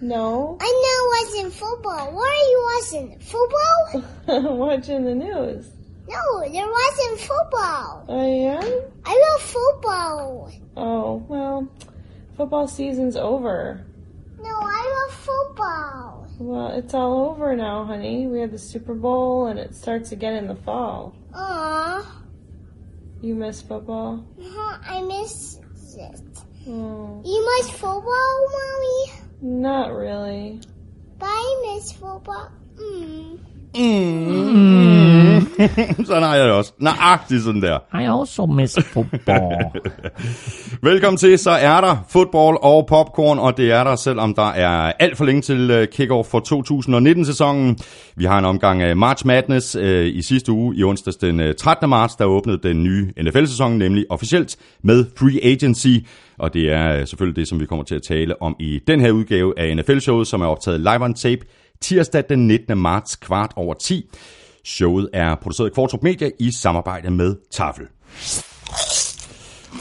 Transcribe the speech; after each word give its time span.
No. 0.00 0.58
I 0.60 0.64
know 0.84 1.32
watching 1.40 1.50
football. 1.50 2.12
What 2.12 2.28
are 2.28 2.34
you 2.34 2.70
watching? 2.74 3.18
Football? 3.20 4.04
I'm 4.28 4.58
Watching 4.58 5.04
the 5.04 5.14
news. 5.14 5.70
No, 6.08 6.42
you're 6.44 6.70
watching 6.70 7.16
football. 7.16 8.04
I 8.08 8.24
am? 8.24 8.82
I 9.06 9.32
love 9.32 9.42
football. 9.42 10.52
Oh, 10.76 11.24
well, 11.28 11.68
football 12.36 12.68
season's 12.68 13.16
over. 13.16 13.86
No, 14.38 14.50
I 14.50 15.06
love 15.08 15.14
football. 15.18 16.26
Well, 16.38 16.66
it's 16.76 16.92
all 16.92 17.30
over 17.30 17.56
now, 17.56 17.84
honey. 17.86 18.26
We 18.26 18.40
had 18.40 18.50
the 18.50 18.58
Super 18.58 18.92
Bowl 18.94 19.46
and 19.46 19.58
it 19.58 19.74
starts 19.74 20.12
again 20.12 20.34
in 20.34 20.48
the 20.48 20.56
fall. 20.56 21.14
Aw, 21.32 22.22
You 23.22 23.34
miss 23.34 23.62
football? 23.62 24.26
uh-huh, 24.38 24.78
I 24.86 25.00
miss 25.02 25.58
it. 25.96 26.20
Oh, 26.68 27.22
You 27.24 27.56
miss 27.58 27.70
football, 27.70 28.46
mommy? 28.52 29.12
Not 29.44 29.92
really. 29.92 30.58
I 31.20 31.56
miss 31.66 31.92
football. 31.92 32.48
Mm. 32.78 33.38
sådan 36.06 36.22
har 36.22 36.34
jeg 36.34 36.44
det 36.44 36.52
også. 36.52 36.72
Nøjagtigt 36.80 37.42
sådan 37.42 37.62
der. 37.62 37.78
I 38.00 38.20
also 38.20 38.46
miss 38.46 38.78
football. 38.92 39.64
Velkommen 40.90 41.18
til, 41.18 41.38
så 41.38 41.50
er 41.50 41.80
der 41.80 41.96
fodbold 42.08 42.58
og 42.62 42.86
popcorn, 42.86 43.38
og 43.38 43.56
det 43.56 43.72
er 43.72 43.84
der, 43.84 43.96
selvom 43.96 44.34
der 44.34 44.48
er 44.48 44.92
alt 44.98 45.16
for 45.16 45.24
længe 45.24 45.42
til 45.42 45.70
øh, 45.70 45.88
kickoff 45.88 46.28
for 46.28 46.40
2019-sæsonen. 46.40 47.78
Vi 48.16 48.24
har 48.24 48.38
en 48.38 48.44
omgang 48.44 48.82
af 48.82 48.96
March 48.96 49.26
Madness 49.26 49.76
øh, 49.76 50.06
i 50.06 50.22
sidste 50.22 50.52
uge, 50.52 50.76
i 50.76 50.84
onsdags 50.84 51.16
den 51.16 51.40
øh, 51.40 51.54
13. 51.54 51.90
marts, 51.90 52.16
der 52.16 52.24
åbnede 52.24 52.58
den 52.62 52.82
nye 52.82 53.12
NFL-sæson, 53.22 53.78
nemlig 53.78 54.04
officielt 54.10 54.56
med 54.82 55.04
Free 55.18 55.52
Agency. 55.52 55.96
Og 56.38 56.54
det 56.54 56.72
er 56.72 56.96
øh, 56.96 57.06
selvfølgelig 57.06 57.36
det, 57.36 57.48
som 57.48 57.60
vi 57.60 57.66
kommer 57.66 57.84
til 57.84 57.94
at 57.94 58.02
tale 58.02 58.42
om 58.42 58.56
i 58.60 58.80
den 58.86 59.00
her 59.00 59.10
udgave 59.10 59.58
af 59.58 59.76
NFL-showet, 59.76 60.26
som 60.26 60.40
er 60.40 60.46
optaget 60.46 60.80
live 60.80 61.04
on 61.04 61.14
tape 61.14 61.46
tirsdag 61.80 62.24
den 62.28 62.46
19. 62.46 62.78
marts 62.78 63.16
kvart 63.16 63.52
over 63.56 63.74
10. 63.74 64.10
Showet 64.64 65.08
er 65.12 65.34
produceret 65.34 65.68
af 65.68 65.74
Kvartrup 65.74 66.02
Media 66.02 66.30
i 66.38 66.50
samarbejde 66.50 67.10
med 67.10 67.36
Tafel. 67.50 67.86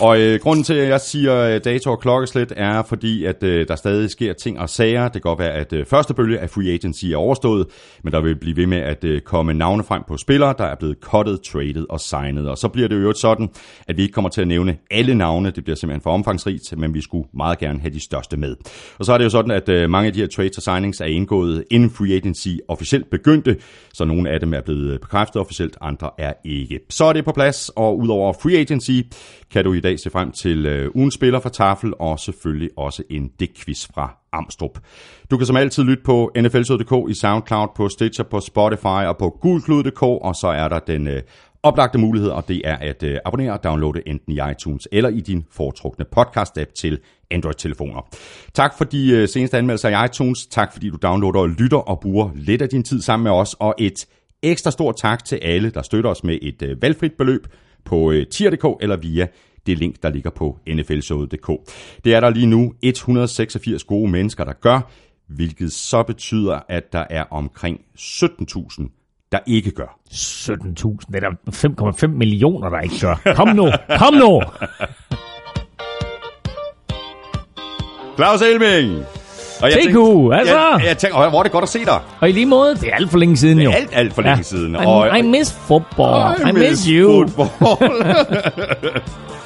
Og 0.02 0.22
øh, 0.22 0.40
grunden 0.40 0.64
til, 0.64 0.74
at 0.74 0.90
jeg 0.90 1.02
siger 1.02 1.36
øh, 1.36 1.62
dato 1.64 1.92
og 1.92 2.00
klokkeslæt, 2.00 2.54
er 2.58 2.84
fordi, 2.84 3.26
at 3.26 3.44
øh, 3.44 3.68
der 3.68 3.76
stadig 3.76 4.10
sker 4.10 4.34
ting 4.34 4.60
og 4.60 4.70
sager. 4.70 5.04
Det 5.04 5.12
kan 5.12 5.22
godt 5.22 5.40
være, 5.40 5.52
at 5.52 5.74
øh, 5.74 5.86
første 5.86 6.14
bølge 6.14 6.40
af 6.40 6.50
free 6.50 6.74
agency 6.74 7.06
er 7.06 7.18
overstået, 7.18 7.68
men 8.04 8.14
der 8.14 8.22
vil 8.22 8.36
blive 8.36 8.56
ved 8.56 8.68
med 8.68 8.78
at 8.78 9.04
øh, 9.04 9.22
komme 9.22 9.54
navne 9.54 9.84
frem 9.84 10.04
på 10.08 10.18
spillere, 10.18 10.56
der 10.58 10.64
er 10.64 10.76
blevet 10.76 10.98
cuttet, 11.02 11.42
traded 11.42 11.86
og 11.90 12.00
signet. 12.00 12.50
Og 12.50 12.58
så 12.58 12.68
bliver 12.68 12.88
det 12.88 13.04
jo 13.04 13.14
sådan, 13.14 13.50
at 13.88 13.98
vi 13.98 14.02
ikke 14.02 14.14
kommer 14.14 14.30
til 14.30 14.42
at 14.42 14.48
nævne 14.48 14.78
alle 14.92 15.16
navne. 15.16 15.52
Det 15.52 15.64
bliver 15.64 15.76
simpelthen 15.76 16.02
for 16.02 16.12
omfangsrigt, 16.12 16.78
men 16.78 16.94
vi 16.94 17.02
skulle 17.02 17.28
meget 17.34 17.60
gerne 17.60 17.80
have 17.80 17.94
de 17.94 18.04
største 18.04 18.38
med. 18.38 18.56
Og 19.00 19.06
så 19.06 19.14
er 19.14 19.18
det 19.18 19.26
jo 19.26 19.30
sådan, 19.30 19.52
at 19.52 19.70
øh, 19.70 19.90
mange 19.90 20.08
af 20.08 20.14
de 20.14 20.20
her 20.20 20.28
trades 20.28 20.58
og 20.58 20.64
signings 20.64 21.02
er 21.02 21.06
indgået 21.06 21.64
inden 21.72 21.90
free 21.90 22.16
agency 22.16 22.50
officielt 22.68 23.10
begyndte, 23.10 23.58
så 23.94 24.06
nogle 24.06 24.30
af 24.30 24.40
dem 24.40 24.54
er 24.54 24.62
blevet 24.62 24.94
øh, 24.94 25.00
bekræftet 25.00 25.42
officielt, 25.42 25.78
andre 25.82 26.10
er 26.18 26.34
ikke. 26.46 26.80
Så 26.90 27.06
er 27.06 27.14
det 27.14 27.26
på 27.26 27.32
plads, 27.32 27.70
og 27.76 27.98
udover 27.98 28.34
free 28.34 28.58
agency, 28.58 29.02
kan 29.54 29.64
du 29.64 29.74
i 29.74 29.80
dag 29.80 30.00
se 30.00 30.10
frem 30.10 30.32
til 30.32 30.66
øh, 30.66 30.92
ugens 30.96 31.14
spiller 31.14 31.40
fra 31.40 31.50
Tafel, 31.50 31.94
og 32.00 32.20
selvfølgelig 32.20 32.70
også 32.78 33.04
en 33.10 33.32
digtquiz 33.40 33.88
fra 33.94 34.18
Amstrup. 34.32 34.80
Du 35.32 35.38
kan 35.38 35.48
som 35.48 35.56
altid 35.56 35.84
lytte 35.84 36.04
på 36.04 36.32
nflsød.dk 36.38 37.10
i 37.10 37.14
SoundCloud, 37.14 37.68
på 37.76 37.90
Stitcher, 37.90 38.24
på 38.24 38.40
Spotify 38.40 38.86
og 38.86 39.18
på 39.18 39.38
gulklud.dk, 39.42 40.02
og 40.02 40.36
så 40.36 40.48
er 40.48 40.68
der 40.68 40.80
den 40.80 41.08
øh, 41.08 41.22
oplagte 41.64 41.98
mulighed, 41.98 42.30
og 42.30 42.48
det 42.48 42.62
er 42.66 42.76
at 42.76 43.04
øh, 43.04 43.18
abonnere 43.26 43.54
og 43.54 43.64
downloade 43.64 44.02
enten 44.08 44.34
i 44.34 44.40
iTunes 44.52 44.88
eller 44.92 45.10
i 45.10 45.20
din 45.20 45.46
foretrukne 45.52 46.06
podcast-app 46.16 46.74
til 46.76 47.00
Android-telefoner. 47.32 48.08
Tak 48.54 48.78
for 48.78 48.84
de 48.84 49.12
øh, 49.12 49.28
seneste 49.28 49.58
anmeldelser 49.58 49.90
i 49.90 50.06
iTunes. 50.06 50.46
Tak 50.46 50.74
fordi 50.74 50.90
du 50.90 50.98
downloader 51.02 51.40
og 51.40 51.50
lytter 51.50 51.78
og 51.78 52.00
bruger 52.00 52.30
lidt 52.36 52.62
af 52.62 52.70
din 52.70 52.84
tid 52.84 53.02
sammen 53.02 53.24
med 53.24 53.32
os, 53.32 53.56
og 53.60 53.76
et 53.80 54.08
ekstra 54.44 54.72
stort 54.72 54.96
tak 54.98 55.26
til 55.26 55.36
alle, 55.36 55.70
der 55.70 55.82
støtter 55.82 56.10
os 56.10 56.24
med 56.24 56.40
et 56.42 56.62
øh, 56.62 56.82
valgfrit 56.82 57.14
beløb 57.18 57.48
på 57.86 58.12
øh, 58.12 58.28
tier.dk 58.28 58.66
eller 58.82 58.98
via 58.98 59.28
det 59.66 59.78
link, 59.80 59.96
der 60.04 60.10
ligger 60.10 60.30
på 60.30 60.58
nflshowet.dk. 60.68 61.52
Det 62.04 62.14
er 62.16 62.20
der 62.20 62.30
lige 62.30 62.46
nu 62.46 62.74
186 62.82 63.84
gode 63.84 64.12
mennesker, 64.12 64.44
der 64.44 64.54
gør, 64.62 64.92
hvilket 65.28 65.72
så 65.74 66.04
betyder, 66.04 66.60
at 66.70 66.94
der 66.94 67.04
er 67.10 67.24
omkring 67.32 67.80
17.000, 68.00 69.28
der 69.32 69.40
ikke 69.48 69.72
gør. 69.72 69.98
17.000. 70.12 70.54
Det 71.14 71.24
er 71.24 71.30
der 71.30 71.92
5,5 72.04 72.08
millioner, 72.08 72.70
der 72.70 72.80
ikke 72.80 72.96
gør. 73.02 73.34
Kom 73.36 73.48
nu, 73.48 73.72
kom 73.98 74.14
nu! 74.14 74.42
Claus 78.16 78.42
Elming! 78.42 79.06
Og 79.62 79.70
TQ, 79.72 79.76
tænkte- 79.84 80.36
altså! 80.36 80.56
Jeg, 80.58 80.82
jeg 80.86 80.98
tænker, 80.98 81.18
åh, 81.20 81.30
hvor 81.30 81.40
er 81.40 81.44
det 81.44 81.52
godt 81.52 81.64
at 81.64 81.70
se 81.70 81.86
dig. 81.86 82.00
Og 82.20 82.30
i 82.30 82.32
lige 82.32 82.46
måde, 82.46 82.76
det 82.76 82.90
er 82.90 82.96
alt 82.96 83.12
for 83.12 83.18
længe 83.18 83.38
siden 83.38 83.60
jo. 83.60 83.72
Alt, 83.72 83.90
alt 83.94 84.14
for 84.14 84.22
længe 84.22 84.44
siden. 84.44 84.76
I, 84.76 85.20
I 85.20 85.22
miss 85.22 85.52
football. 85.68 86.50
I, 86.50 86.52
miss 86.52 86.86
you. 86.86 87.28
Football. 87.28 88.06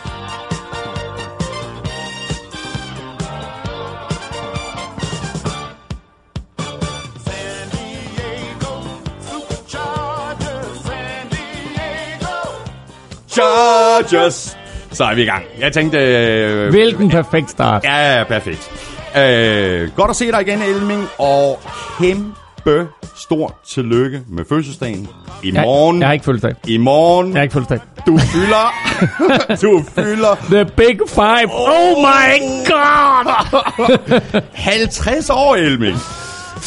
Chargers! 13.42 14.58
Så 14.92 15.03
er 15.03 15.16
vi 15.16 15.22
i 15.22 15.25
gang. 15.25 15.44
Jeg 15.59 15.74
tænkte... 15.74 15.98
Øh, 15.98 16.70
Hvilken 16.70 17.09
perfekt 17.09 17.50
start. 17.50 17.84
Ja, 17.84 18.24
perfekt. 18.28 18.72
Øh, 19.18 19.90
godt 19.96 20.09
at 20.09 20.16
se 20.16 20.31
dig 20.31 20.42
igen, 20.42 20.62
Elming, 20.62 21.08
og 21.18 21.59
kæmpe 22.00 22.88
stort 23.16 23.53
tillykke 23.68 24.22
med 24.30 24.44
fødselsdagen. 24.50 25.08
I 25.44 25.52
Jeg, 25.53 25.62
morgen, 25.62 26.00
jeg 26.00 26.08
har 26.08 26.14
ikke 26.14 26.25
fødselsdag. 26.25 26.53
i 26.68 26.78
morgen, 26.78 27.28
Jeg 27.31 27.38
har 27.38 27.44
ikke 27.44 27.53
fødselsdag. 27.53 27.80
du 28.08 28.18
fylder, 28.18 28.74
du 29.62 29.84
fylder 29.96 30.36
The 30.36 30.66
Big 30.66 31.00
Five. 31.09 31.50
Oh 31.54 31.98
my 32.00 32.40
god! 32.66 34.42
50 34.54 35.30
år, 35.30 35.56
Elming. 35.56 35.98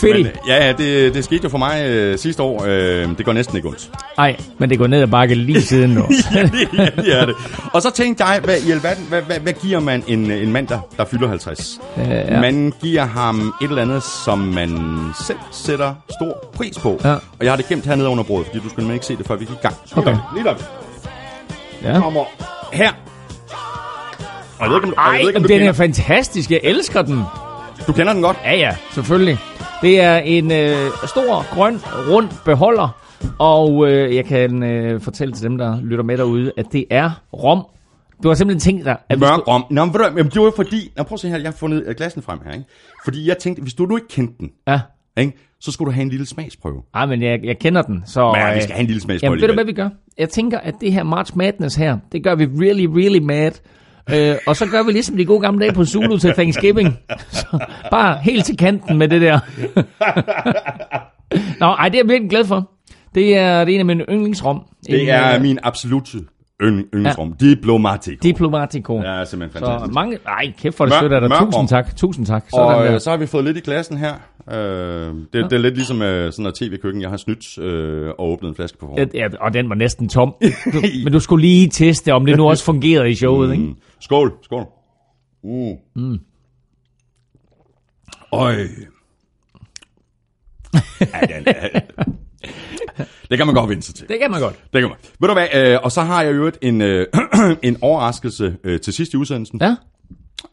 Fedt. 0.01 0.17
Men, 0.17 0.27
ja, 0.49 0.67
ja, 0.67 0.73
det, 0.73 1.15
det 1.15 1.25
skete 1.25 1.41
jo 1.45 1.49
for 1.49 1.59
mig 1.59 1.85
øh, 1.87 2.19
sidste 2.19 2.43
år. 2.43 2.65
Øh, 2.67 3.09
det 3.19 3.25
går 3.25 3.33
næsten 3.33 3.57
ikke 3.57 3.69
ondt. 3.69 3.91
Nej, 4.17 4.37
men 4.59 4.71
det 4.71 4.79
går 4.79 4.87
ned 4.87 5.03
ad 5.03 5.07
bakke 5.07 5.35
lige 5.35 5.63
siden 5.63 5.91
nu. 5.91 6.05
ja, 6.35 6.43
det, 6.43 6.69
ja, 6.79 6.87
det 7.03 7.21
er 7.21 7.27
det. 7.27 7.35
Og 7.73 7.83
så 7.83 7.91
tænkte 7.91 8.25
jeg, 8.25 8.41
hvad, 8.45 8.57
i 8.67 8.71
alverden, 8.71 9.05
hvad, 9.09 9.23
hvad, 9.23 9.41
hvad 9.41 9.53
giver 9.53 9.81
man 9.81 10.05
en, 10.07 10.31
en 10.31 10.53
mand, 10.53 10.69
der, 10.69 10.79
der 10.97 11.05
fylder 11.05 11.29
50? 11.29 11.81
Øh, 11.99 12.09
ja. 12.09 12.41
Man 12.41 12.73
giver 12.83 13.05
ham 13.05 13.55
et 13.63 13.69
eller 13.69 13.83
andet, 13.83 14.03
som 14.03 14.39
man 14.39 14.71
selv 15.27 15.39
sætter 15.53 15.95
stor 16.21 16.51
pris 16.55 16.79
på. 16.79 17.01
Ja. 17.05 17.13
Og 17.13 17.21
jeg 17.43 17.53
har 17.53 17.57
det 17.57 17.69
gemt 17.69 17.87
hernede 17.87 18.09
under 18.09 18.25
bordet, 18.25 18.47
fordi 18.47 18.59
du 18.59 18.65
nemlig 18.77 18.95
ikke 18.95 19.07
se 19.07 19.17
det, 19.17 19.27
før 19.27 19.37
vi 19.37 19.45
gik 19.45 19.55
i 19.55 19.59
gang. 19.63 19.75
Så 19.87 19.95
Okay. 19.97 20.17
Lige 20.35 20.45
der. 20.45 20.55
ja. 21.83 22.01
Kommer 22.01 22.25
her. 22.73 22.91
Og 24.59 24.67
jeg 24.67 24.71
ved 24.71 24.77
ikke, 24.77 24.87
om, 24.89 24.95
og 24.97 25.05
jeg 25.05 25.13
Ej, 25.13 25.19
ved 25.21 25.29
ikke, 25.29 25.37
om 25.39 25.45
den 25.45 25.63
er 25.63 25.73
fantastisk. 25.73 26.51
Jeg 26.51 26.61
elsker 26.63 27.03
den. 27.03 27.23
du 27.87 27.93
kender 27.93 28.13
den 28.13 28.23
godt. 28.23 28.37
Ja, 28.45 28.55
ja, 28.57 28.75
selvfølgelig. 28.95 29.39
Det 29.83 30.01
er 30.01 30.17
en 30.17 30.53
øh, 30.53 30.91
stor, 31.07 31.55
grøn, 31.55 31.81
rund 32.11 32.29
beholder, 32.45 33.01
og 33.39 33.89
øh, 33.89 34.17
jeg 34.17 34.25
kan 34.25 34.63
øh, 34.63 35.01
fortælle 35.01 35.35
til 35.35 35.45
dem, 35.45 35.59
der 35.59 35.81
lytter 35.83 36.05
med 36.05 36.19
derude, 36.19 36.53
at 36.57 36.67
det 36.73 36.85
er 36.91 37.11
rom. 37.33 37.67
Du 38.23 38.29
har 38.29 38.35
simpelthen 38.35 38.61
tænkt 38.61 38.85
dig, 38.85 38.97
at 39.09 39.19
Mørk 39.19 39.29
skulle... 39.29 39.49
om. 39.49 39.65
Nå, 39.71 39.85
men, 39.85 39.95
du 39.95 40.03
jamen, 40.03 40.25
det 40.31 40.43
var 40.43 40.53
fordi... 40.57 40.93
Nå, 40.97 41.03
prøv 41.03 41.15
at 41.15 41.21
se 41.21 41.29
her, 41.29 41.37
jeg 41.37 41.47
har 41.47 41.53
fundet 41.53 41.85
øh, 41.87 41.95
glassen 41.95 42.23
frem 42.23 42.39
her, 42.45 42.53
ikke? 42.53 42.65
Fordi 43.05 43.29
jeg 43.29 43.39
tænkte, 43.39 43.63
hvis 43.63 43.75
du 43.75 43.87
nu 43.87 43.97
ikke 43.97 44.09
kendte 44.09 44.35
den, 44.39 44.51
Ja, 44.69 44.81
ikke? 45.17 45.33
så 45.61 45.73
skulle 45.73 45.87
du 45.87 45.95
have 45.95 46.03
en 46.03 46.09
lille 46.09 46.27
smagsprøve. 46.27 46.83
Ej, 46.95 47.07
men 47.07 47.23
jeg, 47.23 47.41
jeg 47.45 47.59
kender 47.59 47.83
den, 47.83 48.03
så... 48.07 48.33
Men 48.33 48.41
ja, 48.41 48.51
vi 48.51 48.57
øh, 48.57 48.63
skal 48.63 48.75
have 48.75 48.81
en 48.81 48.87
lille 48.87 49.01
smagsprøve 49.03 49.31
Jamen, 49.31 49.41
ved 49.41 49.49
du, 49.49 49.55
hvad 49.55 49.65
vi 49.65 49.73
gør? 49.73 49.89
Jeg 50.19 50.29
tænker, 50.29 50.59
at 50.59 50.75
det 50.81 50.93
her 50.93 51.03
March 51.03 51.37
Madness 51.37 51.77
her, 51.77 51.99
det 52.13 52.25
gør 52.25 52.35
vi 52.35 52.45
really, 52.45 52.85
really 52.85 53.19
mad. 53.19 53.53
Øh, 54.13 54.37
og 54.47 54.57
så 54.57 54.67
gør 54.67 54.83
vi 54.83 54.93
ligesom 54.93 55.17
de 55.17 55.25
gode 55.25 55.41
gamle 55.41 55.61
dage 55.61 55.73
på 55.73 55.85
Zulu 55.85 56.17
til 56.19 56.33
Thanksgiving. 56.33 56.99
Så 57.31 57.59
bare 57.91 58.19
helt 58.23 58.45
til 58.45 58.57
kanten 58.57 58.99
med 58.99 59.09
det 59.09 59.21
der. 59.21 59.39
Nå, 61.61 61.67
ej, 61.67 61.89
det 61.89 61.95
er 61.95 62.03
jeg 62.03 62.09
virkelig 62.09 62.31
glad 62.31 62.45
for. 62.45 62.71
Det 63.15 63.37
er, 63.37 63.65
det 63.65 63.71
er 63.73 63.75
en 63.75 63.81
af 63.81 63.87
mine 63.87 64.05
yndlingsrom. 64.11 64.63
Det 64.87 65.03
En, 65.03 65.09
er 65.09 65.35
øh, 65.35 65.43
min 65.43 65.59
absolut 65.63 66.15
yndling, 66.63 66.89
yndlingsrum. 66.95 67.35
Ja. 67.41 67.47
Diplomatico. 67.47 68.19
Diplomatico. 68.23 69.03
Ja, 69.03 69.25
simpelthen 69.25 69.59
Så 69.61 69.67
fantastisk. 69.67 69.95
mange... 69.95 70.19
Ej, 70.27 70.53
kæft 70.59 70.77
for 70.77 70.85
det 70.85 70.95
støtter 70.95 71.21
dig. 71.21 71.31
Tusind 71.39 71.69
tak. 71.69 71.97
Tusind 71.97 72.27
tak. 72.27 72.45
Sådan 72.51 72.67
Og 72.67 72.85
der. 72.85 72.95
øh, 72.95 73.01
så 73.01 73.11
har 73.11 73.17
vi 73.17 73.27
fået 73.27 73.45
lidt 73.45 73.57
i 73.57 73.61
glassen 73.61 73.97
her. 73.99 74.13
Øh, 74.49 74.57
det, 74.57 75.29
ja. 75.35 75.39
det 75.39 75.53
er 75.53 75.59
lidt 75.59 75.75
ligesom 75.75 76.03
øh, 76.03 76.33
sådan 76.33 76.43
noget 76.43 76.55
tv-køkken, 76.55 77.03
jeg 77.03 77.11
har 77.11 77.17
snydt 77.17 77.59
øh, 77.59 78.09
og 78.09 78.31
åbnet 78.31 78.49
en 78.49 78.55
flaske 78.55 78.79
på 78.79 78.87
forhånd. 78.87 79.15
Ja, 79.15 79.29
og 79.41 79.55
den 79.55 79.69
var 79.69 79.75
næsten 79.75 80.09
tom. 80.09 80.35
Du, 80.73 80.81
men 81.05 81.13
du 81.13 81.21
skulle 81.21 81.47
lige 81.47 81.69
teste, 81.69 82.13
om 82.13 82.27
det 82.27 82.37
nu 82.37 82.49
også 82.49 82.65
fungerede 82.65 83.11
i 83.11 83.15
showet, 83.15 83.53
ikke? 83.53 83.65
Mm. 83.65 83.77
Skål, 84.01 84.33
skål. 84.43 84.65
Mm. 85.45 85.75
Mm. 85.97 86.19
Øj. 88.33 88.53
ja, 91.01 91.37
den 91.37 91.45
er, 91.47 91.81
det 93.31 93.39
kan 93.39 93.47
man 93.47 93.55
godt 93.55 93.71
vinde 93.71 93.83
sig 93.83 93.95
til. 93.95 94.09
Det 94.09 94.19
kan 94.21 94.31
man 94.31 94.41
godt. 94.41 94.55
Det 94.73 94.81
kan 94.81 94.89
man. 94.89 94.99
Ved 95.21 95.29
du 95.29 95.35
hvad, 95.35 95.73
øh, 95.73 95.79
og 95.83 95.93
så 95.93 96.01
har 96.01 96.23
jeg 96.23 96.37
jo 96.37 96.47
et, 96.47 96.59
en, 96.63 96.81
øh, 96.81 97.07
en 97.63 97.77
overraskelse 97.81 98.57
øh, 98.65 98.81
til 98.81 98.93
sidst 98.93 99.15
i 99.15 99.17
udsendelsen. 99.17 99.59
Ja. 99.63 99.77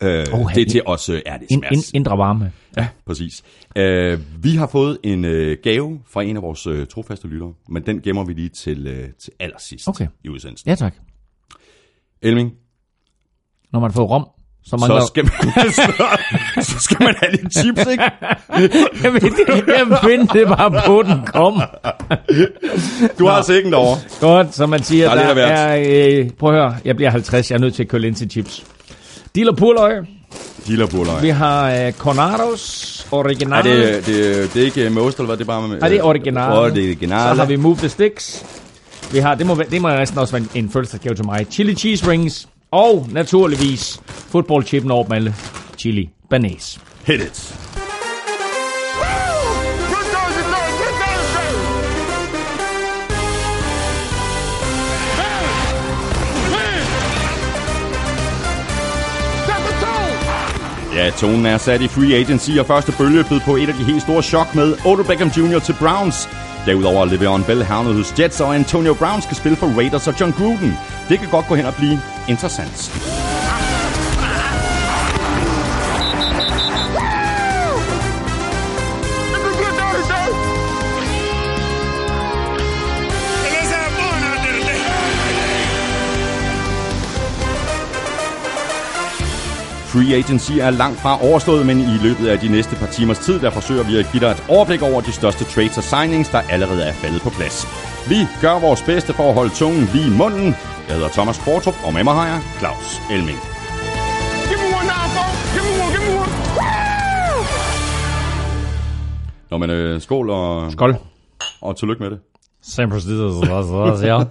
Øh, 0.01 0.25
Oha, 0.33 0.55
det 0.55 0.61
er 0.67 0.69
til 0.71 0.81
os 0.85 1.09
øh, 1.09 1.21
er 1.25 1.37
det 1.37 1.47
In, 1.49 1.57
in, 1.57 1.63
smash. 1.81 1.91
indre 1.95 2.17
varme. 2.17 2.51
Ja, 2.77 2.87
præcis. 3.05 3.43
Øh, 3.75 4.19
vi 4.43 4.55
har 4.55 4.67
fået 4.67 4.97
en 5.03 5.25
øh, 5.25 5.57
gave 5.63 5.99
fra 6.09 6.21
en 6.23 6.35
af 6.37 6.41
vores 6.41 6.67
øh, 6.67 6.87
trofaste 6.87 7.27
lyttere, 7.27 7.53
men 7.69 7.85
den 7.85 8.01
gemmer 8.01 8.23
vi 8.25 8.33
lige 8.33 8.49
til, 8.49 8.87
øh, 8.87 9.09
til 9.19 9.31
allersidst 9.39 9.87
Okay. 9.87 10.07
i 10.23 10.29
udsendelsen. 10.29 10.69
Ja, 10.69 10.75
tak. 10.75 10.93
Elming, 12.21 12.51
Når 13.73 13.79
man 13.79 13.91
får 13.91 14.03
rom, 14.05 14.27
så 14.65 14.77
mangler... 14.77 14.99
så 14.99 15.07
skal, 15.07 15.23
man, 15.23 15.31
så, 15.71 16.17
så 16.71 16.79
skal 16.79 16.97
man 17.03 17.15
have 17.21 17.31
lidt 17.31 17.53
chips, 17.53 17.91
ikke? 17.91 18.03
jeg, 19.03 19.13
ved, 19.13 19.21
det, 19.21 19.67
jeg 19.67 19.99
ventede 20.09 20.45
bare 20.45 20.81
på, 20.85 21.03
den 21.03 21.25
kom. 21.25 21.61
Du 23.19 23.25
har 23.27 23.41
sækken 23.41 23.71
derovre. 23.71 23.99
Godt, 24.21 24.55
som 24.55 24.69
man 24.69 24.83
siger, 24.83 25.13
Der 25.15 25.21
er 25.21 25.33
der, 25.33 25.45
er... 25.45 26.19
Øh, 26.19 26.29
prøv 26.29 26.49
at 26.55 26.55
høre, 26.61 26.77
jeg 26.85 26.95
bliver 26.95 27.09
50, 27.11 27.51
jeg 27.51 27.55
er 27.57 27.61
nødt 27.61 27.73
til 27.75 27.83
at 27.83 27.89
køle 27.89 28.07
ind 28.07 28.15
til 28.15 28.29
chips. 28.31 28.65
Dealer 29.37 29.51
purløg. 29.51 30.05
Dealerbuller. 30.67 31.21
Vi 31.21 31.29
har 31.29 31.71
øh, 31.85 31.93
Cornados 31.93 33.05
Er 33.11 33.15
Original. 33.15 33.63
det, 33.63 34.05
det, 34.05 34.53
det 34.53 34.61
er 34.61 34.65
ikke 34.65 34.89
med 34.89 35.01
ost, 35.01 35.17
eller 35.17 35.25
hvad? 35.27 35.37
Det 35.37 35.43
er 35.43 35.47
bare 35.47 35.67
med... 35.67 35.81
Er 35.81 35.89
det 35.89 36.03
original? 36.03 36.51
Original. 36.51 37.35
Så 37.35 37.41
har 37.41 37.45
vi 37.45 37.55
Move 37.55 37.75
the 37.75 37.89
Sticks. 37.89 38.45
Vi 39.11 39.19
har, 39.19 39.35
det 39.35 39.45
må, 39.45 39.55
det 39.71 39.81
må 39.81 39.89
næsten 39.89 40.19
også 40.19 40.33
være 40.37 40.47
en, 40.55 40.63
en 40.63 40.69
fødselsdagsgave 40.69 41.15
til 41.15 41.25
mig. 41.25 41.47
Chili 41.51 41.75
cheese 41.75 42.07
rings. 42.11 42.47
Og 42.71 43.07
naturligvis 43.11 43.99
football 44.07 44.63
chipen 44.63 44.91
over 44.91 45.03
dem 45.03 45.11
alle. 45.13 45.35
Chili 45.77 46.09
banæs. 46.29 46.79
Hit 47.05 47.21
it. 47.21 47.55
Ja, 60.97 61.09
tonen 61.09 61.45
er 61.45 61.57
sat 61.57 61.81
i 61.81 61.87
free 61.87 62.15
agency, 62.15 62.51
og 62.59 62.65
første 62.65 62.91
bølge 62.91 63.23
bød 63.23 63.39
på 63.39 63.55
et 63.55 63.69
af 63.69 63.75
de 63.75 63.83
helt 63.83 64.01
store 64.01 64.23
chok 64.23 64.55
med 64.55 64.75
Odell 64.85 65.07
Beckham 65.07 65.27
Jr. 65.27 65.59
til 65.59 65.75
Browns. 65.79 66.29
Derudover 66.65 67.05
er 67.05 67.09
Le'Veon 67.09 67.45
Bell 67.45 67.63
havnet 67.63 67.95
hos 67.95 68.13
Jets, 68.19 68.41
og 68.41 68.55
Antonio 68.55 68.93
Brown 68.93 69.21
skal 69.21 69.37
spille 69.37 69.57
for 69.57 69.67
Raiders 69.67 70.07
og 70.07 70.13
John 70.19 70.31
Gruden. 70.31 70.77
Det 71.09 71.19
kan 71.19 71.29
godt 71.29 71.47
gå 71.47 71.55
hen 71.55 71.65
og 71.65 71.75
blive 71.75 71.99
interessant. 72.27 72.91
Free 89.91 90.15
agency 90.15 90.51
er 90.51 90.69
langt 90.69 90.99
fra 90.99 91.23
overstået, 91.29 91.65
men 91.65 91.77
i 91.79 91.97
løbet 92.01 92.27
af 92.27 92.39
de 92.39 92.47
næste 92.47 92.75
par 92.75 92.85
timers 92.85 93.19
tid, 93.19 93.39
der 93.39 93.49
forsøger 93.49 93.83
vi 93.83 93.97
at 93.99 94.07
give 94.11 94.21
dig 94.25 94.31
et 94.31 94.43
overblik 94.49 94.81
over 94.81 95.01
de 95.01 95.11
største 95.11 95.43
trades 95.45 95.77
og 95.77 95.83
signings, 95.83 96.29
der 96.29 96.41
allerede 96.49 96.83
er 96.83 96.93
faldet 96.93 97.21
på 97.21 97.29
plads. 97.29 97.67
Vi 98.09 98.19
gør 98.41 98.59
vores 98.59 98.81
bedste 98.81 99.13
for 99.13 99.27
at 99.29 99.33
holde 99.33 99.53
tungen 99.55 99.89
lige 99.93 100.07
i 100.07 100.17
munden. 100.17 100.55
Jeg 100.87 100.95
hedder 100.95 101.09
Thomas 101.09 101.37
Kvartrup, 101.37 101.75
og 101.85 101.93
med 101.93 102.03
mig 102.03 102.13
har 102.13 102.27
jeg 102.27 102.41
Claus 102.59 103.01
Elming. 103.11 103.39
Nå, 109.51 109.57
men 109.57 109.69
øh, 109.69 110.01
skål 110.01 110.29
og, 110.29 110.71
Skål. 110.71 110.95
og 111.61 111.77
tillykke 111.77 112.03
med 112.03 112.11
det. 112.11 112.19
San 112.61 112.89
Francisco. 112.89 114.05
ja. 114.05 114.23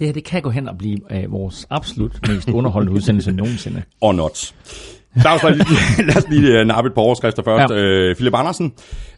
Det 0.00 0.08
her, 0.08 0.14
det 0.14 0.24
kan 0.24 0.42
gå 0.42 0.50
hen 0.50 0.68
og 0.68 0.78
blive 0.78 0.98
øh, 1.10 1.32
vores 1.32 1.66
absolut 1.70 2.28
mest 2.28 2.48
underholdende 2.48 2.92
udsendelse 2.92 3.32
nogensinde. 3.32 3.82
Og 4.00 4.14
not. 4.14 4.54
Claus, 5.20 5.42
lad 5.42 5.50
os 5.50 5.56
lige, 5.58 6.06
lad 6.06 6.16
os 6.16 6.24
lige 6.30 6.60
uh, 6.60 6.66
nappe 6.66 6.88
et 6.88 6.94
par 6.94 7.02
overskrifter 7.02 7.42
først. 7.42 7.74
Ja. 7.74 8.10
Uh, 8.10 8.16
Philip 8.16 8.34
Andersen, 8.34 8.72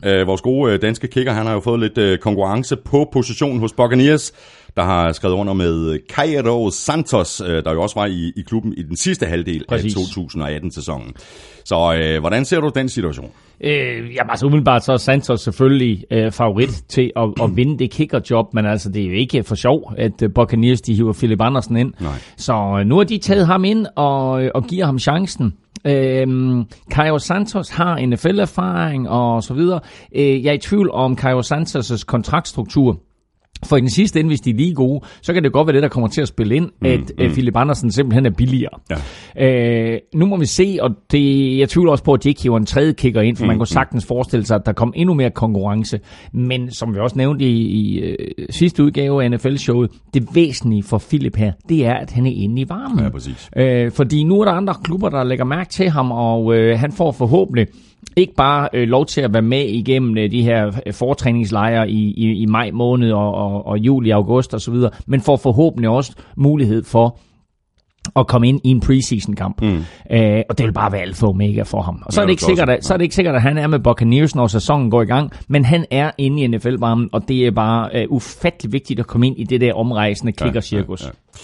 uh, 0.06 0.26
vores 0.26 0.40
gode 0.40 0.74
uh, 0.74 0.82
danske 0.82 1.06
kicker, 1.08 1.32
han 1.32 1.46
har 1.46 1.52
jo 1.52 1.60
fået 1.60 1.80
lidt 1.80 1.98
uh, 1.98 2.18
konkurrence 2.18 2.76
på 2.76 3.08
positionen 3.12 3.60
hos 3.60 3.72
Buccaneers, 3.72 4.32
der 4.76 4.82
har 4.82 5.12
skrevet 5.12 5.34
under 5.34 5.52
med 5.52 5.98
Cairo 6.08 6.70
Santos, 6.70 7.40
uh, 7.40 7.48
der 7.48 7.72
jo 7.72 7.82
også 7.82 8.00
var 8.00 8.06
i, 8.06 8.32
i 8.36 8.42
klubben 8.46 8.74
i 8.76 8.82
den 8.82 8.96
sidste 8.96 9.26
halvdel 9.26 9.64
Præcis. 9.68 9.96
af 9.96 10.00
2018-sæsonen. 10.00 11.12
Så 11.64 12.14
uh, 12.14 12.20
hvordan 12.20 12.44
ser 12.44 12.60
du 12.60 12.70
den 12.74 12.88
situation? 12.88 13.30
Øh, 13.64 14.14
jamen 14.14 14.30
altså 14.30 14.46
umiddelbart 14.46 14.84
så 14.84 14.92
er 14.92 14.96
Santos 14.96 15.40
selvfølgelig 15.40 16.04
øh, 16.10 16.32
favorit 16.32 16.84
til 16.88 17.12
at, 17.16 17.28
at 17.42 17.50
vinde 17.56 17.78
det 17.78 17.90
kickerjob, 17.90 18.54
men 18.54 18.66
altså 18.66 18.88
det 18.88 19.02
er 19.02 19.06
jo 19.06 19.12
ikke 19.12 19.42
for 19.42 19.54
sjov, 19.54 19.92
at 19.98 20.22
øh, 20.22 20.30
Buccaneers 20.34 20.80
de 20.80 20.94
hiver 20.94 21.12
Philip 21.12 21.40
Andersen 21.40 21.76
ind. 21.76 21.92
Nej. 22.00 22.12
Så 22.36 22.76
øh, 22.80 22.86
nu 22.86 22.96
har 22.96 23.04
de 23.04 23.18
taget 23.18 23.46
ham 23.46 23.64
ind 23.64 23.86
og, 23.96 24.30
og 24.54 24.64
giver 24.64 24.86
ham 24.86 24.98
chancen. 24.98 25.52
Øhm, 25.86 26.64
Caio 26.90 27.18
Santos 27.18 27.68
har 27.68 28.06
NFL-erfaring 28.06 29.08
og 29.08 29.42
så 29.42 29.54
videre. 29.54 29.80
Øh, 30.16 30.44
jeg 30.44 30.50
er 30.50 30.54
i 30.54 30.58
tvivl 30.58 30.90
om 30.90 31.18
Caio 31.18 31.40
Santos' 31.40 32.04
kontraktstruktur. 32.04 33.00
For 33.64 33.76
i 33.76 33.80
den 33.80 33.90
sidste 33.90 34.20
ende, 34.20 34.28
hvis 34.28 34.40
de 34.40 34.50
er 34.50 34.54
lige 34.54 34.74
gode, 34.74 35.04
så 35.22 35.32
kan 35.32 35.42
det 35.44 35.52
godt 35.52 35.66
være 35.66 35.74
det, 35.74 35.82
der 35.82 35.88
kommer 35.88 36.08
til 36.08 36.22
at 36.22 36.28
spille 36.28 36.56
ind, 36.56 36.70
mm, 36.80 36.86
at 36.86 37.00
mm. 37.18 37.32
Philip 37.32 37.56
Andersen 37.56 37.92
simpelthen 37.92 38.26
er 38.26 38.30
billigere. 38.30 38.78
Ja. 39.36 39.92
Øh, 39.92 39.98
nu 40.14 40.26
må 40.26 40.36
vi 40.36 40.46
se, 40.46 40.78
og 40.80 40.90
det, 41.12 41.58
jeg 41.58 41.68
tvivler 41.68 41.92
også 41.92 42.04
på, 42.04 42.12
at 42.12 42.24
de 42.24 42.28
ikke 42.28 42.42
hiver 42.42 42.56
en 42.56 42.66
tredje 42.66 42.92
kicker 42.92 43.20
ind, 43.20 43.36
for 43.36 43.44
mm, 43.44 43.48
man 43.48 43.58
kunne 43.58 43.66
sagtens 43.66 44.06
forestille 44.06 44.46
sig, 44.46 44.54
at 44.54 44.66
der 44.66 44.72
kom 44.72 44.92
endnu 44.96 45.14
mere 45.14 45.30
konkurrence. 45.30 46.00
Men 46.32 46.70
som 46.70 46.94
vi 46.94 46.98
også 46.98 47.18
nævnte 47.18 47.44
i, 47.44 47.60
i 47.60 47.98
øh, 47.98 48.16
sidste 48.50 48.84
udgave 48.84 49.24
af 49.24 49.30
NFL-showet, 49.30 49.90
det 50.14 50.28
væsentlige 50.34 50.82
for 50.82 50.98
Philip 51.08 51.36
her, 51.36 51.52
det 51.68 51.86
er, 51.86 51.94
at 51.94 52.10
han 52.10 52.26
er 52.26 52.32
inde 52.34 52.62
i 52.62 52.68
varmen. 52.68 53.04
Ja, 53.04 53.08
præcis. 53.08 53.50
Øh, 53.56 53.90
fordi 53.90 54.24
nu 54.24 54.40
er 54.40 54.44
der 54.44 54.52
andre 54.52 54.74
klubber, 54.84 55.08
der 55.08 55.24
lægger 55.24 55.44
mærke 55.44 55.70
til 55.70 55.90
ham, 55.90 56.12
og 56.12 56.54
øh, 56.54 56.78
han 56.78 56.92
får 56.92 57.12
forhåbentlig 57.12 57.66
ikke 58.16 58.34
bare 58.34 58.68
øh, 58.72 58.88
lov 58.88 59.06
til 59.06 59.20
at 59.20 59.32
være 59.32 59.42
med 59.42 59.64
igennem 59.64 60.18
øh, 60.18 60.30
de 60.30 60.42
her 60.42 60.66
øh, 60.86 60.92
fortræningslejre 60.92 61.90
i, 61.90 62.14
i, 62.16 62.42
i 62.42 62.46
maj 62.46 62.70
måned 62.70 63.12
og, 63.12 63.34
og, 63.34 63.66
og 63.66 63.78
juli, 63.78 64.10
august 64.10 64.54
osv., 64.54 64.74
men 65.06 65.20
får 65.20 65.36
forhåbentlig 65.36 65.90
også 65.90 66.12
mulighed 66.36 66.84
for 66.84 67.18
at 68.16 68.26
komme 68.26 68.48
ind 68.48 68.60
i 68.64 68.68
en 68.68 68.80
preseason-kamp. 68.80 69.62
Mm. 69.62 69.84
Øh, 70.10 70.42
og 70.48 70.58
det 70.58 70.66
vil 70.66 70.72
bare 70.72 70.92
være 70.92 71.00
alfa 71.00 71.26
og 71.26 71.30
omega 71.30 71.62
for 71.62 71.82
ham. 71.82 72.02
Og 72.06 72.12
så, 72.12 72.20
Ja, 72.20 72.22
er 72.22 72.26
det 72.26 72.32
ikke 72.32 72.42
sikkert, 72.42 72.70
at, 72.70 72.84
så 72.84 72.94
er 72.94 72.98
det 72.98 73.02
ikke 73.02 73.14
sikkert, 73.14 73.34
at 73.34 73.42
han 73.42 73.58
er 73.58 73.66
med 73.66 73.78
Buccaneers, 73.78 74.34
når 74.34 74.46
sæsonen 74.46 74.90
går 74.90 75.02
i 75.02 75.04
gang, 75.04 75.32
men 75.48 75.64
han 75.64 75.84
er 75.90 76.10
inde 76.18 76.42
i 76.42 76.46
NFL-varmen, 76.46 77.08
og 77.12 77.28
det 77.28 77.46
er 77.46 77.50
bare 77.50 77.90
øh, 77.94 78.06
ufattelig 78.08 78.72
vigtigt 78.72 79.00
at 79.00 79.06
komme 79.06 79.26
ind 79.26 79.38
i 79.38 79.44
det 79.44 79.60
der 79.60 79.74
omrejsende 79.74 80.32
kickercirkus. 80.32 81.02
Ja, 81.02 81.06
ja, 81.06 81.12
ja. 81.12 81.38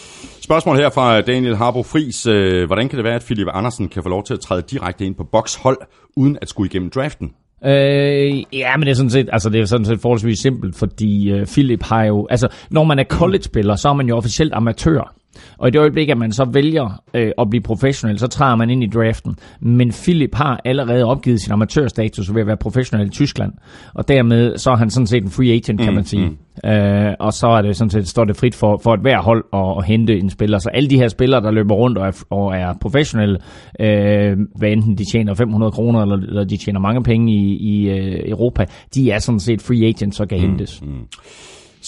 Spørgsmål 0.49 0.77
her 0.77 0.91
fra 0.91 1.21
Daniel 1.21 1.57
Harbo 1.57 1.83
Fris. 1.83 2.27
Øh, 2.27 2.67
hvordan 2.67 2.89
kan 2.89 2.97
det 2.97 3.05
være, 3.05 3.15
at 3.15 3.25
Philip 3.25 3.47
Andersen 3.53 3.89
kan 3.89 4.03
få 4.03 4.09
lov 4.09 4.25
til 4.25 4.35
at 4.35 4.41
træde 4.41 4.63
direkte 4.63 5.07
ind 5.07 5.15
på 5.15 5.25
bokshold, 5.25 5.79
uden 6.17 6.39
at 6.43 6.49
skulle 6.49 6.71
igennem 6.71 6.91
draften? 6.91 7.33
Øh, 7.65 8.45
ja, 8.53 8.77
men 8.77 8.87
det 8.87 8.91
er 8.91 8.95
sådan 8.95 9.11
set, 9.11 9.29
altså 9.33 9.51
det 9.51 9.61
er 9.61 9.65
sådan 9.65 9.85
set 9.85 10.01
forholdsvis 10.01 10.39
simpelt, 10.39 10.77
fordi 10.77 11.31
øh, 11.31 11.47
Philip 11.47 11.83
har 11.83 12.05
jo, 12.05 12.27
altså 12.31 12.49
når 12.71 12.85
man 12.85 12.99
er 12.99 13.05
college-spiller, 13.05 13.77
så 13.77 13.89
er 13.89 13.93
man 13.93 14.09
jo 14.09 14.17
officielt 14.17 14.55
amatør. 14.55 15.15
Og 15.59 15.69
i 15.69 15.71
det 15.71 15.81
øjeblik, 15.81 16.09
at 16.09 16.19
man 16.19 16.33
så 16.33 16.45
vælger 16.53 17.03
øh, 17.15 17.31
at 17.39 17.51
blive 17.51 17.63
professionel, 17.63 18.19
så 18.19 18.27
træder 18.27 18.57
man 18.57 18.71
ind 18.71 18.85
i 18.85 18.87
draften. 18.87 19.37
Men 19.61 19.93
Philip 20.05 20.35
har 20.35 20.61
allerede 20.65 21.05
opgivet 21.05 21.41
sin 21.41 21.53
amatørstatus 21.53 22.35
ved 22.35 22.41
at 22.41 22.47
være 22.47 22.57
professionel 22.57 23.07
i 23.07 23.11
Tyskland. 23.11 23.53
Og 23.95 24.09
dermed 24.09 24.57
så 24.57 24.71
er 24.71 24.77
han 24.77 24.91
sådan 24.91 25.07
set 25.07 25.23
en 25.23 25.31
free 25.31 25.53
agent, 25.53 25.81
kan 25.81 25.95
man 25.95 26.05
sige. 26.05 26.31
Øh, 26.67 27.15
og 27.21 27.33
så 27.33 27.47
er 27.47 27.63
det 27.63 27.77
sådan 27.77 27.91
set, 27.91 28.09
står 28.09 28.25
det 28.25 28.37
frit 28.37 28.55
for, 28.55 28.81
for 28.83 28.95
et 28.95 29.01
hver 29.01 29.23
hold 29.23 29.45
at, 29.53 29.75
at 29.79 29.85
hente 29.85 30.19
en 30.19 30.31
spiller. 30.31 30.59
Så 30.59 30.71
alle 30.75 30.91
de 30.91 30.97
her 30.97 31.09
spillere, 31.09 31.41
der 31.41 31.51
løber 31.51 31.75
rundt 31.75 31.99
og 31.99 32.07
er, 32.07 32.25
og 32.31 32.57
er 32.57 32.75
professionelle, 32.81 33.39
øh, 33.81 34.37
hvad 34.57 34.69
enten 34.69 34.99
de 34.99 35.05
tjener 35.13 35.35
500 35.35 35.73
kroner, 35.73 36.03
eller, 36.03 36.17
eller 36.17 36.45
de 36.45 36.57
tjener 36.57 36.81
mange 36.81 37.03
penge 37.03 37.33
i, 37.33 37.57
i 37.57 37.89
øh, 37.89 38.31
Europa, 38.31 38.65
de 38.95 39.11
er 39.11 39.19
sådan 39.19 39.41
set 39.41 39.63
free 39.63 39.87
agents 39.87 40.21
og 40.21 40.29
kan 40.29 40.39
hentes. 40.39 40.83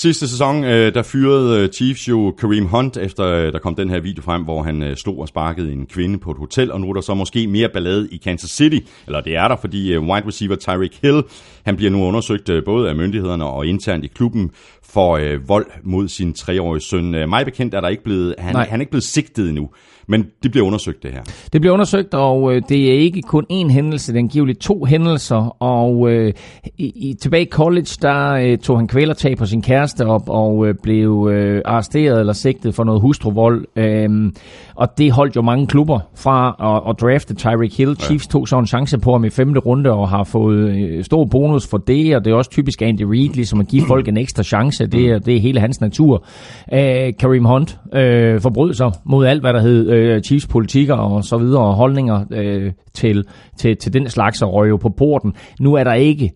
Sidste 0.00 0.28
sæson, 0.28 0.64
øh, 0.64 0.94
der 0.94 1.02
fyrede 1.02 1.62
øh, 1.62 1.68
Chiefs 1.68 2.08
jo 2.08 2.34
Kareem 2.38 2.66
Hunt, 2.66 2.96
efter 2.96 3.24
øh, 3.24 3.52
der 3.52 3.58
kom 3.58 3.74
den 3.74 3.90
her 3.90 4.00
video 4.00 4.22
frem, 4.22 4.42
hvor 4.42 4.62
han 4.62 4.82
øh, 4.82 4.96
slog 4.96 5.18
og 5.18 5.28
sparkede 5.28 5.72
en 5.72 5.86
kvinde 5.86 6.18
på 6.18 6.30
et 6.30 6.36
hotel, 6.36 6.72
og 6.72 6.80
nu 6.80 6.88
er 6.88 6.94
der 6.94 7.00
så 7.00 7.14
måske 7.14 7.46
mere 7.46 7.68
ballade 7.68 8.08
i 8.12 8.16
Kansas 8.16 8.50
City, 8.50 8.78
eller 9.06 9.20
det 9.20 9.36
er 9.36 9.48
der, 9.48 9.56
fordi 9.56 9.92
øh, 9.92 10.02
wide 10.02 10.26
receiver 10.26 10.56
Tyreek 10.56 10.98
Hill, 11.02 11.22
han 11.64 11.76
bliver 11.76 11.90
nu 11.90 12.04
undersøgt 12.04 12.48
øh, 12.48 12.64
både 12.64 12.88
af 12.88 12.96
myndighederne 12.96 13.44
og 13.44 13.66
internt 13.66 14.04
i 14.04 14.08
klubben 14.08 14.50
for 14.82 15.16
øh, 15.16 15.48
vold 15.48 15.66
mod 15.82 16.08
sin 16.08 16.32
treårige 16.32 16.82
søn. 16.82 17.14
Øh, 17.14 17.28
mig 17.28 17.44
bekendt 17.44 17.74
er 17.74 17.80
der 17.80 17.88
ikke 17.88 18.04
blevet, 18.04 18.34
han, 18.38 18.54
Nej. 18.54 18.68
han 18.68 18.80
er 18.80 18.82
ikke 18.82 18.90
blevet 18.90 19.04
sigtet 19.04 19.48
endnu, 19.48 19.70
men 20.08 20.26
det 20.42 20.50
bliver 20.50 20.66
undersøgt 20.66 21.02
det 21.02 21.10
her. 21.10 21.22
Det 21.52 21.60
bliver 21.60 21.72
undersøgt, 21.72 22.14
og 22.14 22.54
øh, 22.54 22.62
det 22.68 22.88
er 22.88 22.98
ikke 22.98 23.22
kun 23.22 23.46
én 23.52 23.70
hændelse, 23.72 24.12
det 24.12 24.18
er 24.18 24.22
angiveligt 24.22 24.60
to 24.60 24.84
hændelser. 24.84 25.62
Og 25.62 26.10
øh, 26.10 26.32
i, 26.78 27.08
i, 27.08 27.14
tilbage 27.14 27.42
i 27.42 27.48
college, 27.50 27.88
der 28.02 28.32
øh, 28.32 28.58
tog 28.58 28.78
han 28.78 28.88
kvælertag 28.88 29.36
på 29.36 29.46
sin 29.46 29.62
kæreste 29.62 30.06
op 30.06 30.28
og 30.28 30.66
øh, 30.66 30.74
blev 30.82 31.28
øh, 31.32 31.62
arresteret 31.64 32.20
eller 32.20 32.32
sigtet 32.32 32.74
for 32.74 32.84
noget 32.84 33.00
hustruvold. 33.00 33.66
Øh, 33.76 34.32
og 34.80 34.98
det 34.98 35.12
holdt 35.12 35.36
jo 35.36 35.42
mange 35.42 35.66
klubber 35.66 36.00
fra 36.14 36.56
at, 36.60 36.90
at 36.90 37.00
drafte 37.00 37.34
Tyreek 37.34 37.78
Hill. 37.78 37.96
Chiefs 37.96 38.26
tog 38.26 38.48
så 38.48 38.58
en 38.58 38.66
chance 38.66 38.98
på 38.98 39.12
ham 39.12 39.24
i 39.24 39.30
femte 39.30 39.60
runde 39.60 39.90
og 39.90 40.08
har 40.08 40.24
fået 40.24 40.70
øh, 40.70 41.04
stor 41.04 41.24
bonus 41.24 41.66
for 41.66 41.78
det, 41.78 42.16
og 42.16 42.24
det 42.24 42.30
er 42.30 42.34
også 42.34 42.50
typisk 42.50 42.82
Andy 42.82 43.02
Reid, 43.02 43.28
ligesom 43.28 43.60
at 43.60 43.68
give 43.68 43.86
folk 43.86 44.08
en 44.08 44.16
ekstra 44.16 44.42
chance. 44.42 44.86
Det 44.86 45.10
er, 45.10 45.18
det 45.18 45.36
er 45.36 45.40
hele 45.40 45.60
hans 45.60 45.80
natur. 45.80 46.24
Øh, 46.72 47.12
Kareem 47.18 47.44
Hunt 47.44 47.78
øh, 47.94 48.40
forbrød 48.40 48.74
sig 48.74 48.92
mod 49.04 49.26
alt, 49.26 49.40
hvad 49.40 49.52
der 49.52 49.60
hed 49.60 49.90
øh, 49.90 50.22
Chiefs 50.22 50.46
politikker 50.46 50.94
og 50.94 51.24
så 51.24 51.38
videre, 51.38 51.62
og 51.62 51.74
holdninger 51.74 52.24
øh, 52.30 52.72
til, 52.94 53.24
til, 53.58 53.76
til 53.76 53.92
den 53.92 54.08
slags, 54.08 54.42
og 54.42 54.54
røg 54.54 54.68
jo 54.68 54.76
på 54.76 54.88
porten. 54.88 55.34
Nu 55.60 55.74
er 55.74 55.84
der 55.84 55.94
ikke 55.94 56.30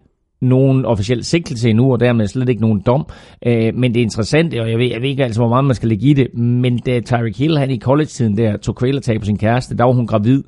nogen 0.44 0.84
officiel 0.84 1.24
sigtelse 1.24 1.70
endnu, 1.70 1.92
og 1.92 2.00
dermed 2.00 2.26
slet 2.26 2.48
ikke 2.48 2.62
nogen 2.62 2.82
dom. 2.86 3.06
Øh, 3.46 3.74
men 3.74 3.94
det 3.94 4.00
er 4.00 4.04
interessant, 4.04 4.54
og 4.54 4.70
jeg 4.70 4.78
ved, 4.78 4.86
jeg 4.86 5.02
ved 5.02 5.08
ikke 5.08 5.24
altså, 5.24 5.40
hvor 5.40 5.48
meget 5.48 5.64
man 5.64 5.74
skal 5.74 5.88
lægge 5.88 6.06
i 6.06 6.12
det, 6.12 6.34
men 6.34 6.78
da 6.78 7.00
Tyreek 7.00 7.38
Hill, 7.38 7.58
han 7.58 7.70
i 7.70 7.78
college-tiden 7.78 8.36
der, 8.36 8.56
tog 8.56 8.76
kvælertag 8.76 9.20
på 9.20 9.26
sin 9.26 9.38
kæreste, 9.38 9.76
der 9.76 9.84
var 9.84 9.92
hun 9.92 10.06
gravid 10.06 10.42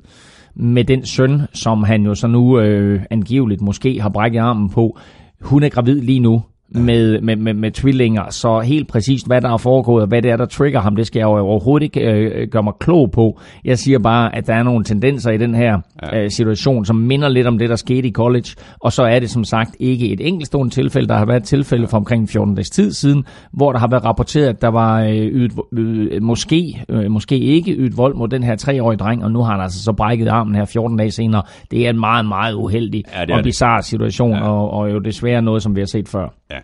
med 0.55 0.83
den 0.83 1.05
søn, 1.05 1.41
som 1.53 1.83
han 1.83 2.01
jo 2.01 2.15
så 2.15 2.27
nu 2.27 2.59
øh, 2.59 3.01
angiveligt 3.09 3.61
måske 3.61 4.01
har 4.01 4.09
brækket 4.09 4.39
armen 4.39 4.69
på. 4.69 4.97
Hun 5.41 5.63
er 5.63 5.69
gravid 5.69 6.01
lige 6.01 6.19
nu, 6.19 6.41
med, 6.69 7.21
med, 7.21 7.35
med, 7.35 7.53
med 7.53 7.71
tvillinger, 7.71 8.29
så 8.29 8.59
helt 8.59 8.87
præcist, 8.87 9.27
hvad 9.27 9.41
der 9.41 9.53
er 9.53 9.57
foregået, 9.57 10.01
og 10.01 10.07
hvad 10.07 10.21
det 10.21 10.31
er, 10.31 10.37
der 10.37 10.45
trigger 10.45 10.79
ham, 10.79 10.95
det 10.95 11.07
skal 11.07 11.19
jeg 11.19 11.25
jo 11.25 11.37
overhovedet 11.37 11.83
ikke 11.85 12.11
øh, 12.11 12.47
gøre 12.47 12.63
mig 12.63 12.73
klog 12.79 13.11
på. 13.11 13.39
Jeg 13.65 13.79
siger 13.79 13.99
bare, 13.99 14.35
at 14.35 14.47
der 14.47 14.53
er 14.53 14.63
nogle 14.63 14.83
tendenser 14.83 15.31
i 15.31 15.37
den 15.37 15.55
her 15.55 15.79
ja. 16.03 16.23
øh, 16.23 16.31
situation, 16.31 16.85
som 16.85 16.95
minder 16.95 17.29
lidt 17.29 17.47
om 17.47 17.57
det, 17.57 17.69
der 17.69 17.75
skete 17.75 18.07
i 18.07 18.11
college, 18.11 18.49
og 18.79 18.91
så 18.91 19.03
er 19.03 19.19
det 19.19 19.29
som 19.29 19.43
sagt 19.43 19.75
ikke 19.79 20.09
et 20.09 20.27
enkeltstående 20.27 20.73
tilfælde. 20.73 21.07
Der 21.07 21.17
har 21.17 21.25
været 21.25 21.37
et 21.37 21.43
tilfælde 21.43 21.87
for 21.87 21.97
omkring 21.97 22.29
14 22.29 22.55
dages 22.55 22.69
tid 22.69 22.91
siden, 22.91 23.25
hvor 23.51 23.71
der 23.71 23.79
har 23.79 23.87
været 23.87 24.05
rapporteret, 24.05 24.47
at 24.47 24.61
der 24.61 24.67
var 24.67 25.01
øh, 25.01 25.15
ydet, 25.15 25.51
øh, 25.73 26.23
måske, 26.23 26.83
øh, 26.89 27.11
måske 27.11 27.37
ikke 27.37 27.71
ydet 27.71 27.97
vold 27.97 28.15
mod 28.15 28.27
den 28.27 28.43
her 28.43 28.55
treårige 28.55 28.97
dreng, 28.97 29.23
og 29.23 29.31
nu 29.31 29.41
har 29.41 29.51
han 29.51 29.61
altså 29.61 29.83
så 29.83 29.93
brækket 29.93 30.27
armen 30.27 30.55
her 30.55 30.65
14 30.65 30.97
dage 30.97 31.11
senere. 31.11 31.41
Det 31.71 31.85
er 31.85 31.89
en 31.89 31.99
meget, 31.99 32.25
meget 32.25 32.53
uheldig 32.53 33.03
ja, 33.29 33.37
og 33.37 33.43
bizarre 33.43 33.83
situation, 33.83 34.31
ja. 34.31 34.49
og, 34.49 34.71
og 34.71 34.91
jo 34.91 34.99
desværre 34.99 35.41
noget, 35.41 35.63
som 35.63 35.75
vi 35.75 35.81
har 35.81 35.87
set 35.87 36.09
før. 36.09 36.33
Ja. 36.51 36.56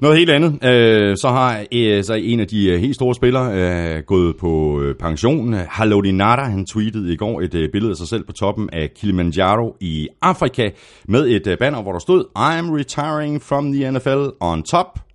Noget 0.00 0.18
helt 0.18 0.30
andet. 0.30 0.64
Øh, 0.64 1.16
så 1.16 1.28
har 1.28 1.64
øh, 1.72 2.04
så 2.04 2.14
en 2.14 2.40
af 2.40 2.46
de 2.46 2.70
øh, 2.70 2.80
helt 2.80 2.94
store 2.94 3.14
spillere 3.14 3.52
øh, 3.54 4.02
gået 4.02 4.36
på 4.36 4.80
øh, 4.80 4.94
pension. 4.94 5.52
Halodi 5.52 6.12
Nada, 6.12 6.42
han 6.42 6.66
tweetede 6.66 7.12
i 7.12 7.16
går 7.16 7.40
et 7.40 7.54
øh, 7.54 7.68
billede 7.72 7.90
af 7.90 7.96
sig 7.96 8.08
selv 8.08 8.24
på 8.24 8.32
toppen 8.32 8.70
af 8.72 8.90
Kilimanjaro 8.96 9.76
i 9.80 10.08
Afrika 10.22 10.70
med 11.08 11.28
et 11.28 11.46
øh, 11.46 11.58
banner, 11.58 11.82
hvor 11.82 11.92
der 11.92 11.98
stod 11.98 12.24
I 12.36 12.58
am 12.58 12.70
retiring 12.70 13.42
from 13.42 13.72
the 13.72 13.90
NFL 13.90 14.26
on 14.40 14.62
top 14.62 15.05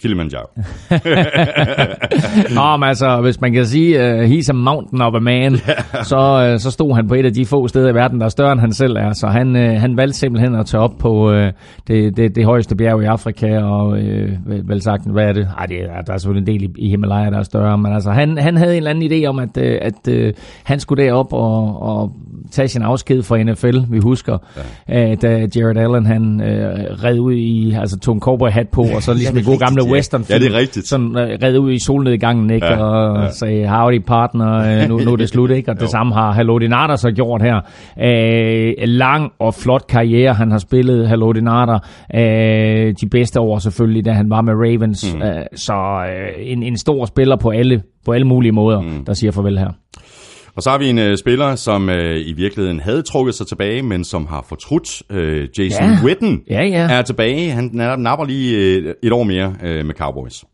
Kilimanjaro. 0.00 0.46
Nå, 2.58 2.76
men 2.76 2.88
altså, 2.88 3.20
hvis 3.22 3.40
man 3.40 3.52
kan 3.52 3.66
sige, 3.66 3.98
uh, 3.98 4.30
he's 4.30 4.50
a 4.50 4.52
mountain 4.52 5.02
of 5.02 5.14
a 5.14 5.18
man, 5.18 5.52
yeah. 5.52 6.04
så, 6.04 6.52
uh, 6.52 6.60
så 6.60 6.70
stod 6.70 6.94
han 6.94 7.08
på 7.08 7.14
et 7.14 7.24
af 7.24 7.34
de 7.34 7.46
få 7.46 7.68
steder 7.68 7.90
i 7.90 7.94
verden, 7.94 8.20
der 8.20 8.24
er 8.24 8.28
større 8.28 8.52
end 8.52 8.60
han 8.60 8.72
selv 8.72 8.96
er. 8.96 9.12
Så 9.12 9.26
han, 9.26 9.56
uh, 9.56 9.80
han 9.80 9.96
valgte 9.96 10.18
simpelthen 10.18 10.54
at 10.54 10.66
tage 10.66 10.80
op 10.80 10.92
på 10.98 11.30
uh, 11.30 11.36
det, 11.88 12.16
det, 12.16 12.36
det 12.36 12.44
højeste 12.44 12.76
bjerg 12.76 13.02
i 13.02 13.04
Afrika, 13.04 13.58
og 13.58 13.88
uh, 13.88 14.68
vel 14.68 14.82
sagt, 14.82 15.12
hvad 15.12 15.24
er 15.24 15.32
det? 15.32 15.48
Ej, 15.58 15.66
det 15.66 15.76
er, 15.76 16.02
der 16.06 16.12
er 16.12 16.18
selvfølgelig 16.18 16.54
en 16.54 16.60
del 16.60 16.70
i, 16.70 16.86
i 16.86 16.88
Himalaya, 16.88 17.30
der 17.30 17.38
er 17.38 17.42
større, 17.42 17.78
men 17.78 17.92
altså, 17.92 18.10
han, 18.10 18.38
han 18.38 18.56
havde 18.56 18.72
en 18.72 18.76
eller 18.76 18.90
anden 18.90 19.12
idé 19.12 19.26
om, 19.26 19.38
at, 19.38 19.56
uh, 19.56 19.62
at 19.82 20.08
uh, 20.08 20.32
han 20.64 20.80
skulle 20.80 21.04
derop 21.04 21.32
og, 21.32 21.82
og 21.82 22.12
tage 22.50 22.68
sin 22.68 22.82
afsked 22.82 23.22
fra 23.22 23.42
NFL. 23.42 23.78
Vi 23.88 23.98
husker, 23.98 24.38
ja. 24.88 25.10
uh, 25.10 25.16
da 25.22 25.46
Jared 25.56 25.76
Allen, 25.76 26.06
han 26.06 26.40
uh, 26.40 27.04
red 27.04 27.18
ud 27.18 27.32
i, 27.32 27.72
altså 27.72 27.98
tog 27.98 28.14
en 28.14 28.20
cowboy 28.20 28.48
hat 28.48 28.68
på, 28.68 28.82
og 28.82 29.02
så 29.02 29.14
ligesom 29.14 29.34
ja, 29.34 29.38
det 29.38 29.46
gode 29.46 29.58
gamle 29.58 29.85
western 29.92 30.24
film. 30.24 30.40
Ja, 30.40 30.46
det 30.46 30.54
er 30.54 30.58
rigtigt. 30.58 30.86
Sådan 30.86 31.06
uh, 31.06 31.16
redde 31.16 31.60
ud 31.60 31.72
i 31.72 31.78
solnedgangen, 31.78 32.50
ikke? 32.50 32.66
Ja, 32.66 32.82
og 32.84 33.22
ja. 33.22 33.30
sagde, 33.30 33.68
howdy 33.68 34.02
partner, 34.06 34.82
uh, 34.82 34.88
nu, 34.88 34.98
nu 34.98 35.12
er 35.12 35.16
det 35.16 35.28
slut, 35.28 35.50
ikke? 35.50 35.70
Og 35.70 35.80
det 35.80 35.90
samme 35.90 36.14
har 36.14 36.32
Halodinata 36.32 36.96
så 36.96 37.10
gjort 37.10 37.42
her. 37.42 37.60
Uh, 37.96 38.88
lang 38.88 39.32
og 39.38 39.54
flot 39.54 39.86
karriere, 39.88 40.34
han 40.34 40.50
har 40.50 40.58
spillet 40.58 41.08
Halodinata. 41.08 41.78
Uh, 42.14 42.94
de 43.00 43.08
bedste 43.10 43.40
år 43.40 43.58
selvfølgelig, 43.58 44.04
da 44.04 44.12
han 44.12 44.30
var 44.30 44.40
med 44.40 44.54
Ravens. 44.54 45.14
Mm. 45.14 45.20
Uh, 45.20 45.28
så 45.54 45.74
uh, 45.74 46.50
en, 46.52 46.62
en 46.62 46.76
stor 46.78 47.04
spiller 47.04 47.36
på 47.36 47.50
alle, 47.50 47.82
på 48.04 48.12
alle 48.12 48.26
mulige 48.26 48.52
måder, 48.52 48.80
mm. 48.80 49.04
der 49.04 49.12
siger 49.12 49.32
farvel 49.32 49.58
her. 49.58 49.68
Og 50.56 50.62
så 50.62 50.70
har 50.70 50.78
vi 50.78 50.88
en 50.88 50.98
uh, 50.98 51.16
spiller, 51.16 51.54
som 51.54 51.88
uh, 51.88 51.94
i 52.16 52.32
virkeligheden 52.32 52.80
havde 52.80 53.02
trukket 53.02 53.34
sig 53.34 53.46
tilbage, 53.46 53.82
men 53.82 54.04
som 54.04 54.26
har 54.26 54.44
fortrudt. 54.48 55.02
Uh, 55.10 55.58
Jason 55.58 55.90
ja. 55.90 55.98
Witten 56.04 56.42
ja, 56.50 56.62
ja. 56.64 56.90
er 56.90 57.02
tilbage. 57.02 57.50
Han 57.50 57.70
napper 57.98 58.24
lige 58.24 58.78
uh, 58.82 58.90
et 59.02 59.12
år 59.12 59.22
mere 59.22 59.46
uh, 59.46 59.86
med 59.86 59.94
Cowboys. 59.94 60.44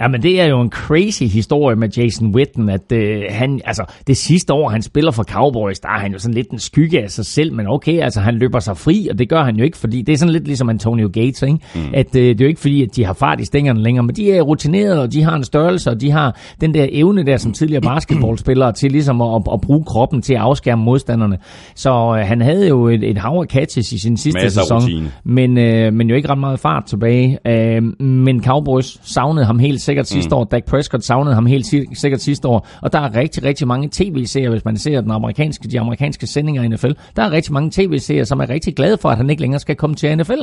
Ja, 0.00 0.08
men 0.08 0.22
det 0.22 0.40
er 0.40 0.46
jo 0.46 0.60
en 0.60 0.70
crazy 0.70 1.22
historie 1.22 1.76
med 1.76 1.88
Jason 1.88 2.34
Witten, 2.34 2.68
at 2.68 2.92
øh, 2.92 3.22
han, 3.28 3.60
altså, 3.64 3.84
det 4.06 4.16
sidste 4.16 4.52
år, 4.52 4.68
han 4.68 4.82
spiller 4.82 5.10
for 5.10 5.22
Cowboys, 5.22 5.80
der 5.80 5.88
er 5.88 5.98
han 5.98 6.12
jo 6.12 6.18
sådan 6.18 6.34
lidt 6.34 6.50
en 6.50 6.58
skygge 6.58 7.02
af 7.02 7.10
sig 7.10 7.26
selv, 7.26 7.52
men 7.52 7.66
okay, 7.68 8.00
altså, 8.00 8.20
han 8.20 8.34
løber 8.34 8.58
sig 8.58 8.76
fri, 8.76 9.08
og 9.10 9.18
det 9.18 9.28
gør 9.28 9.44
han 9.44 9.56
jo 9.56 9.64
ikke, 9.64 9.76
fordi 9.76 10.02
det 10.02 10.12
er 10.12 10.16
sådan 10.16 10.32
lidt 10.32 10.46
ligesom 10.46 10.68
Antonio 10.68 11.10
Gates, 11.12 11.42
ikke? 11.42 11.58
Mm. 11.74 11.80
at 11.94 12.16
øh, 12.16 12.22
det 12.22 12.40
er 12.40 12.44
jo 12.44 12.48
ikke 12.48 12.60
fordi, 12.60 12.82
at 12.82 12.96
de 12.96 13.04
har 13.04 13.12
fart 13.12 13.40
i 13.40 13.44
stængerne 13.44 13.82
længere, 13.82 14.04
men 14.04 14.16
de 14.16 14.32
er 14.32 14.42
rutinerede, 14.42 15.02
og 15.02 15.12
de 15.12 15.22
har 15.22 15.36
en 15.36 15.44
størrelse, 15.44 15.90
og 15.90 16.00
de 16.00 16.10
har 16.10 16.36
den 16.60 16.74
der 16.74 16.86
evne 16.90 17.26
der, 17.26 17.36
som 17.36 17.52
tidligere 17.52 17.82
basketballspillere, 17.94 18.72
til 18.72 18.92
ligesom 18.92 19.22
at, 19.22 19.42
at, 19.52 19.60
bruge 19.60 19.84
kroppen 19.84 20.22
til 20.22 20.34
at 20.34 20.40
afskærme 20.40 20.84
modstanderne. 20.84 21.38
Så 21.74 21.90
øh, 21.90 22.26
han 22.26 22.40
havde 22.40 22.68
jo 22.68 22.88
et, 22.88 23.04
et 23.04 23.18
hav 23.18 23.40
af 23.40 23.46
catches 23.46 23.92
i 23.92 23.98
sin 23.98 24.16
sidste 24.16 24.40
Masser 24.42 24.60
sæson, 24.60 25.08
men, 25.24 25.58
øh, 25.58 25.92
men 25.92 26.08
jo 26.08 26.16
ikke 26.16 26.28
ret 26.28 26.38
meget 26.38 26.60
fart 26.60 26.84
tilbage. 26.84 27.38
Øh, 27.46 27.82
men 28.02 28.44
Cowboys 28.44 28.98
savnede 29.02 29.46
ham 29.46 29.58
helt 29.58 29.80
sikkert 29.90 30.08
sidste 30.08 30.28
mm. 30.28 30.36
år. 30.36 30.44
Dak 30.44 30.64
Prescott 30.64 31.04
savnede 31.04 31.34
ham 31.34 31.46
helt 31.46 31.66
sikkert 31.94 32.20
sidste 32.20 32.48
år. 32.48 32.68
Og 32.82 32.92
der 32.92 32.98
er 32.98 33.16
rigtig, 33.16 33.44
rigtig 33.44 33.68
mange 33.68 33.88
tv-serier, 33.92 34.50
hvis 34.50 34.64
man 34.64 34.76
ser 34.76 35.00
den 35.00 35.10
amerikanske, 35.10 35.68
de 35.68 35.80
amerikanske 35.80 36.26
sendinger 36.26 36.62
i 36.62 36.68
NFL. 36.68 36.90
Der 37.16 37.22
er 37.22 37.30
rigtig 37.32 37.52
mange 37.52 37.70
tv-serier, 37.70 38.24
som 38.24 38.40
er 38.40 38.48
rigtig 38.48 38.76
glade 38.76 38.98
for, 38.98 39.08
at 39.08 39.16
han 39.16 39.30
ikke 39.30 39.42
længere 39.42 39.60
skal 39.60 39.76
komme 39.76 39.96
til 39.96 40.18
NFL. 40.18 40.32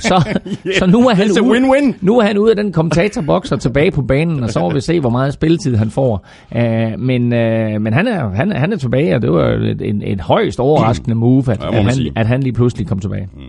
så, 0.00 0.38
yeah. 0.46 0.78
så 0.78 0.86
nu 0.86 1.08
er 1.08 1.14
han 1.14 1.30
ude, 1.30 1.40
win-win. 1.40 1.94
nu 2.00 2.18
er 2.18 2.24
han 2.24 2.38
ude 2.38 2.50
af 2.50 2.56
den 2.56 2.72
kommentatorboks 2.72 3.52
og 3.52 3.60
tilbage 3.60 3.90
på 3.90 4.02
banen, 4.02 4.42
og 4.44 4.50
så 4.50 4.60
må 4.60 4.70
vi 4.70 4.80
se, 4.80 5.00
hvor 5.00 5.10
meget 5.10 5.34
spilletid 5.34 5.76
han 5.76 5.90
får. 5.90 6.26
Uh, 6.56 6.60
men 7.00 7.22
uh, 7.22 7.82
men 7.82 7.92
han, 7.92 8.06
er, 8.06 8.28
han, 8.28 8.52
han 8.52 8.72
er 8.72 8.76
tilbage, 8.76 9.14
og 9.14 9.22
det 9.22 9.32
var 9.32 9.48
et, 9.48 9.82
et, 9.82 10.12
et 10.12 10.20
højst 10.20 10.60
overraskende 10.60 11.14
move, 11.14 11.52
at, 11.52 11.60
ja, 11.60 11.78
at, 11.78 11.84
han, 11.84 12.12
at 12.16 12.26
han 12.26 12.42
lige 12.42 12.52
pludselig 12.52 12.86
kom 12.86 12.98
tilbage. 12.98 13.28
Mm. 13.34 13.40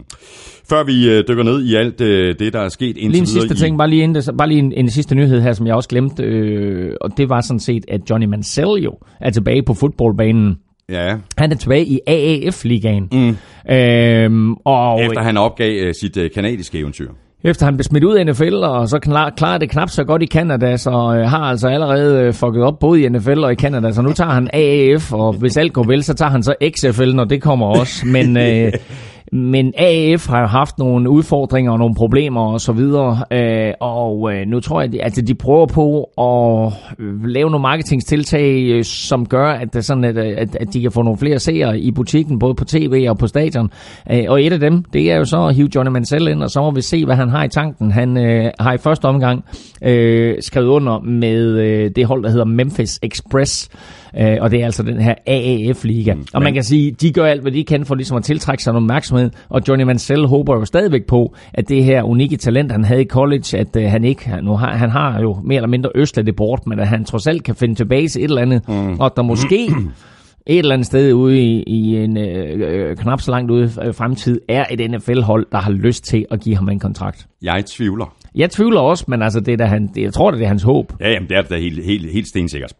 Før 0.69 0.83
vi 0.83 1.09
øh, 1.09 1.23
dykker 1.27 1.43
ned 1.43 1.63
i 1.63 1.75
alt 1.75 2.01
øh, 2.01 2.35
det, 2.39 2.53
der 2.53 2.59
er 2.59 2.69
sket 2.69 2.97
indtil 2.97 3.11
Lige 3.11 3.19
en 3.19 3.27
sidste 3.27 3.53
i... 3.53 3.57
ting, 3.57 3.77
bare 3.77 3.89
lige, 3.89 4.03
inden, 4.03 4.37
bare 4.37 4.47
lige 4.47 4.59
en, 4.59 4.73
en 4.73 4.89
sidste 4.89 5.15
nyhed 5.15 5.41
her, 5.41 5.53
som 5.53 5.67
jeg 5.67 5.75
også 5.75 5.89
glemte, 5.89 6.23
øh, 6.23 6.93
og 7.01 7.17
det 7.17 7.29
var 7.29 7.41
sådan 7.41 7.59
set, 7.59 7.85
at 7.87 8.01
Johnny 8.09 8.25
Mansell 8.25 8.83
jo 8.83 8.93
er 9.21 9.29
tilbage 9.29 9.63
på 9.63 9.73
fodboldbanen. 9.73 10.57
Ja. 10.89 11.15
Han 11.37 11.51
er 11.51 11.55
tilbage 11.55 11.85
i 11.85 11.99
AAF-ligaen. 12.07 13.07
Mm. 13.11 13.37
Øhm, 13.75 14.53
og 14.53 15.03
Efter 15.03 15.21
han 15.21 15.37
opgav 15.37 15.71
øh, 15.71 15.93
sit 15.93 16.17
øh, 16.17 16.31
kanadiske 16.31 16.79
eventyr. 16.79 17.09
Efter 17.43 17.65
han 17.65 17.75
blev 17.77 17.83
smidt 17.83 18.03
ud 18.03 18.15
af 18.15 18.25
NFL, 18.25 18.53
og 18.53 18.89
så 18.89 18.99
klarer 19.37 19.57
det 19.57 19.69
knap 19.69 19.89
så 19.89 20.03
godt 20.03 20.23
i 20.23 20.27
Canada, 20.27 20.77
så 20.77 20.89
øh, 20.89 21.29
har 21.29 21.41
altså 21.41 21.67
allerede 21.67 22.23
øh, 22.23 22.33
fucket 22.33 22.63
op 22.63 22.79
både 22.79 23.01
i 23.01 23.09
NFL 23.09 23.39
og 23.43 23.51
i 23.51 23.55
Canada, 23.55 23.91
så 23.91 24.01
nu 24.01 24.13
tager 24.13 24.31
han 24.31 24.49
AAF, 24.53 25.13
og 25.13 25.33
hvis 25.33 25.57
alt 25.57 25.73
går 25.73 25.83
vel, 25.83 26.03
så 26.03 26.13
tager 26.13 26.29
han 26.31 26.43
så 26.43 26.55
XFL, 26.75 27.15
når 27.15 27.25
det 27.25 27.41
kommer 27.41 27.65
også. 27.65 28.05
Men 28.05 28.37
øh, 28.37 28.73
Men 29.31 29.73
AF 29.77 30.27
har 30.27 30.39
jo 30.39 30.47
haft 30.47 30.79
nogle 30.79 31.09
udfordringer 31.09 31.71
og 31.71 31.79
nogle 31.79 31.95
problemer 31.95 32.41
og 32.41 32.61
så 32.61 32.71
videre, 32.71 33.23
øh, 33.31 33.73
og 33.79 34.33
øh, 34.33 34.47
nu 34.47 34.59
tror 34.59 34.81
jeg, 34.81 34.93
at 34.93 34.99
altså, 35.03 35.21
de 35.21 35.35
prøver 35.35 35.65
på 35.65 36.03
at 36.03 36.73
øh, 36.99 37.25
lave 37.25 37.49
nogle 37.49 37.61
marketingstiltag, 37.61 38.63
øh, 38.63 38.83
som 38.83 39.25
gør, 39.25 39.49
at, 39.49 39.73
det 39.73 39.85
sådan, 39.85 40.03
at, 40.03 40.17
at, 40.17 40.55
at 40.55 40.73
de 40.73 40.81
kan 40.81 40.91
få 40.91 41.01
nogle 41.01 41.17
flere 41.17 41.39
seere 41.39 41.79
i 41.79 41.91
butikken, 41.91 42.39
både 42.39 42.55
på 42.55 42.65
tv 42.65 43.05
og 43.09 43.17
på 43.17 43.27
stadion. 43.27 43.71
Øh, 44.11 44.23
og 44.27 44.43
et 44.43 44.53
af 44.53 44.59
dem, 44.59 44.83
det 44.93 45.11
er 45.11 45.15
jo 45.15 45.25
så 45.25 45.45
at 45.45 45.55
hive 45.55 45.69
Johnny 45.75 45.91
Mansell 45.91 46.27
ind, 46.27 46.43
og 46.43 46.49
så 46.49 46.61
må 46.61 46.71
vi 46.71 46.81
se, 46.81 47.05
hvad 47.05 47.15
han 47.15 47.29
har 47.29 47.43
i 47.43 47.49
tanken. 47.49 47.91
Han 47.91 48.17
øh, 48.17 48.51
har 48.59 48.73
i 48.73 48.77
første 48.77 49.05
omgang 49.05 49.45
øh, 49.81 50.35
skrevet 50.41 50.67
under 50.67 50.99
med 50.99 51.59
øh, 51.59 51.91
det 51.95 52.05
hold, 52.05 52.23
der 52.23 52.29
hedder 52.29 52.45
Memphis 52.45 52.99
Express, 53.03 53.69
Øh, 54.19 54.37
og 54.41 54.51
det 54.51 54.61
er 54.61 54.65
altså 54.65 54.83
den 54.83 55.01
her 55.01 55.15
AAF-liga. 55.27 56.13
Mm. 56.13 56.25
Og 56.33 56.41
man 56.41 56.53
kan 56.53 56.63
sige, 56.63 56.91
de 56.91 57.11
gør 57.11 57.25
alt, 57.25 57.41
hvad 57.41 57.51
de 57.51 57.63
kan 57.63 57.85
for 57.85 57.95
ligesom 57.95 58.17
at 58.17 58.23
tiltrække 58.23 58.63
sig 58.63 58.73
noget 58.73 58.83
opmærksomhed, 58.83 59.29
og 59.49 59.61
Johnny 59.67 59.83
Mansell 59.83 60.25
håber 60.25 60.55
jo 60.55 60.65
stadigvæk 60.65 61.05
på, 61.07 61.35
at 61.53 61.69
det 61.69 61.83
her 61.83 62.03
unikke 62.03 62.37
talent, 62.37 62.71
han 62.71 62.83
havde 62.83 63.01
i 63.01 63.05
college, 63.05 63.57
at 63.57 63.75
øh, 63.75 63.83
han 63.83 64.03
ikke, 64.03 64.41
nu 64.43 64.55
har, 64.55 64.77
han 64.77 64.89
har 64.89 65.21
jo 65.21 65.37
mere 65.43 65.55
eller 65.55 65.69
mindre 65.69 65.89
østlet 65.95 66.25
det 66.25 66.35
bort, 66.35 66.67
men 66.67 66.79
at 66.79 66.87
han 66.87 67.05
trods 67.05 67.27
alt 67.27 67.43
kan 67.43 67.55
finde 67.55 67.75
tilbage 67.75 68.07
til 68.07 68.19
et 68.19 68.29
eller 68.29 68.41
andet, 68.41 68.69
mm. 68.69 68.99
og 68.99 69.13
der 69.15 69.21
måske 69.21 69.65
et 70.47 70.59
eller 70.59 70.73
andet 70.73 70.85
sted 70.85 71.13
ude 71.13 71.41
i, 71.41 71.63
i 71.63 71.97
en 71.97 72.17
øh, 72.17 72.89
øh 72.89 72.97
knap 72.97 73.21
så 73.21 73.31
langt 73.31 73.51
ude 73.51 73.71
øh, 73.83 73.93
fremtid, 73.93 74.41
er 74.49 74.65
et 74.71 74.91
NFL-hold, 74.91 75.47
der 75.51 75.57
har 75.57 75.71
lyst 75.71 76.03
til 76.03 76.25
at 76.31 76.41
give 76.41 76.55
ham 76.55 76.69
en 76.69 76.79
kontrakt. 76.79 77.27
Jeg 77.41 77.65
tvivler. 77.65 78.15
Jeg 78.37 78.49
tvivler 78.51 78.79
også, 78.79 79.05
men 79.07 79.21
altså, 79.21 79.39
det 79.39 79.53
er 79.53 79.57
da 79.57 79.65
han, 79.65 79.89
det, 79.95 80.01
jeg 80.01 80.13
tror, 80.13 80.31
det 80.31 80.41
er 80.41 80.47
hans 80.47 80.63
håb. 80.63 80.93
Ja, 80.99 81.11
jamen, 81.11 81.29
det 81.29 81.37
er 81.37 81.41
da 81.41 81.57
helt, 81.57 81.85
helt, 81.85 82.11
helt 82.11 82.27
stensikkert. 82.27 82.73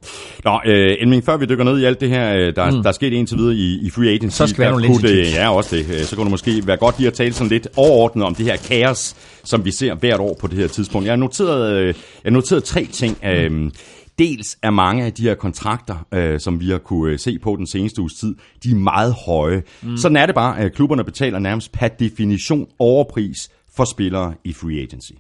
Nå, 0.44 0.60
øh, 0.66 0.96
Elming, 1.00 1.26
før 1.26 1.38
vi 1.38 1.46
dykker 1.46 1.64
ned 1.64 1.80
i 1.80 1.86
alt 1.86 2.02
det 2.02 2.10
her, 2.10 2.36
øh, 2.36 2.56
der, 2.56 2.72
mm. 2.72 2.82
der 2.82 2.90
er 2.90 2.92
sket 2.92 3.14
indtil 3.14 3.38
videre 3.38 3.56
i, 3.56 3.80
i 3.82 3.90
free 3.90 4.10
agency. 4.10 4.38
Så 4.38 4.48
skal 4.48 4.72
der 4.72 4.80
lidt 4.80 5.02
det, 5.02 5.34
Ja, 5.34 5.56
også 5.56 5.76
det. 5.76 5.86
Øh, 5.90 6.02
så 6.02 6.16
kunne 6.16 6.26
det 6.26 6.32
måske 6.32 6.68
være 6.68 6.78
godt 6.78 7.00
lige 7.00 7.08
at 7.08 7.14
tale 7.14 7.34
sådan 7.34 7.50
lidt 7.50 7.68
overordnet 7.76 8.26
om 8.26 8.36
det 8.36 8.46
her 8.46 8.56
kaos, 8.56 9.16
som 9.44 9.66
vi 9.66 9.72
ser 9.72 9.96
hvert 9.96 10.20
år 10.20 10.38
på 10.42 10.48
det 10.48 10.58
her 10.58 10.68
tidspunkt. 10.68 11.06
Jeg 11.06 11.12
har 11.12 11.18
noteret, 11.18 11.86
jeg 11.86 11.96
har 12.26 12.32
noteret 12.32 12.64
tre 12.64 12.86
ting. 12.86 13.18
Mm. 13.50 13.72
dels 14.20 14.58
er 14.64 14.70
mange 14.70 15.06
af 15.06 15.14
de 15.14 15.24
her 15.24 15.36
kontrakter, 15.36 16.06
øh, 16.14 16.40
som 16.40 16.60
vi 16.60 16.70
har 16.70 16.78
kunne 16.78 17.12
øh, 17.12 17.20
se 17.20 17.40
på 17.40 17.56
den 17.56 17.68
seneste 17.68 18.02
uges 18.02 18.14
tid, 18.14 18.36
de 18.64 18.72
er 18.72 18.76
meget 18.76 19.16
høje. 19.26 19.64
Mm. 19.84 19.98
Sådan 19.98 20.18
er 20.18 20.26
det 20.26 20.36
bare, 20.36 20.60
at 20.60 20.74
klubberne 20.74 21.04
betaler 21.04 21.40
nærmest 21.40 21.72
per 21.72 21.88
definition 21.88 22.68
overpris 22.80 23.50
for 23.76 23.86
spillere 23.86 24.34
i 24.44 24.54
free 24.54 24.82
agency. 24.82 25.12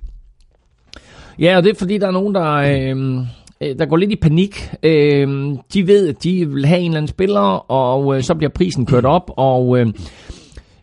Ja, 1.39 1.57
og 1.57 1.63
det 1.63 1.69
er 1.69 1.75
fordi, 1.79 1.97
der 1.97 2.07
er 2.07 2.11
nogen, 2.11 2.35
der, 2.35 2.51
øhm, 2.53 3.19
øh, 3.61 3.79
der 3.79 3.85
går 3.85 3.97
lidt 3.97 4.11
i 4.11 4.15
panik. 4.15 4.73
Øh, 4.83 5.55
de 5.73 5.87
ved, 5.87 6.07
at 6.07 6.23
de 6.23 6.49
vil 6.49 6.65
have 6.65 6.79
en 6.79 6.85
eller 6.85 6.97
anden 6.97 7.07
spiller, 7.07 7.71
og 7.71 8.15
øh, 8.15 8.23
så 8.23 8.35
bliver 8.35 8.51
prisen 8.51 8.85
kørt 8.85 9.05
op, 9.05 9.31
og... 9.37 9.79
Øh, 9.79 9.87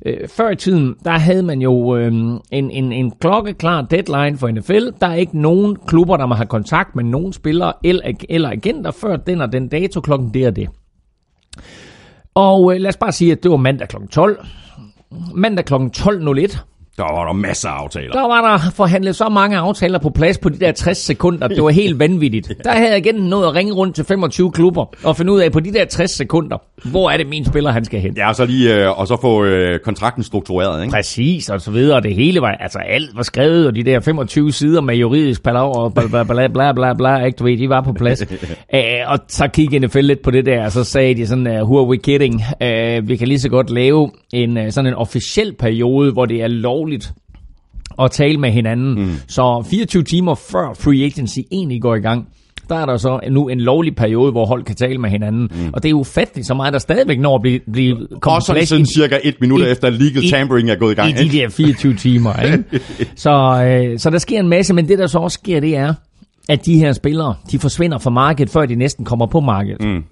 Øh, 0.06 0.28
før 0.28 0.50
i 0.50 0.56
tiden, 0.56 0.94
der 1.04 1.10
havde 1.10 1.42
man 1.42 1.62
jo 1.62 1.96
øh, 1.96 2.06
en, 2.06 2.42
en, 2.50 2.92
en 2.92 3.10
klokkeklar 3.10 3.82
deadline 3.82 4.38
for 4.38 4.50
NFL. 4.50 4.88
Der 5.00 5.06
er 5.06 5.14
ikke 5.14 5.38
nogen 5.40 5.76
klubber, 5.86 6.16
der 6.16 6.26
må 6.26 6.34
have 6.34 6.46
kontakt 6.46 6.96
med 6.96 7.04
nogen 7.04 7.32
spillere 7.32 7.72
eller, 7.84 8.12
eller 8.28 8.50
agenter 8.50 8.90
før 8.90 9.16
den 9.16 9.40
og 9.40 9.52
den 9.52 9.68
dato 9.68 10.00
klokken 10.00 10.34
det 10.34 10.46
og 10.46 10.56
det. 10.56 10.68
Og 12.34 12.74
øh, 12.74 12.80
lad 12.80 12.88
os 12.88 12.96
bare 12.96 13.12
sige, 13.12 13.32
at 13.32 13.42
det 13.42 13.50
var 13.50 13.56
mandag 13.56 13.88
kl. 13.88 13.96
12. 14.10 14.46
Mandag 15.34 15.64
kl. 15.64 15.74
12.01, 15.74 16.58
der 16.96 17.02
var 17.02 17.26
der 17.26 17.32
masser 17.32 17.68
af 17.68 17.82
aftaler. 17.82 18.12
Der 18.12 18.28
var 18.28 18.40
der 18.50 18.70
forhandlet 18.70 19.16
så 19.16 19.28
mange 19.28 19.56
aftaler 19.56 19.98
på 19.98 20.10
plads 20.10 20.38
på 20.38 20.48
de 20.48 20.58
der 20.58 20.72
60 20.72 20.98
sekunder. 20.98 21.48
Det 21.48 21.62
var 21.62 21.70
helt 21.70 21.98
vanvittigt. 21.98 22.52
Der 22.64 22.70
havde 22.70 22.90
jeg 22.90 22.98
igen 22.98 23.14
nået 23.14 23.46
at 23.46 23.54
ringe 23.54 23.72
rundt 23.72 23.94
til 23.94 24.04
25 24.04 24.52
klubber 24.52 24.84
og 25.04 25.16
finde 25.16 25.32
ud 25.32 25.40
af 25.40 25.52
på 25.52 25.60
de 25.60 25.72
der 25.72 25.84
60 25.84 26.10
sekunder, 26.10 26.56
hvor 26.84 27.10
er 27.10 27.16
det 27.16 27.28
min 27.28 27.44
spiller, 27.44 27.70
han 27.70 27.84
skal 27.84 28.00
hen. 28.00 28.16
Ja, 28.16 28.28
og 28.28 28.34
så 28.34 28.44
lige 28.46 28.74
øh, 28.74 28.98
og 29.00 29.06
så 29.06 29.16
få 29.20 29.44
øh, 29.44 29.78
kontrakten 29.78 30.22
struktureret, 30.22 30.82
ikke? 30.82 30.92
Præcis, 30.92 31.50
og 31.50 31.60
så 31.60 31.70
videre. 31.70 32.00
Det 32.00 32.14
hele 32.14 32.40
var, 32.40 32.48
altså 32.60 32.78
alt 32.78 33.10
var 33.16 33.22
skrevet, 33.22 33.66
og 33.66 33.74
de 33.74 33.82
der 33.82 34.00
25 34.00 34.52
sider 34.52 34.80
med 34.80 34.94
juridisk 34.94 35.42
palaver 35.42 35.78
og 35.78 35.94
bla 35.94 36.06
bla 36.06 36.22
bla 36.24 36.46
bla 36.48 36.72
bla, 36.72 36.94
bla 36.94 37.24
ikke 37.24 37.36
du 37.36 37.44
ved, 37.44 37.58
de 37.58 37.68
var 37.68 37.80
på 37.80 37.92
plads. 37.92 38.22
Æ, 38.74 39.04
og 39.06 39.18
så 39.28 39.48
kiggede 39.48 39.86
NFL 39.86 40.00
lidt 40.00 40.22
på 40.22 40.30
det 40.30 40.46
der, 40.46 40.64
og 40.64 40.72
så 40.72 40.84
sagde 40.84 41.14
de 41.14 41.26
sådan, 41.26 41.46
uh, 41.46 41.70
who 41.70 41.78
are 41.78 41.86
we 41.86 41.96
kidding? 41.96 42.42
Vi 43.08 43.16
kan 43.16 43.28
lige 43.28 43.40
så 43.40 43.48
godt 43.48 43.70
lave 43.70 44.10
en 44.32 44.72
sådan 44.72 44.88
en 44.88 44.94
officiel 44.94 45.54
periode, 45.58 46.12
hvor 46.12 46.26
det 46.26 46.42
er 46.42 46.48
lovligt 46.84 47.12
at 48.02 48.10
tale 48.10 48.38
med 48.38 48.50
hinanden. 48.50 48.94
Mm. 48.94 49.12
Så 49.28 49.66
24 49.70 50.02
timer 50.02 50.34
før 50.34 50.74
free 50.80 51.04
agency 51.04 51.38
egentlig 51.52 51.82
går 51.82 51.94
i 51.94 52.00
gang, 52.00 52.28
der 52.68 52.74
er 52.74 52.86
der 52.86 52.96
så 52.96 53.20
nu 53.30 53.48
en 53.48 53.60
lovlig 53.60 53.96
periode, 53.96 54.32
hvor 54.32 54.46
hold 54.46 54.64
kan 54.64 54.74
tale 54.76 54.98
med 54.98 55.10
hinanden. 55.10 55.50
Mm. 55.54 55.70
Og 55.72 55.82
det 55.82 55.90
er 55.90 55.94
ufatteligt 55.94 56.46
så 56.46 56.54
meget, 56.54 56.72
der 56.72 56.78
stadigvæk 56.78 57.20
når 57.20 57.34
at 57.34 57.42
blive, 57.42 57.60
blive 57.72 57.96
kommet 58.20 58.36
Også 58.36 58.46
sådan, 58.46 58.66
sådan 58.66 58.86
cirka 58.86 59.18
et 59.24 59.34
minut 59.40 59.60
i, 59.60 59.70
efter 59.70 59.90
legal 59.90 60.24
i, 60.24 60.30
tampering 60.30 60.70
er 60.70 60.76
gået 60.76 60.92
i 60.92 60.94
gang. 60.94 61.10
I 61.10 61.28
de 61.28 61.38
der 61.38 61.48
24 61.48 61.94
timer. 61.94 62.40
Ikke? 62.46 62.64
så, 63.16 63.30
øh, 63.64 63.98
så 63.98 64.10
der 64.10 64.18
sker 64.18 64.40
en 64.40 64.48
masse, 64.48 64.74
men 64.74 64.88
det 64.88 64.98
der 64.98 65.06
så 65.06 65.18
også 65.18 65.38
sker, 65.42 65.60
det 65.60 65.76
er, 65.76 65.94
at 66.48 66.66
de 66.66 66.78
her 66.78 66.92
spillere, 66.92 67.34
de 67.50 67.58
forsvinder 67.58 67.98
fra 67.98 68.10
markedet, 68.10 68.50
før 68.52 68.66
de 68.66 68.74
næsten 68.74 69.04
kommer 69.04 69.26
på 69.26 69.40
markedet. 69.40 69.84
Mm. 69.84 70.04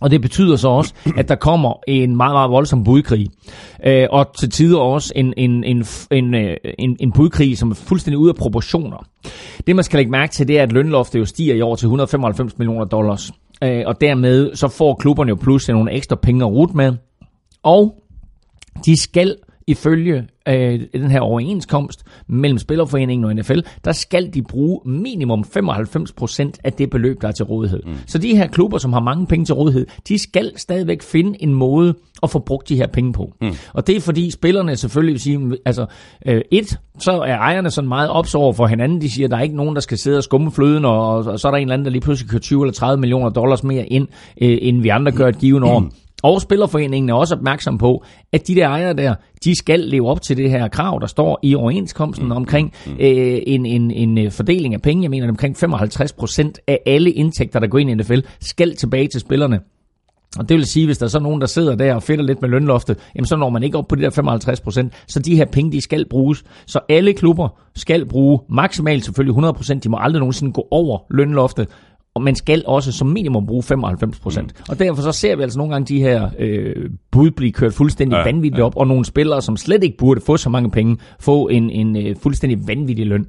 Og 0.00 0.10
det 0.10 0.22
betyder 0.22 0.56
så 0.56 0.68
også, 0.68 0.94
at 1.16 1.28
der 1.28 1.34
kommer 1.34 1.72
en 1.88 2.16
meget, 2.16 2.34
meget 2.34 2.50
voldsom 2.50 2.84
budkrig. 2.84 3.26
Øh, 3.86 4.06
og 4.10 4.36
til 4.38 4.50
tider 4.50 4.78
også 4.78 5.12
en, 5.16 5.34
en, 5.36 5.64
en, 5.64 5.84
en, 6.10 6.34
øh, 6.34 6.56
en, 6.78 6.96
en 7.00 7.12
budkrig, 7.12 7.58
som 7.58 7.70
er 7.70 7.74
fuldstændig 7.74 8.18
ude 8.18 8.28
af 8.28 8.34
proportioner. 8.34 9.06
Det 9.66 9.76
man 9.76 9.84
skal 9.84 9.96
lægge 9.96 10.10
mærke 10.10 10.32
til, 10.32 10.48
det 10.48 10.58
er, 10.58 10.62
at 10.62 10.72
lønloftet 10.72 11.18
jo 11.18 11.24
stiger 11.24 11.54
i 11.54 11.60
år 11.60 11.76
til 11.76 11.86
195 11.86 12.58
millioner 12.58 12.84
dollars. 12.84 13.32
Øh, 13.64 13.82
og 13.86 14.00
dermed 14.00 14.54
så 14.54 14.68
får 14.68 14.94
klubberne 14.94 15.28
jo 15.28 15.34
pludselig 15.34 15.74
nogle 15.74 15.92
ekstra 15.92 16.16
penge 16.16 16.44
at 16.44 16.50
rute 16.50 16.76
med. 16.76 16.92
Og 17.62 17.94
de 18.86 19.02
skal 19.02 19.36
ifølge 19.66 20.26
øh, 20.48 20.80
den 20.94 21.10
her 21.10 21.20
overenskomst 21.20 22.04
mellem 22.26 22.58
Spillerforeningen 22.58 23.24
og 23.24 23.34
NFL, 23.34 23.58
der 23.84 23.92
skal 23.92 24.34
de 24.34 24.42
bruge 24.42 24.80
minimum 24.84 25.44
95% 25.56 26.50
af 26.64 26.72
det 26.72 26.90
beløb, 26.90 27.22
der 27.22 27.28
er 27.28 27.32
til 27.32 27.44
rådighed. 27.44 27.82
Mm. 27.86 27.94
Så 28.06 28.18
de 28.18 28.36
her 28.36 28.46
klubber, 28.46 28.78
som 28.78 28.92
har 28.92 29.00
mange 29.00 29.26
penge 29.26 29.44
til 29.44 29.54
rådighed, 29.54 29.86
de 30.08 30.18
skal 30.18 30.52
stadigvæk 30.56 31.02
finde 31.02 31.42
en 31.42 31.54
måde 31.54 31.94
at 32.22 32.30
få 32.30 32.38
brugt 32.38 32.68
de 32.68 32.76
her 32.76 32.86
penge 32.86 33.12
på. 33.12 33.32
Mm. 33.40 33.52
Og 33.72 33.86
det 33.86 33.96
er 33.96 34.00
fordi 34.00 34.30
spillerne 34.30 34.76
selvfølgelig 34.76 35.12
vil 35.12 35.20
sige, 35.20 35.56
altså 35.64 35.86
øh, 36.26 36.40
et, 36.50 36.78
så 36.98 37.12
er 37.12 37.36
ejerne 37.36 37.70
sådan 37.70 37.88
meget 37.88 38.10
ops 38.10 38.34
over 38.34 38.52
for 38.52 38.66
hinanden. 38.66 39.00
De 39.00 39.10
siger, 39.10 39.26
at 39.26 39.30
der 39.30 39.36
er 39.36 39.42
ikke 39.42 39.56
nogen, 39.56 39.74
der 39.74 39.80
skal 39.80 39.98
sidde 39.98 40.16
og 40.16 40.24
skumme 40.24 40.52
fløden, 40.52 40.84
og, 40.84 41.16
og 41.16 41.40
så 41.40 41.48
er 41.48 41.52
der 41.52 41.58
en 41.58 41.62
eller 41.62 41.74
anden, 41.74 41.84
der 41.84 41.90
lige 41.90 42.00
pludselig 42.00 42.30
kører 42.30 42.40
20 42.40 42.62
eller 42.62 42.72
30 42.72 43.00
millioner 43.00 43.28
dollars 43.30 43.64
mere 43.64 43.86
ind, 43.86 44.08
øh, 44.40 44.58
end 44.62 44.82
vi 44.82 44.88
andre 44.88 45.12
gør 45.12 45.28
et 45.28 45.38
givet 45.38 45.62
år. 45.62 45.78
Mm. 45.78 45.90
Og 46.22 46.40
Spillerforeningen 46.40 47.10
er 47.10 47.14
også 47.14 47.34
opmærksom 47.34 47.78
på, 47.78 48.04
at 48.32 48.48
de 48.48 48.54
der 48.54 48.68
ejere 48.68 48.94
der, 48.94 49.14
de 49.44 49.58
skal 49.58 49.80
leve 49.80 50.08
op 50.08 50.22
til 50.22 50.36
det 50.36 50.50
her 50.50 50.68
krav, 50.68 50.98
der 51.00 51.06
står 51.06 51.38
i 51.42 51.54
overenskomsten 51.54 52.26
mm. 52.26 52.32
omkring 52.32 52.72
mm. 52.86 52.92
øh, 52.92 53.38
en, 53.46 53.66
en, 53.66 53.90
en 53.90 54.18
øh, 54.18 54.30
fordeling 54.30 54.74
af 54.74 54.82
penge. 54.82 55.02
Jeg 55.02 55.10
mener, 55.10 55.28
omkring 55.28 55.56
55 55.56 56.12
procent 56.12 56.60
af 56.66 56.78
alle 56.86 57.10
indtægter, 57.10 57.60
der 57.60 57.66
går 57.66 57.78
ind 57.78 57.90
i 57.90 57.94
NFL, 57.94 58.20
skal 58.40 58.76
tilbage 58.76 59.08
til 59.08 59.20
spillerne. 59.20 59.60
Og 60.38 60.48
det 60.48 60.56
vil 60.56 60.66
sige, 60.66 60.86
hvis 60.86 60.98
der 60.98 61.04
er 61.04 61.10
så 61.10 61.20
nogen, 61.20 61.40
der 61.40 61.46
sidder 61.46 61.74
der 61.74 61.94
og 61.94 62.02
fedter 62.02 62.24
lidt 62.24 62.42
med 62.42 62.50
lønloftet, 62.50 62.98
jamen 63.14 63.26
så 63.26 63.36
når 63.36 63.50
man 63.50 63.62
ikke 63.62 63.78
op 63.78 63.88
på 63.88 63.94
de 63.94 64.02
der 64.02 64.10
55 64.10 64.60
procent. 64.60 64.92
Så 65.08 65.20
de 65.20 65.36
her 65.36 65.44
penge, 65.44 65.72
de 65.72 65.80
skal 65.80 66.08
bruges. 66.08 66.44
Så 66.66 66.80
alle 66.88 67.12
klubber 67.12 67.48
skal 67.74 68.06
bruge 68.06 68.40
maksimalt 68.48 69.04
selvfølgelig 69.04 69.30
100 69.30 69.54
procent. 69.54 69.84
De 69.84 69.88
må 69.88 69.98
aldrig 70.00 70.20
nogensinde 70.20 70.52
gå 70.52 70.68
over 70.70 70.98
lønloftet 71.10 71.68
og 72.16 72.22
man 72.22 72.34
skal 72.34 72.62
også 72.66 72.92
som 72.92 73.06
minimum 73.06 73.46
bruge 73.46 73.62
95 73.62 74.18
procent. 74.18 74.52
Mm. 74.56 74.64
Og 74.68 74.78
derfor 74.78 75.02
så 75.02 75.12
ser 75.12 75.36
vi 75.36 75.42
altså 75.42 75.58
nogle 75.58 75.72
gange 75.72 75.94
de 75.94 76.00
her 76.00 76.28
øh, 76.38 76.90
bud 77.10 77.30
blive 77.30 77.52
kørt 77.52 77.74
fuldstændig 77.74 78.16
ja, 78.16 78.22
vanvittigt 78.22 78.58
ja. 78.58 78.64
op, 78.64 78.76
og 78.76 78.86
nogle 78.86 79.04
spillere, 79.04 79.42
som 79.42 79.56
slet 79.56 79.84
ikke 79.84 79.96
burde 79.96 80.20
få 80.20 80.36
så 80.36 80.50
mange 80.50 80.70
penge, 80.70 80.96
få 81.20 81.48
en, 81.48 81.70
en 81.70 81.96
øh, 81.96 82.16
fuldstændig 82.22 82.68
vanvittig 82.68 83.06
løn. 83.06 83.26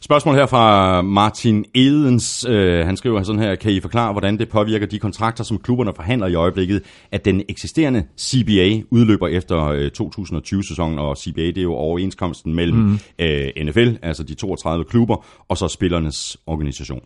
Spørgsmål 0.00 0.34
her 0.34 0.46
fra 0.46 1.02
Martin 1.02 1.64
Edens. 1.74 2.46
Øh, 2.48 2.86
han 2.86 2.96
skriver 2.96 3.22
sådan 3.22 3.42
her, 3.42 3.54
kan 3.54 3.72
I 3.72 3.80
forklare, 3.80 4.12
hvordan 4.12 4.38
det 4.38 4.48
påvirker 4.48 4.86
de 4.86 4.98
kontrakter, 4.98 5.44
som 5.44 5.58
klubberne 5.58 5.92
forhandler 5.96 6.26
i 6.26 6.34
øjeblikket, 6.34 6.82
at 7.12 7.24
den 7.24 7.42
eksisterende 7.48 8.04
CBA 8.20 8.82
udløber 8.90 9.28
efter 9.28 9.64
øh, 9.64 9.90
2020-sæsonen, 10.02 10.98
og 10.98 11.16
CBA 11.16 11.42
det 11.42 11.58
er 11.58 11.62
jo 11.62 11.74
overenskomsten 11.74 12.54
mellem 12.54 12.78
mm. 12.78 12.98
øh, 13.18 13.48
NFL, 13.62 13.88
altså 14.02 14.22
de 14.22 14.34
32 14.34 14.84
klubber, 14.84 15.24
og 15.48 15.56
så 15.58 15.68
spillernes 15.68 16.36
organisation. 16.46 17.00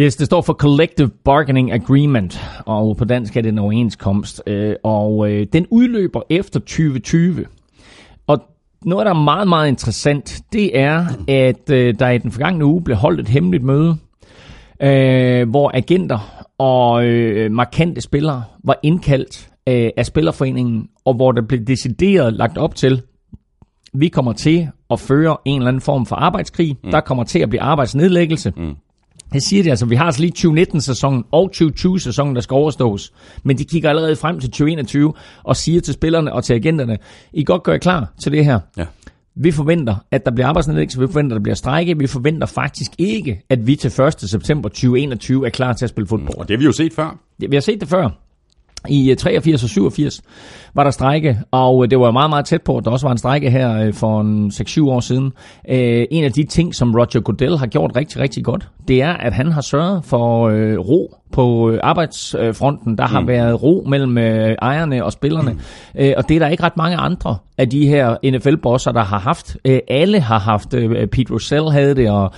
Yes, 0.00 0.16
det 0.16 0.26
står 0.26 0.40
for 0.40 0.52
Collective 0.52 1.10
Bargaining 1.24 1.72
Agreement, 1.72 2.40
og 2.66 2.96
på 2.96 3.04
dansk 3.04 3.36
er 3.36 3.40
det 3.40 3.48
en 3.48 3.58
overenskomst, 3.58 4.42
øh, 4.46 4.74
og 4.82 5.30
øh, 5.30 5.46
den 5.52 5.66
udløber 5.70 6.22
efter 6.30 6.60
2020. 6.60 7.46
Og 8.26 8.38
noget, 8.82 9.06
der 9.06 9.12
er 9.12 9.22
meget, 9.22 9.48
meget 9.48 9.68
interessant, 9.68 10.40
det 10.52 10.78
er, 10.78 11.06
at 11.28 11.70
øh, 11.70 11.94
der 11.98 12.08
i 12.08 12.18
den 12.18 12.30
forgangne 12.30 12.64
uge 12.64 12.82
blev 12.82 12.96
holdt 12.96 13.20
et 13.20 13.28
hemmeligt 13.28 13.64
møde, 13.64 13.96
hvor 15.50 15.70
agenter 15.74 16.46
og 16.58 17.04
markante 17.50 18.00
spillere 18.00 18.44
var 18.64 18.78
indkaldt 18.82 19.50
af 19.66 20.06
Spillerforeningen, 20.06 20.88
og 21.04 21.14
hvor 21.14 21.32
der 21.32 21.42
blev 21.42 21.64
decideret 21.64 22.32
lagt 22.32 22.58
op 22.58 22.74
til, 22.74 23.02
vi 23.92 24.08
kommer 24.08 24.32
til 24.32 24.68
at 24.90 25.00
føre 25.00 25.36
en 25.44 25.56
eller 25.56 25.68
anden 25.68 25.80
form 25.80 26.06
for 26.06 26.16
arbejdskrig, 26.16 26.76
mm. 26.84 26.90
der 26.90 27.00
kommer 27.00 27.24
til 27.24 27.38
at 27.38 27.48
blive 27.48 27.62
arbejdsnedlæggelse, 27.62 28.52
mm. 28.56 28.76
Det 29.32 29.42
siger 29.42 29.62
de 29.62 29.70
altså, 29.70 29.86
vi 29.86 29.94
har 29.94 30.04
altså 30.04 30.20
lige 30.20 30.32
2019-sæsonen 30.38 31.24
og 31.32 31.50
2020-sæsonen, 31.56 32.34
der 32.34 32.40
skal 32.40 32.54
overstås. 32.54 33.12
Men 33.42 33.58
de 33.58 33.64
kigger 33.64 33.88
allerede 33.88 34.16
frem 34.16 34.40
til 34.40 34.50
2021 34.50 35.12
og 35.44 35.56
siger 35.56 35.80
til 35.80 35.94
spillerne 35.94 36.32
og 36.32 36.44
til 36.44 36.54
agenterne, 36.54 36.98
I 37.32 37.44
godt 37.44 37.62
gør 37.62 37.78
klar 37.78 38.12
til 38.22 38.32
det 38.32 38.44
her. 38.44 38.60
Ja. 38.76 38.84
Vi 39.40 39.50
forventer, 39.50 39.96
at 40.10 40.24
der 40.24 40.30
bliver 40.30 40.46
arbejdsnedlæggelse, 40.46 41.00
vi 41.00 41.06
forventer, 41.06 41.36
at 41.36 41.38
der 41.38 41.42
bliver 41.42 41.54
strække, 41.54 41.98
vi 41.98 42.06
forventer 42.06 42.46
faktisk 42.46 42.90
ikke, 42.98 43.42
at 43.50 43.66
vi 43.66 43.76
til 43.76 44.00
1. 44.02 44.14
september 44.20 44.68
2021 44.68 45.46
er 45.46 45.50
klar 45.50 45.72
til 45.72 45.84
at 45.84 45.88
spille 45.88 46.08
fodbold. 46.08 46.38
Og 46.38 46.48
det 46.48 46.56
har 46.56 46.58
vi 46.58 46.64
jo 46.64 46.72
set 46.72 46.92
før. 46.92 47.18
Ja, 47.42 47.46
vi 47.46 47.56
har 47.56 47.60
set 47.60 47.80
det 47.80 47.88
før. 47.88 48.08
I 48.88 49.14
83 49.18 49.62
og 49.62 49.68
87 49.68 50.22
var 50.78 50.84
der 50.84 50.90
strække, 50.90 51.38
og 51.50 51.90
det 51.90 52.00
var 52.00 52.10
meget, 52.10 52.30
meget 52.30 52.44
tæt 52.44 52.62
på, 52.62 52.76
at 52.76 52.84
der 52.84 52.90
også 52.90 53.06
var 53.06 53.12
en 53.12 53.18
strække 53.18 53.50
her 53.50 53.86
øh, 53.86 53.94
for 53.94 54.20
en 54.20 54.50
6-7 54.54 54.82
år 54.82 55.00
siden. 55.00 55.32
Øh, 55.68 56.06
en 56.10 56.24
af 56.24 56.32
de 56.32 56.44
ting, 56.44 56.74
som 56.74 56.94
Roger 56.94 57.20
Goodell 57.20 57.58
har 57.58 57.66
gjort 57.66 57.96
rigtig, 57.96 58.20
rigtig 58.20 58.44
godt, 58.44 58.68
det 58.88 59.02
er, 59.02 59.12
at 59.12 59.32
han 59.32 59.52
har 59.52 59.60
sørget 59.60 60.04
for 60.04 60.48
øh, 60.48 60.78
ro 60.78 61.14
på 61.32 61.76
arbejdsfronten. 61.82 62.98
Der 62.98 63.06
har 63.06 63.20
mm. 63.20 63.28
været 63.28 63.62
ro 63.62 63.84
mellem 63.88 64.18
ejerne 64.62 65.04
og 65.04 65.12
spillerne, 65.12 65.52
mm. 65.52 65.58
og 66.16 66.28
det 66.28 66.34
er 66.34 66.38
der 66.38 66.48
ikke 66.48 66.62
ret 66.62 66.76
mange 66.76 66.96
andre 66.96 67.36
af 67.58 67.70
de 67.70 67.86
her 67.86 68.16
NFL-bosser, 68.24 68.92
der 68.92 69.04
har 69.04 69.18
haft. 69.18 69.56
Alle 69.88 70.20
har 70.20 70.38
haft. 70.38 70.68
Pete 71.12 71.32
Russell 71.32 71.70
havde 71.70 71.94
det, 71.94 72.10
og 72.10 72.32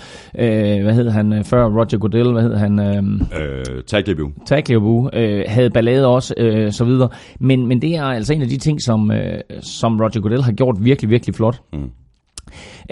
hvad 0.83 0.95
hed 0.95 1.11
han 1.11 1.45
før? 1.45 1.65
Roger 1.65 1.99
Goodell, 1.99 2.33
hvad 2.33 2.43
hed 2.43 2.57
han? 2.57 2.79
Øh, 2.79 3.83
Tagliabue. 3.87 4.33
Tagliabue 4.47 5.11
havde 5.47 5.71
ballade 5.71 6.07
også, 6.07 6.35
så 6.71 6.85
videre. 6.85 7.09
Men, 7.41 7.67
men 7.67 7.83
det 7.83 7.97
er 7.97 8.05
altså 8.05 8.30
en 8.35 8.43
af 8.43 8.49
de 8.49 8.57
ting, 8.57 8.83
som, 8.83 9.11
øh, 9.11 9.41
som 9.63 10.01
Roger 10.01 10.21
Goodell 10.21 10.43
har 10.43 10.53
gjort 10.53 10.77
virkelig, 10.81 11.11
virkelig 11.11 11.35
flot. 11.35 11.61
Mm. 11.73 11.91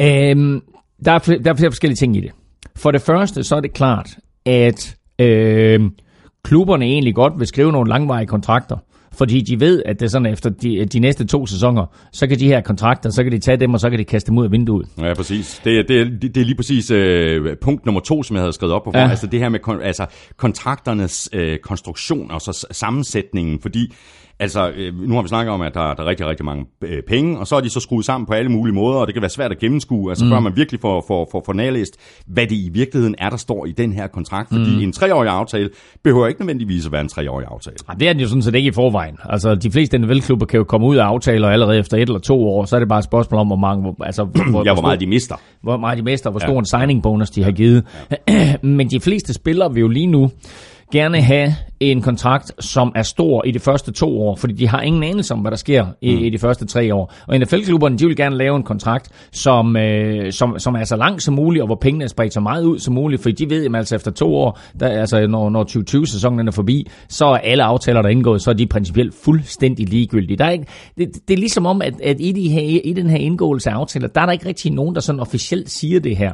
Øhm, 0.00 0.62
der, 1.04 1.12
er, 1.12 1.18
der 1.18 1.50
er 1.50 1.54
flere 1.56 1.70
forskellige 1.70 1.96
ting 1.96 2.16
i 2.16 2.20
det. 2.20 2.30
For 2.76 2.90
det 2.90 3.00
første, 3.02 3.44
så 3.44 3.56
er 3.56 3.60
det 3.60 3.72
klart, 3.72 4.10
at 4.46 4.96
øh, 5.18 5.80
klubberne 6.44 6.84
egentlig 6.84 7.14
godt 7.14 7.32
vil 7.38 7.46
skrive 7.46 7.72
nogle 7.72 7.88
langvarige 7.90 8.26
kontrakter 8.26 8.76
Fordi 9.12 9.40
de 9.40 9.60
ved, 9.60 9.82
at 9.86 10.00
det 10.00 10.06
er 10.06 10.10
sådan, 10.10 10.32
efter 10.32 10.50
de, 10.50 10.84
de 10.84 10.98
næste 10.98 11.26
to 11.26 11.46
sæsoner, 11.46 11.86
så 12.12 12.26
kan 12.26 12.38
de 12.38 12.46
her 12.46 12.60
kontrakter, 12.60 13.10
så 13.10 13.22
kan 13.22 13.32
de 13.32 13.38
tage 13.38 13.56
dem, 13.56 13.74
og 13.74 13.80
så 13.80 13.90
kan 13.90 13.98
de 13.98 14.04
kaste 14.04 14.28
dem 14.30 14.38
ud 14.38 14.44
af 14.44 14.52
vinduet. 14.52 14.88
Ja, 14.98 15.14
præcis. 15.14 15.60
Det, 15.64 15.78
er- 15.78 15.82
det, 15.88 16.00
er- 16.00 16.18
det, 16.22 16.36
er 16.36 16.44
lige 16.44 16.56
præcis 16.56 16.90
øh, 16.90 17.56
punkt 17.62 17.86
nummer 17.86 18.00
to, 18.00 18.22
som 18.22 18.36
jeg 18.36 18.42
havde 18.42 18.52
skrevet 18.52 18.74
op 18.74 18.84
på. 18.84 18.90
Ja. 18.94 19.00
Ja. 19.00 19.08
Altså 19.10 19.26
det 19.26 19.40
her 19.40 19.48
med 19.48 19.58
kon, 19.60 19.82
altså, 19.82 20.06
kontrakternes 20.36 21.28
øh, 21.32 21.58
konstruktion 21.58 22.30
og 22.30 22.40
så 22.40 22.66
sammensætningen, 22.70 23.60
fordi 23.60 23.92
altså, 24.40 24.70
øh, 24.76 25.00
nu 25.08 25.14
har 25.14 25.22
vi 25.22 25.28
snakket 25.28 25.52
om, 25.54 25.60
at 25.60 25.74
der, 25.74 25.94
der 25.94 26.02
er 26.02 26.06
rigtig, 26.06 26.26
rigtig 26.26 26.44
mange 26.46 26.66
øh, 26.82 27.02
penge, 27.08 27.38
og 27.38 27.46
så 27.46 27.56
er 27.56 27.60
de 27.60 27.70
så 27.70 27.80
skruet 27.80 28.04
sammen 28.04 28.26
på 28.26 28.32
alle 28.32 28.50
mulige 28.50 28.74
måder, 28.74 28.98
og 28.98 29.06
det 29.06 29.14
kan 29.14 29.22
være 29.22 29.30
svært 29.30 29.50
at 29.52 29.58
gennemskue, 29.58 30.10
altså 30.10 30.24
mm. 30.24 30.30
før 30.30 30.40
man 30.40 30.56
virkelig 30.56 30.80
får, 30.80 31.04
får, 31.08 31.28
får, 31.32 31.42
får 31.46 31.52
nærlæst, 31.52 31.96
hvad 32.26 32.46
det 32.46 32.56
i 32.56 32.70
virkeligheden 32.72 33.14
er, 33.18 33.30
der 33.30 33.36
står 33.36 33.66
i 33.66 33.72
den 33.72 33.92
her 33.92 34.06
kontrakt. 34.06 34.48
Fordi 34.48 34.76
mm. 34.76 34.82
en 34.82 34.92
treårig 34.92 35.30
aftale 35.30 35.70
behøver 36.04 36.26
ikke 36.26 36.40
nødvendigvis 36.40 36.86
at 36.86 36.92
være 36.92 37.00
en 37.00 37.08
treårig 37.08 37.46
aftale. 37.50 37.76
Ej, 37.88 37.94
Det 37.94 38.08
er 38.08 38.12
den 38.12 38.22
jo 38.22 38.28
sådan 38.28 38.42
set 38.42 38.54
ikke 38.54 38.68
i 38.68 38.72
forvejen. 38.72 39.16
Altså, 39.24 39.54
de 39.54 39.70
fleste 39.70 39.98
NFL-klubber 39.98 40.46
kan 40.46 40.58
jo 40.58 40.64
komme 40.64 40.86
ud 40.86 40.96
af 40.96 41.04
aftaler 41.04 41.48
allerede 41.48 41.78
efter 41.78 41.96
et 41.96 42.00
eller 42.00 42.18
to 42.18 42.48
år, 42.48 42.64
så 42.64 42.76
er 42.76 42.80
det 42.80 42.88
bare 42.88 42.98
et 42.98 43.04
spørgsmål 43.04 43.40
om, 43.40 43.46
hvor 43.46 43.56
mange, 43.56 43.82
hvor, 43.82 44.04
altså, 44.04 44.24
hvor, 44.24 44.64
Ja, 44.64 44.72
hvor 44.72 44.82
meget 44.82 45.00
de 45.00 45.06
mister. 45.06 45.34
hvor 45.62 45.76
meget 45.76 45.98
de 45.98 46.02
mister, 46.02 46.30
hvor 46.30 46.40
stor 46.40 46.58
en 46.58 46.64
signing 46.64 47.02
bonus 47.02 47.30
de 47.30 47.44
har 47.44 47.50
givet. 47.52 47.84
Men 48.62 48.90
de 48.90 49.00
fleste 49.00 49.34
spillere 49.34 49.72
vil 49.74 49.80
jo 49.80 49.88
lige 49.88 50.06
nu 50.06 50.30
gerne 50.92 51.22
have 51.22 51.54
en 51.80 52.02
kontrakt, 52.02 52.64
som 52.64 52.92
er 52.96 53.02
stor 53.02 53.44
i 53.44 53.50
de 53.50 53.58
første 53.58 53.92
to 53.92 54.20
år, 54.22 54.36
fordi 54.36 54.54
de 54.54 54.68
har 54.68 54.80
ingen 54.80 55.02
anelse 55.02 55.34
om, 55.34 55.40
hvad 55.40 55.50
der 55.50 55.56
sker 55.56 55.86
i, 56.00 56.14
Mm. 56.14 56.24
i 56.24 56.30
de 56.30 56.38
første 56.38 56.66
tre 56.66 56.94
år. 56.94 57.12
Og 57.26 57.38
NFL-klubberne, 57.38 57.98
de 57.98 58.06
vil 58.06 58.16
gerne 58.16 58.36
lave 58.36 58.56
en 58.56 58.62
kontrakt, 58.62 59.28
som, 59.32 59.76
øh, 59.76 60.32
som, 60.32 60.58
som 60.58 60.74
er 60.74 60.84
så 60.84 60.96
lang 60.96 61.22
som 61.22 61.34
muligt, 61.34 61.62
og 61.62 61.66
hvor 61.66 61.78
pengene 61.80 62.04
er 62.04 62.08
spredt 62.08 62.34
så 62.34 62.40
meget 62.40 62.64
ud 62.64 62.78
som 62.78 62.94
muligt, 62.94 63.22
fordi 63.22 63.44
de 63.44 63.50
ved, 63.50 63.66
at 63.66 63.76
altså 63.76 63.94
efter 63.94 64.10
to 64.10 64.34
år, 64.34 64.58
der, 64.80 64.88
altså 64.88 65.26
når, 65.26 65.50
når 65.50 65.64
2020-sæsonen 65.64 66.48
er 66.48 66.52
forbi, 66.52 66.86
så 67.08 67.26
er 67.26 67.36
alle 67.38 67.64
aftaler, 67.64 68.02
der 68.02 68.08
er 68.08 68.12
indgået, 68.12 68.42
så 68.42 68.50
er 68.50 68.54
de 68.54 68.66
principielt 68.66 69.14
fuldstændig 69.24 69.88
ligegyldige. 69.88 70.36
Der 70.36 70.44
er 70.44 70.50
ikke, 70.50 70.66
det, 70.98 71.08
det 71.28 71.34
er 71.34 71.38
ligesom 71.38 71.66
om, 71.66 71.82
at, 71.82 72.00
at 72.00 72.16
i, 72.20 72.32
de 72.32 72.48
her, 72.48 72.80
i 72.84 72.92
den 72.92 73.10
her 73.10 73.18
indgåelse 73.18 73.70
af 73.70 73.74
aftaler, 73.74 74.08
der 74.08 74.20
er 74.20 74.26
der 74.26 74.32
ikke 74.32 74.46
rigtig 74.46 74.72
nogen, 74.72 74.94
der 74.94 75.00
sådan 75.00 75.20
officielt 75.20 75.70
siger 75.70 76.00
det 76.00 76.16
her. 76.16 76.32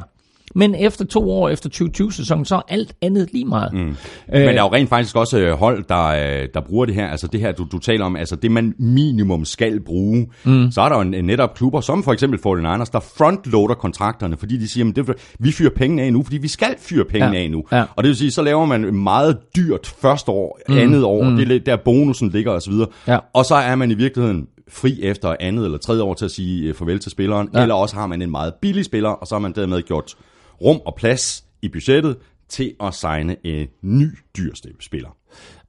Men 0.55 0.75
efter 0.75 1.05
to 1.05 1.31
år, 1.31 1.49
efter 1.49 1.69
2020-sæsonen, 1.69 2.45
så 2.45 2.55
er 2.55 2.61
alt 2.67 2.93
andet 3.01 3.29
lige 3.33 3.45
meget. 3.45 3.73
Mm. 3.73 3.79
Men 3.79 3.95
der 4.27 4.49
er 4.49 4.53
jo 4.53 4.67
rent 4.73 4.89
faktisk 4.89 5.15
også 5.15 5.39
øh, 5.39 5.51
hold, 5.53 5.83
der, 5.89 6.05
øh, 6.05 6.47
der 6.53 6.61
bruger 6.61 6.85
det 6.85 6.95
her. 6.95 7.07
Altså 7.07 7.27
det 7.27 7.39
her, 7.39 7.51
du, 7.51 7.67
du 7.71 7.79
taler 7.79 8.05
om, 8.05 8.15
altså 8.15 8.35
det 8.35 8.51
man 8.51 8.73
minimum 8.79 9.45
skal 9.45 9.79
bruge. 9.79 10.27
Mm. 10.43 10.71
Så 10.71 10.81
er 10.81 10.89
der 10.89 10.95
jo 10.95 11.01
en- 11.01 11.25
netop 11.25 11.55
klubber, 11.55 11.81
som 11.81 12.03
for 12.03 12.13
eksempel 12.13 12.39
49ers, 12.39 12.89
der 12.91 12.99
frontloader 13.17 13.73
kontrakterne, 13.75 14.37
fordi 14.37 14.57
de 14.57 14.67
siger, 14.67 14.89
at 14.89 14.95
det, 14.95 15.13
vi 15.39 15.51
fyrer 15.51 15.69
pengene 15.75 16.01
af 16.01 16.13
nu, 16.13 16.23
fordi 16.23 16.37
vi 16.37 16.47
skal 16.47 16.75
fyre 16.79 17.05
pengene 17.05 17.37
Ja. 17.37 17.43
af 17.43 17.51
nu. 17.51 17.63
Ja. 17.71 17.83
Og 17.95 18.03
det 18.03 18.07
vil 18.07 18.15
sige, 18.17 18.31
så 18.31 18.41
laver 18.41 18.65
man 18.65 18.95
meget 18.95 19.37
dyrt 19.55 19.87
første 20.01 20.31
år, 20.31 20.59
mm. 20.69 20.77
andet 20.77 21.03
år, 21.03 21.23
mm. 21.23 21.35
det 21.35 21.51
er 21.51 21.59
der 21.59 21.75
bonusen 21.75 22.29
ligger 22.29 22.51
osv. 22.51 22.73
Ja. 23.07 23.17
Og 23.33 23.45
så 23.45 23.55
er 23.55 23.75
man 23.75 23.91
i 23.91 23.93
virkeligheden 23.93 24.47
fri 24.69 24.99
efter 25.03 25.35
andet 25.39 25.65
eller 25.65 25.77
tredje 25.77 26.01
år 26.03 26.13
til 26.13 26.25
at 26.25 26.31
sige 26.31 26.67
øh, 26.67 26.73
farvel 26.75 26.99
til 26.99 27.11
spilleren, 27.11 27.49
ja. 27.53 27.61
eller 27.61 27.75
også 27.75 27.95
har 27.95 28.07
man 28.07 28.21
en 28.21 28.31
meget 28.31 28.53
billig 28.61 28.85
spiller, 28.85 29.09
og 29.09 29.27
så 29.27 29.35
har 29.35 29.39
man 29.39 29.51
dermed 29.55 29.81
gjort 29.81 30.15
rum 30.61 30.81
og 30.85 30.95
plads 30.95 31.45
i 31.61 31.69
budgettet 31.69 32.17
til 32.49 32.75
at 32.83 32.93
signe 32.93 33.35
en 33.43 33.67
ny 33.81 34.17
dyr 34.37 34.53
spiller. 34.79 35.17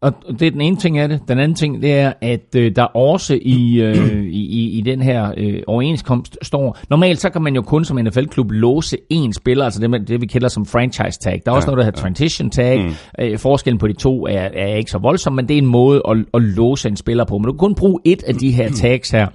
Og 0.00 0.12
det 0.38 0.42
er 0.46 0.50
den 0.50 0.60
ene 0.60 0.76
ting 0.76 0.98
af 0.98 1.08
det. 1.08 1.20
Den 1.28 1.38
anden 1.38 1.54
ting, 1.54 1.82
det 1.82 1.92
er, 1.92 2.12
at 2.20 2.54
øh, 2.56 2.72
der 2.76 2.82
også 2.82 3.38
i, 3.42 3.80
øh, 3.80 4.24
i, 4.24 4.78
i- 4.78 4.80
den 4.80 5.02
her 5.02 5.32
øh, 5.36 5.62
overenskomst 5.66 6.38
står, 6.42 6.78
normalt 6.90 7.20
så 7.20 7.30
kan 7.30 7.42
man 7.42 7.54
jo 7.54 7.62
kun 7.62 7.84
som 7.84 7.98
NFL-klub 8.04 8.50
låse 8.50 8.96
én 9.12 9.32
spiller, 9.32 9.64
altså 9.64 9.80
det, 9.80 10.08
det 10.08 10.20
vi 10.20 10.26
kalder 10.26 10.48
som 10.48 10.66
franchise 10.66 11.18
tag. 11.20 11.42
Der 11.46 11.52
er 11.52 11.56
også 11.56 11.66
noget, 11.66 11.78
der 11.78 11.84
hedder 11.84 12.00
transition 12.00 12.50
tag. 12.50 12.84
Mm. 12.84 12.90
Øh, 13.20 13.38
forskellen 13.38 13.78
på 13.78 13.88
de 13.88 13.92
to 13.92 14.26
er, 14.26 14.48
er 14.54 14.74
ikke 14.76 14.90
så 14.90 14.98
voldsom, 14.98 15.32
men 15.32 15.48
det 15.48 15.54
er 15.54 15.58
en 15.58 15.66
måde 15.66 16.02
at, 16.08 16.16
at 16.34 16.42
låse 16.42 16.88
en 16.88 16.96
spiller 16.96 17.24
på. 17.24 17.38
Men 17.38 17.44
du 17.44 17.52
kan 17.52 17.58
kun 17.58 17.74
bruge 17.74 18.00
et 18.04 18.22
af 18.22 18.34
de 18.34 18.50
her 18.50 18.70
tags 18.70 19.10
her 19.10 19.26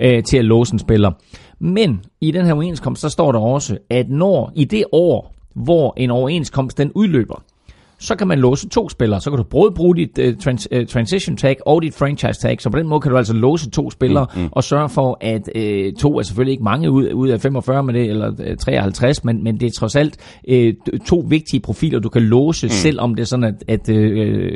øh, 0.00 0.22
til 0.22 0.36
at 0.38 0.44
låse 0.44 0.72
en 0.72 0.78
spiller. 0.78 1.10
Men 1.60 2.00
i 2.20 2.30
den 2.30 2.46
her 2.46 2.52
overenskomst, 2.54 3.02
så 3.02 3.08
står 3.08 3.32
der 3.32 3.38
også, 3.38 3.78
at 3.90 4.08
når 4.08 4.52
i 4.56 4.64
det 4.64 4.84
år, 4.92 5.34
hvor 5.54 5.94
en 5.96 6.10
overenskomst 6.10 6.78
den 6.78 6.92
udløber, 6.94 7.42
så 8.04 8.14
kan 8.16 8.28
man 8.28 8.38
låse 8.38 8.68
to 8.68 8.88
spillere. 8.88 9.20
Så 9.20 9.30
kan 9.30 9.36
du 9.36 9.42
både 9.42 9.70
bruge 9.70 9.96
dit 9.96 10.18
uh, 10.18 10.38
trans, 10.38 10.68
uh, 10.76 10.86
transition 10.86 11.36
tag 11.36 11.56
og 11.66 11.82
dit 11.82 11.94
franchise 11.94 12.40
tag, 12.40 12.60
så 12.60 12.70
på 12.70 12.78
den 12.78 12.88
måde 12.88 13.00
kan 13.00 13.10
du 13.10 13.16
altså 13.16 13.34
låse 13.34 13.70
to 13.70 13.90
spillere 13.90 14.26
mm, 14.34 14.42
mm. 14.42 14.48
og 14.52 14.64
sørge 14.64 14.88
for, 14.88 15.18
at 15.20 15.50
uh, 15.56 16.00
to 16.00 16.18
er 16.18 16.22
selvfølgelig 16.22 16.52
ikke 16.52 16.64
mange 16.64 16.90
ud, 16.90 17.12
ud 17.12 17.28
af 17.28 17.40
45 17.40 17.82
med 17.82 17.94
det, 17.94 18.10
eller 18.10 18.30
uh, 18.30 18.56
53, 18.58 19.24
men, 19.24 19.44
men 19.44 19.60
det 19.60 19.66
er 19.66 19.70
trods 19.70 19.96
alt 19.96 20.40
uh, 20.52 20.98
to 21.06 21.24
vigtige 21.28 21.60
profiler, 21.60 21.98
du 21.98 22.08
kan 22.08 22.22
låse, 22.22 22.66
mm. 22.66 22.70
selvom 22.70 23.14
det 23.14 23.22
er 23.22 23.26
sådan, 23.26 23.44
at, 23.44 23.64
at 23.68 23.88
uh, 23.88 23.96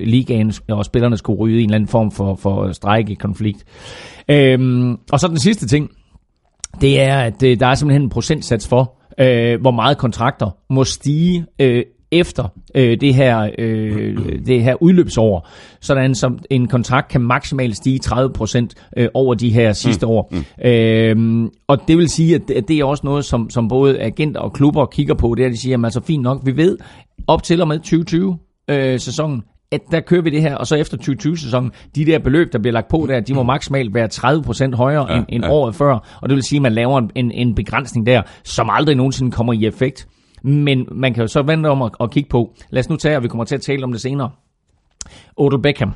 ligaen 0.03 0.53
og 0.69 0.85
spillerne 0.85 1.17
skulle 1.17 1.39
ryge 1.39 1.61
i 1.61 1.63
en 1.63 1.69
eller 1.69 1.75
anden 1.75 1.89
form 1.89 2.11
for, 2.11 2.35
for 2.35 2.73
strejkekonflikt. 2.73 3.65
Um, 4.33 4.99
og 5.13 5.21
så 5.21 5.29
den 5.29 5.39
sidste 5.39 5.67
ting, 5.67 5.91
det 6.81 7.01
er, 7.01 7.19
at 7.19 7.43
øh, 7.43 7.61
der 7.61 7.67
er 7.67 7.75
simpelthen 7.75 8.03
en 8.03 8.11
procentsats 8.11 8.69
for, 8.69 8.95
øh, 9.21 9.61
hvor 9.61 9.71
meget 9.71 9.99
kontrakter 9.99 10.51
må 10.71 10.85
stige 10.85 11.47
øh, 11.59 11.85
efter 12.12 12.44
øh, 12.75 13.01
det, 13.01 13.14
her, 13.14 13.51
øh, 13.59 14.16
det 14.47 14.62
her 14.62 14.83
udløbsår, 14.83 15.49
sådan 15.81 16.14
som 16.14 16.38
en 16.51 16.68
kontrakt 16.68 17.09
kan 17.09 17.21
maksimalt 17.21 17.77
stige 17.77 18.01
30% 18.05 18.66
øh, 18.97 19.09
over 19.14 19.35
de 19.35 19.51
her 19.51 19.73
sidste 19.73 20.07
mm. 20.07 20.12
år. 20.12 20.33
Mm. 20.33 20.71
Øh, 20.71 21.51
og 21.68 21.88
det 21.88 21.99
vil 21.99 22.09
sige, 22.09 22.35
at 22.35 22.68
det, 22.68 22.71
er 22.71 22.85
også 22.85 23.07
noget, 23.07 23.25
som, 23.25 23.51
som 23.51 23.68
både 23.68 24.01
agenter 24.01 24.40
og 24.40 24.53
klubber 24.53 24.87
kigger 24.87 25.14
på, 25.14 25.35
det 25.35 25.42
er, 25.42 25.47
at 25.47 25.53
de 25.53 25.61
siger, 25.61 25.79
at 25.79 25.85
altså 25.85 26.01
fint 26.01 26.23
nok, 26.23 26.40
vi 26.44 26.57
ved 26.57 26.79
op 27.27 27.42
til 27.42 27.61
og 27.61 27.68
med 27.68 27.81
2020-sæsonen, 27.87 29.42
at 29.73 29.81
der 29.90 30.01
kører 30.01 30.23
vi 30.23 30.31
det 30.31 30.42
her, 30.42 30.55
og 30.55 30.66
så 30.66 30.77
efter 30.77 30.97
2020-sæsonen, 30.97 31.73
de 31.94 32.05
der 32.05 32.18
beløb, 32.18 32.53
der 32.53 32.59
bliver 32.59 32.73
lagt 32.73 32.88
på 32.88 33.07
der, 33.09 33.21
de 33.21 33.35
må 33.35 33.42
maksimalt 33.42 33.94
være 33.94 34.09
30% 34.73 34.77
højere 34.77 35.12
ja, 35.12 35.18
end, 35.18 35.27
end 35.29 35.44
ja. 35.44 35.51
året 35.51 35.75
før, 35.75 36.18
og 36.23 36.29
det 36.29 36.35
vil 36.35 36.42
sige, 36.42 36.57
at 36.57 36.62
man 36.62 36.73
laver 36.73 36.99
en, 36.99 37.11
en, 37.14 37.31
en 37.31 37.55
begrænsning 37.55 38.07
der, 38.07 38.23
som 38.44 38.71
aldrig 38.71 38.97
nogensinde 38.97 39.31
kommer 39.31 39.53
i 39.53 39.66
effekt. 39.66 40.09
Men 40.42 40.88
man 40.92 41.14
kan 41.14 41.20
jo 41.20 41.29
så 41.29 41.42
vente 41.42 41.66
om 41.66 41.83
at, 41.83 41.92
at 42.01 42.11
kigge 42.11 42.29
på, 42.29 42.55
lad 42.70 42.81
os 42.81 42.88
nu 42.88 42.96
tage, 42.96 43.16
og 43.16 43.22
vi 43.22 43.29
kommer 43.29 43.44
til 43.44 43.55
at 43.55 43.61
tale 43.62 43.85
om 43.85 43.92
det 43.92 44.01
senere, 44.01 44.31
Odell 45.37 45.62
Beckham, 45.62 45.92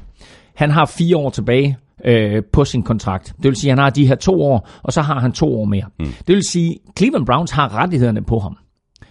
han 0.55 0.71
har 0.71 0.87
fire 0.87 1.17
år 1.17 1.31
tilbage 1.31 1.77
øh, 2.05 2.43
på 2.53 2.65
sin 2.65 2.83
kontrakt. 2.83 3.35
Det 3.37 3.45
vil 3.45 3.57
sige, 3.57 3.71
at 3.73 3.79
han 3.79 3.83
har 3.83 3.91
de 3.91 4.07
her 4.07 4.15
to 4.15 4.43
år, 4.43 4.69
og 4.83 4.93
så 4.93 5.03
har 5.03 5.21
han 5.21 5.33
to 5.33 5.61
år 5.61 5.65
mere. 5.65 5.85
Mm. 5.99 6.07
Det 6.27 6.35
vil 6.35 6.43
sige, 6.43 6.71
at 6.71 6.99
Cleveland 6.99 7.27
Browns 7.27 7.51
har 7.51 7.75
rettighederne 7.75 8.23
på 8.25 8.39
ham. 8.39 8.57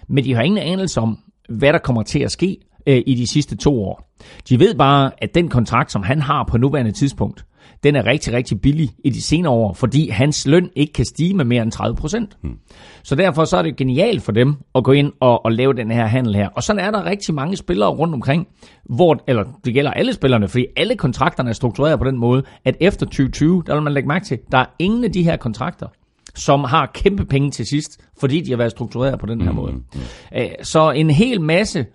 Men 0.07 0.23
de 0.23 0.33
har 0.33 0.41
ingen 0.41 0.57
anelse 0.57 1.01
om, 1.01 1.19
hvad 1.49 1.73
der 1.73 1.79
kommer 1.79 2.03
til 2.03 2.19
at 2.19 2.31
ske 2.31 2.57
øh, 2.87 3.01
i 3.05 3.15
de 3.15 3.27
sidste 3.27 3.57
to 3.57 3.83
år. 3.83 4.11
De 4.49 4.59
ved 4.59 4.75
bare, 4.75 5.11
at 5.17 5.35
den 5.35 5.49
kontrakt, 5.49 5.91
som 5.91 6.03
han 6.03 6.21
har 6.21 6.43
på 6.43 6.57
nuværende 6.57 6.91
tidspunkt, 6.91 7.45
den 7.83 7.95
er 7.95 8.05
rigtig, 8.05 8.33
rigtig 8.33 8.61
billig 8.61 8.89
i 9.05 9.09
de 9.09 9.21
senere 9.21 9.53
år, 9.53 9.73
fordi 9.73 10.09
hans 10.09 10.47
løn 10.47 10.69
ikke 10.75 10.93
kan 10.93 11.05
stige 11.05 11.33
med 11.33 11.45
mere 11.45 11.63
end 11.63 11.71
30 11.71 11.95
procent. 11.95 12.37
Hmm. 12.41 12.57
Så 13.03 13.15
derfor 13.15 13.45
så 13.45 13.57
er 13.57 13.61
det 13.61 13.75
genialt 13.75 14.21
for 14.21 14.31
dem 14.31 14.55
at 14.75 14.83
gå 14.83 14.91
ind 14.91 15.11
og, 15.19 15.45
og 15.45 15.51
lave 15.51 15.73
den 15.73 15.91
her 15.91 16.05
handel 16.05 16.35
her. 16.35 16.49
Og 16.49 16.63
sådan 16.63 16.79
er 16.85 16.91
der 16.91 17.05
rigtig 17.05 17.33
mange 17.33 17.57
spillere 17.57 17.89
rundt 17.89 18.13
omkring, 18.13 18.47
hvor, 18.85 19.23
eller 19.27 19.43
det 19.65 19.73
gælder 19.73 19.91
alle 19.91 20.13
spillerne, 20.13 20.47
fordi 20.47 20.65
alle 20.77 20.95
kontrakterne 20.95 21.49
er 21.49 21.53
struktureret 21.53 21.99
på 21.99 22.05
den 22.05 22.17
måde, 22.17 22.43
at 22.65 22.75
efter 22.79 23.05
2020, 23.05 23.63
der 23.67 23.73
vil 23.73 23.83
man 23.83 23.93
lægge 23.93 24.07
mærke 24.07 24.25
til, 24.25 24.39
der 24.51 24.57
er 24.57 24.65
ingen 24.79 25.03
af 25.03 25.11
de 25.11 25.23
her 25.23 25.37
kontrakter, 25.37 25.87
som 26.35 26.63
har 26.63 26.91
kæmpe 26.93 27.25
penge 27.25 27.51
til 27.51 27.65
sidst, 27.65 28.01
fordi 28.19 28.41
de 28.41 28.49
har 28.49 28.57
været 28.57 28.71
struktureret 28.71 29.19
på 29.19 29.25
den 29.25 29.41
her 29.41 29.51
måde. 29.51 29.73
Øh, 30.35 30.49
Så 30.63 30.91
en 30.91 31.09
hel 31.09 31.41
masse 31.41 31.85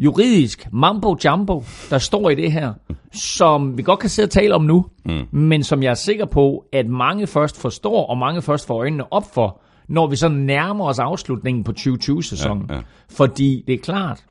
juridisk 0.00 0.68
mambo 0.72 1.16
jumbo, 1.24 1.64
der 1.90 1.98
står 1.98 2.30
i 2.30 2.34
det 2.34 2.52
her, 2.52 2.72
som 3.12 3.78
vi 3.78 3.82
godt 3.82 3.98
kan 3.98 4.10
sidde 4.10 4.26
og 4.26 4.30
tale 4.30 4.54
om 4.54 4.62
nu, 4.62 4.86
mm. 5.04 5.38
men 5.38 5.64
som 5.64 5.82
jeg 5.82 5.90
er 5.90 5.94
sikker 5.94 6.24
på, 6.24 6.64
at 6.72 6.86
mange 6.86 7.26
først 7.26 7.60
forstår, 7.60 8.06
og 8.06 8.18
mange 8.18 8.42
først 8.42 8.66
får 8.66 8.78
øjnene 8.78 9.12
op 9.12 9.34
for, 9.34 9.60
når 9.88 10.06
vi 10.06 10.16
så 10.16 10.28
nærmer 10.28 10.84
os 10.84 10.98
afslutningen 10.98 11.64
på 11.64 11.72
2020-sæsonen. 11.78 12.66
Ja, 12.70 12.74
ja. 12.74 12.80
Fordi 13.10 13.64
det 13.66 13.74
er 13.74 13.78
klart, 13.78 14.24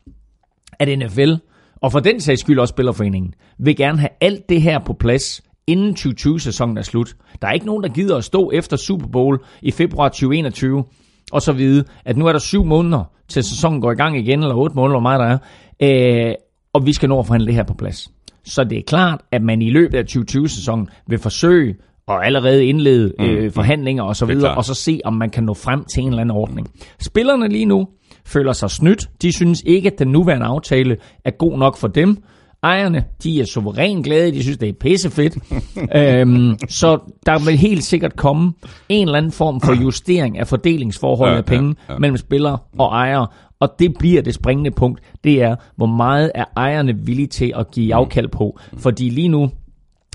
at 0.79 0.99
NFL, 0.99 1.34
og 1.82 1.91
for 1.91 1.99
den 1.99 2.21
sags 2.21 2.41
skyld 2.41 2.60
også 2.60 2.71
Spillerforeningen, 2.71 3.34
vil 3.60 3.75
gerne 3.75 3.99
have 3.99 4.10
alt 4.21 4.49
det 4.49 4.62
her 4.62 4.79
på 4.79 4.93
plads, 4.93 5.41
inden 5.67 5.95
2020-sæsonen 5.99 6.77
er 6.77 6.82
slut. 6.82 7.15
Der 7.41 7.47
er 7.47 7.51
ikke 7.51 7.65
nogen, 7.65 7.84
der 7.84 7.89
gider 7.89 8.17
at 8.17 8.23
stå 8.23 8.51
efter 8.53 8.77
Super 8.77 9.08
Bowl 9.08 9.39
i 9.62 9.71
februar 9.71 10.10
2021, 10.10 10.84
og 11.31 11.41
så 11.41 11.51
vide, 11.51 11.83
at 12.05 12.17
nu 12.17 12.27
er 12.27 12.31
der 12.31 12.39
syv 12.39 12.63
måneder, 12.63 13.03
til 13.27 13.43
sæsonen 13.43 13.81
går 13.81 13.91
i 13.91 13.95
gang 13.95 14.17
igen, 14.17 14.39
eller 14.39 14.55
otte 14.55 14.75
måneder, 14.75 14.99
hvor 14.99 15.09
meget 15.09 15.19
der 15.19 15.39
er, 15.79 16.29
øh, 16.29 16.33
og 16.73 16.85
vi 16.85 16.93
skal 16.93 17.09
nå 17.09 17.19
at 17.19 17.25
forhandle 17.27 17.47
det 17.47 17.55
her 17.55 17.63
på 17.63 17.73
plads. 17.73 18.11
Så 18.43 18.63
det 18.63 18.77
er 18.77 18.81
klart, 18.87 19.21
at 19.31 19.41
man 19.41 19.61
i 19.61 19.69
løbet 19.69 19.97
af 19.97 20.03
2020-sæsonen 20.03 20.87
vil 21.07 21.19
forsøge 21.19 21.75
og 22.07 22.25
allerede 22.25 22.65
indlede 22.65 23.13
øh, 23.19 23.51
forhandlinger 23.51 24.03
og 24.03 24.15
så 24.15 24.25
er 24.25 24.27
videre, 24.27 24.55
og 24.55 24.65
så 24.65 24.73
se, 24.73 24.99
om 25.05 25.13
man 25.13 25.29
kan 25.29 25.43
nå 25.43 25.53
frem 25.53 25.83
til 25.93 26.01
en 26.03 26.09
eller 26.09 26.21
anden 26.21 26.37
ordning. 26.37 26.67
Spillerne 26.99 27.47
lige 27.47 27.65
nu 27.65 27.87
føler 28.25 28.53
sig 28.53 28.69
snydt. 28.69 29.09
De 29.21 29.33
synes 29.33 29.63
ikke, 29.65 29.91
at 29.91 29.99
den 29.99 30.07
nuværende 30.07 30.45
aftale 30.45 30.97
er 31.25 31.31
god 31.31 31.57
nok 31.57 31.77
for 31.77 31.87
dem. 31.87 32.17
Ejerne, 32.63 33.03
de 33.23 33.41
er 33.41 33.45
suverænt 33.45 34.05
glade, 34.05 34.31
de 34.31 34.43
synes, 34.43 34.57
det 34.57 34.69
er 34.69 34.73
pissefedt. 34.73 35.37
øhm, 35.95 36.57
så 36.69 36.99
der 37.25 37.45
vil 37.45 37.57
helt 37.57 37.83
sikkert 37.83 38.15
komme 38.15 38.53
en 38.89 39.07
eller 39.07 39.17
anden 39.17 39.31
form 39.31 39.61
for 39.61 39.73
justering 39.83 40.37
af 40.39 40.47
fordelingsforholdet 40.47 41.33
Ja, 41.33 41.37
af 41.37 41.45
penge 41.45 41.75
ja, 41.87 41.93
ja. 41.93 41.99
mellem 41.99 42.17
spillere 42.17 42.57
og 42.79 42.87
ejere. 42.87 43.27
Og 43.59 43.69
det 43.79 43.93
bliver 43.99 44.21
det 44.21 44.33
springende 44.33 44.71
punkt. 44.71 45.01
Det 45.23 45.41
er, 45.41 45.55
hvor 45.75 45.85
meget 45.85 46.31
er 46.35 46.45
ejerne 46.57 46.93
villige 46.97 47.27
til 47.27 47.53
at 47.55 47.71
give 47.71 47.95
afkald 47.95 48.27
på. 48.27 48.59
Fordi 48.77 49.09
lige 49.09 49.27
nu, 49.27 49.49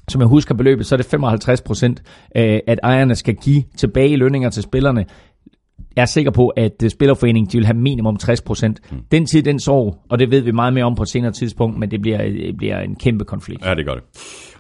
som 0.09 0.21
jeg 0.21 0.29
husker 0.29 0.55
beløbet, 0.55 0.87
så 0.87 0.95
er 0.95 0.97
det 0.97 1.07
55 1.07 1.61
procent, 1.61 2.03
øh, 2.37 2.59
at 2.67 2.81
ejerne 2.83 3.15
skal 3.15 3.35
give 3.35 3.63
tilbage 3.77 4.09
i 4.09 4.17
lønninger 4.17 4.51
til 4.51 4.63
spillerne. 4.63 5.05
Jeg 5.97 6.03
er 6.03 6.07
sikker 6.07 6.31
på, 6.31 6.49
at 6.49 6.83
øh, 6.85 6.91
Spillerforeningen 6.91 7.53
de 7.53 7.57
vil 7.57 7.67
have 7.67 7.77
minimum 7.77 8.17
60 8.17 8.41
procent. 8.41 8.81
Mm. 8.93 8.99
Den 9.11 9.27
tid, 9.27 9.43
den 9.43 9.61
sorg, 9.61 9.99
og 10.11 10.19
det 10.19 10.31
ved 10.31 10.41
vi 10.41 10.51
meget 10.51 10.73
mere 10.73 10.85
om 10.85 10.95
på 10.95 11.03
et 11.03 11.09
senere 11.09 11.33
tidspunkt, 11.33 11.79
men 11.79 11.91
det 11.91 12.03
bliver, 12.03 12.19
det 12.19 12.57
bliver 12.57 12.81
en 12.81 12.97
kæmpe 12.97 13.25
konflikt. 13.25 13.67
Ja, 13.67 13.75
det 13.75 13.87
gør 13.87 13.95
det. 13.95 14.03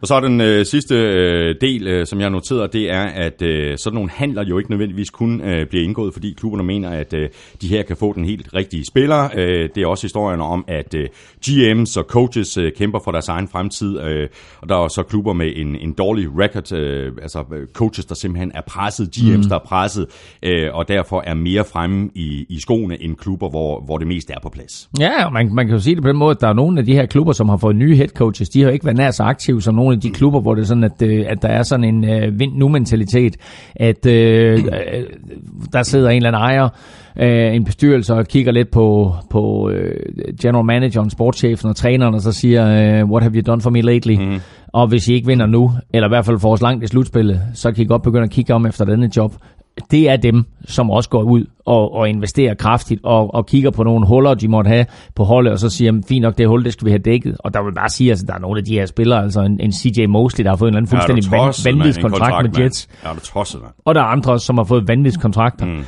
Og 0.00 0.08
så 0.08 0.14
er 0.14 0.20
den 0.20 0.40
øh, 0.40 0.66
sidste 0.66 0.94
øh, 0.94 1.54
del, 1.60 1.86
øh, 1.86 2.06
som 2.06 2.20
jeg 2.20 2.30
noterer, 2.30 2.66
det 2.66 2.90
er, 2.90 3.02
at 3.02 3.42
øh, 3.42 3.78
sådan 3.78 3.94
nogle 3.94 4.10
handler 4.10 4.44
jo 4.44 4.58
ikke 4.58 4.70
nødvendigvis 4.70 5.10
kun 5.10 5.40
øh, 5.40 5.66
bliver 5.66 5.84
indgået, 5.84 6.12
fordi 6.12 6.34
klubberne 6.36 6.64
mener, 6.64 6.90
at 6.90 7.14
øh, 7.14 7.28
de 7.62 7.68
her 7.68 7.82
kan 7.82 7.96
få 7.96 8.12
den 8.12 8.24
helt 8.24 8.54
rigtige 8.54 8.84
spiller. 8.84 9.28
Øh, 9.36 9.68
det 9.74 9.82
er 9.82 9.86
også 9.86 10.04
historien 10.04 10.40
om, 10.40 10.64
at 10.68 10.94
øh, 10.94 11.08
GM's 11.46 11.98
og 11.98 12.04
coaches 12.04 12.56
øh, 12.56 12.72
kæmper 12.72 12.98
for 13.04 13.10
deres 13.10 13.28
egen 13.28 13.48
fremtid, 13.48 14.00
øh, 14.00 14.28
og 14.60 14.68
der 14.68 14.84
er 14.84 14.88
så 14.88 15.02
klubber 15.02 15.32
med 15.32 15.52
en, 15.56 15.76
en 15.76 15.92
dårlig 15.92 16.28
record, 16.38 16.72
øh, 16.72 17.12
altså 17.22 17.44
øh, 17.54 17.66
coaches, 17.72 18.06
der 18.06 18.14
simpelthen 18.14 18.52
er 18.54 18.62
presset, 18.66 19.16
GM's, 19.16 19.36
mm. 19.36 19.42
der 19.42 19.54
er 19.54 19.64
presset, 19.64 20.06
øh, 20.42 20.68
og 20.72 20.88
derfor 20.88 21.23
er 21.26 21.34
mere 21.34 21.64
fremme 21.72 22.10
i, 22.14 22.46
i 22.48 22.60
skoene 22.60 23.02
end 23.02 23.16
klubber, 23.16 23.48
hvor, 23.48 23.82
hvor 23.84 23.98
det 23.98 24.06
mest 24.06 24.30
er 24.30 24.40
på 24.42 24.48
plads. 24.48 24.88
Ja, 25.00 25.30
man, 25.30 25.54
man 25.54 25.66
kan 25.66 25.74
jo 25.74 25.80
sige 25.80 25.94
det 25.94 26.02
på 26.02 26.08
den 26.08 26.16
måde, 26.16 26.30
at 26.30 26.40
der 26.40 26.48
er 26.48 26.52
nogle 26.52 26.78
af 26.78 26.86
de 26.86 26.92
her 26.92 27.06
klubber, 27.06 27.32
som 27.32 27.48
har 27.48 27.56
fået 27.56 27.76
nye 27.76 27.96
head 27.96 28.08
coaches, 28.08 28.48
de 28.48 28.62
har 28.62 28.70
ikke 28.70 28.84
været 28.84 28.96
nær 28.96 29.10
så 29.10 29.22
aktive 29.22 29.62
som 29.62 29.74
nogle 29.74 29.94
af 29.94 30.00
de 30.00 30.10
klubber, 30.10 30.40
hvor 30.40 30.54
det 30.54 30.62
er 30.62 30.66
sådan, 30.66 30.84
at, 30.84 31.02
øh, 31.02 31.24
at 31.28 31.42
der 31.42 31.48
er 31.48 31.62
sådan 31.62 31.84
en 31.84 32.04
øh, 32.04 32.38
vind-nu-mentalitet, 32.38 33.36
at 33.76 34.06
øh, 34.06 34.52
øh, 34.52 35.02
der 35.72 35.82
sidder 35.82 36.10
en 36.10 36.16
eller 36.16 36.28
anden 36.28 36.42
ejer, 36.42 36.68
øh, 37.20 37.54
en 37.54 37.64
bestyrelse 37.64 38.14
og 38.14 38.26
kigger 38.26 38.52
lidt 38.52 38.70
på, 38.70 39.14
på 39.30 39.70
øh, 39.70 39.96
general 40.40 40.64
manageren, 40.64 41.10
sportschefen 41.10 41.68
og 41.68 41.76
træneren, 41.76 42.14
og 42.14 42.20
så 42.20 42.32
siger, 42.32 42.66
øh, 42.66 43.10
what 43.10 43.22
have 43.22 43.34
you 43.34 43.42
done 43.46 43.60
for 43.60 43.70
me 43.70 43.80
lately? 43.80 44.16
Mm. 44.16 44.40
Og 44.72 44.88
hvis 44.88 45.08
I 45.08 45.14
ikke 45.14 45.26
vinder 45.26 45.46
nu, 45.46 45.72
eller 45.92 46.08
i 46.08 46.10
hvert 46.10 46.26
fald 46.26 46.38
får 46.38 46.52
os 46.52 46.62
langt 46.62 46.84
i 46.84 46.86
slutspillet, 46.86 47.40
så 47.54 47.72
kan 47.72 47.82
I 47.82 47.86
godt 47.86 48.02
begynde 48.02 48.24
at 48.24 48.30
kigge 48.30 48.54
om 48.54 48.66
efter 48.66 48.84
denne 48.84 49.10
job 49.16 49.34
det 49.90 50.10
er 50.10 50.16
dem, 50.16 50.44
som 50.64 50.90
også 50.90 51.08
går 51.08 51.22
ud 51.22 51.44
og, 51.64 51.94
og 51.94 52.08
investerer 52.08 52.54
kraftigt 52.54 53.00
og, 53.04 53.34
og 53.34 53.46
kigger 53.46 53.70
på 53.70 53.82
nogle 53.82 54.06
huller, 54.06 54.34
de 54.34 54.48
måtte 54.48 54.68
have 54.68 54.86
på 55.14 55.24
holdet, 55.24 55.52
og 55.52 55.58
så 55.58 55.70
siger, 55.70 56.02
fint 56.08 56.22
nok, 56.22 56.38
det 56.38 56.48
hul, 56.48 56.64
det 56.64 56.72
skal 56.72 56.86
vi 56.86 56.90
have 56.90 57.02
dækket. 57.04 57.36
Og 57.38 57.54
der 57.54 57.62
vil 57.64 57.74
bare 57.74 57.88
sige, 57.88 58.08
at 58.08 58.12
altså, 58.12 58.26
der 58.26 58.34
er 58.34 58.38
nogle 58.38 58.58
af 58.58 58.64
de 58.64 58.74
her 58.74 58.86
spillere, 58.86 59.22
altså 59.22 59.40
en, 59.40 59.60
en 59.60 59.72
CJ 59.72 60.06
Mosley, 60.06 60.44
der 60.44 60.50
har 60.50 60.56
fået 60.56 60.68
en 60.68 60.72
eller 60.72 60.78
anden 60.78 60.90
fuldstændig 60.90 61.24
ja, 61.32 61.46
tosset, 61.46 61.64
vanvittig 61.64 62.02
kontrakt, 62.02 62.32
kontrakt 62.32 62.56
med 62.56 62.64
Jets. 62.64 62.88
Ja, 63.04 63.10
tosset, 63.22 63.60
man. 63.60 63.70
Og 63.84 63.94
der 63.94 64.00
er 64.00 64.04
andre, 64.04 64.40
som 64.40 64.58
har 64.58 64.64
fået 64.64 64.88
vanvittige 64.88 65.20
kontrakter. 65.20 65.66
Mm. 65.66 65.84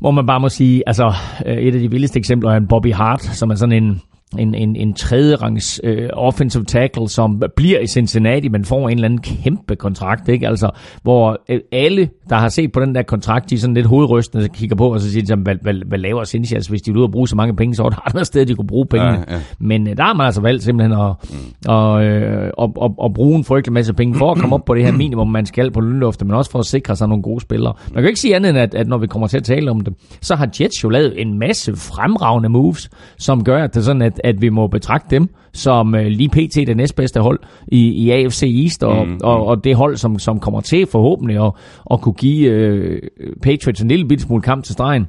Hvor 0.00 0.10
man 0.10 0.26
bare 0.26 0.40
må 0.40 0.48
sige, 0.48 0.82
altså 0.86 1.14
et 1.46 1.74
af 1.74 1.80
de 1.80 1.90
vildeste 1.90 2.18
eksempler 2.18 2.50
er 2.50 2.56
en 2.56 2.66
Bobby 2.66 2.92
Hart, 2.92 3.22
som 3.22 3.50
er 3.50 3.54
sådan 3.54 3.84
en 3.84 4.02
en, 4.38 4.54
en, 4.54 4.76
en 4.76 4.94
tredje 4.94 5.34
rangs 5.34 5.80
øh, 5.84 6.08
offensive 6.12 6.64
tackle, 6.64 7.08
som 7.08 7.42
bliver 7.56 7.80
i 7.80 7.86
Cincinnati, 7.86 8.48
men 8.48 8.64
får 8.64 8.88
en 8.88 8.94
eller 8.94 9.04
anden 9.04 9.20
kæmpe 9.20 9.76
kontrakt, 9.76 10.28
ikke? 10.28 10.48
Altså, 10.48 10.70
hvor 11.02 11.40
øh, 11.48 11.60
alle, 11.72 12.08
der 12.30 12.36
har 12.36 12.48
set 12.48 12.72
på 12.72 12.80
den 12.80 12.94
der 12.94 13.02
kontrakt, 13.02 13.50
de 13.50 13.54
er 13.54 13.58
sådan 13.58 13.74
lidt 13.74 13.86
hovedrystende, 13.86 14.48
kigger 14.48 14.76
på, 14.76 14.92
og 14.92 15.00
så 15.00 15.10
siger 15.10 15.36
de, 15.36 15.42
hvad, 15.42 15.54
hvad, 15.62 15.74
hvad 15.86 15.98
laver 15.98 16.24
Cincinnati? 16.24 16.70
Hvis 16.70 16.82
de 16.82 16.92
vil 16.92 16.98
ud 16.98 17.04
og 17.04 17.10
bruge 17.10 17.28
så 17.28 17.36
mange 17.36 17.56
penge, 17.56 17.74
så 17.74 17.82
er 17.84 17.88
der 17.88 18.08
andre 18.08 18.24
steder, 18.24 18.44
de 18.44 18.54
kunne 18.54 18.66
bruge 18.66 18.86
pengene. 18.86 19.24
Ja, 19.28 19.34
ja. 19.34 19.40
Men 19.58 19.88
øh, 19.88 19.96
der 19.96 20.02
har 20.02 20.14
man 20.14 20.26
altså 20.26 20.40
valgt 20.40 20.62
simpelthen 20.62 21.00
at, 21.00 21.14
mm. 21.30 21.36
og, 21.68 22.04
øh, 22.04 22.50
at, 22.62 22.70
at, 22.82 22.90
at, 23.04 23.14
bruge 23.14 23.38
en 23.38 23.44
frygtelig 23.44 23.72
masse 23.72 23.94
penge 23.94 24.18
for 24.18 24.32
at 24.32 24.38
komme 24.38 24.54
op 24.54 24.64
på 24.64 24.74
det 24.74 24.84
her 24.84 24.92
minimum, 25.02 25.28
man 25.28 25.46
skal 25.46 25.70
på 25.70 25.80
lønlufte, 25.80 26.24
men 26.24 26.34
også 26.34 26.50
for 26.50 26.58
at 26.58 26.66
sikre 26.66 26.96
sig 26.96 27.08
nogle 27.08 27.22
gode 27.22 27.40
spillere. 27.40 27.74
Man 27.94 28.02
kan 28.02 28.08
ikke 28.08 28.20
sige 28.20 28.36
andet 28.36 28.50
end, 28.50 28.58
at, 28.58 28.74
at 28.74 28.88
når 28.88 28.98
vi 28.98 29.06
kommer 29.06 29.28
til 29.28 29.36
at 29.36 29.44
tale 29.44 29.70
om 29.70 29.80
det, 29.80 29.94
så 30.20 30.34
har 30.34 30.48
Jets 30.60 30.84
jo 30.84 30.88
lavet 30.88 31.20
en 31.20 31.38
masse 31.38 31.76
fremragende 31.76 32.48
moves, 32.48 32.90
som 33.18 33.44
gør, 33.44 33.64
at 33.64 33.74
det 33.74 33.80
er 33.80 33.84
sådan, 33.84 34.02
at 34.02 34.15
at 34.24 34.42
vi 34.42 34.48
må 34.48 34.66
betragte 34.66 35.16
dem 35.16 35.28
som 35.52 35.94
øh, 35.94 36.06
lige 36.06 36.28
pt. 36.28 36.54
det 36.54 36.76
næstbedste 36.76 37.20
hold 37.20 37.40
i, 37.68 37.88
i 37.88 38.10
AFC 38.10 38.42
East, 38.62 38.84
og, 38.84 39.06
mm, 39.06 39.20
og, 39.22 39.46
og 39.46 39.64
det 39.64 39.76
hold, 39.76 39.96
som, 39.96 40.18
som 40.18 40.40
kommer 40.40 40.60
til 40.60 40.86
forhåbentlig 40.86 41.46
at, 41.46 41.52
at 41.90 42.00
kunne 42.00 42.14
give 42.14 42.50
øh, 42.50 43.02
Patriots 43.42 43.80
en 43.80 43.88
lille 43.88 44.20
smule 44.20 44.42
kamp 44.42 44.64
til 44.64 44.72
stregen. 44.72 45.06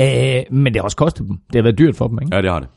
Øh, 0.00 0.42
men 0.50 0.66
det 0.66 0.76
har 0.76 0.82
også 0.82 0.96
kostet 0.96 1.28
dem. 1.28 1.36
Det 1.46 1.54
har 1.54 1.62
været 1.62 1.78
dyrt 1.78 1.96
for 1.96 2.08
dem, 2.08 2.18
ikke? 2.22 2.36
Ja, 2.36 2.42
det 2.42 2.50
har 2.50 2.60
det. 2.60 2.68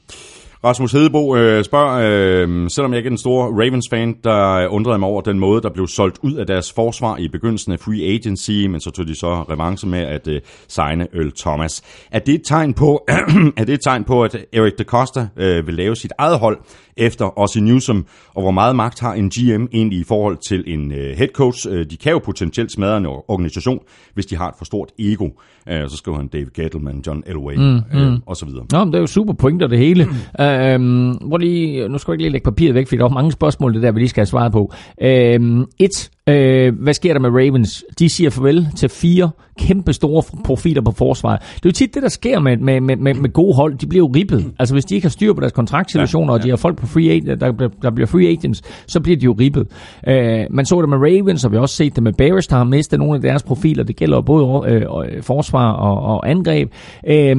Rasmus 0.66 0.92
Hedebo 0.92 1.36
øh, 1.36 1.64
spørger, 1.64 1.94
øh, 1.94 2.70
selvom 2.70 2.92
jeg 2.92 2.98
ikke 2.98 3.08
er 3.08 3.12
en 3.12 3.18
stor 3.18 3.46
Ravens-fan, 3.46 4.16
der 4.24 4.68
undrede 4.68 5.00
mig 5.00 5.10
over 5.10 5.22
den 5.22 5.40
måde, 5.40 5.62
der 5.62 5.70
blev 5.70 5.88
solgt 5.88 6.20
ud 6.22 6.34
af 6.34 6.48
deres 6.48 6.74
forsvar 6.74 7.18
i 7.18 7.28
begyndelsen 7.28 7.72
af 7.72 7.80
free 7.80 8.04
agency, 8.04 8.52
men 8.52 8.82
så 8.82 8.92
tog 8.92 9.08
de 9.08 9.16
så 9.16 9.34
revanche 9.50 9.88
med 9.88 10.00
at 10.00 10.28
øh, 10.28 10.42
signe 10.68 11.08
Earl 11.14 11.32
Thomas. 11.38 11.82
Er 12.12 12.20
det 12.20 12.36
et 12.36 12.42
tegn 12.46 12.74
på, 12.74 13.06
er 13.58 13.64
det 13.64 13.74
et 13.74 13.82
tegn 13.84 14.04
på 14.04 14.24
at 14.24 14.36
Eric 14.54 14.74
DeCosta 14.78 15.28
øh, 15.38 15.68
vil 15.68 15.76
lave 15.76 15.96
sit 15.96 16.12
eget 16.18 16.40
hold 16.40 16.58
efter 16.98 17.40
Ozzy 17.40 17.58
Newsom, 17.58 18.06
og 18.34 18.42
hvor 18.42 18.52
meget 18.52 18.76
magt 18.76 19.00
har 19.00 19.14
en 19.14 19.30
GM 19.30 19.66
egentlig 19.74 20.00
i 20.00 20.04
forhold 20.04 20.38
til 20.48 20.64
en 20.68 20.92
øh, 20.92 21.18
head 21.18 21.28
coach? 21.34 21.68
Øh, 21.70 21.86
de 21.90 21.98
kan 21.98 22.12
jo 22.12 22.20
potentielt 22.20 22.72
smadre 22.72 22.98
en 22.98 23.06
organisation, 23.06 23.80
hvis 24.14 24.26
de 24.26 24.36
har 24.36 24.48
et 24.48 24.56
for 24.58 24.66
stort 24.66 24.92
ego. 25.00 25.30
Øh, 25.70 25.90
så 25.90 25.98
skriver 25.98 26.18
han 26.18 26.28
David 26.28 26.52
Gettleman, 26.54 27.04
John 27.08 27.24
Elway 27.26 27.56
mm, 27.56 27.82
øh, 27.94 28.12
mm. 28.12 28.18
og 28.26 28.36
så 28.36 28.46
videre. 28.46 28.66
Nå, 28.72 28.84
men 28.84 28.94
det 28.94 28.98
er 28.98 29.02
jo 29.02 29.08
super 29.08 29.34
pointer 29.34 29.68
det 29.68 29.78
hele. 29.78 30.06
Mm. 30.06 30.12
Øhm, 30.54 31.12
hvor 31.12 31.38
lige, 31.38 31.90
nu 31.90 31.98
skal 31.98 32.12
jeg 32.12 32.16
ikke 32.16 32.24
lige 32.24 32.32
lægge 32.32 32.46
papiret 32.46 32.76
væk, 32.76 32.88
for 32.88 32.96
der 32.96 33.06
er 33.06 33.10
mange 33.10 33.32
spørgsmål, 33.32 33.74
det 33.74 33.82
der, 33.82 33.92
vi 33.92 34.00
lige 34.00 34.10
skal 34.10 34.22
have 34.22 34.26
svaret 34.26 34.52
på. 34.52 34.74
Øhm, 35.02 35.66
et, 35.80 36.10
Øh, 36.30 36.74
hvad 36.80 36.94
sker 36.94 37.14
der 37.14 37.20
med 37.20 37.30
Ravens? 37.30 37.86
De 38.00 38.10
siger 38.10 38.30
farvel 38.30 38.68
til 38.76 38.90
fire 38.90 39.30
kæmpe 39.60 39.94
store 39.94 40.24
profiler 40.44 40.82
på 40.82 40.92
forsvaret. 40.92 41.40
Det 41.42 41.66
er 41.66 41.70
jo 41.70 41.72
tit 41.72 41.94
det, 41.94 42.04
der 42.04 42.10
sker 42.10 42.40
med, 42.40 42.58
med, 42.58 42.82
med, 42.82 42.96
med, 42.96 43.14
med 43.14 43.34
gode 43.34 43.56
hold. 43.56 43.78
De 43.78 43.88
bliver 43.88 44.06
jo 44.06 44.12
ribbet. 44.16 44.52
Altså 44.60 44.76
hvis 44.76 44.86
de 44.86 44.96
ikke 44.96 45.06
har 45.06 45.10
styr 45.10 45.34
på 45.34 45.40
deres 45.40 45.52
kontraktsituationer, 45.52 46.34
ja, 46.34 46.36
ja. 46.36 46.40
og 46.40 46.44
de 46.44 46.50
har 46.50 46.58
folk 46.58 46.78
på 46.78 46.88
free 46.88 47.10
agent, 47.10 47.42
der, 47.42 47.70
der 47.82 47.92
bliver 47.92 48.08
free 48.08 48.28
agents, 48.28 48.62
så 48.88 49.00
bliver 49.00 49.18
de 49.18 49.24
jo 49.26 49.36
ribbet. 49.40 49.68
Øh, 50.08 50.46
man 50.50 50.66
så 50.66 50.82
det 50.82 50.90
med 50.90 50.98
Ravens, 50.98 51.46
og 51.46 51.52
vi 51.52 51.56
har 51.56 51.62
også 51.62 51.76
set 51.76 51.96
det 51.96 52.04
med 52.04 52.14
Bears, 52.14 52.48
der 52.48 52.56
har 52.56 52.64
mistet 52.64 53.00
nogle 53.00 53.16
af 53.16 53.22
deres 53.22 53.44
profiler. 53.44 53.84
Det 53.84 53.96
gælder 53.96 54.22
både 54.22 54.70
øh, 54.70 55.24
forsvar 55.24 55.72
og, 55.72 56.16
og 56.16 56.30
angreb. 56.30 56.72
Øh, 57.08 57.36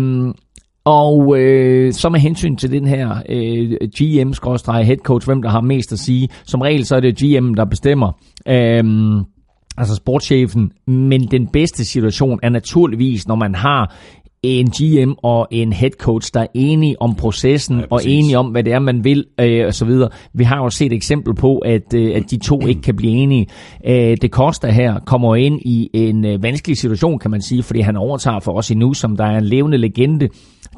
og 0.84 1.38
øh, 1.38 1.92
så 1.92 2.08
med 2.08 2.20
hensyn 2.20 2.56
til 2.56 2.72
den 2.72 2.86
her 2.86 3.22
øh, 3.28 3.70
GM-head 3.96 5.02
coach, 5.02 5.26
hvem 5.26 5.42
der 5.42 5.50
har 5.50 5.60
mest 5.60 5.92
at 5.92 5.98
sige, 5.98 6.28
som 6.44 6.60
regel 6.60 6.86
så 6.86 6.96
er 6.96 7.00
det 7.00 7.16
GM, 7.16 7.54
der 7.54 7.64
bestemmer. 7.64 8.12
Øh, 8.48 8.84
altså 9.76 9.94
sportschefen, 9.94 10.72
men 10.86 11.20
den 11.30 11.46
bedste 11.46 11.84
situation 11.84 12.38
er 12.42 12.48
naturligvis, 12.48 13.28
når 13.28 13.34
man 13.34 13.54
har 13.54 13.94
en 14.44 14.70
GM 14.70 15.12
og 15.22 15.48
en 15.50 15.72
head 15.72 15.90
coach, 15.90 16.30
der 16.34 16.40
er 16.40 16.46
enige 16.54 17.02
om 17.02 17.14
processen 17.14 17.78
ja, 17.78 17.84
og 17.90 18.00
enige 18.04 18.38
om, 18.38 18.46
hvad 18.46 18.64
det 18.64 18.72
er, 18.72 18.78
man 18.78 19.04
vil 19.04 19.24
øh, 19.40 19.66
og 19.66 19.74
så 19.74 19.84
videre. 19.84 20.08
Vi 20.34 20.44
har 20.44 20.56
jo 20.56 20.70
set 20.70 20.92
eksempel 20.92 21.34
på, 21.34 21.58
at, 21.58 21.94
øh, 21.94 22.16
at 22.16 22.30
de 22.30 22.38
to 22.38 22.66
ikke 22.66 22.82
kan 22.82 22.96
blive 22.96 23.12
enige. 23.12 23.46
Øh, 23.86 24.16
det 24.22 24.30
koster 24.30 24.70
her 24.70 25.00
kommer 25.06 25.36
ind 25.36 25.60
i 25.64 25.90
en 25.92 26.24
øh, 26.24 26.42
vanskelig 26.42 26.76
situation, 26.76 27.18
kan 27.18 27.30
man 27.30 27.42
sige, 27.42 27.62
fordi 27.62 27.80
han 27.80 27.96
overtager 27.96 28.40
for 28.40 28.52
os 28.52 28.70
i 28.70 28.74
nu, 28.74 28.94
som 28.94 29.16
der 29.16 29.24
er 29.24 29.38
en 29.38 29.44
levende 29.44 29.78
legende 29.78 30.28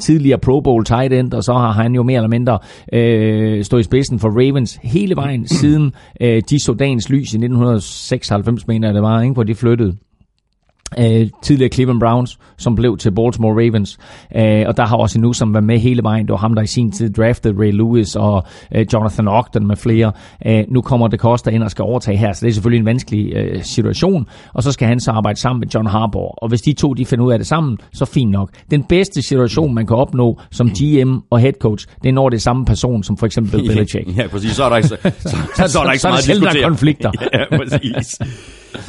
tidligere 0.01 0.39
Pro 0.39 0.61
Bowl 0.61 0.85
tight 0.85 1.13
end, 1.13 1.35
og 1.35 1.45
så 1.45 1.53
har 1.53 1.73
han 1.73 1.95
jo 1.95 2.03
mere 2.03 2.17
eller 2.17 2.29
mindre 2.29 2.59
øh, 2.93 3.65
stået 3.65 3.81
i 3.81 3.85
spidsen 3.85 4.19
for 4.19 4.29
Ravens 4.29 4.79
hele 4.83 5.17
vejen 5.17 5.49
siden 5.49 5.93
øh, 6.21 6.43
de 6.51 6.65
så 6.65 6.73
dagens 6.73 7.09
lys 7.09 7.33
i 7.33 7.37
1996, 7.37 8.67
mener 8.67 8.89
jeg 8.89 8.95
det 8.95 9.03
var, 9.03 9.23
ikke, 9.23 9.35
hvor 9.35 9.43
de 9.43 9.55
flyttede 9.55 9.97
øh, 10.99 11.29
tidligere 11.43 11.71
Cleveland 11.73 12.01
Browns, 12.01 12.39
som 12.59 12.75
blev 12.75 12.97
til 12.97 13.11
Baltimore 13.11 13.53
Ravens. 13.53 13.99
Øh, 14.37 14.65
og 14.67 14.77
der 14.77 14.87
har 14.87 14.97
også 14.97 15.21
nu 15.21 15.33
som 15.33 15.55
var 15.55 15.61
med 15.61 15.79
hele 15.79 16.03
vejen. 16.03 16.27
Det 16.27 16.33
var 16.33 16.39
ham, 16.39 16.55
der 16.55 16.63
i 16.63 16.67
sin 16.67 16.93
tid 16.93 17.13
draftede 17.13 17.55
Ray 17.59 17.73
Lewis 17.73 18.17
og 18.17 18.47
øh, 18.75 18.87
Jonathan 18.93 19.29
Ogden 19.29 19.67
med 19.67 19.77
flere. 19.77 20.13
Øh, 20.47 20.65
nu 20.69 20.83
kommer 20.83 21.09
det 21.09 21.21
koster 21.21 21.51
ind 21.51 21.63
og 21.63 21.71
skal 21.71 21.83
overtage 21.83 22.17
her, 22.17 22.33
så 22.33 22.41
det 22.47 22.51
er 22.51 22.55
selvfølgelig 22.55 22.81
en 22.81 22.87
vanskelig 22.87 23.33
øh, 23.37 23.63
situation. 23.63 24.27
Og 24.55 24.63
så 24.63 24.73
skal 24.73 24.89
han 24.89 25.01
så 25.01 25.11
arbejde 25.11 25.41
sammen 25.41 25.61
med 25.61 25.69
John 25.75 25.87
Harbaugh. 25.87 26.31
Og 26.37 26.49
hvis 26.49 26.63
de 26.63 26.73
to 26.73 26.95
de 26.95 27.07
finder 27.07 27.25
ud 27.25 27.33
af 27.33 27.39
det 27.39 27.47
sammen, 27.47 27.79
så 27.93 28.05
fint 28.05 28.31
nok. 28.31 28.51
Den 28.71 28.85
bedste 28.85 29.23
situation, 29.23 29.75
man 29.75 29.87
kan 29.87 29.97
opnå 29.97 30.41
som 30.51 30.71
GM 30.71 31.17
og 31.31 31.39
head 31.41 31.53
coach, 31.61 31.87
det 32.03 32.09
er 32.09 32.13
når 32.13 32.29
det 32.29 32.37
er 32.37 32.41
samme 32.41 32.65
person 32.65 33.03
som 33.03 33.17
for 33.17 33.27
eksempel 33.27 33.53
Bill 33.53 33.69
Belichick. 33.75 34.17
Ja, 34.17 34.27
præcis. 34.27 34.53
Så 34.53 34.65
er 34.65 34.69
der 34.69 34.77
ikke 34.77 34.89
så, 34.89 34.97
så, 35.03 35.37
så, 35.57 35.69
så, 35.69 35.81
er 35.81 35.85
der 35.85 35.93
ikke 35.93 36.03
så, 36.03 36.17
så, 36.17 36.35
så 36.35 36.41
meget 36.41 36.57
at 36.57 36.65
konflikter. 36.65 37.11
ja, 37.35 37.57
præcis. 37.57 38.19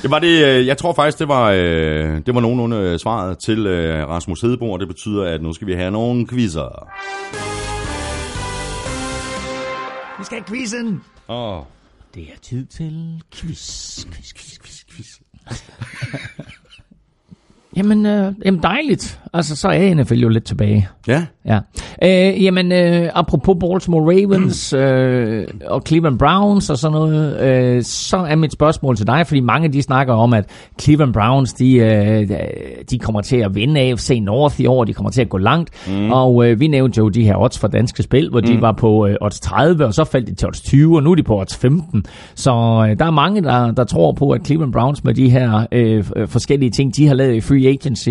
Det 0.02 0.12
var 0.12 0.19
det, 0.19 0.45
øh, 0.45 0.67
jeg 0.67 0.78
tror 0.78 0.93
faktisk, 0.93 1.19
det 1.19 1.28
var, 1.28 1.52
øh, 1.52 2.21
det 2.26 2.36
var 2.36 2.41
nogenlunde 2.41 2.78
øh, 2.78 3.00
svaret 3.00 3.38
til 3.38 3.67
Rasmus 4.06 4.41
Hedebo, 4.41 4.71
og 4.71 4.80
det 4.80 4.88
betyder, 4.88 5.26
at 5.26 5.41
nu 5.41 5.54
skal 5.54 5.67
vi 5.67 5.73
have 5.73 5.91
nogle 5.91 6.28
quizzer. 6.28 6.89
Vi 10.19 10.26
skal 10.26 10.38
have 10.38 10.45
quizzen! 10.47 11.02
Åh. 11.28 11.58
Oh. 11.58 11.63
Det 12.15 12.23
er 12.23 12.38
tid 12.41 12.65
til 12.65 13.21
quiz, 13.36 14.06
quiz, 14.06 14.34
quiz, 14.34 14.60
quiz, 14.60 14.84
quiz. 14.91 15.08
jamen, 17.78 18.06
øh, 18.06 18.34
jamen 18.45 18.63
dejligt. 18.63 19.19
Altså, 19.34 19.56
så 19.56 19.68
er 19.68 19.96
NFL 19.96 20.13
jo 20.13 20.30
lidt 20.30 20.44
tilbage. 20.44 20.88
Ja. 21.08 21.26
Ja. 21.48 21.60
Øh, 22.04 22.44
jamen, 22.44 22.72
øh, 22.72 23.10
apropos 23.13 23.58
Baltimore 23.60 24.02
Ravens 24.02 24.74
øh, 24.74 25.48
og 25.66 25.82
Cleveland 25.88 26.20
Browns 26.20 26.70
og 26.70 26.78
sådan 26.78 26.94
noget, 26.94 27.42
øh, 27.42 27.84
så 27.84 28.18
er 28.18 28.36
mit 28.36 28.54
spørgsmål 28.54 28.96
til 28.98 29.08
dig, 29.08 29.28
fordi 29.28 29.40
mange 29.40 29.70
de 29.70 29.82
snakker 29.82 30.13
om, 30.13 30.34
at 30.34 30.46
Cleveland 30.82 31.13
Browns, 31.13 31.54
de, 31.54 31.76
øh, 31.76 32.30
de 32.90 33.00
kommer 33.00 33.22
til 33.22 33.38
at 33.38 33.56
vinde 33.56 33.82
AFC 33.82 34.20
North 34.22 34.62
i 34.62 34.66
år, 34.66 34.84
de 34.84 34.94
kommer 34.94 35.10
til 35.10 35.22
at 35.22 35.30
gå 35.30 35.38
langt, 35.38 35.70
mm. 35.88 36.12
og 36.12 36.48
øh, 36.48 36.60
vi 36.60 36.68
nævnte 36.68 36.98
jo 36.98 37.10
de 37.10 37.24
her 37.24 37.38
odds 37.38 37.60
for 37.60 37.68
danske 37.68 38.04
spil, 38.04 38.30
hvor 38.30 38.40
de 38.40 38.56
mm. 38.56 38.62
var 38.62 38.72
på 38.72 39.08
øh, 39.08 39.16
odds 39.22 39.40
30, 39.40 39.86
og 39.86 39.94
så 39.94 40.04
faldt 40.04 40.28
de 40.28 40.36
til 40.36 40.48
odds 40.48 40.62
20, 40.62 40.96
og 40.96 41.04
nu 41.04 41.12
er 41.12 41.16
de 41.16 41.24
på 41.24 41.40
odds 41.40 41.58
15. 41.58 42.06
Så 42.36 42.52
øh, 42.90 43.00
der 43.00 43.06
er 43.06 43.12
mange, 43.12 43.44
der, 43.44 43.72
der 43.72 43.84
tror 43.84 44.12
på, 44.12 44.30
at 44.30 44.46
Cleveland 44.46 44.74
Browns 44.74 45.04
med 45.04 45.13
de 45.13 45.30
her 45.30 45.66
øh, 45.72 46.04
forskellige 46.28 46.70
ting, 46.70 46.96
de 46.96 47.08
har 47.08 47.13
lavet 47.13 47.36
i 47.36 47.42
free 47.42 47.68
agency, 47.68 48.10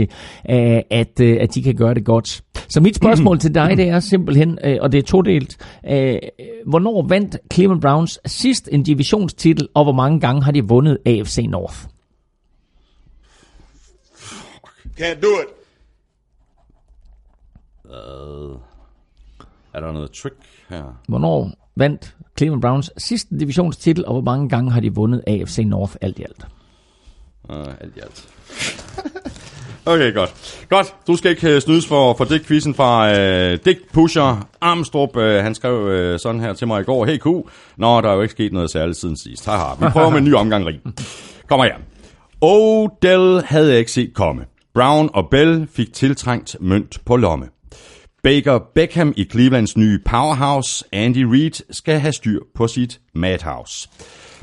øh, 0.51 0.81
at, 0.91 1.06
øh, 1.21 1.37
at 1.41 1.55
de 1.55 1.63
kan 1.63 1.75
gøre 1.75 1.95
det 1.95 2.05
godt. 2.05 2.43
Så 2.69 2.81
mit 2.81 2.97
spørgsmål 2.97 3.39
til 3.45 3.55
dig, 3.55 3.77
det 3.77 3.89
er 3.89 4.01
simpelthen, 4.01 4.59
øh, 4.65 4.79
og 4.81 4.93
det 4.93 4.99
er 4.99 5.03
todelt, 5.03 5.57
øh, 5.89 6.19
hvornår 6.67 7.07
vandt 7.09 7.37
Cleveland 7.53 7.81
Browns 7.81 8.21
sidst 8.27 8.69
en 8.73 8.83
divisionstitel, 8.83 9.69
og 9.75 9.85
hvor 9.85 9.93
mange 9.93 10.21
gange 10.21 10.43
har 10.43 10.53
de 10.53 10.65
vundet 10.65 10.99
AFC 11.07 11.47
North? 11.49 11.77
Can't 15.01 15.21
do 15.21 15.29
it. 15.43 15.49
Er 19.75 19.81
der 19.81 19.93
noget 19.93 20.11
trick 20.11 20.37
her? 20.69 21.01
Hvornår 21.09 21.51
vandt 21.77 22.17
Cleveland 22.39 22.63
Browns 22.63 22.91
sidst 22.99 23.29
en 23.29 23.39
divisionstitel, 23.39 24.07
og 24.07 24.13
hvor 24.13 24.23
mange 24.23 24.49
gange 24.49 24.71
har 24.71 24.81
de 24.81 24.95
vundet 24.95 25.23
AFC 25.27 25.59
North 25.59 25.97
alt 26.01 26.19
i 26.19 26.23
alt? 26.23 26.47
Uh, 27.49 27.67
alt 27.81 27.97
i 27.97 28.01
alt. 28.01 28.29
okay, 29.87 30.15
godt. 30.15 30.35
Godt, 30.69 30.95
du 31.07 31.17
skal 31.17 31.31
ikke 31.31 31.55
øh, 31.55 31.61
snydes 31.61 31.87
for, 31.87 32.15
for 32.15 32.25
det 32.25 32.47
quizzen 32.47 32.75
fra 32.75 33.19
øh, 33.19 33.59
Dick 33.65 33.93
Pusher 33.93 34.49
Armstrong. 34.61 35.17
Øh, 35.17 35.43
han 35.43 35.55
skrev 35.55 35.89
øh, 35.89 36.21
sådan 36.21 36.41
her 36.41 36.53
til 36.53 36.67
mig 36.67 36.81
i 36.81 36.85
går. 36.85 37.07
Hey 37.07 37.19
Q, 37.19 37.27
nå, 37.77 38.01
der 38.01 38.11
er 38.11 38.15
jo 38.15 38.23
ikke 38.23 38.33
sket 38.33 38.53
noget 38.53 38.71
særligt 38.71 38.99
siden 38.99 39.17
sidst. 39.17 39.47
Haha, 39.47 39.75
vi 39.81 39.87
prøver 39.93 40.11
med 40.11 40.19
en 40.19 40.25
ny 40.25 40.35
omgang 40.35 40.67
rig. 40.67 40.81
Kommer 41.49 41.65
her. 41.65 41.75
Odell 42.41 43.43
havde 43.47 43.71
jeg 43.71 43.79
ikke 43.79 43.93
set 43.93 44.15
komme. 44.15 44.45
Brown 44.75 45.11
og 45.15 45.29
Bell 45.31 45.69
fik 45.73 45.93
tiltrængt 45.93 46.57
mønt 46.61 46.99
på 47.05 47.17
lomme. 47.17 47.47
Baker 48.23 48.59
Beckham 48.75 49.13
i 49.17 49.25
Clevelands 49.25 49.77
nye 49.77 49.99
powerhouse, 50.05 50.85
Andy 50.93 51.23
Reid, 51.23 51.63
skal 51.71 51.99
have 51.99 52.13
styr 52.13 52.41
på 52.55 52.69
sit 52.69 53.01
madhouse. 53.15 53.89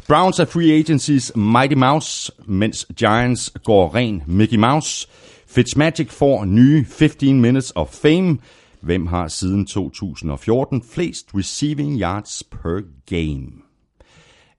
Browns 0.08 0.39
er 0.39 0.45
free 0.45 0.73
agencies 0.73 1.32
Mighty 1.36 1.75
Mouse, 1.75 2.32
mens 2.45 2.88
Giants 2.99 3.53
går 3.63 3.95
ren 3.95 4.23
Mickey 4.27 4.58
Mouse. 4.58 5.08
Fitzmagic 5.54 6.10
får 6.10 6.46
nye 6.46 6.86
15 6.86 7.42
minutes 7.42 7.72
of 7.76 7.89
fame. 7.89 8.38
Hvem 8.82 9.08
har 9.08 9.28
siden 9.28 9.66
2014 9.66 10.84
flest 10.92 11.28
receiving 11.36 12.02
yards 12.02 12.44
per 12.44 12.82
game? 13.06 13.52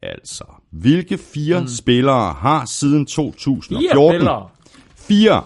Altså, 0.02 0.44
hvilke 0.70 1.18
fire 1.18 1.60
mm. 1.60 1.68
spillere 1.68 2.32
har 2.32 2.64
siden 2.64 3.06
2014 3.06 4.20
spillere? 4.20 4.48
Fire. 4.96 5.42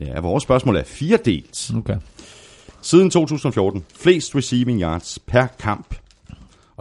Ja, 0.00 0.20
vores 0.20 0.42
spørgsmål 0.42 0.76
er 0.76 0.84
fire 0.84 1.18
delt. 1.24 1.70
Okay. 1.76 1.96
Siden 2.82 3.10
2014, 3.10 3.84
flest 3.94 4.34
receiving 4.34 4.80
yards 4.80 5.18
per 5.26 5.46
kamp. 5.58 5.94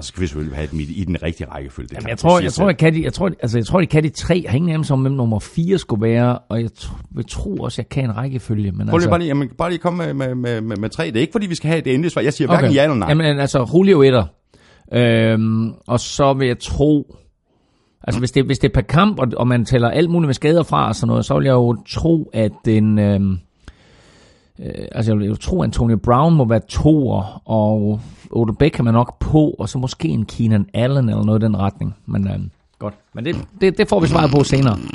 Og 0.02 0.06
så 0.06 0.08
skal 0.08 0.22
vi 0.22 0.28
selvfølgelig 0.28 0.58
have 0.58 0.68
dem 0.72 0.80
i, 0.80 0.84
i 0.84 1.04
den 1.04 1.24
rigtige 1.24 1.48
rækkefølge. 1.48 1.88
Det 1.88 1.96
Jamen, 1.96 2.10
jeg 2.10 2.18
tror, 2.18 2.40
jeg 2.40 2.54
tror, 2.54 2.66
jeg 2.66 2.78
kan 2.78 2.94
de, 2.94 3.04
jeg 3.04 3.14
tror, 3.14 3.32
altså, 3.42 3.58
jeg 3.58 3.66
tror, 3.66 3.80
de 3.80 3.86
kan 3.86 4.04
de 4.04 4.10
tre. 4.10 4.42
Jeg 4.44 4.52
har 4.52 4.56
ingen 4.56 4.70
nærmest 4.70 4.92
om, 4.92 5.02
hvem 5.02 5.14
nummer 5.14 5.40
fire 5.40 5.78
skulle 5.78 6.02
være, 6.02 6.38
og 6.38 6.62
jeg, 6.62 6.70
jeg 7.16 7.28
tror 7.28 7.64
også, 7.64 7.82
jeg 7.82 7.90
kan 7.90 8.04
en 8.04 8.18
rækkefølge. 8.18 8.72
Men 8.72 8.88
Prøv 8.88 8.94
altså, 8.96 9.10
bare, 9.10 9.20
lige, 9.20 9.28
jamen, 9.28 9.50
bare 9.58 9.70
lige 9.70 9.80
komme 9.80 10.06
med, 10.06 10.14
med, 10.14 10.36
med, 10.36 10.62
med, 10.62 10.78
med 10.78 10.90
tre. 10.90 11.06
Det 11.06 11.16
er 11.16 11.22
ikke, 11.22 11.32
fordi 11.32 11.48
vi 11.48 11.56
skal 11.56 11.70
have 11.70 11.82
det 11.82 11.94
endelige 11.94 12.12
svar. 12.12 12.22
Jeg 12.22 12.34
siger 12.34 12.48
hverken 12.48 12.66
okay. 12.66 12.76
ja 12.76 12.84
eller 12.84 12.96
nej. 12.96 13.10
Jamen, 13.10 13.40
altså, 13.40 13.70
Julio 13.74 14.02
etter. 14.02 14.26
Øhm, 14.94 15.72
og 15.88 16.00
så 16.00 16.34
vil 16.34 16.48
jeg 16.48 16.60
tro... 16.60 17.16
Altså, 18.04 18.20
hvis 18.20 18.32
det, 18.32 18.46
hvis 18.46 18.60
det 18.60 18.70
er 18.70 18.74
per 18.74 18.82
kamp, 18.82 19.20
og, 19.20 19.28
og 19.38 19.48
man 19.48 19.66
tæller 19.66 19.90
alt 19.90 20.10
muligt 20.10 20.28
med 20.28 20.34
skader 20.34 20.64
fra 20.64 20.88
og 20.88 20.96
sådan 20.96 21.08
noget, 21.08 21.26
så 21.26 21.38
vil 21.38 21.46
jeg 21.46 21.54
jo 21.54 21.78
tro, 21.90 22.30
at 22.34 22.52
den... 22.66 23.00
Øhm, 23.00 23.38
øh, 24.62 24.86
altså, 24.92 25.12
jeg 25.12 25.20
vil 25.20 25.28
jo 25.28 25.36
tro, 25.36 25.62
at 25.62 25.68
Antonio 25.68 25.98
Brown 25.98 26.36
må 26.36 26.46
være 26.46 26.62
toer, 26.70 27.42
og 27.46 28.00
Odell 28.32 28.58
Beckham 28.58 28.88
er 28.88 28.92
nok 28.92 29.20
på, 29.20 29.56
og 29.60 29.70
så 29.70 29.78
måske 29.78 30.08
en 30.08 30.26
Keenan 30.26 30.66
Allen 30.74 31.10
eller 31.10 31.24
noget 31.24 31.44
i 31.44 31.46
den 31.46 31.58
retning. 31.58 31.96
Men 32.06 32.28
øhm, 32.28 32.52
godt. 32.80 32.94
Men 33.14 33.26
det, 33.26 33.36
det, 33.62 33.78
det 33.78 33.90
får 33.90 34.00
vi 34.00 34.08
svaret 34.08 34.32
på 34.32 34.44
senere. 34.44 34.78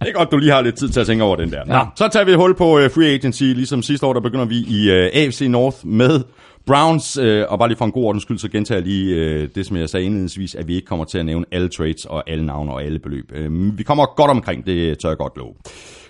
Det 0.00 0.08
er 0.08 0.12
godt, 0.12 0.30
du 0.30 0.36
lige 0.36 0.52
har 0.52 0.60
lidt 0.60 0.74
tid 0.74 0.88
til 0.88 1.00
at 1.00 1.06
tænke 1.06 1.24
over 1.24 1.36
den 1.36 1.50
der. 1.50 1.62
Ja. 1.66 1.72
Nå, 1.72 1.86
så 1.96 2.08
tager 2.12 2.24
vi 2.24 2.30
et 2.30 2.36
hul 2.36 2.54
på 2.54 2.64
uh, 2.64 2.90
free 2.90 3.14
agency. 3.14 3.42
Ligesom 3.42 3.82
sidste 3.82 4.06
år, 4.06 4.12
der 4.12 4.20
begynder 4.20 4.44
vi 4.44 4.56
i 4.56 4.90
uh, 4.90 5.22
AFC 5.22 5.40
North 5.40 5.76
med 5.86 6.20
Browns. 6.66 7.18
Uh, 7.18 7.24
og 7.48 7.58
bare 7.58 7.68
lige 7.68 7.78
for 7.78 7.84
en 7.84 7.92
god 7.92 8.04
ordens 8.04 8.22
skyld, 8.22 8.38
så 8.38 8.48
gentager 8.48 8.78
jeg 8.78 8.86
lige 8.86 9.42
uh, 9.42 9.48
det, 9.54 9.66
som 9.66 9.76
jeg 9.76 9.88
sagde 9.88 10.06
indledningsvis, 10.06 10.54
at 10.54 10.68
vi 10.68 10.74
ikke 10.74 10.86
kommer 10.86 11.04
til 11.04 11.18
at 11.18 11.26
nævne 11.26 11.44
alle 11.52 11.68
trades 11.68 12.04
og 12.04 12.30
alle 12.30 12.46
navne 12.46 12.72
og 12.72 12.82
alle 12.82 12.98
beløb. 12.98 13.32
Uh, 13.46 13.78
vi 13.78 13.82
kommer 13.82 14.06
godt 14.16 14.30
omkring, 14.30 14.66
det 14.66 14.98
tør 14.98 15.08
jeg 15.08 15.18
godt 15.18 15.36
love. 15.36 15.54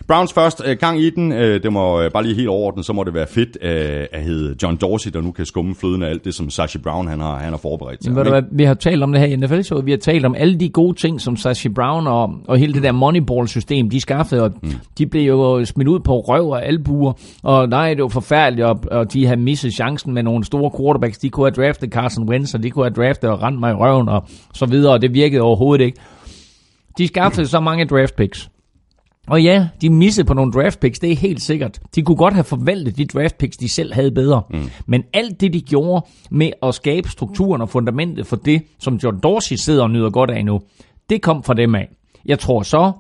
Browns 0.09 0.33
først, 0.33 0.63
uh, 0.67 0.73
gang 0.81 1.01
i 1.01 1.11
den. 1.11 1.33
Uh, 1.33 1.39
det 1.39 1.73
må 1.73 2.05
uh, 2.05 2.13
bare 2.13 2.23
lige 2.23 2.35
helt 2.35 2.49
overordnet, 2.49 2.87
så 2.87 2.93
må 2.93 3.05
det 3.05 3.15
være 3.15 3.27
fedt 3.27 3.59
uh, 3.63 4.19
at 4.19 4.23
hedde 4.23 4.57
John 4.63 4.77
Dorsey, 4.77 5.11
der 5.11 5.21
nu 5.21 5.33
kan 5.33 5.47
skumme 5.47 5.75
fløden 5.75 6.03
af 6.03 6.09
alt 6.09 6.25
det, 6.25 6.35
som 6.35 6.51
Sashi 6.51 6.79
Brown 6.79 7.09
han 7.09 7.21
har, 7.21 7.39
han 7.39 7.51
har 7.51 7.57
forberedt 7.57 8.17
ved 8.17 8.25
du 8.25 8.31
hvad, 8.31 8.43
vi 8.53 8.65
har 8.65 8.75
talt 8.75 9.03
om 9.03 9.13
det 9.13 9.21
her 9.21 9.29
i 9.29 9.37
nfl 9.37 9.63
showet 9.63 9.87
vi 9.87 9.91
har 9.91 9.99
talt 9.99 10.27
om 10.27 10.35
alle 10.35 10.61
de 10.61 10.69
gode 10.69 10.99
ting, 10.99 11.21
som 11.21 11.37
Sashi 11.37 11.69
Brown 11.69 12.07
og, 12.07 12.31
og 12.49 12.59
hele 12.59 12.75
det 12.75 12.83
der 12.83 12.93
Moneyball-system, 12.93 13.91
de 13.91 14.01
skaffede, 14.01 14.43
og 14.43 14.53
mm. 14.63 14.71
de 14.99 15.07
blev 15.07 15.23
jo 15.23 15.65
smidt 15.65 15.89
ud 15.89 16.01
på 16.01 16.21
røv 16.21 16.51
og 16.51 16.67
albuer, 16.67 17.13
og 17.43 17.69
nej, 17.69 17.95
det 17.95 18.03
var 18.03 18.09
forfærdeligt, 18.09 18.67
og, 18.67 18.81
og 18.91 19.13
de 19.13 19.27
havde 19.27 19.41
misset 19.41 19.75
chancen 19.75 20.15
med 20.15 20.23
nogle 20.23 20.45
store 20.45 20.71
quarterbacks, 20.79 21.19
de 21.19 21.31
kunne 21.31 21.47
have 21.47 21.67
draftet 21.67 21.93
Carson 21.93 22.29
Wentz, 22.29 22.55
og 22.55 22.63
de 22.63 22.71
kunne 22.71 22.85
have 22.85 22.95
draftet 22.95 23.31
og 23.31 23.43
rendt 23.43 23.61
mig 23.61 23.71
i 23.71 23.75
røven, 23.75 24.09
og 24.09 24.25
så 24.55 24.67
videre, 24.67 24.93
og 24.93 25.03
det 25.03 25.15
virkede 25.15 25.43
overhovedet 25.43 25.85
ikke. 25.85 25.99
De 26.99 27.07
skaffede 27.07 27.47
så 27.47 27.61
mange 27.61 27.85
draft 27.85 28.17
picks. 28.17 28.51
Og 29.31 29.43
ja, 29.43 29.69
de 29.81 29.91
missede 29.91 30.27
på 30.27 30.35
nogle 30.35 30.53
draft 30.53 30.81
picks, 30.81 30.99
det 30.99 31.13
er 31.13 31.17
helt 31.17 31.43
sikkert. 31.43 31.81
De 31.95 32.03
kunne 32.03 32.17
godt 32.17 32.35
have 32.35 32.45
forvaltet 32.45 32.97
de 32.97 33.05
draft 33.05 33.39
picks, 33.39 33.57
de 33.57 33.69
selv 33.69 33.93
havde 33.95 34.11
bedre. 34.11 34.43
Mm. 34.51 34.71
Men 34.87 35.05
alt 35.13 35.41
det, 35.41 35.53
de 35.53 35.61
gjorde 35.61 36.07
med 36.31 36.51
at 36.63 36.75
skabe 36.75 37.09
strukturen 37.09 37.63
og 37.63 37.69
fundamentet 37.69 38.27
for 38.27 38.37
det, 38.37 38.63
som 38.79 38.95
John 38.95 39.21
Dorsey 39.23 39.57
sidder 39.57 39.83
og 39.83 39.91
nyder 39.91 40.11
godt 40.11 40.31
af 40.31 40.45
nu, 40.45 40.61
det 41.11 41.23
kom 41.23 41.43
fra 41.43 41.55
dem 41.55 41.75
af. 41.75 41.89
Jeg 42.27 42.39
tror 42.39 42.63
så, 42.63 42.93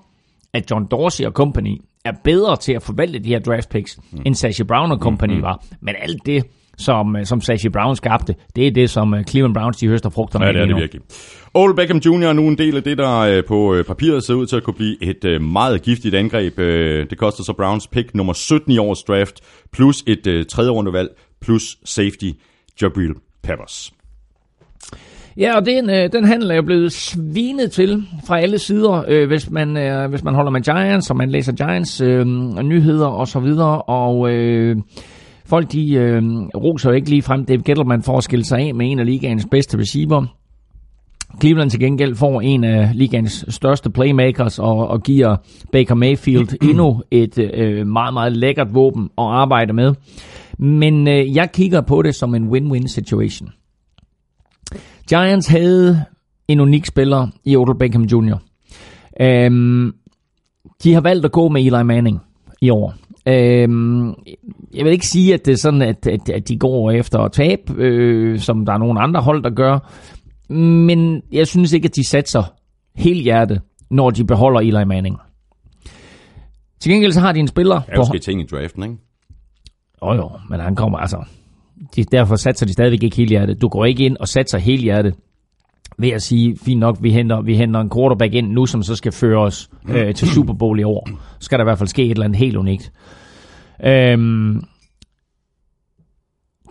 at 0.52 0.70
John 0.70 0.86
Dorsey 0.90 1.24
og 1.24 1.32
company 1.32 1.80
er 2.04 2.12
bedre 2.24 2.56
til 2.56 2.72
at 2.72 2.82
forvalte 2.82 3.18
de 3.18 3.28
her 3.28 3.38
draft 3.38 3.68
picks, 3.68 3.98
mm. 4.12 4.22
end 4.26 4.34
Sashi 4.34 4.64
Brown 4.64 4.92
og 4.92 4.98
company 4.98 5.34
mm. 5.36 5.42
var. 5.42 5.64
Men 5.80 5.94
alt 5.98 6.26
det, 6.26 6.44
som, 6.78 7.16
øh, 7.16 7.26
som 7.26 7.40
Sashi 7.40 7.68
Brown 7.68 7.96
skabte, 7.96 8.34
det 8.56 8.66
er 8.66 8.70
det, 8.70 8.90
som 8.90 9.14
øh, 9.14 9.24
Cleveland 9.24 9.54
Browns 9.54 9.76
de 9.76 9.88
høster 9.88 10.10
frugterne 10.10 10.44
Ja, 10.44 10.48
af 10.48 10.54
det 10.54 10.60
er 10.62 10.66
det 10.66 10.74
nu. 10.74 10.80
virkelig. 10.80 11.02
Old 11.54 11.76
Beckham 11.76 11.96
Jr. 11.98 12.26
er 12.28 12.32
nu 12.32 12.48
en 12.48 12.58
del 12.58 12.76
af 12.76 12.82
det, 12.82 12.98
der 12.98 13.18
øh, 13.18 13.44
på 13.44 13.76
papiret 13.86 14.24
ser 14.24 14.34
ud 14.34 14.46
til 14.46 14.56
at 14.56 14.62
kunne 14.62 14.74
blive 14.74 14.96
et 15.02 15.42
meget 15.42 15.82
giftigt 15.82 16.14
angreb. 16.14 16.56
Det 17.10 17.18
koster 17.18 17.44
så 17.44 17.52
Browns 17.52 17.86
pick 17.86 18.14
nummer 18.14 18.32
17 18.32 18.72
i 18.72 18.78
årets 18.78 19.02
draft, 19.02 19.40
plus 19.72 20.04
et 20.06 20.46
tredje 20.48 20.70
rundevalg, 20.70 21.08
plus 21.40 21.76
safety 21.84 22.30
Jabril 22.82 23.14
Peppers. 23.42 23.92
Ja, 25.36 25.56
og 25.56 25.66
den, 25.66 25.90
øh, 25.90 26.12
den 26.12 26.24
handel 26.24 26.50
er 26.50 26.54
jo 26.54 26.62
blevet 26.62 26.92
svinet 26.92 27.72
til 27.72 28.02
fra 28.26 28.40
alle 28.40 28.58
sider, 28.58 29.04
øh, 29.08 29.26
hvis, 29.28 29.50
man, 29.50 29.76
øh, 29.76 30.10
hvis 30.10 30.24
man 30.24 30.34
holder 30.34 30.50
med 30.50 30.60
Giants, 30.60 31.10
og 31.10 31.16
man 31.16 31.30
læser 31.30 31.52
Giants 31.52 32.00
øh, 32.00 32.26
nyheder 32.62 33.06
og 33.06 33.28
så 33.28 33.40
videre, 33.40 33.82
og 33.82 34.30
øh, 34.30 34.76
folk 35.48 35.72
de 35.72 35.94
øh, 35.94 36.22
roser 36.54 36.90
jo 36.90 36.96
ikke 36.96 37.10
lige 37.10 37.22
frem 37.22 37.44
Dave 37.44 37.62
Gettleman 37.62 38.02
for 38.02 38.16
at 38.16 38.24
skille 38.24 38.44
sig 38.44 38.58
af 38.58 38.74
med 38.74 38.90
en 38.90 38.98
af 38.98 39.06
ligaens 39.06 39.46
bedste 39.50 39.78
receiver. 39.78 40.26
Cleveland 41.40 41.70
til 41.70 41.80
gengæld 41.80 42.14
får 42.14 42.40
en 42.40 42.64
af 42.64 42.90
ligaens 42.94 43.44
største 43.48 43.90
playmakers 43.90 44.58
og, 44.58 44.88
og 44.88 45.02
giver 45.02 45.36
Baker 45.72 45.94
Mayfield 45.94 46.48
endnu 46.70 47.02
et 47.10 47.38
øh, 47.38 47.86
meget, 47.86 48.14
meget 48.14 48.36
lækkert 48.36 48.74
våben 48.74 49.04
at 49.04 49.24
arbejde 49.24 49.72
med. 49.72 49.94
Men 50.58 51.08
øh, 51.08 51.36
jeg 51.36 51.52
kigger 51.52 51.80
på 51.80 52.02
det 52.02 52.14
som 52.14 52.34
en 52.34 52.48
win-win 52.48 52.86
situation. 52.86 53.48
Giants 55.08 55.46
havde 55.46 56.04
en 56.48 56.60
unik 56.60 56.86
spiller 56.86 57.26
i 57.44 57.56
Odell 57.56 57.78
Beckham 57.78 58.02
Jr. 58.02 58.38
Øhm, 59.20 59.92
de 60.82 60.94
har 60.94 61.00
valgt 61.00 61.24
at 61.24 61.32
gå 61.32 61.48
med 61.48 61.60
Eli 61.60 61.82
Manning 61.82 62.20
i 62.60 62.70
år. 62.70 62.94
Øhm, 63.28 64.14
jeg 64.74 64.84
vil 64.84 64.92
ikke 64.92 65.06
sige, 65.06 65.34
at 65.34 65.46
det 65.46 65.52
er 65.52 65.56
sådan, 65.56 65.82
at, 65.82 66.06
at, 66.06 66.28
at 66.28 66.48
de 66.48 66.58
går 66.58 66.90
efter 66.90 67.18
at 67.18 67.32
tabe, 67.32 67.74
øh, 67.76 68.38
som 68.38 68.66
der 68.66 68.72
er 68.72 68.78
nogle 68.78 69.00
andre 69.00 69.20
hold, 69.20 69.42
der 69.42 69.50
gør. 69.50 69.92
Men 70.54 71.22
jeg 71.32 71.46
synes 71.46 71.72
ikke, 71.72 71.86
at 71.86 71.96
de 71.96 72.08
satser 72.08 72.42
helt 72.96 73.22
hjerte, 73.22 73.60
når 73.90 74.10
de 74.10 74.24
beholder 74.24 74.60
Eli 74.60 74.84
Manning. 74.84 75.16
Til 76.80 76.92
gengæld 76.92 77.12
så 77.12 77.20
har 77.20 77.32
de 77.32 77.40
en 77.40 77.48
spiller 77.48 77.80
er 77.88 77.96
jo 77.96 78.04
sket 78.04 78.22
ting 78.22 78.40
i 78.40 78.44
draften, 78.44 78.82
ikke? 78.82 78.96
Jo 80.02 80.12
jo, 80.12 80.30
men 80.50 80.60
han 80.60 80.76
kommer 80.76 80.98
altså... 80.98 81.24
De, 81.96 82.04
derfor 82.04 82.36
satser 82.36 82.66
de 82.66 82.72
stadigvæk 82.72 83.02
ikke 83.02 83.16
helt 83.16 83.30
hjertet. 83.30 83.62
Du 83.62 83.68
går 83.68 83.84
ikke 83.84 84.04
ind 84.04 84.16
og 84.16 84.28
satser 84.28 84.58
helt 84.58 84.82
hjertet 84.82 85.14
ved 85.98 86.08
at 86.08 86.22
sige, 86.22 86.56
fint 86.62 86.80
nok, 86.80 86.98
vi 87.00 87.12
henter, 87.12 87.40
vi 87.42 87.56
henter 87.56 87.80
en 87.80 87.90
quarterback 87.90 88.34
ind 88.34 88.52
nu, 88.52 88.66
som 88.66 88.82
så 88.82 88.96
skal 88.96 89.12
føre 89.12 89.38
os 89.38 89.70
øh, 89.88 90.14
til 90.14 90.28
Super 90.28 90.54
Bowl 90.54 90.80
i 90.80 90.82
år. 90.82 91.08
Så 91.08 91.44
skal 91.44 91.58
der 91.58 91.64
i 91.64 91.66
hvert 91.66 91.78
fald 91.78 91.88
ske 91.88 92.04
et 92.04 92.10
eller 92.10 92.24
andet 92.24 92.38
helt 92.38 92.56
unikt. 92.56 92.92
Øhm, 93.84 94.62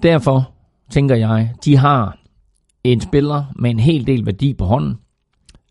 derfor 0.03 0.51
tænker 0.91 1.15
jeg, 1.15 1.53
de 1.65 1.77
har 1.77 2.17
en 2.83 3.01
spiller 3.01 3.45
med 3.55 3.69
en 3.69 3.79
hel 3.79 4.07
del 4.07 4.25
værdi 4.25 4.53
på 4.53 4.65
hånden, 4.65 4.95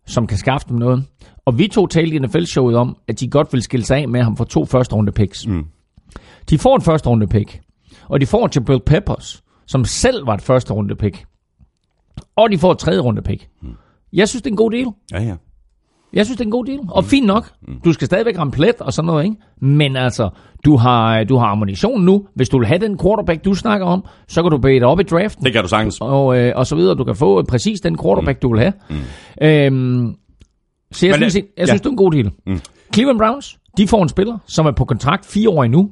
som 0.05 0.27
kan 0.27 0.37
skaffe 0.37 0.67
dem 0.69 0.77
noget. 0.77 1.05
Og 1.45 1.57
vi 1.57 1.67
to 1.67 1.87
talte 1.87 2.15
i 2.15 2.19
NFL-showet 2.19 2.75
om, 2.75 2.97
at 3.07 3.19
de 3.19 3.29
godt 3.29 3.53
vil 3.53 3.61
skille 3.61 3.85
sig 3.85 3.97
af 3.97 4.07
med 4.07 4.23
ham 4.23 4.37
for 4.37 4.43
to 4.43 4.65
første 4.65 4.95
runde 4.95 5.11
picks. 5.11 5.47
Mm. 5.47 5.65
De 6.49 6.57
får 6.57 6.75
en 6.75 6.81
første 6.81 7.09
runde 7.09 7.27
pick, 7.27 7.61
og 8.07 8.21
de 8.21 8.25
får 8.25 8.49
Jabril 8.55 8.79
Peppers, 8.85 9.43
som 9.65 9.85
selv 9.85 10.27
var 10.27 10.33
et 10.33 10.41
første 10.41 10.73
runde 10.73 10.95
pick. 10.95 11.25
Og 12.35 12.51
de 12.51 12.57
får 12.57 12.71
et 12.71 12.77
tredje 12.77 12.99
runde 12.99 13.21
pick. 13.21 13.49
Jeg 14.13 14.29
synes, 14.29 14.41
det 14.41 14.49
er 14.49 14.53
en 14.53 14.57
god 14.57 14.71
deal. 14.71 14.87
Ja, 15.11 15.23
ja. 15.23 15.35
Jeg 16.13 16.25
synes, 16.25 16.37
det 16.37 16.43
er 16.43 16.47
en 16.47 16.51
god 16.51 16.65
deal. 16.65 16.79
Og 16.89 17.03
fint 17.05 17.27
nok. 17.27 17.51
Du 17.85 17.93
skal 17.93 18.05
stadigvæk 18.05 18.37
ramme 18.39 18.51
plet 18.51 18.75
og 18.79 18.93
sådan 18.93 19.07
noget, 19.07 19.23
ikke? 19.23 19.35
Men 19.61 19.95
altså, 19.95 20.29
du 20.65 20.75
har, 20.75 21.23
du 21.23 21.37
har 21.37 21.45
ammunition 21.45 22.01
nu. 22.01 22.25
Hvis 22.35 22.49
du 22.49 22.57
vil 22.57 22.67
have 22.67 22.79
den 22.79 22.99
quarterback, 22.99 23.45
du 23.45 23.53
snakker 23.53 23.87
om, 23.87 24.05
så 24.27 24.41
kan 24.41 24.51
du 24.51 24.57
bede 24.57 24.83
op 24.83 24.99
i 24.99 25.03
draften. 25.03 25.45
Det 25.45 25.53
kan 25.53 25.61
du 25.61 25.67
sagtens. 25.67 25.97
Og, 26.01 26.37
øh, 26.39 26.53
og 26.55 26.67
så 26.67 26.75
videre. 26.75 26.95
Du 26.95 27.03
kan 27.03 27.15
få 27.15 27.43
præcis 27.43 27.81
den 27.81 27.97
quarterback, 28.03 28.41
du 28.41 28.53
vil 28.53 28.59
have. 28.59 28.73
Mm. 28.89 28.95
Øhm, 29.41 30.15
så 30.91 31.05
jeg 31.07 31.19
Men, 31.19 31.29
synes, 31.29 31.35
øh, 31.35 31.39
jeg, 31.39 31.47
jeg 31.57 31.61
ja. 31.61 31.65
synes 31.65 31.81
det 31.81 31.87
er 31.87 31.91
en 31.91 31.97
god 31.97 32.11
deal. 32.11 32.31
Mm. 32.47 32.59
Cleveland 32.93 33.19
Browns, 33.19 33.57
de 33.77 33.87
får 33.87 34.03
en 34.03 34.09
spiller, 34.09 34.37
som 34.47 34.65
er 34.65 34.71
på 34.71 34.85
kontrakt 34.85 35.25
fire 35.25 35.49
år 35.49 35.63
endnu. 35.63 35.89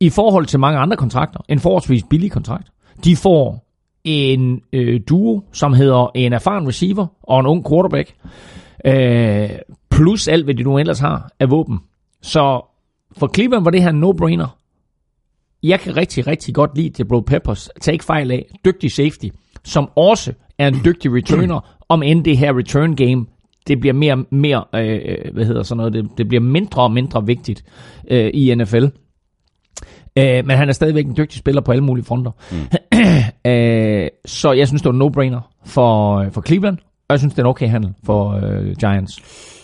I 0.00 0.10
forhold 0.10 0.46
til 0.46 0.60
mange 0.60 0.78
andre 0.78 0.96
kontrakter. 0.96 1.40
En 1.48 1.60
forholdsvis 1.60 2.02
billig 2.10 2.32
kontrakt. 2.32 2.68
De 3.04 3.16
får 3.16 3.64
en 4.04 4.60
øh, 4.72 5.00
duo, 5.08 5.42
som 5.52 5.72
hedder 5.72 6.10
en 6.14 6.32
erfaren 6.32 6.68
receiver 6.68 7.06
og 7.22 7.40
en 7.40 7.46
ung 7.46 7.68
quarterback. 7.68 8.14
Øh, 8.86 9.50
plus 9.90 10.28
alt, 10.28 10.44
hvad 10.44 10.54
de 10.54 10.62
nu 10.62 10.78
ellers 10.78 10.98
har 10.98 11.30
af 11.40 11.50
våben. 11.50 11.78
Så 12.22 12.60
for 13.16 13.30
Cleveland 13.34 13.64
var 13.64 13.70
det 13.70 13.82
her 13.82 13.92
no-brainer. 13.92 14.48
Jeg 15.62 15.80
kan 15.80 15.96
rigtig, 15.96 16.26
rigtig 16.26 16.54
godt 16.54 16.76
lide 16.76 16.92
Jabril 16.98 17.24
Peppers. 17.24 17.70
Tag 17.80 17.92
ikke 17.92 18.04
fejl 18.04 18.30
af. 18.30 18.46
Dygtig 18.64 18.92
safety, 18.92 19.26
som 19.64 19.90
også 19.96 20.32
er 20.58 20.68
en 20.68 20.76
dygtig 20.84 21.12
returner, 21.14 21.76
om 21.88 22.02
end 22.02 22.24
det 22.24 22.38
her 22.38 22.58
return 22.58 22.96
game, 22.96 23.26
det 23.68 23.80
bliver 23.80 23.92
mere 23.92 24.24
mere, 24.30 24.64
øh, 24.74 25.34
hvad 25.34 25.44
hedder 25.44 25.62
sådan 25.62 25.76
noget, 25.76 25.92
det, 25.92 26.08
det 26.18 26.28
bliver 26.28 26.40
mindre 26.40 26.82
og 26.82 26.92
mindre 26.92 27.26
vigtigt 27.26 27.64
øh, 28.10 28.30
i 28.34 28.54
NFL. 28.54 28.84
Øh, 30.18 30.46
men 30.46 30.50
han 30.50 30.68
er 30.68 30.72
stadigvæk 30.72 31.06
en 31.06 31.16
dygtig 31.16 31.38
spiller 31.38 31.60
på 31.60 31.72
alle 31.72 31.84
mulige 31.84 32.04
fronter. 32.04 32.30
Mm. 32.52 32.58
øh, 33.50 34.08
så 34.24 34.52
jeg 34.52 34.68
synes, 34.68 34.82
det 34.82 34.94
var 34.94 35.04
en 35.04 35.12
no-brainer 35.12 35.40
for, 35.66 36.24
for 36.30 36.42
Cleveland, 36.46 36.78
og 37.08 37.12
jeg 37.12 37.18
synes, 37.18 37.34
det 37.34 37.38
er 37.38 37.42
en 37.42 37.48
okay 37.48 37.68
handel 37.68 37.94
for 38.04 38.30
øh, 38.30 38.76
Giants. 38.80 39.20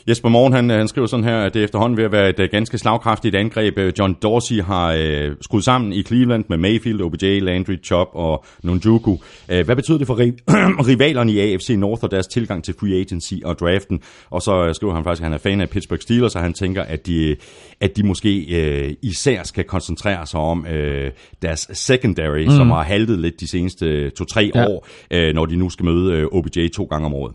Jesper 0.09 0.29
Morgen, 0.29 0.53
han, 0.53 0.71
han 0.71 0.89
skriver 0.89 1.07
sådan 1.07 1.25
her, 1.25 1.37
at 1.39 1.55
det 1.55 1.61
er 1.61 1.65
efterhånden 1.65 1.97
ved 1.97 2.05
at 2.05 2.13
være 2.13 2.29
et 2.31 2.41
øh, 2.41 2.49
ganske 2.51 2.79
slagkraftigt 2.79 3.35
angreb. 3.35 3.79
Øh, 3.79 3.93
John 3.99 4.17
Dorsey 4.23 4.61
har 4.63 4.93
øh, 4.99 5.33
skruet 5.41 5.65
sammen 5.65 5.93
i 5.93 6.03
Cleveland 6.03 6.45
med 6.49 6.57
Mayfield, 6.57 7.01
OBJ, 7.01 7.39
Landry, 7.39 7.83
Chop 7.85 8.09
og 8.13 8.45
Nunjuku. 8.63 9.17
Øh, 9.49 9.65
hvad 9.65 9.77
betyder 9.77 9.99
det 9.99 10.07
for 10.07 10.15
ri- 10.21 10.37
rivalerne 10.89 11.33
i 11.33 11.39
AFC 11.41 11.71
North 11.79 12.05
og 12.05 12.11
deres 12.11 12.27
tilgang 12.27 12.65
til 12.65 12.75
free 12.81 13.01
agency 13.01 13.35
og 13.45 13.59
draften? 13.59 14.01
Og 14.31 14.43
så 14.43 14.65
øh, 14.67 14.75
skriver 14.75 14.95
han 14.95 15.05
faktisk, 15.05 15.23
at 15.23 15.25
han 15.25 15.33
er 15.33 15.39
fan 15.39 15.61
af 15.61 15.71
Pittsburgh 15.71 16.03
Steelers, 16.03 16.37
og 16.37 16.43
han 16.43 16.53
tænker, 16.53 16.83
at 16.83 17.07
de, 17.07 17.37
at 17.81 17.97
de 17.97 18.03
måske 18.07 18.47
øh, 18.61 18.95
især 19.03 19.43
skal 19.43 19.65
koncentrere 19.65 20.27
sig 20.27 20.41
om 20.41 20.67
øh, 20.67 21.11
deres 21.43 21.69
secondary, 21.73 22.45
mm. 22.45 22.51
som 22.51 22.71
har 22.71 22.83
haltet 22.83 23.19
lidt 23.19 23.41
de 23.41 23.49
seneste 23.49 24.11
to-tre 24.11 24.51
Ja. 24.55 24.61
ja. 24.61 24.67
år, 24.69 24.87
øh, 25.11 25.35
når 25.35 25.47
de 25.47 25.57
nu 25.57 25.71
skal 25.71 25.85
møde 25.85 26.13
øh, 26.13 26.27
OBJ 26.33 26.69
to 26.69 26.85
gange 26.85 27.07
om 27.07 27.15
året. 27.15 27.33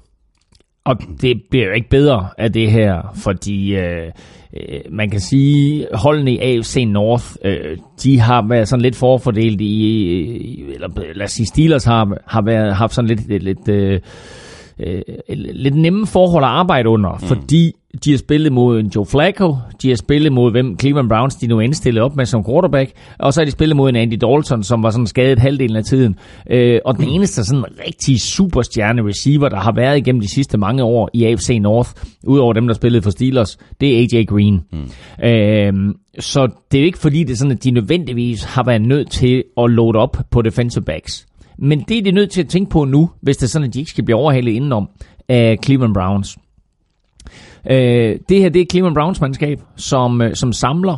Og 0.86 0.95
det 1.21 1.41
bliver 1.49 1.65
jo 1.65 1.71
ikke 1.71 1.89
bedre 1.89 2.29
af 2.38 2.53
det 2.53 2.71
her, 2.71 3.13
fordi 3.23 3.75
øh, 3.75 4.11
øh, 4.53 4.79
man 4.91 5.09
kan 5.09 5.19
sige, 5.19 5.88
holdene 5.93 6.31
i 6.31 6.39
AFC 6.39 6.83
North, 6.88 7.25
øh, 7.45 7.77
de 8.03 8.19
har 8.19 8.47
været 8.49 8.67
sådan 8.67 8.81
lidt 8.81 8.95
forfordelt 8.95 9.61
i, 9.61 9.65
i 9.65 10.63
eller 10.73 10.89
lad 11.15 11.25
os 11.25 11.31
sige, 11.31 11.45
Steelers 11.45 11.83
har, 11.83 12.17
har 12.27 12.41
været, 12.41 12.75
haft 12.75 12.93
sådan 12.93 13.09
lidt, 13.09 13.27
lidt, 13.27 13.43
lidt, 13.43 13.69
øh, 13.69 13.99
øh, 14.80 15.01
lidt 15.53 15.76
nemme 15.76 16.07
forhold 16.07 16.43
at 16.43 16.49
arbejde 16.49 16.89
under, 16.89 17.11
mm. 17.13 17.28
fordi 17.28 17.73
de 18.05 18.11
har 18.11 18.17
spillet 18.17 18.51
mod 18.51 18.80
en 18.80 18.91
Joe 18.95 19.05
Flacco, 19.05 19.55
de 19.82 19.89
har 19.89 19.95
spillet 19.95 20.32
mod 20.32 20.51
hvem 20.51 20.80
Cleveland 20.80 21.09
Browns 21.09 21.36
de 21.36 21.47
nu 21.47 21.59
indstillet 21.59 22.03
op 22.03 22.15
med 22.15 22.26
som 22.26 22.45
quarterback, 22.45 22.91
og 23.19 23.34
så 23.34 23.41
har 23.41 23.45
de 23.45 23.51
spillet 23.51 23.76
mod 23.76 23.89
en 23.89 23.95
Andy 23.95 24.17
Dalton, 24.21 24.63
som 24.63 24.84
var 24.84 24.89
sådan 24.89 25.07
skadet 25.07 25.39
halvdelen 25.39 25.76
af 25.76 25.84
tiden. 25.84 26.15
Øh, 26.49 26.80
og 26.86 26.97
den 26.97 27.09
eneste 27.09 27.43
sådan 27.43 27.65
rigtig 27.88 28.21
superstjerne 28.21 29.07
receiver, 29.07 29.49
der 29.49 29.59
har 29.59 29.71
været 29.71 29.97
igennem 29.97 30.21
de 30.21 30.34
sidste 30.34 30.57
mange 30.57 30.84
år 30.84 31.09
i 31.13 31.26
AFC 31.26 31.57
North, 31.61 31.89
udover 32.23 32.53
dem, 32.53 32.67
der 32.67 32.73
spillede 32.73 33.01
for 33.01 33.09
Steelers, 33.09 33.57
det 33.82 33.93
er 33.93 34.17
AJ 34.17 34.23
Green. 34.23 34.61
Mm. 34.71 35.26
Øh, 35.26 35.93
så 36.19 36.47
det 36.71 36.78
er 36.78 36.82
jo 36.82 36.86
ikke 36.86 36.99
fordi, 36.99 37.23
det 37.23 37.32
er 37.34 37.38
sådan, 37.38 37.51
at 37.51 37.63
de 37.63 37.71
nødvendigvis 37.71 38.43
har 38.43 38.63
været 38.63 38.82
nødt 38.82 39.11
til 39.11 39.43
at 39.57 39.71
load 39.71 39.95
op 39.95 40.17
på 40.32 40.41
defensive 40.41 40.84
backs. 40.84 41.26
Men 41.58 41.80
det 41.80 41.97
er 41.97 42.01
de 42.01 42.12
nødt 42.12 42.32
til 42.32 42.41
at 42.41 42.49
tænke 42.49 42.70
på 42.70 42.86
nu, 42.86 43.10
hvis 43.22 43.38
det 43.38 43.43
er 43.43 43.49
sådan, 43.49 43.68
at 43.68 43.74
de 43.74 43.80
ikke 43.80 43.91
skal 43.91 44.03
blive 44.03 44.18
overhalet 44.18 44.51
indenom 44.51 44.89
af 45.30 45.58
Cleveland 45.66 45.93
Browns. 45.93 46.38
Øh, 47.70 48.20
det 48.30 48.39
her 48.39 48.49
det 48.49 48.62
er 48.62 48.66
Cleveland 48.72 48.95
Browns 48.95 49.22
mandskab, 49.22 49.62
som, 49.76 50.22
øh, 50.22 50.36
som 50.36 50.53
samler 50.53 50.97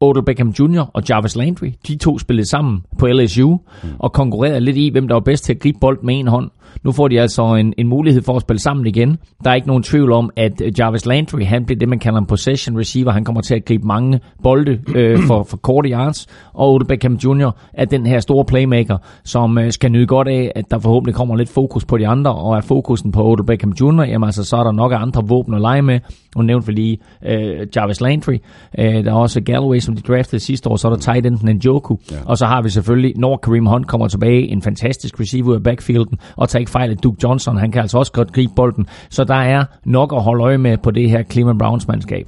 Odell 0.00 0.24
Beckham 0.24 0.48
Jr. 0.48 0.90
og 0.94 1.02
Jarvis 1.10 1.36
Landry. 1.36 1.72
De 1.86 1.96
to 1.96 2.18
spillede 2.18 2.48
sammen 2.48 2.82
på 2.98 3.06
LSU 3.06 3.50
mm. 3.56 3.88
og 3.98 4.12
konkurrerede 4.12 4.60
lidt 4.60 4.76
i, 4.76 4.88
hvem 4.88 5.08
der 5.08 5.14
var 5.14 5.20
bedst 5.20 5.44
til 5.44 5.52
at 5.52 5.60
gribe 5.60 5.78
bold 5.80 6.02
med 6.02 6.18
en 6.18 6.28
hånd. 6.28 6.50
Nu 6.82 6.92
får 6.92 7.08
de 7.08 7.20
altså 7.20 7.54
en, 7.54 7.74
en 7.78 7.88
mulighed 7.88 8.22
for 8.22 8.36
at 8.36 8.42
spille 8.42 8.60
sammen 8.60 8.86
igen. 8.86 9.18
Der 9.44 9.50
er 9.50 9.54
ikke 9.54 9.66
nogen 9.66 9.82
tvivl 9.82 10.12
om, 10.12 10.30
at 10.36 10.60
øh, 10.64 10.72
Jarvis 10.78 11.06
Landry, 11.06 11.44
han 11.44 11.64
bliver 11.64 11.78
det, 11.78 11.88
man 11.88 11.98
kalder 11.98 12.18
en 12.18 12.26
possession 12.26 12.78
receiver. 12.78 13.12
Han 13.12 13.24
kommer 13.24 13.40
til 13.40 13.54
at 13.54 13.64
gribe 13.64 13.86
mange 13.86 14.20
bolde 14.42 14.78
øh, 14.94 15.18
for, 15.28 15.42
for 15.42 15.56
korte 15.56 15.88
yards. 15.88 16.26
Og 16.54 16.74
Odell 16.74 16.88
Beckham 16.88 17.14
Jr. 17.14 17.50
er 17.72 17.84
den 17.84 18.06
her 18.06 18.20
store 18.20 18.44
playmaker, 18.44 18.98
som 19.24 19.58
øh, 19.58 19.72
skal 19.72 19.90
nyde 19.92 20.06
godt 20.06 20.28
af, 20.28 20.52
at 20.54 20.64
der 20.70 20.78
forhåbentlig 20.78 21.14
kommer 21.14 21.36
lidt 21.36 21.48
fokus 21.48 21.84
på 21.84 21.98
de 21.98 22.08
andre. 22.08 22.34
Og 22.34 22.56
er 22.56 22.60
fokusen 22.60 23.12
på 23.12 23.24
Odell 23.24 23.46
Beckham 23.46 23.72
Jr., 23.80 24.02
jamen 24.02 24.26
altså, 24.26 24.44
så 24.44 24.56
er 24.56 24.64
der 24.64 24.72
nok 24.72 24.92
af 24.92 24.98
andre 24.98 25.22
våben 25.26 25.54
at 25.54 25.60
lege 25.60 25.82
med. 25.82 26.00
Nu 26.36 26.42
nævnte 26.42 26.66
vi 26.66 26.72
lige 26.72 26.98
øh, 27.26 27.66
Jarvis 27.76 28.00
Landry. 28.00 28.38
Øh, 28.78 29.04
der 29.04 29.10
er 29.10 29.16
også 29.16 29.40
Galloway, 29.40 29.78
som 29.78 29.96
de 29.96 30.02
draftede 30.02 30.40
sidste 30.40 30.68
år. 30.70 30.76
Så 30.76 30.88
er 30.88 30.92
der 30.92 30.98
tight 30.98 31.26
enden 31.26 31.56
Njoku. 31.56 31.96
Ja. 32.10 32.16
Og 32.26 32.38
så 32.38 32.46
har 32.46 32.62
vi 32.62 32.70
selvfølgelig, 32.70 33.12
når 33.16 33.36
Kareem 33.36 33.66
Hunt 33.66 33.86
kommer 33.86 34.08
tilbage, 34.08 34.48
en 34.48 34.62
fantastisk 34.62 35.20
receiver 35.20 35.48
ud 35.48 35.54
af 35.54 35.62
backfielden. 35.62 36.18
Og 36.36 36.48
tag 36.58 36.62
ikke 36.62 36.70
fejl 36.70 36.90
af 36.90 36.96
Duke 36.96 37.18
Johnson. 37.22 37.56
Han 37.56 37.72
kan 37.72 37.80
altså 37.80 37.98
også 37.98 38.12
godt 38.12 38.32
gribe 38.32 38.52
bolden. 38.56 38.86
Så 39.10 39.24
der 39.24 39.34
er 39.34 39.64
nok 39.84 40.12
at 40.12 40.22
holde 40.22 40.44
øje 40.44 40.58
med 40.58 40.78
på 40.78 40.90
det 40.90 41.10
her 41.10 41.22
Cleveland 41.22 41.58
Browns 41.58 41.88
mandskab. 41.88 42.26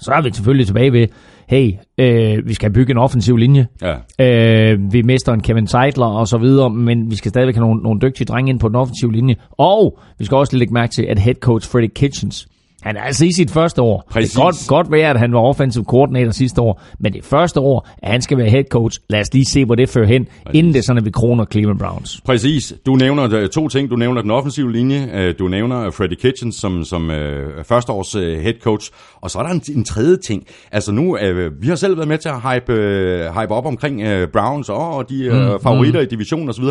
Så 0.00 0.12
er 0.12 0.22
vi 0.22 0.30
selvfølgelig 0.32 0.66
tilbage 0.66 0.92
ved, 0.92 1.06
hey, 1.48 1.72
øh, 1.98 2.48
vi 2.48 2.54
skal 2.54 2.72
bygge 2.72 2.90
en 2.90 2.98
offensiv 2.98 3.36
linje. 3.36 3.66
Ja. 3.82 3.94
Øh, 4.72 4.92
vi 4.92 5.02
mister 5.02 5.32
en 5.32 5.40
Kevin 5.40 5.66
Seidler 5.66 6.06
og 6.06 6.28
så 6.28 6.38
videre, 6.38 6.70
men 6.70 7.10
vi 7.10 7.16
skal 7.16 7.28
stadigvæk 7.28 7.54
have 7.54 7.66
nogle, 7.66 7.82
nogle 7.82 8.00
dygtige 8.00 8.24
drenge 8.24 8.50
ind 8.50 8.60
på 8.60 8.68
den 8.68 8.76
offensive 8.76 9.12
linje. 9.12 9.34
Og 9.50 9.98
vi 10.18 10.24
skal 10.24 10.36
også 10.36 10.52
lige 10.52 10.58
lægge 10.58 10.74
mærke 10.74 10.92
til, 10.92 11.02
at 11.02 11.18
head 11.18 11.34
coach 11.34 11.70
Freddie 11.70 11.90
Kitchens, 11.94 12.48
han 12.82 12.96
er 12.96 13.00
altså 13.00 13.24
i 13.24 13.32
sit 13.32 13.50
første 13.50 13.82
år. 13.82 14.04
Præcis. 14.10 14.30
Det 14.30 14.36
kan 14.36 14.44
godt, 14.44 14.56
godt 14.68 14.92
være, 14.92 15.10
at 15.10 15.18
han 15.18 15.32
var 15.32 15.38
offensive 15.40 15.84
coordinator 15.84 16.30
sidste 16.30 16.60
år, 16.60 16.82
men 17.00 17.12
det 17.12 17.24
første 17.24 17.60
år, 17.60 17.88
at 18.02 18.10
han 18.10 18.22
skal 18.22 18.38
være 18.38 18.50
head 18.50 18.64
coach, 18.70 19.00
lad 19.10 19.20
os 19.20 19.32
lige 19.32 19.44
se, 19.44 19.64
hvor 19.64 19.74
det 19.74 19.88
fører 19.88 20.06
hen, 20.06 20.24
Præcis. 20.24 20.58
inden 20.58 20.74
det 20.74 20.84
sådan, 20.84 20.98
at 20.98 21.04
vi 21.04 21.10
kroner 21.10 21.44
Cleveland 21.44 21.78
Browns. 21.78 22.20
Præcis. 22.24 22.74
Du 22.86 22.94
nævner 22.94 23.34
øh, 23.34 23.48
to 23.48 23.68
ting. 23.68 23.90
Du 23.90 23.96
nævner 23.96 24.22
den 24.22 24.30
offensive 24.30 24.72
linje. 24.72 25.10
Øh, 25.14 25.34
Du 25.38 25.48
nævner 25.48 25.90
Freddie 25.90 26.16
Kitchens 26.16 26.56
som, 26.56 26.84
som 26.84 27.10
øh, 27.10 27.64
førsteårs 27.64 28.14
øh, 28.14 28.38
head 28.40 28.54
coach. 28.62 28.90
Og 29.20 29.30
så 29.30 29.38
er 29.38 29.42
der 29.42 29.50
en, 29.50 29.62
en 29.76 29.84
tredje 29.84 30.16
ting. 30.16 30.46
Altså 30.72 30.92
nu, 30.92 31.18
øh, 31.18 31.62
vi 31.62 31.68
har 31.68 31.74
selv 31.76 31.96
været 31.96 32.08
med 32.08 32.18
til 32.18 32.28
at 32.28 32.52
hype, 32.52 32.72
øh, 32.72 33.40
hype 33.40 33.54
op 33.54 33.66
omkring 33.66 34.02
øh, 34.02 34.28
Browns 34.28 34.68
og 34.68 35.08
de 35.10 35.24
øh, 35.24 35.52
mm, 35.52 35.60
favoritter 35.62 36.00
mm. 36.00 36.04
i 36.04 36.08
divisionen 36.08 36.48
osv. 36.48 36.64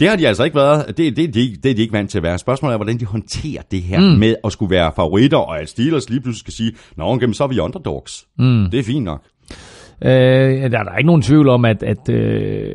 Det 0.00 0.08
har 0.08 0.16
de 0.16 0.28
altså 0.28 0.44
ikke 0.44 0.56
været. 0.56 0.96
Det, 0.96 1.16
det, 1.16 1.34
det, 1.34 1.62
det 1.62 1.70
er 1.70 1.74
de 1.74 1.82
ikke 1.82 1.92
vant 1.92 2.10
til 2.10 2.18
at 2.18 2.22
være. 2.22 2.38
Spørgsmålet 2.38 2.72
er, 2.72 2.78
hvordan 2.78 3.00
de 3.00 3.04
håndterer 3.04 3.62
det 3.70 3.82
her 3.82 4.00
mm. 4.00 4.18
med 4.18 4.34
at 4.44 4.52
skulle 4.52 4.70
være 4.70 4.92
favoritter, 4.96 5.38
og 5.38 5.60
at 5.60 5.68
Steelers 5.68 6.10
lige 6.10 6.20
pludselig 6.20 6.40
skal 6.40 6.52
sige, 6.52 6.72
Nå, 6.96 7.04
okay, 7.04 7.32
så 7.32 7.44
er 7.44 7.48
vi 7.48 7.58
underdogs. 7.58 8.26
Mm. 8.38 8.70
Det 8.70 8.78
er 8.80 8.84
fint 8.84 9.04
nok. 9.04 9.22
Øh, 10.04 10.10
der 10.70 10.78
er 10.78 10.82
der 10.82 10.96
ikke 10.96 11.06
nogen 11.06 11.22
tvivl 11.22 11.48
om, 11.48 11.64
at, 11.64 11.82
at 11.82 12.08
øh, 12.08 12.74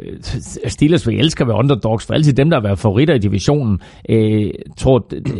Steelers 0.67 1.07
vil 1.07 1.19
elske 1.19 1.41
at 1.41 1.47
være 1.47 1.57
underdogs, 1.57 2.05
for 2.05 2.13
altid 2.13 2.33
dem, 2.33 2.49
der 2.49 2.57
har 2.57 2.63
været 2.63 2.79
favoritter 2.79 3.13
i 3.13 3.19
divisionen, 3.19 3.81
øh, 4.09 4.51
tror, 4.77 4.99
det, 4.99 5.35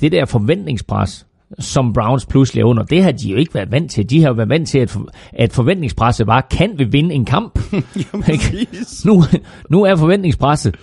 det 0.00 0.12
der 0.12 0.24
forventningspres, 0.24 1.26
som 1.58 1.92
Browns 1.92 2.26
pludselig 2.26 2.60
er 2.60 2.64
under, 2.64 2.82
det 2.82 3.02
har 3.02 3.12
de 3.12 3.28
jo 3.28 3.36
ikke 3.36 3.54
været 3.54 3.72
vant 3.72 3.90
til. 3.90 4.10
De 4.10 4.20
har 4.20 4.28
jo 4.28 4.34
været 4.34 4.48
vant 4.48 4.68
til, 4.68 4.78
at, 4.78 4.90
for, 4.90 5.08
at 5.32 5.52
forventningspresset 5.52 6.26
var, 6.26 6.46
kan 6.50 6.74
vi 6.78 6.84
vinde 6.84 7.14
en 7.14 7.24
kamp? 7.24 7.58
Ikke? 8.32 8.68
nu, 9.06 9.22
nu 9.70 9.82
er 9.82 9.96
forventningspresset, 9.96 10.76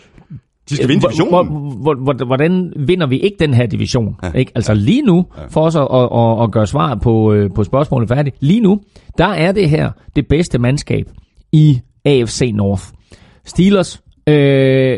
De 0.71 0.75
skal 0.75 0.89
vinde 0.89 1.01
divisionen. 1.05 1.29
hvor- 1.31 1.93
hvor- 1.93 2.13
hvor- 2.13 2.25
Hvordan 2.25 2.73
vinder 2.75 3.07
vi 3.07 3.19
ikke 3.19 3.37
den 3.39 3.53
her 3.53 3.65
division? 3.65 4.15
Ja. 4.23 4.31
Ikke? 4.31 4.51
Altså 4.55 4.73
lige 4.73 5.01
nu, 5.01 5.25
for 5.49 5.61
os 5.61 5.75
at, 5.75 5.81
at, 5.81 6.43
at, 6.43 6.51
gøre 6.51 6.67
svaret 6.67 7.01
på, 7.01 7.33
øh, 7.33 7.49
på 7.55 7.63
spørgsmålet 7.63 8.09
færdigt, 8.09 8.35
lige 8.39 8.59
nu, 8.61 8.81
der 9.17 9.25
er 9.27 9.51
det 9.51 9.69
her 9.69 9.91
det 10.15 10.27
bedste 10.27 10.59
mandskab 10.59 11.05
i 11.51 11.79
AFC 12.05 12.51
North. 12.55 12.83
Steelers, 13.45 14.01
øh, 14.27 14.97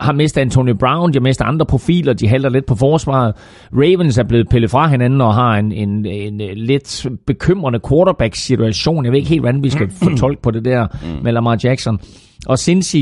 har 0.00 0.12
mistet 0.12 0.40
Antonio 0.40 0.74
Brown, 0.74 1.12
de 1.12 1.18
har 1.18 1.22
mistet 1.22 1.44
andre 1.44 1.66
profiler, 1.66 2.12
de 2.12 2.28
halter 2.28 2.48
lidt 2.48 2.66
på 2.66 2.74
forsvaret. 2.74 3.34
Ravens 3.72 4.18
er 4.18 4.22
blevet 4.22 4.48
pillet 4.48 4.70
fra 4.70 4.88
hinanden 4.88 5.20
og 5.20 5.34
har 5.34 5.56
en, 5.56 5.72
en, 5.72 6.06
en, 6.06 6.40
en 6.40 6.58
lidt 6.58 7.06
bekymrende 7.26 7.80
quarterback-situation. 7.88 9.04
Jeg 9.04 9.12
ved 9.12 9.18
ikke 9.18 9.30
helt, 9.30 9.42
hvordan 9.42 9.62
vi 9.62 9.70
skal 9.70 9.90
fortolke 10.02 10.42
på 10.42 10.50
det 10.50 10.64
der 10.64 10.86
mm. 10.92 11.22
med 11.24 11.32
Lamar 11.32 11.58
Jackson. 11.64 12.00
Og 12.46 12.58
Cincy 12.58 12.96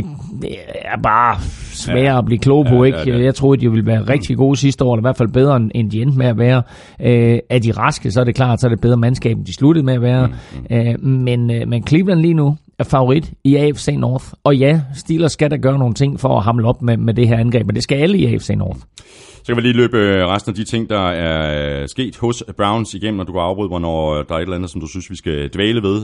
er 0.75 1.01
bare 1.03 1.37
svær 1.73 2.13
ja. 2.13 2.19
at 2.19 2.25
blive 2.25 2.39
klog 2.39 2.67
på, 2.67 2.85
ikke? 2.85 2.99
Ja, 2.99 3.05
ja, 3.07 3.17
ja. 3.17 3.25
Jeg 3.25 3.35
troede, 3.35 3.61
de 3.61 3.71
ville 3.71 3.87
være 3.87 4.03
rigtig 4.03 4.37
gode 4.37 4.57
sidste 4.57 4.85
år, 4.85 4.95
eller 4.95 5.01
i 5.01 5.07
hvert 5.07 5.17
fald 5.17 5.29
bedre, 5.29 5.57
end 5.75 5.91
de 5.91 6.03
endte 6.03 6.19
med 6.19 6.27
at 6.27 6.39
være. 6.39 6.63
Øh, 7.01 7.39
er 7.51 7.59
de 7.59 7.73
raske, 7.73 8.11
så 8.11 8.21
er 8.21 8.25
det 8.25 8.35
klart, 8.35 8.61
så 8.61 8.67
er 8.67 8.69
det 8.69 8.81
bedre 8.81 8.97
mandskab, 8.97 9.37
end 9.37 9.47
de 9.47 9.55
sluttede 9.55 9.87
med 9.87 9.95
at 9.95 10.03
være. 10.03 10.27
Mm, 10.27 10.33
mm. 10.71 10.77
Øh, 10.77 11.05
men, 11.05 11.51
øh, 11.51 11.69
men 11.69 11.87
Cleveland 11.87 12.21
lige 12.21 12.35
nu 12.35 12.57
er 12.79 12.85
favorit 12.85 13.33
i 13.45 13.57
AFC 13.57 13.89
North. 13.99 14.25
Og 14.45 14.57
ja, 14.57 14.81
Steelers 14.95 15.33
skal 15.33 15.51
da 15.51 15.57
gøre 15.57 15.79
nogle 15.79 15.95
ting 15.95 16.21
for 16.21 16.37
at 16.37 16.45
hamle 16.45 16.69
op 16.69 16.83
med, 16.83 16.97
med 16.97 17.15
det 17.15 17.29
her 17.29 17.39
angreb, 17.39 17.67
men 17.67 17.75
det 17.75 17.83
skal 17.83 17.97
alle 17.97 18.19
i 18.19 18.35
AFC 18.35 18.51
North. 18.51 18.81
Så 19.37 19.55
kan 19.55 19.57
vi 19.57 19.61
lige 19.61 19.73
løbe 19.73 19.99
øh, 19.99 20.27
resten 20.27 20.51
af 20.51 20.55
de 20.55 20.65
ting, 20.65 20.91
der 20.91 21.09
er 21.09 21.81
øh, 21.83 21.89
sket 21.89 22.17
hos 22.17 22.45
Browns 22.57 22.95
igennem, 22.95 23.21
og 23.21 23.27
du 23.27 23.33
kan 23.33 23.41
afbryde 23.41 23.69
mig, 23.69 23.81
når 23.81 24.15
øh, 24.15 24.25
der 24.29 24.35
er 24.35 24.39
et 24.39 24.43
eller 24.43 24.57
andet, 24.57 24.71
som 24.71 24.81
du 24.81 24.87
synes, 24.87 25.11
vi 25.11 25.17
skal 25.17 25.51
dvæle 25.55 25.83
ved. 25.83 25.97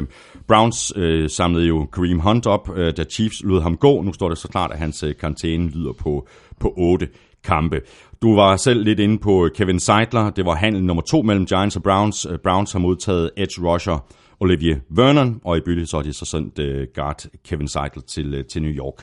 Uh, 0.00 0.06
Browns 0.48 0.96
uh, 0.96 1.26
samlede 1.28 1.66
jo 1.66 1.86
Kareem 1.92 2.18
Hunt 2.18 2.46
op, 2.46 2.68
uh, 2.68 2.76
da 2.76 3.04
Chiefs 3.04 3.42
lod 3.44 3.62
ham 3.62 3.76
gå. 3.76 4.02
Nu 4.02 4.12
står 4.12 4.28
det 4.28 4.38
så 4.38 4.48
klart, 4.48 4.72
at 4.72 4.78
hans 4.78 5.04
karantæne 5.20 5.68
lyder 5.68 5.92
på, 5.92 6.26
på 6.60 6.74
8 6.76 7.08
kampe. 7.44 7.80
Du 8.22 8.34
var 8.34 8.56
selv 8.56 8.84
lidt 8.84 9.00
inde 9.00 9.18
på 9.18 9.48
Kevin 9.54 9.80
Seidler. 9.80 10.30
Det 10.30 10.46
var 10.46 10.54
handel 10.54 10.84
nummer 10.84 11.02
to 11.02 11.22
mellem 11.22 11.46
Giants 11.46 11.76
og 11.76 11.82
Browns. 11.82 12.26
Browns 12.42 12.72
har 12.72 12.78
modtaget 12.78 13.30
edge 13.36 13.62
rusher 13.62 14.06
Olivier 14.44 14.76
Vernon, 14.88 15.40
og 15.44 15.56
i 15.56 15.60
bytte 15.60 15.86
så 15.86 15.96
har 15.96 16.02
de 16.02 16.12
så 16.12 16.24
sendt 16.24 16.58
uh, 16.58 16.86
guard 16.94 17.26
Kevin 17.44 17.68
Seidel 17.68 18.02
til, 18.02 18.38
uh, 18.38 18.44
til 18.44 18.62
New 18.62 18.70
York. 18.70 18.94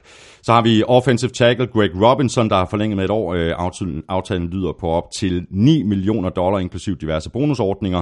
Så 0.42 0.54
har 0.54 0.62
vi 0.62 0.84
offensive 0.84 1.32
tackle 1.32 1.68
Greg 1.68 1.92
Robinson, 1.96 2.50
der 2.50 2.56
har 2.56 2.68
forlænget 2.70 2.98
med 2.98 3.06
et 3.06 3.12
år. 3.12 3.34
Uh, 3.34 3.66
aftalen, 3.66 4.04
aftalen 4.10 4.50
lyder 4.50 4.74
på 4.80 4.89
op 4.89 5.12
til 5.16 5.46
9 5.50 5.84
millioner 5.84 6.30
dollar, 6.30 6.60
inklusiv 6.60 6.98
diverse 6.98 7.30
bonusordninger. 7.30 8.02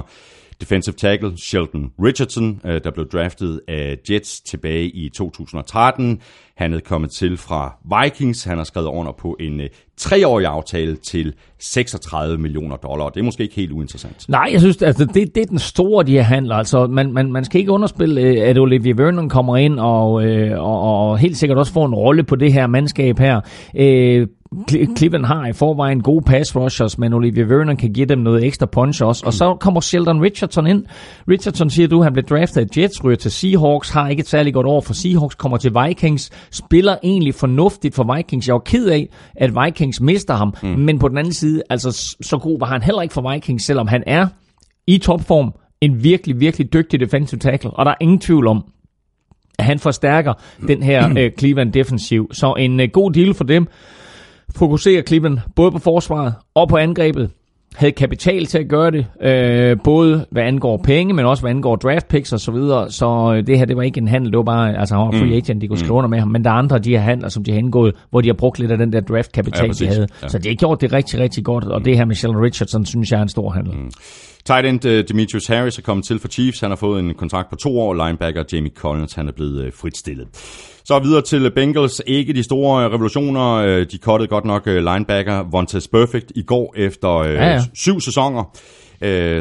Defensive 0.60 0.94
tackle 0.94 1.32
Sheldon 1.36 1.92
Richardson, 2.02 2.60
øh, 2.64 2.80
der 2.84 2.90
blev 2.90 3.08
draftet 3.08 3.60
af 3.68 3.96
Jets 4.10 4.40
tilbage 4.40 4.84
i 4.88 5.08
2013. 5.08 6.20
Han 6.56 6.74
er 6.74 6.80
kommet 6.80 7.10
til 7.10 7.36
fra 7.36 7.76
Vikings. 8.02 8.44
Han 8.44 8.56
har 8.56 8.64
skrevet 8.64 8.86
under 8.86 9.12
på 9.12 9.36
en 9.40 9.60
øh, 9.60 9.68
treårig 9.96 10.46
aftale 10.46 10.96
til 10.96 11.34
36 11.58 12.38
millioner 12.38 12.76
dollar. 12.76 13.08
Det 13.08 13.20
er 13.20 13.24
måske 13.24 13.42
ikke 13.42 13.54
helt 13.54 13.72
uinteressant. 13.72 14.28
Nej, 14.28 14.48
jeg 14.52 14.60
synes, 14.60 14.82
altså, 14.82 15.04
det, 15.04 15.34
det 15.34 15.42
er 15.42 15.46
den 15.46 15.58
store, 15.58 16.04
de 16.04 16.12
her 16.12 16.22
handler. 16.22 16.56
Altså, 16.56 16.86
man, 16.86 17.12
man, 17.12 17.32
man 17.32 17.44
skal 17.44 17.60
ikke 17.60 17.72
underspille, 17.72 18.20
øh, 18.20 18.48
at 18.48 18.58
Olivier 18.58 18.94
Vernon 18.94 19.28
kommer 19.28 19.56
ind 19.56 19.80
og, 19.80 20.12
og, 20.58 21.10
og 21.10 21.18
helt 21.18 21.36
sikkert 21.36 21.58
også 21.58 21.72
får 21.72 21.86
en 21.86 21.94
rolle 21.94 22.22
på 22.22 22.36
det 22.36 22.52
her 22.52 22.66
mandskab 22.66 23.18
her. 23.18 23.40
Cleveland 24.96 25.24
har 25.24 25.46
i 25.46 25.52
forvejen 25.52 26.02
gode 26.02 26.24
pass 26.24 26.56
rushers, 26.56 26.98
men 26.98 27.12
Olivier 27.12 27.46
Vernon 27.46 27.76
kan 27.76 27.92
give 27.92 28.06
dem 28.06 28.18
noget 28.18 28.44
ekstra 28.44 28.66
punch 28.66 29.02
også. 29.04 29.26
Og 29.26 29.32
så 29.32 29.56
kommer 29.60 29.80
Sheldon 29.80 30.22
Richardson 30.22 30.66
ind. 30.66 30.84
Richardson 31.28 31.70
siger 31.70 31.88
du, 31.88 32.02
han 32.02 32.12
blev 32.12 32.24
draftet 32.24 32.60
af 32.60 32.66
Jets, 32.76 33.04
ryger 33.04 33.16
til 33.16 33.30
Seahawks, 33.30 33.90
har 33.90 34.08
ikke 34.08 34.20
et 34.20 34.28
særligt 34.28 34.54
godt 34.54 34.66
år 34.66 34.80
for 34.80 34.94
Seahawks, 34.94 35.34
kommer 35.34 35.58
til 35.58 35.72
Vikings, 35.86 36.30
spiller 36.50 36.96
egentlig 37.02 37.34
fornuftigt 37.34 37.94
for 37.94 38.16
Vikings. 38.16 38.46
Jeg 38.46 38.54
var 38.54 38.62
ked 38.64 38.86
af, 38.86 39.08
at 39.34 39.50
Vikings 39.64 40.00
mister 40.00 40.34
ham, 40.34 40.54
mm. 40.62 40.68
men 40.68 40.98
på 40.98 41.08
den 41.08 41.18
anden 41.18 41.32
side, 41.32 41.62
altså 41.70 42.16
så 42.20 42.38
god 42.38 42.58
var 42.58 42.66
han 42.66 42.82
heller 42.82 43.02
ikke 43.02 43.14
for 43.14 43.32
Vikings, 43.32 43.64
selvom 43.64 43.88
han 43.88 44.02
er 44.06 44.26
i 44.86 44.98
topform 44.98 45.52
en 45.80 46.04
virkelig, 46.04 46.40
virkelig 46.40 46.72
dygtig 46.72 47.00
defensive 47.00 47.38
tackle. 47.38 47.70
Og 47.70 47.84
der 47.84 47.90
er 47.90 47.96
ingen 48.00 48.18
tvivl 48.18 48.46
om, 48.46 48.64
at 49.58 49.64
han 49.64 49.78
forstærker 49.78 50.32
den 50.66 50.82
her 50.82 51.08
uh, 51.08 51.32
Cleveland 51.38 51.72
defensiv. 51.72 52.28
Så 52.32 52.54
en 52.58 52.80
uh, 52.80 52.86
god 52.92 53.12
deal 53.12 53.34
for 53.34 53.44
dem 53.44 53.68
fokuserer 54.56 55.02
Cleveland 55.02 55.38
både 55.56 55.70
på 55.70 55.78
forsvaret 55.78 56.34
og 56.54 56.68
på 56.68 56.76
angrebet. 56.76 57.30
Havde 57.76 57.92
kapital 57.92 58.46
til 58.46 58.58
at 58.58 58.68
gøre 58.68 58.90
det, 58.90 59.06
øh, 59.22 59.76
både 59.84 60.26
hvad 60.30 60.42
angår 60.42 60.80
penge, 60.84 61.14
men 61.14 61.24
også 61.24 61.42
hvad 61.42 61.50
angår 61.50 61.76
draft 61.76 62.08
picks 62.08 62.32
og 62.32 62.40
så 62.40 62.52
videre. 62.52 62.90
Så 62.90 63.34
øh, 63.36 63.46
det 63.46 63.58
her, 63.58 63.64
det 63.64 63.76
var 63.76 63.82
ikke 63.82 63.98
en 63.98 64.08
handel, 64.08 64.30
det 64.32 64.36
var 64.36 64.42
bare, 64.42 64.78
altså 64.78 64.94
han 64.94 65.04
var 65.04 65.12
free 65.12 65.24
mm. 65.24 65.32
agent, 65.32 65.62
de 65.62 65.68
kunne 65.68 65.78
skrive 65.78 65.92
mm. 65.92 65.96
under 65.96 66.08
med 66.08 66.18
ham. 66.18 66.28
Men 66.28 66.44
der 66.44 66.50
er 66.50 66.54
andre 66.54 66.76
af 66.76 66.82
de 66.82 66.90
her 66.90 67.00
handler, 67.00 67.28
som 67.28 67.44
de 67.44 67.50
har 67.50 67.58
indgået, 67.58 67.94
hvor 68.10 68.20
de 68.20 68.28
har 68.28 68.34
brugt 68.34 68.58
lidt 68.58 68.72
af 68.72 68.78
den 68.78 68.92
der 68.92 69.00
draft 69.00 69.32
kapital, 69.32 69.66
ja, 69.66 69.84
de 69.84 69.86
havde. 69.86 70.06
Ja. 70.22 70.28
Så 70.28 70.38
det 70.38 70.46
har 70.46 70.54
gjort 70.54 70.80
det 70.80 70.92
rigtig, 70.92 71.20
rigtig 71.20 71.44
godt, 71.44 71.64
og 71.64 71.78
mm. 71.78 71.84
det 71.84 71.96
her 71.96 72.04
med 72.04 72.14
Sheldon 72.14 72.42
Richardson, 72.42 72.86
synes 72.86 73.10
jeg 73.10 73.18
er 73.18 73.22
en 73.22 73.28
stor 73.28 73.50
handel. 73.50 73.74
Mm. 73.74 73.90
Tight 74.44 74.66
end 74.66 74.84
uh, 74.84 74.90
Demetrius 75.08 75.46
Harris 75.46 75.78
er 75.78 75.82
kommet 75.82 76.06
til 76.06 76.18
for 76.18 76.28
Chiefs. 76.28 76.60
Han 76.60 76.70
har 76.70 76.76
fået 76.76 77.00
en 77.00 77.14
kontrakt 77.14 77.50
på 77.50 77.56
to 77.56 77.80
år. 77.80 78.06
Linebacker 78.06 78.44
Jamie 78.52 78.70
Collins, 78.76 79.12
han 79.12 79.28
er 79.28 79.32
blevet 79.32 79.66
uh, 79.66 79.72
fritstillet. 79.72 80.26
Så 80.90 80.98
videre 80.98 81.22
til 81.22 81.50
Bengals. 81.50 82.02
Ikke 82.06 82.32
de 82.32 82.42
store 82.42 82.90
revolutioner. 82.90 83.54
Øh, 83.54 83.86
de 83.90 83.98
kottede 83.98 84.28
godt 84.28 84.44
nok 84.44 84.66
linebacker 84.66 85.42
Vontaze 85.50 85.90
Perfect 85.90 86.32
i 86.34 86.42
går 86.42 86.74
efter 86.76 87.24
ja, 87.24 87.46
ja. 87.46 87.62
syv 87.74 88.00
sæsoner. 88.00 88.58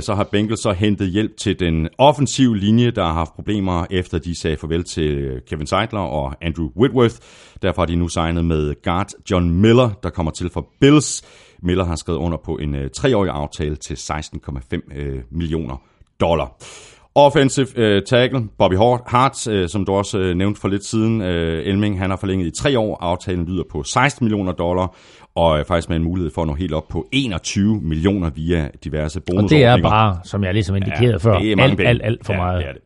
Så 0.01 0.13
har 0.15 0.27
Bengals 0.31 0.61
så 0.61 0.71
hentet 0.71 1.09
hjælp 1.09 1.37
til 1.37 1.59
den 1.59 1.89
offensive 1.97 2.57
linje, 2.57 2.91
der 2.91 3.03
har 3.03 3.13
haft 3.13 3.35
problemer 3.35 3.85
efter 3.91 4.17
de 4.17 4.39
sagde 4.39 4.57
farvel 4.57 4.83
til 4.83 5.41
Kevin 5.49 5.67
Seidler 5.67 5.99
og 5.99 6.35
Andrew 6.41 6.69
Whitworth. 6.77 7.15
Derfor 7.61 7.81
har 7.81 7.85
de 7.85 7.95
nu 7.95 8.07
signet 8.07 8.45
med 8.45 8.83
guard 8.83 9.09
John 9.31 9.49
Miller, 9.49 9.89
der 10.03 10.09
kommer 10.09 10.31
til 10.31 10.49
for 10.49 10.67
Bills. 10.81 11.23
Miller 11.63 11.85
har 11.85 11.95
skrevet 11.95 12.19
under 12.19 12.37
på 12.45 12.57
en 12.57 12.75
øh, 12.75 12.89
treårig 12.89 13.31
aftale 13.31 13.75
til 13.75 13.93
16,5 13.93 14.99
øh, 14.99 15.21
millioner 15.31 15.81
dollar. 16.19 16.55
Offensive 17.19 17.67
øh, 17.75 18.01
tackle, 18.03 18.47
Bobby 18.57 18.77
Hart, 19.07 19.47
øh, 19.47 19.69
som 19.69 19.85
du 19.85 19.91
også 19.91 20.17
øh, 20.17 20.35
nævnte 20.35 20.61
for 20.61 20.67
lidt 20.67 20.85
siden, 20.85 21.21
øh, 21.21 21.65
Elming, 21.65 21.99
han 21.99 22.09
har 22.09 22.17
forlænget 22.17 22.47
i 22.47 22.51
tre 22.51 22.79
år. 22.79 22.97
Aftalen 23.01 23.45
lyder 23.45 23.63
på 23.71 23.83
16 23.83 24.25
millioner 24.25 24.51
dollar, 24.51 24.95
og 25.35 25.59
øh, 25.59 25.65
faktisk 25.65 25.89
med 25.89 25.97
en 25.97 26.03
mulighed 26.03 26.31
for 26.31 26.41
at 26.41 26.47
nå 26.47 26.53
helt 26.53 26.73
op 26.73 26.87
på 26.87 27.07
21 27.11 27.81
millioner 27.81 28.29
via 28.29 28.69
diverse 28.83 29.19
bonusordninger. 29.19 29.71
Og 29.71 29.77
det 29.77 29.85
er 29.85 29.89
bare, 29.89 30.17
som 30.23 30.43
jeg 30.43 30.53
ligesom 30.53 30.75
indikerede 30.75 31.11
ja, 31.11 31.17
før, 31.17 31.63
alt, 31.63 31.79
alt, 31.79 32.01
alt 32.03 32.25
for 32.25 32.33
ja, 32.33 32.39
meget. 32.39 32.59
Det 32.59 32.69
er 32.69 32.73
det. 32.73 32.81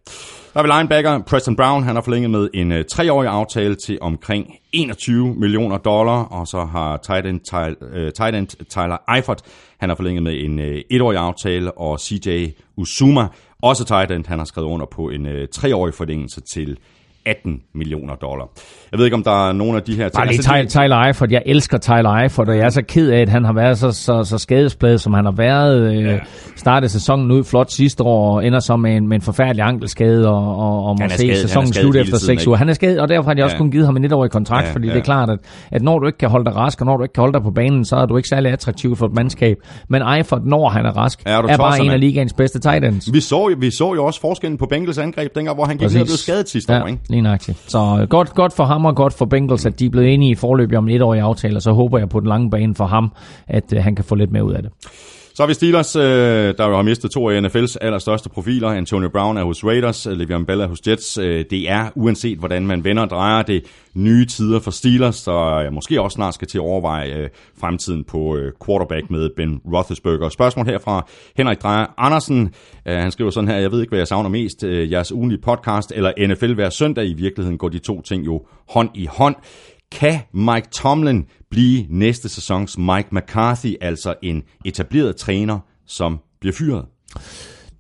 Der 0.54 0.60
er 0.60 0.64
vi 0.64 0.70
linebacker 0.70 1.24
Preston 1.28 1.56
Brown, 1.56 1.84
han 1.84 1.96
har 1.96 2.02
forlænget 2.02 2.32
med 2.32 2.50
en 2.54 2.72
uh, 2.72 2.78
treårig 2.90 3.30
aftale 3.30 3.76
til 3.76 3.98
omkring 4.02 4.48
21 4.72 5.36
millioner 5.36 5.78
dollar, 5.78 6.24
og 6.24 6.48
så 6.48 6.66
har 6.66 6.98
tight 6.98 7.26
end, 7.26 7.40
Tyler, 7.40 8.06
uh, 8.06 8.12
tight 8.12 8.36
end 8.36 8.48
Tyler 8.48 9.16
Eifert, 9.16 9.42
han 9.80 9.90
har 9.90 9.96
forlænget 9.96 10.24
med 10.24 10.44
en 10.44 10.60
uh, 10.60 10.66
etårig 10.90 11.18
aftale, 11.18 11.78
og 11.78 12.00
CJ 12.00 12.48
Usuma, 12.78 13.28
også 13.64 13.86
tight 13.86 14.12
end, 14.12 14.26
han 14.28 14.40
har 14.40 14.46
skrevet 14.46 14.68
under 14.68 14.86
på 14.86 15.10
en 15.10 15.26
øh, 15.26 15.48
treårig 15.48 15.94
forlængelse 15.94 16.42
til 16.42 16.78
18 17.26 17.62
millioner 17.76 18.16
dollar. 18.16 18.50
Jeg 18.92 18.98
ved 18.98 19.06
ikke, 19.06 19.16
om 19.16 19.24
der 19.24 19.50
er 19.50 19.54
nogen 19.54 19.76
af 19.76 19.84
de 19.84 19.96
her... 19.96 20.10
Bare 20.16 20.28
lige 20.28 20.38
altså, 20.38 20.52
Tyler, 20.52 20.84
Tyler 20.84 20.98
Eifert. 20.98 21.32
Jeg 21.32 21.44
elsker 21.46 21.78
Tyler 21.78 22.16
Eifert, 22.16 22.50
og 22.50 22.58
jeg 22.58 22.66
er 22.66 22.70
så 22.70 22.82
ked 22.82 23.10
af, 23.10 23.20
at 23.22 23.30
han 23.30 23.46
har 23.46 23.54
været 23.54 23.78
så, 23.78 23.92
så, 23.92 24.24
så 24.24 24.38
skadespladet, 24.38 25.02
som 25.02 25.14
han 25.14 25.26
har 25.26 25.32
været. 25.32 25.94
Øh, 25.94 26.04
ja. 26.04 26.20
Startede 26.56 26.92
sæsonen 26.92 27.32
ud 27.32 27.44
flot 27.44 27.72
sidste 27.72 28.04
år, 28.04 28.36
og 28.36 28.46
ender 28.46 28.60
så 28.60 28.76
med 28.76 28.98
en, 28.98 29.08
med 29.08 29.16
en 29.16 29.22
forfærdelig 29.22 29.66
ankelskade, 29.66 30.30
og, 30.30 30.58
og, 30.58 30.86
og 30.86 30.98
må 31.02 31.10
se 31.10 31.18
skadet, 31.18 31.38
sæsonen 31.38 31.74
slutte 31.74 32.00
efter 32.00 32.18
6 32.18 32.48
uger. 32.48 32.58
Han 32.58 32.70
er 32.70 32.74
skadet, 32.74 33.00
og 33.00 33.10
derfor 33.10 33.30
har 33.30 33.34
de 33.34 33.44
også 33.44 33.56
ja. 33.56 33.58
kun 33.58 33.72
givet 33.72 33.86
ham 33.86 33.98
en 33.98 34.06
etårig 34.06 34.32
kontrakt, 34.32 34.68
ja, 34.68 34.74
fordi 34.74 34.88
ja. 34.88 34.94
det 34.94 35.00
er 35.00 35.04
klart, 35.04 35.30
at, 35.30 35.40
at 35.72 35.82
når 35.82 36.00
du 36.00 36.08
ikke 36.08 36.18
kan 36.18 36.30
holde 36.30 36.46
dig 36.46 36.56
rask, 36.56 36.82
og 36.82 36.86
når 36.86 36.98
du 36.98 37.04
ikke 37.04 37.14
kan 37.14 37.22
holde 37.22 37.34
dig 37.34 37.42
på 37.44 37.52
banen, 37.52 37.86
så 37.86 37.96
er 37.96 38.06
du 38.06 38.18
ikke 38.18 38.30
særlig 38.30 38.52
attraktiv 38.52 38.96
for 38.96 39.06
et 39.06 39.14
mandskab. 39.14 39.58
Men 39.90 40.02
Eifert, 40.02 40.46
når 40.46 40.70
han 40.70 40.86
er 40.86 40.92
rask, 40.98 41.22
er, 41.26 41.38
er 41.38 41.58
bare 41.58 41.86
en 41.86 41.92
af 41.92 42.00
ligaens 42.00 42.34
bedste 42.34 42.60
tight 42.60 42.86
ends. 42.86 43.14
Vi 43.14 43.20
så, 43.20 43.56
vi 43.60 43.72
så 43.72 43.94
jo 43.94 44.06
også 44.06 44.22
forskellen 44.22 44.58
på 44.58 44.66
Bengals 44.66 44.98
angreb, 44.98 45.36
dengang, 45.36 45.56
hvor 45.56 45.66
han 45.66 45.78
gik 45.78 45.94
ned 45.94 46.02
og 46.02 46.08
blev 46.08 46.18
skadet 46.18 46.50
sidste 46.50 46.74
ja, 46.74 46.84
år. 46.84 46.88
Ikke? 46.88 47.00
Lige 47.14 47.22
nøjagtigt. 47.22 47.72
Så 47.72 47.98
øh, 48.02 48.08
godt, 48.08 48.34
godt 48.34 48.54
for 48.54 48.64
ham 48.64 48.86
og 48.86 48.96
godt 48.96 49.14
for 49.14 49.26
Bengals, 49.26 49.66
at 49.66 49.80
de 49.80 49.86
er 49.86 49.90
blevet 49.90 50.14
enige 50.14 50.32
i 50.32 50.36
forløbet 50.36 50.78
om 50.78 50.90
en 50.90 50.96
etårig 50.96 51.22
aftale, 51.22 51.56
og 51.56 51.62
så 51.62 51.72
håber 51.72 51.98
jeg 51.98 52.10
på 52.10 52.20
den 52.20 52.28
lange 52.28 52.50
bane 52.50 52.76
for 52.76 52.86
ham, 52.86 53.12
at 53.48 53.74
øh, 53.74 53.84
han 53.84 53.96
kan 53.96 54.06
få 54.06 54.16
lidt 54.16 54.32
mere 54.32 54.46
ud 54.46 54.54
af 54.54 54.62
det. 54.64 54.72
Så 55.36 55.44
har 55.44 55.48
vi 55.48 55.54
Steelers, 55.54 55.96
øh, 55.96 56.04
der 56.58 56.76
har 56.76 56.82
mistet 56.82 57.12
to 57.12 57.30
af 57.30 57.42
NFL's 57.42 57.76
allerstørste 57.82 58.30
profiler. 58.30 58.70
Antonio 58.70 59.10
Brown 59.10 59.38
er 59.38 59.44
hos 59.44 59.64
Raiders, 59.64 60.08
øh, 60.08 60.14
Le'Veon 60.14 60.46
Bell 60.46 60.62
er 60.62 60.68
hos 60.68 60.88
Jets. 60.88 61.18
Øh, 61.18 61.46
det 61.50 61.70
er, 61.70 61.90
uanset 61.96 62.38
hvordan 62.38 62.68
man 62.68 62.84
vender 62.84 63.04
og 63.04 63.10
drejer 63.10 63.44
det, 63.44 63.64
nye 63.94 64.26
tider 64.26 64.60
for 64.60 64.72
Steelers, 64.72 65.16
så 65.16 65.60
jeg 65.60 65.74
måske 65.74 66.02
også 66.02 66.16
snart 66.16 66.34
skal 66.34 66.48
til 66.48 66.58
at 66.58 66.62
overveje 66.62 67.14
øh, 67.14 67.30
fremtiden 67.60 68.04
på 68.04 68.36
øh, 68.36 68.52
quarterback 68.66 69.10
med 69.10 69.30
Ben 69.36 69.62
Roethlisberger. 69.74 70.30
Spørgsmål 70.30 70.66
her 70.66 70.78
fra 70.78 71.08
Henrik 71.38 71.64
Drejer 71.64 71.86
Andersen. 71.98 72.54
Øh, 72.88 72.96
han 72.96 73.12
skriver 73.12 73.32
sådan 73.32 73.48
her, 73.48 73.58
jeg 73.58 73.72
ved 73.72 73.82
ikke, 73.82 73.92
hvad 73.92 74.00
jeg 74.00 74.08
savner 74.08 74.30
mest, 74.30 74.64
øh, 74.64 74.92
jeres 74.92 75.12
ugenlige 75.12 75.42
podcast 75.42 75.92
eller 75.96 76.28
NFL 76.28 76.54
hver 76.54 76.70
søndag. 76.70 77.06
I 77.06 77.14
virkeligheden 77.14 77.58
går 77.58 77.70
de 77.70 77.80
to 77.80 78.02
ting 78.02 78.26
jo 78.26 78.46
hånd 78.70 78.90
i 78.96 79.06
hånd. 79.06 79.36
Kan 79.94 80.20
Mike 80.34 80.68
Tomlin 80.72 81.26
blive 81.50 81.86
næste 81.90 82.30
sæsons 82.30 82.78
Mike 82.78 83.08
McCarthy, 83.12 83.76
altså 83.82 84.14
en 84.24 84.44
etableret 84.66 85.16
træner, 85.16 85.60
som 85.88 86.20
bliver 86.42 86.54
fyret? 86.54 86.86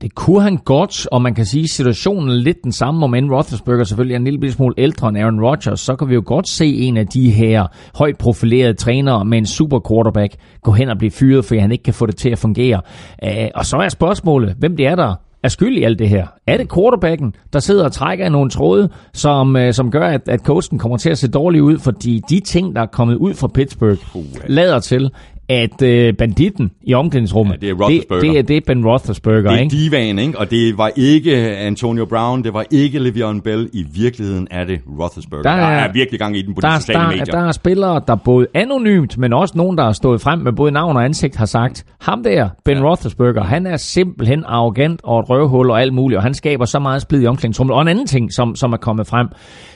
Det 0.01 0.16
kunne 0.16 0.41
han 0.41 0.57
godt, 0.57 1.07
og 1.07 1.22
man 1.22 1.36
kan 1.36 1.45
sige, 1.45 1.64
at 1.64 1.70
situationen 1.70 2.30
er 2.30 2.34
lidt 2.34 2.64
den 2.64 2.72
samme, 2.72 3.05
om 3.05 3.14
end 3.14 3.32
Roethlisberger 3.32 3.84
selvfølgelig 3.84 4.14
er 4.14 4.20
en 4.20 4.24
lille 4.24 4.51
smule 4.51 4.74
ældre 4.78 5.09
end 5.09 5.18
Aaron 5.18 5.41
Rodgers, 5.41 5.80
så 5.80 5.95
kan 5.95 6.09
vi 6.09 6.14
jo 6.14 6.24
godt 6.26 6.49
se 6.49 6.66
en 6.66 6.97
af 6.97 7.07
de 7.07 7.32
her 7.32 7.68
højt 7.95 8.18
profilerede 8.18 8.74
trænere 8.74 9.26
med 9.26 9.38
en 9.38 9.45
super 9.45 9.80
quarterback 9.89 10.36
gå 10.61 10.72
hen 10.72 10.89
og 10.89 10.97
blive 10.97 11.11
fyret, 11.11 11.45
fordi 11.45 11.59
han 11.59 11.72
ikke 11.72 11.84
kan 11.84 11.93
få 11.93 12.05
det 12.05 12.16
til 12.16 12.30
at 12.30 12.39
fungere. 12.39 12.82
Øh, 13.24 13.47
og 13.55 13.66
så 13.66 13.78
er 13.78 13.89
spørgsmålet, 13.89 14.55
hvem 14.59 14.78
det 14.78 14.88
er, 14.88 14.95
der 14.95 15.16
er 15.44 15.48
skyld 15.48 15.78
i 15.78 15.84
alt 15.84 16.00
det 16.00 16.10
her? 16.10 16.28
Er 16.48 16.58
det 16.58 16.74
quarterbacken, 16.74 17.36
der 17.54 17.60
sidder 17.60 17.86
og 17.86 17.91
trækker 17.91 18.26
i 18.26 18.30
nogle 18.30 18.50
tråde, 18.50 18.89
som, 19.14 19.56
øh, 19.56 19.74
som 19.74 19.91
gør, 19.91 20.08
at, 20.08 20.30
at 20.30 20.39
coachen 20.39 20.80
kommer 20.80 20.98
til 20.98 21.10
at 21.10 21.18
se 21.18 21.28
dårligt 21.28 21.62
ud? 21.62 21.80
Fordi 21.80 22.22
de 22.30 22.39
ting, 22.39 22.76
der 22.76 22.82
er 22.82 22.86
kommet 22.86 23.16
ud 23.16 23.34
fra 23.34 23.48
Pittsburgh, 23.48 24.00
lader 24.48 24.80
til, 24.80 25.12
at 25.50 25.82
øh, 25.82 26.14
banditten 26.18 26.72
i 26.84 26.94
omklædningsrummet, 26.94 27.54
Ja, 27.54 27.68
det 27.68 27.70
er 27.70 27.88
det, 27.88 28.04
det, 28.22 28.38
er, 28.38 28.41
det 28.41 28.58
er 28.58 28.62
Ben 28.68 28.86
Roethlisberger, 28.86 29.41
Det 29.41 29.52
er 29.52 29.58
ikke? 29.58 29.76
divaen, 29.76 30.20
ikke? 30.20 30.39
Og 30.39 30.52
det 30.52 30.78
var 30.78 30.91
ikke 30.96 31.36
Antonio 31.58 32.06
Brown, 32.06 32.44
det 32.44 32.54
var 32.54 32.66
ikke 32.72 33.00
Le'Veon 33.00 33.41
Bell. 33.41 33.70
I 33.74 33.86
virkeligheden 33.96 34.48
er 34.52 34.64
det 34.64 34.80
Roethlisberger. 35.00 35.44
Der 35.44 35.50
er, 35.50 35.56
er- 35.56 35.80
der 35.80 35.88
er 35.89 35.91
virkelig 35.94 36.20
gang 36.20 36.38
i 36.38 36.41
den 36.41 36.56
på 36.56 36.62
de 36.62 36.68
der, 36.68 36.80
sociale 36.80 37.00
der, 37.02 37.08
medier. 37.08 37.26
der 37.26 37.48
er 37.48 37.52
spillere, 37.52 38.02
der 38.08 38.16
både 38.16 38.48
anonymt, 38.54 39.18
men 39.18 39.34
også 39.34 39.54
nogen, 39.58 39.78
der 39.78 39.84
har 39.84 39.91
stået 39.91 40.22
frem 40.22 40.39
med 40.39 40.52
både 40.54 40.72
navn 40.72 40.96
og 40.98 41.06
ansigt, 41.06 41.36
har 41.36 41.46
sagt, 41.46 41.86
ham 42.02 42.24
der, 42.24 42.50
Ben 42.66 42.78
ja. 42.78 42.84
Roethlisberger, 42.84 43.44
han 43.44 43.68
er 43.68 43.78
simpelthen 43.78 44.44
arrogant 44.48 45.00
og 45.04 45.20
et 45.20 45.30
røvhul 45.30 45.70
og 45.70 45.82
alt 45.82 45.94
muligt, 45.94 46.18
og 46.18 46.24
han 46.24 46.34
skaber 46.34 46.66
så 46.66 46.80
meget 46.80 47.02
splid 47.02 47.22
i 47.24 47.26
omklædningsrummet. 47.26 47.76
Og 47.76 47.82
en 47.82 47.88
anden 47.88 48.08
ting, 48.08 48.34
som, 48.34 48.56
som 48.56 48.74
er 48.74 48.78
kommet 48.78 49.08
frem, 49.08 49.28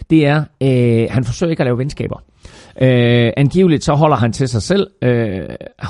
det 0.09 0.25
er, 0.25 0.43
øh, 0.63 1.07
han 1.09 1.23
forsøger 1.23 1.51
ikke 1.51 1.61
at 1.61 1.65
lave 1.67 1.77
venskaber. 1.77 2.23
Øh, 2.81 3.31
angiveligt 3.37 3.83
så 3.83 3.93
holder 3.93 4.17
han 4.17 4.31
til 4.31 4.47
sig 4.47 4.61
selv, 4.61 4.87
øh, 5.01 5.39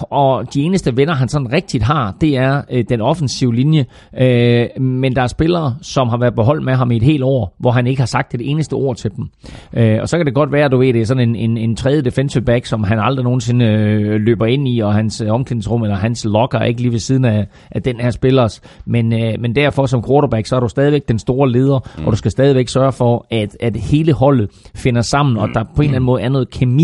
og 0.02 0.54
de 0.54 0.62
eneste 0.62 0.98
venner, 0.98 1.14
han 1.14 1.28
sådan 1.30 1.54
rigtigt 1.54 1.84
har, 1.84 2.16
det 2.22 2.38
er 2.38 2.62
øh, 2.72 2.84
den 2.90 3.02
offensive 3.02 3.56
linje. 3.56 3.86
Øh, 4.20 4.82
men 4.82 5.16
der 5.16 5.22
er 5.22 5.28
spillere, 5.28 5.76
som 5.82 6.10
har 6.10 6.18
været 6.18 6.36
på 6.36 6.44
hold 6.44 6.62
med 6.62 6.74
ham 6.74 6.92
i 6.92 6.96
et 6.96 7.04
helt 7.04 7.24
år, 7.24 7.56
hvor 7.60 7.72
han 7.72 7.88
ikke 7.88 8.02
har 8.02 8.06
sagt 8.06 8.34
et 8.34 8.42
eneste 8.44 8.74
ord 8.74 8.96
til 8.96 9.12
dem. 9.16 9.30
Øh, 9.74 9.98
og 10.02 10.10
så 10.10 10.18
kan 10.18 10.26
det 10.26 10.34
godt 10.34 10.52
være, 10.52 10.66
at 10.66 10.72
du 10.72 10.78
ved, 10.78 10.94
det 10.94 11.02
er 11.02 11.06
sådan 11.06 11.30
en, 11.30 11.36
en, 11.36 11.58
en 11.58 11.76
tredje 11.76 12.02
defensive 12.02 12.44
back, 12.44 12.66
som 12.66 12.84
han 12.84 13.00
aldrig 13.00 13.24
nogensinde 13.24 13.66
øh, 13.66 14.22
løber 14.22 14.46
ind 14.46 14.68
i, 14.68 14.80
og 14.80 14.94
hans 14.94 15.22
øh, 15.22 15.32
omklædningsrum 15.32 15.84
eller 15.84 15.96
hans 15.96 16.26
locker 16.26 16.60
er 16.60 16.66
ikke 16.66 16.82
lige 16.82 16.92
ved 16.92 17.00
siden 17.00 17.26
af, 17.26 17.48
af 17.72 17.82
den 17.82 18.00
her 18.00 18.12
spillers. 18.12 18.62
Men, 18.86 19.14
øh, 19.14 19.34
men 19.40 19.56
derfor 19.56 19.86
som 19.86 20.04
quarterback, 20.08 20.48
så 20.48 20.56
er 20.56 20.60
du 20.60 20.68
stadigvæk 20.68 21.08
den 21.08 21.20
store 21.20 21.52
leder, 21.52 21.80
mm. 21.98 22.06
og 22.06 22.12
du 22.12 22.18
skal 22.18 22.32
stadigvæk 22.32 22.68
sørge 22.68 22.92
for, 22.92 23.26
at, 23.32 23.58
at 23.60 23.76
hele 23.76 24.14
holdet 24.14 24.50
finder 24.76 25.02
sammen, 25.02 25.38
og 25.38 25.50
der 25.54 25.64
på 25.64 25.82
en 25.82 25.84
eller 25.84 25.96
anden 25.96 26.06
måde 26.06 26.22
er 26.22 26.30
noget 26.30 26.50
kemi. 26.50 26.77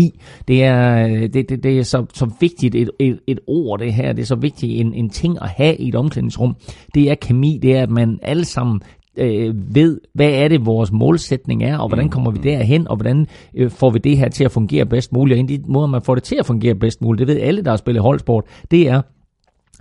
Det 0.48 0.64
er, 0.64 1.08
øh, 1.08 1.22
det, 1.22 1.48
det, 1.48 1.62
det 1.62 1.78
er 1.78 1.82
så, 1.82 2.06
så 2.14 2.30
vigtigt 2.40 2.74
et, 2.74 2.90
et, 2.98 3.18
et 3.26 3.40
ord, 3.46 3.80
det 3.80 3.92
her. 3.92 4.12
Det 4.12 4.22
er 4.22 4.26
så 4.26 4.36
vigtigt 4.36 4.80
en, 4.80 4.94
en 4.94 5.10
ting 5.10 5.38
at 5.42 5.48
have 5.48 5.76
i 5.76 5.88
et 5.88 5.94
omklædningsrum. 5.94 6.56
Det 6.94 7.10
er 7.10 7.14
kemi, 7.14 7.58
det 7.62 7.76
er, 7.76 7.82
at 7.82 7.90
man 7.90 8.18
alle 8.22 8.44
sammen 8.44 8.80
øh, 9.16 9.74
ved, 9.74 10.00
hvad 10.14 10.30
er 10.30 10.48
det, 10.48 10.66
vores 10.66 10.92
målsætning 10.92 11.62
er, 11.62 11.78
og 11.78 11.88
hvordan 11.88 12.08
kommer 12.08 12.30
vi 12.30 12.38
derhen, 12.42 12.88
og 12.88 12.96
hvordan 12.96 13.26
øh, 13.54 13.70
får 13.70 13.90
vi 13.90 13.98
det 13.98 14.18
her 14.18 14.28
til 14.28 14.44
at 14.44 14.50
fungere 14.50 14.86
bedst 14.86 15.12
muligt. 15.12 15.36
Og 15.36 15.38
en 15.38 15.44
af 15.44 15.58
de 15.58 15.72
måder, 15.72 15.86
man 15.86 16.02
får 16.02 16.14
det 16.14 16.24
til 16.24 16.36
at 16.38 16.46
fungere 16.46 16.74
bedst 16.74 17.02
muligt, 17.02 17.28
det 17.28 17.36
ved 17.36 17.42
alle, 17.42 17.62
der 17.62 17.70
har 17.70 17.76
spillet 17.76 18.02
holdsport, 18.02 18.44
det 18.70 18.88
er, 18.88 19.02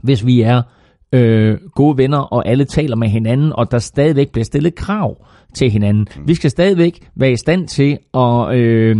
hvis 0.04 0.26
vi 0.26 0.42
er 0.42 0.62
øh, 1.14 1.58
gode 1.76 1.98
venner, 1.98 2.18
og 2.18 2.48
alle 2.48 2.66
taler 2.66 2.96
med 2.96 3.08
hinanden, 3.08 3.54
og 3.54 3.72
der 3.72 3.80
stadigvæk 3.80 4.32
bliver 4.32 4.46
stillet 4.46 4.76
krav 4.76 5.26
til 5.56 5.72
hinanden. 5.72 6.08
Vi 6.26 6.36
skal 6.36 6.50
stadigvæk 6.50 7.00
være 7.16 7.32
i 7.32 7.38
stand 7.38 7.68
til 7.68 7.98
at... 8.14 8.56
Øh, 8.56 8.98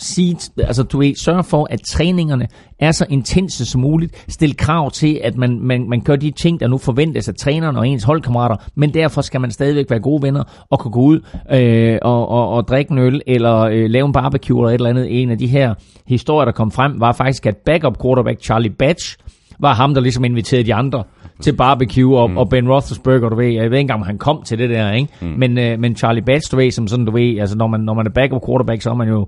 sige, 0.00 0.36
altså 0.58 0.82
du 0.82 0.98
ved, 0.98 1.14
sørge 1.14 1.44
for, 1.44 1.66
at 1.70 1.80
træningerne 1.80 2.48
er 2.78 2.92
så 2.92 3.06
intense 3.08 3.66
som 3.66 3.80
muligt. 3.80 4.24
Stil 4.28 4.56
krav 4.56 4.90
til, 4.90 5.20
at 5.24 5.36
man, 5.36 5.60
man, 5.60 5.88
man 5.88 6.00
gør 6.00 6.16
de 6.16 6.30
ting, 6.30 6.60
der 6.60 6.68
nu 6.68 6.78
forventes 6.78 7.28
af 7.28 7.34
træneren 7.34 7.76
og 7.76 7.88
ens 7.88 8.04
holdkammerater, 8.04 8.56
men 8.74 8.94
derfor 8.94 9.20
skal 9.20 9.40
man 9.40 9.50
stadigvæk 9.50 9.90
være 9.90 10.00
gode 10.00 10.22
venner 10.22 10.66
og 10.70 10.78
kunne 10.78 10.92
gå 10.92 11.00
ud 11.00 11.20
øh, 11.52 11.98
og, 12.02 12.28
og, 12.28 12.48
og 12.48 12.68
drikke 12.68 12.92
en 12.92 12.98
øl, 12.98 13.22
eller 13.26 13.56
øh, 13.58 13.90
lave 13.90 14.06
en 14.06 14.12
barbecue 14.12 14.58
eller 14.58 14.68
et 14.68 14.74
eller 14.74 14.90
andet. 14.90 15.22
En 15.22 15.30
af 15.30 15.38
de 15.38 15.46
her 15.46 15.74
historier, 16.06 16.44
der 16.44 16.52
kom 16.52 16.70
frem, 16.70 17.00
var 17.00 17.12
faktisk, 17.12 17.46
at 17.46 17.56
backup 17.56 18.02
quarterback 18.02 18.42
Charlie 18.42 18.70
Batch 18.70 19.16
var 19.58 19.74
ham, 19.74 19.94
der 19.94 20.00
ligesom 20.00 20.24
inviterede 20.24 20.64
de 20.66 20.74
andre 20.74 21.04
til 21.40 21.56
barbecue, 21.56 22.18
og, 22.18 22.30
mm. 22.30 22.36
og 22.36 22.48
Ben 22.48 22.68
Roethlisberger, 22.68 23.28
du 23.28 23.36
ved, 23.36 23.46
jeg 23.46 23.70
ved 23.70 23.78
ikke 23.78 23.80
engang, 23.80 24.00
om 24.00 24.06
han 24.06 24.18
kom 24.18 24.42
til 24.42 24.58
det 24.58 24.70
der, 24.70 24.92
ikke? 24.92 25.08
Mm. 25.20 25.26
Men, 25.26 25.58
øh, 25.58 25.78
men 25.78 25.96
Charlie 25.96 26.22
Batch, 26.22 26.52
du 26.52 26.56
ved, 26.56 26.70
som 26.70 26.88
sådan, 26.88 27.04
du 27.04 27.12
ved, 27.12 27.38
altså 27.38 27.56
når 27.56 27.66
man, 27.66 27.80
når 27.80 27.94
man 27.94 28.06
er 28.06 28.10
backup 28.10 28.42
quarterback, 28.46 28.82
så 28.82 28.90
er 28.90 28.94
man 28.94 29.08
jo 29.08 29.26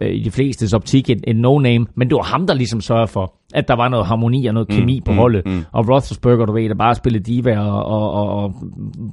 øh, 0.00 0.14
i 0.14 0.22
de 0.22 0.30
flestes 0.30 0.72
optik 0.72 1.10
en, 1.10 1.20
en 1.26 1.36
no-name, 1.36 1.86
men 1.94 2.08
det 2.08 2.14
var 2.14 2.22
ham, 2.22 2.46
der 2.46 2.54
ligesom 2.54 2.80
sørgede 2.80 3.08
for, 3.08 3.34
at 3.54 3.68
der 3.68 3.76
var 3.76 3.88
noget 3.88 4.06
harmoni 4.06 4.46
og 4.46 4.54
noget 4.54 4.68
kemi 4.68 5.00
på 5.04 5.12
holdet. 5.12 5.42
Mm. 5.46 5.64
Og 5.72 5.88
Roethlisberger, 5.88 6.46
du 6.46 6.52
ved, 6.52 6.68
der 6.68 6.74
bare 6.74 6.94
spillede 6.94 7.24
diva 7.24 7.58
og, 7.58 7.84
og, 7.84 8.12
og, 8.12 8.28
og 8.28 8.54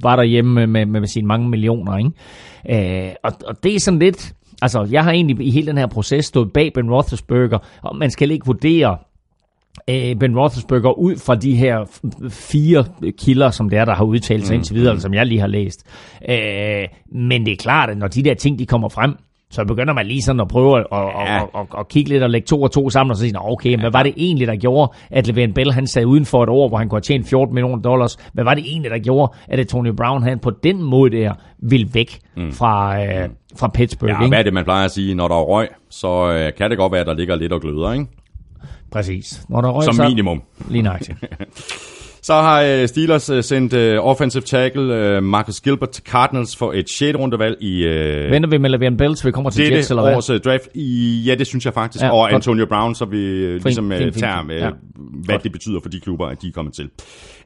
var 0.02 0.16
derhjemme 0.16 0.66
med, 0.66 0.86
med, 0.86 1.00
med 1.00 1.08
sine 1.08 1.26
mange 1.26 1.48
millioner, 1.48 1.96
ikke? 1.96 3.06
Øh, 3.08 3.12
og, 3.24 3.32
og 3.46 3.64
det 3.64 3.74
er 3.74 3.80
sådan 3.80 3.98
lidt, 3.98 4.32
altså 4.62 4.88
jeg 4.90 5.04
har 5.04 5.12
egentlig 5.12 5.46
i 5.46 5.50
hele 5.50 5.66
den 5.66 5.78
her 5.78 5.86
proces 5.86 6.24
stået 6.24 6.52
bag 6.52 6.72
Ben 6.74 6.90
Roethlisberger, 6.90 7.58
og 7.82 7.96
man 7.96 8.10
skal 8.10 8.30
ikke 8.30 8.46
vurdere, 8.46 8.96
Ben 10.20 10.38
Roethlisberger 10.38 10.98
ud 10.98 11.16
fra 11.16 11.34
de 11.34 11.56
her 11.56 11.78
fire 12.30 12.84
kilder, 13.18 13.50
som 13.50 13.68
det 13.70 13.78
er, 13.78 13.84
der 13.84 13.94
har 13.94 14.04
udtalt 14.04 14.46
sig 14.46 14.54
indtil 14.54 14.74
videre, 14.76 15.00
som 15.00 15.14
jeg 15.14 15.26
lige 15.26 15.40
har 15.40 15.46
læst. 15.46 15.86
Øh, 16.28 16.88
men 17.12 17.46
det 17.46 17.52
er 17.52 17.56
klart, 17.56 17.90
at 17.90 17.98
når 17.98 18.08
de 18.08 18.22
der 18.22 18.34
ting, 18.34 18.58
de 18.58 18.66
kommer 18.66 18.88
frem, 18.88 19.14
så 19.52 19.64
begynder 19.64 19.94
man 19.94 20.06
lige 20.06 20.22
sådan 20.22 20.40
at 20.40 20.48
prøve 20.48 20.78
at, 20.78 20.86
at, 20.92 20.98
Ja. 20.98 21.36
at, 21.36 21.42
at, 21.54 21.66
at 21.78 21.88
kigge 21.88 22.10
lidt 22.10 22.22
og 22.22 22.30
lægge 22.30 22.46
to 22.46 22.62
og 22.62 22.70
to 22.72 22.90
sammen, 22.90 23.10
og 23.10 23.16
så 23.16 23.20
sige, 23.22 23.32
"Nå, 23.32 23.40
okay, 23.44 23.70
men 23.70 23.80
hvad 23.80 23.90
var 23.90 24.02
det 24.02 24.14
egentlig, 24.16 24.46
der 24.48 24.56
gjorde, 24.56 24.92
at 25.10 25.28
Le'Veon 25.28 25.52
Bell 25.52 25.72
han 25.72 25.86
sad 25.86 26.04
uden 26.04 26.24
for 26.24 26.42
et 26.42 26.48
år, 26.48 26.68
hvor 26.68 26.78
han 26.78 26.88
kunne 26.88 26.96
have 26.96 27.00
tjent 27.02 27.28
14 27.28 27.54
millioner 27.54 27.82
dollars? 27.82 28.16
Hvad 28.32 28.44
var 28.44 28.54
det 28.54 28.64
egentlig, 28.66 28.90
der 28.90 28.98
gjorde, 28.98 29.32
at 29.48 29.68
Tony 29.68 29.92
Brown 29.96 30.22
han 30.22 30.38
på 30.38 30.50
den 30.50 30.82
måde 30.82 31.10
der 31.10 31.32
ville 31.58 31.86
væk 31.94 32.18
fra, 32.52 33.02
øh, 33.04 33.28
fra 33.58 33.68
Pittsburgh? 33.74 34.10
Ja, 34.10 34.18
ikke? 34.20 34.28
hvad 34.28 34.38
er 34.38 34.42
det, 34.42 34.52
man 34.54 34.64
plejer 34.64 34.84
at 34.84 34.90
sige? 34.90 35.14
Når 35.14 35.28
der 35.28 35.34
er 35.34 35.42
røg, 35.44 35.68
så 35.90 36.32
øh, 36.32 36.52
kan 36.58 36.70
det 36.70 36.78
godt 36.78 36.92
være, 36.92 37.00
at 37.00 37.06
der 37.06 37.14
ligger 37.14 37.36
lidt 37.36 37.52
og 37.52 37.60
gløder, 37.60 37.92
ikke? 37.92 38.06
Præcis. 38.92 39.42
Når 39.48 39.60
der 39.60 39.68
røg, 39.68 39.84
Som 39.84 39.94
så, 39.94 40.02
minimum. 40.08 40.42
Lige 40.70 40.82
nøjagtigt. 40.82 41.18
Så 42.22 42.32
har 42.34 42.62
øh, 42.62 42.88
Steelers 42.88 43.30
øh, 43.30 43.44
sendt 43.44 43.72
øh, 43.72 43.98
offensive 44.06 44.42
tackle 44.42 45.20
Marcus 45.20 45.60
Gilbert 45.60 45.90
til 45.90 46.04
Cardinals 46.04 46.56
for 46.56 46.72
et 46.72 46.90
6. 46.90 47.18
rundevalg 47.18 47.56
i 47.60 47.84
Venter 48.30 48.48
vi 48.50 48.58
med 48.58 48.70
Le'Veon 48.74 48.96
Bell, 48.96 49.14
til 49.14 49.26
vi 49.26 49.32
kommer 49.32 49.50
til 49.50 49.72
Jets, 49.72 49.90
eller 49.90 50.02
hvad? 50.02 50.14
års 50.16 50.30
øh, 50.30 50.40
draft. 50.40 50.68
I, 50.74 51.22
ja, 51.26 51.34
det 51.34 51.46
synes 51.46 51.64
jeg 51.64 51.74
faktisk. 51.74 52.04
Ja, 52.04 52.10
og 52.10 52.18
godt. 52.18 52.32
Antonio 52.34 52.66
Brown, 52.66 52.94
så 52.94 53.04
vi 53.04 53.18
øh, 53.26 53.64
ligesom 53.64 53.90
fint, 53.90 54.14
tager, 54.14 54.40
fint. 54.40 54.52
øh, 54.52 54.58
Ja. 54.58 54.70
hvad 54.98 55.34
Godt. 55.34 55.42
det 55.44 55.52
betyder 55.52 55.80
for 55.82 55.88
de 55.88 56.00
klubber, 56.00 56.26
at 56.26 56.42
de 56.42 56.48
er 56.48 56.52
kommet 56.52 56.74
til. 56.74 56.88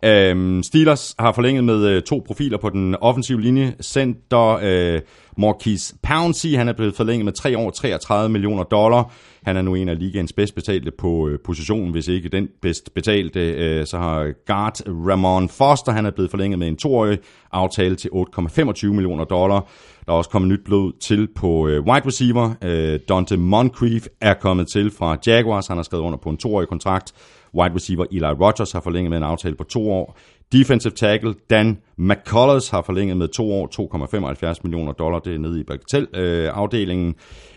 Øhm, 0.05 0.63
Steelers 0.63 1.15
har 1.19 1.33
forlænget 1.33 1.65
med 1.65 1.87
øh, 1.87 2.03
to 2.03 2.23
profiler 2.27 2.59
på 2.59 2.71
den 2.71 2.97
offensive 3.01 3.41
linje. 3.41 3.75
Center 3.83 4.59
øh, 4.63 5.01
Marquise 5.39 5.95
Pouncey, 6.03 6.57
han 6.57 6.69
er 6.69 6.73
blevet 6.73 6.95
forlænget 6.95 7.25
med 7.25 7.33
3 7.33 7.59
år, 7.59 7.71
33 7.71 8.33
millioner 8.33 8.63
dollar. 8.63 9.13
Han 9.43 9.57
er 9.57 9.63
nu 9.63 9.75
en 9.75 9.89
af 9.89 9.99
ligaens 9.99 10.33
bedst 10.33 10.55
betalte 10.55 10.91
på 10.99 11.29
øh, 11.29 11.39
positionen, 11.45 11.91
hvis 11.91 12.09
ikke 12.09 12.29
den 12.29 12.49
bedst 12.63 12.95
betalte. 12.95 13.41
Øh, 13.41 13.87
så 13.87 13.99
har 13.99 14.33
guard 14.47 14.81
Ramon 14.87 15.49
Foster, 15.49 15.93
han 15.93 16.07
er 16.07 16.11
blevet 16.11 16.31
forlænget 16.31 16.59
med 16.59 16.69
en 16.69 16.77
toårig 16.77 17.19
aftale 17.53 17.97
til 17.97 18.09
8,25 18.09 18.87
millioner 18.87 19.25
dollar. 19.25 19.69
Der 20.07 20.13
er 20.13 20.17
også 20.17 20.31
kommet 20.31 20.51
nyt 20.51 20.65
blod 20.65 20.93
til 21.01 21.29
på 21.37 21.69
øh, 21.69 21.83
wide 21.83 22.07
receiver. 22.07 22.55
Øh, 22.65 23.01
Dante 23.09 23.37
Moncrief 23.37 24.07
er 24.21 24.35
kommet 24.35 24.69
til 24.69 24.91
fra 24.91 25.17
Jaguars. 25.27 25.67
Han 25.67 25.77
har 25.77 25.83
skrevet 25.83 26.05
under 26.05 26.19
på 26.19 26.31
en 26.31 26.37
toårig 26.37 26.69
kontrakt. 26.69 27.13
Wide 27.55 27.75
receiver 27.75 28.05
Eli 28.11 28.27
Rogers 28.27 28.73
har 28.73 28.81
forlænget 28.81 29.11
med 29.11 29.19
en 29.19 29.25
aftale 29.25 29.57
på 29.57 29.65
to 29.65 29.91
år. 29.91 30.19
Defensive 30.53 30.93
tackle 30.93 31.35
Dan 31.51 31.79
McCullers 31.97 32.71
har 32.71 32.83
forlænget 32.83 33.17
med 33.17 33.29
to 33.29 33.53
år, 33.53 33.69
2,75 34.55 34.61
millioner 34.63 34.93
dollar. 34.93 35.19
Det 35.19 35.35
er 35.35 35.39
nede 35.39 35.61
i 35.61 35.63
Bagatell-afdelingen. 35.63 37.15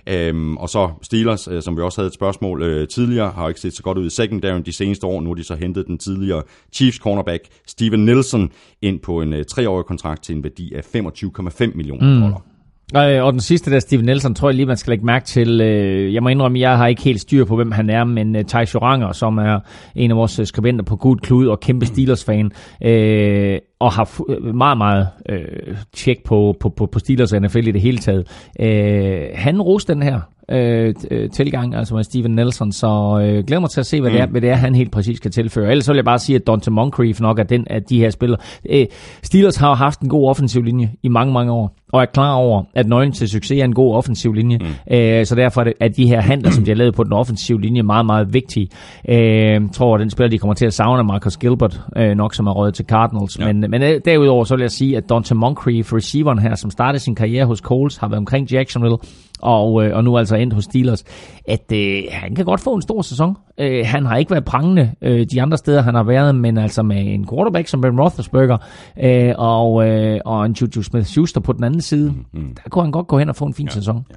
Øhm, 0.10 0.58
og 0.58 0.70
så 0.70 0.89
Steelers, 1.02 1.48
øh, 1.48 1.62
som 1.62 1.78
vi 1.78 1.82
også 1.82 2.02
havde 2.02 2.08
et 2.08 2.14
spørgsmål 2.14 2.62
øh, 2.62 2.88
tidligere, 2.88 3.32
har 3.32 3.48
ikke 3.48 3.60
set 3.60 3.74
så 3.74 3.84
godt 3.84 3.98
ud 3.98 4.06
i 4.06 4.10
secondary 4.10 4.62
de 4.66 4.74
seneste 4.74 5.08
år. 5.08 5.22
Nu 5.22 5.30
har 5.30 5.36
de 5.36 5.43
så 5.43 5.56
hentet 5.56 5.88
den 5.88 5.98
tidligere 5.98 6.43
Chiefs 6.74 6.98
cornerback 6.98 7.43
Steven 7.68 8.06
Nielsen 8.06 8.52
ind 8.82 9.00
på 9.00 9.22
en 9.22 9.34
øh, 9.34 9.45
treårig 9.45 9.86
kontrakt 9.86 10.24
til 10.24 10.36
en 10.36 10.43
værdi 10.43 10.74
af 10.74 10.82
25,5 10.95 11.76
millioner 11.76 12.16
mm. 12.16 12.22
dollar. 12.22 12.57
Øh, 12.96 13.24
og 13.24 13.34
den 13.34 13.42
sidste 13.42 13.72
der, 13.72 13.80
Steven 13.80 14.06
Nelson, 14.06 14.36
tror 14.36 14.50
jeg 14.50 14.56
lige, 14.56 14.66
man 14.66 14.78
skal 14.78 14.92
lægge 14.92 15.06
mærke 15.06 15.26
til. 15.26 15.62
Øh, 15.62 16.14
jeg 16.14 16.24
må 16.24 16.30
indrømme, 16.30 16.60
jeg 16.60 16.78
har 16.78 16.88
ikke 16.88 17.02
helt 17.02 17.22
styr 17.22 17.46
på, 17.46 17.56
hvem 17.56 17.72
han 17.72 17.90
er, 17.90 18.04
men 18.04 18.36
øh, 18.36 18.46
Thijs 18.46 18.74
Joranger, 18.74 19.12
som 19.12 19.38
er 19.38 19.60
en 19.96 20.12
af 20.12 20.18
vores 20.18 20.40
øh, 20.40 20.46
skribenter 20.46 20.86
på 20.86 20.96
Gud 20.96 21.18
Klud 21.18 21.48
og 21.48 21.60
kæmpe 21.60 21.86
Steelers-fan, 21.86 22.52
øh, 22.84 23.60
og 23.80 23.91
har 23.91 24.05
fu- 24.05 24.34
øh, 24.34 24.55
meget, 24.55 24.78
meget 24.78 25.07
øh, 25.30 25.78
tjek 25.93 26.23
på, 26.23 26.55
på, 26.59 26.69
på, 26.69 26.86
på 26.86 26.99
Steelers 26.99 27.34
og 27.34 27.41
NFL 27.41 27.67
i 27.67 27.71
det 27.71 27.82
hele 27.82 27.97
taget. 27.97 28.51
Øh, 28.59 29.21
han 29.34 29.61
roste 29.61 29.93
den 29.93 30.03
her 30.03 30.19
øh, 30.51 30.93
øh, 31.11 31.30
tilgang, 31.30 31.75
altså 31.75 31.95
med 31.95 32.03
Steven 32.03 32.32
Nelson, 32.32 32.71
så 32.71 33.19
øh, 33.21 33.43
glæder 33.45 33.59
mig 33.59 33.69
til 33.69 33.80
at 33.80 33.86
se, 33.86 34.01
hvad, 34.01 34.11
mm. 34.11 34.15
det 34.15 34.21
er, 34.21 34.28
hvad 34.28 34.41
det 34.41 34.49
er, 34.49 34.55
han 34.55 34.75
helt 34.75 34.91
præcis 34.91 35.19
kan 35.19 35.32
tilføre. 35.32 35.71
Ellers 35.71 35.86
så 35.86 35.91
vil 35.91 35.97
jeg 35.97 36.05
bare 36.05 36.19
sige, 36.19 36.36
at 36.36 36.47
Dante 36.47 36.71
Moncrief 36.71 37.19
nok 37.19 37.39
er 37.39 37.43
den 37.43 37.67
af 37.69 37.84
de 37.84 37.99
her 37.99 38.09
spillere. 38.09 38.39
Øh, 38.69 38.86
Steelers 39.23 39.55
har 39.55 39.67
jo 39.67 39.73
haft 39.73 39.99
en 39.99 40.09
god 40.09 40.30
offensiv 40.30 40.63
linje 40.63 40.91
i 41.03 41.07
mange, 41.07 41.34
mange 41.34 41.51
år, 41.51 41.75
og 41.93 42.01
er 42.01 42.05
klar 42.05 42.34
over, 42.34 42.63
at 42.75 42.88
nøglen 42.88 43.11
til 43.11 43.30
succes 43.30 43.59
er 43.59 43.65
en 43.65 43.73
god 43.73 43.95
offensiv 43.95 44.34
linje. 44.34 44.57
Mm. 44.57 44.95
Øh, 44.95 45.25
så 45.25 45.36
derfor 45.36 45.61
er, 45.61 45.65
det, 45.65 45.73
er 45.80 45.88
de 45.88 46.07
her 46.07 46.21
handler, 46.21 46.51
som 46.51 46.63
de 46.63 46.71
har 46.71 46.75
lavet 46.75 46.95
på 46.95 47.03
den 47.03 47.13
offensive 47.13 47.61
linje, 47.61 47.84
meget, 47.84 48.05
meget 48.05 48.34
vigtige. 48.34 48.67
Øh, 49.09 49.17
jeg 49.17 49.61
tror, 49.73 49.95
at 49.95 49.99
den 49.99 50.09
spiller, 50.09 50.30
de 50.30 50.38
kommer 50.38 50.53
til 50.53 50.65
at 50.65 50.73
savne 50.73 51.03
Marcus 51.03 51.38
Gilbert, 51.38 51.82
øh, 51.97 52.15
nok 52.15 52.34
som 52.34 52.47
er 52.47 52.51
røget 52.51 52.73
til 52.73 52.86
Cardinals. 52.86 53.39
Ja. 53.39 53.53
Men, 53.53 53.66
men 53.70 53.82
øh, 53.82 54.01
derudover 54.05 54.43
så 54.43 54.55
vil 54.55 54.61
jeg 54.61 54.72
sige, 54.72 54.97
at 54.97 55.09
Dante 55.09 55.36
Moncrief, 55.36 55.93
receiveren 55.93 56.39
her, 56.39 56.55
som 56.55 56.72
startede 56.72 57.03
sin 57.03 57.15
karriere 57.15 57.45
hos 57.45 57.59
Coles, 57.59 57.97
har 57.97 58.07
været 58.07 58.18
omkring 58.18 58.51
Jacksonville, 58.51 58.97
og, 59.41 59.86
øh, 59.86 59.95
og 59.95 60.03
nu 60.03 60.18
altså 60.18 60.36
endt 60.36 60.53
hos 60.53 60.63
Steelers, 60.63 61.03
at 61.47 61.72
øh, 61.74 62.03
han 62.11 62.36
kan 62.36 62.45
godt 62.45 62.61
få 62.61 62.76
en 62.76 62.82
stor 62.82 63.01
sæson. 63.01 63.38
Øh, 63.57 63.86
han 63.86 64.05
har 64.05 64.18
ikke 64.18 64.32
været 64.32 64.45
prangende 64.45 64.91
øh, 65.01 65.26
de 65.32 65.41
andre 65.41 65.57
steder, 65.57 65.82
han 65.82 65.95
har 65.95 66.03
været, 66.03 66.36
men 66.36 66.57
altså 66.57 66.84
med 66.84 67.13
en 67.13 67.28
quarterback 67.28 67.68
som 67.68 67.82
Ben 67.82 68.01
Roethlisberger 68.01 68.57
øh, 69.03 69.34
og, 69.38 69.89
øh, 69.89 70.20
og 70.26 70.45
en 70.45 70.51
Juju 70.51 70.82
Smith-Schuster 70.82 71.39
på 71.39 71.53
den 71.53 71.63
anden 71.63 71.82
side, 71.82 72.13
mm. 72.34 72.55
der 72.63 72.70
kunne 72.70 72.84
han 72.84 72.91
godt 72.91 73.07
gå 73.07 73.20
hen 73.20 73.30
og 73.30 73.36
få 73.36 73.45
en 73.45 73.53
fin 73.53 73.65
ja. 73.65 73.72
sæson. 73.72 74.05
Ja. 74.09 74.15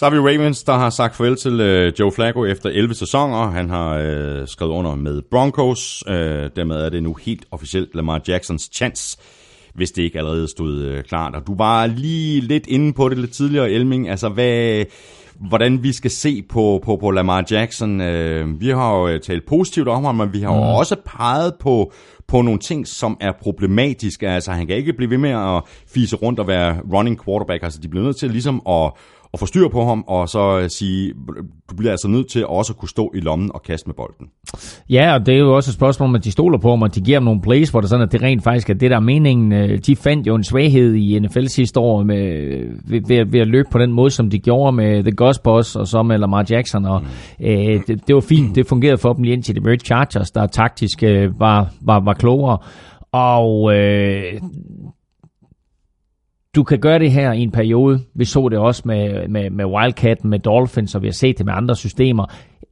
Så 0.00 0.06
har 0.06 0.10
vi 0.10 0.18
Ravens, 0.18 0.62
der 0.62 0.72
har 0.72 0.90
sagt 0.90 1.16
farvel 1.16 1.36
til 1.36 1.60
øh, 1.60 1.92
Joe 1.98 2.12
Flacco 2.12 2.44
efter 2.44 2.70
11 2.70 2.94
sæsoner. 2.94 3.50
Han 3.50 3.70
har 3.70 3.94
øh, 3.94 4.48
skrevet 4.48 4.72
under 4.72 4.94
med 4.94 5.22
Broncos. 5.30 6.04
Øh, 6.08 6.50
dermed 6.56 6.76
er 6.76 6.88
det 6.88 7.02
nu 7.02 7.14
helt 7.14 7.44
officielt 7.50 7.94
Lamar 7.94 8.20
Jacksons 8.28 8.70
chance 8.72 9.18
hvis 9.74 9.90
det 9.90 10.02
ikke 10.02 10.18
allerede 10.18 10.48
stod 10.48 10.78
øh, 10.78 11.04
klart. 11.04 11.34
Og 11.34 11.46
du 11.46 11.56
var 11.56 11.86
lige 11.86 12.40
lidt 12.40 12.66
inde 12.66 12.92
på 12.92 13.08
det 13.08 13.18
lidt 13.18 13.32
tidligere, 13.32 13.70
Elming. 13.70 14.08
Altså, 14.08 14.28
hvad, 14.28 14.84
hvordan 15.48 15.82
vi 15.82 15.92
skal 15.92 16.10
se 16.10 16.42
på, 16.42 16.80
på, 16.84 16.96
på 16.96 17.10
Lamar 17.10 17.44
Jackson. 17.50 18.00
Øh, 18.00 18.60
vi 18.60 18.68
har 18.68 18.96
jo 18.96 19.08
øh, 19.08 19.20
talt 19.20 19.46
positivt 19.46 19.88
om 19.88 20.04
ham, 20.04 20.14
men 20.14 20.32
vi 20.32 20.40
har 20.40 20.54
jo 20.54 20.60
mm. 20.60 20.68
også 20.68 20.96
peget 21.06 21.54
på, 21.60 21.92
på 22.28 22.42
nogle 22.42 22.60
ting, 22.60 22.86
som 22.86 23.16
er 23.20 23.32
problematiske. 23.42 24.28
Altså, 24.28 24.52
han 24.52 24.66
kan 24.66 24.76
ikke 24.76 24.92
blive 24.92 25.10
ved 25.10 25.18
med 25.18 25.30
at 25.30 25.62
fise 25.86 26.16
rundt 26.16 26.40
og 26.40 26.46
være 26.46 26.80
running 26.92 27.24
quarterback. 27.24 27.62
Altså, 27.62 27.80
de 27.80 27.88
bliver 27.88 28.04
nødt 28.04 28.16
til 28.16 28.30
ligesom 28.30 28.62
at 28.68 28.92
at 29.34 29.40
få 29.40 29.46
styr 29.46 29.68
på 29.68 29.84
ham, 29.84 30.04
og 30.06 30.28
så 30.28 30.58
øh, 30.58 30.70
sige, 30.70 31.12
du 31.70 31.74
bliver 31.76 31.90
altså 31.90 32.08
nødt 32.08 32.30
til 32.30 32.46
også 32.46 32.72
at 32.72 32.76
kunne 32.76 32.88
stå 32.88 33.12
i 33.14 33.20
lommen 33.20 33.50
og 33.54 33.62
kaste 33.62 33.86
med 33.86 33.94
bolden. 33.94 34.26
Ja, 34.90 35.14
og 35.14 35.26
det 35.26 35.34
er 35.34 35.38
jo 35.38 35.56
også 35.56 35.70
et 35.70 35.74
spørgsmål 35.74 36.08
om, 36.08 36.14
at 36.14 36.24
de 36.24 36.32
stoler 36.32 36.58
på 36.58 36.70
ham, 36.70 36.82
og 36.82 36.94
de 36.94 37.00
giver 37.00 37.16
ham 37.16 37.24
nogle 37.24 37.40
plays, 37.40 37.68
hvor 37.68 37.80
det 37.80 37.90
sådan, 37.90 38.06
at 38.06 38.12
det 38.12 38.22
rent 38.22 38.44
faktisk 38.44 38.70
er 38.70 38.74
det, 38.74 38.90
der 38.90 38.96
er 38.96 39.00
meningen. 39.00 39.52
Øh, 39.52 39.78
de 39.78 39.96
fandt 39.96 40.26
jo 40.26 40.34
en 40.34 40.44
svaghed 40.44 40.94
i 40.94 41.18
NFL 41.18 41.46
sidste 41.46 41.80
år 41.80 42.02
med, 42.02 42.22
ved, 42.84 43.00
ved, 43.06 43.24
ved 43.26 43.40
at 43.40 43.48
løbe 43.48 43.68
på 43.72 43.78
den 43.78 43.92
måde, 43.92 44.10
som 44.10 44.30
de 44.30 44.38
gjorde 44.38 44.72
med 44.72 45.02
The 45.02 45.12
Gus 45.12 45.38
Boss, 45.38 45.76
og 45.76 45.86
så 45.86 46.02
med 46.02 46.18
Lamar 46.18 46.46
Jackson, 46.50 46.84
og 46.84 47.00
mm. 47.00 47.46
øh, 47.46 47.80
det, 47.86 48.06
det 48.06 48.14
var 48.14 48.20
fint, 48.20 48.54
det 48.54 48.66
fungerede 48.66 48.98
for 48.98 49.12
dem 49.12 49.22
lige 49.22 49.32
indtil 49.32 49.56
de 49.56 49.60
mødte 49.60 49.84
Chargers, 49.84 50.30
der 50.30 50.46
taktisk 50.46 51.02
øh, 51.02 51.40
var, 51.40 51.70
var, 51.80 52.00
var 52.00 52.14
klogere. 52.14 52.58
Og 53.12 53.74
øh, 53.74 54.22
du 56.56 56.62
kan 56.62 56.78
gøre 56.78 56.98
det 56.98 57.12
her 57.12 57.32
i 57.32 57.40
en 57.40 57.50
periode. 57.50 58.00
Vi 58.14 58.24
så 58.24 58.48
det 58.48 58.58
også 58.58 58.82
med, 58.84 59.28
med, 59.28 59.50
med 59.50 59.64
Wildcat, 59.64 60.24
med 60.24 60.38
Dolphins, 60.38 60.94
og 60.94 61.02
vi 61.02 61.06
har 61.06 61.12
set 61.12 61.38
det 61.38 61.46
med 61.46 61.54
andre 61.56 61.76
systemer. 61.76 62.26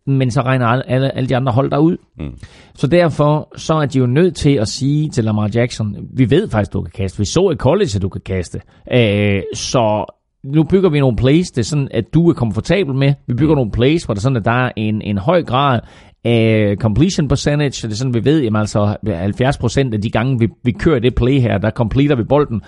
Men 0.06 0.30
så 0.30 0.40
regner 0.40 0.66
alle, 0.66 1.16
alle, 1.16 1.28
de 1.28 1.36
andre 1.36 1.52
hold 1.52 1.70
derud. 1.70 1.96
Mm. 2.18 2.38
Så 2.74 2.86
derfor 2.86 3.52
så 3.56 3.74
er 3.74 3.86
de 3.86 3.98
jo 3.98 4.06
nødt 4.06 4.36
til 4.36 4.54
at 4.54 4.68
sige 4.68 5.10
til 5.10 5.24
Lamar 5.24 5.50
Jackson, 5.54 5.96
vi 6.14 6.30
ved 6.30 6.48
faktisk, 6.50 6.72
du 6.72 6.82
kan 6.82 6.92
kaste. 6.94 7.18
Vi 7.18 7.24
så 7.24 7.50
i 7.52 7.56
college, 7.56 7.90
at 7.96 8.02
du 8.02 8.08
kan 8.08 8.20
kaste. 8.20 8.60
Æh, 8.90 9.42
så 9.54 10.04
nu 10.44 10.64
bygger 10.64 10.90
vi 10.90 11.00
nogle 11.00 11.16
plays, 11.16 11.50
det 11.50 11.58
er 11.58 11.64
sådan, 11.64 11.88
at 11.90 12.04
du 12.14 12.28
er 12.28 12.34
komfortabel 12.34 12.94
med. 12.94 13.14
Vi 13.26 13.34
bygger 13.34 13.54
mm. 13.54 13.58
nogle 13.58 13.70
plays, 13.70 14.04
hvor 14.04 14.14
det 14.14 14.18
er 14.18 14.22
sådan, 14.22 14.36
at 14.36 14.44
der 14.44 14.66
er 14.66 14.70
en, 14.76 15.02
en 15.02 15.18
høj 15.18 15.42
grad 15.42 15.80
Uh, 16.24 16.76
completion 16.76 17.28
percentage, 17.28 17.88
det 17.88 17.92
er 17.92 17.96
sådan, 17.96 18.14
vi 18.14 18.24
ved, 18.24 18.42
jamen 18.42 18.60
altså 18.60 18.96
70% 19.06 19.94
af 19.94 20.00
de 20.00 20.10
gange, 20.10 20.38
vi, 20.38 20.48
vi 20.64 20.72
kører 20.72 20.98
det 20.98 21.14
play 21.14 21.40
her, 21.40 21.58
der 21.58 21.70
completer 21.70 22.16
vi 22.16 22.22
bolden. 22.24 22.60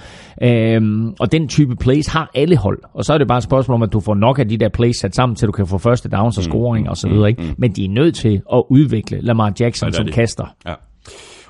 Uh, 0.45 1.13
og 1.21 1.33
den 1.33 1.49
type 1.49 1.77
plays 1.77 2.07
har 2.07 2.31
alle 2.35 2.57
hold. 2.57 2.79
Og 2.95 3.05
så 3.05 3.15
er 3.15 3.19
det 3.19 3.29
bare 3.29 3.39
et 3.39 3.45
spørgsmål 3.45 3.75
om, 3.75 3.83
at 3.83 3.93
du 3.93 4.01
får 4.01 4.15
nok 4.15 4.39
af 4.39 4.49
de 4.49 4.57
der 4.57 4.69
plays 4.69 4.97
sat 4.97 5.15
sammen, 5.15 5.37
til 5.37 5.47
du 5.47 5.53
kan 5.53 5.67
få 5.67 5.79
første 5.79 6.09
downs 6.09 6.39
og 6.39 6.45
mm, 6.47 6.51
scoring 6.51 6.85
mm, 6.85 6.91
og 6.91 6.97
så 6.97 7.09
videre. 7.09 7.29
Ikke? 7.29 7.43
Mm. 7.43 7.55
Men 7.59 7.73
de 7.73 7.85
er 7.85 7.89
nødt 7.89 8.15
til 8.15 8.43
at 8.53 8.63
udvikle 8.71 9.21
Lamar 9.21 9.53
Jackson 9.61 9.89
ja, 9.89 9.93
som 9.93 10.07
de. 10.07 10.13
kaster. 10.13 10.55
Ja. 10.67 10.75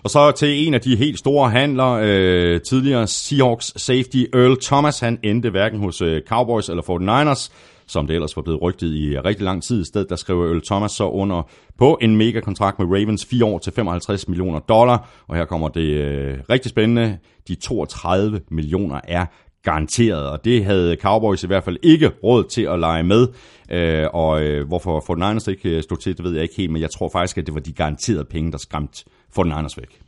Og 0.03 0.11
så 0.11 0.31
til 0.31 0.67
en 0.67 0.75
af 0.75 0.81
de 0.81 0.97
helt 0.97 1.19
store 1.19 1.51
handler, 1.51 2.01
øh, 2.03 2.61
tidligere 2.61 3.07
Seahawks 3.07 3.73
safety 3.77 4.25
Earl 4.35 4.57
Thomas, 4.63 5.01
han 5.01 5.19
endte 5.23 5.51
hverken 5.51 5.81
hos 5.81 6.03
øh, 6.03 6.23
Cowboys 6.29 6.69
eller 6.69 6.83
49ers 6.83 7.51
som 7.91 8.07
det 8.07 8.15
ellers 8.15 8.37
var 8.37 8.43
blevet 8.43 8.63
rygtet 8.63 8.95
i 8.95 9.19
rigtig 9.19 9.45
lang 9.45 9.63
tid. 9.63 9.83
I 9.83 9.85
stedet 9.85 10.11
der 10.11 10.17
skriver 10.17 10.47
Earl 10.47 10.63
Thomas 10.67 10.93
så 10.93 11.09
under 11.09 11.51
på 11.79 11.99
en 12.03 12.17
mega-kontrakt 12.17 12.79
med 12.79 12.87
Ravens, 12.87 13.25
4 13.25 13.45
år 13.45 13.59
til 13.59 13.73
55 13.73 14.29
millioner 14.29 14.59
dollar. 14.59 15.09
Og 15.29 15.37
her 15.37 15.45
kommer 15.45 15.69
det 15.69 15.91
øh, 15.91 16.39
rigtig 16.51 16.71
spændende. 16.71 17.19
De 17.49 17.55
32 17.55 18.41
millioner 18.51 19.01
er 19.05 19.27
garanteret, 19.63 20.29
og 20.29 20.45
det 20.45 20.65
havde 20.65 20.97
Cowboys 20.97 21.45
i 21.45 21.47
hvert 21.47 21.65
fald 21.65 21.77
ikke 21.83 22.11
råd 22.25 22.45
til 22.45 22.63
at 22.63 22.79
lege 22.79 23.03
med. 23.03 23.29
Øh, 23.71 24.07
og 24.13 24.43
øh, 24.43 24.67
hvorfor 24.67 25.01
49ers 25.01 25.51
ikke 25.51 25.77
øh, 25.77 25.83
stod 25.83 25.97
til, 25.97 26.17
det 26.17 26.25
ved 26.25 26.33
jeg 26.33 26.43
ikke 26.43 26.57
helt, 26.57 26.73
men 26.73 26.83
jeg 26.83 26.91
tror 26.91 27.09
faktisk, 27.09 27.39
at 27.39 27.47
det 27.47 27.55
var 27.55 27.61
de 27.61 27.73
garanterede 27.73 28.25
penge, 28.25 28.53
der 28.53 28.59
skræmte 28.59 29.05
49ers 29.39 29.75
væk. 29.77 30.01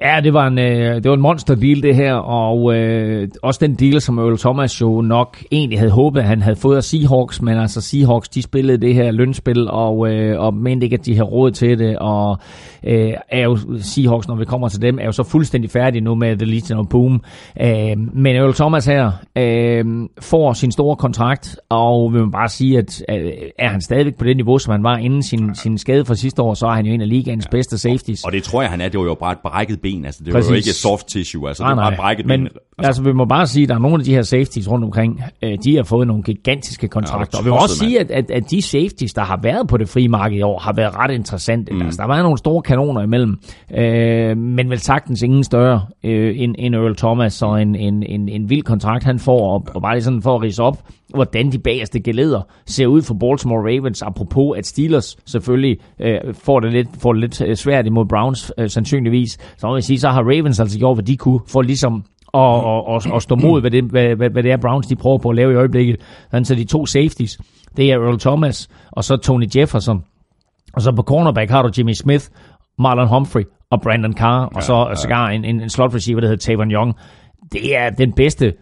Ja, 0.00 0.20
det 0.24 0.34
var 0.34 0.46
en, 0.46 0.58
øh, 0.58 0.94
det 0.94 1.08
var 1.08 1.14
en 1.14 1.20
monster 1.20 1.54
deal 1.54 1.82
det 1.82 1.94
her, 1.94 2.14
og 2.14 2.76
øh, 2.76 3.28
også 3.42 3.66
den 3.66 3.74
deal, 3.74 4.00
som 4.00 4.18
Earl 4.18 4.38
Thomas 4.38 4.80
jo 4.80 5.00
nok 5.00 5.42
egentlig 5.52 5.78
havde 5.78 5.90
håbet, 5.92 6.20
at 6.20 6.26
han 6.26 6.42
havde 6.42 6.56
fået 6.56 6.76
af 6.76 6.84
Seahawks, 6.84 7.42
men 7.42 7.58
altså 7.58 7.80
Seahawks, 7.80 8.28
de 8.28 8.42
spillede 8.42 8.78
det 8.78 8.94
her 8.94 9.10
lønspil, 9.10 9.68
og, 9.70 10.12
øh, 10.12 10.40
og 10.40 10.54
mente 10.54 10.84
ikke, 10.84 10.94
at 10.94 11.06
de 11.06 11.14
havde 11.14 11.28
råd 11.28 11.50
til 11.50 11.78
det, 11.78 11.98
og 11.98 12.38
øh, 12.86 13.12
er 13.28 13.42
jo 13.42 13.58
Seahawks, 13.80 14.28
når 14.28 14.36
vi 14.36 14.44
kommer 14.44 14.68
til 14.68 14.82
dem, 14.82 14.98
er 14.98 15.04
jo 15.04 15.12
så 15.12 15.22
fuldstændig 15.22 15.70
færdige 15.70 16.00
nu 16.00 16.14
med 16.14 16.36
The 16.36 16.46
Legion 16.46 16.78
of 16.78 16.86
Boom. 16.90 17.22
Øh, 17.60 17.68
men 18.14 18.36
Earl 18.36 18.54
Thomas 18.54 18.86
her 18.86 19.12
øh, 19.38 19.84
får 20.20 20.52
sin 20.52 20.72
store 20.72 20.96
kontrakt, 20.96 21.56
og 21.68 22.12
vil 22.12 22.20
man 22.20 22.30
bare 22.30 22.48
sige, 22.48 22.78
at 22.78 23.02
øh, 23.08 23.32
er 23.58 23.68
han 23.68 23.80
stadigvæk 23.80 24.14
på 24.14 24.24
det 24.24 24.36
niveau, 24.36 24.58
som 24.58 24.72
han 24.72 24.82
var 24.82 24.96
inden 24.96 25.22
sin, 25.22 25.54
sin 25.54 25.78
skade 25.78 26.04
fra 26.04 26.14
sidste 26.14 26.42
år, 26.42 26.54
så 26.54 26.66
er 26.66 26.72
han 26.72 26.86
jo 26.86 26.92
en 26.92 27.00
af 27.00 27.08
ligaens 27.08 27.44
ja. 27.44 27.50
bedste 27.50 27.78
safeties. 27.78 28.24
Og, 28.24 28.26
og 28.26 28.32
det 28.32 28.42
tror 28.42 28.62
jeg, 28.62 28.70
han 28.70 28.80
er. 28.80 28.88
Det 28.88 29.00
var 29.00 29.06
jo 29.06 29.14
bare 29.14 29.32
et 29.32 29.38
brækket 29.42 29.80
ben. 29.80 30.04
Altså, 30.04 30.24
det 30.24 30.32
Præcis. 30.32 30.50
var 30.50 30.54
jo 30.54 30.56
ikke 30.56 30.72
soft 30.72 31.06
tissue. 31.06 31.48
Altså, 31.48 31.62
nej, 31.62 31.70
det 31.70 31.76
var 31.76 31.90
bare 31.90 31.96
brækket 31.96 32.26
men, 32.26 32.40
ben. 32.40 32.48
Altså. 32.78 32.88
altså, 32.88 33.02
vi 33.02 33.12
må 33.12 33.24
bare 33.24 33.46
sige, 33.46 33.62
at 33.62 33.68
der 33.68 33.74
er 33.74 33.78
nogle 33.78 33.98
af 33.98 34.04
de 34.04 34.14
her 34.14 34.22
safeties 34.22 34.70
rundt 34.70 34.84
omkring, 34.84 35.22
øh, 35.42 35.58
de 35.64 35.76
har 35.76 35.82
fået 35.82 36.06
nogle 36.06 36.22
gigantiske 36.22 36.88
kontrakter. 36.88 37.38
Ja, 37.38 37.38
og 37.38 37.44
vi 37.44 37.50
må 37.50 37.56
også 37.56 37.78
sige, 37.78 38.00
at, 38.00 38.10
at, 38.10 38.30
at 38.30 38.50
de 38.50 38.62
safeties, 38.62 39.14
der 39.14 39.22
har 39.22 39.38
været 39.42 39.68
på 39.68 39.76
det 39.76 39.88
frie 39.88 40.08
marked 40.08 40.38
i 40.38 40.42
år, 40.42 40.58
har 40.58 40.72
været 40.72 40.96
ret 40.96 41.10
interessante. 41.10 41.72
Mm. 41.72 41.82
Altså, 41.82 41.96
der 41.96 42.02
har 42.02 42.08
været 42.08 42.22
nogle 42.22 42.38
store 42.38 42.62
kanoner 42.74 43.02
imellem, 43.02 43.38
øh, 43.76 44.36
men 44.36 44.70
vel 44.70 44.78
sagtens 44.78 45.22
ingen 45.22 45.44
større 45.44 45.86
øh, 46.04 46.40
end, 46.40 46.54
end 46.58 46.74
Earl 46.74 46.96
Thomas, 46.96 47.42
og 47.42 47.62
en, 47.62 47.74
en, 47.74 48.02
en, 48.02 48.28
en 48.28 48.50
vild 48.50 48.62
kontrakt, 48.62 49.04
han 49.04 49.18
får, 49.18 49.52
og, 49.52 49.66
og 49.74 49.82
bare 49.82 49.94
lige 49.94 50.04
sådan 50.04 50.22
for 50.22 50.36
at 50.36 50.42
rise 50.42 50.62
op, 50.62 50.76
hvordan 51.14 51.52
de 51.52 51.58
bagerste 51.58 52.00
geleder 52.00 52.40
ser 52.66 52.86
ud 52.86 53.02
for 53.02 53.14
Baltimore 53.14 53.74
Ravens, 53.74 54.02
apropos 54.02 54.58
at 54.58 54.66
Steelers 54.66 55.16
selvfølgelig 55.26 55.78
øh, 56.00 56.34
får, 56.34 56.60
det 56.60 56.72
lidt, 56.72 56.88
får 56.98 57.12
det 57.12 57.20
lidt 57.20 57.40
øh, 57.40 57.56
svært 57.56 57.86
imod 57.86 58.06
Browns 58.06 58.52
øh, 58.58 58.70
sandsynligvis. 58.70 59.38
Så 59.58 59.66
må 59.66 59.76
jeg 59.76 59.84
sige, 59.84 59.98
så 59.98 60.08
har 60.08 60.22
Ravens 60.22 60.60
altså 60.60 60.78
gjort, 60.78 60.96
hvad 60.96 61.04
de 61.04 61.16
kunne, 61.16 61.40
for 61.48 61.62
ligesom 61.62 62.04
og, 62.34 62.64
og, 62.64 62.86
og, 62.86 63.02
og 63.10 63.22
stå 63.22 63.34
mod, 63.34 63.60
hvad 63.60 63.70
det, 63.70 63.84
hvad, 63.84 64.16
hvad, 64.16 64.30
hvad 64.30 64.42
det 64.42 64.52
er 64.52 64.56
Browns, 64.56 64.86
de 64.86 64.96
prøver 64.96 65.18
på 65.18 65.28
at 65.28 65.36
lave 65.36 65.52
i 65.52 65.56
øjeblikket. 65.56 65.96
Så 66.42 66.54
de 66.54 66.64
to 66.64 66.86
safeties, 66.86 67.38
det 67.76 67.92
er 67.92 67.98
Earl 67.98 68.18
Thomas, 68.18 68.68
og 68.90 69.04
så 69.04 69.16
Tony 69.16 69.46
Jefferson. 69.56 70.02
Og 70.72 70.82
så 70.82 70.92
på 70.92 71.02
cornerback 71.02 71.50
har 71.50 71.62
du 71.62 71.70
Jimmy 71.78 71.92
Smith, 71.92 72.24
Marlon 72.78 73.08
Humphrey 73.08 73.42
og 73.70 73.80
Brandon 73.80 74.12
Carr, 74.12 74.40
ja, 74.40 74.56
og 74.56 74.62
så 74.62 74.86
ja. 74.88 74.94
sågar 74.94 75.28
en, 75.28 75.44
en, 75.44 75.60
en 75.60 75.70
slot 75.70 75.94
receiver, 75.94 76.20
der 76.20 76.28
hedder 76.28 76.40
Tavon 76.40 76.70
Young. 76.70 76.94
Det 77.52 77.76
er 77.76 77.90
den 77.90 78.12
bedste 78.12 78.52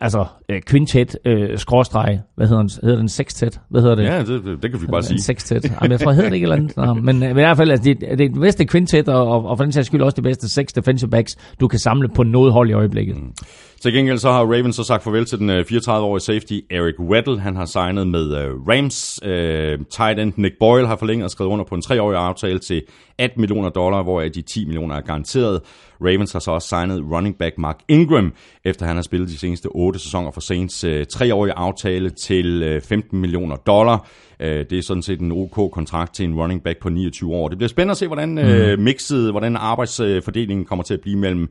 altså 0.00 0.26
øh, 0.48 0.62
quintet, 0.68 1.16
øh, 1.24 1.58
skråstreg, 1.58 2.20
hvad 2.36 2.46
hedder 2.46 2.62
den, 2.62 2.70
hedder 2.82 2.96
den 2.96 3.08
sextet? 3.08 3.60
Hvad 3.68 3.80
hedder 3.80 3.94
det? 3.96 4.04
Ja, 4.04 4.18
det, 4.18 4.62
det 4.62 4.70
kan 4.70 4.82
vi 4.82 4.86
bare 4.86 5.02
sige. 5.02 5.22
Sextet. 5.22 5.64
Jamen, 5.64 5.90
jeg 5.90 6.00
tror, 6.00 6.12
hedder 6.12 6.28
det 6.28 6.34
ikke 6.34 6.44
eller 6.44 6.56
andet. 6.56 6.76
Nå, 6.76 6.94
men 6.94 7.22
øh, 7.22 7.30
i 7.30 7.32
hvert 7.32 7.56
fald, 7.56 7.70
altså, 7.70 7.84
det, 7.84 8.00
det 8.00 8.12
er 8.12 8.16
det 8.16 8.34
bedste 8.34 8.66
quintet, 8.66 9.08
og, 9.08 9.28
og, 9.28 9.46
og 9.46 9.56
for 9.56 9.64
den 9.64 9.72
sags 9.72 9.86
skyld 9.86 10.02
også 10.02 10.14
det 10.14 10.24
bedste 10.24 10.48
seks 10.48 10.72
defensive 10.72 11.10
backs, 11.10 11.36
du 11.60 11.68
kan 11.68 11.78
samle 11.78 12.08
på 12.08 12.22
noget 12.22 12.52
hold 12.52 12.70
i 12.70 12.72
øjeblikket. 12.72 13.16
Mm. 13.16 13.32
Til 13.80 13.92
gengæld 13.92 14.18
så 14.18 14.32
har 14.32 14.40
Ravens 14.40 14.76
så 14.76 14.84
sagt 14.84 15.02
farvel 15.02 15.24
til 15.24 15.38
den 15.38 15.50
øh, 15.50 15.64
34-årige 15.68 16.20
safety 16.20 16.60
Eric 16.70 17.00
Weddle. 17.00 17.40
Han 17.40 17.56
har 17.56 17.64
signet 17.64 18.06
med 18.06 18.36
øh, 18.36 18.54
Rams. 18.68 19.20
Øh, 19.22 19.78
tight 19.90 20.18
end 20.18 20.32
Nick 20.36 20.54
Boyle 20.60 20.86
har 20.86 20.96
forlænget 20.96 21.24
og 21.24 21.30
skrevet 21.30 21.50
under 21.50 21.64
på 21.64 21.74
en 21.74 21.82
treårig 21.82 22.18
aftale 22.18 22.58
til 22.58 22.82
18 23.18 23.40
millioner 23.40 23.68
dollar, 23.68 24.02
hvoraf 24.02 24.30
de 24.30 24.42
10 24.42 24.64
millioner 24.64 24.94
er 24.94 25.00
garanteret. 25.00 25.60
Ravens 26.00 26.32
har 26.32 26.40
så 26.40 26.50
også 26.50 26.68
signet 26.68 27.04
running 27.12 27.38
back 27.38 27.58
Mark 27.58 27.78
Ingram, 27.88 28.32
efter 28.64 28.86
han 28.86 28.96
har 28.96 29.02
spillet 29.02 29.28
de 29.28 29.38
seneste 29.38 29.66
8 29.66 29.98
sæsoner 29.98 30.30
for 30.30 30.40
Saints. 30.40 30.84
Uh, 30.84 30.90
treårig 31.10 31.52
aftale 31.56 32.10
til 32.10 32.76
uh, 32.76 32.82
15 32.82 33.20
millioner 33.20 33.56
dollar. 33.56 34.08
Øh, 34.40 34.64
det 34.70 34.78
er 34.78 34.82
sådan 34.82 35.02
set 35.02 35.20
en 35.20 35.32
OK 35.32 35.72
kontrakt 35.72 36.14
til 36.14 36.24
en 36.24 36.34
running 36.34 36.62
back 36.62 36.78
på 36.82 36.88
29 36.88 37.34
år. 37.34 37.48
Det 37.48 37.58
bliver 37.58 37.68
spændende 37.68 37.90
at 37.90 37.96
se, 37.96 38.06
hvordan 38.06 38.28
mm. 38.28 38.82
mixet, 38.82 39.30
hvordan 39.30 39.56
arbejdsfordelingen 39.56 40.66
kommer 40.66 40.82
til 40.82 40.94
at 40.94 41.00
blive 41.00 41.16
mellem 41.16 41.48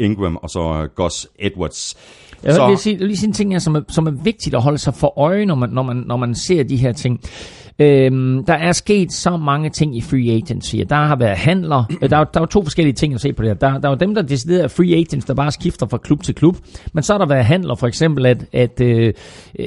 Ingram 0.00 0.36
og 0.36 0.50
så 0.50 0.88
Gus 0.94 1.28
Edwards. 1.38 1.96
Jeg 2.42 2.54
så... 2.54 2.68
vil 2.68 2.78
sige, 2.78 3.06
lige 3.06 3.16
sige 3.16 3.26
en 3.26 3.32
ting, 3.32 3.52
her, 3.52 3.58
som 3.58 3.74
er, 3.74 3.80
som 3.88 4.06
er 4.06 4.10
vigtigt 4.10 4.54
at 4.54 4.62
holde 4.62 4.78
sig 4.78 4.94
for 4.94 5.18
øje, 5.18 5.46
når 5.46 5.54
man, 5.54 5.70
når 5.70 5.82
man, 5.82 5.96
når 5.96 6.16
man 6.16 6.34
ser 6.34 6.62
de 6.62 6.76
her 6.76 6.92
ting. 6.92 7.20
Øhm, 7.80 8.44
der 8.44 8.54
er 8.54 8.72
sket 8.72 9.12
så 9.12 9.36
mange 9.36 9.70
ting 9.70 9.96
i 9.96 10.00
free 10.00 10.30
agency. 10.30 10.76
Der 10.88 10.96
har 10.96 11.16
været 11.16 11.36
handler. 11.36 11.84
Der 12.10 12.16
er, 12.16 12.24
der 12.24 12.40
er 12.40 12.46
to 12.46 12.62
forskellige 12.62 12.94
ting 12.94 13.14
at 13.14 13.20
se 13.20 13.32
på 13.32 13.42
det 13.42 13.50
her. 13.50 13.54
Der, 13.54 13.78
der 13.78 13.90
er 13.90 13.94
dem, 13.94 14.14
der 14.14 14.22
decideret 14.22 14.64
er 14.64 14.68
free 14.68 14.94
agents, 14.94 15.26
der 15.26 15.34
bare 15.34 15.52
skifter 15.52 15.86
fra 15.86 15.98
klub 15.98 16.22
til 16.22 16.34
klub. 16.34 16.56
Men 16.92 17.02
så 17.02 17.12
har 17.12 17.18
der 17.18 17.26
været 17.26 17.44
handler, 17.44 17.74
for 17.74 17.86
eksempel 17.86 18.26
at, 18.26 18.44
at 18.52 18.80
øh, 18.80 19.12
øh, 19.58 19.66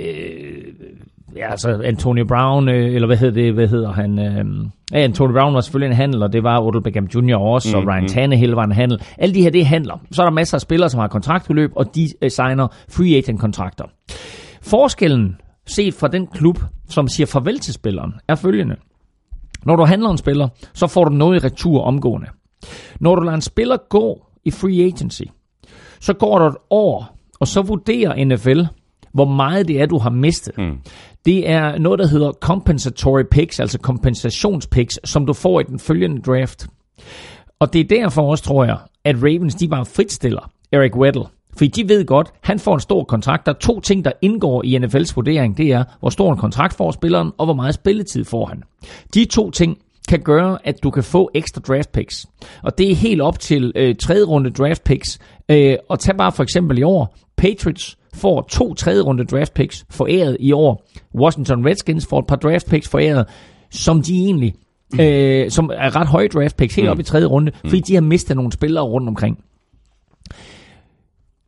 ja, 1.36 1.51
altså 1.51 1.82
Antonio 1.84 2.26
Brown, 2.26 2.70
øh, 2.70 2.95
eller 2.95 3.07
hvad 3.07 3.18
hedder 3.18 3.34
det, 3.34 3.53
hvad 3.53 3.68
hedder 3.68 3.91
han? 3.91 4.20
Øh, 4.20 4.45
ja, 4.93 5.03
Antonio 5.03 5.34
Brown 5.34 5.53
var 5.53 5.62
selvfølgelig 5.62 5.91
en 5.91 5.97
handel, 5.97 6.24
og 6.24 6.34
det 6.34 6.43
var 6.43 6.62
Odell 6.62 6.84
Beckham 6.84 7.05
Jr. 7.16 7.38
også, 7.38 7.78
mm, 7.78 7.82
og 7.82 7.93
Ryan 7.93 8.01
mm. 8.01 8.07
Tannehill 8.07 8.51
var 8.51 8.64
en 8.64 8.72
handel. 8.72 9.01
Alle 9.18 9.36
de 9.36 9.41
her, 9.41 9.49
det 9.49 9.62
er 9.62 9.66
handler. 9.66 10.01
Så 10.12 10.22
er 10.22 10.26
der 10.26 10.34
masser 10.34 10.57
af 10.57 10.62
spillere, 10.62 10.89
som 10.89 10.99
har 10.99 11.07
kontraktbeløb, 11.07 11.72
og 11.76 11.95
de 11.95 12.07
øh, 12.22 12.32
signer 12.32 12.68
free 12.89 13.18
agent 13.18 13.39
kontrakter. 13.39 13.86
Forskellen 14.62 15.36
set 15.68 15.93
fra 15.93 16.07
den 16.07 16.28
klub, 16.28 16.59
som 16.89 17.07
siger 17.07 17.28
farvel 17.28 17.59
til 17.59 17.74
spilleren, 17.74 18.14
er 18.28 18.36
følgende. 18.36 18.76
Når 19.66 19.76
du 19.76 19.86
handler 19.86 20.09
en 20.09 20.18
spiller, 20.18 20.47
så 20.74 20.88
får 20.88 21.03
du 21.03 21.12
noget 21.16 21.43
i 21.43 21.45
retur 21.45 21.82
omgående. 21.82 22.28
Når 22.99 23.16
du 23.16 23.22
lader 23.22 23.36
en 23.36 23.41
spiller 23.41 23.78
gå 23.89 24.26
i 24.45 24.51
free 24.51 24.86
agency, 24.86 25.24
så 25.99 26.14
går 26.14 26.39
der 26.39 26.45
et 26.45 26.57
år, 26.70 27.18
og 27.39 27.47
så 27.47 27.62
vurderer 27.62 28.26
NFL, 28.26 28.62
hvor 29.14 29.26
meget 29.26 29.68
det 29.68 29.82
er, 29.82 29.86
du 29.86 29.97
har 29.97 30.09
mistet. 30.09 30.57
Mm. 30.57 30.78
Det 31.26 31.49
er 31.49 31.78
noget, 31.78 31.99
der 31.99 32.07
hedder 32.07 32.32
compensatory 32.32 33.24
picks, 33.32 33.59
altså 33.59 33.80
kompensationspicks, 33.80 34.99
som 35.03 35.26
du 35.26 35.34
får 35.34 35.59
i 35.59 35.64
den 35.64 35.80
følgende 35.80 36.22
draft. 36.22 36.68
Og 37.59 37.74
det 37.74 37.82
er 37.82 37.99
derfor 37.99 38.32
også, 38.32 38.43
tror 38.43 38.64
jeg, 38.64 38.78
at 39.05 39.16
Ravens 39.24 39.55
de 39.55 39.68
bare 39.68 39.86
fritstiller 39.86 40.51
Eric 40.72 40.95
Weddle. 40.95 41.26
Fordi 41.58 41.68
de 41.68 41.89
ved 41.89 42.06
godt, 42.06 42.34
han 42.41 42.60
får 42.60 42.74
en 42.74 42.80
stor 42.80 43.04
kontrakt. 43.04 43.45
Der 43.45 43.54
er 43.54 43.58
to 43.58 43.80
ting, 43.80 44.06
der 44.06 44.12
indgår 44.22 44.64
i 44.64 44.78
NFL's 44.78 45.14
vurdering. 45.16 45.58
Det 45.58 45.72
er, 45.72 45.84
hvor 45.99 46.10
stor 46.10 46.32
en 46.32 46.38
kontrakt 46.38 46.74
får 46.74 46.91
spilleren, 46.91 47.32
og 47.38 47.45
hvor 47.45 47.54
meget 47.54 47.74
spilletid 47.74 48.26
får 48.26 48.45
han. 48.45 48.64
De 49.14 49.26
to 49.26 49.52
ting 49.52 49.78
kan 50.08 50.20
gøre, 50.20 50.58
at 50.64 50.84
du 50.84 50.89
kan 50.89 51.04
få 51.04 51.32
ekstra 51.34 51.62
draft 51.68 51.91
picks. 51.91 52.26
Og 52.64 52.78
det 52.78 52.91
er 52.91 52.95
helt 52.95 53.22
op 53.22 53.39
til 53.39 53.72
øh, 53.76 53.95
tredje 53.95 54.24
runde 54.24 54.49
draft 54.49 54.84
picks. 54.84 55.20
Øh, 55.49 55.76
og 55.89 55.99
tag 55.99 56.18
bare 56.18 56.32
for 56.32 56.43
eksempel 56.43 56.78
i 56.78 56.84
år, 56.84 57.18
Patriots 57.38 57.97
får 58.14 58.41
to 58.41 58.74
tredje 58.74 59.02
runde 59.02 59.26
draft 59.26 59.54
picks 59.54 59.86
foræret 59.89 60.38
i 60.39 60.52
år. 60.52 60.88
Washington 61.16 61.66
Redskins 61.66 62.06
får 62.06 62.20
et 62.20 62.28
par 62.28 62.36
draft 62.36 62.70
picks 62.70 62.89
foræret, 62.89 63.26
som 63.70 64.02
de 64.02 64.26
egentlig 64.26 64.56
øh, 64.99 65.52
som 65.52 65.72
er 65.74 65.95
ret 65.95 66.08
høje 66.08 66.28
draft 66.28 66.58
picks, 66.58 66.76
helt 66.76 66.88
mm. 66.88 66.91
op 66.91 66.99
i 66.99 67.04
tredje 67.04 67.26
runde, 67.26 67.52
fordi 67.66 67.80
de 67.80 67.93
har 67.93 68.02
mistet 68.02 68.36
nogle 68.36 68.52
spillere 68.52 68.84
rundt 68.84 69.08
omkring. 69.08 69.38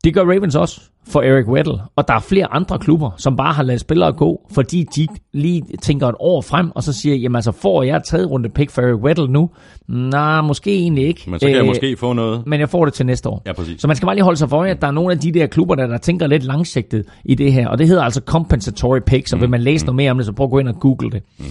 Det 0.03 0.13
gør 0.13 0.21
Ravens 0.21 0.55
også 0.55 0.81
for 1.07 1.21
Eric 1.21 1.47
Weddle, 1.47 1.79
og 1.95 2.07
der 2.07 2.13
er 2.13 2.19
flere 2.19 2.53
andre 2.53 2.79
klubber, 2.79 3.11
som 3.17 3.35
bare 3.35 3.53
har 3.53 3.63
lavet 3.63 3.81
spillere 3.81 4.13
gå, 4.13 4.41
fordi 4.51 4.85
de 4.95 5.07
lige 5.33 5.63
tænker 5.81 6.07
et 6.07 6.15
år 6.19 6.41
frem, 6.41 6.71
og 6.75 6.83
så 6.83 6.93
siger, 6.93 7.15
jamen 7.15 7.35
altså, 7.35 7.51
får 7.51 7.83
jeg 7.83 7.97
et 7.97 8.03
tredje 8.03 8.25
runde 8.25 8.49
pick 8.49 8.71
for 8.71 8.81
Eric 8.81 9.01
Weddle 9.01 9.27
nu? 9.27 9.49
Nej, 9.87 10.41
måske 10.41 10.75
egentlig 10.75 11.07
ikke. 11.07 11.23
Men 11.27 11.39
så 11.39 11.45
kan 11.45 11.55
øh, 11.55 11.57
jeg 11.57 11.65
måske 11.65 11.97
få 11.97 12.13
noget. 12.13 12.43
Men 12.47 12.59
jeg 12.59 12.69
får 12.69 12.85
det 12.85 12.93
til 12.93 13.05
næste 13.05 13.29
år. 13.29 13.41
Ja, 13.45 13.53
præcis. 13.53 13.81
Så 13.81 13.87
man 13.87 13.95
skal 13.95 14.05
bare 14.05 14.15
lige 14.15 14.23
holde 14.23 14.37
sig 14.37 14.49
for, 14.49 14.63
at 14.63 14.81
der 14.81 14.87
er 14.87 14.91
nogle 14.91 15.11
af 15.11 15.19
de 15.19 15.31
der 15.31 15.47
klubber, 15.47 15.75
der, 15.75 15.87
der 15.87 15.97
tænker 15.97 16.27
lidt 16.27 16.43
langsigtet 16.43 17.05
i 17.25 17.35
det 17.35 17.53
her, 17.53 17.67
og 17.67 17.77
det 17.77 17.87
hedder 17.87 18.03
altså 18.03 18.21
compensatory 18.25 18.99
picks, 19.05 19.33
og 19.33 19.37
mm. 19.37 19.41
vil 19.41 19.49
man 19.49 19.61
læse 19.61 19.85
mm. 19.85 19.87
noget 19.87 19.95
mere 19.95 20.11
om 20.11 20.17
det, 20.17 20.25
så 20.25 20.31
prøv 20.31 20.43
at 20.43 20.51
gå 20.51 20.59
ind 20.59 20.67
og 20.67 20.79
google 20.79 21.11
det. 21.11 21.23
Mm. 21.37 21.45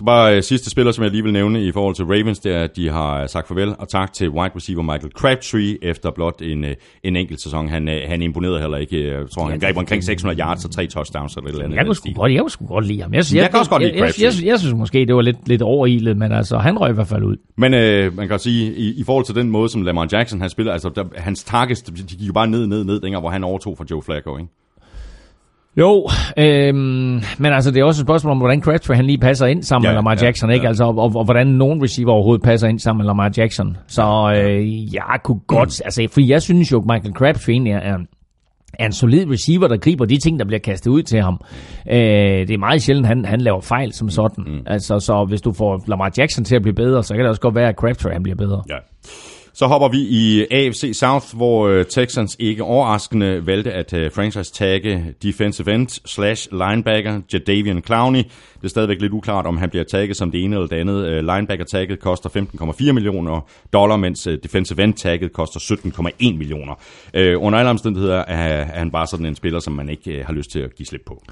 Så 0.00 0.04
bare 0.04 0.36
øh, 0.36 0.42
sidste 0.42 0.70
spiller, 0.70 0.92
som 0.92 1.04
jeg 1.04 1.10
lige 1.10 1.22
vil 1.22 1.32
nævne 1.32 1.64
i 1.64 1.72
forhold 1.72 1.94
til 1.94 2.04
Ravens, 2.04 2.38
det 2.38 2.54
er, 2.54 2.62
at 2.62 2.76
de 2.76 2.88
har 2.88 3.26
sagt 3.26 3.48
farvel 3.48 3.74
og 3.78 3.88
tak 3.88 4.12
til 4.12 4.28
wide 4.30 4.52
receiver 4.56 4.82
Michael 4.82 5.12
Crabtree 5.12 5.84
efter 5.84 6.10
blot 6.10 6.42
en, 6.42 6.64
øh, 6.64 6.74
en 7.02 7.16
enkelt 7.16 7.40
sæson. 7.40 7.68
Han, 7.68 7.88
øh, 7.88 8.00
han 8.08 8.22
imponerede 8.22 8.60
heller 8.60 8.76
ikke. 8.76 9.08
Jeg 9.08 9.30
tror, 9.30 9.48
han 9.48 9.60
greb 9.60 9.76
omkring 9.76 10.04
600 10.04 10.40
yards 10.40 10.64
og 10.64 10.70
tre 10.70 10.86
touchdowns 10.86 11.36
eller 11.36 11.48
et 11.48 11.52
eller 11.52 11.64
andet. 11.64 11.76
Jeg 11.76 11.86
kunne 11.86 11.94
sgu 11.94 12.12
godt, 12.12 12.32
jeg 12.32 12.40
kunne 12.40 12.50
sgu 12.50 12.66
godt 12.66 12.86
lide 12.86 13.02
ham. 13.02 13.14
Jeg, 13.14 13.24
jeg, 13.32 13.42
jeg, 13.42 13.50
kan 13.50 13.58
også 13.58 13.70
godt 13.70 13.82
lide 13.82 13.92
jeg, 13.94 14.12
jeg, 14.20 14.32
jeg, 14.40 14.46
jeg, 14.46 14.58
synes 14.58 14.74
måske, 14.74 15.06
det 15.06 15.14
var 15.14 15.22
lidt, 15.22 15.48
lidt 15.48 15.62
overilet, 15.62 16.16
men 16.16 16.32
altså, 16.32 16.58
han 16.58 16.78
røg 16.80 16.90
i 16.90 16.94
hvert 16.94 17.08
fald 17.08 17.22
ud. 17.22 17.36
Men 17.56 17.74
øh, 17.74 18.16
man 18.16 18.28
kan 18.28 18.38
sige, 18.38 18.74
i, 18.74 19.00
i 19.00 19.04
forhold 19.04 19.24
til 19.24 19.34
den 19.34 19.50
måde, 19.50 19.68
som 19.68 19.82
Lamar 19.82 20.08
Jackson 20.12 20.40
han 20.40 20.50
spiller, 20.50 20.72
altså 20.72 20.88
der, 20.88 21.04
hans 21.16 21.44
targets, 21.44 21.82
de 21.82 21.92
gik 21.92 22.28
jo 22.28 22.32
bare 22.32 22.46
ned, 22.46 22.66
ned, 22.66 22.84
ned, 22.84 23.00
dengang, 23.00 23.22
hvor 23.22 23.30
han 23.30 23.44
overtog 23.44 23.78
fra 23.78 23.84
Joe 23.90 24.02
Flacco, 24.02 24.38
ikke? 24.38 24.50
Jo, 25.76 26.08
øhm, 26.38 27.20
men 27.38 27.52
altså 27.52 27.70
det 27.70 27.80
er 27.80 27.84
også 27.84 28.02
et 28.02 28.06
spørgsmål 28.06 28.30
om, 28.30 28.38
hvordan 28.38 28.62
Crabtree 28.62 28.96
han 28.96 29.04
lige 29.04 29.18
passer 29.18 29.46
ind 29.46 29.62
sammen 29.62 29.84
ja, 29.84 29.90
med 29.90 29.94
Lamar 29.96 30.18
Jackson, 30.22 30.50
ja, 30.50 30.54
ikke? 30.54 30.64
Ja. 30.64 30.68
Altså, 30.68 30.84
og, 30.84 30.98
og, 30.98 31.12
og, 31.14 31.24
hvordan 31.24 31.46
nogen 31.46 31.82
receiver 31.82 32.12
overhovedet 32.12 32.42
passer 32.44 32.68
ind 32.68 32.78
sammen 32.78 32.98
med 32.98 33.06
Lamar 33.06 33.32
Jackson. 33.36 33.76
Så 33.86 34.32
øh, 34.36 34.94
jeg 34.94 35.18
kunne 35.24 35.40
godt, 35.46 35.80
mm. 35.80 35.84
altså, 35.84 36.08
for 36.12 36.20
jeg 36.20 36.42
synes 36.42 36.72
jo, 36.72 36.80
Michael 36.80 37.14
Crabtree 37.14 37.52
egentlig 37.52 37.72
er, 37.72 37.78
er, 37.78 37.98
er 38.78 38.86
en 38.86 38.92
solid 38.92 39.30
receiver, 39.30 39.68
der 39.68 39.76
griber 39.76 40.04
de 40.04 40.18
ting, 40.18 40.38
der 40.38 40.44
bliver 40.44 40.60
kastet 40.60 40.90
ud 40.90 41.02
til 41.02 41.22
ham. 41.22 41.40
Øh, 41.90 41.98
det 42.48 42.50
er 42.50 42.58
meget 42.58 42.82
sjældent, 42.82 43.06
han, 43.06 43.24
han 43.24 43.40
laver 43.40 43.60
fejl 43.60 43.92
som 43.92 44.08
sådan. 44.08 44.44
Mm. 44.46 44.62
Altså, 44.66 44.98
så 44.98 45.24
hvis 45.28 45.40
du 45.40 45.52
får 45.52 45.84
Lamar 45.86 46.12
Jackson 46.18 46.44
til 46.44 46.56
at 46.56 46.62
blive 46.62 46.74
bedre, 46.74 47.02
så 47.02 47.14
kan 47.14 47.20
det 47.20 47.28
også 47.28 47.40
godt 47.40 47.54
være, 47.54 47.68
at 47.68 47.74
Crabtree 47.74 48.12
han 48.12 48.22
bliver 48.22 48.36
bedre. 48.36 48.62
Ja. 48.68 48.76
Så 49.60 49.66
hopper 49.66 49.88
vi 49.88 49.98
i 49.98 50.46
AFC 50.50 50.90
South, 50.94 51.36
hvor 51.36 51.68
øh, 51.68 51.84
Texans 51.84 52.36
ikke 52.38 52.62
overraskende 52.62 53.46
valgte 53.46 53.72
at 53.72 53.92
øh, 53.92 54.12
franchise-tagge 54.12 55.14
defensive 55.22 55.74
end 55.74 55.88
slash 55.88 56.48
linebacker 56.52 57.20
Jadavian 57.32 57.82
Clowney. 57.86 58.18
Det 58.18 58.64
er 58.64 58.68
stadigvæk 58.68 59.00
lidt 59.00 59.12
uklart, 59.12 59.46
om 59.46 59.56
han 59.56 59.70
bliver 59.70 59.84
tagget 59.84 60.16
som 60.16 60.30
det 60.30 60.44
ene 60.44 60.56
eller 60.56 60.68
det 60.68 60.76
andet. 60.76 61.06
Øh, 61.06 61.24
Linebacker-tagget 61.24 62.00
koster 62.00 62.30
15,4 62.30 62.92
millioner 62.92 63.40
dollar, 63.72 63.96
mens 63.96 64.28
defensive 64.42 64.82
end-tagget 64.84 65.32
koster 65.32 65.60
17,1 65.60 66.36
millioner. 66.36 66.74
Under 67.36 67.58
alle 67.58 67.70
omstændigheder 67.70 68.18
er 68.18 68.64
han 68.64 68.90
bare 68.90 69.06
sådan 69.06 69.26
en 69.26 69.36
spiller, 69.36 69.60
som 69.60 69.72
man 69.72 69.88
ikke 69.88 70.24
har 70.26 70.32
lyst 70.32 70.50
til 70.50 70.60
at 70.60 70.74
give 70.74 70.86
slip 70.86 71.02
på. 71.06 71.22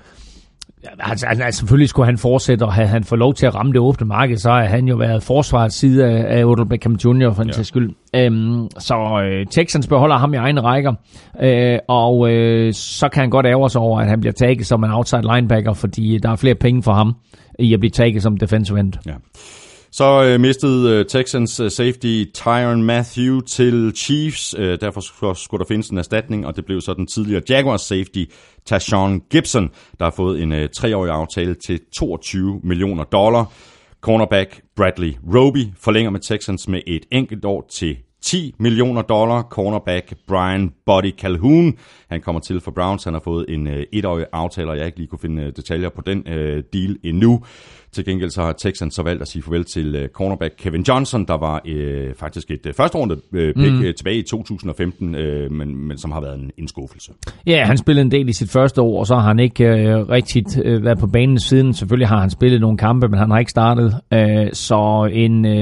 Altså, 1.01 1.27
altså, 1.27 1.59
selvfølgelig 1.59 1.89
skulle 1.89 2.07
han 2.07 2.19
fortsætte, 2.19 2.63
og 2.63 2.73
havde 2.73 2.89
han 2.89 3.05
fået 3.05 3.19
lov 3.19 3.35
til 3.35 3.47
at 3.47 3.55
ramme 3.55 3.73
det 3.73 3.81
åbne 3.81 4.07
marked, 4.07 4.37
så 4.37 4.51
har 4.51 4.65
han 4.65 4.89
jo 4.89 4.97
været 4.97 5.23
forsvarets 5.23 5.77
side 5.77 6.07
af, 6.07 6.39
af 6.39 6.45
Odell 6.45 6.69
Beckham 6.69 6.93
Jr. 6.93 7.33
for 7.33 7.43
en 7.43 7.51
ja. 7.57 7.63
skyld. 7.63 7.95
Øhm, 8.17 8.69
så 8.79 9.23
øh, 9.25 9.47
Texans 9.47 9.87
beholder 9.87 10.17
ham 10.17 10.35
i 10.35 10.37
egne 10.37 10.61
rækker, 10.61 10.93
øh, 11.41 11.79
og 11.89 12.31
øh, 12.31 12.75
så 12.75 13.09
kan 13.09 13.21
han 13.21 13.31
godt 13.31 13.47
ære 13.47 13.71
sig 13.71 13.81
over, 13.81 14.01
at 14.01 14.09
han 14.09 14.21
bliver 14.21 14.33
taget 14.33 14.67
som 14.67 14.85
en 14.85 14.91
outside 14.91 15.23
linebacker, 15.35 15.73
fordi 15.73 16.19
der 16.23 16.31
er 16.31 16.37
flere 16.37 16.55
penge 16.55 16.83
for 16.83 16.93
ham 16.93 17.15
i 17.59 17.75
at 17.75 17.81
blive 17.81 17.91
taget 17.91 18.23
som 18.23 18.37
defensive 18.37 18.81
end. 18.81 18.93
Ja. 19.07 19.13
Så 19.91 20.25
øh, 20.25 20.41
mistede 20.41 20.99
øh, 20.99 21.07
Texans 21.07 21.61
øh, 21.61 21.71
safety 21.71 22.25
Tyron 22.35 22.83
Matthew 22.83 23.41
til 23.41 23.93
Chiefs. 23.97 24.55
Øh, 24.59 24.81
derfor 24.81 25.35
skulle 25.35 25.59
der 25.59 25.69
findes 25.69 25.89
en 25.89 25.99
erstatning, 25.99 26.47
og 26.47 26.57
det 26.57 26.65
blev 26.65 26.81
så 26.81 26.95
den 26.95 27.07
tidligere 27.07 27.43
Jaguars 27.49 27.81
safety 27.81 28.25
Tashawn 28.67 29.21
Gibson, 29.31 29.71
der 29.99 30.05
har 30.05 30.15
fået 30.17 30.43
en 30.43 30.53
øh, 30.53 30.69
treårig 30.69 31.13
aftale 31.13 31.55
til 31.55 31.81
22 31.93 32.61
millioner 32.65 33.05
dollar. 33.05 33.53
Cornerback 34.01 34.63
Bradley 34.77 35.17
Roby 35.35 35.65
forlænger 35.81 36.11
med 36.11 36.21
Texans 36.21 36.69
med 36.69 36.81
et 36.87 37.07
enkelt 37.11 37.45
år 37.45 37.67
til 37.71 37.97
10 38.23 38.55
millioner 38.59 39.03
dollar. 39.03 39.43
Cornerback 39.43 40.15
Brian 40.27 40.73
Buddy 40.87 41.13
Calhoun, 41.19 41.79
han 42.11 42.21
kommer 42.21 42.41
til 42.41 42.61
for 42.61 42.71
Browns. 42.71 43.05
Han 43.05 43.13
har 43.13 43.21
fået 43.21 43.47
en 43.49 43.67
øh, 43.67 43.87
etårig 43.93 44.27
aftale, 44.33 44.71
og 44.71 44.79
jeg 44.79 44.87
ikke 44.87 44.99
lige 44.99 45.09
kunne 45.09 45.19
finde 45.19 45.43
øh, 45.43 45.53
detaljer 45.57 45.89
på 45.89 46.03
den 46.07 46.29
øh, 46.29 46.63
deal 46.73 46.97
endnu. 47.05 47.45
Til 47.93 48.05
gengæld 48.05 48.31
så 48.31 48.43
har 48.43 48.53
Texans 48.53 48.95
så 48.95 49.03
valgt 49.03 49.23
at 49.23 49.29
sige 49.29 49.43
farvel 49.43 49.65
til 49.65 50.03
uh, 50.03 50.09
cornerback 50.09 50.55
Kevin 50.59 50.83
Johnson, 50.83 51.25
der 51.25 51.37
var 51.37 51.61
uh, 51.69 52.15
faktisk 52.17 52.51
et 52.51 52.67
uh, 52.67 52.73
første 52.75 52.99
runde 52.99 53.15
uh, 53.15 53.39
pick 53.63 53.73
mm. 53.73 53.79
uh, 53.79 53.95
tilbage 53.97 54.17
i 54.17 54.23
2015, 54.23 55.15
uh, 55.15 55.21
men, 55.53 55.89
men 55.89 55.99
som 55.99 56.13
har 56.13 56.21
været 56.21 56.39
en, 56.39 56.51
en 56.59 56.69
skuffelse. 56.69 57.13
Ja, 57.47 57.65
han 57.65 57.77
spillede 57.77 58.05
en 58.05 58.11
del 58.11 58.29
i 58.29 58.33
sit 58.33 58.51
første 58.51 58.83
år, 58.83 58.99
og 58.99 59.07
så 59.07 59.15
har 59.15 59.29
han 59.29 59.39
ikke 59.39 59.65
uh, 59.65 60.09
rigtigt 60.09 60.59
uh, 60.59 60.85
været 60.85 60.99
på 60.99 61.07
banen 61.07 61.41
siden. 61.41 61.75
Selvfølgelig 61.75 62.09
har 62.09 62.21
han 62.21 62.31
spillet 62.31 62.61
nogle 62.61 62.79
kampe, 62.79 63.09
men 63.09 63.19
han 63.19 63.31
har 63.31 63.39
ikke 63.39 63.51
startet. 63.51 63.95
Uh, 64.15 64.19
så 64.53 65.11
en, 65.13 65.45
uh, 65.45 65.53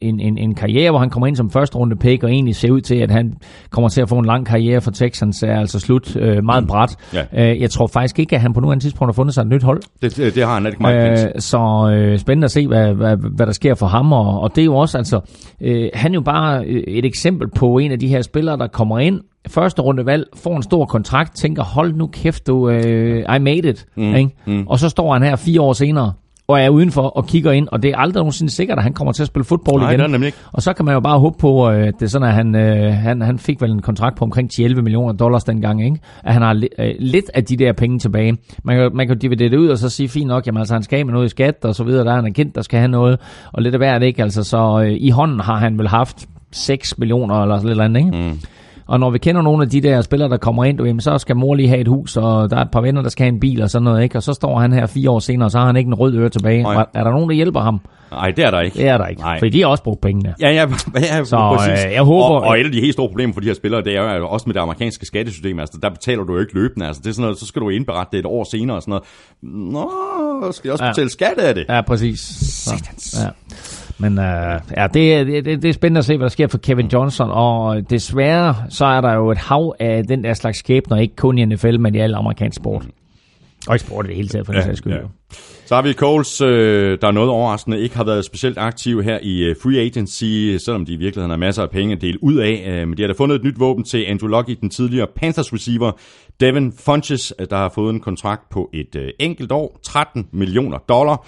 en, 0.00 0.20
en, 0.20 0.38
en 0.38 0.54
karriere, 0.54 0.90
hvor 0.90 0.98
han 0.98 1.10
kommer 1.10 1.26
ind 1.26 1.36
som 1.36 1.50
første 1.50 1.76
runde 1.76 1.96
pick, 1.96 2.22
og 2.22 2.30
egentlig 2.30 2.56
ser 2.56 2.70
ud 2.70 2.80
til, 2.80 2.94
at 2.94 3.10
han 3.10 3.34
kommer 3.70 3.88
til 3.88 4.02
at 4.02 4.08
få 4.08 4.18
en 4.18 4.24
lang 4.24 4.46
karriere 4.46 4.80
for 4.80 4.90
Texans, 4.90 5.42
er 5.42 5.60
altså 5.60 5.80
slut 5.80 6.16
uh, 6.16 6.22
meget 6.44 6.62
mm. 6.62 6.66
bræt. 6.66 6.96
Ja. 7.14 7.52
Uh, 7.52 7.60
jeg 7.60 7.70
tror 7.70 7.86
faktisk 7.86 8.18
ikke, 8.18 8.36
at 8.36 8.42
han 8.42 8.52
på 8.52 8.60
nuværende 8.60 8.84
tidspunkt 8.84 9.08
har 9.08 9.12
fundet 9.12 9.34
sig 9.34 9.42
et 9.42 9.48
nyt 9.48 9.62
hold. 9.62 9.82
Det, 10.02 10.16
det, 10.16 10.34
det 10.34 10.46
har 10.46 10.54
han 10.54 10.66
ikke 10.66 10.82
meget 10.82 11.24
uh, 11.24 11.30
Så 11.38 11.58
øh, 11.88 12.18
spændende 12.18 12.44
at 12.44 12.50
se, 12.50 12.66
hvad, 12.66 12.94
hvad, 12.94 13.16
hvad 13.16 13.46
der 13.46 13.52
sker 13.52 13.74
for 13.74 13.86
ham. 13.86 14.12
Og, 14.12 14.40
og 14.40 14.56
det 14.56 14.62
er 14.62 14.66
jo 14.66 14.76
også, 14.76 14.98
altså, 14.98 15.20
øh, 15.60 15.90
han 15.94 16.10
er 16.10 16.14
jo 16.14 16.20
bare 16.20 16.64
øh, 16.64 16.82
et 16.86 17.04
eksempel 17.04 17.48
på 17.48 17.78
en 17.78 17.92
af 17.92 17.98
de 17.98 18.08
her 18.08 18.22
spillere, 18.22 18.56
der 18.56 18.66
kommer 18.66 18.98
ind, 18.98 19.20
første 19.48 19.82
runde 19.82 20.06
valg, 20.06 20.26
får 20.34 20.56
en 20.56 20.62
stor 20.62 20.84
kontrakt, 20.84 21.36
tænker, 21.36 21.62
hold 21.62 21.94
nu 21.94 22.06
kæft 22.06 22.46
du, 22.46 22.68
øh, 22.68 23.36
I 23.36 23.38
made 23.38 23.68
it. 23.68 23.86
Mm, 23.96 24.14
ikke? 24.14 24.30
Mm. 24.46 24.66
Og 24.66 24.78
så 24.78 24.88
står 24.88 25.12
han 25.12 25.22
her 25.22 25.36
fire 25.36 25.60
år 25.60 25.72
senere, 25.72 26.12
og 26.50 26.60
er 26.60 26.68
udenfor 26.68 27.02
og 27.02 27.26
kigger 27.26 27.52
ind, 27.52 27.68
og 27.72 27.82
det 27.82 27.90
er 27.90 27.96
aldrig 27.96 28.20
nogensinde 28.20 28.52
sikkert, 28.52 28.78
at 28.78 28.84
han 28.84 28.92
kommer 28.92 29.12
til 29.12 29.22
at 29.22 29.26
spille 29.26 29.44
fodbold 29.44 29.82
igen. 29.82 29.98
Nej, 30.00 30.06
nemlig 30.08 30.26
ikke. 30.26 30.38
Og 30.52 30.62
så 30.62 30.72
kan 30.72 30.84
man 30.84 30.94
jo 30.94 31.00
bare 31.00 31.18
håbe 31.18 31.38
på, 31.38 31.68
at 31.68 31.94
det 31.94 32.02
er 32.02 32.10
sådan, 32.10 32.28
at 32.28 32.34
han, 32.34 32.54
øh, 32.54 32.92
han, 32.92 33.20
han 33.22 33.38
fik 33.38 33.60
vel 33.60 33.70
en 33.70 33.82
kontrakt 33.82 34.16
på 34.16 34.24
omkring 34.24 34.50
11 34.60 34.82
millioner 34.82 35.12
dollars 35.12 35.44
dengang, 35.44 35.84
ikke? 35.84 35.96
at 36.24 36.32
han 36.32 36.42
har 36.42 36.54
li- 36.54 36.82
øh, 36.84 36.94
lidt 36.98 37.30
af 37.34 37.44
de 37.44 37.56
der 37.56 37.72
penge 37.72 37.98
tilbage. 37.98 38.36
Man 38.64 38.76
kan, 38.76 38.90
man 38.94 39.06
kan 39.08 39.18
dividere 39.18 39.48
det 39.48 39.56
ud 39.56 39.68
og 39.68 39.78
så 39.78 39.88
sige, 39.88 40.08
fint 40.08 40.26
nok, 40.28 40.46
jamen 40.46 40.58
altså 40.58 40.74
han 40.74 40.82
skal 40.82 41.06
med 41.06 41.12
noget 41.14 41.26
i 41.26 41.28
skat 41.28 41.64
og 41.64 41.74
så 41.74 41.84
videre, 41.84 42.04
der 42.04 42.12
er 42.12 42.22
han 42.22 42.32
kendt, 42.32 42.54
der 42.54 42.62
skal 42.62 42.78
have 42.78 42.90
noget, 42.90 43.18
og 43.52 43.62
lidt 43.62 43.74
af 43.74 43.78
hvert 43.80 44.02
ikke, 44.02 44.22
altså 44.22 44.44
så 44.44 44.82
øh, 44.84 44.96
i 45.00 45.10
hånden 45.10 45.40
har 45.40 45.56
han 45.56 45.78
vel 45.78 45.88
haft 45.88 46.26
6 46.52 46.98
millioner 46.98 47.42
eller 47.42 47.56
sådan 47.56 47.68
lidt 47.68 47.80
andet, 47.80 48.00
ikke? 48.00 48.10
Mm. 48.30 48.38
Og 48.90 49.00
når 49.00 49.10
vi 49.10 49.18
kender 49.18 49.42
nogle 49.42 49.62
af 49.62 49.70
de 49.70 49.80
der 49.80 50.00
spillere, 50.00 50.28
der 50.28 50.36
kommer 50.36 50.64
ind, 50.64 50.80
jamen, 50.82 51.00
så 51.00 51.18
skal 51.18 51.36
mor 51.36 51.54
lige 51.54 51.68
have 51.68 51.80
et 51.80 51.88
hus, 51.88 52.16
og 52.16 52.50
der 52.50 52.56
er 52.56 52.60
et 52.60 52.70
par 52.70 52.80
venner, 52.80 53.02
der 53.02 53.08
skal 53.08 53.24
have 53.24 53.34
en 53.34 53.40
bil 53.40 53.62
og 53.62 53.70
sådan 53.70 53.84
noget, 53.84 54.02
ikke? 54.02 54.18
Og 54.18 54.22
så 54.22 54.32
står 54.32 54.58
han 54.58 54.72
her 54.72 54.86
fire 54.86 55.10
år 55.10 55.18
senere, 55.18 55.46
og 55.46 55.50
så 55.50 55.58
har 55.58 55.66
han 55.66 55.76
ikke 55.76 55.88
en 55.88 55.94
rød 55.94 56.14
øre 56.14 56.28
tilbage. 56.28 56.62
Nej. 56.62 56.86
Er 56.94 57.04
der 57.04 57.10
nogen, 57.10 57.28
der 57.28 57.34
hjælper 57.34 57.60
ham? 57.60 57.80
Nej, 58.10 58.30
det 58.30 58.44
er 58.44 58.50
der 58.50 58.60
ikke. 58.60 58.78
Det 58.78 58.88
er 58.88 58.98
der 58.98 59.06
ikke, 59.06 59.22
Nej. 59.22 59.38
fordi 59.38 59.50
de 59.50 59.60
har 59.60 59.68
også 59.68 59.82
brugt 59.82 60.00
pengene. 60.00 60.34
Ja, 60.40 60.50
ja, 60.50 60.60
ja 60.94 61.24
så, 61.24 61.56
præcis. 61.56 61.84
Øh, 61.86 61.92
jeg 61.92 62.02
håber, 62.02 62.24
og, 62.24 62.42
og 62.42 62.60
et 62.60 62.64
af 62.64 62.72
de 62.72 62.80
helt 62.80 62.92
store 62.92 63.08
problemer 63.08 63.34
for 63.34 63.40
de 63.40 63.46
her 63.46 63.54
spillere, 63.54 63.82
det 63.82 63.96
er 63.96 64.16
jo 64.16 64.28
også 64.28 64.44
med 64.46 64.54
det 64.54 64.60
amerikanske 64.60 65.06
skattesystem. 65.06 65.60
Altså, 65.60 65.78
der 65.82 65.90
betaler 65.90 66.24
du 66.24 66.32
jo 66.34 66.40
ikke 66.40 66.54
løbende. 66.54 66.86
Altså, 66.86 67.02
det 67.04 67.08
er 67.08 67.14
sådan 67.14 67.22
noget, 67.22 67.38
så 67.38 67.46
skal 67.46 67.62
du 67.62 67.68
indberette 67.68 68.12
det 68.12 68.18
et 68.18 68.26
år 68.26 68.44
senere 68.50 68.76
og 68.76 68.82
sådan 68.82 68.90
noget. 68.90 69.04
Nå, 69.72 70.52
skal 70.52 70.68
jeg 70.68 70.72
også 70.72 70.84
betale 70.84 71.04
ja. 71.04 71.08
skat 71.08 71.38
af 71.38 71.54
det? 71.54 71.64
Ja, 71.68 71.80
præcis. 71.80 72.20
Så, 72.20 72.74
ja. 73.24 73.28
Men 74.00 74.18
uh, 74.18 74.24
ja, 74.76 74.86
det, 74.94 75.26
det, 75.26 75.62
det 75.62 75.68
er 75.68 75.72
spændende 75.72 75.98
at 75.98 76.04
se, 76.04 76.16
hvad 76.16 76.24
der 76.24 76.30
sker 76.30 76.46
for 76.46 76.58
Kevin 76.58 76.86
Johnson, 76.86 77.30
og 77.30 77.90
desværre 77.90 78.54
så 78.68 78.84
er 78.84 79.00
der 79.00 79.14
jo 79.14 79.30
et 79.30 79.38
hav 79.38 79.74
af 79.80 80.04
den 80.04 80.24
der 80.24 80.34
slags 80.34 80.58
skæbner, 80.58 80.96
ikke 80.96 81.16
kun 81.16 81.38
i 81.38 81.44
NFL, 81.44 81.78
men 81.78 81.94
i 81.94 81.98
alle 81.98 82.16
amerikansk 82.16 82.56
sport. 82.56 82.86
Og 83.68 83.76
i 83.76 83.78
sport 83.78 84.04
i 84.04 84.08
det 84.08 84.16
hele 84.16 84.28
taget, 84.28 84.46
for 84.46 84.52
den 84.52 84.62
sags 84.62 84.78
skyld. 84.78 84.92
ja. 84.92 84.98
Så 85.66 85.74
har 85.74 85.82
vi 85.82 85.92
Coles, 85.92 86.40
øh, 86.40 86.98
der 87.00 87.08
er 87.08 87.12
noget 87.12 87.30
overraskende, 87.30 87.80
ikke 87.80 87.96
har 87.96 88.04
været 88.04 88.24
specielt 88.24 88.58
aktiv 88.58 89.02
her 89.02 89.18
i 89.22 89.42
øh, 89.42 89.56
free 89.62 89.78
agency, 89.78 90.56
selvom 90.64 90.84
de 90.84 90.92
i 90.92 90.96
virkeligheden 90.96 91.30
har 91.30 91.36
masser 91.36 91.62
af 91.62 91.70
penge 91.70 91.94
at 91.94 92.00
dele 92.00 92.24
ud 92.24 92.36
af. 92.36 92.64
Øh, 92.68 92.88
men 92.88 92.96
de 92.96 93.02
har 93.02 93.06
da 93.06 93.14
fundet 93.16 93.36
et 93.36 93.44
nyt 93.44 93.60
våben 93.60 93.84
til 93.84 94.04
Andrew 94.08 94.28
Lucky, 94.28 94.58
den 94.60 94.70
tidligere 94.70 95.06
Panthers 95.16 95.52
receiver, 95.52 95.92
Devin 96.40 96.72
Funches, 96.72 97.32
øh, 97.38 97.46
der 97.50 97.56
har 97.56 97.72
fået 97.74 97.94
en 97.94 98.00
kontrakt 98.00 98.48
på 98.50 98.70
et 98.74 98.96
øh, 98.96 99.08
enkelt 99.18 99.52
år, 99.52 99.78
13 99.82 100.28
millioner 100.32 100.78
dollar. 100.78 101.26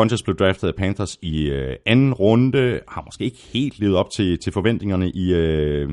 Funches 0.00 0.22
blev 0.22 0.36
draftet 0.36 0.68
af 0.68 0.74
Panthers 0.74 1.18
i 1.22 1.42
øh, 1.42 1.76
anden 1.86 2.12
runde, 2.14 2.80
har 2.88 3.02
måske 3.06 3.24
ikke 3.24 3.38
helt 3.52 3.78
levet 3.78 3.96
op 3.96 4.10
til, 4.10 4.38
til 4.38 4.52
forventningerne 4.52 5.10
i, 5.10 5.32
øh, 5.32 5.88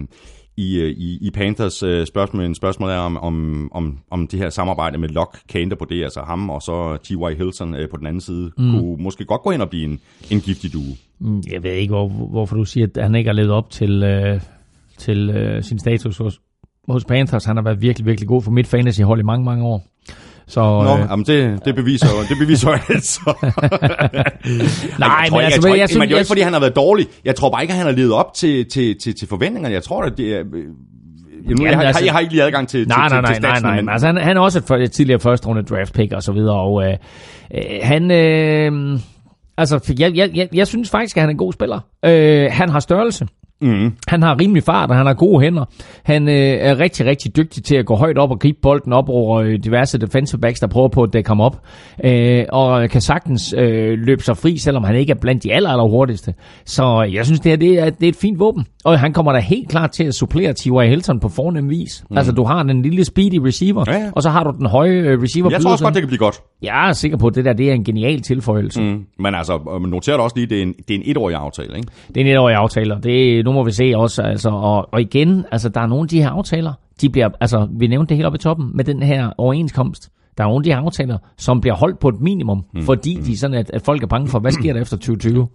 i, 0.58 0.80
øh, 0.80 0.89
i, 0.89 1.28
i 1.28 1.32
Panthers 1.32 1.84
øh, 1.84 2.08
spørgsmål. 2.08 2.43
En 2.43 2.55
spørgsmål 2.55 2.89
er, 2.89 2.97
om, 2.97 3.18
om, 3.18 3.70
om, 3.74 3.97
om 4.12 4.28
det 4.28 4.39
her 4.39 4.49
samarbejde 4.49 4.97
med 4.97 5.10
Locke 5.10 5.38
kan 5.49 5.62
ændre 5.62 5.78
på 5.78 5.86
det, 5.86 6.03
altså 6.03 6.22
ham 6.22 6.49
og 6.49 6.62
så 6.62 6.97
T.Y. 7.03 7.38
Hilton 7.38 7.76
øh, 7.76 7.89
på 7.89 7.97
den 7.97 8.08
anden 8.08 8.22
side, 8.22 8.51
mm. 8.58 8.72
kunne 8.72 9.03
måske 9.03 9.26
godt 9.26 9.41
gå 9.41 9.51
ind 9.51 9.62
og 9.62 9.70
blive 9.70 9.84
en, 9.86 9.99
en 10.32 10.41
giftig 10.41 10.74
duo. 10.74 10.95
Mm, 11.20 11.41
Jeg 11.51 11.64
ved 11.64 11.72
ikke, 11.72 11.93
hvor, 11.93 12.08
hvorfor 12.08 12.55
du 12.55 12.64
siger, 12.64 12.88
at 12.95 13.03
han 13.03 13.16
ikke 13.16 13.28
har 13.28 13.36
levet 13.36 13.51
op 13.51 13.70
til, 13.70 14.03
øh, 14.03 14.41
til 14.97 15.30
øh, 15.30 15.64
sin 15.64 15.80
status 15.80 16.18
hos, 16.18 16.41
hos 16.89 17.05
Panthers. 17.05 17.45
Han 17.45 17.55
har 17.55 17.64
været 17.64 17.82
virkelig, 17.82 18.05
virkelig 18.05 18.28
god 18.28 18.41
for 18.41 18.51
mit 18.51 18.68
fantasy-hold 18.68 19.20
i 19.20 19.24
mange, 19.24 19.45
mange 19.45 19.66
år. 19.66 19.84
Så, 20.49 20.59
Nå, 20.61 20.93
øh, 20.97 21.05
jamen 21.09 21.25
det, 21.25 21.65
det 21.65 21.75
beviser 21.75 22.07
jo, 22.07 22.21
det 22.29 22.37
beviser 22.39 22.69
jo 22.69 22.77
altså. 22.95 23.19
nej, 24.99 25.09
jeg 25.09 25.31
men 25.31 25.41
altså, 25.41 25.67
jeg 25.67 25.77
jeg 25.77 25.83
er 25.83 25.95
jo 25.95 26.01
jeg 26.01 26.11
ikke, 26.19 26.27
fordi 26.27 26.41
han 26.41 26.53
har 26.53 26.59
været 26.59 26.75
dårlig. 26.75 27.07
Jeg 27.25 27.35
tror 27.35 27.49
bare 27.49 27.61
ikke, 27.61 27.71
at 27.71 27.77
han 27.77 27.85
har 27.85 27.93
levet 27.93 28.13
op 28.13 28.33
til, 28.33 28.65
til, 28.73 28.95
til, 29.03 29.15
til 29.15 29.27
forventningerne. 29.27 29.73
Jeg 29.73 29.83
tror, 29.83 30.03
at 30.03 30.17
det 30.17 30.35
er... 30.35 30.39
øh, 30.53 30.63
Jeg, 31.49 31.61
jeg, 31.61 31.77
har, 31.77 31.83
altså- 31.83 32.03
jeg 32.05 32.13
har 32.13 32.19
ikke 32.19 32.33
lige 32.33 32.43
adgang 32.43 32.67
til, 32.67 32.87
Nej, 32.87 33.07
til, 33.09 33.13
nej, 33.15 33.21
nej, 33.21 33.33
til, 33.33 33.41
nej, 33.41 33.59
nej. 33.61 33.75
Men 33.81 33.89
altså, 33.89 34.07
han, 34.07 34.17
han 34.17 34.37
er 34.37 34.41
også 34.41 34.59
et, 34.59 34.63
for- 34.67 34.75
et 34.75 34.91
tidligere 34.91 35.19
første 35.19 35.47
runde 35.47 35.61
draft 35.63 35.93
pick 35.93 36.13
og 36.13 36.23
så 36.23 36.31
videre, 36.31 36.55
og 36.55 36.83
øh, 36.83 36.93
øh, 37.55 37.61
han, 37.83 38.11
øh, 38.11 38.99
altså, 39.57 39.93
jeg, 39.99 40.15
jeg, 40.15 40.29
jeg, 40.35 40.49
jeg 40.53 40.67
synes 40.67 40.89
faktisk, 40.89 41.17
at 41.17 41.21
han 41.21 41.29
er 41.29 41.31
en 41.31 41.37
god 41.37 41.53
spiller. 41.53 41.79
Øh, 42.05 42.49
han 42.51 42.69
har 42.69 42.79
størrelse. 42.79 43.27
Mm. 43.62 43.93
Han 44.08 44.24
har 44.24 44.39
rimelig 44.41 44.64
fart, 44.64 44.89
og 44.89 44.95
han 44.95 45.05
har 45.05 45.14
gode 45.14 45.41
hænder. 45.43 45.66
Han 46.03 46.28
øh, 46.30 46.36
er 46.36 46.80
rigtig, 46.80 47.05
rigtig 47.05 47.36
dygtig 47.38 47.64
til 47.64 47.76
at 47.76 47.86
gå 47.86 47.95
højt 47.95 48.18
op 48.18 48.32
og 48.32 48.39
gribe 48.39 48.58
bolden 48.62 48.93
op 48.93 49.10
over 49.10 49.39
øh, 49.39 49.60
diverse 49.64 49.97
defensive 49.97 50.41
backs, 50.41 50.60
der 50.60 50.68
prøver 50.68 50.88
på 50.88 51.03
at 51.03 51.14
dække 51.14 51.30
ham 51.30 51.41
op. 51.41 51.62
Øh, 52.03 52.43
og 52.49 52.89
kan 52.89 53.01
sagtens 53.01 53.53
øh, 53.58 53.99
løbe 53.99 54.24
sig 54.24 54.38
fri, 54.38 54.58
selvom 54.58 54.84
han 54.84 54.95
ikke 54.95 55.12
er 55.12 55.16
blandt 55.22 55.43
de 55.43 55.53
aller, 55.53 55.70
aller 55.70 55.84
hurtigste. 55.88 56.34
Så 56.66 57.10
jeg 57.14 57.26
synes, 57.26 57.39
det, 57.39 57.51
her, 57.51 57.58
det, 57.58 57.80
er, 57.80 57.89
det 57.89 58.03
er 58.03 58.10
et 58.10 58.16
fint 58.16 58.39
våben. 58.39 58.66
Og 58.86 58.99
han 58.99 59.14
kommer 59.14 59.32
da 59.34 59.39
helt 59.39 59.70
klart 59.70 59.91
til 59.91 60.03
at 60.03 60.16
supplere 60.16 60.53
T.Y. 60.53 60.88
Hilton 60.89 61.20
på 61.20 61.30
fornem 61.30 61.70
vis. 61.70 62.03
Mm. 62.10 62.18
Altså, 62.18 62.32
du 62.32 62.43
har 62.43 62.64
den 62.64 62.82
lille 62.82 63.05
speedy 63.05 63.39
receiver, 63.45 63.84
Ja, 63.88 63.93
ja. 63.93 64.10
og 64.12 64.24
så 64.24 64.30
har 64.30 64.43
du 64.43 64.53
den 64.58 64.66
høje 64.66 64.91
øh, 64.91 65.22
receiver 65.22 65.49
Jeg 65.51 65.62
tror 65.62 65.72
også 65.72 65.84
godt, 65.84 65.93
det 65.93 66.01
kan 66.01 66.08
blive 66.08 66.20
godt. 66.20 66.41
Jeg 66.62 66.89
er 66.89 66.93
sikker 66.93 67.18
på, 67.18 67.28
at 67.28 67.36
det 67.36 67.45
der 67.45 67.53
det 67.53 67.70
er 67.70 67.74
en 67.74 67.84
genial 67.84 68.22
tilføjelse. 68.22 68.82
Mm. 68.82 69.05
Men 69.20 69.36
altså, 69.36 69.80
noter 69.88 70.18
du 70.18 70.24
også 70.24 70.36
lige, 70.36 70.47
det 70.47 70.58
er 70.58 70.62
en, 70.62 70.74
det 70.88 70.91
er 70.95 70.95
en 70.95 71.03
etårig 71.05 71.36
aftale, 71.36 71.78
ikke? 71.78 71.88
Det 72.08 72.18
er 72.18 72.22
en 72.22 72.28
etårig 72.28 72.55
aftale, 72.55 72.93
og 72.95 73.03
det, 73.03 73.45
nu 73.47 73.53
må 73.53 73.63
vi 73.63 73.71
se 73.71 73.93
også, 73.95 74.21
altså, 74.21 74.49
og, 74.49 74.93
og 74.93 75.01
igen, 75.01 75.45
altså, 75.51 75.69
der 75.69 75.81
er 75.81 75.87
nogle 75.87 76.03
af 76.03 76.07
de 76.07 76.21
her 76.21 76.29
aftaler, 76.29 76.73
de 77.01 77.09
bliver, 77.09 77.29
altså, 77.41 77.67
vi 77.71 77.87
nævnte 77.87 78.09
det 78.09 78.17
helt 78.17 78.25
oppe 78.25 78.35
i 78.35 78.39
toppen 78.39 78.71
med 78.73 78.83
den 78.83 79.03
her 79.03 79.31
overenskomst. 79.37 80.09
Der 80.37 80.43
er 80.43 80.47
nogle 80.47 80.59
af 80.59 80.63
de 80.63 80.69
her 80.69 80.77
aftaler, 80.77 81.17
som 81.37 81.61
bliver 81.61 81.75
holdt 81.75 81.99
på 81.99 82.09
et 82.09 82.21
minimum, 82.21 82.65
mm. 82.73 82.81
fordi 82.81 83.19
de 83.25 83.31
er 83.31 83.37
sådan, 83.37 83.57
at, 83.57 83.71
at 83.73 83.81
folk 83.81 84.03
er 84.03 84.07
bange 84.07 84.27
for, 84.27 84.39
hvad 84.39 84.51
sker 84.51 84.73
der 84.73 84.81
efter 84.81 84.97
2020? 84.97 85.47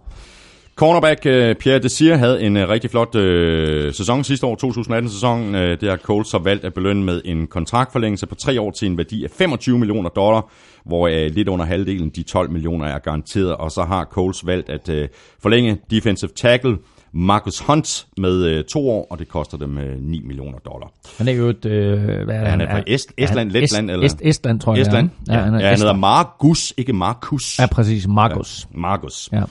Cornerback 0.75 1.19
uh, 1.19 1.31
Pierre 1.59 1.79
Desir 1.79 2.15
havde 2.15 2.41
en 2.43 2.57
uh, 2.57 2.69
rigtig 2.69 2.89
flot 2.89 3.15
uh, 3.15 3.93
sæson 3.93 4.23
sidste 4.23 4.45
år, 4.45 4.55
2018-sæson. 4.63 5.55
Uh, 5.55 5.61
det 5.61 5.89
har 5.89 5.97
Colts 5.97 6.29
så 6.29 6.37
valgt 6.37 6.65
at 6.65 6.73
belønne 6.73 7.03
med 7.03 7.21
en 7.25 7.47
kontraktforlængelse 7.47 8.27
på 8.27 8.35
tre 8.35 8.61
år 8.61 8.71
til 8.71 8.85
en 8.85 8.97
værdi 8.97 9.23
af 9.23 9.29
25 9.29 9.79
millioner 9.79 10.09
dollar, 10.09 10.51
hvor 10.85 11.07
uh, 11.07 11.13
lidt 11.13 11.47
under 11.47 11.65
halvdelen, 11.65 12.09
de 12.09 12.23
12 12.23 12.49
millioner, 12.51 12.85
er 12.85 12.99
garanteret. 12.99 13.55
Og 13.55 13.71
så 13.71 13.83
har 13.83 14.05
Colts 14.05 14.45
valgt 14.45 14.69
at 14.69 14.89
uh, 14.89 14.95
forlænge 15.41 15.77
defensive 15.91 16.31
tackle 16.35 16.77
Marcus 17.15 17.59
Hunt 17.59 18.05
med 18.17 18.57
uh, 18.59 18.63
to 18.65 18.89
år, 18.89 19.07
og 19.09 19.19
det 19.19 19.27
koster 19.27 19.57
dem 19.57 19.77
uh, 19.77 19.83
9 19.99 20.21
millioner 20.25 20.57
dollar. 20.59 20.91
Han 21.17 21.27
er 21.27 21.31
jo 21.31 21.49
et, 21.49 21.65
øh, 21.65 22.03
hvad 22.25 22.35
er 22.35 22.49
Han 22.49 22.61
er 22.61 22.69
fra 22.71 22.83
Est, 22.87 23.07
Estland, 23.17 23.39
han- 23.39 23.61
Letland, 23.61 23.89
Est, 23.89 23.93
eller? 23.93 24.05
Est, 24.05 24.17
Estland, 24.21 24.59
tror 24.59 24.73
jeg. 24.75 24.81
er. 24.81 24.85
Estland? 24.85 25.09
Ja, 25.27 25.33
han 25.33 25.53
er 25.53 25.59
ja, 25.59 25.67
han 25.69 25.77
hedder. 25.77 25.93
Margus, 25.95 26.73
ikke 26.77 26.93
Markus. 26.93 27.59
Ja, 27.59 27.65
præcis. 27.65 28.07
Marcus. 28.07 28.67
Margus. 28.75 29.29
Ja. 29.31 29.43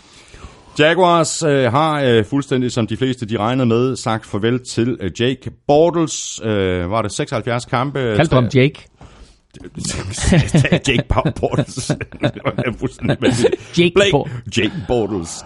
Jaguars 0.79 1.43
øh, 1.43 1.73
har 1.73 2.01
øh, 2.03 2.25
fuldstændig, 2.25 2.73
som 2.73 2.87
de 2.87 2.97
fleste 2.97 3.27
de 3.27 3.39
regnede 3.39 3.67
med, 3.67 3.97
sagt 3.97 4.27
farvel 4.27 4.65
til 4.65 4.97
øh, 5.01 5.11
Jake 5.21 5.51
Bortles. 5.67 6.41
Øh, 6.45 6.91
var 6.91 7.03
det 7.03 7.13
76 7.13 7.65
kampe? 7.65 7.99
Kaldte 8.17 8.35
ham 8.35 8.45
Jake? 8.55 8.87
Jake 10.89 11.05
Bortles. 11.41 11.91
Jake 13.79 13.93
Blake, 13.95 14.19
Jake 14.59 14.73
Bortles. 14.89 15.45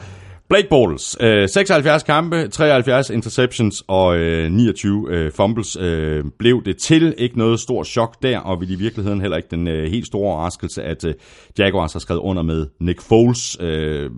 Blake 0.48 0.68
Bortles. 0.70 1.16
Øh, 1.20 1.48
76 1.48 2.02
kampe, 2.02 2.48
73 2.48 3.10
interceptions 3.10 3.84
og 3.88 4.16
øh, 4.16 4.52
29 4.52 5.06
øh, 5.10 5.32
fumbles 5.32 5.76
øh, 5.80 6.24
blev 6.38 6.64
det 6.64 6.76
til. 6.76 7.14
Ikke 7.18 7.38
noget 7.38 7.60
stort 7.60 7.86
chok 7.86 8.22
der, 8.22 8.38
og 8.38 8.60
vil 8.60 8.70
i 8.70 8.74
virkeligheden 8.74 9.20
heller 9.20 9.36
ikke 9.36 9.48
den 9.50 9.68
øh, 9.68 9.90
helt 9.90 10.06
store 10.06 10.32
overraskelse, 10.32 10.82
at 10.82 11.04
øh, 11.04 11.14
Jaguars 11.58 11.92
har 11.92 12.00
skrevet 12.00 12.20
under 12.20 12.42
med 12.42 12.66
Nick 12.80 13.00
Foles. 13.00 13.56
Øh, 13.60 14.10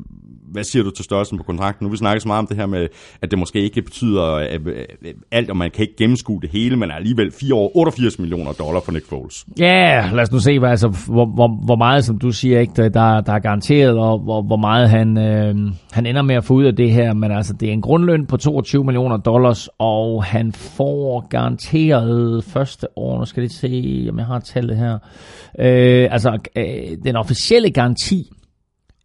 hvad 0.53 0.65
siger 0.65 0.83
du 0.83 0.91
til 0.91 1.05
størrelsen 1.05 1.39
på 1.39 1.45
kontrakten? 1.45 1.85
Nu 1.87 1.91
vi 1.91 1.97
snakket 1.97 2.23
så 2.23 2.29
meget 2.29 2.39
om 2.39 2.47
det 2.47 2.57
her 2.57 2.67
med, 2.67 2.89
at 3.23 3.31
det 3.31 3.39
måske 3.39 3.61
ikke 3.61 3.83
betyder 3.83 4.35
øh, 4.35 4.61
øh, 4.67 5.15
alt, 5.33 5.51
og 5.51 5.57
man 5.57 5.71
kan 5.71 5.83
ikke 5.83 5.97
gennemskue 5.97 6.41
det 6.41 6.51
hele, 6.51 6.77
men 6.77 6.91
alligevel 6.91 7.33
4 7.41 7.55
år 7.55 7.77
88 7.77 8.19
millioner 8.19 8.53
dollar 8.53 8.81
for 8.81 8.93
Nick 8.93 9.07
Foles. 9.09 9.47
Ja, 9.59 10.11
lad 10.13 10.23
os 10.23 10.33
nu 10.33 10.39
se, 10.39 10.59
hvad, 10.59 10.71
altså, 10.71 10.89
hvor, 10.89 11.27
hvor, 11.27 11.65
hvor 11.65 11.77
meget, 11.77 12.05
som 12.05 12.19
du 12.19 12.31
siger, 12.31 12.61
ikke, 12.61 12.73
der, 12.77 13.21
der 13.21 13.33
er 13.33 13.39
garanteret, 13.39 13.99
og 13.99 14.19
hvor, 14.19 14.43
hvor 14.43 14.57
meget 14.57 14.91
han, 14.91 15.19
øh, 15.19 15.55
han 15.93 16.07
ender 16.07 16.18
med 16.23 16.35
at 16.35 16.45
få 16.45 16.55
ud 16.55 16.65
af 16.65 16.77
det 16.77 16.91
her. 16.91 17.15
Men 17.15 17.33
altså, 17.33 17.53
det 17.53 17.69
er 17.69 17.73
en 17.73 17.83
grundløn 17.83 18.27
på 18.27 18.37
22 18.37 18.85
millioner 18.85 19.17
dollars, 19.17 19.69
og 19.79 20.25
han 20.25 20.53
får 20.53 21.29
garanteret 21.29 22.45
første 22.45 22.87
år, 22.97 23.19
nu 23.19 23.25
skal 23.25 23.41
jeg 23.41 23.51
lige 23.61 24.05
se, 24.05 24.11
om 24.11 24.19
jeg 24.19 24.27
har 24.27 24.39
tallet 24.39 24.77
her. 24.77 24.99
Øh, 25.59 26.09
altså, 26.11 26.39
øh, 26.57 26.97
den 27.05 27.17
officielle 27.17 27.71
garanti 27.71 28.31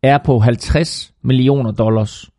er 0.03 0.18
på 0.18 0.39
50 0.39 1.14
millioner 1.22 1.72
dollars. 1.72 2.30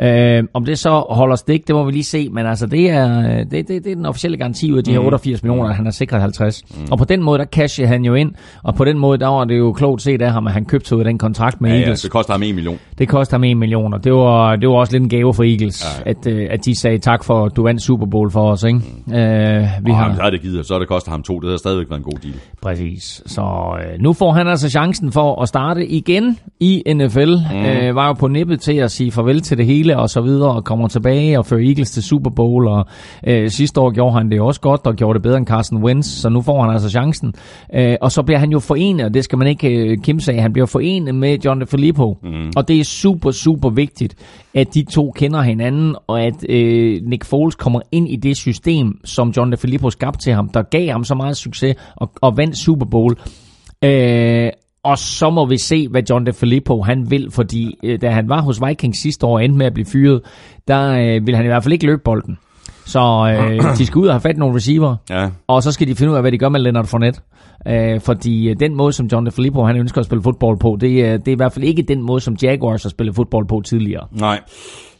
Øh, 0.00 0.42
om 0.54 0.64
det 0.64 0.78
så 0.78 1.04
holder 1.10 1.36
stik, 1.36 1.66
det 1.68 1.74
må 1.74 1.84
vi 1.84 1.92
lige 1.92 2.04
se, 2.04 2.28
men 2.28 2.46
altså 2.46 2.66
det 2.66 2.90
er, 2.90 3.22
det, 3.44 3.50
det, 3.50 3.68
det 3.68 3.86
er 3.86 3.94
den 3.94 4.06
officielle 4.06 4.36
garanti 4.38 4.72
ud 4.72 4.78
af 4.78 4.84
de 4.84 4.92
her 4.92 4.98
88 4.98 5.42
millioner, 5.42 5.68
at 5.68 5.76
han 5.76 5.84
har 5.84 5.92
sikret 5.92 6.20
50. 6.20 6.62
Mm. 6.70 6.76
Og 6.90 6.98
på 6.98 7.04
den 7.04 7.22
måde, 7.22 7.38
der 7.38 7.44
casher 7.44 7.86
han 7.86 8.04
jo 8.04 8.14
ind, 8.14 8.32
og 8.62 8.74
på 8.74 8.84
den 8.84 8.98
måde, 8.98 9.18
der 9.18 9.26
var 9.28 9.44
det 9.44 9.58
jo 9.58 9.72
klogt 9.72 10.02
set 10.02 10.22
af 10.22 10.32
ham, 10.32 10.46
at 10.46 10.52
han 10.52 10.64
købte 10.64 10.94
ud 10.96 11.00
af 11.00 11.04
den 11.04 11.18
kontrakt 11.18 11.60
med 11.60 11.70
Ja, 11.70 11.76
ja, 11.76 11.82
Eagles. 11.82 12.02
det 12.02 12.10
koster 12.10 12.32
ham 12.32 12.42
1 12.42 12.54
million. 12.54 12.78
Det 12.98 13.08
koster 13.08 13.34
ham 13.36 13.44
1 13.44 13.56
million, 13.56 13.94
og 13.94 14.04
det 14.04 14.12
var, 14.12 14.56
det 14.56 14.68
var 14.68 14.74
også 14.74 14.92
lidt 14.92 15.02
en 15.02 15.08
gave 15.08 15.34
for 15.34 15.42
Eagles, 15.42 15.84
ja. 16.06 16.10
at, 16.10 16.26
øh, 16.26 16.46
at 16.50 16.64
de 16.64 16.80
sagde 16.80 16.98
tak 16.98 17.24
for, 17.24 17.44
at 17.44 17.52
du 17.56 17.62
vandt 17.62 17.82
Super 17.82 18.06
Bowl 18.06 18.30
for 18.30 18.50
os. 18.50 18.62
Ikke? 18.64 18.80
Mm. 19.06 19.14
Øh, 19.14 19.60
vi 19.84 19.90
Og 19.90 19.96
har, 19.96 20.08
har... 20.08 20.14
så 20.16 20.22
er 20.22 20.30
det 20.30 20.40
givet, 20.42 20.66
så 20.66 20.74
er 20.74 20.78
det 20.78 20.88
koster 20.88 21.10
ham 21.10 21.22
to. 21.22 21.38
Det 21.38 21.50
har 21.50 21.56
stadigvæk 21.56 21.90
været 21.90 21.98
en 21.98 22.04
god 22.04 22.18
deal. 22.22 22.34
Præcis. 22.62 23.22
Så 23.26 23.42
øh, 23.80 24.00
nu 24.02 24.12
får 24.12 24.32
han 24.32 24.48
altså 24.48 24.68
chancen 24.70 25.12
for 25.12 25.42
at 25.42 25.48
starte 25.48 25.86
igen 25.86 26.38
i 26.60 26.82
NFL. 26.94 27.34
Mm. 27.52 27.64
Øh, 27.66 27.94
var 27.94 28.06
jo 28.06 28.12
på 28.12 28.28
nippet 28.28 28.60
til 28.60 28.72
at 28.76 28.90
sige 28.90 29.10
farvel 29.12 29.40
til 29.40 29.58
det 29.58 29.66
hele 29.66 29.83
og 29.92 30.10
så 30.10 30.20
videre, 30.20 30.50
og 30.54 30.64
kommer 30.64 30.88
tilbage 30.88 31.38
og 31.38 31.46
fører 31.46 31.60
Eagles 31.60 31.90
til 31.90 32.02
Super 32.02 32.30
Bowl. 32.30 32.68
Og 32.68 32.86
øh, 33.26 33.50
sidste 33.50 33.80
år 33.80 33.90
gjorde 33.90 34.12
han 34.12 34.30
det 34.30 34.40
også 34.40 34.60
godt, 34.60 34.86
og 34.86 34.94
gjorde 34.94 35.14
det 35.14 35.22
bedre 35.22 35.38
end 35.38 35.46
Carson 35.46 35.82
Wentz, 35.82 36.08
så 36.08 36.28
nu 36.28 36.42
får 36.42 36.62
han 36.62 36.70
altså 36.70 36.90
chancen. 36.90 37.34
Øh, 37.74 37.96
og 38.00 38.12
så 38.12 38.22
bliver 38.22 38.38
han 38.38 38.50
jo 38.50 38.58
forenet, 38.58 39.06
og 39.06 39.14
det 39.14 39.24
skal 39.24 39.38
man 39.38 39.48
ikke 39.48 39.68
øh, 39.68 39.98
kimse 40.02 40.32
af, 40.32 40.42
han 40.42 40.52
bliver 40.52 40.66
forenet 40.66 41.14
med 41.14 41.38
John 41.44 41.60
DeFilippo. 41.60 42.18
Mm. 42.22 42.52
Og 42.56 42.68
det 42.68 42.80
er 42.80 42.84
super, 42.84 43.30
super 43.30 43.70
vigtigt, 43.70 44.14
at 44.54 44.74
de 44.74 44.84
to 44.92 45.10
kender 45.10 45.42
hinanden, 45.42 45.96
og 46.06 46.22
at 46.22 46.44
øh, 46.48 47.00
Nick 47.02 47.24
Foles 47.24 47.54
kommer 47.54 47.80
ind 47.92 48.08
i 48.08 48.16
det 48.16 48.36
system, 48.36 49.00
som 49.04 49.32
John 49.36 49.52
DeFilippo 49.52 49.90
skabte 49.90 50.18
til 50.24 50.32
ham, 50.32 50.48
der 50.48 50.62
gav 50.62 50.88
ham 50.88 51.04
så 51.04 51.14
meget 51.14 51.36
succes 51.36 51.76
og, 51.96 52.10
og 52.20 52.36
vandt 52.36 52.58
Super 52.58 52.86
Bowl. 52.86 53.16
Øh, 53.84 54.50
og 54.84 54.98
så 54.98 55.30
må 55.30 55.46
vi 55.46 55.58
se, 55.58 55.88
hvad 55.88 56.02
John 56.10 56.26
DeFilippo 56.26 56.82
han 56.82 57.10
vil, 57.10 57.30
fordi 57.30 57.78
øh, 57.84 58.00
da 58.00 58.10
han 58.10 58.28
var 58.28 58.42
hos 58.42 58.60
Vikings 58.66 59.02
sidste 59.02 59.26
år 59.26 59.34
og 59.34 59.44
endte 59.44 59.58
med 59.58 59.66
at 59.66 59.74
blive 59.74 59.86
fyret, 59.86 60.20
der 60.68 60.90
øh, 60.90 61.26
vil 61.26 61.36
han 61.36 61.44
i 61.44 61.48
hvert 61.48 61.62
fald 61.62 61.72
ikke 61.72 61.86
løbe 61.86 62.02
bolden. 62.04 62.38
Så 62.86 63.00
øh, 63.00 63.64
de 63.78 63.86
skal 63.86 63.98
ud 63.98 64.06
og 64.06 64.14
have 64.14 64.20
fat 64.20 64.36
i 64.36 64.38
nogle 64.38 64.56
receiver, 64.56 64.96
Ja, 65.10 65.28
og 65.46 65.62
så 65.62 65.72
skal 65.72 65.88
de 65.88 65.94
finde 65.94 66.10
ud 66.10 66.16
af, 66.16 66.22
hvad 66.22 66.32
de 66.32 66.38
gør 66.38 66.48
med 66.48 66.60
Leonard 66.60 66.86
Fournette. 66.86 67.20
Øh, 67.68 68.00
fordi 68.00 68.48
øh, 68.48 68.56
den 68.60 68.74
måde, 68.74 68.92
som 68.92 69.06
John 69.06 69.26
DeFilippo 69.26 69.64
han 69.64 69.76
ønsker 69.76 70.00
at 70.00 70.06
spille 70.06 70.22
fodbold 70.22 70.58
på, 70.58 70.76
det, 70.80 70.90
det 71.20 71.28
er 71.28 71.32
i 71.32 71.36
hvert 71.36 71.52
fald 71.52 71.64
ikke 71.64 71.82
den 71.82 72.02
måde, 72.02 72.20
som 72.20 72.36
Jaguars 72.42 72.82
har 72.82 72.90
spillet 72.90 73.14
fodbold 73.14 73.46
på 73.48 73.62
tidligere. 73.66 74.06
nej. 74.12 74.40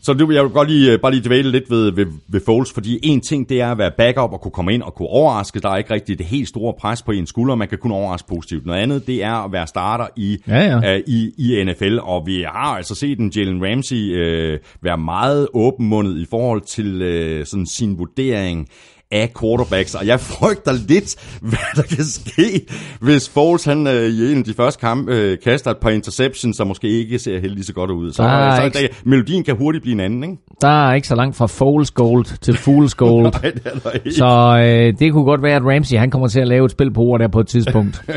Så 0.05 0.13
du, 0.13 0.31
jeg 0.31 0.43
vil 0.43 0.51
godt 0.51 0.71
lige, 0.71 0.93
øh, 0.93 1.01
bare 1.01 1.13
lige 1.13 1.25
dvæle 1.25 1.51
lidt 1.51 1.71
ved, 1.71 1.93
ved, 1.93 2.07
ved 2.29 2.41
Foles, 2.47 2.73
fordi 2.73 2.99
en 3.03 3.21
ting, 3.21 3.49
det 3.49 3.61
er 3.61 3.71
at 3.71 3.79
være 3.79 3.91
backup 3.99 4.33
og 4.33 4.41
kunne 4.41 4.53
komme 4.53 4.75
ind 4.75 4.83
og 4.83 4.95
kunne 4.95 5.09
overraske. 5.09 5.61
Der 5.61 5.69
er 5.69 5.77
ikke 5.77 5.95
rigtig 5.95 6.19
det 6.19 6.27
helt 6.27 6.49
store 6.49 6.75
pres 6.81 7.03
på 7.03 7.13
en 7.13 7.27
skulder, 7.27 7.55
man 7.55 7.69
kan 7.69 7.79
kun 7.79 7.93
overraske 7.93 8.29
positivt. 8.29 8.67
Noget 8.67 8.81
andet, 8.81 9.07
det 9.07 9.23
er 9.25 9.45
at 9.45 9.53
være 9.53 9.67
starter 9.67 10.07
i, 10.17 10.39
Ja, 10.49 10.79
ja. 10.79 10.95
Øh, 10.95 11.03
i, 11.07 11.31
i 11.39 11.65
NFL, 11.65 11.99
og 12.03 12.27
vi 12.27 12.43
har 12.43 12.77
altså 12.77 12.95
set 12.95 13.19
en 13.19 13.33
Jalen 13.37 13.65
Ramsey 13.65 14.17
øh, 14.17 14.59
være 14.83 14.99
meget 14.99 15.49
åbenmundet 15.55 16.19
i 16.19 16.27
forhold 16.31 16.61
til 16.61 17.03
øh, 17.03 17.47
sådan 17.47 17.67
sin 17.67 17.99
vurdering 17.99 18.69
af 19.11 19.33
quarterbacks, 19.41 19.95
og 19.95 20.07
jeg 20.07 20.21
frygter 20.21 20.73
lidt, 20.73 21.17
hvad 21.51 21.59
der 21.77 21.83
kan 21.83 22.05
ske, 22.05 22.67
hvis 23.01 23.29
Foles 23.29 23.65
han 23.65 23.87
øh, 23.87 24.05
i 24.05 24.33
en 24.33 24.39
af 24.39 24.45
de 24.45 24.55
første 24.55 24.81
kampe 24.81 25.15
øh, 25.15 25.39
kaster 25.45 25.71
et 25.71 25.77
par 25.77 25.91
interceptions, 25.91 26.57
som 26.57 26.67
måske 26.67 26.89
ikke 26.89 27.19
ser 27.19 27.41
helt 27.41 27.55
lige 27.55 27.65
så 27.65 27.73
godt 27.73 27.91
ud. 27.91 28.13
Så, 28.13 28.23
Der 28.23 28.29
er 28.29 28.51
øh, 28.51 28.57
så 28.57 28.65
ikke- 28.65 28.79
der, 28.95 28.95
melodien 29.05 29.45
kan 29.45 29.57
hurtigt 29.57 29.83
blive 29.83 29.93
en 29.95 30.01
anden, 30.01 30.23
ikke? 30.25 30.37
Der 30.61 30.89
er 30.89 30.95
ikke 30.95 31.09
så 31.09 31.15
langt 31.15 31.37
fra 31.37 31.47
Foles 31.47 31.91
Gold 31.91 32.39
til 32.41 32.57
Fools 32.57 32.95
Gold. 33.05 33.23
Nej, 33.43 33.51
det 33.51 33.63
er 33.67 33.79
der 33.79 33.91
ikke. 33.91 34.13
så 34.13 34.59
øh, 34.65 34.99
det 34.99 35.13
kunne 35.13 35.25
godt 35.25 35.43
være, 35.43 35.57
at 35.57 35.63
Ramsey 35.63 35.97
han 35.99 36.11
kommer 36.11 36.29
til 36.29 36.41
at 36.41 36.49
lave 36.49 36.65
et 36.65 36.71
spil 36.71 36.93
på 36.93 37.01
ord 37.01 37.21
der 37.21 37.29
på 37.29 37.41
et 37.41 37.47
tidspunkt. 37.47 38.03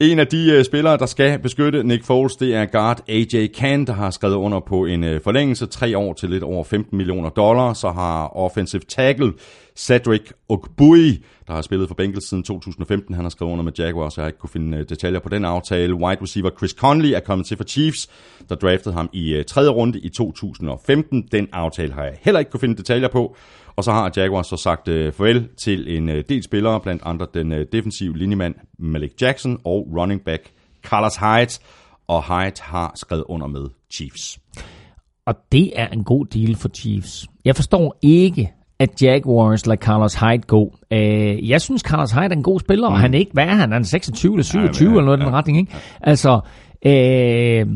En 0.00 0.18
af 0.18 0.26
de 0.26 0.56
uh, 0.58 0.64
spillere, 0.64 0.96
der 0.96 1.06
skal 1.06 1.38
beskytte 1.38 1.82
Nick 1.84 2.04
Foles, 2.04 2.36
det 2.36 2.54
er 2.54 2.64
guard 2.66 3.00
AJ 3.08 3.46
Can, 3.56 3.86
der 3.86 3.92
har 3.92 4.10
skrevet 4.10 4.34
under 4.34 4.60
på 4.68 4.84
en 4.84 5.04
uh, 5.04 5.10
forlængelse, 5.24 5.66
tre 5.66 5.98
år 5.98 6.12
til 6.12 6.30
lidt 6.30 6.42
over 6.42 6.64
15 6.64 6.96
millioner 6.98 7.28
dollar. 7.28 7.72
Så 7.72 7.88
har 7.88 8.36
offensive 8.36 8.82
tackle 8.88 9.32
Cedric 9.76 10.30
Ogbui, 10.48 11.24
der 11.46 11.52
har 11.52 11.62
spillet 11.62 11.88
for 11.88 11.94
Bengals 11.94 12.28
siden 12.28 12.42
2015, 12.42 13.14
han 13.14 13.24
har 13.24 13.30
skrevet 13.30 13.52
under 13.52 13.64
med 13.64 13.72
Jaguars, 13.78 14.14
så 14.14 14.20
jeg 14.20 14.24
har 14.24 14.28
ikke 14.28 14.38
kunne 14.38 14.50
finde 14.50 14.78
øh, 14.78 14.88
detaljer 14.88 15.20
på 15.20 15.28
den 15.28 15.44
aftale. 15.44 15.94
Wide 15.94 16.22
receiver 16.22 16.50
Chris 16.58 16.70
Conley 16.70 17.10
er 17.10 17.20
kommet 17.20 17.46
til 17.46 17.56
for 17.56 17.64
Chiefs, 17.64 18.08
der 18.48 18.54
draftede 18.54 18.94
ham 18.94 19.10
i 19.12 19.34
øh, 19.34 19.44
tredje 19.44 19.70
runde 19.70 20.00
i 20.00 20.08
2015. 20.08 21.28
Den 21.32 21.48
aftale 21.52 21.92
har 21.92 22.04
jeg 22.04 22.18
heller 22.22 22.38
ikke 22.38 22.50
kunne 22.50 22.60
finde 22.60 22.76
detaljer 22.76 23.08
på. 23.08 23.36
Og 23.76 23.84
så 23.84 23.92
har 23.92 24.12
Jaguars 24.16 24.46
så 24.46 24.56
sagt 24.56 24.88
øh, 24.88 25.12
farvel 25.12 25.48
til 25.56 25.96
en 25.96 26.08
øh, 26.08 26.24
del 26.28 26.42
spillere, 26.42 26.80
blandt 26.80 27.02
andre 27.04 27.26
den 27.34 27.52
øh, 27.52 27.66
defensive 27.72 28.18
linjemand 28.18 28.54
Malik 28.78 29.12
Jackson 29.20 29.58
og 29.64 29.88
running 29.96 30.20
back 30.24 30.50
Carlos 30.82 31.16
Hyde. 31.16 31.64
Og 32.08 32.24
Hyde 32.24 32.60
har 32.60 32.92
skrevet 32.94 33.24
under 33.28 33.46
med 33.46 33.66
Chiefs. 33.90 34.38
Og 35.26 35.34
det 35.52 35.80
er 35.80 35.88
en 35.88 36.04
god 36.04 36.26
deal 36.26 36.56
for 36.56 36.68
Chiefs. 36.68 37.26
Jeg 37.44 37.56
forstår 37.56 37.98
ikke, 38.02 38.52
at 38.78 39.02
Jaguars 39.02 39.66
lader 39.66 39.80
Carlos 39.80 40.14
Hyde 40.14 40.42
gå. 40.46 40.74
Øh, 40.92 41.48
jeg 41.48 41.60
synes, 41.60 41.82
Carlos 41.82 42.12
Hyde 42.12 42.24
er 42.24 42.28
en 42.28 42.42
god 42.42 42.60
spiller, 42.60 42.88
og 42.88 42.98
han 42.98 43.14
er 43.14 43.18
ikke, 43.18 43.32
hvad 43.32 43.44
er 43.44 43.54
han? 43.54 43.72
Han 43.72 43.82
er 43.82 43.86
26 43.86 44.32
eller 44.32 44.44
27 44.44 44.88
Ja, 44.88 44.92
eller 44.92 45.04
noget 45.04 45.18
i 45.18 45.24
den 45.24 45.32
retning, 45.32 45.58
ikke? 45.58 45.74
Altså, 46.00 46.40
øh, 46.86 47.66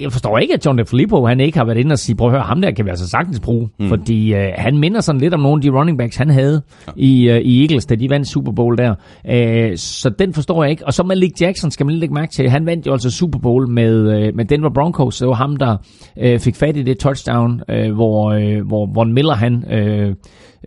jeg 0.00 0.12
forstår 0.12 0.38
ikke, 0.38 0.54
at 0.54 0.66
John 0.66 0.78
DeFilippo, 0.78 1.26
han 1.26 1.40
ikke 1.40 1.58
har 1.58 1.64
været 1.64 1.78
inde 1.78 1.92
og 1.92 1.98
sige, 1.98 2.16
prøv 2.16 2.28
at 2.28 2.32
høre, 2.32 2.42
ham 2.42 2.60
der 2.60 2.70
kan 2.70 2.84
vi 2.84 2.90
altså 2.90 3.08
sagtens 3.08 3.40
bruge. 3.40 3.68
Mm. 3.78 3.88
Fordi 3.88 4.34
øh, 4.34 4.48
han 4.56 4.78
minder 4.78 5.00
sådan 5.00 5.20
lidt 5.20 5.34
om 5.34 5.40
nogle 5.40 5.58
af 5.58 5.62
de 5.62 5.78
running 5.78 5.98
backs, 5.98 6.16
han 6.16 6.30
havde 6.30 6.62
ja. 6.86 6.92
i, 6.96 7.30
øh, 7.30 7.40
i 7.40 7.62
Eagles, 7.62 7.86
da 7.86 7.94
de 7.94 8.10
vandt 8.10 8.28
Super 8.28 8.52
Bowl 8.52 8.78
der. 8.78 8.94
Øh, 9.30 9.76
så 9.76 10.10
den 10.18 10.34
forstår 10.34 10.62
jeg 10.62 10.70
ikke. 10.70 10.86
Og 10.86 10.94
så 10.94 11.02
Malik 11.02 11.40
Jackson 11.40 11.70
skal 11.70 11.86
man 11.86 11.92
lige 11.92 12.00
lægge 12.00 12.14
mærke 12.14 12.32
til. 12.32 12.50
Han 12.50 12.66
vandt 12.66 12.86
jo 12.86 12.92
altså 12.92 13.10
Super 13.10 13.38
Bowl 13.38 13.68
med, 13.68 14.18
øh, 14.18 14.36
med 14.36 14.44
Denver 14.44 14.70
Broncos. 14.74 15.18
Det 15.18 15.28
var 15.28 15.34
ham, 15.34 15.56
der 15.56 15.76
øh, 16.18 16.40
fik 16.40 16.56
fat 16.56 16.76
i 16.76 16.82
det 16.82 16.98
touchdown, 16.98 17.60
øh, 17.70 17.92
hvor, 17.92 18.30
øh, 18.30 18.66
hvor 18.66 18.90
Von 18.94 19.12
Miller 19.12 19.34
han... 19.34 19.72
Øh, 19.72 20.14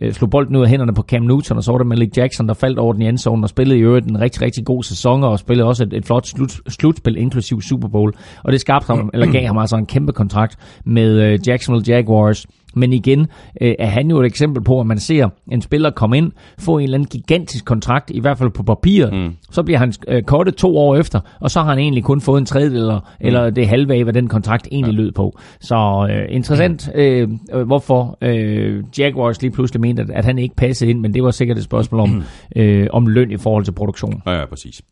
øh, 0.02 0.12
slog 0.12 0.30
bolden 0.30 0.56
ud 0.56 0.62
af 0.62 0.68
hænderne 0.68 0.94
på 0.94 1.02
Cam 1.02 1.22
Newton, 1.22 1.56
og 1.56 1.64
så 1.64 1.72
var 1.72 1.78
det 1.78 1.86
Malik 1.86 2.16
Jackson, 2.16 2.48
der 2.48 2.54
faldt 2.54 2.78
over 2.78 2.92
den 2.92 3.02
i 3.02 3.08
endzone 3.08 3.44
og 3.44 3.48
spillede 3.48 3.78
i 3.78 3.82
øvrigt 3.82 4.06
en 4.06 4.20
rigtig, 4.20 4.42
rigtig 4.42 4.64
god 4.64 4.82
sæson, 4.82 5.24
og 5.24 5.38
spillede 5.38 5.68
også 5.68 5.84
et, 5.84 5.92
et 5.92 6.06
flot 6.06 6.26
slut, 6.26 6.60
slutspil, 6.68 7.16
inklusiv 7.16 7.60
Super 7.62 7.88
Bowl. 7.88 8.12
Og 8.44 8.52
det 8.52 8.60
skabte 8.60 8.86
ham, 8.86 9.10
eller 9.14 9.32
gav 9.32 9.46
ham 9.46 9.58
altså 9.58 9.76
en 9.76 9.86
kæmpe 9.86 10.12
kontrakt 10.12 10.56
med 10.84 11.22
øh, 11.22 11.38
Jacksonville 11.46 11.94
Jaguars. 11.94 12.46
Men 12.74 12.92
igen 12.92 13.26
øh, 13.60 13.74
er 13.78 13.86
han 13.86 14.10
jo 14.10 14.20
et 14.20 14.26
eksempel 14.26 14.64
på, 14.64 14.80
at 14.80 14.86
man 14.86 14.98
ser 14.98 15.28
en 15.52 15.62
spiller 15.62 15.90
komme 15.90 16.18
ind, 16.18 16.32
få 16.58 16.78
en 16.78 16.84
eller 16.84 16.94
anden 16.94 17.08
gigantisk 17.08 17.64
kontrakt, 17.64 18.10
i 18.10 18.20
hvert 18.20 18.38
fald 18.38 18.50
på 18.50 18.62
papiret. 18.62 19.12
Mm. 19.12 19.30
Så 19.50 19.62
bliver 19.62 19.78
han 19.78 19.92
øh, 20.08 20.22
kortet 20.22 20.54
to 20.54 20.78
år 20.78 20.96
efter, 20.96 21.20
og 21.40 21.50
så 21.50 21.60
har 21.60 21.68
han 21.68 21.78
egentlig 21.78 22.04
kun 22.04 22.20
fået 22.20 22.40
en 22.40 22.46
tredjedel, 22.46 22.76
eller, 22.76 22.98
mm. 22.98 23.26
eller 23.26 23.50
det 23.50 23.68
halve 23.68 23.94
af, 23.94 24.02
hvad 24.04 24.12
den 24.12 24.28
kontrakt 24.28 24.68
egentlig 24.72 24.92
ja. 24.92 25.02
lød 25.02 25.12
på. 25.12 25.38
Så 25.60 26.08
øh, 26.10 26.36
interessant, 26.36 26.90
øh, 26.94 27.28
øh, 27.52 27.66
hvorfor 27.66 28.18
øh, 28.22 28.84
Jaguars 28.98 29.42
lige 29.42 29.50
pludselig 29.50 29.80
mente, 29.80 30.02
at, 30.02 30.10
at 30.10 30.24
han 30.24 30.38
ikke 30.38 30.56
passede 30.56 30.90
ind, 30.90 31.00
men 31.00 31.14
det 31.14 31.22
var 31.22 31.30
sikkert 31.30 31.58
et 31.58 31.64
spørgsmål 31.64 32.00
om, 32.00 32.22
øh, 32.56 32.86
om 32.92 33.06
løn 33.06 33.30
i 33.30 33.36
forhold 33.36 33.64
til 33.64 33.72
produktion. 33.72 34.22
Ja, 34.26 34.38
ja, 34.38 34.46
præcis. 34.46 34.82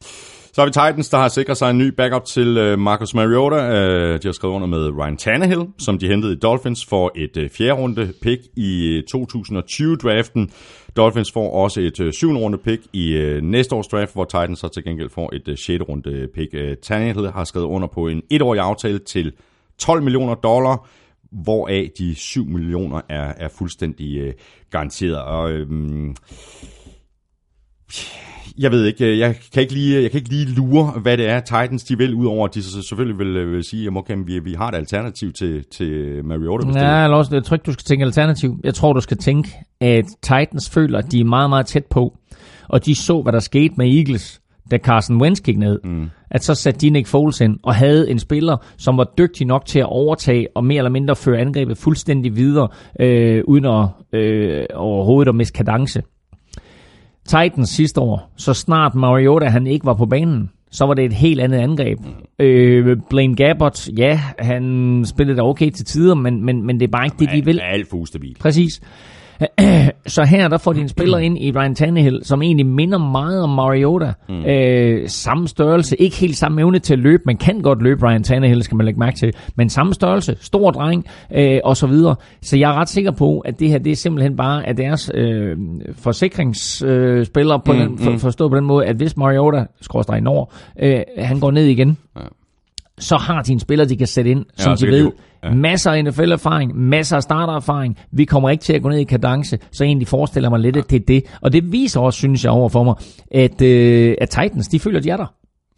Så 0.57 0.62
har 0.62 0.66
vi 0.66 0.72
Titans, 0.72 1.09
der 1.09 1.18
har 1.18 1.28
sikret 1.28 1.57
sig 1.57 1.70
en 1.70 1.78
ny 1.78 1.88
backup 1.88 2.24
til 2.24 2.57
øh, 2.57 2.78
Marcus 2.78 3.14
Mariota. 3.14 3.57
Øh, 3.57 4.22
de 4.22 4.28
har 4.28 4.32
skrevet 4.32 4.54
under 4.54 4.66
med 4.66 4.90
Ryan 4.98 5.16
Tannehill, 5.16 5.66
som 5.78 5.98
de 5.98 6.09
hentede 6.09 6.32
i 6.32 6.36
Dolphins 6.36 6.86
for 6.86 7.12
et 7.16 7.36
øh, 7.36 7.50
fjerde 7.50 7.72
runde 7.72 8.12
pick 8.22 8.42
i 8.57 8.86
øh, 8.86 9.02
2020-draften. 9.14 10.50
Dolphins 10.96 11.32
får 11.32 11.52
også 11.52 11.80
et 11.80 12.00
øh, 12.00 12.12
syvende 12.12 12.40
runde 12.40 12.59
pick 12.59 12.82
i 12.92 13.12
øh, 13.12 13.42
næste 13.42 13.74
års 13.74 13.86
draft, 13.86 14.12
hvor 14.12 14.24
Titans 14.24 14.59
så 14.59 14.68
til 14.68 14.84
gengæld 14.84 15.11
får 15.11 15.34
et 15.34 15.48
øh, 15.48 15.57
sjette 15.57 15.84
runde 15.84 16.28
pick. 16.34 16.54
Øh, 16.54 16.76
Tannehill 16.82 17.30
har 17.30 17.44
skrevet 17.44 17.66
under 17.66 17.88
på 17.88 18.09
en 18.09 18.22
etårig 18.30 18.61
aftale 18.61 18.98
til 18.98 19.32
12 19.78 20.02
millioner 20.02 20.34
dollar, 20.34 20.88
hvoraf 21.32 21.90
de 21.98 22.14
7 22.14 22.46
millioner 22.46 23.00
er, 23.09 23.32
er 23.36 23.48
fuldstændig 23.59 24.18
øh, 24.18 24.32
garanteret. 24.70 25.18
Og 25.18 25.50
øhm, 25.50 26.16
jeg 28.59 28.70
ved 28.70 28.84
ikke, 28.84 29.18
jeg 29.18 29.36
kan 29.53 29.62
ikke 29.62 29.74
lige, 29.74 30.03
jeg 30.03 30.11
kan 30.11 30.18
ikke 30.18 30.30
lige 30.30 30.55
lure, 30.55 30.92
hvad 31.03 31.16
det 31.16 31.28
er, 31.28 31.40
Titans 31.40 31.84
de 31.84 31.99
vil, 31.99 32.14
udover 32.14 32.49
at 32.49 32.55
de 32.55 32.62
så 32.62 32.82
selvfølgelig 32.82 33.18
vil, 33.18 33.36
øh, 33.36 33.53
vil 33.53 33.64
sige, 33.64 33.86
at 33.86 33.97
okay, 33.97 34.16
vi, 34.26 34.38
vi 34.38 34.53
har 34.53 34.68
et 34.68 34.74
alternativ 34.74 35.32
til, 35.32 35.64
til 35.64 36.24
Mariota. 36.24 36.80
Ja, 36.80 37.09
også, 37.09 37.34
jeg 37.34 37.44
tror 37.44 37.55
ikke, 37.55 37.66
du 37.66 37.72
skal 37.72 37.84
tænke 37.84 38.05
alternativ. 38.05 38.61
Jeg 38.64 38.74
tror, 38.74 38.92
du 38.92 39.01
skal 39.01 39.16
tænke, 39.16 39.51
at 39.80 40.05
Titans 40.22 40.70
føler, 40.70 40.99
at 40.99 41.12
de 41.12 41.20
er 41.20 41.24
meget, 41.24 41.51
meget 41.51 41.66
tæt 41.66 41.84
på, 41.90 42.18
og 42.68 42.86
de 42.86 42.94
så, 42.94 43.22
hvad 43.22 43.32
der 43.32 43.40
skete 43.40 43.74
med 43.76 43.97
Eagles, 43.97 44.40
da 44.70 44.78
Carson 44.78 45.20
Wentz 45.20 45.40
gik 45.40 45.59
ned. 45.59 45.80
Mm. 45.84 46.11
At 46.30 46.44
så 46.44 46.55
satte 46.55 46.80
de 46.80 46.90
Nick 46.90 47.07
Foles 47.07 47.40
ind, 47.40 47.59
og 47.62 47.74
havde 47.74 48.11
en 48.11 48.18
spiller, 48.18 48.57
som 48.78 48.99
var 48.99 49.12
dygtig 49.18 49.47
nok 49.47 49.66
til 49.66 49.78
at 49.78 49.86
overtage, 49.86 50.47
og 50.55 50.64
mere 50.64 50.78
eller 50.78 50.90
mindre 50.90 51.16
føre 51.16 51.38
angrebet 51.38 51.78
fuldstændig 51.78 52.36
videre, 52.36 52.68
øh, 53.01 53.42
uden 53.49 53.64
at 53.64 53.88
øh, 54.12 54.64
overhovedet 54.74 55.28
at 55.28 55.34
miste 55.34 55.53
kadence. 55.53 56.03
Titans 57.27 57.68
sidste 57.68 58.01
år, 58.01 58.33
så 58.37 58.55
snart 58.55 58.95
Mariota 58.95 59.47
han 59.47 59.66
ikke 59.66 59.87
var 59.87 59.95
på 59.95 60.07
banen, 60.07 60.51
så 60.70 60.87
var 60.87 60.95
det 60.95 61.05
et 61.05 61.12
helt 61.12 61.41
andet 61.41 61.59
angreb. 61.59 61.99
Øh, 62.39 62.97
Blaine 63.11 63.37
Gabbert, 63.37 63.89
ja, 63.99 64.20
han 64.39 65.05
spillede 65.07 65.37
da 65.37 65.43
okay 65.43 65.70
til 65.70 65.85
tider, 65.85 66.14
men, 66.14 66.45
men, 66.45 66.62
men 66.62 66.81
det 66.81 66.87
er 66.87 66.91
bare 66.91 67.07
ikke 67.07 67.16
det, 67.18 67.29
de 67.33 67.45
vil. 67.45 67.59
er 67.59 67.62
alt 67.62 67.91
for 67.91 67.97
ustabil. 67.97 68.37
Præcis. 68.41 68.81
Så 70.07 70.24
her 70.24 70.49
der 70.49 70.59
får 70.59 70.72
de 70.72 70.80
en 70.80 70.89
spiller 70.89 71.18
ind 71.18 71.39
i 71.39 71.53
Ryan 71.53 71.74
Tannehill, 71.74 72.20
som 72.24 72.43
egentlig 72.43 72.66
minder 72.66 72.99
meget 72.99 73.43
om 73.43 73.51
Mariota. 73.51 74.12
Mm. 74.28 74.45
Øh, 74.45 75.09
samme 75.09 75.49
størrelse, 75.49 75.97
ikke 75.97 76.16
helt 76.16 76.37
samme 76.37 76.61
evne 76.61 76.78
til 76.78 76.93
at 76.93 76.99
løbe, 76.99 77.22
man 77.26 77.37
kan 77.37 77.61
godt 77.61 77.82
løbe 77.82 78.07
Ryan 78.07 78.22
Tannehill, 78.22 78.62
skal 78.62 78.76
man 78.76 78.87
lægge 78.87 79.01
mærke 79.01 79.16
til, 79.16 79.32
men 79.57 79.68
samme 79.68 79.95
størrelse, 79.95 80.37
stor 80.41 80.70
dreng 80.70 81.07
øh, 81.34 81.61
og 81.64 81.76
så 81.76 81.87
videre. 81.87 82.16
Så 82.43 82.57
jeg 82.57 82.70
er 82.70 82.74
ret 82.74 82.89
sikker 82.89 83.11
på, 83.11 83.39
at 83.39 83.61
det 83.61 83.68
her 83.68 83.78
det 83.78 83.93
er 83.93 83.97
simpelthen 83.97 84.37
bare 84.37 84.66
at 84.66 84.76
deres 84.76 85.11
øh, 85.14 85.57
forsikringsspillere 85.99 87.57
øh, 87.59 87.64
på 87.64 87.72
mm, 87.72 87.78
den, 87.78 87.99
for, 87.99 88.16
forstået 88.18 88.51
på 88.51 88.57
den 88.57 88.66
måde, 88.66 88.87
at 88.87 88.97
hvis 88.97 89.16
Mariota, 89.16 89.66
skråstrej 89.80 90.20
Nord, 90.20 90.53
øh, 90.82 91.01
han 91.18 91.41
går 91.41 91.51
ned 91.51 91.64
igen, 91.64 91.99
Ja. 92.16 92.20
Så 93.01 93.16
har 93.16 93.42
de 93.42 93.53
en 93.53 93.61
spiller, 93.61 93.84
de 93.84 93.97
kan 93.97 94.07
sætte 94.07 94.30
ind, 94.30 94.44
som 94.57 94.70
Ja, 94.70 94.74
de 94.74 94.78
så 94.80 94.86
kan 94.86 94.92
ved. 94.94 95.05
de 95.05 95.11
ja. 95.44 95.55
Masser 95.55 95.90
af 95.92 96.05
NFL-erfaring, 96.05 96.76
masser 96.76 97.16
af 97.16 97.22
startererfaring. 97.22 97.99
Vi 98.12 98.24
kommer 98.24 98.51
ikke 98.51 98.62
til 98.62 98.72
at 98.72 98.82
gå 98.82 98.88
ned 98.88 98.99
i 98.99 99.05
kadence, 99.05 99.59
så 99.72 99.84
egentlig 99.84 100.09
forestiller 100.09 100.51
mig 100.51 100.61
lidt, 100.61 100.76
at 100.76 100.90
det 100.90 100.97
er 101.01 101.05
det. 101.09 101.22
Og 101.40 101.53
det 101.53 101.72
viser 101.72 102.01
også, 102.01 102.16
synes 102.16 102.44
jeg, 102.44 102.53
over 102.53 102.68
for 102.68 102.84
mig, 102.84 102.94
at, 103.30 103.62
øh, 103.62 104.14
at 104.20 104.28
Titans, 104.30 104.68
de 104.68 104.80
føler, 104.80 104.99
at 104.99 105.05
de 105.05 105.11
er 105.11 105.16
der. 105.16 105.26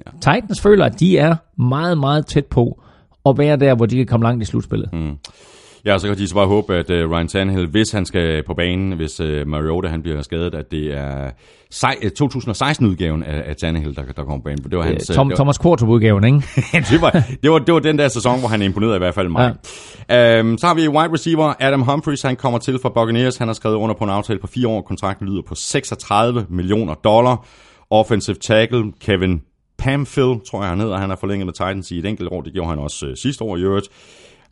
Ja. 0.06 0.32
Titans 0.34 0.60
føler, 0.60 0.84
at 0.84 1.00
de 1.00 1.18
er 1.18 1.36
meget, 1.62 1.98
meget 1.98 2.26
tæt 2.26 2.46
på 2.46 2.82
at 3.26 3.38
være 3.38 3.56
der, 3.56 3.74
hvor 3.74 3.86
de 3.86 3.96
kan 3.96 4.06
komme 4.06 4.24
langt 4.26 4.42
i 4.42 4.46
slutspillet. 4.46 4.88
Mm. 4.92 5.16
Ja, 5.84 5.98
så 5.98 6.06
kan 6.08 6.16
de 6.16 6.28
så 6.28 6.34
bare 6.34 6.46
håbe, 6.46 6.74
at 6.74 6.90
uh, 6.90 7.10
Ryan 7.10 7.28
Tannehill, 7.28 7.66
hvis 7.66 7.90
han 7.90 8.06
skal 8.06 8.42
på 8.42 8.54
banen, 8.54 8.92
hvis 8.92 9.20
uh, 9.20 9.46
Mariota 9.46 9.88
han 9.88 10.02
bliver 10.02 10.22
skadet, 10.22 10.54
at 10.54 10.70
det 10.70 10.94
er 10.98 11.30
sej- 11.74 11.98
øh, 12.02 12.10
2016-udgaven 12.22 13.22
af, 13.22 13.42
af 13.46 13.56
Tannehill, 13.56 13.96
der, 13.96 14.02
der 14.04 14.24
kommer 14.24 14.36
på 14.38 14.42
banen. 14.42 14.62
For 14.62 14.68
det 14.68 14.78
var 14.78 14.84
hans, 14.84 15.10
øh, 15.10 15.16
Tom, 15.16 15.28
det 15.28 15.32
var, 15.32 15.36
Thomas 15.36 15.58
Kvartrup-udgaven, 15.58 16.24
ikke? 16.24 16.36
det, 16.90 17.00
var, 17.02 17.10
det, 17.42 17.50
var, 17.50 17.58
det 17.58 17.74
var 17.74 17.80
den 17.80 17.98
der 17.98 18.08
sæson, 18.08 18.38
hvor 18.38 18.48
han 18.48 18.62
imponerede 18.62 18.96
i 18.96 18.98
hvert 18.98 19.14
fald 19.14 19.28
mig. 19.28 19.54
Ja. 20.10 20.40
Um, 20.40 20.58
så 20.58 20.66
har 20.66 20.74
vi 20.74 20.88
wide 20.88 21.12
receiver 21.12 21.54
Adam 21.60 21.82
Humphries, 21.82 22.22
han 22.22 22.36
kommer 22.36 22.58
til 22.58 22.78
fra 22.82 22.88
Buccaneers. 22.88 23.36
Han 23.36 23.48
har 23.48 23.54
skrevet 23.54 23.76
under 23.76 23.94
på 23.94 24.04
en 24.04 24.10
aftale 24.10 24.38
på 24.38 24.46
fire 24.46 24.68
år. 24.68 24.80
Kontrakten 24.82 25.28
lyder 25.28 25.42
på 25.48 25.54
36 25.54 26.46
millioner 26.48 26.94
dollar. 26.94 27.46
Offensive 27.90 28.36
tackle 28.36 28.84
Kevin 29.00 29.42
Pamphil, 29.78 30.34
tror 30.50 30.60
jeg 30.60 30.68
han 30.68 30.80
hedder. 30.80 30.98
Han 30.98 31.08
har 31.08 31.16
forlænget 31.16 31.46
med 31.46 31.52
Titans 31.54 31.90
i 31.90 31.98
et 31.98 32.06
enkelt 32.06 32.28
år. 32.32 32.40
Det 32.42 32.52
gjorde 32.52 32.68
han 32.70 32.78
også 32.78 33.06
uh, 33.06 33.12
sidste 33.14 33.44
år 33.44 33.56
i 33.56 33.60
øvrigt. 33.60 33.88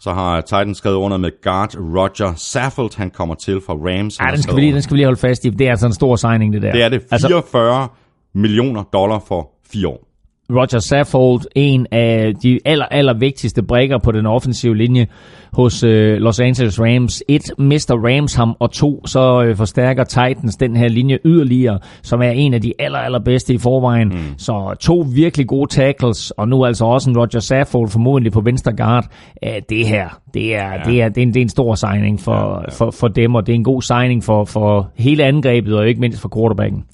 Så 0.00 0.12
har 0.12 0.40
Titans 0.40 0.78
skrevet 0.78 0.96
under 0.96 1.16
med 1.16 1.30
guard 1.42 1.74
Roger 1.76 2.34
Saffold. 2.36 2.96
Han 2.96 3.10
kommer 3.10 3.34
til 3.34 3.60
fra 3.66 3.72
Rams. 3.74 4.20
Ja, 4.20 4.26
den 4.30 4.42
skal, 4.42 4.56
vi 4.56 4.60
lige, 4.60 4.72
den 4.74 4.82
skal 4.82 4.94
vi 4.94 4.98
lige 4.98 5.06
holde 5.06 5.20
fast 5.20 5.44
i. 5.44 5.50
Det 5.50 5.66
er 5.66 5.70
altså 5.70 5.86
en 5.86 5.92
stor 5.92 6.16
signing, 6.16 6.52
det 6.52 6.62
der. 6.62 6.72
Det 6.72 6.82
er 6.82 6.88
det. 6.88 7.02
Altså, 7.10 7.28
44 7.28 7.88
millioner 8.34 8.82
dollar 8.82 9.18
for 9.18 9.50
fire 9.72 9.88
år. 9.88 10.08
Roger 10.50 10.78
Saffold, 10.78 11.40
en 11.54 11.86
af 11.92 12.34
de 12.42 12.58
aller, 12.64 12.84
aller 12.84 13.14
vigtigste 13.18 13.62
brækker 13.62 13.98
på 13.98 14.12
den 14.12 14.26
offensive 14.26 14.76
linje 14.76 15.06
hos 15.52 15.82
øh, 15.82 16.18
Los 16.18 16.40
Angeles 16.40 16.80
Rams. 16.80 17.22
Et, 17.28 17.42
mister 17.58 17.94
Rams 17.94 18.34
ham, 18.34 18.56
og 18.60 18.72
to, 18.72 19.06
så 19.06 19.42
øh, 19.42 19.56
forstærker 19.56 20.04
Titans 20.04 20.56
den 20.56 20.76
her 20.76 20.88
linje 20.88 21.18
yderligere, 21.24 21.78
som 22.02 22.20
er 22.22 22.30
en 22.30 22.54
af 22.54 22.60
de 22.60 22.72
aller, 22.78 22.98
aller 22.98 23.18
bedste 23.18 23.54
i 23.54 23.58
forvejen. 23.58 24.08
Mm. 24.08 24.38
Så 24.38 24.76
to 24.80 25.06
virkelig 25.14 25.46
gode 25.46 25.70
tackles, 25.70 26.30
og 26.30 26.48
nu 26.48 26.64
altså 26.64 26.84
også 26.84 27.10
en 27.10 27.18
Roger 27.18 27.40
Saffold 27.40 27.88
formodentlig 27.88 28.32
på 28.32 28.40
venstre 28.40 28.72
guard. 28.76 29.06
Æh, 29.42 29.60
det 29.68 29.86
her, 29.86 30.08
det 30.34 30.54
er, 30.54 30.72
ja. 30.72 30.80
det, 30.90 31.02
er, 31.02 31.08
det, 31.08 31.18
er 31.18 31.22
en, 31.22 31.34
det 31.34 31.40
er 31.40 31.42
en 31.42 31.48
stor 31.48 31.74
signing 31.74 32.20
for, 32.20 32.32
ja, 32.32 32.60
ja. 32.60 32.70
For, 32.70 32.90
for 32.90 33.08
dem, 33.08 33.34
og 33.34 33.46
det 33.46 33.52
er 33.52 33.56
en 33.56 33.64
god 33.64 33.82
signing 33.82 34.24
for, 34.24 34.44
for 34.44 34.90
hele 34.96 35.24
angrebet, 35.24 35.74
og 35.74 35.88
ikke 35.88 36.00
mindst 36.00 36.20
for 36.20 36.30
quarterbacken. 36.36 36.84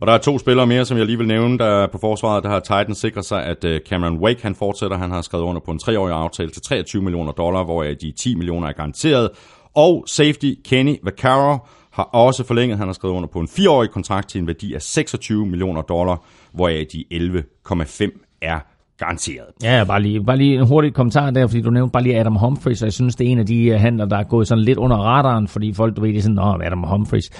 Og 0.00 0.06
der 0.06 0.12
er 0.12 0.18
to 0.18 0.38
spillere 0.38 0.66
mere, 0.66 0.84
som 0.84 0.98
jeg 0.98 1.06
lige 1.06 1.18
vil 1.18 1.26
nævne, 1.26 1.58
der 1.58 1.86
på 1.86 1.98
forsvaret, 1.98 2.44
der 2.44 2.50
har 2.50 2.60
Titans 2.60 2.98
sikret 2.98 3.24
sig, 3.24 3.44
at 3.44 3.64
øh, 3.64 3.80
Cameron 3.88 4.18
Wake 4.18 4.42
han 4.42 4.54
fortsætter. 4.54 4.96
Han 4.96 5.10
har 5.10 5.22
skrevet 5.22 5.44
under 5.44 5.60
på 5.60 5.70
en 5.70 5.78
treårig 5.78 6.14
aftale 6.14 6.50
til 6.50 6.62
23 6.62 7.02
millioner 7.02 7.32
dollar, 7.32 7.64
hvor 7.64 7.82
de 7.82 8.12
10 8.18 8.34
millioner 8.34 8.68
er 8.68 8.72
garanteret. 8.72 9.30
Og 9.74 10.04
safety 10.06 10.52
Kenny 10.64 10.96
Vaccaro 11.02 11.58
har 11.92 12.02
også 12.02 12.44
forlænget. 12.44 12.78
Han 12.78 12.88
har 12.88 12.92
skrevet 12.92 13.14
under 13.14 13.28
på 13.28 13.40
en 13.40 13.48
fireårig 13.48 13.90
kontrakt 13.90 14.28
til 14.28 14.40
en 14.40 14.46
værdi 14.46 14.74
af 14.74 14.82
26 14.82 15.46
millioner 15.46 15.82
dollar, 15.82 16.24
hvoraf 16.52 16.86
de 16.92 17.04
11,5 17.14 18.38
er 18.42 18.58
garanteret. 19.00 19.46
Ja, 19.62 19.84
bare 19.84 20.02
lige, 20.02 20.24
bare 20.24 20.36
lige 20.36 20.54
en 20.54 20.66
hurtig 20.66 20.94
kommentar 20.94 21.30
der, 21.30 21.46
fordi 21.46 21.60
du 21.62 21.70
nævnte 21.70 21.92
bare 21.92 22.02
lige 22.02 22.20
Adam 22.20 22.36
Humphries, 22.36 22.82
og 22.82 22.86
jeg 22.86 22.92
synes, 22.92 23.16
det 23.16 23.26
er 23.26 23.30
en 23.30 23.38
af 23.38 23.46
de 23.46 23.78
handler, 23.78 24.04
der 24.04 24.16
er 24.16 24.22
gået 24.22 24.48
sådan 24.48 24.64
lidt 24.64 24.78
under 24.78 24.96
radaren, 24.96 25.48
fordi 25.48 25.72
folk, 25.72 25.96
du 25.96 26.00
ved, 26.00 26.08
det 26.08 26.18
er 26.18 26.22
sådan, 26.22 26.34
nå, 26.34 26.58
Adam 26.64 26.82
Humphries. 26.82 27.30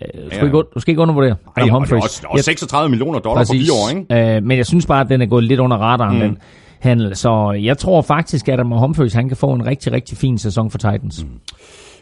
Øh, 0.00 0.24
du, 0.24 0.34
skal 0.34 0.44
ikke, 0.44 0.62
du 0.74 0.80
skal 0.80 0.92
ikke 0.92 1.02
undervurdere 1.02 1.36
Adam 1.56 1.68
Ej, 1.68 1.72
Humphries. 1.72 2.14
Det 2.14 2.24
er 2.24 2.28
også 2.28 2.44
36 2.44 2.90
millioner 2.90 3.18
dollar 3.18 3.40
Præcis. 3.40 3.70
for 3.70 3.76
fire 3.88 3.98
år, 3.98 4.16
ikke? 4.18 4.36
Øh, 4.36 4.42
men 4.42 4.56
jeg 4.56 4.66
synes 4.66 4.86
bare, 4.86 5.00
at 5.00 5.08
den 5.08 5.22
er 5.22 5.26
gået 5.26 5.44
lidt 5.44 5.60
under 5.60 5.76
radaren, 5.76 6.14
mm. 6.14 6.20
den 6.20 6.38
handel. 6.80 7.16
Så 7.16 7.60
jeg 7.62 7.78
tror 7.78 8.02
faktisk, 8.02 8.48
at 8.48 8.54
Adam 8.54 8.70
Humphries, 8.72 9.12
han 9.12 9.28
kan 9.28 9.36
få 9.36 9.52
en 9.52 9.66
rigtig, 9.66 9.92
rigtig 9.92 10.18
fin 10.18 10.38
sæson 10.38 10.70
for 10.70 10.78
Titans. 10.78 11.24
Mm. 11.24 11.30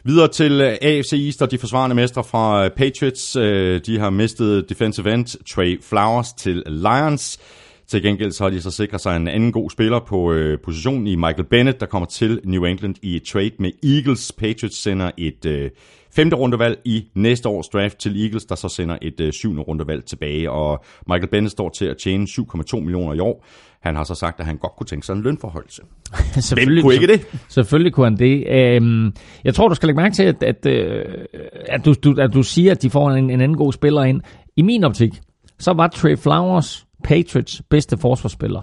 Videre 0.04 0.28
til 0.28 0.60
øh, 0.60 0.76
AFC 0.82 1.12
East 1.12 1.42
og 1.42 1.50
de 1.50 1.58
forsvarende 1.58 1.96
mestre 1.96 2.24
fra 2.24 2.64
øh, 2.64 2.70
Patriots. 2.70 3.32
De 3.86 3.98
har 3.98 4.10
mistet 4.10 4.68
defensive 4.68 5.14
end 5.14 5.26
Trey 5.54 5.82
Flowers 5.82 6.32
til 6.32 6.62
Lions. 6.66 7.38
Til 7.88 8.02
gengæld 8.02 8.32
så 8.32 8.44
har 8.44 8.50
de 8.50 8.62
så 8.62 8.70
sikret 8.70 9.00
sig 9.00 9.16
en 9.16 9.28
anden 9.28 9.52
god 9.52 9.70
spiller 9.70 10.00
på 10.00 10.32
øh, 10.32 10.58
positionen 10.64 11.06
i 11.06 11.14
Michael 11.14 11.44
Bennett, 11.44 11.80
der 11.80 11.86
kommer 11.86 12.06
til 12.06 12.40
New 12.44 12.64
England 12.64 12.94
i 13.02 13.16
et 13.16 13.22
trade 13.22 13.50
med 13.58 13.70
Eagles. 13.82 14.32
Patriots 14.32 14.82
sender 14.82 15.10
et 15.16 15.46
øh, 15.46 15.70
femte 16.16 16.36
rundevalg 16.36 16.78
i 16.84 17.04
næste 17.14 17.48
års 17.48 17.68
draft 17.68 17.98
til 17.98 18.22
Eagles, 18.22 18.44
der 18.44 18.54
så 18.54 18.68
sender 18.68 18.98
et 19.02 19.20
øh, 19.20 19.32
syvende 19.32 19.62
rundevalg 19.62 20.04
tilbage. 20.04 20.50
Og 20.50 20.84
Michael 21.06 21.28
Bennett 21.30 21.52
står 21.52 21.68
til 21.68 21.84
at 21.84 21.96
tjene 21.96 22.26
7,2 22.30 22.80
millioner 22.80 23.14
i 23.14 23.18
år. 23.18 23.44
Han 23.80 23.96
har 23.96 24.04
så 24.04 24.14
sagt, 24.14 24.40
at 24.40 24.46
han 24.46 24.56
godt 24.56 24.72
kunne 24.76 24.86
tænke 24.86 25.06
sig 25.06 25.12
en 25.12 25.22
lønforholdelse. 25.22 25.82
Hvem 26.54 26.82
kunne 26.82 26.94
ikke 26.94 27.06
det? 27.06 27.26
Selvfølgelig 27.48 27.92
kunne 27.92 28.06
han 28.06 28.16
det. 28.16 28.46
Øhm, 28.48 29.12
jeg 29.44 29.54
tror, 29.54 29.68
du 29.68 29.74
skal 29.74 29.86
lægge 29.86 30.00
mærke 30.02 30.14
til, 30.14 30.22
at, 30.22 30.42
at, 30.42 30.66
øh, 30.66 31.04
at, 31.66 31.84
du, 31.84 31.94
du, 32.04 32.14
at 32.20 32.34
du 32.34 32.42
siger, 32.42 32.70
at 32.70 32.82
de 32.82 32.90
får 32.90 33.10
en, 33.10 33.30
en 33.30 33.40
anden 33.40 33.56
god 33.56 33.72
spiller 33.72 34.02
ind. 34.02 34.20
I 34.56 34.62
min 34.62 34.84
optik, 34.84 35.20
så 35.58 35.72
var 35.72 35.88
Trey 35.88 36.16
Flowers 36.16 36.87
Patriots 37.04 37.62
bedste 37.70 37.96
forsvarsspiller. 37.96 38.60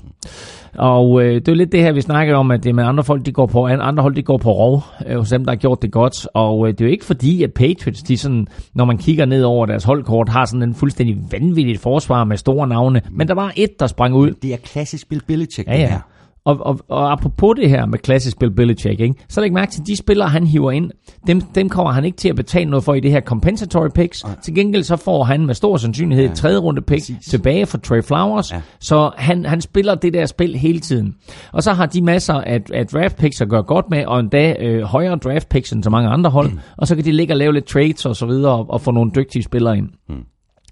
Og 0.78 1.24
øh, 1.24 1.36
det 1.36 1.48
er 1.48 1.56
lidt 1.56 1.72
det 1.72 1.82
her, 1.82 1.92
vi 1.92 2.02
snakker 2.02 2.36
om, 2.36 2.52
at 2.52 2.64
det 2.64 2.76
med 2.76 2.84
andre 2.84 3.04
folk, 3.04 3.26
de 3.26 3.32
går 3.32 3.46
på, 3.46 3.68
andre 3.68 4.02
hold, 4.02 4.16
de 4.16 4.24
går 4.24 4.38
på 4.38 4.52
rov 4.52 4.84
øh, 5.08 5.18
hos 5.18 5.30
dem, 5.30 5.46
der 5.46 5.52
har 5.52 5.56
gjort 5.56 5.82
det 5.82 5.92
godt. 5.92 6.28
Og 6.34 6.68
øh, 6.68 6.74
det 6.74 6.82
er 6.82 6.86
jo 6.86 6.92
ikke 6.92 7.06
fordi, 7.06 7.44
at 7.44 7.54
Patriots, 7.54 8.04
de 8.04 8.18
sådan, 8.18 8.48
når 8.74 8.86
man 8.86 8.98
kigger 8.98 9.26
ned 9.26 9.44
over 9.44 9.66
deres 9.66 9.84
holdkort, 9.84 10.30
har 10.30 10.46
sådan 10.46 10.64
en 10.64 10.76
fuldstændig 10.76 11.18
vanvittigt 11.32 11.82
forsvar 11.82 12.24
med 12.24 12.38
store 12.38 12.68
navne. 12.68 13.02
Men 13.12 13.28
der 13.28 13.34
var 13.34 13.54
et, 13.56 13.80
der 13.80 13.88
sprang 13.88 14.16
ud. 14.16 14.32
Det 14.42 14.54
er 14.54 14.58
klassisk 14.58 15.10
Bill 15.10 15.22
Belichick, 15.28 15.68
ja, 15.68 15.78
ja. 15.78 15.88
her. 15.88 16.00
Og, 16.46 16.66
og, 16.66 16.80
og 16.90 17.12
apropos 17.12 17.56
det 17.60 17.70
her 17.70 17.86
med 17.86 18.00
klassisk 18.00 18.40
Bill 18.40 18.52
Belichick, 18.52 19.00
ikke? 19.00 19.16
så 19.30 19.42
læg 19.42 19.54
mærke 19.54 19.72
til, 19.72 19.88
de 19.88 19.96
spillere, 19.96 20.30
han 20.30 20.48
hiver 20.48 20.72
ind, 20.72 20.92
dem, 21.28 21.42
dem 21.42 21.70
kommer 21.70 21.92
han 21.92 22.06
ikke 22.06 22.18
til 22.18 22.30
at 22.30 22.36
betale 22.36 22.70
noget 22.70 22.84
for 22.84 22.94
i 22.94 23.00
det 23.00 23.12
her 23.12 23.22
compensatory 23.22 23.88
picks. 23.96 24.24
Ja. 24.24 24.30
Til 24.44 24.56
gengæld 24.56 24.84
så 24.84 24.96
får 24.96 25.24
han 25.24 25.46
med 25.46 25.54
stor 25.56 25.78
sandsynlighed 25.78 26.26
ja. 26.26 26.32
et 26.32 26.38
tredje 26.38 26.58
runde 26.58 26.82
pick 26.82 27.02
Præcis. 27.02 27.26
tilbage 27.30 27.66
for 27.66 27.78
Trey 27.78 28.04
Flowers. 28.04 28.52
Ja. 28.52 28.62
Så 28.80 29.12
han, 29.18 29.46
han 29.46 29.62
spiller 29.62 29.96
det 29.96 30.14
der 30.14 30.26
spil 30.26 30.56
hele 30.56 30.80
tiden. 30.80 31.16
Og 31.52 31.64
så 31.64 31.74
har 31.74 31.86
de 31.86 32.02
masser 32.02 32.34
af, 32.34 32.62
af 32.74 32.88
draft 32.88 33.18
picks 33.18 33.42
at 33.42 33.50
gøre 33.50 33.64
godt 33.64 33.86
med, 33.90 34.06
og 34.06 34.20
endda 34.20 34.56
øh, 34.60 34.82
højere 34.84 35.16
draft 35.16 35.50
picks 35.50 35.72
end 35.72 35.84
så 35.84 35.90
mange 35.90 36.10
andre 36.10 36.30
hold. 36.30 36.52
Mm. 36.52 36.60
Og 36.78 36.88
så 36.88 36.96
kan 36.96 37.06
de 37.06 37.12
ligge 37.12 37.34
og 37.34 37.38
lave 37.38 37.54
lidt 37.54 37.66
trades 37.66 38.06
og 38.06 38.16
så 38.16 38.26
videre, 38.26 38.54
og, 38.54 38.70
og 38.70 38.82
få 38.82 38.92
nogle 38.92 39.12
dygtige 39.16 39.44
spillere 39.44 39.78
ind. 39.78 39.90
Mm. 40.10 40.16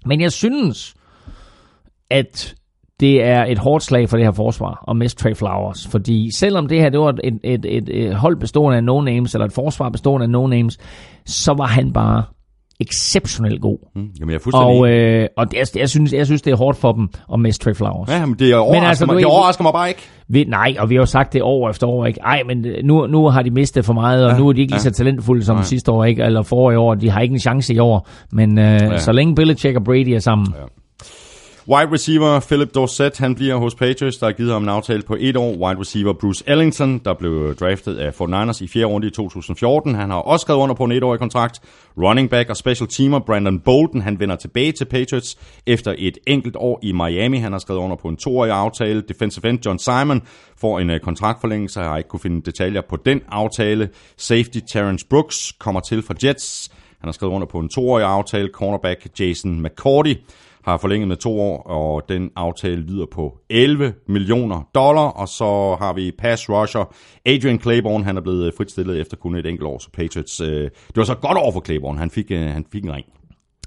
Men 0.06 0.20
jeg 0.20 0.32
synes, 0.32 0.94
at 2.10 2.54
det 3.00 3.24
er 3.24 3.44
et 3.44 3.58
hårdt 3.58 3.84
slag 3.84 4.08
for 4.08 4.16
det 4.16 4.26
her 4.26 4.32
forsvar 4.32 4.84
at 4.90 4.96
miste 4.96 5.22
Trey 5.22 5.34
Flowers. 5.34 5.86
Fordi 5.86 6.30
selvom 6.36 6.68
det 6.68 6.80
her 6.80 6.88
det 6.88 7.00
var 7.00 7.14
et, 7.24 7.38
et, 7.44 7.64
et, 7.64 7.88
et 7.88 8.14
hold 8.14 8.36
bestående 8.36 8.76
af 8.76 8.82
no-names, 8.82 9.34
eller 9.34 9.44
et 9.44 9.52
forsvar 9.52 9.88
bestående 9.88 10.26
af 10.26 10.30
no-names, 10.30 10.76
så 11.26 11.54
var 11.54 11.66
han 11.66 11.92
bare 11.92 12.22
exceptionelt 12.80 13.60
god. 13.60 13.78
Mm, 13.94 14.08
jamen, 14.20 14.30
jeg 14.30 14.34
er 14.34 14.40
fuldstændig 14.42 14.78
Og, 14.78 14.88
øh, 14.88 15.28
og 15.36 15.50
det, 15.50 15.56
jeg, 15.58 15.66
jeg, 15.80 15.88
synes, 15.88 16.12
jeg 16.12 16.26
synes, 16.26 16.42
det 16.42 16.52
er 16.52 16.56
hårdt 16.56 16.78
for 16.78 16.92
dem 16.92 17.08
at 17.32 17.40
miste 17.40 17.64
Trey 17.64 17.74
Flowers. 17.74 18.08
Ja, 18.08 18.26
men 18.26 18.34
det 18.38 18.54
overrasker, 18.54 18.80
men 18.80 18.88
altså, 18.88 19.06
mig, 19.06 19.16
det 19.16 19.26
overrasker 19.26 19.62
mig 19.62 19.72
bare 19.72 19.88
ikke. 19.88 20.02
Vi, 20.28 20.44
nej, 20.44 20.74
og 20.78 20.90
vi 20.90 20.94
har 20.94 21.02
jo 21.02 21.06
sagt 21.06 21.32
det 21.32 21.42
år 21.42 21.70
efter 21.70 21.86
år, 21.86 22.06
ikke? 22.06 22.20
Ej, 22.20 22.42
men 22.46 22.66
øh, 22.66 22.84
nu, 22.84 23.06
nu 23.06 23.28
har 23.28 23.42
de 23.42 23.50
mistet 23.50 23.84
for 23.84 23.92
meget, 23.92 24.24
og 24.24 24.32
ja, 24.32 24.38
nu 24.38 24.48
er 24.48 24.52
de 24.52 24.60
ikke 24.60 24.72
lige 24.72 24.80
så 24.80 24.90
talentfulde 24.90 25.44
som 25.44 25.56
nej. 25.56 25.64
sidste 25.64 25.92
år, 25.92 26.04
ikke? 26.04 26.22
Eller 26.22 26.42
forrige 26.42 26.78
år. 26.78 26.94
De 26.94 27.10
har 27.10 27.20
ikke 27.20 27.32
en 27.32 27.40
chance 27.40 27.74
i 27.74 27.78
år. 27.78 28.08
Men 28.32 28.58
øh, 28.58 28.64
ja. 28.64 28.98
så 28.98 29.12
længe 29.12 29.34
Belichick 29.34 29.76
og 29.76 29.84
Brady 29.84 30.08
er 30.08 30.18
sammen, 30.18 30.46
ja 30.60 30.64
Wide 31.68 31.92
receiver 31.92 32.40
Philip 32.40 32.74
Dorsett, 32.74 33.18
han 33.18 33.34
bliver 33.34 33.56
hos 33.56 33.74
Patriots, 33.74 34.18
der 34.18 34.26
har 34.26 34.32
givet 34.32 34.52
ham 34.52 34.62
en 34.62 34.68
aftale 34.68 35.02
på 35.02 35.16
et 35.20 35.36
år. 35.36 35.50
Wide 35.50 35.80
receiver 35.80 36.12
Bruce 36.12 36.44
Ellington, 36.46 36.98
der 36.98 37.14
blev 37.14 37.54
draftet 37.54 37.96
af 37.96 38.20
49ers 38.20 38.64
i 38.64 38.68
fjerde 38.68 38.86
runde 38.86 39.06
i 39.06 39.10
2014. 39.10 39.94
Han 39.94 40.10
har 40.10 40.18
også 40.18 40.44
skrevet 40.44 40.60
under 40.60 40.74
på 40.74 40.84
en 40.84 40.92
etårig 40.92 41.20
kontrakt. 41.20 41.60
Running 41.96 42.30
back 42.30 42.50
og 42.50 42.56
special 42.56 42.88
teamer 42.88 43.18
Brandon 43.18 43.60
Bolden, 43.60 44.02
han 44.02 44.20
vender 44.20 44.36
tilbage 44.36 44.72
til 44.72 44.84
Patriots 44.84 45.38
efter 45.66 45.94
et 45.98 46.18
enkelt 46.26 46.56
år 46.56 46.78
i 46.82 46.92
Miami. 46.92 47.38
Han 47.38 47.52
har 47.52 47.58
skrevet 47.58 47.80
under 47.80 47.96
på 47.96 48.08
en 48.08 48.16
toårig 48.16 48.52
aftale. 48.52 49.02
Defensive 49.08 49.48
end 49.48 49.66
John 49.66 49.78
Simon 49.78 50.22
får 50.56 50.80
en 50.80 50.90
øh, 50.90 51.00
kontraktforlængelse. 51.00 51.80
Jeg 51.80 51.88
har 51.88 51.96
ikke 51.96 52.08
kunne 52.08 52.20
finde 52.20 52.42
detaljer 52.42 52.80
på 52.88 52.96
den 52.96 53.20
aftale. 53.28 53.88
Safety 54.16 54.58
Terrence 54.72 55.06
Brooks 55.06 55.52
kommer 55.58 55.80
til 55.80 56.02
fra 56.02 56.14
Jets. 56.24 56.70
Han 57.00 57.08
har 57.08 57.12
skrevet 57.12 57.32
under 57.32 57.46
på 57.46 57.58
en 57.58 57.68
toårig 57.68 58.04
aftale. 58.04 58.48
Cornerback 58.52 59.20
Jason 59.20 59.62
McCourty 59.62 60.14
har 60.64 60.76
forlænget 60.76 61.08
med 61.08 61.16
to 61.16 61.40
år, 61.40 61.62
og 61.62 62.08
den 62.08 62.30
aftale 62.36 62.80
lyder 62.82 63.06
på 63.12 63.38
11 63.50 63.94
millioner 64.08 64.68
dollar. 64.74 65.08
Og 65.08 65.28
så 65.28 65.76
har 65.78 65.92
vi 65.92 66.12
pass 66.18 66.50
rusher 66.50 66.94
Adrian 67.26 67.60
Claiborne, 67.60 68.04
han 68.04 68.16
er 68.16 68.20
blevet 68.20 68.54
fritstillet 68.56 69.00
efter 69.00 69.16
kun 69.16 69.34
et 69.34 69.46
enkelt 69.46 69.66
år, 69.66 69.78
så 69.78 69.90
Patriots. 69.90 70.40
Øh, 70.40 70.62
det 70.88 70.96
var 70.96 71.04
så 71.04 71.14
godt 71.14 71.38
over 71.38 71.52
for 71.52 71.62
Claiborne, 71.64 71.98
han 71.98 72.10
fik, 72.10 72.30
øh, 72.30 72.40
han 72.40 72.64
fik 72.72 72.84
en 72.84 72.92
ring. 72.92 73.06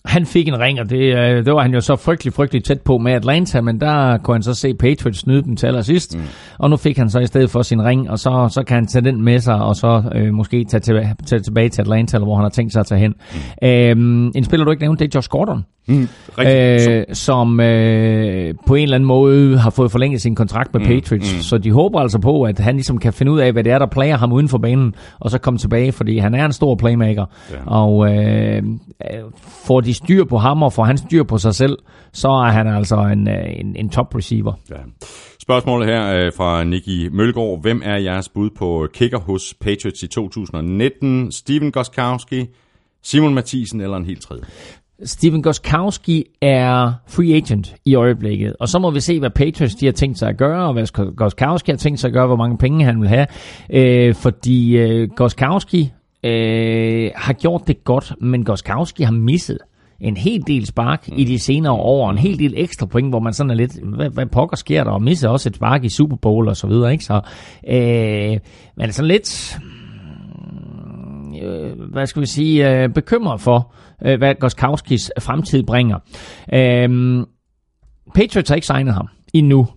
Han 0.08 0.26
fik 0.26 0.48
en 0.48 0.60
ring, 0.60 0.80
og 0.80 0.90
det, 0.90 1.18
øh, 1.18 1.46
det 1.46 1.54
var 1.54 1.62
han 1.62 1.74
jo 1.74 1.82
så 1.82 1.96
frygtelig, 1.96 2.34
frygtelig 2.34 2.64
tæt 2.64 2.82
på 2.82 2.98
med 2.98 3.12
Atlanta, 3.12 3.62
men 3.62 3.82
der 3.82 4.18
kunne 4.18 4.36
han 4.36 4.44
så 4.44 4.54
se 4.54 4.74
Patriots 4.74 5.20
snyde 5.20 5.44
dem 5.44 5.56
til 5.56 5.68
allersidst, 5.68 6.18
mm. 6.18 6.24
og 6.58 6.70
nu 6.70 6.78
fik 6.78 6.98
han 6.98 7.10
så 7.10 7.20
i 7.20 7.26
stedet 7.26 7.50
for 7.50 7.62
sin 7.62 7.84
ring, 7.84 8.10
og 8.10 8.20
så, 8.20 8.50
så 8.52 8.64
kan 8.64 8.76
han 8.76 8.88
tage 8.88 9.06
den 9.06 9.22
med 9.22 9.40
sig, 9.40 9.56
og 9.56 9.76
så 9.76 10.04
øh, 10.16 10.34
måske 10.34 10.64
tage, 10.64 10.82
til, 10.82 11.08
tage 11.26 11.42
tilbage 11.42 11.70
til 11.70 11.82
Atlanta, 11.82 12.18
eller 12.18 12.26
hvor 12.26 12.36
han 12.36 12.44
har 12.44 12.50
tænkt 12.50 12.74
sig 12.74 12.80
at 12.80 12.86
tage 12.86 13.00
hen. 13.00 13.14
Mm. 13.62 13.68
Øhm, 13.68 14.32
en 14.36 14.44
spiller, 14.44 14.66
du 14.66 14.72
ikke 14.72 14.84
nævnte, 14.84 15.06
det 15.06 15.16
er 15.16 15.18
Josh 15.18 15.30
Gordon. 15.30 15.64
Mm, 15.90 16.08
øh, 16.46 17.04
som 17.14 17.60
øh, 17.60 18.54
på 18.68 18.76
en 18.76 18.84
eller 18.84 18.96
anden 18.96 19.08
måde 19.08 19.58
har 19.58 19.70
fået 19.70 19.92
forlænget 19.92 20.22
sin 20.22 20.36
kontrakt 20.36 20.74
med 20.74 20.82
mm, 20.82 20.88
Patriots. 20.88 21.36
Mm. 21.36 21.42
Så 21.42 21.58
de 21.58 21.72
håber 21.72 22.00
altså 22.00 22.20
på, 22.20 22.44
at 22.44 22.60
han 22.60 22.76
ligesom 22.76 22.98
kan 22.98 23.14
finde 23.14 23.32
ud 23.32 23.40
af, 23.40 23.52
hvad 23.52 23.64
det 23.64 23.72
er, 23.72 23.80
der 23.80 23.86
plager 23.86 24.18
ham 24.18 24.34
uden 24.34 24.50
for 24.50 24.58
banen, 24.58 24.96
og 25.20 25.32
så 25.32 25.38
komme 25.38 25.58
tilbage, 25.58 25.92
fordi 25.92 26.18
han 26.18 26.36
er 26.36 26.46
en 26.46 26.54
stor 26.54 26.76
playmaker. 26.76 27.26
Ja. 27.52 27.58
Og 27.66 28.16
øh, 28.16 28.64
får 29.68 29.82
de 29.82 29.94
styr 29.98 30.24
på 30.24 30.38
ham, 30.38 30.64
og 30.64 30.74
får 30.74 30.84
han 30.84 30.98
styr 30.98 31.24
på 31.24 31.38
sig 31.38 31.56
selv, 31.56 31.78
så 32.14 32.28
er 32.28 32.52
han 32.52 32.68
altså 32.68 32.96
en, 32.96 33.28
øh, 33.28 33.60
en, 33.60 33.76
en 33.76 33.90
top 33.90 34.16
receiver. 34.16 34.54
Ja. 34.70 34.76
Spørgsmålet 35.42 35.88
her 35.88 36.16
øh, 36.16 36.32
fra 36.38 36.64
Nicky 36.64 37.10
Mølgaard. 37.12 37.62
Hvem 37.62 37.82
er 37.86 37.98
jeres 37.98 38.30
bud 38.30 38.50
på 38.58 38.88
kicker 38.94 39.20
hos 39.20 39.54
Patriots 39.62 40.04
i 40.04 40.08
2019? 40.08 41.32
Steven 41.32 41.72
Goskowski, 41.72 42.46
Simon 43.04 43.34
Mathisen 43.34 43.82
eller 43.82 43.98
en 43.98 44.06
helt 44.06 44.22
tredje? 44.22 44.44
Steven 45.04 45.42
Goskowski 45.42 46.26
er 46.42 46.94
free 47.08 47.36
agent 47.36 47.76
i 47.86 47.96
øjeblikket, 47.96 48.56
og 48.60 48.68
så 48.68 48.80
må 48.80 48.92
vi 48.92 49.00
se, 49.00 49.20
hvad 49.20 49.30
Patriots 49.30 49.76
de 49.76 49.86
har 49.86 49.94
tænkt 49.94 50.20
sig 50.20 50.30
at 50.30 50.38
gøre, 50.38 50.68
og 50.68 50.74
hvad 50.74 51.16
Goskowski 51.16 51.72
har 51.72 51.78
tænkt 51.78 52.00
sig 52.00 52.08
at 52.08 52.14
gøre, 52.14 52.28
hvor 52.28 52.36
mange 52.36 52.58
penge 52.58 52.86
han 52.86 53.02
vil 53.02 53.10
have. 53.10 53.28
Øh, 53.70 54.16
fordi 54.16 54.78
øh, 54.78 55.10
Goskowski 55.16 55.92
øh, 56.24 57.12
har 57.16 57.34
gjort 57.34 57.62
det 57.68 57.84
godt, 57.84 58.14
men 58.22 58.46
Goskowski 58.46 59.04
har 59.04 59.12
misset 59.12 59.58
en 60.02 60.18
hel 60.18 60.48
del 60.48 60.66
spark 60.66 61.10
i 61.18 61.24
de 61.24 61.40
senere 61.40 61.74
år, 61.74 62.10
en 62.10 62.18
hel 62.18 62.40
del 62.40 62.54
ekstra 62.58 62.86
point, 62.86 63.10
hvor 63.10 63.20
man 63.20 63.34
sådan 63.34 63.50
er 63.50 63.56
lidt, 63.56 63.80
hvad, 63.96 64.10
hvad 64.10 64.26
pokker 64.26 64.58
sker 64.58 64.84
der, 64.84 64.92
og 64.92 65.02
misser 65.02 65.30
også 65.30 65.50
et 65.50 65.56
spark 65.56 65.84
i 65.84 65.90
Super 65.90 66.16
Bowl 66.16 66.48
og 66.48 66.58
så 66.58 66.68
videre, 66.68 66.92
ikke? 66.92 67.04
Så, 67.04 67.22
øh, 67.68 68.40
men 68.78 68.92
sådan 68.92 69.08
lidt, 69.08 69.60
øh, 71.44 71.92
hvad 71.92 72.06
skal 72.06 72.22
vi 72.22 72.26
sige, 72.28 72.70
øh, 72.70 72.90
bekymret 72.90 73.42
for, 73.42 73.74
øh, 74.06 74.18
hvad 74.18 74.36
Goskowskis 74.36 75.12
fremtid 75.20 75.64
bringer. 75.64 75.98
Øh, 76.54 77.24
Patriots 78.16 78.50
har 78.50 78.56
ikke 78.56 78.68
signet 78.68 78.94
ham 78.94 79.08
endnu. 79.34 79.68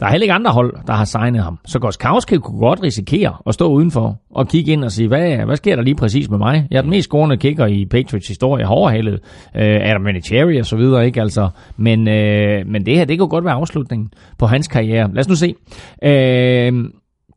Der 0.00 0.06
er 0.06 0.10
heller 0.10 0.24
ikke 0.24 0.32
andre 0.32 0.50
hold, 0.50 0.74
der 0.86 0.92
har 0.92 1.04
signet 1.04 1.42
ham. 1.42 1.58
Så 1.66 1.78
Goskowski 1.78 2.36
kunne 2.36 2.58
godt 2.58 2.82
risikere 2.82 3.36
at 3.46 3.54
stå 3.54 3.68
udenfor 3.68 4.16
og 4.30 4.48
kigge 4.48 4.72
ind 4.72 4.84
og 4.84 4.92
sige, 4.92 5.08
hvad, 5.08 5.36
hvad 5.36 5.56
sker 5.56 5.76
der 5.76 5.82
lige 5.82 5.94
præcis 5.94 6.30
med 6.30 6.38
mig? 6.38 6.66
Jeg 6.70 6.78
er 6.78 6.82
den 6.82 6.90
mest 6.90 7.08
scorende 7.08 7.36
kicker 7.36 7.66
i 7.66 7.86
Patriots 7.90 8.28
historie, 8.28 8.68
overhalet 8.68 9.14
øh, 9.56 9.90
Adam 9.90 10.06
Vinatieri 10.06 10.58
og 10.58 10.66
så 10.66 10.76
videre, 10.76 11.06
ikke 11.06 11.20
altså. 11.20 11.48
Men, 11.76 12.08
øh, 12.08 12.66
men 12.66 12.86
det 12.86 12.96
her, 12.96 13.04
det 13.04 13.18
kunne 13.18 13.28
godt 13.28 13.44
være 13.44 13.54
afslutningen 13.54 14.10
på 14.38 14.46
hans 14.46 14.68
karriere. 14.68 15.10
Lad 15.12 15.20
os 15.20 15.28
nu 15.28 15.34
se. 15.34 15.54
Øh, 16.02 16.84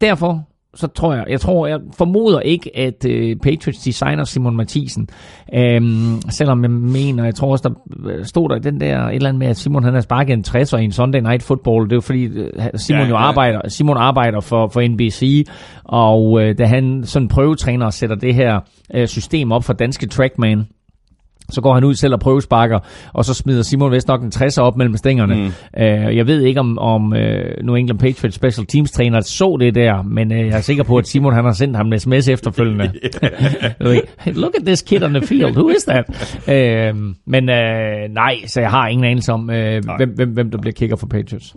derfor 0.01 0.50
så 0.75 0.87
tror 0.87 1.13
jeg, 1.13 1.25
jeg 1.29 1.41
tror, 1.41 1.67
jeg 1.67 1.79
formoder 1.97 2.39
ikke, 2.39 2.77
at 2.77 3.05
øh, 3.05 3.35
Patriots 3.35 3.79
designer 3.79 4.23
Simon 4.23 4.55
Mathisen, 4.55 5.09
øhm, 5.53 6.21
selvom 6.29 6.63
jeg 6.63 6.71
mener, 6.71 7.23
jeg 7.23 7.35
tror 7.35 7.51
også, 7.51 7.69
der 7.69 8.23
stod 8.23 8.49
der 8.49 8.59
den 8.59 8.79
der, 8.79 9.07
et 9.07 9.15
eller 9.15 9.29
andet 9.29 9.39
med, 9.39 9.47
at 9.47 9.57
Simon 9.57 9.83
han 9.83 9.93
har 9.93 10.01
sparket 10.01 10.33
en 10.33 10.43
60'er 10.47 10.77
i 10.77 10.83
en 10.83 10.91
Sunday 10.91 11.19
Night 11.19 11.43
Football, 11.43 11.83
det 11.83 11.91
er 11.91 11.95
jo 11.95 12.01
fordi, 12.01 12.23
øh, 12.23 12.49
Simon 12.75 13.01
ja, 13.01 13.07
jo 13.07 13.15
arbejder, 13.15 13.69
Simon 13.69 13.97
arbejder 13.97 14.39
for, 14.39 14.67
for 14.67 14.87
NBC, 14.87 15.47
og 15.83 16.41
øh, 16.41 16.57
da 16.57 16.65
han 16.65 17.03
sådan 17.03 17.27
prøvetræner 17.27 17.89
sætter 17.89 18.15
det 18.15 18.35
her 18.35 18.59
øh, 18.93 19.07
system 19.07 19.51
op 19.51 19.63
for 19.63 19.73
danske 19.73 20.07
trackman, 20.07 20.67
så 21.51 21.61
går 21.61 21.73
han 21.73 21.83
ud 21.83 21.95
selv 21.95 22.13
og 22.13 22.19
prøvesparker, 22.19 22.79
og 23.13 23.25
så 23.25 23.33
smider 23.33 23.63
Simon 23.63 23.91
vist 23.91 24.07
nok 24.07 24.21
en 24.23 24.31
60'er 24.35 24.61
op 24.61 24.77
mellem 24.77 24.97
stængerne. 24.97 25.35
Mm. 25.35 25.45
Uh, 25.45 26.15
jeg 26.17 26.27
ved 26.27 26.41
ikke, 26.41 26.59
om, 26.59 26.79
om 26.79 27.05
uh, 27.05 27.65
New 27.65 27.75
England 27.75 27.99
Patriots 27.99 28.35
Special 28.35 28.67
Teams 28.67 28.91
træner 28.91 29.21
så 29.21 29.57
det 29.59 29.75
der, 29.75 30.01
men 30.01 30.31
uh, 30.31 30.37
jeg 30.37 30.57
er 30.57 30.61
sikker 30.61 30.83
på, 30.83 30.97
at 30.97 31.07
Simon 31.07 31.33
han 31.33 31.45
har 31.45 31.51
sendt 31.51 31.77
ham 31.77 31.93
en 31.93 31.99
sms 31.99 32.27
efterfølgende. 32.27 32.91
Look 34.41 34.55
at 34.59 34.65
this 34.65 34.81
kid 34.81 35.03
on 35.03 35.13
the 35.13 35.27
field, 35.27 35.55
who 35.57 35.69
is 35.69 35.83
that? 35.83 36.05
Uh, 36.47 36.99
men 37.25 37.49
uh, 37.49 38.13
nej, 38.13 38.35
så 38.47 38.61
jeg 38.61 38.69
har 38.69 38.87
ingen 38.87 39.05
anelse 39.05 39.33
om, 39.33 39.41
uh, 39.49 39.55
hvem, 39.97 40.09
hvem, 40.15 40.29
hvem 40.29 40.51
der 40.51 40.57
bliver 40.57 40.73
kicker 40.73 40.95
for 40.95 41.07
Patriots. 41.07 41.55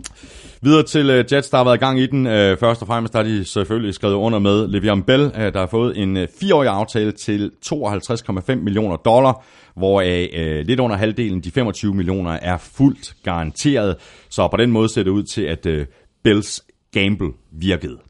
Videre 0.65 0.83
til 0.83 1.09
uh, 1.09 1.33
Jets, 1.33 1.49
der 1.49 1.57
har 1.57 1.63
været 1.63 1.75
i 1.75 1.79
gang 1.79 1.99
i 1.99 2.05
den. 2.05 2.25
Uh, 2.25 2.31
først 2.31 2.81
og 2.81 2.87
fremmest 2.87 3.13
har 3.13 3.23
de 3.23 3.45
selvfølgelig 3.45 3.93
skrevet 3.93 4.13
under 4.13 4.39
med 4.39 4.65
Le'Veon 4.65 5.03
Bell, 5.03 5.25
uh, 5.25 5.53
der 5.53 5.59
har 5.59 5.67
fået 5.67 5.97
en 5.97 6.17
uh, 6.17 6.23
fireårig 6.39 6.69
aftale 6.69 7.11
til 7.11 7.51
52,5 7.65 8.55
millioner 8.55 8.95
dollar 8.95 9.43
hvoraf 9.75 10.29
uh, 10.33 10.67
lidt 10.67 10.79
under 10.79 10.95
halvdelen, 10.95 11.41
de 11.41 11.51
25 11.51 11.93
millioner, 11.93 12.31
er 12.31 12.57
fuldt 12.57 13.13
garanteret. 13.23 13.95
Så 14.29 14.47
på 14.47 14.57
den 14.57 14.71
måde 14.71 14.89
ser 14.89 15.03
det 15.03 15.11
ud 15.11 15.23
til, 15.23 15.41
at 15.41 15.65
uh, 15.65 15.85
Bells 16.23 16.61
gamble 16.93 17.31
virkede. 17.51 17.97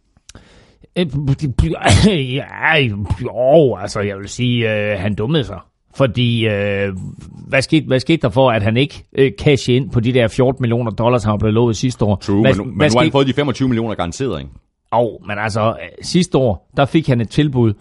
Ja, 2.35 2.77
jo, 3.21 3.75
altså 3.75 3.99
jeg 3.99 4.17
vil 4.17 4.29
sige, 4.29 4.73
øh, 4.73 4.99
han 4.99 5.15
dummede 5.15 5.43
sig. 5.43 5.59
Fordi, 5.95 6.47
øh, 6.47 6.93
hvad, 7.47 7.61
skete, 7.61 7.87
hvad 7.87 7.99
skete 7.99 8.21
der 8.21 8.29
for, 8.29 8.51
at 8.51 8.63
han 8.63 8.77
ikke 8.77 9.05
øh, 9.17 9.31
cash 9.39 9.69
ind 9.69 9.91
på 9.91 9.99
de 9.99 10.13
der 10.13 10.27
14 10.27 10.61
millioner 10.61 10.91
dollars, 10.91 11.23
han 11.23 11.39
blev 11.39 11.51
lovet 11.51 11.77
sidste 11.77 12.05
år? 12.05 12.15
True, 12.15 12.41
hvad, 12.41 12.55
men, 12.55 12.67
men 12.67 12.77
hvad 12.77 12.89
nu 12.89 12.95
har 12.95 13.03
han 13.03 13.11
fået 13.11 13.27
de 13.27 13.33
25 13.33 13.67
millioner 13.67 13.95
garanteret, 13.95 14.39
ikke? 14.39 14.51
Jo, 14.95 15.19
men 15.27 15.37
altså, 15.39 15.69
øh, 15.69 15.75
sidste 16.01 16.37
år, 16.37 16.71
der 16.77 16.85
fik 16.85 17.07
han 17.07 17.21
et 17.21 17.29
tilbud 17.29 17.73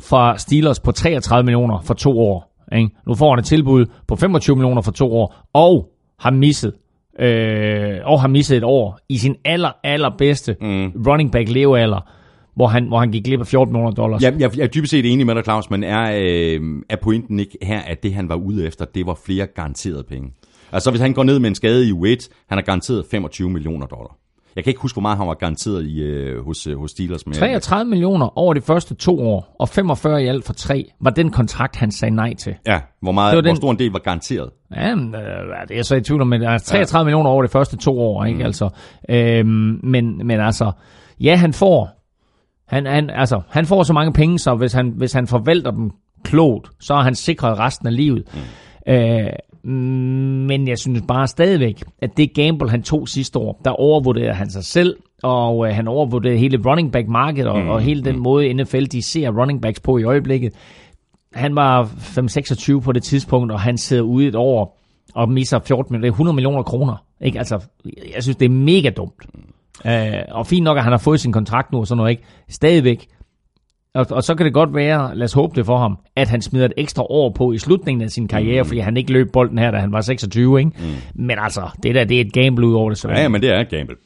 fra 0.00 0.38
Steelers 0.38 0.80
på 0.80 0.92
33 0.92 1.44
millioner 1.44 1.80
for 1.80 1.94
to 1.94 2.20
år. 2.20 2.64
Ikke? 2.76 2.90
Nu 3.06 3.14
får 3.14 3.30
han 3.30 3.38
et 3.38 3.44
tilbud 3.44 3.86
på 4.08 4.16
25 4.16 4.56
millioner 4.56 4.82
for 4.82 4.92
to 4.92 5.12
år, 5.12 5.48
og 5.52 5.88
har 6.18 6.30
misset 6.30 6.72
øh, 7.18 7.98
og 8.04 8.20
har 8.20 8.28
misset 8.28 8.56
et 8.56 8.64
år 8.64 8.98
i 9.08 9.18
sin 9.18 9.36
aller, 9.44 9.70
allerbedste 9.84 10.56
mm. 10.60 10.92
running 11.06 11.32
back 11.32 11.48
levealder, 11.48 12.10
hvor 12.56 12.66
han, 12.66 12.86
hvor 12.86 12.98
han 12.98 13.10
gik 13.10 13.24
glip 13.24 13.40
af 13.40 13.46
14 13.46 13.72
millioner 13.72 13.94
dollars. 13.94 14.22
Jeg, 14.22 14.34
jeg, 14.40 14.56
jeg 14.56 14.62
er 14.62 14.68
dybest 14.68 14.90
set 14.90 15.12
enig 15.12 15.26
med 15.26 15.34
dig, 15.34 15.44
Claus, 15.44 15.70
men 15.70 15.84
er, 15.84 16.12
øh, 16.14 16.60
er 16.88 16.96
pointen 17.02 17.40
ikke 17.40 17.58
her, 17.62 17.80
at 17.80 18.02
det 18.02 18.14
han 18.14 18.28
var 18.28 18.34
ude 18.34 18.66
efter, 18.66 18.84
det 18.84 19.06
var 19.06 19.18
flere 19.26 19.46
garanterede 19.46 20.02
penge? 20.02 20.30
Altså 20.72 20.90
hvis 20.90 21.00
han 21.00 21.12
går 21.12 21.22
ned 21.22 21.38
med 21.38 21.48
en 21.48 21.54
skade 21.54 21.88
i 21.88 21.92
weight, 21.92 22.28
han 22.48 22.58
har 22.58 22.62
garanteret 22.62 23.06
25 23.10 23.50
millioner 23.50 23.86
dollar. 23.86 24.16
Jeg 24.56 24.64
kan 24.64 24.70
ikke 24.70 24.80
huske, 24.80 24.94
hvor 24.94 25.02
meget 25.02 25.18
han 25.18 25.26
var 25.26 25.34
garanteret 25.34 25.84
i, 25.86 26.02
øh, 26.02 26.44
hos, 26.44 26.66
øh, 26.66 26.78
hos 26.78 26.90
Steelers. 26.90 27.26
Med. 27.26 27.34
33 27.34 27.90
millioner 27.90 28.38
over 28.38 28.54
de 28.54 28.60
første 28.60 28.94
to 28.94 29.20
år, 29.20 29.56
og 29.58 29.68
45 29.68 30.22
i 30.22 30.26
alt 30.26 30.44
for 30.44 30.52
tre, 30.52 30.90
var 31.00 31.10
den 31.10 31.30
kontrakt, 31.30 31.76
han 31.76 31.90
sagde 31.90 32.14
nej 32.14 32.34
til. 32.34 32.54
Ja, 32.66 32.80
hvor, 33.00 33.12
meget, 33.12 33.34
hvor 33.34 33.40
den... 33.40 33.56
stor 33.56 33.70
en 33.70 33.78
del 33.78 33.90
var 33.90 33.98
garanteret? 33.98 34.50
Ja, 34.76 34.94
men, 34.94 35.14
øh, 35.14 35.20
det 35.68 35.78
er 35.78 35.82
så 35.82 35.96
i 35.96 36.00
tvivl 36.00 36.20
om, 36.20 36.26
men 36.26 36.42
altså, 36.42 36.70
33 36.70 36.98
ja. 36.98 37.04
millioner 37.04 37.30
over 37.30 37.42
de 37.42 37.48
første 37.48 37.76
to 37.76 38.00
år, 38.00 38.24
ikke? 38.24 38.38
Mm. 38.38 38.44
Altså, 38.44 38.68
øhm, 39.08 39.80
men, 39.82 40.26
men 40.26 40.40
altså, 40.40 40.72
ja, 41.20 41.36
han 41.36 41.52
får, 41.52 42.01
han, 42.72 42.86
han, 42.86 43.10
altså, 43.10 43.40
han 43.48 43.66
får 43.66 43.82
så 43.82 43.92
mange 43.92 44.12
penge, 44.12 44.38
så 44.38 44.54
hvis 44.54 44.72
han, 44.72 44.92
hvis 44.96 45.12
han 45.12 45.26
forvalter 45.26 45.70
dem 45.70 45.90
klogt, 46.24 46.70
så 46.80 46.94
er 46.94 47.02
han 47.02 47.14
sikret 47.14 47.58
resten 47.58 47.86
af 47.86 47.96
livet. 47.96 48.24
Mm. 48.34 48.92
Øh, 48.92 49.32
men 50.48 50.68
jeg 50.68 50.78
synes 50.78 51.02
bare 51.08 51.26
stadigvæk, 51.26 51.82
at 52.02 52.16
det 52.16 52.34
gamble, 52.34 52.70
han 52.70 52.82
tog 52.82 53.08
sidste 53.08 53.38
år, 53.38 53.60
der 53.64 53.70
overvurderede 53.70 54.34
han 54.34 54.50
sig 54.50 54.64
selv, 54.64 54.96
og 55.22 55.68
øh, 55.68 55.74
han 55.74 55.88
overvurderede 55.88 56.38
hele 56.38 56.62
running 56.66 56.92
back 56.92 57.08
market 57.08 57.46
og, 57.46 57.62
mm, 57.62 57.68
og 57.68 57.80
hele 57.80 58.04
den 58.04 58.16
mm. 58.16 58.22
måde 58.22 58.54
NFL 58.54 58.84
de 58.84 59.02
ser 59.02 59.40
running 59.40 59.62
backs 59.62 59.80
på 59.80 59.98
i 59.98 60.04
øjeblikket. 60.04 60.52
Han 61.34 61.56
var 61.56 61.84
5-26 61.84 62.80
på 62.80 62.92
det 62.92 63.02
tidspunkt, 63.02 63.52
og 63.52 63.60
han 63.60 63.78
sidder 63.78 64.02
ude 64.02 64.26
et 64.26 64.34
år 64.34 64.78
og 65.14 65.28
misser 65.28 65.58
14 65.66 65.92
millioner, 65.92 66.12
100 66.12 66.34
millioner 66.34 66.62
kroner. 66.62 67.04
Ikke? 67.20 67.38
Altså, 67.38 67.60
jeg 68.14 68.22
synes, 68.22 68.36
det 68.36 68.44
er 68.44 68.50
mega 68.50 68.90
dumt. 68.90 69.26
Uh, 69.84 69.92
og 70.28 70.46
fint 70.46 70.64
nok, 70.64 70.76
at 70.76 70.82
han 70.82 70.92
har 70.92 70.98
fået 70.98 71.20
sin 71.20 71.32
kontrakt 71.32 71.72
nu 71.72 71.78
og 71.78 71.86
sådan 71.86 71.96
noget, 71.96 72.10
ikke? 72.10 72.22
Stadigvæk, 72.48 73.08
og, 73.94 74.06
og 74.10 74.22
så 74.22 74.34
kan 74.34 74.46
det 74.46 74.54
godt 74.54 74.74
være, 74.74 75.16
lad 75.16 75.24
os 75.24 75.32
håbe 75.32 75.56
det 75.56 75.66
for 75.66 75.78
ham, 75.78 75.98
at 76.16 76.28
han 76.28 76.42
smider 76.42 76.66
et 76.66 76.72
ekstra 76.76 77.02
år 77.02 77.32
på 77.36 77.52
i 77.52 77.58
slutningen 77.58 78.02
af 78.02 78.10
sin 78.10 78.28
karriere, 78.28 78.62
mm. 78.62 78.68
fordi 78.68 78.80
han 78.80 78.96
ikke 78.96 79.12
løb 79.12 79.32
bolden 79.32 79.58
her, 79.58 79.70
da 79.70 79.78
han 79.78 79.92
var 79.92 80.00
26, 80.00 80.58
ikke? 80.58 80.70
Mm. 80.78 81.22
Men 81.24 81.38
altså, 81.40 81.68
det 81.82 81.94
der, 81.94 82.04
det 82.04 82.16
er 82.16 82.20
et 82.20 82.32
gamble 82.32 82.66
ud 82.66 82.74
over 82.74 82.88
det. 82.88 82.98
Så 82.98 83.08
ja, 83.08 83.28
men 83.28 83.42
det 83.42 83.50
er 83.50 83.60
et 83.60 83.68
gamble. 83.68 83.96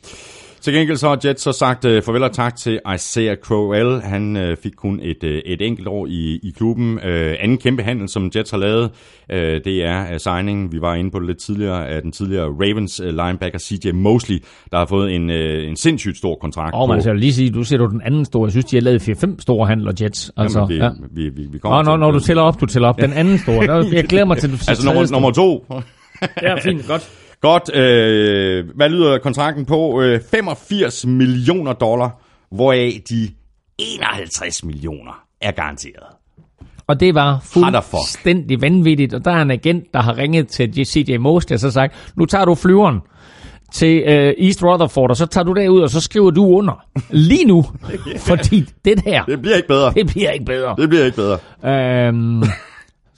Til 0.67 0.75
gengæld 0.75 0.97
så 0.97 1.09
har 1.09 1.19
Jets 1.25 1.43
så 1.43 1.53
sagt 1.53 1.85
uh, 1.85 2.03
farvel 2.03 2.23
og 2.23 2.33
tak 2.33 2.57
til 2.57 2.81
Isaiah 2.95 3.37
Crowell. 3.37 4.01
Han 4.01 4.37
uh, 4.37 4.57
fik 4.63 4.73
kun 4.77 5.01
et, 5.03 5.25
uh, 5.25 5.31
et 5.31 5.63
enkelt 5.63 5.89
år 5.89 6.07
i, 6.07 6.41
i 6.43 6.55
klubben. 6.57 6.95
Uh, 6.95 7.03
anden 7.41 7.59
kæmpe 7.59 7.83
handel, 7.83 8.09
som 8.09 8.31
Jets 8.37 8.51
har 8.51 8.59
lavet, 8.59 8.85
uh, 9.33 9.37
det 9.39 9.85
er 9.85 10.13
uh, 10.13 10.17
signingen, 10.19 10.73
vi 10.73 10.81
var 10.81 10.95
inde 10.95 11.11
på 11.11 11.19
det 11.19 11.27
lidt 11.27 11.39
tidligere, 11.39 11.89
af 11.89 12.03
den 12.03 12.13
tidligere 12.13 12.45
Ravens 12.45 13.01
uh, 13.01 13.07
linebacker 13.07 13.59
CJ 13.59 13.93
Mosley, 13.93 14.43
der 14.73 14.79
har 14.79 14.87
fået 14.87 15.15
en, 15.15 15.31
uh, 15.31 15.69
en 15.69 15.77
sindssygt 15.77 16.17
stor 16.19 16.39
kontrakt. 16.41 16.75
Oh, 16.75 16.89
man 16.89 17.03
skal 17.03 17.17
lige 17.17 17.33
sige, 17.33 17.51
du 17.51 17.65
ser 17.65 17.77
du 17.77 17.87
den 17.87 18.03
anden 18.05 18.25
store. 18.25 18.47
Jeg 18.47 18.53
synes, 18.53 18.65
de 18.65 18.77
har 18.77 18.83
lavet 18.83 19.09
4-5 19.09 19.35
store 19.39 19.67
handler, 19.67 19.93
Jets. 20.01 20.33
Altså, 20.37 20.59
Jamen, 20.59 20.75
det, 20.77 20.83
ja. 20.83 20.91
vi, 21.11 21.29
vi, 21.29 21.47
vi 21.53 21.59
kommer 21.59 21.83
Nå, 21.83 21.91
når, 21.91 21.97
når 21.97 22.11
du 22.11 22.21
tæller 22.21 22.43
op, 22.43 22.61
du 22.61 22.67
tæller 22.67 22.89
op. 22.89 23.01
Den 23.01 23.13
anden 23.13 23.39
store. 23.39 23.87
Jeg 23.93 24.05
glæder 24.05 24.25
mig 24.25 24.39
til, 24.39 24.53
du 24.53 24.57
siger 24.57 24.71
Altså 24.73 24.87
nummer, 24.87 25.13
nummer 25.13 25.31
to. 25.31 25.67
ja, 26.43 26.55
fint, 26.55 26.87
godt. 26.87 27.26
Godt. 27.47 27.75
Øh, 27.75 28.65
hvad 28.75 28.89
lyder 28.89 29.19
kontrakten 29.19 29.67
på? 29.67 30.03
Øh, 30.03 30.21
85 30.31 31.07
millioner 31.07 31.73
dollar, 31.73 32.21
hvoraf 32.51 33.03
de 33.11 33.29
51 33.79 34.65
millioner 34.65 35.25
er 35.41 35.53
garanteret. 35.53 36.05
Og 36.87 37.01
det 37.01 37.15
var 37.15 37.41
fuldstændig 37.43 38.61
vanvittigt. 38.61 39.15
Og 39.15 39.25
der 39.25 39.31
er 39.31 39.43
en 39.43 39.51
agent, 39.51 39.85
der 39.95 40.01
har 40.03 40.19
ringet 40.19 40.49
til 40.49 40.87
CJ 40.87 41.17
Mosley 41.17 41.55
og 41.55 41.61
så 41.61 41.71
sagt, 41.71 42.13
nu 42.17 42.27
tager 42.27 42.45
du 42.45 42.55
flyveren 42.55 43.01
til 43.73 44.03
uh, 44.03 44.47
East 44.47 44.63
Rutherford, 44.63 45.11
og 45.11 45.17
så 45.17 45.27
tager 45.27 45.45
du 45.45 45.53
derud, 45.53 45.81
og 45.81 45.91
så 45.91 46.01
skriver 46.01 46.31
du 46.31 46.45
under. 46.45 46.85
Lige 47.11 47.45
nu. 47.45 47.65
Fordi 48.29 48.65
det 48.85 49.05
der... 49.05 49.25
Det 49.25 49.43
bliver 49.43 49.57
ikke 49.57 49.69
bedre. 49.69 49.93
Det 49.95 50.07
bliver 50.07 50.31
ikke 50.31 50.45
bedre. 50.45 50.75
Det 50.79 50.89
bliver 50.89 51.05
ikke 51.05 51.17
bedre. 51.17 51.39
Øhm, 52.09 52.43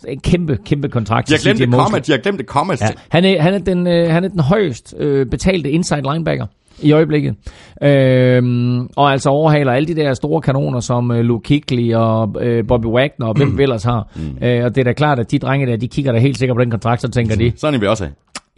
en 0.09 0.21
kæmpe, 0.21 0.59
kæmpe 0.65 0.89
kontrakt. 0.89 1.31
Jeg 1.31 1.39
glemte 1.39 1.67
kommet, 1.67 2.07
de 2.07 2.13
har 2.13 2.19
glemt 2.19 2.39
det 2.39 2.47
kommet. 2.47 2.81
Ja, 2.81 2.89
han, 3.09 3.25
er, 3.25 3.43
han, 3.43 3.55
er 3.55 3.59
den, 3.59 3.87
øh, 3.87 4.11
han 4.11 4.25
er 4.25 4.29
den 4.29 4.41
højst 4.41 4.95
øh, 4.99 5.27
betalte 5.27 5.71
inside 5.71 6.03
linebacker 6.13 6.47
i 6.83 6.93
øjeblikket. 6.93 7.35
Øhm, 7.83 8.89
og 8.97 9.13
altså 9.13 9.31
overhaler 9.31 9.73
alle 9.73 9.89
de 9.89 9.95
der 9.95 10.15
store 10.15 10.41
kanoner, 10.41 10.81
som 10.81 11.11
øh, 11.11 11.21
Luke 11.21 11.43
Kigley 11.43 11.95
og 11.95 12.37
øh, 12.41 12.67
Bobby 12.67 12.87
Wagner 12.87 13.27
og 13.27 13.37
hvem 13.37 13.49
mm. 13.49 13.59
vi 13.59 13.63
ellers 13.63 13.85
har. 13.85 14.09
Mm. 14.17 14.47
Øh, 14.47 14.65
og 14.65 14.75
det 14.75 14.81
er 14.81 14.85
da 14.85 14.93
klart, 14.93 15.19
at 15.19 15.31
de 15.31 15.39
drenge 15.39 15.67
der, 15.67 15.77
de 15.77 15.89
kigger 15.89 16.13
da 16.13 16.19
helt 16.19 16.39
sikkert 16.39 16.57
på 16.57 16.63
den 16.63 16.71
kontrakt, 16.71 17.03
så 17.03 17.09
tænker 17.09 17.37
de... 17.37 17.53
Sådan 17.57 17.75
er 17.75 17.79
vi 17.79 17.87
også 17.87 18.05
af. 18.05 18.11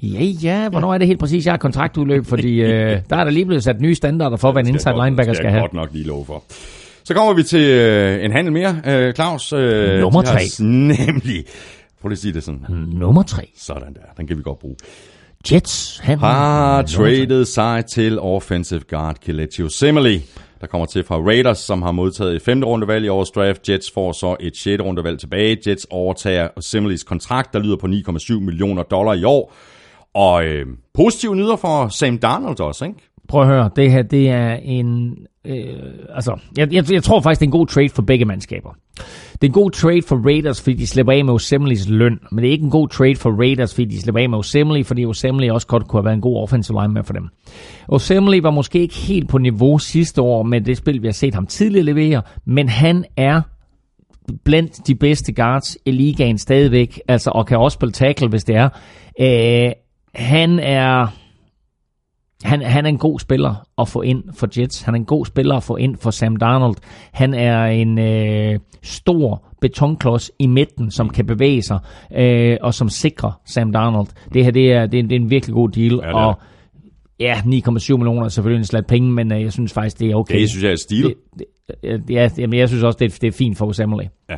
Ja, 0.02 0.24
ja, 0.24 0.68
hvornår 0.68 0.94
er 0.94 0.98
det 0.98 1.06
helt 1.06 1.20
præcis, 1.20 1.46
jeg 1.46 1.52
har 1.52 1.58
kontraktudløb? 1.58 2.26
Fordi 2.26 2.60
øh, 2.62 2.98
der 3.10 3.16
er 3.16 3.24
der 3.24 3.30
lige 3.30 3.46
blevet 3.46 3.64
sat 3.64 3.80
nye 3.80 3.94
standarder 3.94 4.36
for, 4.36 4.52
hvad 4.52 4.62
en 4.62 4.68
inside 4.68 4.94
linebacker 5.04 5.32
skal, 5.32 5.44
skal 5.44 5.50
have. 5.50 5.62
Det 5.62 5.70
godt 5.70 5.82
nok 5.82 5.88
lige 5.92 6.06
lov 6.06 6.26
for. 6.26 6.42
Så 7.10 7.14
kommer 7.14 7.32
vi 7.34 7.42
til 7.42 7.70
øh, 7.70 8.24
en 8.24 8.32
handel 8.32 8.52
mere, 8.52 8.82
øh, 8.86 9.14
Claus. 9.14 9.52
Øh, 9.52 10.00
Nummer 10.00 10.22
tre. 10.22 10.40
Nemlig. 10.64 11.44
Prøv 12.00 12.08
lige 12.08 12.12
at 12.12 12.18
sige 12.18 12.32
det 12.32 12.42
sådan. 12.42 12.64
Nummer 12.88 13.22
tre. 13.22 13.50
Sådan 13.56 13.94
der, 13.94 14.00
den 14.16 14.26
kan 14.26 14.38
vi 14.38 14.42
godt 14.42 14.58
bruge. 14.58 14.76
Jets 15.52 15.98
handel. 16.02 16.26
Har 16.26 16.82
traded 16.82 17.44
sig 17.44 17.84
til 17.86 18.18
offensive 18.18 18.80
guard 18.90 19.16
Kelechi 19.22 19.68
Simile 19.68 20.22
der 20.60 20.66
kommer 20.66 20.86
til 20.86 21.04
fra 21.04 21.16
Raiders, 21.16 21.58
som 21.58 21.82
har 21.82 21.92
modtaget 21.92 22.36
et 22.36 22.42
femte 22.42 22.66
rundevalg 22.66 23.04
i 23.04 23.08
årets 23.08 23.30
draft. 23.30 23.68
Jets 23.68 23.90
får 23.94 24.12
så 24.12 24.36
et 24.40 24.56
sjette 24.56 24.84
rundevalg 24.84 25.18
tilbage. 25.18 25.58
Jets 25.66 25.86
overtager 25.90 26.48
Similes 26.60 27.04
kontrakt, 27.04 27.52
der 27.52 27.58
lyder 27.58 27.76
på 27.76 27.86
9,7 27.86 28.40
millioner 28.40 28.82
dollar 28.82 29.14
i 29.14 29.24
år. 29.24 29.52
Og 30.14 30.44
øh, 30.44 30.66
positive 30.94 31.36
nyder 31.36 31.56
for 31.56 31.88
Sam 31.88 32.18
Darnold 32.18 32.60
også, 32.60 32.84
ikke? 32.84 32.98
Prøv 33.28 33.42
at 33.42 33.48
høre, 33.48 33.70
det 33.76 33.92
her 33.92 34.02
det 34.02 34.28
er 34.28 34.54
en... 34.54 35.16
Øh, 35.46 35.66
altså, 36.14 36.38
jeg, 36.56 36.72
jeg, 36.72 36.92
jeg 36.92 37.02
tror 37.02 37.20
faktisk, 37.20 37.40
det 37.40 37.46
er 37.46 37.48
en 37.48 37.58
god 37.58 37.66
trade 37.66 37.88
for 37.88 38.02
begge 38.02 38.24
mandskaber. 38.24 38.70
det 39.32 39.42
er 39.42 39.46
en 39.46 39.52
god 39.52 39.70
trade 39.70 40.02
for 40.02 40.16
Raiders, 40.24 40.62
fordi 40.62 40.76
de 40.76 40.86
slipper 40.86 41.12
af 41.12 41.24
med 41.24 41.34
Osemlis 41.34 41.88
løn, 41.88 42.18
men 42.32 42.42
det 42.42 42.48
er 42.48 42.52
ikke 42.52 42.64
en 42.64 42.70
god 42.70 42.88
trade 42.88 43.16
for 43.16 43.30
Raiders, 43.30 43.74
fordi 43.74 43.84
de 43.84 44.00
slipper 44.00 44.20
af 44.20 44.28
med 44.28 44.38
Osemli, 44.38 44.82
fordi 44.82 45.04
Osemli 45.04 45.50
også 45.50 45.66
godt 45.66 45.88
kunne 45.88 45.98
have 45.98 46.04
været 46.04 46.14
en 46.14 46.20
god 46.20 46.42
offensive 46.42 46.82
lineman 46.82 47.04
for 47.04 47.12
dem. 47.12 47.28
Osemli 47.88 48.42
var 48.42 48.50
måske 48.50 48.78
ikke 48.80 48.94
helt 48.94 49.28
på 49.28 49.38
niveau 49.38 49.78
sidste 49.78 50.22
år 50.22 50.42
med 50.42 50.60
det 50.60 50.76
spil, 50.76 51.02
vi 51.02 51.06
har 51.06 51.12
set 51.12 51.34
ham 51.34 51.46
tidligere 51.46 51.84
levere, 51.84 52.22
men 52.46 52.68
han 52.68 53.04
er 53.16 53.42
blandt 54.44 54.86
de 54.86 54.94
bedste 54.94 55.32
guards 55.32 55.78
i 55.84 55.90
ligaen 55.90 56.38
stadigvæk, 56.38 57.00
altså, 57.08 57.30
og 57.30 57.46
kan 57.46 57.58
også 57.58 57.74
spille 57.74 57.92
tackle, 57.92 58.28
hvis 58.28 58.44
det 58.44 58.56
er. 58.56 58.68
Øh, 59.20 59.72
han 60.14 60.58
er 60.58 61.06
han, 62.42 62.62
han 62.62 62.84
er 62.84 62.88
en 62.88 62.98
god 62.98 63.20
spiller 63.20 63.54
at 63.78 63.88
få 63.88 64.02
ind 64.02 64.24
for 64.34 64.48
Jets. 64.58 64.82
Han 64.82 64.94
er 64.94 64.98
en 64.98 65.04
god 65.04 65.26
spiller 65.26 65.54
at 65.54 65.62
få 65.62 65.76
ind 65.76 65.96
for 65.96 66.10
Sam 66.10 66.36
Darnold. 66.36 66.76
Han 67.12 67.34
er 67.34 67.64
en 67.64 67.98
øh, 67.98 68.58
stor 68.82 69.44
betonklods 69.60 70.30
i 70.38 70.46
midten, 70.46 70.90
som 70.90 71.10
kan 71.10 71.26
bevæge 71.26 71.62
sig, 71.62 71.78
øh, 72.16 72.56
og 72.60 72.74
som 72.74 72.88
sikrer 72.88 73.40
Sam 73.44 73.72
Darnold. 73.72 74.06
Det 74.34 74.44
her 74.44 74.50
det 74.50 74.72
er, 74.72 74.86
det 74.86 74.98
er, 74.98 75.02
det 75.02 75.12
er 75.12 75.20
en 75.20 75.30
virkelig 75.30 75.54
god 75.54 75.68
deal, 75.68 76.00
Ja, 76.02 76.26
og 76.26 76.40
ja, 77.20 77.34
9,7 77.34 77.46
millioner 77.46 78.24
er 78.24 78.28
selvfølgelig 78.28 78.58
en 78.58 78.64
slat 78.64 78.86
penge, 78.86 79.12
men 79.12 79.32
øh, 79.32 79.42
jeg 79.42 79.52
synes 79.52 79.72
faktisk, 79.72 79.98
det 79.98 80.10
er 80.10 80.14
okay. 80.14 80.40
Det 80.40 80.50
synes 80.50 80.64
jeg 80.64 80.72
er 80.72 80.76
stil. 80.76 81.04
Det, 81.04 81.14
det, 81.80 82.10
ja, 82.10 82.30
jamen, 82.38 82.58
jeg 82.58 82.68
synes 82.68 82.82
også, 82.82 82.96
det 82.98 83.12
er, 83.12 83.18
det 83.20 83.28
er 83.28 83.32
fint 83.32 83.58
for 83.58 83.66
Osamele. 83.66 84.08
Ja. 84.30 84.36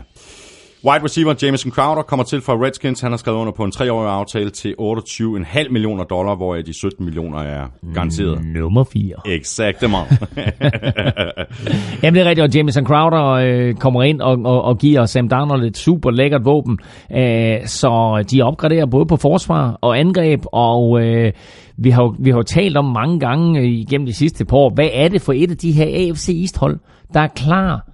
Wide 0.85 1.05
receiver 1.05 1.35
Jameson 1.43 1.73
Crowder 1.73 2.03
kommer 2.03 2.25
til 2.25 2.41
fra 2.41 2.53
Redskins. 2.53 3.01
Han 3.01 3.11
har 3.13 3.17
skrevet 3.17 3.39
under 3.39 3.53
på 3.53 3.65
en 3.65 3.71
treårig 3.71 4.11
aftale 4.11 4.51
til 4.51 4.75
28,5 4.81 5.69
millioner 5.71 6.05
dollar, 6.05 6.35
hvor 6.35 6.55
de 6.57 6.73
17 6.73 7.05
millioner 7.05 7.39
er 7.39 7.67
garanteret. 7.95 8.45
Nummer 8.45 8.85
4. 8.85 9.15
Exactement. 9.27 10.07
Jamen 12.03 12.15
det 12.15 12.21
er 12.23 12.29
rigtigt, 12.29 12.41
og 12.41 12.55
Jameson 12.55 12.87
Crowder 12.87 13.25
øh, 13.31 13.75
kommer 13.75 14.03
ind 14.03 14.21
og, 14.21 14.39
og, 14.45 14.63
og 14.63 14.79
giver 14.79 15.07
Sam 15.07 15.29
Darnold 15.29 15.65
et 15.65 15.77
super 15.77 16.11
lækkert 16.11 16.45
våben. 16.45 16.79
Øh, 17.17 17.67
så 17.67 18.25
de 18.31 18.43
opgraderer 18.43 18.87
både 18.87 19.07
på 19.07 19.17
forsvar 19.17 19.79
og 19.81 19.99
angreb, 19.99 20.41
og 20.53 21.01
øh, 21.05 21.33
vi, 21.77 21.91
har, 21.91 22.03
jo- 22.03 22.15
vi 22.19 22.31
har 22.31 22.37
jo 22.37 22.43
talt 22.43 22.77
om 22.77 22.85
mange 22.85 23.21
gange 23.21 23.61
øh, 23.61 23.67
igennem 23.67 24.07
de 24.07 24.13
sidste 24.15 24.45
par 24.45 24.57
år, 24.57 24.71
hvad 24.75 24.89
er 24.93 25.09
det 25.09 25.23
for 25.23 25.33
et 25.33 25.51
af 25.51 25.57
de 25.57 25.73
her 25.73 25.85
AFC 26.09 26.29
East 26.41 26.59
hold, 26.59 26.79
der 27.15 27.21
er 27.21 27.29
klar, 27.29 27.89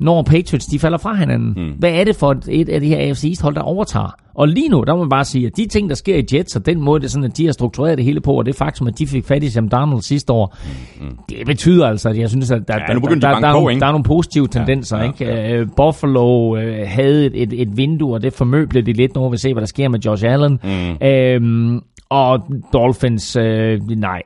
når 0.00 0.22
Patriots 0.22 0.66
de 0.66 0.78
falder 0.78 0.98
fra 0.98 1.14
hinanden? 1.14 1.54
Mm. 1.56 1.72
Hvad 1.78 1.90
er 1.90 2.04
det 2.04 2.16
for 2.16 2.36
et, 2.48 2.68
af 2.68 2.80
de 2.80 2.88
her 2.88 2.98
AFC 2.98 3.24
East 3.24 3.42
hold, 3.42 3.54
der 3.54 3.60
overtager? 3.60 4.14
Og 4.34 4.48
lige 4.48 4.68
nu, 4.68 4.84
der 4.86 4.94
må 4.94 5.00
man 5.02 5.08
bare 5.08 5.24
sige, 5.24 5.46
at 5.46 5.56
de 5.56 5.66
ting, 5.66 5.88
der 5.88 5.94
sker 5.94 6.16
i 6.16 6.24
Jets, 6.32 6.56
og 6.56 6.66
den 6.66 6.80
måde, 6.80 7.00
det 7.00 7.06
er 7.06 7.10
sådan, 7.10 7.24
at 7.30 7.36
de 7.36 7.44
har 7.44 7.52
struktureret 7.52 7.98
det 7.98 8.04
hele 8.04 8.20
på, 8.20 8.32
og 8.32 8.46
det 8.46 8.56
faktum, 8.56 8.86
at 8.86 8.98
de 8.98 9.06
fik 9.06 9.24
fat 9.26 9.42
i 9.42 9.50
Sam 9.50 9.68
Darnold 9.68 10.02
sidste 10.02 10.32
år, 10.32 10.56
mm. 11.00 11.18
det 11.28 11.46
betyder 11.46 11.86
altså, 11.86 12.08
at 12.08 12.18
jeg 12.18 12.30
synes, 12.30 12.50
at 12.50 12.68
der, 12.68 12.74
Ja, 12.74 12.94
der, 12.94 13.00
der, 13.00 13.08
der, 13.08 13.18
der, 13.40 13.48
er 13.48 13.52
nogle, 13.52 13.80
der 13.80 13.86
er 13.86 13.90
nogle 13.90 14.04
positive 14.04 14.48
tendenser. 14.48 14.98
ja, 14.98 15.04
ikke? 15.04 15.52
Øh, 15.52 15.66
Buffalo 15.76 16.56
øh, 16.56 16.88
havde 16.88 17.26
et, 17.26 17.42
et, 17.42 17.60
et 17.62 17.76
vindue, 17.76 18.14
og 18.14 18.22
det 18.22 18.32
formøblede 18.32 18.86
de 18.86 18.92
lidt. 18.92 19.14
Nu 19.14 19.20
må 19.20 19.28
vi 19.28 19.36
se, 19.38 19.52
hvad 19.52 19.60
der 19.60 19.66
sker 19.66 19.88
med 19.88 19.98
Josh 19.98 20.24
Allen. 20.26 20.60
Mm. 20.64 21.06
Øhm, 21.06 21.80
og 22.08 22.46
Dolphins, 22.72 23.36
øh, 23.36 23.80
nej. 23.88 24.22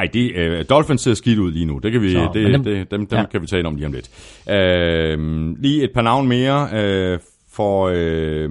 Ej, 0.00 0.06
det, 0.12 0.32
øh, 0.34 0.64
Dolphins 0.70 1.02
ser 1.02 1.14
skidt 1.14 1.38
ud 1.38 1.52
lige 1.52 1.64
nu. 1.64 1.78
Det 1.78 1.92
kan 1.92 2.02
vi, 2.02 2.12
Så, 2.12 2.30
det, 2.34 2.44
dem, 2.44 2.52
dem- 2.52 2.64
det, 2.64 2.90
dem, 2.90 3.06
dem 3.06 3.18
ja. 3.18 3.24
kan 3.26 3.42
vi 3.42 3.46
tale 3.46 3.68
om 3.68 3.74
lige 3.76 3.86
om 3.86 3.92
lidt. 3.92 4.10
Øh, 4.50 5.18
lige 5.58 5.82
et 5.84 5.90
par 5.94 6.02
navn 6.02 6.28
mere 6.28 6.68
øh, 6.74 7.18
for, 7.52 7.90
øh, 7.94 8.50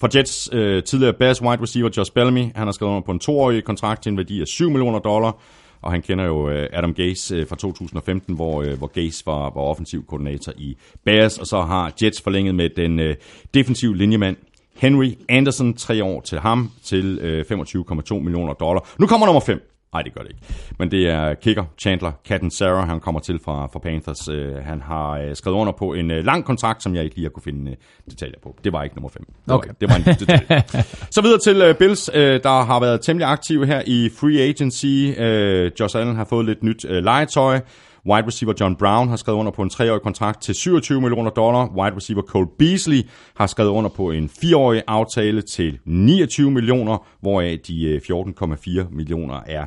for 0.00 0.18
Jets 0.18 0.50
øh, 0.52 0.82
tidligere 0.82 1.12
Bears 1.12 1.42
wide 1.42 1.62
receiver 1.62 1.90
Josh 1.96 2.12
Bellamy. 2.12 2.44
Han 2.54 2.66
har 2.66 2.72
skrevet 2.72 2.90
under 2.90 3.02
på 3.02 3.12
en 3.12 3.18
toårig 3.18 3.64
kontrakt 3.64 4.02
til 4.02 4.10
en 4.10 4.16
værdi 4.16 4.40
af 4.40 4.46
7 4.46 4.70
millioner 4.70 4.98
dollar. 4.98 5.36
Og 5.82 5.92
han 5.92 6.02
kender 6.02 6.24
jo 6.24 6.48
øh, 6.50 6.68
Adam 6.72 6.94
Gase 6.94 7.34
øh, 7.36 7.46
fra 7.46 7.56
2015, 7.56 8.34
hvor, 8.34 8.62
øh, 8.62 8.78
hvor 8.78 8.86
Gase 8.86 9.26
var, 9.26 9.40
var 9.42 9.60
offensiv 9.60 10.04
koordinator 10.06 10.52
i 10.58 10.76
Bears. 11.04 11.38
Og 11.38 11.46
så 11.46 11.60
har 11.60 11.92
Jets 12.02 12.22
forlænget 12.22 12.54
med 12.54 12.68
den 12.76 13.00
øh, 13.00 13.14
defensive 13.54 13.96
linjemand 13.96 14.36
Henry 14.76 15.10
Anderson, 15.28 15.74
tre 15.74 16.04
år 16.04 16.20
til 16.20 16.38
ham, 16.38 16.70
til 16.84 17.18
øh, 17.22 17.44
25,2 17.50 18.14
millioner 18.14 18.52
dollar. 18.52 18.88
Nu 18.98 19.06
kommer 19.06 19.26
nummer 19.26 19.40
5. 19.40 19.70
Nej, 19.94 20.02
det 20.02 20.14
gør 20.14 20.20
det 20.20 20.30
ikke. 20.30 20.42
Men 20.78 20.90
det 20.90 21.08
er 21.08 21.34
kicker 21.34 21.64
Chandler 21.78 22.12
Catton 22.28 22.50
Sarah. 22.50 22.88
Han 22.88 23.00
kommer 23.00 23.20
til 23.20 23.38
fra, 23.44 23.66
fra 23.72 23.78
Panthers. 23.78 24.28
Øh, 24.28 24.54
han 24.64 24.82
har 24.82 25.10
øh, 25.10 25.36
skrevet 25.36 25.56
under 25.56 25.72
på 25.72 25.92
en 25.94 26.10
øh, 26.10 26.24
lang 26.24 26.44
kontrakt, 26.44 26.82
som 26.82 26.94
jeg 26.94 27.04
ikke 27.04 27.16
lige 27.16 27.24
har 27.24 27.30
kunne 27.30 27.42
finde 27.42 27.70
øh, 27.70 27.76
detaljer 28.10 28.38
på. 28.42 28.56
Det 28.64 28.72
var 28.72 28.82
ikke 28.82 28.96
nummer 28.96 29.08
5. 29.08 29.24
Det, 29.24 29.54
Okay. 29.54 29.68
var, 29.68 29.74
det 29.80 29.88
var 29.88 29.96
en 29.96 30.02
detalje. 30.04 30.62
Så 31.16 31.22
videre 31.22 31.38
til 31.38 31.62
øh, 31.62 31.74
Bills, 31.74 32.10
øh, 32.14 32.40
der 32.42 32.62
har 32.64 32.80
været 32.80 33.00
temmelig 33.00 33.28
aktive 33.28 33.66
her 33.66 33.82
i 33.86 34.10
free 34.20 34.40
agency. 34.40 35.20
Øh, 35.20 35.70
Josh 35.80 35.96
Allen 35.98 36.16
har 36.16 36.24
fået 36.24 36.46
lidt 36.46 36.62
nyt 36.62 36.84
øh, 36.88 37.04
legetøj. 37.04 37.60
Wide 38.06 38.26
receiver 38.26 38.54
John 38.60 38.76
Brown 38.76 39.08
har 39.08 39.16
skrevet 39.16 39.38
under 39.38 39.52
på 39.52 39.62
en 39.62 39.70
treårig 39.70 40.02
kontrakt 40.02 40.42
til 40.42 40.54
27 40.54 41.00
millioner 41.00 41.30
dollar. 41.30 41.68
Wide 41.68 41.96
receiver 41.96 42.22
Cole 42.22 42.46
Beasley 42.58 43.02
har 43.36 43.46
skrevet 43.46 43.70
under 43.70 43.90
på 43.90 44.10
en 44.10 44.28
fireårig 44.28 44.82
aftale 44.86 45.42
til 45.42 45.78
29 45.84 46.50
millioner, 46.50 47.06
hvoraf 47.20 47.58
de 47.66 47.84
øh, 47.84 48.00
14,4 48.00 48.94
millioner 48.94 49.40
er 49.46 49.66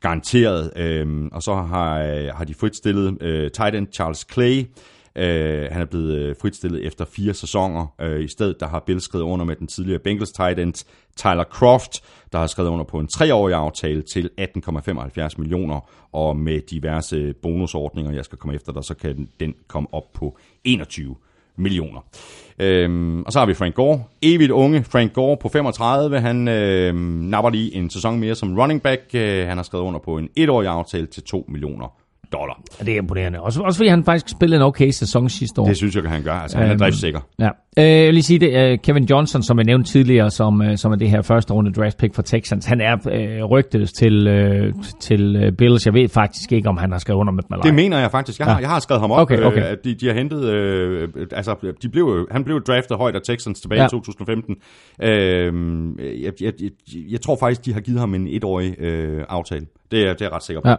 garanteret. 0.00 0.72
Øhm, 0.76 1.28
og 1.32 1.42
så 1.42 1.54
har, 1.54 2.02
øh, 2.02 2.28
har 2.34 2.44
de 2.44 2.54
fritstillet 2.54 3.22
øh, 3.22 3.50
tight 3.50 3.74
end 3.74 3.86
Charles 3.94 4.26
Clay. 4.32 4.64
Øh, 5.16 5.68
han 5.72 5.82
er 5.82 5.86
blevet 5.86 6.12
øh, 6.18 6.36
fritstillet 6.42 6.86
efter 6.86 7.04
fire 7.04 7.34
sæsoner. 7.34 7.86
Øh, 8.00 8.24
I 8.24 8.28
stedet 8.28 8.60
der 8.60 8.66
har 8.68 8.80
Bill 8.86 9.00
skrevet 9.00 9.24
under 9.24 9.44
med 9.44 9.56
den 9.56 9.66
tidligere 9.66 9.98
Bengals 9.98 10.32
tight 10.32 10.58
end 10.58 10.74
Tyler 11.16 11.44
Croft, 11.44 12.00
der 12.32 12.38
har 12.38 12.46
skrevet 12.46 12.68
under 12.68 12.84
på 12.84 12.98
en 12.98 13.06
treårig 13.06 13.54
aftale 13.54 14.02
til 14.02 14.30
18,75 14.40 15.28
millioner, 15.38 15.80
og 16.12 16.36
med 16.36 16.60
diverse 16.70 17.34
bonusordninger, 17.42 18.12
jeg 18.12 18.24
skal 18.24 18.38
komme 18.38 18.54
efter 18.54 18.72
dig, 18.72 18.84
så 18.84 18.94
kan 18.94 19.16
den- 19.16 19.28
den 19.40 19.54
komme 19.68 19.88
op 19.92 20.12
på 20.14 20.38
21 20.64 21.16
millioner. 21.58 22.00
Øhm, 22.58 23.22
og 23.22 23.32
så 23.32 23.38
har 23.38 23.46
vi 23.46 23.54
Frank 23.54 23.74
Gore. 23.74 24.02
Evigt 24.22 24.50
unge 24.50 24.84
Frank 24.84 25.12
Gore 25.12 25.36
på 25.36 25.48
35. 25.48 26.20
Han 26.20 26.48
øhm, 26.48 26.96
napper 26.98 27.50
lige 27.50 27.74
en 27.74 27.90
sæson 27.90 28.20
mere 28.20 28.34
som 28.34 28.58
running 28.58 28.82
back. 28.82 29.00
Øh, 29.14 29.46
han 29.46 29.56
har 29.56 29.62
skrevet 29.64 29.84
under 29.84 30.00
på 30.00 30.18
en 30.18 30.28
etårig 30.36 30.68
aftale 30.68 31.06
til 31.06 31.22
2 31.22 31.44
millioner 31.48 31.96
dollar. 32.32 32.62
Det 32.80 32.88
er 32.88 32.96
imponerende. 32.96 33.40
Også, 33.40 33.60
også 33.60 33.78
fordi 33.78 33.88
han 33.88 34.04
faktisk 34.04 34.28
spillede 34.28 34.56
en 34.60 34.62
okay 34.66 34.90
sæson 34.90 35.28
sidste 35.28 35.60
år. 35.60 35.66
Det 35.66 35.76
synes 35.76 35.94
jeg, 35.96 36.04
at 36.04 36.10
han 36.10 36.22
gør. 36.22 36.32
Altså, 36.32 36.56
han 36.58 36.66
er 36.66 36.72
Øhm, 36.72 36.78
driftssikker. 36.78 37.20
Ja. 37.38 37.48
Øh, 37.78 37.84
jeg 37.84 38.06
vil 38.06 38.14
lige 38.14 38.22
sige 38.22 38.38
det. 38.38 38.70
øh, 38.72 38.78
Kevin 38.78 39.04
Johnson, 39.04 39.42
som 39.42 39.58
jeg 39.58 39.64
nævnte 39.64 39.90
tidligere, 39.90 40.30
som, 40.30 40.62
øh, 40.62 40.76
som 40.78 40.92
er 40.92 40.96
det 40.96 41.10
her 41.10 41.22
første 41.22 41.52
runde 41.54 41.72
draft 41.72 41.98
pick 41.98 42.14
for 42.14 42.22
Texans, 42.22 42.66
han 42.66 42.80
er 42.80 42.96
øh, 43.12 43.44
rygtet 43.44 43.90
til, 43.98 44.26
øh, 44.28 44.72
til 45.00 45.36
øh, 45.36 45.52
Bills. 45.52 45.86
Jeg 45.86 45.94
ved 45.94 46.08
faktisk 46.08 46.52
ikke, 46.52 46.68
om 46.68 46.76
han 46.76 46.92
har 46.92 46.98
skrevet 46.98 47.20
under 47.20 47.32
med 47.32 47.42
dem 47.42 47.48
eller 47.52 47.62
Det 47.62 47.74
mener 47.74 47.98
jeg 47.98 48.10
faktisk. 48.10 48.38
Jeg 48.38 48.46
har, 48.46 48.54
Ja. 48.54 48.60
jeg 48.60 48.68
har 48.68 48.80
skrevet 48.80 49.00
ham 49.00 49.10
op, 49.10 49.18
Okay, 49.20 49.42
okay. 49.42 49.70
Øh, 49.70 49.76
de, 49.84 49.94
de 49.94 50.06
har 50.06 50.14
hentet... 50.14 50.44
Øh, 50.44 51.08
altså, 51.32 51.72
de 51.82 51.88
blev, 51.88 52.28
han 52.30 52.44
blev 52.44 52.62
draftet 52.62 52.96
højt 52.96 53.14
af 53.14 53.20
Texans 53.22 53.60
tilbage 53.60 53.80
Ja. 53.80 53.86
i 53.86 53.90
2015. 53.90 54.54
Øh, 55.02 55.52
jeg, 56.22 56.32
jeg, 56.40 56.52
jeg, 56.62 56.70
jeg 57.10 57.20
tror 57.20 57.36
faktisk, 57.40 57.64
de 57.64 57.72
har 57.72 57.80
givet 57.80 58.00
ham 58.00 58.14
en 58.14 58.26
etårig 58.28 58.80
øh, 58.80 59.22
aftale. 59.28 59.66
Det 59.90 60.00
er, 60.08 60.12
det 60.12 60.20
er 60.20 60.24
jeg 60.24 60.32
ret 60.32 60.42
sikker 60.42 60.60
på. 60.62 60.68
Ja. 60.68 60.74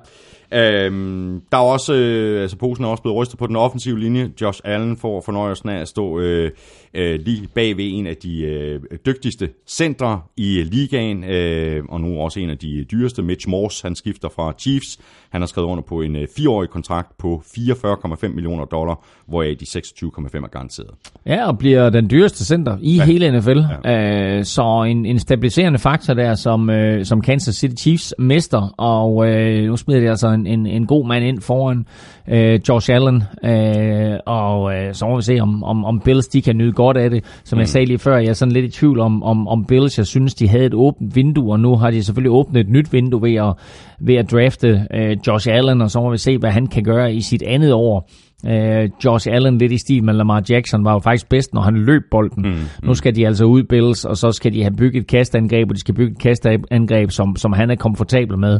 Øhm, 0.53 1.41
der 1.52 1.57
er 1.57 1.61
også, 1.61 1.94
øh, 1.94 2.41
altså 2.41 2.57
posen 2.57 2.86
er 2.86 2.90
også 2.90 3.03
blevet 3.03 3.18
rystet 3.18 3.40
på 3.40 3.48
den 3.48 3.56
offensive 3.56 3.99
linje. 3.99 4.32
Josh 4.41 4.61
Allen 4.64 4.98
får 4.98 5.22
fornøjelsen 5.22 5.69
af 5.69 5.82
at 5.82 5.88
stå 5.88 6.19
øh, 6.19 6.52
øh, 6.94 7.19
lige 7.19 7.48
bag 7.48 7.78
ved 7.78 7.86
en 7.88 8.07
af 8.07 8.18
de 8.18 8.41
øh, 8.41 8.82
dygtigste 9.06 9.49
centre 9.68 10.22
i 10.38 10.64
ligaen, 10.64 11.24
øh, 11.24 11.84
og 11.90 12.02
nu 12.02 12.19
også 12.19 12.40
en 12.40 12.49
af 12.49 12.57
de 12.57 12.86
dyreste, 12.91 13.22
Mitch 13.22 13.49
Morse, 13.49 13.84
han 13.84 13.95
skifter 13.95 14.30
fra 14.30 14.53
Chiefs. 14.60 14.99
Han 15.29 15.41
har 15.41 15.45
skrevet 15.47 15.67
under 15.67 15.83
på 15.83 16.01
en 16.01 16.15
øh, 16.15 16.27
fireårig 16.35 16.69
kontrakt 16.69 17.17
på 17.17 17.43
44,5 17.45 18.27
millioner 18.27 18.65
dollar, 18.65 19.05
hvoraf 19.27 19.55
de 19.59 19.65
26,5 19.65 20.37
er 20.43 20.47
garanteret. 20.47 20.89
Ja, 21.25 21.47
og 21.47 21.57
bliver 21.57 21.89
den 21.89 22.09
dyreste 22.09 22.45
center 22.45 22.77
i 22.81 22.95
ja. 22.95 23.05
hele 23.05 23.39
NFL. 23.39 23.59
Ja. 23.85 24.37
Øh, 24.37 24.45
så 24.45 24.85
en, 24.87 25.05
en 25.05 25.19
stabiliserende 25.19 25.79
faktor 25.79 26.13
der, 26.13 26.35
som, 26.35 26.69
øh, 26.69 27.05
som 27.05 27.21
Kansas 27.21 27.55
City 27.55 27.81
Chiefs 27.81 28.13
mester, 28.19 28.73
og 28.77 29.27
øh, 29.27 29.63
nu 29.63 29.77
smider 29.77 29.99
de 29.99 30.09
altså 30.09 30.27
en, 30.27 30.47
en, 30.47 30.65
en 30.65 30.87
god 30.87 31.07
mand 31.07 31.25
ind 31.25 31.41
foran 31.41 31.85
øh, 32.27 32.59
Josh 32.69 32.91
Allen, 32.93 33.23
øh, 33.43 34.19
og 34.25 34.75
øh, 34.75 34.93
så 34.93 35.05
må 35.05 35.15
vi 35.15 35.21
se, 35.21 35.39
om, 35.39 35.63
om, 35.63 35.85
om 35.85 35.99
Bills 35.99 36.27
de 36.27 36.41
kan 36.41 36.57
nyde 36.57 36.73
godt 36.73 36.97
af 36.97 37.09
det. 37.09 37.23
Som 37.43 37.57
mm. 37.57 37.59
jeg 37.59 37.67
sagde 37.67 37.85
lige 37.85 37.99
før, 37.99 38.17
jeg 38.17 38.27
er 38.27 38.33
sådan 38.33 38.51
lidt 38.51 38.65
i 38.65 38.79
tvivl 38.79 38.99
om, 38.99 39.23
om, 39.23 39.47
om 39.47 39.65
Bills, 39.65 39.97
jeg 39.97 40.05
synes, 40.05 40.35
de 40.35 40.47
havde 40.47 40.65
et 40.65 40.73
åbent 40.73 41.15
vindue, 41.15 41.51
og 41.51 41.59
nu 41.59 41.75
har 41.75 41.91
de 41.91 42.03
selvfølgelig 42.03 42.31
åbnet 42.31 42.59
et 42.59 42.69
nyt 42.69 42.93
vindue 42.93 43.21
ved 43.21 43.35
at, 43.35 43.53
ved 43.99 44.15
at 44.15 44.31
drafte 44.31 44.87
øh, 44.93 45.17
Josh 45.27 45.47
Allen, 45.51 45.81
og 45.81 45.91
så 45.91 46.01
må 46.01 46.11
vi 46.11 46.17
se, 46.17 46.37
hvad 46.37 46.51
han 46.51 46.67
kan 46.67 46.83
gøre 46.83 47.13
i 47.13 47.21
sit 47.21 47.43
andet 47.43 47.73
år. 47.73 48.09
Øh, 48.45 48.89
Josh 49.05 49.27
Allen 49.31 49.57
lidt 49.57 49.72
i 49.72 49.77
stil 49.77 50.03
med 50.03 50.14
Lamar 50.14 50.43
Jackson 50.49 50.85
var 50.85 50.93
jo 50.93 50.99
faktisk 50.99 51.30
bedst, 51.30 51.53
når 51.53 51.61
han 51.61 51.76
løb 51.77 52.01
bolden. 52.11 52.43
Mm, 52.49 52.55
nu 52.84 52.93
skal 52.93 53.15
de 53.15 53.27
altså 53.27 53.45
ud 53.45 53.64
Bills, 53.64 54.05
og 54.05 54.18
så 54.18 54.31
skal 54.31 54.53
de 54.53 54.61
have 54.61 54.76
bygget 54.77 55.01
et 55.01 55.07
kastangreb, 55.07 55.69
og 55.69 55.76
de 55.76 55.80
skal 55.80 55.93
bygge 55.95 56.11
et 56.11 56.19
kastangreb, 56.19 57.11
som, 57.11 57.35
som 57.35 57.53
han 57.53 57.72
er 57.72 57.76
komfortabel 57.76 58.38
med. 58.38 58.53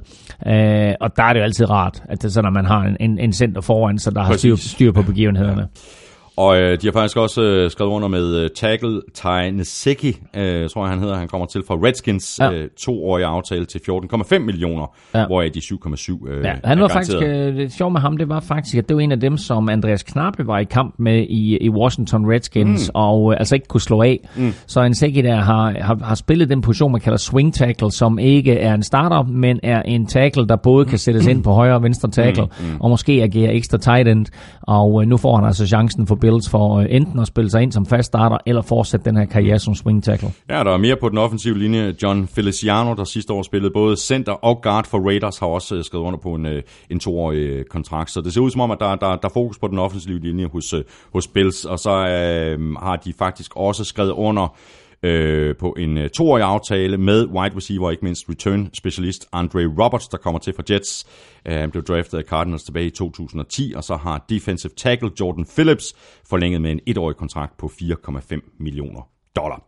Øh, 0.48 0.94
og 1.02 1.18
der 1.18 1.24
er 1.24 1.34
det 1.34 1.40
jo 1.40 1.44
altid 1.44 1.70
rart, 1.70 2.04
at 2.10 2.22
det 2.22 2.28
er 2.28 2.32
sådan, 2.32 2.48
at 2.48 2.54
man 2.54 2.66
har 2.66 2.82
en, 2.82 2.98
en, 3.00 3.20
en 3.20 3.34
center 3.34 3.62
foran, 3.62 4.00
så 4.00 4.12
der 4.12 4.24
har 4.24 4.34
styr, 4.34 4.56
styr 4.56 4.92
på 4.92 5.02
begivenhederne. 5.02 5.68
Og 6.38 6.58
øh, 6.58 6.82
de 6.82 6.88
har 6.88 6.92
faktisk 6.92 7.18
også 7.18 7.42
øh, 7.42 7.72
skrevet 7.72 7.92
under 7.92 8.08
med 8.08 8.36
øh, 8.36 8.50
tackle 8.56 9.02
Ty 9.14 9.26
Neseki, 9.52 10.08
øh, 10.36 10.70
tror 10.70 10.84
jeg 10.84 10.90
han 10.90 11.00
hedder. 11.00 11.16
Han 11.16 11.28
kommer 11.28 11.48
til 11.48 11.64
fra 11.68 11.76
Redskins. 11.76 12.40
Ja. 12.40 12.52
Øh, 12.52 12.70
toårig 12.80 13.26
aftale 13.26 13.66
til 13.66 13.80
14,5 13.90 14.38
millioner, 14.40 14.96
Ja. 15.16 15.26
hvoraf 15.26 15.52
de 15.52 15.60
7,7 15.60 16.30
øh, 16.30 16.44
Ja, 16.46 16.54
han 16.64 16.80
var 16.80 16.88
faktisk, 16.88 17.18
øh, 17.22 17.56
det 17.56 17.74
sjove 17.74 17.92
med 17.92 18.02
ham, 18.02 18.18
det 18.18 18.30
var 18.30 18.40
faktisk, 18.40 18.76
at 18.78 18.88
det 18.90 18.96
var 18.96 19.02
en 19.02 19.12
af 19.12 19.20
dem, 19.20 19.38
som 19.38 19.70
Andreas 19.70 20.04
Knappe 20.04 20.48
var 20.48 20.60
i 20.60 20.64
kamp 20.64 20.96
med 21.00 21.26
i, 21.30 21.58
i 21.62 21.70
Washington 21.70 22.32
Redskins, 22.32 22.88
mm. 22.88 22.92
og 22.96 23.32
øh, 23.34 23.40
altså 23.40 23.56
ikke 23.56 23.68
kunne 23.68 23.82
slå 23.82 24.02
af. 24.02 24.28
Mm. 24.36 24.54
Så 24.68 24.82
en 24.82 24.96
Seki 24.96 25.22
der 25.22 25.36
har, 25.36 25.76
har, 25.82 25.98
har 26.04 26.16
spillet 26.16 26.50
den 26.50 26.62
position, 26.62 26.92
man 26.92 27.02
kalder 27.02 27.18
swing 27.18 27.54
tackle, 27.54 27.92
som 27.92 28.20
ikke 28.20 28.54
er 28.60 28.74
en 28.74 28.84
starter, 28.84 29.24
men 29.24 29.60
er 29.64 29.82
en 29.82 30.06
tackle, 30.06 30.48
der 30.48 30.56
både 30.56 30.86
kan 30.86 30.98
sættes 30.98 31.28
ind 31.28 31.44
på 31.44 31.52
højre 31.52 31.76
og 31.76 31.84
venstre 31.84 32.10
tackle, 32.10 32.44
mm. 32.44 32.66
Mm. 32.66 32.82
og 32.82 32.90
måske 32.90 33.12
agere 33.12 33.54
ekstra 33.54 33.78
tight 33.78 34.08
end. 34.08 34.26
Og 34.62 35.02
øh, 35.02 35.08
nu 35.08 35.18
får 35.18 35.36
han 35.36 35.46
altså 35.46 35.68
chancen 35.68 36.08
for 36.08 36.16
Bills 36.28 36.50
for 36.50 36.80
øh, 36.80 36.86
enten 36.90 37.20
at 37.20 37.28
spille 37.28 37.50
sig 37.50 37.62
ind 37.62 37.72
som 37.72 37.86
fast 37.86 38.06
starter, 38.06 38.38
eller 38.46 38.62
fortsætte 38.62 39.06
den 39.06 39.18
her 39.18 39.26
karriere 39.26 39.60
som 39.60 39.76
swing 39.76 40.04
tackle. 40.04 40.30
Ja, 40.50 40.64
der 40.64 40.72
er 40.72 40.78
mere 40.78 40.96
på 40.96 41.10
den 41.10 41.18
offensive 41.18 41.58
linje. 41.58 41.96
John 42.04 42.28
Feliciano, 42.28 42.94
der 42.94 43.04
sidste 43.04 43.34
år 43.34 43.44
spillede 43.44 43.74
både 43.74 43.98
center 43.98 44.32
og 44.32 44.62
guard 44.62 44.88
for 44.88 45.00
Raiders, 45.08 45.38
har 45.38 45.48
også 45.48 45.76
øh, 45.76 45.84
skrevet 45.84 46.04
under 46.04 46.20
på 46.20 46.36
en, 46.36 46.46
øh, 46.46 46.64
en 46.90 47.00
toårig 47.00 47.38
øh, 47.38 47.66
kontrakt. 47.66 48.12
Så 48.12 48.22
det 48.22 48.34
ser 48.34 48.42
ud 48.42 48.52
som 48.52 48.62
om, 48.62 48.72
at 48.72 48.78
der, 48.80 48.96
der, 48.96 49.16
der 49.16 49.28
er 49.28 49.34
fokus 49.34 49.60
på 49.60 49.68
den 49.68 49.80
offensive 49.80 50.20
linje 50.20 50.46
hos, 50.46 50.74
hos 51.14 51.28
Bills. 51.28 51.66
Og 51.66 51.80
så 51.80 51.92
øh, 51.92 52.74
har 52.74 52.96
de 52.96 53.14
faktisk 53.14 53.52
også 53.56 53.84
skrevet 53.84 54.12
under 54.12 54.56
øh, 55.04 55.56
på 55.56 55.76
en 55.78 55.98
øh, 55.98 56.10
toårig 56.10 56.44
aftale 56.44 56.98
med 56.98 57.26
wide 57.26 57.56
receiver, 57.56 57.92
ikke 57.92 58.06
mindst 58.06 58.30
return 58.30 58.70
specialist 58.78 59.28
Andre 59.34 59.60
Roberts, 59.60 60.08
der 60.08 60.18
kommer 60.18 60.40
til 60.40 60.54
fra 60.54 60.64
Jets. 60.70 61.08
Øh, 61.48 61.56
han 61.56 61.72
blev 61.72 61.84
draftet 61.84 62.18
af 62.18 62.24
Cardinals 62.24 62.64
tilbage 62.64 62.86
i 62.86 62.90
2010, 62.90 63.74
og 63.76 63.84
så 63.84 63.96
har 63.96 64.26
defensive 64.30 64.72
tackle 64.78 65.12
Jordan 65.20 65.46
Phillips 65.46 65.94
forlænget 66.30 66.62
med 66.62 66.72
en 66.72 66.80
etårig 66.86 67.16
kontrakt 67.16 67.58
på 67.58 67.72
4,5 67.82 68.58
millioner 68.60 69.02
dollar. 69.36 69.64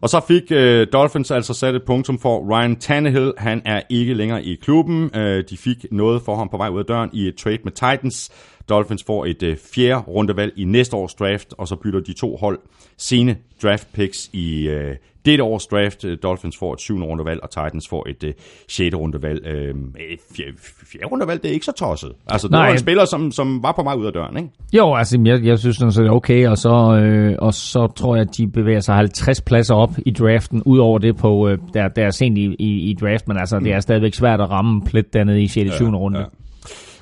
Og 0.00 0.08
så 0.08 0.20
fik 0.28 0.42
øh, 0.50 0.86
Dolphins 0.92 1.30
altså 1.30 1.54
sat 1.54 1.74
et 1.74 1.82
punktum 1.86 2.18
for 2.18 2.50
Ryan 2.50 2.76
Tannehill. 2.76 3.32
Han 3.38 3.62
er 3.64 3.82
ikke 3.90 4.14
længere 4.14 4.44
i 4.44 4.54
klubben. 4.54 5.10
Øh, 5.16 5.44
de 5.50 5.56
fik 5.56 5.86
noget 5.90 6.22
for 6.22 6.36
ham 6.36 6.48
på 6.48 6.56
vej 6.56 6.68
ud 6.68 6.78
af 6.78 6.84
døren 6.84 7.10
i 7.12 7.28
et 7.28 7.36
trade 7.36 7.58
med 7.64 7.72
Titans. 7.72 8.30
Dolphins 8.68 9.04
får 9.04 9.26
et 9.26 9.42
øh, 9.42 9.56
fjerde 9.74 10.00
rundevalg 10.00 10.52
i 10.56 10.64
næste 10.64 10.96
års 10.96 11.14
draft, 11.14 11.54
og 11.58 11.68
så 11.68 11.76
bytter 11.76 12.00
de 12.00 12.12
to 12.12 12.36
hold 12.36 12.58
sene 12.96 13.36
draft 13.62 13.92
picks 13.92 14.30
i 14.32 14.68
øh, 14.68 14.96
dette 15.24 15.44
års 15.44 15.66
draft. 15.66 16.04
Øh, 16.04 16.18
Dolphins 16.22 16.58
får 16.58 16.72
et 16.72 16.80
syvende 16.80 17.06
rundevalg, 17.06 17.40
og 17.42 17.50
Titans 17.50 17.88
får 17.88 18.06
et 18.08 18.24
øh, 18.24 18.32
sjette 18.68 18.96
rundevalg. 18.98 19.46
Øh, 19.46 19.68
et 20.10 20.18
fjerde, 20.36 20.52
fjerde 20.92 21.06
rundevalg, 21.06 21.42
det 21.42 21.48
er 21.48 21.52
ikke 21.52 21.66
så 21.66 21.72
tosset. 21.72 22.12
Altså, 22.28 22.48
det 22.48 22.52
Nej. 22.52 22.66
var 22.66 22.72
en 22.72 22.78
spiller, 22.78 23.04
som, 23.04 23.32
som 23.32 23.62
var 23.62 23.72
på 23.72 23.82
vej 23.82 23.94
ud 23.94 24.06
af 24.06 24.12
døren, 24.12 24.36
ikke? 24.36 24.48
Jo, 24.72 24.94
altså 24.94 25.20
jeg, 25.24 25.44
jeg 25.44 25.58
synes 25.58 25.76
sådan 25.76 25.92
set 25.92 26.06
er 26.06 26.10
okay, 26.10 26.48
og 26.48 26.58
så, 26.58 27.00
øh, 27.04 27.36
og 27.38 27.54
så 27.54 27.92
tror 27.96 28.16
jeg, 28.16 28.22
at 28.30 28.36
de 28.36 28.48
bevæger 28.48 28.80
sig 28.80 28.94
50 28.94 29.40
pladser 29.40 29.74
op 29.74 29.90
i 30.06 30.10
draften, 30.10 30.62
udover 30.62 30.98
det 30.98 31.16
på, 31.16 31.48
øh, 31.48 31.58
der, 31.74 31.88
der 31.88 32.06
er 32.06 32.10
sent 32.10 32.38
i, 32.38 32.56
i, 32.58 32.90
i 32.90 32.96
draft, 33.00 33.28
men 33.28 33.36
altså 33.38 33.58
det 33.58 33.72
er 33.72 33.80
stadigvæk 33.80 34.14
svært 34.14 34.40
at 34.40 34.50
ramme 34.50 34.82
plet 34.82 35.12
dernede 35.14 35.42
i 35.42 35.46
6. 35.46 35.70
og 35.70 35.76
7. 35.76 35.84
runde. 35.86 36.18
ja. 36.18 36.24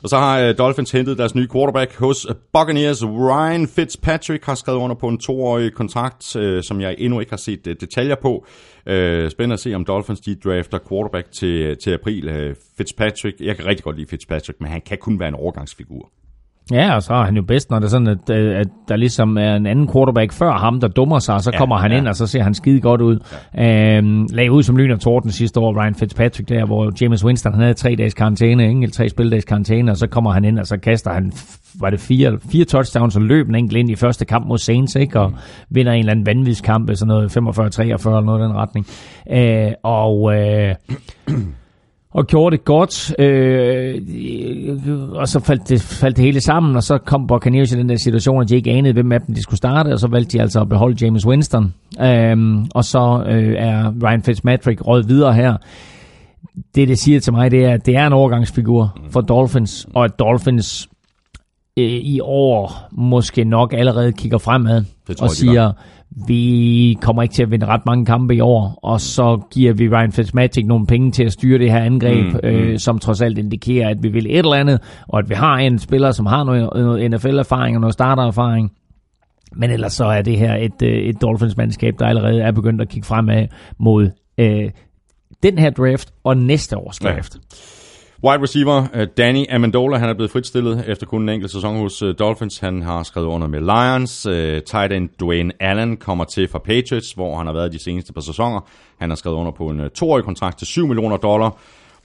Og 0.03 0.09
så 0.09 0.16
har 0.16 0.41
øh, 0.41 0.59
Dolphins 0.59 0.91
hentet 0.91 1.19
deres 1.19 1.35
nye 1.35 1.49
quarterback 1.53 1.97
hos 1.97 2.27
øh, 2.29 2.35
Buccaneers. 2.53 3.05
Ryan 3.05 3.69
Fitzpatrick 3.69 4.45
har 4.45 4.55
skrevet 4.55 4.79
under 4.79 4.97
på 4.97 5.09
en 5.09 5.19
toårig 5.19 5.73
kontrakt, 5.73 6.37
øh, 6.37 6.62
som 6.62 6.81
jeg 6.81 6.95
endnu 6.99 7.20
ikke 7.20 7.33
har 7.33 7.37
set 7.37 7.65
detaljer 7.65 8.16
på. 8.23 8.47
Spændende 9.31 9.53
at 9.53 9.61
se, 9.61 9.74
om 9.74 9.85
Dolphins 9.85 10.20
de 10.20 10.35
drafter 10.35 10.79
quarterback 10.89 11.33
til, 11.33 11.77
til 11.79 11.91
april. 11.91 12.55
Fitzpatrick, 12.79 13.41
jeg 13.41 13.57
kan 13.57 13.66
rigtig 13.66 13.85
godt 13.85 13.97
lide 13.97 14.09
Fitzpatrick, 14.09 14.61
men 14.61 14.70
han 14.70 14.81
kan 14.81 14.99
kun 14.99 15.20
være 15.20 15.29
en 15.29 15.35
overgangsfigur. 15.35 16.11
Ja, 16.73 16.95
og 16.95 17.03
så 17.03 17.15
er 17.15 17.25
han 17.25 17.37
jo 17.37 17.43
bedst, 17.43 17.71
når 17.71 17.79
det 17.79 17.87
er 17.87 17.91
sådan, 17.91 18.07
at, 18.09 18.31
at 18.31 18.67
der 18.89 18.97
ligesom 18.97 19.39
er 19.39 19.55
en 19.57 19.67
anden 19.67 19.89
quarterback 19.93 20.33
før 20.33 20.53
ham, 20.53 20.81
der 20.81 20.89
dummer 20.89 21.19
sig, 21.19 21.35
og 21.35 21.41
så 21.41 21.51
Ja, 21.53 21.59
kommer 21.59 21.77
han 21.79 21.93
ja. 21.93 21.99
ind, 21.99 22.09
og 22.09 22.17
så 22.17 22.27
ser 22.27 22.43
han 22.43 22.55
skide 22.55 22.81
godt 22.81 23.01
ud. 23.01 23.19
Ja. 23.57 23.97
Øhm, 23.99 24.27
lagde 24.33 24.53
ud 24.53 24.63
som 24.63 24.77
lyn 24.77 24.91
og 24.91 25.01
torden 25.01 25.31
sidste 25.31 25.61
år, 25.61 25.83
Ryan 25.83 25.95
Fitzpatrick 25.95 26.49
der, 26.49 26.65
hvor 26.67 26.93
James 27.01 27.25
Winston, 27.25 27.53
han 27.53 27.61
havde 27.63 27.75
tre 27.75 27.95
dages 27.99 28.15
karantæne? 28.15 28.65
Eller 28.67 28.91
tre 28.91 29.09
spildags 29.09 29.45
karantæne, 29.45 29.91
og 29.91 29.97
så 29.97 30.07
kommer 30.07 30.33
han 30.33 30.45
ind, 30.45 30.59
og 30.59 30.67
så 30.67 30.77
kaster 30.77 31.13
han, 31.13 31.33
var 31.81 31.91
det 31.91 32.01
fire, 32.01 32.39
fire 32.53 32.65
touchdowns, 32.65 33.17
og 33.17 33.23
løb 33.23 33.49
en 33.49 33.55
enkelt 33.55 33.79
ind 33.79 33.91
i 33.91 33.95
første 33.97 34.25
kamp 34.25 34.47
mod 34.47 34.59
Saints, 34.59 34.97
ikke? 34.97 35.21
Og 35.21 35.33
vinder 35.71 35.93
en 35.93 35.99
eller 35.99 36.11
anden 36.13 36.27
vanvidskamp, 36.27 36.91
sådan 36.95 37.09
noget 37.09 37.37
45-43 37.37 37.41
eller 37.41 38.21
noget 38.21 38.41
i 38.41 38.43
den 38.45 38.53
retning. 38.55 38.87
Øh, 39.33 39.73
og... 39.83 40.35
Øh, 40.37 40.75
og 42.13 42.27
gjorde 42.27 42.57
det 42.57 42.65
godt, 42.65 43.15
øh, 43.19 44.01
og 45.13 45.29
så 45.29 45.41
faldt 45.41 45.69
det, 45.69 45.83
faldt 45.83 46.17
det 46.17 46.25
hele 46.25 46.41
sammen, 46.41 46.77
og 46.77 46.83
så 46.83 46.99
kom 46.99 47.27
Buccaneers 47.27 47.73
i 47.73 47.77
den 47.77 47.89
der 47.89 47.97
situation, 47.97 48.43
at 48.43 48.49
de 48.49 48.57
ikke 48.57 48.71
anede, 48.71 48.93
hvem 48.93 49.13
af 49.13 49.21
dem 49.21 49.35
de 49.35 49.43
skulle 49.43 49.59
starte, 49.59 49.89
og 49.89 49.99
så 49.99 50.09
valgte 50.09 50.39
de 50.39 50.43
altså 50.43 50.61
at 50.61 50.69
beholde 50.69 51.05
James 51.05 51.27
Winston. 51.27 51.75
Øhm, 52.01 52.67
og 52.75 52.85
så 52.85 53.25
øh, 53.29 53.55
er 53.59 53.93
Ryan 54.03 54.23
Fitzpatrick 54.23 54.87
råd 54.87 55.07
videre 55.07 55.35
her. 55.35 55.57
Det, 56.75 56.89
det 56.89 56.99
siger 56.99 57.21
til 57.21 57.33
mig, 57.33 57.51
det 57.51 57.65
er, 57.65 57.75
at 57.75 57.87
det 57.87 57.97
er 57.97 58.07
en 58.07 58.13
overgangsfigur 58.13 58.99
for 59.11 59.21
Dolphins, 59.21 59.87
og 59.95 60.05
at 60.05 60.19
Dolphins 60.19 60.89
øh, 61.77 61.85
i 61.85 62.21
år 62.23 62.89
måske 62.93 63.45
nok 63.45 63.73
allerede 63.73 64.13
kigger 64.13 64.39
fremad 64.39 64.85
og 65.21 65.31
siger, 65.31 65.73
vi 66.27 66.99
kommer 67.01 67.23
ikke 67.23 67.33
til 67.33 67.43
at 67.43 67.51
vinde 67.51 67.67
ret 67.67 67.87
mange 67.87 68.07
kampe 68.07 68.35
i 68.35 68.41
år, 68.41 68.79
og 68.83 69.01
så 69.01 69.41
giver 69.51 69.73
vi 69.73 69.89
Ryan 69.89 70.13
Fitzmagic 70.13 70.65
nogle 70.67 70.87
penge 70.87 71.11
til 71.11 71.25
at 71.25 71.33
styre 71.33 71.59
det 71.59 71.73
her 71.73 71.79
angreb, 71.79 72.33
mm, 72.33 72.41
øh, 72.43 72.79
som 72.79 72.99
trods 72.99 73.23
alt 73.23 73.39
indikerer, 73.39 73.89
at 73.89 74.03
vi 74.03 74.09
vil 74.09 74.27
et 74.27 74.39
eller 74.39 74.55
andet, 74.55 74.81
og 75.09 75.19
at 75.19 75.29
vi 75.29 75.35
har 75.35 75.57
en 75.57 75.79
spiller, 75.79 76.11
som 76.11 76.27
har 76.27 76.45
noget, 76.45 76.69
noget 76.75 77.11
NFL-erfaring 77.11 77.77
og 77.77 77.81
noget 77.81 77.93
startererfaring. 77.93 78.73
Men 79.57 79.71
ellers 79.71 79.93
så 79.93 80.05
er 80.05 80.23
det 80.23 80.39
her 80.39 80.57
et, 80.57 80.83
øh, 80.83 80.91
et 80.91 81.23
Dolphins-mandskab, 81.23 81.95
der 81.99 82.07
allerede 82.07 82.43
er 82.43 82.53
begyndt 82.53 82.81
at 82.81 82.89
kigge 82.89 83.07
fremad 83.07 83.47
mod 83.79 84.11
øh, 84.39 84.71
den 85.43 85.59
her 85.59 85.71
draft 85.71 86.13
og 86.25 86.37
næste 86.37 86.77
års 86.77 87.05
Ja. 87.05 87.15
Wide 88.24 88.43
receiver 88.43 88.86
øh, 88.94 89.07
Danny 89.16 89.44
Amendola, 89.51 89.97
han 89.97 90.09
er 90.09 90.15
blevet 90.15 90.31
fritstillet 90.31 90.85
efter 90.89 91.07
kun 91.07 91.23
en 91.23 91.28
enkelt 91.28 91.53
sæson 91.53 91.77
hos 91.77 92.03
øh, 92.03 92.15
Dolphins. 92.19 92.59
Han 92.59 92.82
har 92.82 93.03
skrevet 93.03 93.27
under 93.27 93.47
med 93.47 93.61
Lions. 93.61 94.27
Øh, 94.27 94.62
tight 94.62 94.93
end 94.93 95.09
Dwayne 95.20 95.53
Allen 95.61 95.97
kommer 95.97 96.24
til 96.24 96.49
fra 96.49 96.59
Patriots, 96.59 97.12
hvor 97.12 97.36
han 97.36 97.47
har 97.47 97.53
været 97.53 97.73
de 97.73 97.78
seneste 97.78 98.12
par 98.12 98.20
sæsoner. 98.20 98.61
Han 98.99 99.11
har 99.11 99.16
skrevet 99.16 99.36
under 99.36 99.53
på 99.53 99.69
en 99.69 99.90
toårig 99.90 100.24
kontrakt 100.24 100.59
til 100.59 100.66
7 100.66 100.86
millioner 100.86 101.16
dollar. 101.16 101.57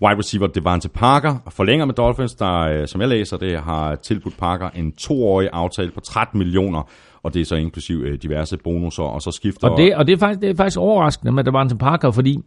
Wide 0.02 0.20
receiver 0.20 0.48
Devante 0.48 0.90
Parker 0.90 1.36
forlænger 1.50 1.86
med 1.86 1.94
Dolphins, 1.94 2.36
der, 2.36 2.86
som 2.86 3.02
jeg 3.02 3.10
læser 3.10 3.38
det, 3.38 3.60
har 3.60 3.96
tilbudt 3.96 4.38
Parker 4.38 4.70
en 4.70 4.92
toårig 4.92 5.50
aftale 5.54 5.92
på 5.92 6.00
13 6.00 6.38
millioner, 6.38 6.90
og 7.24 7.34
det 7.34 7.42
er 7.42 7.46
så 7.46 7.56
inklusiv 7.56 8.18
diverse 8.18 8.58
bonusser, 8.58 9.04
og 9.04 9.22
så 9.22 9.32
skifter... 9.32 9.70
Og 9.70 9.78
det, 9.78 9.96
og 9.96 10.08
det, 10.08 10.14
er 10.14 10.18
faktisk, 10.18 10.42
det 10.42 10.50
er 10.50 10.56
faktisk 10.56 10.80
overraskende 10.80 11.32
med 11.32 11.44
Devante 11.44 11.76
Parker, 11.76 12.12
fordi 12.12 12.44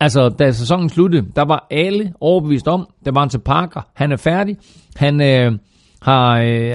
altså, 0.00 0.28
da 0.28 0.52
sæsonen 0.52 0.88
sluttede, 0.88 1.26
der 1.36 1.44
var 1.44 1.66
alle 1.70 2.12
overbevist 2.20 2.68
om, 2.68 2.88
Devante 3.04 3.38
Parker, 3.38 3.80
han 3.94 4.12
er 4.12 4.16
færdig. 4.16 4.56
Han 4.96 5.20
øh, 5.22 5.52
har, 6.02 6.38
øh, 6.38 6.74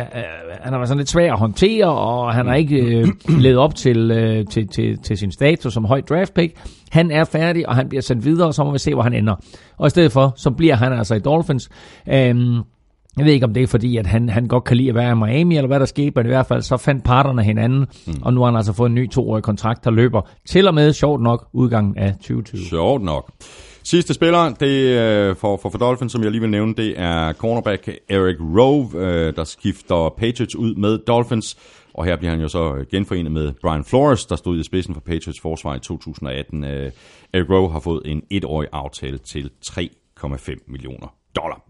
han 0.61 0.73
har 0.73 0.77
været 0.77 0.88
sådan 0.88 0.98
lidt 0.98 1.10
svær 1.10 1.34
at 1.34 1.39
håndtere, 1.39 1.85
og 1.85 2.34
han 2.34 2.48
har 2.48 2.56
ikke 2.56 2.77
øh, 2.77 3.07
levet 3.45 3.57
op 3.57 3.76
til, 3.76 4.11
øh, 4.11 4.45
til, 4.45 4.68
til, 4.68 4.98
til 4.98 5.18
sin 5.18 5.31
status 5.31 5.73
som 5.73 5.85
højt 5.85 6.10
draft 6.10 6.34
pick. 6.34 6.53
Han 6.91 7.11
er 7.11 7.23
færdig, 7.23 7.69
og 7.69 7.76
han 7.76 7.89
bliver 7.89 8.02
sendt 8.02 8.26
videre, 8.26 8.48
og 8.48 8.53
så 8.53 8.64
må 8.64 8.72
vi 8.72 8.80
se, 8.80 8.94
hvor 8.94 9.03
han 9.03 9.14
ender. 9.14 9.35
Og 9.77 9.88
i 9.88 9.89
stedet 9.89 10.11
for, 10.11 10.34
så 10.35 10.52
bliver 10.52 10.76
han 10.76 10.94
altså 10.94 11.15
i 11.15 11.19
Dolphins. 11.19 11.69
Øhm, 12.10 12.61
jeg 13.18 13.26
ved 13.26 13.34
ikke, 13.34 13.45
om 13.45 13.53
det 13.53 13.64
er 13.64 13.68
fordi, 13.68 13.98
at 13.98 14.07
han, 14.07 14.30
han 14.30 14.48
godt 14.48 14.64
kan 14.64 14.77
lide 14.77 14.89
at 14.89 14.95
være 14.95 15.11
i 15.11 15.15
Miami, 15.15 15.57
eller 15.57 15.68
hvad 15.68 15.80
der 15.80 15.85
skete, 15.85 16.11
men 16.15 16.26
i 16.26 16.30
hvert 16.30 16.45
fald 16.45 16.61
så 16.61 16.77
fandt 16.77 17.03
parterne 17.03 17.44
hinanden, 17.44 17.85
mm. 18.07 18.14
og 18.22 18.34
nu 18.34 18.39
har 18.39 18.45
han 18.45 18.56
altså 18.56 18.73
fået 18.73 18.89
en 18.89 18.95
ny 18.95 19.10
toårig 19.10 19.44
kontrakt, 19.44 19.84
der 19.84 19.91
løber 19.91 20.22
til 20.49 20.68
og 20.68 20.73
med, 20.73 20.94
sjovt 20.94 21.22
nok, 21.22 21.49
udgangen 21.53 21.98
af 21.98 22.14
2020. 22.14 22.61
Sjovt 22.61 23.03
nok. 23.03 23.31
Sidste 23.84 24.14
spiller, 24.14 24.53
det 24.53 24.98
er 24.98 25.34
for, 25.34 25.57
for, 25.57 25.69
for 25.69 25.77
Dolphins, 25.77 26.11
som 26.11 26.23
jeg 26.23 26.31
lige 26.31 26.41
vil 26.41 26.49
nævne, 26.49 26.73
det 26.73 26.94
er 26.98 27.34
cornerback 27.34 27.89
Eric 28.10 28.35
Rove, 28.39 28.89
øh, 28.95 29.35
der 29.35 29.44
skifter 29.44 30.14
Patriots 30.18 30.56
ud 30.56 30.76
med 30.76 30.98
Dolphins. 30.98 31.57
Og 31.94 32.06
her 32.06 32.15
bliver 32.15 32.31
han 32.31 32.41
jo 32.41 32.48
så 32.48 32.85
genforenet 32.91 33.31
med 33.31 33.53
Brian 33.61 33.84
Flores, 33.84 34.26
der 34.26 34.35
stod 34.35 34.60
i 34.60 34.64
spidsen 34.64 34.94
for 34.94 35.02
Patriots 35.02 35.39
forsvar 35.39 35.76
i 35.76 35.80
2018. 35.80 36.64
Øh, 36.64 36.91
Eric 37.34 37.49
Rove 37.49 37.72
har 37.72 37.80
fået 37.80 38.02
en 38.06 38.22
etårig 38.30 38.68
aftale 38.72 39.18
til 39.18 39.49
3,5 39.65 40.56
millioner 40.68 41.16
dollar. 41.42 41.62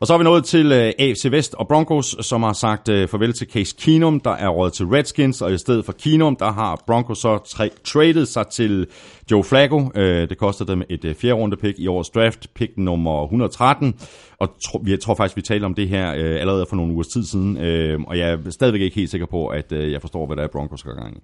Og 0.00 0.06
så 0.06 0.14
er 0.14 0.18
vi 0.18 0.24
nået 0.24 0.44
til 0.44 0.72
øh, 0.72 0.92
AFC 0.98 1.26
Vest 1.30 1.54
og 1.54 1.68
Broncos, 1.68 2.16
som 2.20 2.42
har 2.42 2.52
sagt 2.52 2.88
øh, 2.88 3.08
farvel 3.08 3.32
til 3.32 3.46
Case 3.52 3.76
Keenum, 3.80 4.20
der 4.20 4.30
er 4.30 4.48
råd 4.48 4.70
til 4.70 4.86
Redskins, 4.86 5.42
og 5.42 5.52
i 5.52 5.58
stedet 5.58 5.84
for 5.84 5.92
Keenum, 5.92 6.36
der 6.36 6.52
har 6.52 6.82
Broncos 6.86 7.18
så 7.18 7.36
tra- 7.36 7.82
traded 7.84 8.26
sig 8.26 8.46
til 8.46 8.86
Joe 9.30 9.44
Flacco. 9.44 9.90
Øh, 9.94 10.28
det 10.28 10.38
koster 10.38 10.64
dem 10.64 10.82
et 10.90 11.04
øh, 11.04 11.14
fjerde 11.14 11.34
runde 11.34 11.56
pick 11.56 11.78
i 11.78 11.86
årets 11.86 12.10
draft, 12.10 12.54
pick 12.54 12.72
nummer 12.76 13.24
113, 13.24 13.94
og 14.40 14.48
tro, 14.64 14.84
jeg 14.86 15.00
tror 15.00 15.14
faktisk, 15.14 15.36
vi 15.36 15.42
talte 15.42 15.64
om 15.64 15.74
det 15.74 15.88
her 15.88 16.14
øh, 16.14 16.40
allerede 16.40 16.66
for 16.68 16.76
nogle 16.76 16.92
ugers 16.92 17.08
tid 17.08 17.24
siden, 17.24 17.56
øh, 17.56 18.00
og 18.00 18.18
jeg 18.18 18.30
er 18.30 18.50
stadigvæk 18.50 18.80
ikke 18.80 18.96
helt 18.96 19.10
sikker 19.10 19.26
på, 19.26 19.46
at 19.46 19.72
øh, 19.72 19.92
jeg 19.92 20.00
forstår, 20.00 20.26
hvad 20.26 20.36
der 20.36 20.42
er 20.42 20.48
Broncos 20.52 20.80
skal 20.80 20.92
gang 20.92 21.16
i. 21.16 21.20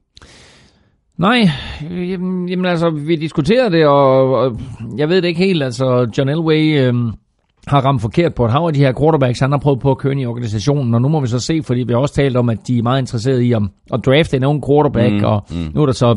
Nej, 1.19 1.49
jamen, 1.91 2.49
jamen 2.49 2.67
altså, 2.67 2.91
vi 2.91 3.17
diskuterede 3.17 3.71
det, 3.71 3.87
og, 3.87 4.33
og 4.33 4.61
jeg 4.97 5.09
ved 5.09 5.23
det 5.23 5.29
ikke 5.29 5.45
helt, 5.45 5.63
altså 5.63 6.11
John 6.19 6.29
Elway... 6.29 6.79
Øh, 6.79 6.95
har 7.66 7.81
ramt 7.81 8.03
forkert 8.03 8.35
på 8.35 8.45
et 8.45 8.53
hav 8.53 8.66
af 8.66 8.73
de 8.73 8.81
her 8.81 8.93
quarterbacks, 9.01 9.41
han 9.41 9.51
har 9.51 9.59
prøvet 9.59 9.81
på 9.81 9.91
at 9.91 9.99
køre 9.99 10.12
ind 10.12 10.20
i 10.20 10.27
organisationen, 10.27 10.95
og 10.95 11.03
nu 11.03 11.09
må 11.09 11.20
vi 11.20 11.27
så 11.27 11.39
se, 11.39 11.62
fordi 11.62 11.81
vi 11.81 11.93
har 11.93 12.01
også 12.01 12.15
talt 12.15 12.37
om, 12.37 12.49
at 12.49 12.59
de 12.66 12.78
er 12.78 12.82
meget 12.82 13.01
interesserede 13.01 13.47
i 13.47 13.53
at, 13.53 13.62
at 13.93 14.01
drafte 14.07 14.37
en 14.37 14.45
ung 14.45 14.65
quarterback, 14.69 15.12
mm, 15.12 15.24
og 15.24 15.47
mm. 15.51 15.70
nu 15.74 15.82
er 15.82 15.87
der 15.87 15.93
så 15.93 16.16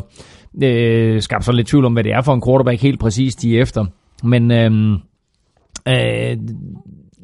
øh, 0.64 1.22
skabt 1.22 1.46
så 1.46 1.52
lidt 1.52 1.68
tvivl 1.68 1.86
om, 1.86 1.94
hvad 1.94 2.04
det 2.04 2.12
er 2.12 2.22
for 2.22 2.34
en 2.34 2.42
quarterback 2.48 2.82
helt 2.82 3.00
præcis, 3.00 3.36
de 3.36 3.58
er 3.58 3.62
efter. 3.62 3.86
Men 4.24 4.52
øh, 4.52 4.72
øh, 5.88 6.38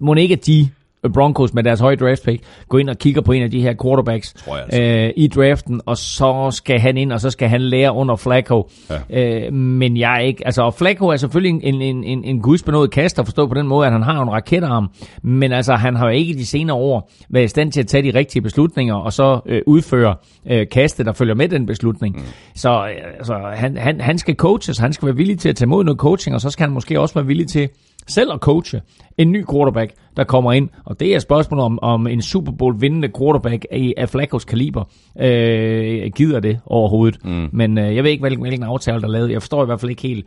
må 0.02 0.14
ikke, 0.14 0.34
at 0.34 0.46
de 0.48 0.70
Broncos 1.14 1.54
med 1.54 1.64
deres 1.64 1.80
høje 1.80 1.96
draft 1.96 2.26
pick, 2.26 2.44
gå 2.70 2.78
ind 2.78 2.90
og 2.90 2.98
kigger 2.98 3.22
på 3.22 3.32
en 3.32 3.44
af 3.44 3.52
de 3.52 3.62
her 3.62 3.74
quarterbacks 3.84 4.34
altså. 4.52 4.82
øh, 4.82 5.14
i 5.16 5.28
draften, 5.28 5.82
og 5.86 5.98
så 5.98 6.52
skal 6.52 6.80
han 6.80 6.98
ind, 6.98 7.12
og 7.12 7.22
så 7.22 7.30
skal 7.30 7.50
han 7.50 7.62
lære 7.62 7.94
under 7.94 8.16
Flacco. 8.16 8.70
Ja. 9.12 9.46
Øh, 9.46 9.54
men 9.54 9.98
jeg 9.98 10.16
er 10.16 10.20
ikke, 10.20 10.46
altså, 10.46 10.62
og 10.62 10.74
Flacco 10.74 11.08
er 11.08 11.16
selvfølgelig 11.16 11.64
en, 11.64 11.82
en, 11.82 12.04
en, 12.04 12.24
en 12.24 12.42
gudsbenået 12.42 12.92
kaster, 12.92 13.24
forstå 13.24 13.48
på 13.48 13.54
den 13.54 13.68
måde, 13.68 13.88
at 13.88 13.94
han 13.94 14.02
har 14.02 14.22
en 14.22 14.32
raketarm, 14.32 14.90
men 15.24 15.52
altså, 15.52 15.76
han 15.76 15.96
har 15.96 16.06
jo 16.06 16.12
ikke 16.12 16.34
de 16.34 16.46
senere 16.46 16.78
år 16.78 17.12
været 17.30 17.46
i 17.46 17.48
stand 17.48 17.72
til 17.72 17.80
at 17.80 17.88
tage 17.88 18.12
de 18.12 18.18
rigtige 18.18 18.42
beslutninger, 18.42 18.96
og 18.96 19.14
så 19.14 19.40
øh, 19.46 19.62
udføre 19.66 20.16
øh, 20.50 20.68
kastet, 20.72 21.06
der 21.06 21.14
følger 21.14 21.36
med 21.36 21.50
den 21.50 21.66
beslutning. 21.66 22.16
Mm. 22.16 22.24
Så 22.56 22.70
øh, 22.70 23.18
altså, 23.18 23.34
han, 23.54 23.78
han, 23.78 24.02
han 24.02 24.18
skal 24.18 24.36
coaches, 24.36 24.78
han 24.78 24.94
skal 24.94 25.06
være 25.06 25.16
villig 25.16 25.40
til 25.40 25.50
at 25.50 25.56
tage 25.56 25.68
mod 25.68 25.84
noget 25.84 26.00
coaching, 26.00 26.36
og 26.36 26.42
så 26.42 26.50
skal 26.50 26.64
han 26.64 26.74
måske 26.74 27.00
også 27.00 27.16
være 27.16 27.26
villig 27.26 27.48
til 27.48 27.70
selv 28.08 28.32
at 28.34 28.40
coache 28.40 28.82
en 29.18 29.32
ny 29.32 29.46
quarterback, 29.52 29.94
der 30.18 30.24
kommer 30.24 30.52
ind. 30.54 30.70
Og 30.86 31.00
det 31.00 31.16
er 31.16 31.20
spørgsmålet 31.20 31.66
om, 31.66 31.80
om 31.82 32.08
en 32.08 32.22
Super 32.22 32.52
Bowl 32.52 32.82
vindende 32.82 33.10
quarterback 33.20 33.66
af, 33.72 33.94
af 33.98 34.10
Flaccos 34.10 34.46
kaliber 34.46 34.84
øh, 35.20 36.12
gider 36.16 36.40
det 36.40 36.60
overhovedet. 36.66 37.26
Mm. 37.26 37.50
Men 37.52 37.78
øh, 37.78 37.96
jeg 37.96 38.04
ved 38.04 38.12
ikke, 38.12 38.22
hvilken, 38.22 38.42
hvilken 38.42 38.64
aftale 38.64 39.02
der 39.02 39.08
er 39.08 39.12
lavet. 39.12 39.32
Jeg 39.32 39.42
forstår 39.42 39.64
i 39.64 39.66
hvert 39.66 39.80
fald 39.80 39.90
ikke 39.90 40.02
helt, 40.02 40.26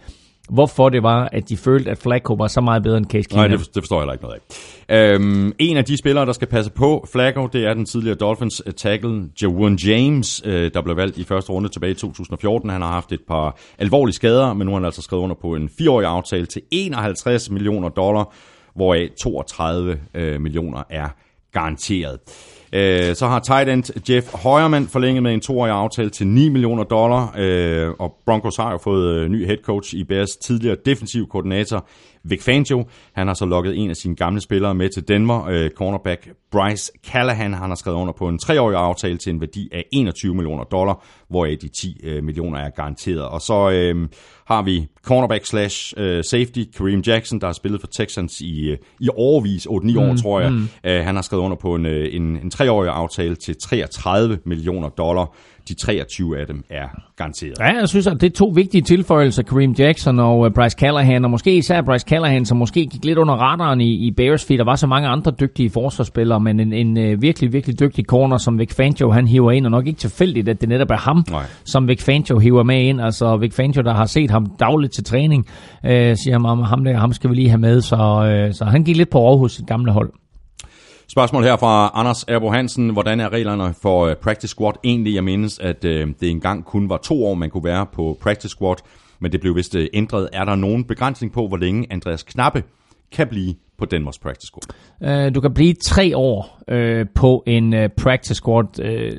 hvorfor 0.51 0.89
det 0.89 1.02
var, 1.02 1.28
at 1.32 1.48
de 1.48 1.56
følte, 1.56 1.90
at 1.90 1.98
Flacco 1.98 2.35
var 2.35 2.48
så 2.48 2.60
meget 2.60 2.82
bedre 2.82 2.98
end 2.98 3.06
Case 3.06 3.28
Keenum. 3.28 3.51
Nej, 3.51 3.56
det, 3.56 3.74
det 3.74 3.82
forstår 3.82 3.97
jeg 3.97 4.02
heller 4.02 4.12
ikke 4.12 4.24
noget 4.24 4.40
af. 4.89 5.14
Øhm, 5.14 5.52
en 5.59 5.77
af 5.77 5.85
de 5.85 5.97
spillere, 5.97 6.27
der 6.27 6.32
skal 6.32 6.48
passe 6.48 6.70
på 6.70 7.06
Flacco, 7.12 7.47
det 7.47 7.66
er 7.66 7.74
den 7.74 7.86
tidligere 7.86 8.16
Dolphins 8.16 8.66
uh, 8.66 8.73
tackle 8.73 9.24
Jawan 9.43 9.77
James, 9.77 10.43
øh, 10.44 10.70
der 10.74 10.82
blev 10.82 10.97
valgt 10.97 11.19
i 11.19 11.24
første 11.24 11.52
runde 11.52 11.69
tilbage 11.69 11.90
i 11.90 11.94
2014. 11.94 12.70
Han 12.70 12.82
har 12.82 12.89
haft 12.89 13.12
et 13.12 13.20
par 13.28 13.59
alvorlige 13.78 14.14
skader, 14.14 14.55
men 14.55 14.66
nu 14.66 14.73
har 14.73 14.78
han 14.78 14.85
altså 14.85 15.02
skrevet 15.02 15.23
under 15.23 15.36
på 15.43 15.55
en 15.55 15.70
fireårig 15.78 16.06
aftale 16.06 16.47
til 16.47 16.62
51 16.70 17.51
millioner 17.51 17.89
dollar, 17.89 18.35
hvoraf 18.74 19.09
32 19.20 20.01
øh, 20.14 20.40
millioner 20.40 20.82
er 20.90 21.09
garanteret. 21.52 22.19
Øh, 22.74 23.15
så 23.15 23.27
har 23.27 23.39
tight 23.40 23.69
end 23.69 24.11
Jeff 24.11 24.35
Højermann 24.35 24.89
forlænget 24.89 25.23
med 25.23 25.32
en 25.35 25.40
toårig 25.40 25.73
aftale 25.73 26.11
til 26.11 26.27
9 26.27 26.49
millioner 26.49 26.85
dollar, 26.85 27.35
øh, 27.39 27.90
og 27.99 28.15
Broncos 28.27 28.57
har 28.57 28.70
jo 28.70 28.78
fået 28.78 29.15
øh, 29.16 29.28
ny 29.28 29.47
head 29.47 29.59
coach 29.65 29.94
i 29.94 30.05
Bears 30.05 30.31
tidligere 30.31 30.77
defensiv 30.86 31.28
koordinator 31.28 31.86
Vic 32.24 32.43
Fangio. 32.43 32.85
Han 33.12 33.27
har 33.27 33.35
så 33.35 33.47
lukket 33.47 33.78
en 33.78 33.90
af 33.90 33.97
sine 33.97 34.16
gamle 34.16 34.40
spillere 34.40 34.74
med 34.74 34.89
til 34.89 35.09
Denver, 35.09 35.47
øh, 35.47 35.70
cornerback 35.70 36.28
Bryce 36.53 36.93
Callahan. 37.07 37.55
Han 37.55 37.69
har 37.69 37.74
skrevet 37.74 37.97
under 37.97 38.12
på 38.12 38.28
en 38.28 38.39
treårig 38.39 38.77
aftale 38.77 39.19
til 39.19 39.31
en 39.31 39.40
værdi 39.40 39.69
af 39.73 39.85
21 39.93 40.35
millioner 40.35 40.65
dollar, 40.65 41.05
hvoraf 41.31 41.57
de 41.62 41.69
10 41.69 42.01
øh, 42.05 42.24
millioner 42.24 42.59
er 42.59 42.70
garanteret. 42.70 43.23
Og 43.23 43.40
så 43.40 43.70
øh, 43.70 44.09
har 44.47 44.62
vi 44.62 44.86
cornerback 45.05 45.47
slash 45.47 45.94
øh, 45.97 46.24
safety 46.24 46.65
Kareem 46.77 47.03
Jackson, 47.07 47.40
der 47.40 47.47
har 47.47 47.53
spillet 47.53 47.81
for 47.81 47.86
Texans 47.86 48.40
i, 48.40 48.70
øh, 48.70 48.78
i 49.01 49.09
overvis, 49.16 49.66
8-9 49.66 49.70
år 49.73 50.11
mm, 50.11 50.16
tror 50.16 50.40
jeg. 50.40 50.53
Mm. 50.53 50.69
Øh, 50.85 51.05
han 51.05 51.15
har 51.15 51.23
skrevet 51.23 51.43
under 51.43 51.57
på 51.57 51.74
en, 51.74 51.86
øh, 51.86 52.15
en, 52.15 52.23
en 52.23 52.51
treårig 52.51 52.90
aftale 52.90 53.35
til 53.35 53.57
33 53.62 54.39
millioner 54.47 54.89
dollar. 54.89 55.35
De 55.68 55.74
23 55.74 56.40
af 56.40 56.47
dem 56.47 56.64
er 56.70 56.89
garanteret. 57.16 57.59
Ja, 57.60 57.78
jeg 57.80 57.89
synes, 57.89 58.06
at 58.06 58.20
det 58.20 58.26
er 58.26 58.36
to 58.36 58.52
vigtige 58.55 58.82
tilføjelser, 58.82 59.43
Kareem 59.43 59.72
Jackson 59.78 60.18
og 60.18 60.39
uh, 60.39 60.51
Bryce 60.55 60.76
Callahan, 60.78 61.24
og 61.24 61.30
måske 61.30 61.56
især 61.56 61.82
Bryce 61.82 62.06
Callahan, 62.09 62.44
som 62.44 62.59
måske 62.59 62.86
gik 62.86 63.05
lidt 63.05 63.18
under 63.18 63.34
radaren 63.34 63.80
i, 63.80 64.06
i 64.06 64.10
Bears, 64.10 64.44
fordi 64.44 64.56
der 64.56 64.64
var 64.64 64.76
så 64.76 64.86
mange 64.86 65.09
andre 65.09 65.32
dygtige 65.40 65.70
forsvarsspillere, 65.70 66.40
men 66.40 66.60
en, 66.60 66.72
en 66.72 66.97
uh, 66.97 67.22
virkelig, 67.22 67.52
virkelig 67.52 67.80
dygtig 67.80 68.05
corner, 68.05 68.36
som 68.36 68.59
Vic 68.59 68.74
Fangio, 68.74 69.10
han 69.10 69.26
hiver 69.26 69.51
ind, 69.51 69.64
og 69.64 69.70
nok 69.70 69.86
ikke 69.86 69.98
tilfældigt, 69.98 70.48
at 70.48 70.60
det 70.60 70.68
netop 70.68 70.90
er 70.90 70.97
ham, 70.97 71.24
Nej. 71.30 71.44
som 71.64 71.89
Vic 71.89 72.02
Fangio 72.02 72.39
hiver 72.39 72.62
med 72.62 72.82
ind. 72.82 73.01
Altså 73.01 73.36
Vic 73.36 73.55
Fangio, 73.55 73.82
der 73.82 73.94
har 73.94 74.06
set 74.06 74.30
ham 74.30 74.47
dagligt 74.60 74.94
til 74.94 75.05
træning, 75.05 75.47
uh, 75.84 75.90
siger 75.90 76.47
ham, 76.47 76.62
ham 76.62 76.84
der, 76.84 76.97
ham 76.97 77.12
skal 77.12 77.30
vi 77.30 77.34
lige 77.34 77.48
have 77.48 77.60
med, 77.60 77.80
så, 77.80 77.97
uh, 77.97 78.55
så 78.55 78.64
han 78.64 78.84
gik 78.84 78.97
lidt 78.97 79.10
på 79.10 79.28
Aarhus, 79.28 79.52
sit 79.52 79.66
gamle 79.66 79.93
hold. 79.93 80.22
Spørgsmål 81.12 81.44
her 81.44 81.56
fra 81.56 81.90
Anders 81.94 82.24
Erbo 82.28 82.51
Hansen. 82.51 82.89
Hvordan 82.90 83.20
er 83.20 83.32
reglerne 83.32 83.74
for 83.82 84.06
øh, 84.06 84.16
Practice 84.16 84.48
Squad 84.48 84.72
egentlig? 84.84 85.14
Jeg 85.14 85.24
mindes, 85.24 85.59
at 85.59 85.84
øh, 85.84 86.09
det 86.20 86.30
engang 86.30 86.64
kun 86.64 86.89
var 86.89 86.97
to 86.97 87.24
år, 87.24 87.34
man 87.34 87.51
kunne 87.51 87.64
være 87.64 87.86
på 87.86 88.18
Practice 88.20 88.48
Squad, 88.48 88.76
men 89.20 89.32
det 89.32 89.40
blev 89.40 89.56
vist 89.56 89.74
øh, 89.74 89.89
ændret. 89.93 90.28
Er 90.32 90.44
der 90.44 90.55
nogen 90.55 90.84
begrænsning 90.84 91.32
på, 91.32 91.48
hvor 91.48 91.56
længe 91.56 91.86
Andreas 91.90 92.22
Knappe 92.22 92.62
kan 93.12 93.28
blive 93.28 93.55
på 93.78 93.84
Danmarks 93.84 94.18
Practice 94.18 94.47
Squad? 94.47 95.26
Uh, 95.28 95.34
du 95.34 95.40
kan 95.40 95.55
blive 95.55 95.74
tre 95.74 96.16
år 96.16 96.62
uh, 96.72 97.09
på 97.14 97.43
en 97.47 97.74
uh, 97.74 97.86
Practice 98.02 98.34
Squad. 98.34 98.80
Uh, 98.80 99.12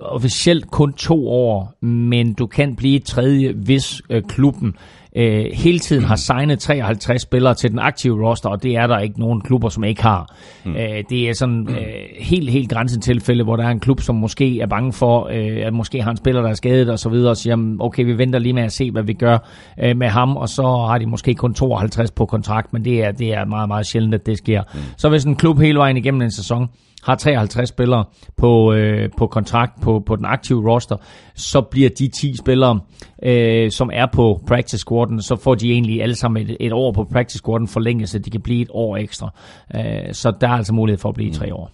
officielt 0.00 0.70
kun 0.70 0.92
to 0.92 1.28
år, 1.28 1.84
men 1.86 2.34
du 2.34 2.46
kan 2.46 2.76
blive 2.76 2.98
tredje, 2.98 3.52
hvis 3.52 4.02
uh, 4.10 4.20
klubben 4.28 4.76
øh, 5.16 5.44
hele 5.52 5.78
tiden 5.78 6.04
har 6.04 6.16
signet 6.16 6.58
53 6.58 7.22
spillere 7.22 7.54
til 7.54 7.70
den 7.70 7.78
aktive 7.78 8.28
roster, 8.28 8.48
og 8.48 8.62
det 8.62 8.76
er 8.76 8.86
der 8.86 8.98
ikke 8.98 9.20
nogen 9.20 9.40
klubber, 9.40 9.68
som 9.68 9.84
ikke 9.84 10.02
har. 10.02 10.34
Mm. 10.64 10.76
Øh, 10.76 11.04
det 11.10 11.28
er 11.28 11.34
sådan 11.34 11.68
øh, 11.68 11.76
helt, 12.18 12.50
helt 12.50 12.70
grænsetilfælde, 12.70 13.44
hvor 13.44 13.56
der 13.56 13.64
er 13.64 13.70
en 13.70 13.80
klub, 13.80 14.00
som 14.00 14.14
måske 14.14 14.60
er 14.60 14.66
bange 14.66 14.92
for, 14.92 15.28
øh, 15.32 15.66
at 15.66 15.72
måske 15.72 16.02
har 16.02 16.10
en 16.10 16.16
spiller, 16.16 16.42
der 16.42 16.48
er 16.48 16.54
skadet 16.54 16.90
og 16.90 16.98
så 16.98 17.08
videre, 17.08 17.30
og 17.30 17.36
siger, 17.36 17.76
okay, 17.80 18.04
vi 18.04 18.18
venter 18.18 18.38
lige 18.38 18.52
med 18.52 18.62
at 18.62 18.72
se, 18.72 18.90
hvad 18.90 19.02
vi 19.02 19.12
gør 19.12 19.38
øh, 19.82 19.96
med 19.96 20.08
ham, 20.08 20.36
og 20.36 20.48
så 20.48 20.62
har 20.62 20.98
de 20.98 21.06
måske 21.06 21.34
kun 21.34 21.54
52 21.54 22.10
på 22.10 22.26
kontrakt, 22.26 22.72
men 22.72 22.84
det 22.84 23.04
er, 23.04 23.12
det 23.12 23.34
er 23.34 23.44
meget, 23.44 23.68
meget 23.68 23.86
sjældent, 23.86 24.14
at 24.14 24.26
det 24.26 24.38
sker. 24.38 24.62
Mm. 24.74 24.80
Så 24.96 25.08
hvis 25.08 25.24
en 25.24 25.36
klub 25.36 25.58
hele 25.58 25.78
vejen 25.78 25.96
igennem 25.96 26.22
en 26.22 26.30
sæson 26.30 26.68
har 27.02 27.14
53 27.14 27.68
spillere 27.68 28.04
på, 28.36 28.72
øh, 28.72 29.08
på 29.18 29.26
kontrakt 29.26 29.80
på, 29.82 30.02
på 30.06 30.16
den 30.16 30.24
aktive 30.24 30.72
roster, 30.72 30.96
så 31.34 31.60
bliver 31.60 31.90
de 31.90 32.08
10 32.08 32.36
spillere, 32.36 32.80
øh, 33.22 33.70
som 33.70 33.90
er 33.92 34.06
på 34.12 34.40
practice 34.48 34.78
squaden, 34.78 35.22
så 35.22 35.36
får 35.36 35.54
de 35.54 35.72
egentlig 35.72 36.02
alle 36.02 36.14
sammen 36.14 36.42
et, 36.42 36.56
et 36.60 36.72
år 36.72 36.92
på 36.92 37.04
practice 37.04 37.38
squaden 37.38 37.68
forlænget, 37.68 38.08
så 38.08 38.18
de 38.18 38.30
kan 38.30 38.40
blive 38.40 38.62
et 38.62 38.70
år 38.70 38.96
ekstra. 38.96 39.30
Øh, 39.76 40.14
så 40.14 40.32
der 40.40 40.48
er 40.48 40.52
altså 40.52 40.72
mulighed 40.72 40.98
for 40.98 41.08
at 41.08 41.14
blive 41.14 41.30
mm. 41.30 41.34
tre 41.34 41.54
år. 41.54 41.70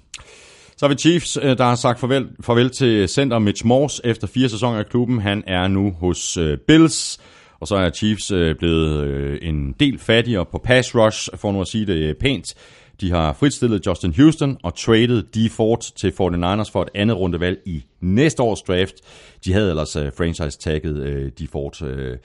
Så 0.76 0.86
har 0.86 0.88
vi 0.88 0.94
Chiefs, 0.94 1.38
øh, 1.42 1.59
der 1.59 1.64
har 1.64 1.74
sagt 1.74 2.00
farvel, 2.00 2.26
farvel 2.40 2.70
til 2.70 3.09
center 3.09 3.38
Mitch 3.38 3.66
Morse 3.66 4.02
efter 4.05 4.26
fire 4.26 4.48
sæsoner 4.48 4.80
i 4.80 4.84
klubben. 4.90 5.20
Han 5.20 5.42
er 5.46 5.68
nu 5.68 5.90
hos 6.00 6.36
øh, 6.36 6.59
Bills. 6.66 7.20
Og 7.60 7.68
så 7.68 7.76
er 7.76 7.90
Chiefs 7.90 8.30
øh, 8.30 8.56
blevet 8.56 9.38
en 9.42 9.72
del 9.80 9.98
fattigere 9.98 10.46
på 10.46 10.59
pass 10.59 10.94
rush, 10.94 11.28
for 11.34 11.52
nu 11.52 11.60
at 11.60 11.68
sige 11.68 11.86
det 11.86 12.16
pænt. 12.18 12.55
De 13.00 13.10
har 13.10 13.32
fritstillet 13.32 13.86
Justin 13.86 14.14
Houston 14.14 14.58
og 14.62 14.74
traded 14.74 15.22
D. 15.22 15.50
Ford 15.50 15.80
til 15.96 16.10
49ers 16.10 16.70
for 16.72 16.82
et 16.82 16.88
andet 16.94 17.16
rundevalg 17.16 17.58
i 17.66 17.84
næste 18.00 18.42
års 18.42 18.62
draft. 18.62 18.94
De 19.44 19.52
havde 19.52 19.70
ellers 19.70 19.96
øh, 19.96 20.12
franchise-tagget 20.12 20.96
øh, 20.96 21.30
D. 21.32 21.48
Ford. 21.52 21.82
Øh, 21.82 22.18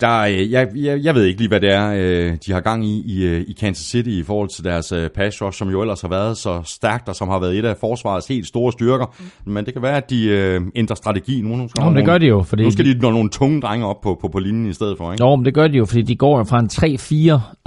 der, 0.00 0.20
øh, 0.20 0.52
jeg, 0.52 0.68
jeg, 0.74 1.04
jeg 1.04 1.14
ved 1.14 1.24
ikke 1.24 1.38
lige, 1.38 1.48
hvad 1.48 1.60
det 1.60 1.72
er, 1.72 1.92
øh, 1.96 2.36
de 2.46 2.52
har 2.52 2.60
gang 2.60 2.84
i, 2.84 3.02
i 3.06 3.24
øh, 3.24 3.44
i 3.48 3.52
Kansas 3.52 3.86
City 3.86 4.08
i 4.08 4.22
forhold 4.22 4.48
til 4.48 4.64
deres 4.64 4.92
pass 5.14 5.42
rush, 5.42 5.58
som 5.58 5.70
jo 5.70 5.80
ellers 5.80 6.00
har 6.00 6.08
været 6.08 6.36
så 6.36 6.60
stærkt, 6.64 7.08
og 7.08 7.16
som 7.16 7.28
har 7.28 7.38
været 7.38 7.58
et 7.58 7.64
af 7.64 7.76
forsvarets 7.76 8.28
helt 8.28 8.46
store 8.46 8.72
styrker. 8.72 9.14
Men 9.44 9.64
det 9.64 9.72
kan 9.72 9.82
være, 9.82 9.96
at 9.96 10.10
de 10.10 10.28
øh, 10.28 10.60
ændrer 10.74 10.96
strategi 10.96 11.40
nu. 11.40 11.56
Nu 11.56 11.68
skal 11.68 11.80
Nå, 11.80 11.86
det 11.86 11.94
nogle, 11.94 12.06
gør 12.06 12.18
de 12.18 12.26
jo. 12.26 12.42
Fordi 12.42 12.62
nu 12.62 12.70
skal 12.70 12.84
de 12.84 12.98
nå 12.98 13.10
nogle 13.10 13.30
tunge 13.30 13.60
drenge 13.60 13.86
op 13.86 14.00
på, 14.00 14.18
på, 14.20 14.28
på 14.28 14.38
linjen 14.38 14.70
i 14.70 14.72
stedet 14.72 14.98
for. 14.98 15.12
Ikke? 15.12 15.24
Jo, 15.24 15.36
men 15.36 15.44
det 15.44 15.54
gør 15.54 15.68
de 15.68 15.78
jo, 15.78 15.84
fordi 15.84 16.02
de 16.02 16.16
går 16.16 16.44
fra 16.44 16.58
en 16.58 16.68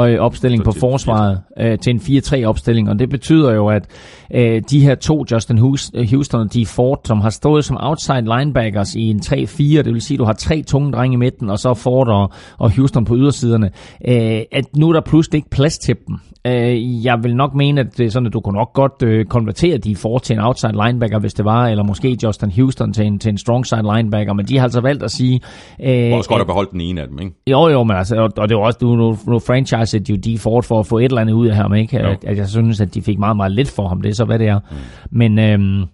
3-4 0.07 0.19
opstilling 0.19 0.63
på 0.63 0.71
forsvaret 0.71 1.41
øh, 1.59 1.79
til 1.79 1.93
en 1.93 1.99
4-3 1.99 2.43
opstilling, 2.43 2.89
og 2.89 2.99
det 2.99 3.09
betyder 3.09 3.53
jo, 3.53 3.67
at 3.67 3.85
øh, 4.33 4.61
de 4.69 4.81
her 4.81 4.95
to, 4.95 5.25
Justin 5.31 5.57
Houston 5.57 6.41
og 6.41 6.53
de 6.53 6.65
Ford, 6.65 7.01
som 7.05 7.21
har 7.21 7.29
stået 7.29 7.65
som 7.65 7.77
outside 7.79 8.21
linebackers 8.37 8.95
i 8.95 9.01
en 9.01 9.19
3-4, 9.25 9.63
det 9.63 9.85
vil 9.85 10.01
sige, 10.01 10.15
at 10.15 10.19
du 10.19 10.25
har 10.25 10.33
tre 10.33 10.61
tunge 10.61 10.91
drenge 10.91 11.13
i 11.13 11.17
midten, 11.17 11.49
og 11.49 11.59
så 11.59 11.73
Ford 11.73 12.07
og 12.07 12.29
og, 12.57 12.75
Houston 12.75 13.05
på 13.05 13.15
ydersiderne, 13.15 13.69
øh, 14.07 14.41
at 14.51 14.65
nu 14.77 14.89
er 14.89 14.93
der 14.93 15.01
pludselig 15.01 15.37
ikke 15.37 15.49
plads 15.49 15.77
til 15.77 15.95
dem. 16.07 16.15
Øh, 16.47 17.05
jeg 17.05 17.19
vil 17.23 17.35
nok 17.35 17.53
mene, 17.53 17.81
at 17.81 17.97
det 17.97 18.05
er 18.05 18.09
sådan, 18.09 18.27
at 18.27 18.33
du 18.33 18.39
kunne 18.39 18.57
nok 18.57 18.73
godt 18.73 19.03
øh, 19.03 19.25
konvertere 19.25 19.77
de 19.77 19.95
for 19.95 20.17
til 20.17 20.33
en 20.33 20.41
outside 20.41 20.71
linebacker, 20.85 21.19
hvis 21.19 21.33
det 21.33 21.45
var, 21.45 21.67
eller 21.67 21.83
måske 21.83 22.17
Justin 22.23 22.51
Houston 22.51 22.93
til 22.93 23.05
en, 23.05 23.19
til 23.19 23.29
en 23.29 23.37
strong 23.37 23.65
side 23.65 23.81
linebacker, 23.95 24.33
men 24.33 24.45
de 24.45 24.57
har 24.57 24.63
altså 24.63 24.81
valgt 24.81 25.03
at 25.03 25.11
sige... 25.11 25.41
Øh, 25.83 26.13
også 26.13 26.29
godt 26.29 26.41
at 26.41 26.47
beholde 26.47 26.69
den 26.71 26.81
ene 26.81 27.01
af 27.01 27.07
dem, 27.07 27.19
ikke? 27.19 27.33
Jo, 27.47 27.67
jo, 27.67 27.83
men 27.83 27.97
altså, 27.97 28.15
og, 28.15 28.29
og 28.37 28.49
det 28.49 28.57
var 28.57 28.63
også, 28.63 28.79
nu, 28.81 28.95
nu, 28.95 29.17
nu 29.27 29.39
franchise 29.39 30.01
jo 30.09 30.15
de 30.15 30.37
Ford 30.37 30.63
for 30.63 30.79
at 30.79 30.85
få 30.85 30.97
et 30.97 31.05
eller 31.05 31.21
andet 31.21 31.33
ud 31.33 31.47
af 31.47 31.55
ham, 31.55 31.73
ikke? 31.73 31.99
At, 31.99 32.25
at, 32.25 32.37
jeg 32.37 32.47
synes, 32.47 32.81
at 32.81 32.93
de 32.93 33.01
fik 33.01 33.19
meget, 33.19 33.37
meget 33.37 33.51
lidt 33.51 33.71
for 33.71 33.87
ham, 33.87 34.01
det 34.01 34.09
er 34.09 34.15
så, 34.19 34.25
hvad 34.25 34.39
det 34.39 34.47
er. 34.47 34.59
Mm. 34.59 34.77
Men... 35.11 35.39
Øh, 35.39 35.87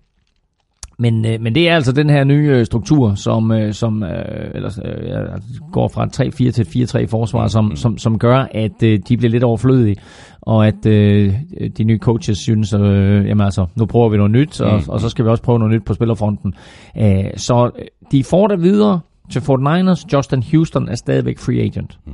men, 1.00 1.26
øh, 1.26 1.42
men 1.42 1.56
det 1.56 1.70
er 1.70 1.76
altså 1.76 1.92
den 1.92 2.10
her 2.10 2.24
nye 2.24 2.50
øh, 2.56 2.66
struktur, 2.66 3.16
som, 3.16 3.52
øh, 3.52 3.74
som 3.74 4.04
øh, 4.04 4.10
eller, 4.56 4.80
øh, 4.86 5.34
altså, 5.34 5.62
går 5.72 5.88
fra 5.88 6.06
3-4 6.06 6.52
til 6.52 6.64
4-3 7.04 7.06
forsvar, 7.06 7.48
som, 7.48 7.76
som, 7.76 7.98
som 7.98 8.20
gør, 8.20 8.48
at 8.52 8.84
øh, 8.84 9.00
de 9.10 9.18
bliver 9.18 9.32
lidt 9.32 9.44
overflødige, 9.44 9.96
og 10.42 10.68
at 10.68 10.86
øh, 10.86 11.34
de 11.78 11.84
nye 11.84 11.98
coaches 11.98 12.38
synes, 12.38 12.74
øh, 12.74 13.28
jamen 13.28 13.42
altså, 13.42 13.66
nu 13.76 13.86
prøver 13.86 14.10
vi 14.10 14.18
noget 14.18 14.32
nyt, 14.32 14.62
og, 14.62 14.82
og 14.88 15.00
så 15.00 15.10
skal 15.10 15.26
vi 15.26 15.30
også 15.30 15.44
prøve 15.44 15.60
noget 15.60 15.74
nyt 15.74 15.86
på 15.86 15.94
spillerfronten. 15.94 16.54
Æh, 16.96 17.26
så 17.36 17.72
de 18.12 18.24
får 18.24 18.48
der 18.48 18.58
videre 18.58 19.00
til 19.32 19.42
Fort 19.42 19.60
Niners. 19.60 20.14
Justin 20.14 20.44
Houston 20.52 20.90
er 20.90 20.96
stadigvæk 20.96 21.40
free 21.40 21.62
agent. 21.62 22.00
Mm. 22.06 22.14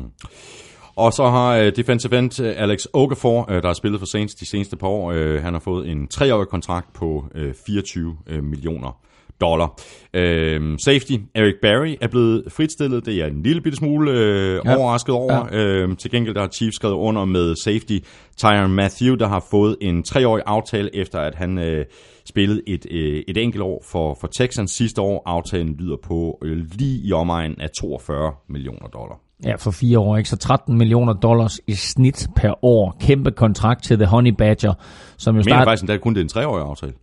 Og 1.01 1.13
så 1.13 1.29
har 1.29 1.57
øh, 1.57 1.71
defensive 1.75 2.19
end 2.19 2.41
øh, 2.41 2.53
Alex 2.57 2.85
Okafor, 2.93 3.51
øh, 3.51 3.61
der 3.61 3.67
har 3.67 3.73
spillet 3.73 3.99
for 3.99 4.05
Saints 4.05 4.35
de 4.35 4.49
seneste 4.49 4.77
par 4.77 4.87
år, 4.87 5.11
øh, 5.11 5.43
han 5.43 5.53
har 5.53 5.59
fået 5.59 5.89
en 5.89 6.07
treårig 6.07 6.47
kontrakt 6.47 6.93
på 6.93 7.25
øh, 7.35 7.53
24 7.65 8.17
øh, 8.27 8.43
millioner 8.43 9.01
dollar. 9.41 9.79
Øh, 10.13 10.77
safety, 10.79 11.13
Eric 11.35 11.55
Barry 11.61 11.95
er 12.01 12.07
blevet 12.07 12.43
fritstillet. 12.47 13.05
Det 13.05 13.21
er 13.21 13.25
en 13.25 13.43
lille 13.43 13.61
bitte 13.61 13.75
smule 13.75 14.11
øh, 14.11 14.61
ja. 14.65 14.77
overrasket 14.77 15.15
over. 15.15 15.47
Ja. 15.51 15.57
Øh, 15.57 15.97
til 15.97 16.11
gengæld 16.11 16.35
der 16.35 16.41
har 16.41 16.47
Chiefs 16.47 16.75
skrevet 16.75 16.95
under 16.95 17.25
med 17.25 17.55
safety 17.55 17.97
Tyron 18.37 18.73
Matthew, 18.73 19.15
der 19.15 19.27
har 19.27 19.45
fået 19.51 19.77
en 19.81 20.03
treårig 20.03 20.43
aftale, 20.45 20.95
efter 20.95 21.19
at 21.19 21.35
han 21.35 21.57
øh, 21.57 21.85
spillede 22.25 22.61
et, 22.67 22.85
øh, 22.91 23.23
et 23.27 23.37
enkelt 23.37 23.63
år 23.63 23.83
for, 23.85 24.17
for 24.21 24.27
Texans 24.27 24.71
sidste 24.71 25.01
år. 25.01 25.23
Aftalen 25.25 25.75
lyder 25.79 25.97
på 26.03 26.37
øh, 26.43 26.57
lige 26.57 27.07
i 27.07 27.11
omegnen 27.11 27.61
af 27.61 27.69
42 27.69 28.31
millioner 28.49 28.87
dollar. 28.87 29.30
Ja, 29.45 29.55
for 29.55 29.71
fire 29.71 29.99
år, 29.99 30.17
ikke? 30.17 30.29
Så 30.29 30.35
13 30.37 30.77
millioner 30.77 31.13
dollars 31.13 31.59
i 31.67 31.73
snit 31.73 32.27
per 32.35 32.65
år. 32.65 32.95
Kæmpe 32.99 33.31
kontrakt 33.31 33.83
til 33.83 33.97
The 33.97 34.05
Honey 34.05 34.31
Badger, 34.31 34.73
som 35.17 35.35
jo 35.35 35.39
Jeg 35.39 35.45
mener 35.45 35.55
starter... 35.55 35.71
faktisk, 35.71 35.83
at 35.83 35.89
det 35.89 36.01
kun 36.01 36.13
det 36.13 36.19
er 36.19 36.23
en 36.23 36.29
treårig 36.29 36.63
aftale. 36.65 36.93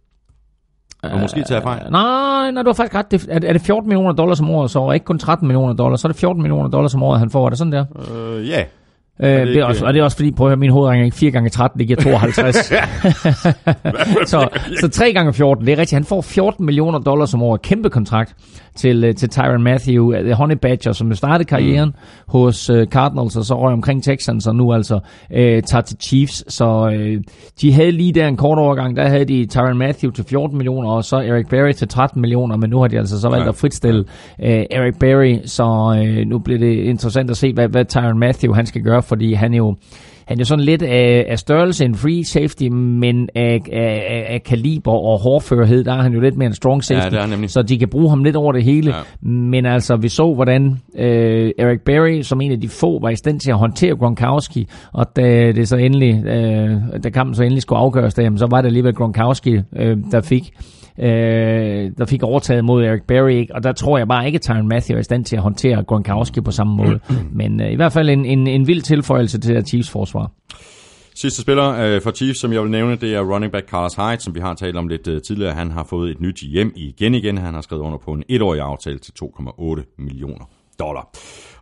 Og 1.02 1.18
måske 1.20 1.42
tager 1.42 1.54
jeg 1.56 1.62
fejl. 1.62 1.92
Nej, 1.92 2.50
nej, 2.50 2.62
du 2.62 2.68
har 2.68 2.74
faktisk 2.74 2.94
ret. 2.94 3.10
Det, 3.10 3.26
er, 3.30 3.40
er 3.48 3.52
det 3.52 3.62
14 3.62 3.88
millioner 3.88 4.12
dollars 4.12 4.40
om 4.40 4.50
året, 4.50 4.70
så 4.70 4.78
og 4.78 4.94
ikke 4.94 5.04
kun 5.06 5.18
13 5.18 5.48
millioner 5.48 5.74
dollars, 5.74 6.00
så 6.00 6.08
er 6.08 6.12
det 6.12 6.20
14 6.20 6.42
millioner 6.42 6.68
dollars 6.68 6.94
om 6.94 7.02
året, 7.02 7.18
han 7.18 7.30
får. 7.30 7.46
Er 7.46 7.48
det 7.48 7.58
sådan 7.58 7.72
der? 7.72 7.84
Øh, 8.14 8.48
ja. 8.48 8.64
Øh, 9.22 9.30
det, 9.30 9.46
det 9.46 9.56
er 9.56 9.64
også, 9.64 9.86
og 9.86 9.94
det 9.94 10.00
er 10.00 10.04
også 10.04 10.16
fordi, 10.16 10.30
prøv 10.30 10.46
at 10.46 10.50
høre, 10.50 10.56
min 10.56 10.70
hovedregning 10.70 11.02
er 11.02 11.04
ikke 11.04 11.16
4 11.16 11.30
gange 11.30 11.50
13, 11.50 11.78
det 11.78 11.86
giver 11.86 12.00
52. 12.00 12.56
så, 14.30 14.48
så 14.80 14.88
3 14.88 15.12
gange 15.12 15.32
14, 15.32 15.66
det 15.66 15.72
er 15.72 15.78
rigtigt. 15.78 15.92
Han 15.92 16.04
får 16.04 16.20
14 16.20 16.66
millioner 16.66 16.98
dollars 16.98 17.34
om 17.34 17.42
året. 17.42 17.62
Kæmpe 17.62 17.90
kontrakt 17.90 18.34
til, 18.76 19.04
øh, 19.04 19.14
til 19.14 19.28
Tyron 19.28 19.62
Matthew, 19.62 20.12
øh, 20.14 20.24
The 20.24 20.34
Honey 20.34 20.56
Badger, 20.62 20.92
som 20.92 21.14
startede 21.14 21.48
karrieren 21.48 21.88
mm. 21.88 21.94
hos 22.28 22.70
øh, 22.70 22.86
Cardinals, 22.86 23.36
og 23.36 23.44
så 23.44 23.60
røg 23.62 23.72
omkring 23.72 24.02
Texans, 24.04 24.46
og 24.46 24.54
nu 24.56 24.72
altså 24.72 25.00
øh, 25.32 25.62
tager 25.62 25.82
til 25.82 25.96
Chiefs. 26.00 26.54
Så 26.54 26.90
øh, 26.94 27.20
de 27.60 27.72
havde 27.72 27.90
lige 27.92 28.12
der 28.12 28.28
en 28.28 28.36
kort 28.36 28.58
overgang, 28.58 28.96
der 28.96 29.08
havde 29.08 29.24
de 29.24 29.46
Tyron 29.46 29.78
Matthew 29.78 30.10
til 30.10 30.24
14 30.24 30.56
millioner, 30.56 30.90
og 30.90 31.04
så 31.04 31.16
Eric 31.16 31.46
Berry 31.48 31.72
til 31.72 31.88
13 31.88 32.20
millioner, 32.20 32.56
men 32.56 32.70
nu 32.70 32.80
har 32.80 32.88
de 32.88 32.98
altså 32.98 33.20
så 33.20 33.28
valgt 33.28 33.44
Ja. 33.44 33.48
at 33.48 33.54
fritstille 33.56 34.04
øh, 34.42 34.64
Eric 34.70 34.94
Berry, 35.00 35.38
så 35.44 35.96
øh, 36.04 36.26
nu 36.26 36.38
bliver 36.38 36.58
det 36.58 36.74
interessant 36.76 37.30
at 37.30 37.36
se, 37.36 37.52
hvad, 37.52 37.68
hvad 37.68 37.84
Tyron 37.84 38.18
Matthew 38.18 38.52
han 38.54 38.66
skal 38.66 38.82
gøre, 38.82 39.02
fordi 39.08 39.32
han 39.32 39.52
er 39.52 39.56
jo 39.56 39.76
han 40.28 40.36
er 40.36 40.40
jo 40.40 40.44
sådan 40.44 40.64
lidt 40.64 40.82
af, 40.82 41.26
af 41.28 41.38
størrelse 41.38 41.84
en 41.84 41.94
free 41.94 42.24
safety, 42.24 42.68
men 42.72 43.28
af, 43.34 43.60
af, 43.72 44.06
af, 44.10 44.26
af 44.28 44.42
kaliber 44.42 44.92
og 44.92 45.18
hårdførhed, 45.20 45.84
der 45.84 45.92
er 45.92 46.02
han 46.02 46.12
jo 46.12 46.20
lidt 46.20 46.36
mere 46.36 46.46
en 46.46 46.54
strong 46.54 46.84
safety. 46.84 47.16
det 47.16 47.30
nemlig. 47.30 47.50
Så 47.50 47.62
de 47.62 47.78
kan 47.78 47.88
bruge 47.88 48.08
ham 48.08 48.24
lidt 48.24 48.36
over 48.36 48.52
det 48.52 48.64
hele. 48.64 48.94
Ja. 48.96 49.28
Men 49.28 49.66
altså, 49.66 49.96
vi 49.96 50.08
så, 50.08 50.34
hvordan 50.34 50.78
øh, 50.98 51.50
Eric 51.58 51.80
Berry, 51.84 52.22
som 52.22 52.40
en 52.40 52.52
af 52.52 52.60
de 52.60 52.68
få, 52.68 53.00
var 53.00 53.10
i 53.10 53.16
stand 53.16 53.40
til 53.40 53.50
at 53.50 53.58
håndtere 53.58 53.96
Gronkowski, 53.96 54.66
og 54.92 55.06
da 55.16 55.52
det 55.52 55.68
så 55.68 55.76
endelig, 55.76 56.26
øh, 56.26 57.02
da 57.04 57.10
kampen 57.10 57.34
så 57.34 57.42
endelig 57.42 57.62
skulle 57.62 57.78
afgøres, 57.78 58.14
der, 58.14 58.22
jamen, 58.22 58.38
så 58.38 58.46
var 58.50 58.60
det 58.60 58.66
alligevel 58.66 58.94
Gronkowski, 58.94 59.56
øh, 59.76 59.96
der 60.12 60.20
fik 60.20 60.52
øh, 61.00 61.90
der 61.98 62.06
fik 62.08 62.22
overtaget 62.22 62.64
mod 62.64 62.84
Eric 62.84 63.02
Berry, 63.02 63.30
ikke? 63.30 63.54
og 63.54 63.62
der 63.62 63.72
tror 63.72 63.98
jeg 63.98 64.08
bare 64.08 64.26
ikke, 64.26 64.36
at 64.36 64.42
Tyron 64.42 64.68
Matthew 64.68 64.96
er 64.96 65.00
i 65.00 65.02
stand 65.02 65.24
til 65.24 65.36
at 65.36 65.42
håndtere 65.42 65.84
Gronkowski 65.84 66.40
på 66.40 66.50
samme 66.50 66.76
måde. 66.76 67.00
Men 67.40 67.60
øh, 67.60 67.72
i 67.72 67.76
hvert 67.76 67.92
fald 67.92 68.10
en, 68.10 68.24
en, 68.24 68.46
en 68.46 68.66
vild 68.66 68.82
tilføjelse 68.82 69.40
til 69.40 69.54
det 69.54 69.68
Chiefs 69.68 69.90
forsvar. 69.90 70.30
Sidste 71.14 71.42
spiller 71.42 71.68
øh, 71.68 72.00
for 72.02 72.10
Chiefs, 72.10 72.40
som 72.40 72.52
jeg 72.52 72.62
vil 72.62 72.70
nævne, 72.70 72.96
det 72.96 73.14
er 73.14 73.20
running 73.20 73.52
back 73.52 73.68
Carlos 73.68 73.94
Hyde, 73.94 74.20
som 74.20 74.34
vi 74.34 74.40
har 74.40 74.54
talt 74.54 74.76
om 74.76 74.88
lidt 74.88 75.08
øh, 75.08 75.22
tidligere. 75.22 75.54
Han 75.54 75.70
har 75.70 75.84
fået 75.90 76.10
et 76.10 76.20
nyt 76.20 76.40
hjem 76.40 76.72
igen 76.76 77.14
igen. 77.14 77.38
Han 77.38 77.54
har 77.54 77.60
skrevet 77.60 77.82
under 77.82 77.98
på 77.98 78.12
en 78.12 78.22
etårig 78.28 78.60
aftale 78.60 78.98
til 78.98 79.12
2,8 79.22 79.94
millioner 79.98 80.44
dollar. 80.78 81.08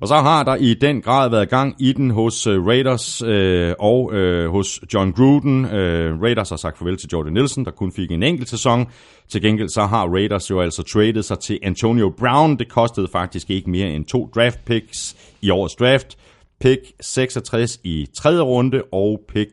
Og 0.01 0.09
så 0.09 0.15
har 0.15 0.43
der 0.43 0.55
i 0.55 0.75
den 0.75 1.03
grad 1.03 1.31
været 1.31 1.49
gang 1.49 1.75
i 1.79 1.93
den 1.93 2.11
hos 2.11 2.47
øh, 2.47 2.67
Raiders 2.67 3.23
øh, 3.23 3.75
og 3.79 4.15
øh, 4.15 4.51
hos 4.51 4.81
John 4.95 5.13
Gruden. 5.13 5.65
Øh, 5.65 6.23
Raiders 6.23 6.49
har 6.49 6.57
sagt 6.57 6.79
farvel 6.79 6.97
til 6.97 7.09
Jordan 7.13 7.33
Nielsen, 7.33 7.65
der 7.65 7.71
kun 7.71 7.93
fik 7.93 8.11
en 8.11 8.23
enkelt 8.23 8.49
sæson. 8.49 8.87
Til 9.29 9.43
gengæld 9.43 9.69
så 9.69 9.83
har 9.83 10.09
Raiders 10.09 10.51
jo 10.51 10.61
altså 10.61 10.83
traded 10.83 11.23
sig 11.23 11.39
til 11.39 11.59
Antonio 11.63 12.15
Brown. 12.19 12.59
Det 12.59 12.69
kostede 12.69 13.09
faktisk 13.13 13.51
ikke 13.51 13.71
mere 13.71 13.91
end 13.91 14.05
to 14.05 14.31
draft 14.35 14.65
picks 14.65 15.17
i 15.43 15.51
årets 15.51 15.75
draft. 15.75 16.19
Pick 16.61 16.81
66 17.01 17.81
i 17.85 18.07
tredje 18.17 18.41
runde 18.41 18.83
og 18.93 19.21
pick 19.29 19.51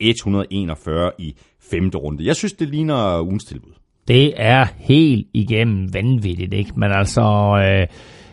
141 0.00 1.12
i 1.18 1.34
femte 1.70 1.98
runde. 1.98 2.26
Jeg 2.26 2.36
synes, 2.36 2.52
det 2.52 2.68
ligner 2.68 3.20
ugens 3.20 3.44
tilbud. 3.44 3.72
Det 4.08 4.32
er 4.36 4.66
helt 4.78 5.26
igennem 5.34 5.94
vanvittigt, 5.94 6.54
ikke? 6.54 6.72
Men 6.76 6.92
altså, 6.92 7.22
øh, 7.64 7.86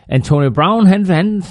Antonio 0.10 0.52
Brown, 0.52 0.88
han, 0.88 1.06
han 1.06 1.44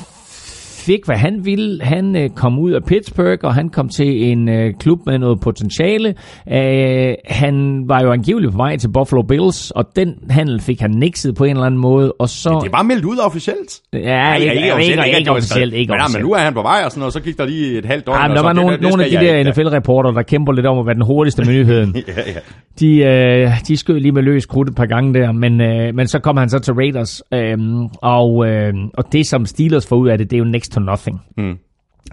fik, 0.87 1.07
hvad 1.07 1.17
han 1.17 1.45
ville. 1.45 1.83
Han 1.85 2.17
øh, 2.17 2.31
kom 2.31 2.59
ud 2.59 2.73
af 2.73 2.85
Pittsburgh, 2.85 3.39
og 3.43 3.55
han 3.55 3.69
kom 3.69 3.89
til 3.89 4.25
en 4.31 4.49
øh, 4.49 4.75
klub 4.81 4.99
med 5.07 5.19
noget 5.19 5.41
potentiale. 5.41 6.15
Øh, 6.53 7.15
han 7.27 7.85
var 7.89 8.03
jo 8.03 8.13
angiveligt 8.13 8.53
på 8.53 8.57
vej 8.57 8.77
til 8.77 8.89
Buffalo 8.89 9.23
Bills, 9.23 9.71
og 9.71 9.85
den 9.97 10.15
handel 10.31 10.61
fik 10.61 10.81
han 10.81 10.91
nikset 10.91 11.35
på 11.35 11.45
en 11.45 11.51
eller 11.51 11.65
anden 11.67 11.81
måde. 11.81 12.13
Og 12.13 12.29
så, 12.29 12.61
Det 12.65 12.73
var 12.73 12.83
meldt 12.83 13.05
ud 13.05 13.17
officielt. 13.27 13.81
ja, 13.93 13.99
ja, 13.99 14.35
ikke, 14.35 14.55
ikke, 14.55 14.67
ikke, 14.83 15.07
ikke, 15.07 15.19
ikke 15.19 15.31
officielt, 15.31 15.75
ikke 15.75 15.91
men, 15.91 15.95
ja, 15.95 15.99
men 15.99 16.05
officielt. 16.05 16.27
nu 16.27 16.33
er 16.33 16.39
han 16.39 16.55
på 16.55 16.63
vej 16.63 16.83
og 16.85 16.91
sådan 16.91 16.99
noget, 17.01 17.13
så 17.13 17.21
gik 17.21 17.39
der 17.39 17.47
lige 17.47 17.79
et 17.79 17.85
halvt 17.85 18.09
år. 18.09 18.15
Ja, 18.15 18.23
men 18.23 18.31
og 18.31 18.37
der 18.37 18.43
var 18.43 18.53
nogle, 18.53 19.05
af 19.05 19.11
de 19.11 19.17
der. 19.17 19.51
NFL-reporter, 19.51 20.11
der 20.11 20.23
kæmper 20.23 20.53
lidt 20.53 20.67
om 20.67 20.79
at 20.79 20.87
være 20.87 20.95
den 20.95 21.05
hurtigste 21.05 21.45
med 21.45 21.55
nyheden. 21.55 21.97
Ja, 22.09 22.13
ja. 22.27 22.39
De, 22.81 22.97
øh, 22.99 23.51
de 23.69 23.77
skød 23.77 24.01
lige 24.01 24.13
med 24.13 24.23
løs 24.23 24.47
krudt 24.47 24.69
et 24.69 24.75
par 24.75 24.87
gange 24.87 25.15
der, 25.15 25.33
men, 25.33 25.61
øh, 25.61 25.95
men 25.95 26.09
så 26.09 26.19
kom 26.19 26.37
han 26.37 26.49
så 26.49 26.59
til 26.59 26.75
Raiders, 26.75 27.23
øh, 27.35 27.59
og, 28.03 28.47
øh, 28.47 28.73
og 28.95 29.13
det 29.13 29.27
som 29.27 29.47
Steelers 29.47 29.87
får 29.87 29.97
ud 29.97 30.09
af 30.09 30.19
det, 30.19 30.31
det 30.31 30.37
er 30.37 30.39
jo 30.39 30.45
next 30.45 30.74
to 30.75 30.81
nothing. 30.81 31.21
Mm. 31.37 31.59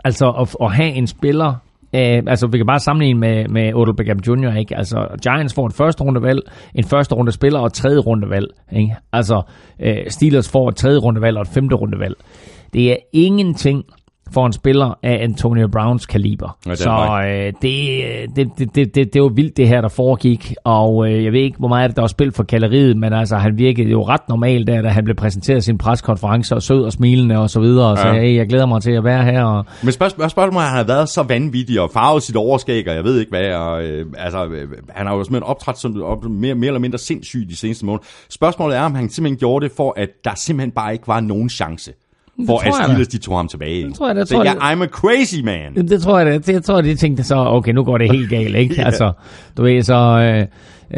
Altså 0.04 0.30
at, 0.42 0.56
at 0.66 0.74
have 0.74 0.92
en 0.94 1.08
spiller, 1.08 1.50
øh, 1.96 2.24
altså 2.28 2.48
vi 2.48 2.58
kan 2.58 2.68
bare 2.68 2.80
sammenligne 2.80 3.20
med, 3.20 3.48
med 3.48 3.74
Odell 3.74 3.96
Beckham 3.96 4.20
Jr., 4.28 4.58
ikke? 4.58 4.78
Altså 4.78 5.08
Giants 5.24 5.54
får 5.54 5.68
et 5.68 5.74
første 5.74 6.04
rundevalg, 6.04 6.40
en 6.76 6.84
første 6.84 7.16
runde 7.16 7.32
spiller 7.32 7.60
og 7.60 7.66
et 7.66 7.74
tredje 7.74 8.00
rundevalg, 8.00 8.48
ikke? 8.72 8.96
Altså 9.14 9.42
øh, 9.80 9.98
Steelers 10.08 10.52
får 10.52 10.70
et 10.70 10.76
tredje 10.76 11.00
rundevalg 11.00 11.38
og 11.38 11.42
et 11.42 11.48
femte 11.48 11.76
rundevalg. 11.76 12.16
Det 12.74 12.92
er 12.92 12.96
ingenting 13.14 13.84
for 14.34 14.45
en 14.45 14.53
spiller 14.53 14.98
af 15.03 15.24
Antonio 15.24 15.68
Browns 15.68 16.06
kaliber. 16.06 16.58
Ja, 16.66 16.72
det 16.72 16.80
så 16.80 17.22
øh, 17.28 17.53
det, 17.62 18.36
det, 18.36 18.49
det, 18.58 18.76
det, 18.76 18.95
det, 18.95 19.14
det 19.14 19.22
var 19.22 19.30
vildt 19.30 19.58
det 19.58 19.68
her, 19.68 19.82
der 19.82 19.90
foregik, 19.90 20.53
og 20.64 21.08
øh, 21.10 21.24
jeg 21.24 21.32
ved 21.34 21.40
ikke, 21.40 21.58
hvor 21.60 21.68
meget 21.68 21.95
der 21.95 22.02
var 22.02 22.08
spil 22.08 22.32
for 22.32 22.44
kalderiet, 22.44 22.98
men 22.98 23.14
altså, 23.14 23.36
han 23.38 23.58
virkede 23.58 23.90
jo 23.90 24.03
ret 24.03 24.22
normalt 24.30 24.68
der, 24.68 24.82
da 24.82 24.90
han 24.90 25.03
blev 25.03 25.16
præsenteret 25.16 25.64
sin 25.64 25.78
preskonference, 25.78 26.56
og 26.56 26.62
sød 26.64 26.84
og 26.84 26.91
smilende 26.91 27.38
og 27.40 27.49
så 27.49 27.60
videre, 27.60 27.88
og 27.91 27.98
Ja. 27.98 28.02
sagde, 28.02 28.20
hey, 28.20 28.36
jeg 28.36 28.48
glæder 28.48 28.66
mig 28.66 28.82
til 28.82 28.91
at 28.91 29.03
være 29.03 29.24
her, 29.24 29.44
og 29.44 29.66
Men 29.84 29.91
spørgsmålet 29.91 30.32
spørgsmål, 30.32 30.58
om 30.62 30.64
han 30.68 30.78
har 30.78 30.84
været 30.84 31.10
så 31.10 31.24
vanvittig 31.24 31.82
og 31.82 31.90
farvet 31.94 32.24
sit 32.24 32.36
overskæg, 32.36 32.88
og 32.88 32.95
jeg 32.95 33.03
ved 33.03 33.20
ikke 33.20 33.30
hvad, 33.30 33.53
og, 33.53 33.84
øh, 33.84 34.06
altså, 34.18 34.45
øh, 34.45 34.68
han 34.90 35.08
har 35.08 35.16
jo 35.16 35.24
simpelthen 35.24 35.49
optrådt 35.49 35.78
som, 35.80 36.03
op, 36.03 36.24
mere, 36.30 36.56
mere 36.56 36.68
eller 36.68 36.80
mindre 36.80 36.98
sindssyg 36.98 37.49
de 37.49 37.56
seneste 37.56 37.86
måneder. 37.86 38.06
Spørgsmålet 38.30 38.78
er, 38.78 38.82
om 38.82 38.95
han 38.95 39.10
simpelthen 39.10 39.38
gjorde 39.40 39.66
det 39.66 39.74
for, 39.78 39.94
at 39.98 40.10
der 40.24 40.32
simpelthen 40.36 40.72
bare 40.72 40.94
ikke 40.94 41.08
var 41.08 41.20
nogen 41.20 41.49
chance. 41.49 41.91
Da. 42.48 42.72
Steelers, 42.84 43.08
de 43.08 43.18
tog 43.18 43.38
ham 43.38 43.48
tilbage. 43.48 43.76
ikke? 43.76 43.90
Det 43.90 43.98
tror 43.98 44.08
jeg 44.08 44.16
det 44.16 44.28
Så 44.28 44.34
tror 44.36 44.44
jeg, 44.44 44.56
jeg 44.62 44.74
I'm 44.74 44.84
a 44.84 44.88
crazy 44.88 45.42
man. 45.44 45.88
Det 45.88 46.02
tror 46.02 46.20
jeg, 46.20 46.46
det, 46.46 46.54
jeg 46.54 46.64
tror, 46.64 46.82
de 46.82 46.96
tænkte 46.96 47.24
så, 47.24 47.36
okay, 47.36 47.72
nu 47.72 47.84
går 47.84 47.98
det 47.98 48.12
helt 48.12 48.30
galt, 48.30 48.56
ikke? 48.56 48.76
yeah. 48.78 48.86
Altså, 48.86 49.12
du 49.58 49.64
ved, 49.64 49.84
så, 49.84 49.94
øh, 49.94 50.46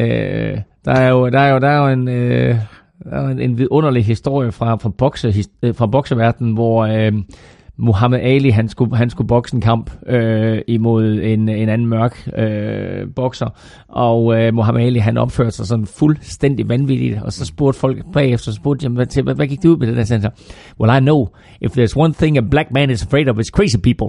øh, 0.06 0.58
der 0.86 0.92
er 0.92 1.10
jo, 1.10 1.30
der 1.30 1.40
er 1.40 1.54
jo, 1.54 1.60
der 1.60 1.68
er 1.68 1.78
jo 1.78 1.94
en, 1.94 2.08
øh, 2.08 2.56
der 3.04 3.12
er 3.12 3.28
en, 3.28 3.40
en 3.40 3.58
vidunderlig 3.58 4.06
historie 4.06 4.52
fra, 4.52 4.76
fra, 4.76 4.90
bokse, 4.90 5.34
øh, 5.64 5.76
fra 5.76 5.88
bokseverdenen, 5.88 6.54
hvor 6.54 6.86
øh, 6.86 7.14
Muhammad 7.78 8.20
Ali, 8.20 8.50
han 8.50 8.70
skulle, 8.70 8.98
han 8.98 9.10
skulle 9.10 9.28
bokse 9.28 9.56
en 9.56 9.62
kamp 9.62 9.92
øh, 10.08 10.62
imod 10.68 11.20
en, 11.24 11.50
en 11.50 11.70
anden 11.70 11.88
mørk 11.88 12.30
øh, 12.38 13.08
bokser, 13.16 13.48
og 13.88 14.40
øh, 14.40 14.54
Muhammad 14.54 14.84
Ali, 14.84 15.00
han 15.00 15.18
opførte 15.18 15.52
sig 15.52 15.68
sådan 15.68 15.86
fuldstændig 15.86 16.70
vanvittigt, 16.70 17.22
og 17.22 17.34
så 17.34 17.46
spurgte 17.46 17.80
folk 17.80 18.06
bagefter, 18.14 18.52
så 18.52 18.56
spurgte 18.56 18.84
jeg 18.84 18.92
hvad, 18.92 19.06
til, 19.06 19.24
hvad, 19.24 19.36
hvad 19.36 19.48
gik 19.48 19.62
det 19.62 19.70
ud 19.70 19.78
med 19.78 19.88
det 19.88 19.98
der? 19.98 20.04
center? 20.04 20.30
well, 20.80 20.98
I 20.98 21.00
know, 21.00 21.28
if 21.62 21.72
there's 21.72 21.96
one 21.96 22.14
thing 22.14 22.38
a 22.38 22.42
black 22.42 22.72
man 22.72 22.90
is 22.90 23.04
afraid 23.04 23.28
of, 23.28 23.40
it's 23.40 23.50
crazy 23.50 23.78
people. 23.78 24.08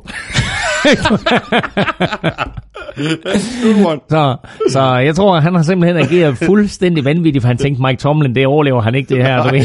Så, 4.10 4.36
så 4.70 4.80
jeg 4.96 5.14
tror, 5.14 5.40
han 5.40 5.54
har 5.54 5.62
simpelthen 5.62 5.96
ageret 6.04 6.36
fuldstændig 6.38 7.04
vanvittigt, 7.04 7.42
for 7.42 7.46
han 7.48 7.56
tænkte, 7.58 7.82
Mike 7.82 8.00
Tomlin, 8.00 8.34
det 8.34 8.46
overlever 8.46 8.80
han 8.80 8.94
ikke 8.94 9.14
det 9.14 9.24
her, 9.26 9.42
du 9.42 9.48
ved. 9.50 9.64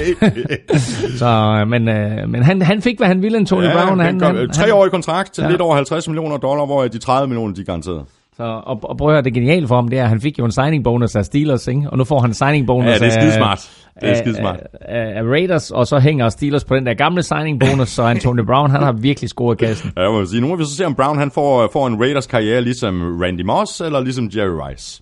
så, 1.18 1.64
men, 1.68 1.90
øh, 1.90 2.30
men 2.30 2.44
han, 2.44 2.62
han 2.62 2.82
fik, 2.82 2.98
hvad 2.98 3.08
han 3.08 3.22
ville, 3.22 3.38
Antonio 3.38 3.70
Ja, 3.70 3.74
Brown. 3.86 4.00
Han, 4.00 4.22
han, 4.22 4.22
han, 4.22 4.36
han, 4.38 4.50
treårig 4.50 4.92
kontrakt 4.92 5.34
til 5.34 5.44
Ja. 5.44 5.50
lidt 5.50 5.62
over 5.62 5.76
50 5.76 6.08
millioner 6.08 6.38
dollar, 6.38 6.66
hvor 6.66 6.84
de 6.84 6.98
30 7.00 7.28
millioner, 7.28 7.54
de 7.54 7.62
er 7.62 7.66
garanteret. 7.66 8.02
så, 8.38 8.44
og, 8.44 8.80
og 8.84 8.98
prøv 8.98 9.08
at 9.08 9.14
høre, 9.14 9.22
det 9.24 9.34
geniale 9.34 9.68
for 9.68 9.76
ham, 9.76 9.88
det 9.88 10.00
er, 10.00 10.04
at 10.04 10.10
han 10.10 10.22
fik 10.22 10.40
jo 10.40 10.46
en 10.46 10.52
signing 10.52 10.84
bonus 10.84 11.16
af 11.16 11.26
Steelers, 11.26 11.68
ikke? 11.68 11.82
og 11.92 11.98
nu 11.98 12.04
får 12.04 12.20
han 12.20 12.30
en 12.30 12.34
signing 12.34 12.68
bonus 12.68 12.86
Ja, 12.86 12.94
det 12.94 13.02
er 13.18 13.46
af. 13.46 13.70
Det 14.02 14.08
er 14.08 14.12
af, 14.12 14.18
skidesmart. 14.18 14.60
af, 14.82 15.14
af 15.20 15.24
Raiders, 15.24 15.72
og 15.72 15.88
så 15.88 16.00
hænger 16.00 16.30
Steelers 16.30 16.64
på 16.64 16.76
den 16.76 16.86
der 16.86 16.94
gamle 16.94 17.24
signing 17.24 17.60
bonus, 17.60 17.90
så 17.90 18.04
Antonio 18.04 18.44
Brown, 18.46 18.72
han 18.72 18.84
har 18.84 18.92
virkelig 18.92 19.30
scoret 19.30 19.58
kassen. 19.58 19.92
Ja, 19.98 20.02
jeg 20.02 20.12
må 20.12 20.26
sige, 20.26 20.42
nu 20.42 20.48
må 20.48 20.56
vi 20.56 20.64
så 20.64 20.76
se, 20.76 20.86
om 20.86 20.96
Brown 20.96 21.18
han 21.18 21.32
får, 21.32 21.70
får 21.74 21.88
en 21.88 22.00
Raiders 22.02 22.28
karriere 22.28 22.62
ligesom 22.62 23.22
Randy 23.22 23.42
Moss, 23.42 23.82
eller 23.82 24.00
ligesom 24.00 24.30
Jerry 24.36 24.60
Rice. 24.70 25.02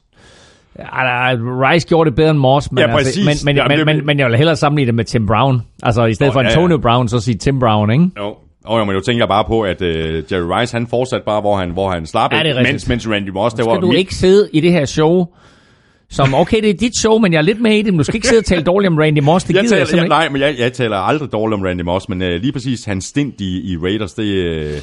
Ja, 0.80 1.34
Rice 1.72 1.88
gjorde 1.88 2.10
det 2.10 2.16
bedre 2.16 2.30
end 2.32 2.40
Moss, 2.40 2.72
men, 2.72 2.80
Ja, 2.80 2.98
altså, 2.98 3.20
men, 3.26 3.36
men, 3.46 3.56
Jamen, 3.56 3.78
men, 3.78 3.88
det- 3.88 3.96
men, 3.98 4.06
men 4.06 4.20
jeg 4.20 4.28
vil 4.30 4.38
hellere 4.38 4.56
sammenligne 4.56 4.88
det 4.88 4.96
med 4.96 5.06
Tim 5.06 5.28
Brown. 5.28 5.62
Altså 5.84 6.06
i 6.06 6.14
stedet 6.14 6.30
Nå, 6.30 6.34
for 6.34 6.40
ja, 6.42 6.46
ja. 6.48 6.52
Antonio 6.54 6.78
Brown, 6.78 7.08
så 7.08 7.20
sige 7.20 7.38
Tim 7.38 7.60
Brown, 7.60 7.92
ikke? 7.92 8.10
Jo. 8.20 8.36
Og 8.66 8.88
men 8.88 8.96
nu 8.96 9.00
tænker 9.02 9.22
jeg 9.24 9.28
bare 9.28 9.44
på, 9.48 9.62
at 9.62 9.82
øh, 9.82 10.24
Jerry 10.32 10.60
Rice, 10.60 10.74
han 10.78 10.88
fortsatte 10.88 11.26
bare, 11.26 11.42
hvor 11.42 11.58
han, 11.58 11.70
hvor 11.72 11.90
han 11.92 12.06
slap, 12.06 12.34
Ja, 12.34 12.44
er 12.44 12.64
mens, 12.64 12.88
mens 12.88 13.10
Randy 13.10 13.30
Moss, 13.30 13.54
det 13.54 13.64
Skal 13.64 13.72
var 13.74 13.80
du 13.80 13.92
ikke 13.92 14.16
sidde 14.16 14.50
i 14.54 14.60
det 14.60 14.72
her 14.72 14.86
show, 14.86 15.26
som, 16.10 16.34
okay, 16.34 16.62
det 16.62 16.70
er 16.70 16.74
dit 16.74 16.98
show, 17.00 17.18
men 17.18 17.34
jeg 17.34 17.38
er 17.38 17.42
lidt 17.42 17.62
med 17.62 17.78
i 17.78 17.82
det, 17.82 17.94
men 17.94 17.98
du 17.98 18.04
skal 18.04 18.16
ikke 18.16 18.28
sidde 18.28 18.40
og 18.40 18.46
tale 18.46 18.64
dårligt 18.64 18.92
om 18.92 18.98
Randy 18.98 19.20
Moss, 19.20 19.46
det 19.46 19.54
jeg 19.56 19.64
gider 19.64 19.76
taler, 19.86 19.88
jeg 19.92 19.98
jeg, 19.98 20.08
nej, 20.08 20.30
men 20.30 20.42
jeg, 20.42 20.56
jeg 20.60 20.74
taler 20.74 20.98
aldrig 20.98 21.32
dårligt 21.32 21.60
om 21.60 21.66
Randy 21.66 21.82
Moss, 21.82 22.10
men 22.10 22.22
øh, 22.22 22.42
lige 22.42 22.52
præcis 22.52 22.86
hans 22.86 23.06
stint 23.06 23.42
i, 23.42 23.72
i 23.72 23.78
Raiders, 23.78 24.14
det, 24.14 24.24
øh, 24.24 24.74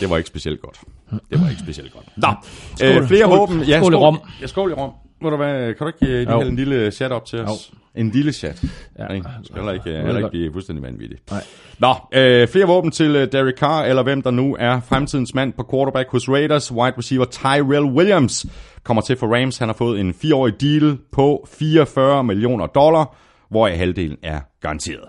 det 0.00 0.10
var 0.10 0.16
ikke 0.16 0.28
specielt 0.28 0.60
godt. 0.60 0.80
Det 1.10 1.40
var 1.40 1.48
ikke 1.48 1.60
specielt 1.62 1.92
godt. 1.92 2.04
Nå, 2.16 2.28
Skål. 2.76 2.88
øh, 3.02 3.08
flere 3.08 3.20
Skål. 3.26 3.38
våben. 3.38 3.60
Ja, 3.62 3.78
Skål 3.80 3.92
i 3.92 3.96
rom. 3.96 4.18
Ja, 4.42 4.46
skål 4.46 4.70
i 4.70 4.74
rom. 4.74 4.90
Ved 5.22 5.30
du 5.30 5.36
hvad, 5.36 5.74
kan 5.74 5.86
du 5.86 5.86
ikke 5.86 6.12
øh, 6.14 6.18
lige 6.20 6.32
Jo. 6.32 6.38
hælde 6.38 6.50
en 6.50 6.56
lille 6.56 6.90
chat 6.90 7.12
op 7.12 7.26
til 7.26 7.38
os? 7.40 7.70
En 7.96 8.10
lille 8.10 8.32
chat. 8.32 8.62
Ja. 8.98 9.14
Ikke? 9.14 9.26
Du 9.38 9.44
skal 9.44 9.56
heller 9.56 9.72
ikke, 9.72 9.90
Ja, 9.90 9.96
heller 9.96 10.16
ikke 10.16 10.30
blive 10.30 10.52
fuldstændig 10.52 10.82
vanvittig. 10.84 11.18
Nej. 11.30 11.44
Nå, 11.78 11.94
øh, 12.14 12.48
flere 12.48 12.66
våben 12.66 12.90
til 12.90 13.16
øh, 13.16 13.32
Derek 13.32 13.54
Carr, 13.58 13.84
eller 13.84 14.02
hvem 14.02 14.22
der 14.22 14.30
nu 14.30 14.56
er 14.58 14.80
fremtidens 14.88 15.34
mand 15.34 15.52
på 15.52 15.68
quarterback 15.70 16.10
hos 16.10 16.28
Raiders. 16.28 16.72
Wide 16.72 16.92
receiver 16.98 17.24
Tyrell 17.24 17.84
Williams 17.84 18.46
kommer 18.88 19.02
til 19.02 19.16
for 19.16 19.34
Rams. 19.34 19.58
Han 19.58 19.68
har 19.68 19.74
fået 19.74 20.00
en 20.00 20.14
fireårig 20.14 20.60
deal 20.60 20.98
på 21.12 21.48
44 21.58 22.24
millioner 22.24 22.66
dollar, 22.66 23.16
hvoraf 23.50 23.76
halvdelen 23.76 24.16
er 24.22 24.40
garanteret. 24.60 25.08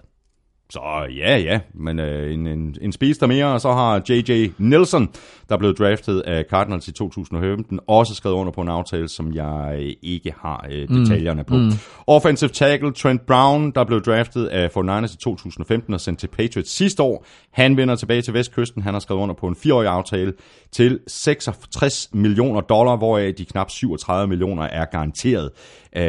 Så 0.72 0.80
ja, 1.16 1.38
ja, 1.38 1.60
men 1.74 2.00
øh, 2.00 2.34
en, 2.34 2.48
en, 2.48 2.76
en 2.82 2.92
spister 2.92 3.28
mere, 3.28 3.46
og 3.46 3.62
så 3.62 3.72
har 3.72 4.02
J.J. 4.10 4.52
Nelson, 4.58 5.10
der 5.50 5.58
blev 5.58 5.76
draftet 5.76 6.20
af 6.20 6.46
Cardinals 6.50 6.88
i 6.88 6.92
2015, 6.92 7.80
også 7.88 8.16
skrevet 8.16 8.36
under 8.36 8.52
på 8.52 8.62
en 8.62 8.68
aftale, 8.68 9.08
som 9.08 9.34
jeg 9.34 9.96
ikke 10.02 10.34
har 10.42 10.68
øh, 10.72 10.88
detaljerne 10.88 11.44
på. 11.44 11.56
Mm. 11.56 11.72
Offensive 12.08 12.50
tackle 12.50 12.92
Trent 12.92 13.26
Brown, 13.26 13.72
der 13.72 13.84
blev 13.84 14.02
draftet 14.02 14.46
af 14.46 14.68
49ers 14.78 15.14
i 15.14 15.18
2015 15.18 15.94
og 15.94 16.02
sendt 16.02 16.20
til 16.20 16.28
Patriots 16.28 16.72
sidste 16.72 17.04
år. 17.04 17.26
Han 17.52 17.78
vender 17.78 17.96
tilbage 17.96 18.22
til 18.22 18.34
Vestkysten. 18.34 18.82
Han 18.82 18.94
har 18.94 19.00
skrevet 19.00 19.22
under 19.22 19.36
på 19.36 19.48
en 19.48 19.56
fireårig 19.56 19.88
aftale 19.88 20.34
til 20.72 21.00
66 21.08 22.10
millioner 22.14 22.62
dollar, 22.62 22.96
hvoraf 22.96 23.34
de 23.38 23.46
knap 23.46 23.70
37 23.70 24.28
millioner 24.28 24.64
er 24.64 24.86
garanteret. 24.86 25.50
Uh, 25.98 26.02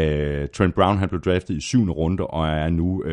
Trent 0.56 0.74
Brown 0.74 0.98
han 0.98 1.08
blev 1.08 1.20
draftet 1.20 1.54
i 1.56 1.60
syvende 1.60 1.92
runde 1.92 2.26
og 2.26 2.48
er 2.48 2.70
nu, 2.70 3.02
uh, 3.06 3.12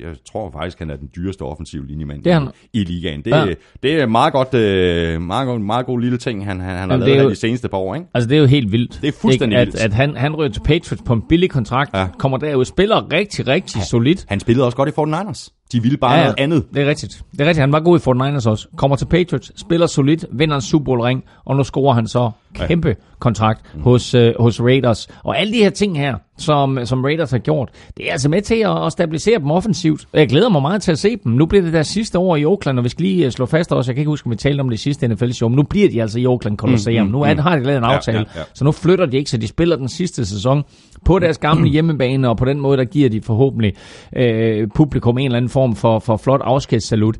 jeg 0.00 0.14
tror 0.32 0.50
faktisk, 0.50 0.78
han 0.78 0.90
er 0.90 0.96
den 0.96 1.10
dyreste 1.16 1.42
offensive 1.42 1.86
linjemand 1.86 2.22
Det 2.24 2.32
han. 2.32 2.48
i, 2.72 2.80
i 2.80 2.84
ligaen. 2.84 3.22
Det, 3.24 3.30
Ja. 3.30 3.46
det 3.82 3.92
er 4.02 4.06
meget 4.06 4.32
godt, 4.32 4.48
uh, 4.54 5.22
meget, 5.22 5.46
god- 5.46 5.58
meget 5.58 5.86
god 5.86 6.00
lille 6.00 6.18
ting, 6.18 6.44
han, 6.46 6.60
han, 6.60 6.78
han 6.78 6.90
har 6.90 6.96
lavet 6.96 7.24
jo- 7.24 7.30
de 7.30 7.34
seneste 7.34 7.68
par 7.68 7.78
år. 7.78 7.94
Ikke? 7.94 8.06
Altså, 8.14 8.28
det 8.28 8.36
er 8.36 8.40
jo 8.40 8.46
helt 8.46 8.72
vildt. 8.72 8.98
Det 9.02 9.08
er 9.08 9.12
fuldstændig 9.12 9.60
ikke? 9.60 9.66
vildt. 9.72 9.80
At, 9.84 9.84
at 9.90 9.94
han, 9.94 10.16
han 10.16 10.36
ryger 10.36 10.50
til 10.52 10.60
Patriots 10.60 11.02
på 11.06 11.12
en 11.12 11.22
billig 11.28 11.50
kontrakt. 11.50 11.90
Ja. 11.94 12.06
kommer 12.18 12.38
derud, 12.38 12.64
spiller 12.64 13.12
rigtig, 13.12 13.46
rigtig 13.48 13.76
ja. 13.78 13.84
solidt. 13.84 14.24
Han 14.28 14.40
spillede 14.40 14.66
også 14.66 14.76
godt 14.76 14.88
i 14.88 14.92
49ers. 14.92 15.57
De 15.72 15.82
ville 15.82 15.96
bare 15.98 16.14
ja, 16.14 16.22
noget 16.22 16.34
andet. 16.38 16.64
Det 16.74 16.82
er 16.82 16.86
rigtigt. 16.88 17.22
Det 17.32 17.40
er 17.40 17.44
rigtigt. 17.44 17.60
Han 17.60 17.72
var 17.72 17.80
god 17.80 17.98
i 17.98 18.02
49ers 18.02 18.48
også. 18.48 18.68
Kommer 18.76 18.96
til 18.96 19.04
Patriots, 19.06 19.52
spiller 19.60 19.86
solidt, 19.86 20.24
vinder 20.30 20.54
en 20.54 20.62
Super 20.62 20.84
Bowl 20.84 21.00
ring, 21.00 21.24
og 21.44 21.56
nu 21.56 21.64
scorer 21.64 21.94
han 21.94 22.08
så 22.08 22.30
kæmpe 22.66 22.96
kontrakt 23.18 23.60
Mm. 23.74 23.82
hos, 23.82 24.14
øh, 24.14 24.32
hos 24.40 24.60
Raiders. 24.60 25.08
Og 25.24 25.38
alle 25.38 25.52
de 25.52 25.58
her 25.58 25.70
ting 25.70 25.98
her, 25.98 26.14
som, 26.38 26.78
som 26.84 27.04
Raiders 27.04 27.30
har 27.30 27.38
gjort, 27.38 27.68
det 27.96 28.08
er 28.08 28.12
altså 28.12 28.28
med 28.28 28.42
til 28.42 28.54
at, 28.54 28.86
at 28.86 28.92
stabilisere 28.92 29.38
dem 29.38 29.50
offensivt. 29.50 30.04
Jeg 30.14 30.28
glæder 30.28 30.48
mig 30.48 30.62
meget 30.62 30.82
til 30.82 30.92
at 30.92 30.98
se 30.98 31.16
dem. 31.24 31.32
Nu 31.32 31.46
bliver 31.46 31.62
det 31.64 31.72
der 31.72 31.82
sidste 31.82 32.18
år 32.18 32.36
i 32.36 32.44
Oakland, 32.44 32.78
og 32.78 32.84
vi 32.84 32.88
skal 32.88 33.02
lige 33.04 33.24
øh, 33.26 33.30
slå 33.32 33.46
fast 33.46 33.72
også, 33.72 33.90
jeg 33.90 33.94
kan 33.96 34.00
ikke 34.00 34.08
huske, 34.10 34.26
om 34.26 34.30
vi 34.30 34.36
talte 34.36 34.60
om 34.60 34.68
det 34.70 34.80
sidste 34.80 35.08
NFL-show, 35.08 35.48
men 35.48 35.56
nu 35.56 35.62
bliver 35.62 35.88
de 35.90 36.02
altså 36.02 36.18
i 36.20 36.26
Oakland 36.26 36.56
Coliseum. 36.56 37.06
Mm, 37.06 37.12
nu 37.12 37.22
er, 37.22 37.40
har 37.42 37.56
de 37.56 37.62
lavet 37.64 37.78
en 37.78 37.84
Ja, 37.84 37.90
aftale, 37.94 38.18
ja, 38.18 38.24
ja. 38.40 38.44
så 38.54 38.64
nu 38.64 38.72
flytter 38.72 39.06
de 39.06 39.16
ikke, 39.16 39.30
så 39.30 39.36
de 39.36 39.46
spiller 39.46 39.76
den 39.76 39.88
sidste 39.88 40.26
sæson 40.26 40.62
på 41.04 41.18
deres 41.18 41.38
gamle 41.38 41.68
hjemmebane, 41.70 42.28
og 42.28 42.36
på 42.36 42.44
den 42.44 42.60
måde, 42.60 42.76
der 42.76 42.84
giver 42.84 43.08
de 43.08 43.20
forhåbentlig 43.22 43.72
øh, 44.16 44.68
publikum 44.74 45.18
en 45.18 45.24
eller 45.24 45.36
anden 45.36 45.48
form 45.48 45.76
for, 45.76 45.98
for 45.98 46.16
flot 46.16 46.40
afskedssalut. 46.44 47.16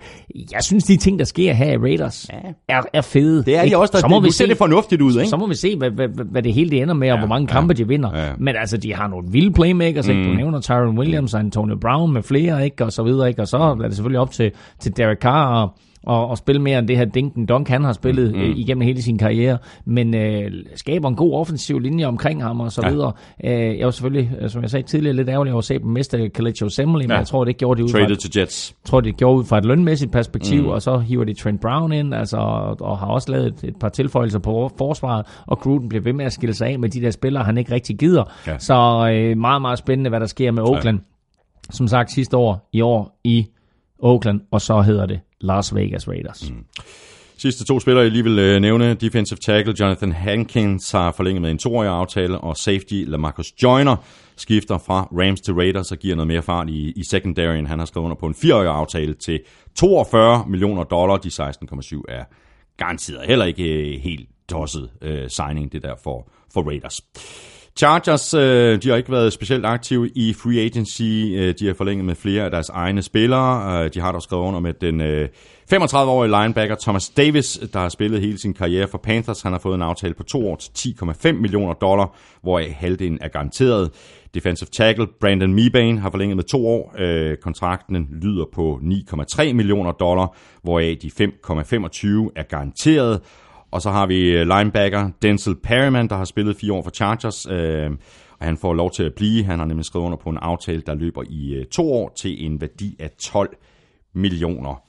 Jeg 0.53 0.61
synes, 0.65 0.85
de 0.85 0.97
ting, 0.97 1.19
der 1.19 1.25
sker 1.25 1.53
her 1.53 1.73
i 1.73 1.77
Raiders, 1.77 2.27
er, 2.69 2.83
er 2.93 3.01
fede. 3.01 3.45
Det 3.45 3.57
er 3.57 3.61
de 3.61 3.65
Ikke? 3.67 3.79
også, 3.79 3.93
der, 3.93 3.99
så 3.99 4.09
må 4.09 4.17
det, 4.17 4.25
vi 4.25 4.31
se, 4.31 4.47
det 4.47 4.57
fornuftigt 4.57 5.03
ud, 5.03 5.13
ikke? 5.13 5.28
Så 5.29 5.37
må 5.37 5.47
vi 5.47 5.55
se, 5.55 5.77
hvad, 5.77 5.91
hvad, 5.91 6.09
hvad, 6.09 6.43
det 6.43 6.53
hele 6.55 6.71
det 6.71 6.83
ender 6.83 6.95
med, 6.95 7.11
og 7.11 7.15
Ja, 7.15 7.19
hvor 7.21 7.29
mange 7.29 7.47
ja, 7.51 7.53
kampe 7.59 7.75
de 7.75 7.89
vinder. 7.89 8.11
ja. 8.19 8.33
Men 8.39 8.57
altså, 8.57 8.77
de 8.77 8.95
har 8.95 9.09
nogle 9.09 9.29
vilde 9.31 9.53
playmakers, 9.53 10.09
ikke? 10.09 10.25
Du 10.25 10.31
Mm. 10.31 10.37
nævner 10.37 10.61
Tyron 10.61 10.99
Williams 10.99 11.35
og 11.35 11.41
Antonio 11.41 11.77
Brown 11.77 12.13
med 12.13 12.23
flere, 12.23 12.65
ikke? 12.65 12.85
Og 12.85 12.93
så 12.93 13.03
videre, 13.03 13.29
ikke? 13.29 13.43
Og 13.43 13.49
så 13.49 13.57
er 13.59 13.75
det 13.75 13.95
selvfølgelig 13.95 14.21
op 14.21 14.31
til, 14.31 14.51
til 14.81 14.97
Derek 14.97 15.19
Carr 15.19 15.47
og, 15.63 15.75
og, 16.09 16.29
og 16.29 16.39
spille 16.39 16.63
mere 16.63 16.79
end 16.79 16.89
det 16.89 16.97
her 16.97 17.05
Dinken 17.05 17.47
Dunk, 17.47 17.69
han 17.69 17.85
har 17.85 17.93
spillet 17.93 18.35
mm. 18.35 18.41
igennem 18.57 18.83
hele 18.83 19.03
sin 19.03 19.19
karriere, 19.19 19.59
men 19.85 20.15
øh, 20.15 20.51
skaber 20.77 21.09
en 21.09 21.15
god 21.17 21.35
offensiv 21.35 21.79
linje 21.79 22.05
omkring 22.07 22.43
ham 22.43 22.61
og 22.61 22.73
så 22.73 22.81
Ja. 22.85 22.91
videre. 22.91 23.13
Øh, 23.45 23.79
jeg 23.79 23.85
var 23.85 23.91
selvfølgelig, 23.91 24.31
øh, 24.41 24.51
som 24.51 24.63
jeg 24.63 24.71
sagde 24.71 24.87
tidligere, 24.87 25.17
lidt 25.17 25.29
ærgerlig 25.29 25.53
over 25.53 25.59
at 25.59 25.65
se 25.65 25.79
dem 25.79 25.87
miste 25.87 26.29
Kelechi 26.29 26.65
Osemele, 26.65 26.99
men 26.99 27.11
Ja. 27.11 27.17
jeg 27.17 27.27
tror, 27.27 27.45
det 27.45 27.57
gjorde 27.57 27.79
de 27.79 27.85
ud 27.85 27.89
fra, 27.91 27.99
Traded 27.99 28.11
et- 28.17 28.19
til 28.33 28.41
Jets. 28.41 28.77
tror, 28.85 29.01
det 29.01 29.17
gjorde 29.17 29.39
ud 29.39 29.45
fra 29.45 29.59
et 29.59 29.65
lønmæssigt 29.65 30.13
perspektiv, 30.13 30.63
mm. 30.63 30.69
og 30.69 30.83
så 30.83 30.99
hiver 30.99 31.25
de 31.25 31.35
Trent 31.35 31.61
Brown 31.61 31.93
ind, 31.93 32.15
altså, 32.15 32.37
og, 32.37 32.77
og 32.81 32.99
har 32.99 33.07
også 33.07 33.33
lavet 33.33 33.47
et, 33.47 33.65
et 33.65 33.77
par 33.81 33.89
tilføjelser 33.89 34.39
på 34.39 34.71
forsvaret, 34.79 35.27
og 35.47 35.59
Gruden 35.59 35.89
bliver 35.89 36.03
ved 36.03 36.13
med 36.13 36.25
at 36.25 36.33
skille 36.33 36.55
sig 36.55 36.69
af 36.69 36.79
med 36.79 36.89
de 36.89 37.01
der 37.01 37.11
spillere, 37.11 37.45
han 37.45 37.59
ikke 37.59 37.73
rigtig 37.75 37.99
gider. 37.99 38.25
Ja. 38.47 38.59
Så 38.59 38.75
øh, 39.13 39.39
meget, 39.39 39.63
meget 39.63 39.79
spændende, 39.79 40.11
hvad 40.11 40.21
der 40.21 40.27
sker 40.27 40.51
med 40.53 40.63
Oakland. 40.63 40.99
Som 41.71 41.89
sagt, 41.89 42.13
sidste 42.13 42.37
år, 42.37 42.69
i 42.73 42.81
år 42.81 43.21
i 43.25 43.47
Oakland, 43.99 44.41
og 44.51 44.61
så 44.61 44.81
hedder 44.81 45.07
det 45.07 45.21
Las 45.41 45.75
Vegas 45.75 46.09
Raiders. 46.09 46.51
Mm. 46.51 46.65
Sidste 47.39 47.65
to 47.65 47.81
spillere, 47.81 48.03
jeg 48.03 48.13
lige 48.13 48.25
vil 48.25 48.39
øh, 48.39 48.61
nævne. 48.61 48.95
Defensive 48.95 49.39
tackle 49.39 49.75
Jonathan 49.81 50.13
Hankins 50.13 50.91
har 50.91 51.13
forlænget 51.13 51.43
med 51.43 51.51
en 51.51 51.59
toårig 51.59 51.89
aftale, 51.89 52.39
og 52.39 52.57
safety 52.57 53.05
Lamarcus 53.07 53.53
Joyner 53.63 53.97
skifter 54.37 54.79
fra 54.79 55.09
Rams 55.13 55.41
til 55.41 55.55
Raiders 55.55 55.93
og 55.93 55.99
giver 55.99 56.17
noget 56.17 56.27
mere 56.27 56.43
fart 56.43 56.69
i, 56.71 56.93
i 56.97 57.05
secondaryen. 57.05 57.67
Han 57.67 57.79
har 57.79 57.87
skrevet 57.87 58.05
under 58.05 58.17
på 58.17 58.27
en 58.27 58.35
fireårig 58.35 58.69
aftale 58.69 59.15
til 59.15 59.41
42 59.75 60.45
millioner 60.49 60.85
dollar. 60.85 61.17
De 61.17 61.29
16,7 61.29 62.03
er 62.09 62.25
garanteret 62.77 63.27
heller 63.27 63.45
ikke 63.45 63.65
øh, 63.65 64.01
helt 64.01 64.29
tosset 64.49 64.91
øh, 65.03 65.29
signing, 65.31 65.73
det 65.73 65.83
der 65.83 65.95
for, 66.05 66.31
for 66.55 66.63
Raiders. 66.63 67.01
Chargers, 67.79 68.35
øh, 68.35 68.83
de 68.83 68.89
har 68.89 68.97
ikke 68.97 69.13
været 69.13 69.33
specielt 69.33 69.67
aktive 69.67 70.09
i 70.09 70.33
free 70.33 70.61
agency. 70.61 71.03
Øh, 71.37 71.55
de 71.59 71.67
har 71.67 71.75
forlænget 71.75 72.05
med 72.05 72.15
flere 72.15 72.45
af 72.45 72.51
deres 72.51 72.69
egne 72.69 73.03
spillere. 73.03 73.85
Øh, 73.85 73.91
de 73.95 74.01
har 74.01 74.13
dog 74.13 74.23
skrevet 74.23 74.43
under 74.43 74.61
med 74.61 74.73
den 74.81 75.01
øh, 75.01 75.29
35-årige 75.73 76.43
linebacker 76.43 76.77
Thomas 76.83 77.09
Davis, 77.09 77.61
der 77.73 77.79
har 77.79 77.89
spillet 77.89 78.21
hele 78.21 78.39
sin 78.39 78.55
karriere 78.55 78.89
for 78.89 78.99
Panthers. 78.99 79.43
Han 79.43 79.53
har 79.53 79.59
fået 79.59 79.75
en 79.75 79.83
aftale 79.83 80.15
på 80.15 80.23
to 80.23 80.51
år 80.51 80.57
til 80.57 80.95
10,5 81.03 81.33
millioner 81.33 81.73
dollar, 81.75 82.17
hvoraf 82.43 82.77
halvdelen 82.79 83.19
er 83.21 83.29
garanteret. 83.29 83.91
Defensive 84.35 84.69
tackle 84.73 85.07
Brandon 85.21 85.55
Mebane 85.55 86.01
har 86.01 86.11
forlænget 86.11 86.37
med 86.37 86.45
to 86.45 86.67
år. 86.67 86.95
Øh, 86.99 87.37
kontrakten 87.37 88.09
lyder 88.23 88.45
på 88.55 88.81
9,3 88.83 89.53
millioner 89.53 89.93
dollar, 89.93 90.37
hvoraf 90.63 90.97
de 91.03 91.11
5,25 91.11 92.33
er 92.37 92.43
garanteret. 92.43 93.21
Og 93.71 93.83
så 93.83 93.91
har 93.91 94.07
vi 94.07 94.31
øh, 94.31 94.47
linebacker 94.47 95.11
Denzel 95.23 95.57
Perryman, 95.63 96.09
der 96.09 96.17
har 96.17 96.25
spillet 96.25 96.57
fire 96.57 96.73
år 96.73 96.83
for 96.83 96.91
Chargers, 96.91 97.47
øh, 97.51 97.91
og 98.39 98.47
han 98.47 98.57
får 98.57 98.75
lov 98.75 98.91
til 98.91 99.03
at 99.03 99.15
blive. 99.15 99.45
Han 99.45 99.59
har 99.59 99.67
nemlig 99.67 99.85
skrevet 99.85 100.07
under 100.07 100.19
på 100.19 100.31
en 100.31 100.39
aftale, 100.39 100.83
der 100.87 100.95
løber 100.95 101.23
i 101.31 101.55
øh, 101.55 101.67
to 101.67 101.93
år 101.93 102.13
til 102.17 102.47
en 102.47 102.61
værdi 102.61 102.97
af 102.99 103.11
12 103.11 103.57
millioner 104.15 104.83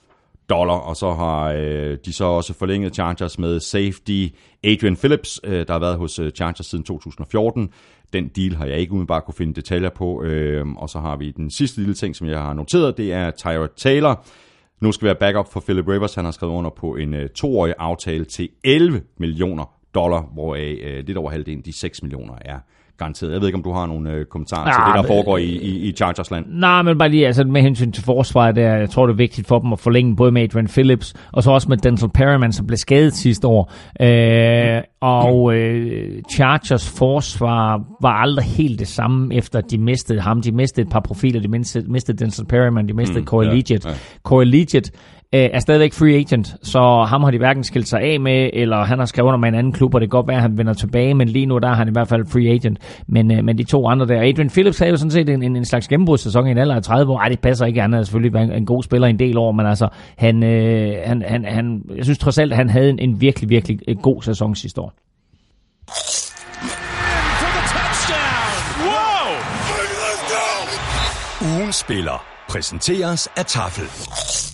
dollar. 0.49 0.73
Og 0.73 0.95
så 0.95 1.14
har 1.14 1.51
øh, 1.57 1.97
de 2.06 2.14
så 2.14 2.26
også 2.26 2.53
forlænget 2.53 2.93
Chargers 2.93 3.39
med 3.39 3.60
safety 3.60 4.27
Adrian 4.64 4.95
Phillips, 4.95 5.39
øh, 5.43 5.68
der 5.68 5.73
har 5.73 5.80
været 5.80 5.97
hos 5.97 6.19
øh, 6.19 6.31
Chargers 6.31 6.65
siden 6.65 6.84
2014. 6.84 7.69
Den 8.14 8.27
deal 8.27 8.56
har 8.56 8.65
jeg 8.65 8.77
ikke 8.77 8.91
umiddelbart 8.91 9.26
kunne 9.26 9.34
finde 9.34 9.53
detaljer 9.53 9.89
på. 9.89 10.23
Øh, 10.23 10.68
og 10.68 10.89
så 10.89 10.99
har 10.99 11.15
vi 11.15 11.31
den 11.31 11.51
sidste 11.51 11.80
lille 11.80 11.93
ting, 11.93 12.15
som 12.15 12.27
jeg 12.27 12.39
har 12.39 12.53
noteret, 12.53 12.97
det 12.97 13.14
er 13.14 13.31
Tyra 13.31 13.68
Taylor, 13.77 14.26
nu 14.81 14.91
skal 14.91 15.06
vi 15.06 15.10
have 15.10 15.19
backup 15.19 15.47
for 15.51 15.60
Philip 15.60 15.88
Rivers. 15.88 16.15
Han 16.15 16.26
har 16.26 16.31
skrevet 16.31 16.53
under 16.53 16.69
på 16.69 16.95
en 16.95 17.14
øh, 17.14 17.30
toårig 17.30 17.73
aftale 17.77 18.26
til 18.26 18.49
11 18.64 19.01
millioner 19.18 19.80
dollar, 19.95 20.22
hvoraf 20.22 20.80
øh, 20.84 21.06
lidt 21.06 21.18
over 21.18 21.31
halvdelen, 21.31 21.61
de 21.61 21.73
6 21.73 22.03
millioner, 22.03 22.34
er 22.41 22.60
garanteret. 23.00 23.32
Jeg 23.32 23.40
ved 23.42 23.48
ikke, 23.48 23.58
om 23.58 23.64
du 23.64 23.72
har 23.74 23.86
nogle 23.86 24.12
øh, 24.12 24.26
kommentarer 24.26 24.68
ja, 24.68 24.74
til 24.74 24.82
det, 24.86 24.96
der 24.96 25.02
men- 25.02 25.08
foregår 25.08 25.38
i, 25.38 25.44
i, 25.46 25.90
i 25.90 25.92
Chargers 25.92 26.32
land. 26.32 26.46
Nej, 26.50 26.82
men 26.82 26.98
bare 26.98 27.10
lige 27.10 27.28
altså, 27.28 27.44
med 27.44 27.62
hensyn 27.62 27.92
til 27.92 28.04
forsvaret, 28.04 28.56
der, 28.56 28.76
jeg 28.76 28.90
tror, 28.90 29.06
det 29.06 29.14
er 29.14 29.18
vigtigt 29.18 29.48
for 29.48 29.60
dem 29.60 29.74
at 29.74 29.80
forlænge 29.80 30.16
både 30.16 30.32
med 30.32 30.42
Adrian 30.42 30.68
Phillips, 30.68 31.14
og 31.32 31.44
så 31.44 31.52
også 31.52 31.70
med 31.70 31.78
Denzel 31.78 32.10
Perryman, 32.10 32.52
som 32.52 32.68
blev 32.68 32.78
skadet 32.78 33.14
sidste 33.16 33.48
år. 33.48 33.72
Øh, 34.02 34.82
og 35.02 35.56
øh, 35.56 36.22
Chargers 36.34 36.90
forsvar 36.98 37.82
var 38.02 38.14
aldrig 38.14 38.46
helt 38.46 38.80
det 38.80 38.88
samme, 38.88 39.36
efter 39.36 39.62
de 39.62 39.78
mistede 39.78 40.22
ham. 40.22 40.42
De 40.42 40.52
mistede 40.52 40.86
et 40.86 40.92
par 40.92 41.00
profiler, 41.00 41.42
de 41.42 41.48
mistede, 41.48 41.92
mistede 41.92 42.18
Denzel 42.18 42.46
Perryman, 42.46 42.88
de 42.88 42.94
mistede 42.94 43.20
mm, 43.20 43.26
Corey 43.26 43.46
ja, 43.48 43.54
Legit. 43.54 43.86
ja. 43.86 43.92
Corey 44.24 44.46
Legit 44.46 44.92
øh, 45.35 45.49
er 45.53 45.60
stadigvæk 45.60 45.93
free 45.93 46.15
agent, 46.15 46.56
så 46.64 47.06
ham 47.07 47.23
har 47.23 47.31
de 47.31 47.38
hverken 47.38 47.64
skilt 47.64 47.88
sig 47.88 48.01
af 48.01 48.19
med, 48.19 48.49
eller 48.53 48.84
han 48.84 48.99
har 48.99 49.06
skrevet 49.06 49.27
under 49.27 49.38
med 49.39 49.49
en 49.49 49.56
anden 49.56 49.73
klub, 49.73 49.95
og 49.95 50.01
det 50.01 50.10
kan 50.10 50.18
godt 50.18 50.27
være, 50.27 50.38
at 50.38 50.41
han 50.41 50.57
vender 50.57 50.73
tilbage, 50.73 51.14
men 51.14 51.30
lige 51.30 51.45
nu 51.45 51.57
der 51.57 51.69
er 51.69 51.73
han 51.73 51.88
i 51.88 51.91
hvert 51.91 52.07
fald 52.07 52.26
free 52.26 52.49
agent. 52.49 53.03
Men, 53.07 53.31
øh, 53.31 53.43
men 53.43 53.57
de 53.57 53.64
to 53.64 53.88
andre 53.88 54.07
der, 54.07 54.22
Adrian 54.22 54.49
Phillips 54.49 54.80
havde 54.80 54.91
jo 54.91 54.97
sådan 54.97 55.11
set 55.11 55.30
en, 55.30 55.43
en, 55.43 55.56
en 55.56 55.65
slags 55.65 55.88
gennembrudssæson 55.88 56.47
i 56.47 56.51
en 56.51 56.57
alder 56.57 56.76
af 56.76 56.84
30 56.84 57.11
år. 57.14 57.19
Ej, 57.19 57.30
det 57.30 57.39
passer 57.39 57.65
ikke, 57.65 57.81
han 57.81 57.93
er 57.93 58.03
selvfølgelig 58.03 58.34
været 58.34 58.45
en, 58.45 58.51
en 58.51 58.65
god 58.65 58.84
spiller 58.84 59.07
i 59.07 59.10
en 59.10 59.19
del 59.19 59.38
år, 59.38 59.51
men 59.51 59.65
altså, 59.65 59.88
han, 60.18 60.43
øh, 60.43 60.95
han, 61.06 61.23
han, 61.27 61.45
han, 61.45 61.81
jeg 61.95 62.03
synes 62.03 62.18
trods 62.18 62.38
alt, 62.38 62.51
at 62.51 62.57
han 62.57 62.69
havde 62.69 62.89
en, 62.89 62.99
en 62.99 63.22
virkelig, 63.22 63.49
virkelig 63.49 63.80
øh, 63.88 63.97
god 63.97 64.22
sæson 64.22 64.56
sidste 64.56 64.81
år. 64.81 64.93
Whoa. 68.81 69.19
Ugen 71.60 71.73
spiller 71.73 72.26
præsenteres 72.49 73.30
af 73.38 73.45
Tafel. 73.45 74.49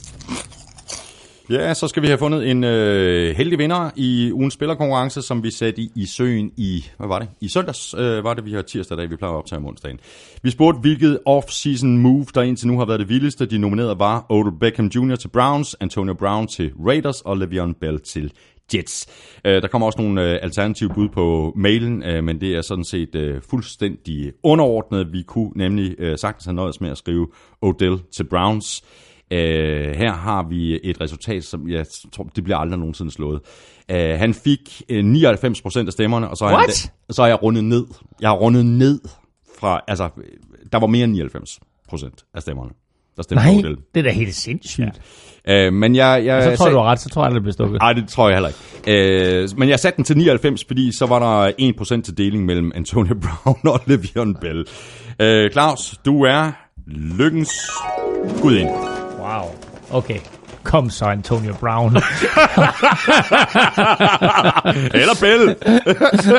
Ja, 1.49 1.73
så 1.73 1.87
skal 1.87 2.01
vi 2.01 2.07
have 2.07 2.17
fundet 2.17 2.51
en 2.51 2.63
øh, 2.63 3.35
heldig 3.35 3.59
vinder 3.59 3.89
i 3.95 4.31
ugens 4.33 4.53
spillerkonkurrence, 4.53 5.21
som 5.21 5.43
vi 5.43 5.51
satte 5.51 5.81
i, 5.81 5.91
i 5.95 6.05
søen 6.05 6.51
i, 6.57 6.85
hvad 6.97 7.07
var 7.07 7.19
det? 7.19 7.27
I 7.41 7.47
søndags 7.47 7.95
øh, 7.97 8.23
var 8.23 8.33
det, 8.33 8.45
vi 8.45 8.53
har 8.53 8.61
tirsdag 8.61 8.97
dag, 8.97 9.09
vi 9.09 9.15
plejer 9.15 9.33
at 9.33 9.37
optage 9.37 9.57
om 9.57 9.65
onsdagen. 9.65 9.99
Vi 10.41 10.49
spurgte, 10.49 10.79
hvilket 10.79 11.19
off-season 11.29 11.87
move, 11.87 12.25
der 12.35 12.41
indtil 12.41 12.67
nu 12.67 12.77
har 12.77 12.85
været 12.85 12.99
det 12.99 13.09
vildeste. 13.09 13.45
De 13.45 13.57
nominerede 13.57 13.99
var 13.99 14.25
Odell 14.29 14.59
Beckham 14.59 14.85
Jr. 14.85 15.15
til 15.15 15.27
Browns, 15.27 15.75
Antonio 15.79 16.13
Brown 16.13 16.47
til 16.47 16.71
Raiders 16.87 17.21
og 17.21 17.37
Le'Veon 17.37 17.73
Bell 17.81 17.99
til 17.99 18.31
Jets. 18.73 19.07
Øh, 19.45 19.61
der 19.61 19.67
kommer 19.67 19.85
også 19.85 20.01
nogle 20.01 20.31
øh, 20.31 20.39
alternative 20.41 20.89
bud 20.89 21.09
på 21.09 21.53
mailen, 21.55 22.03
øh, 22.03 22.23
men 22.23 22.41
det 22.41 22.55
er 22.55 22.61
sådan 22.61 22.83
set 22.83 23.15
øh, 23.15 23.41
fuldstændig 23.49 24.31
underordnet. 24.43 25.13
Vi 25.13 25.21
kunne 25.21 25.51
nemlig 25.55 25.95
øh, 25.99 26.17
sagtens 26.17 26.45
have 26.45 26.55
nøjes 26.55 26.81
med 26.81 26.89
at 26.89 26.97
skrive 26.97 27.27
Odell 27.61 27.97
til 28.15 28.23
Browns. 28.23 28.83
Øh, 29.31 29.95
her 29.95 30.13
har 30.13 30.47
vi 30.49 30.79
et 30.83 31.01
resultat, 31.01 31.43
som 31.43 31.69
jeg 31.69 31.85
tror, 32.13 32.23
det 32.35 32.43
bliver 32.43 32.57
aldrig 32.57 32.79
nogensinde 32.79 33.11
slået. 33.11 33.39
Øh, 33.91 34.19
han 34.19 34.33
fik 34.33 34.81
øh, 34.89 35.03
99% 35.03 35.85
af 35.85 35.91
stemmerne, 35.91 36.29
og 36.29 36.37
så 36.37 36.45
har, 36.45 36.53
What? 36.55 36.89
han, 37.07 37.13
så 37.15 37.25
jeg 37.25 37.43
rundet 37.43 37.63
ned. 37.63 37.85
Jeg 38.21 38.29
har 38.29 38.35
rundet 38.35 38.65
ned 38.65 38.99
fra, 39.59 39.81
altså, 39.87 40.09
der 40.71 40.79
var 40.79 40.87
mere 40.87 41.03
end 41.03 41.21
99% 41.21 42.31
af 42.33 42.41
stemmerne, 42.41 42.69
der 43.17 43.23
stemte 43.23 43.43
Nej, 43.43 43.53
på 43.53 43.59
Odell. 43.59 43.77
det 43.93 43.99
er 43.99 44.03
da 44.03 44.09
helt 44.11 44.35
sindssygt. 44.35 45.01
Øh, 45.49 45.73
men 45.73 45.95
jeg, 45.95 46.25
jeg 46.25 46.41
Så 46.41 46.45
tror 46.45 46.49
jeg, 46.49 46.57
sagde- 46.57 46.71
du 46.71 46.77
har 46.77 46.83
ret, 46.85 46.99
så 46.99 47.09
tror 47.09 47.25
jeg, 47.25 47.33
det 47.33 47.41
bliver 47.41 47.53
stukket. 47.53 47.79
Nej, 47.81 47.93
det 47.93 48.07
tror 48.09 48.29
jeg 48.29 48.35
heller 48.37 48.49
ikke. 48.49 49.41
Øh, 49.41 49.49
men 49.57 49.69
jeg 49.69 49.79
satte 49.79 49.97
den 49.97 50.05
til 50.05 50.17
99, 50.17 50.65
fordi 50.67 50.91
så 50.91 51.05
var 51.05 51.19
der 51.19 51.51
1% 51.97 52.01
til 52.01 52.17
deling 52.17 52.45
mellem 52.45 52.71
Antonio 52.75 53.15
Brown 53.43 53.59
og 53.63 53.79
Le'Veon 53.81 54.39
Bell. 54.41 54.65
Øh, 55.19 55.51
Claus, 55.51 55.97
du 56.05 56.23
er 56.23 56.51
lykkens 56.87 57.51
gudinde. 58.41 58.94
Wow. 59.35 59.51
Okay. 59.91 60.19
Kom 60.63 60.89
så, 60.89 61.05
Antonio 61.05 61.53
Brown. 61.59 61.95
Eller 64.99 65.15
Bell. 65.21 65.55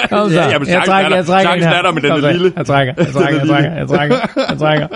Kom 0.08 0.30
så. 0.30 0.34
Ja, 0.34 0.48
jamen, 0.48 0.68
jeg 0.68 0.82
trækker, 0.86 1.10
er 1.10 1.16
jeg 1.16 1.26
trækker 1.26 1.50
Chancen 1.50 1.72
er 1.72 1.82
der, 1.82 1.92
men 1.92 2.02
den 2.02 2.12
er 2.12 2.32
lille. 2.32 2.52
Jeg 2.56 2.66
trækker, 2.66 2.94
jeg 2.98 3.06
trækker, 3.12 3.38
jeg 3.40 3.48
trækker, 3.48 3.76
jeg 3.76 3.88
trækker, 3.88 4.16
jeg 4.48 4.58
trækker. 4.58 4.88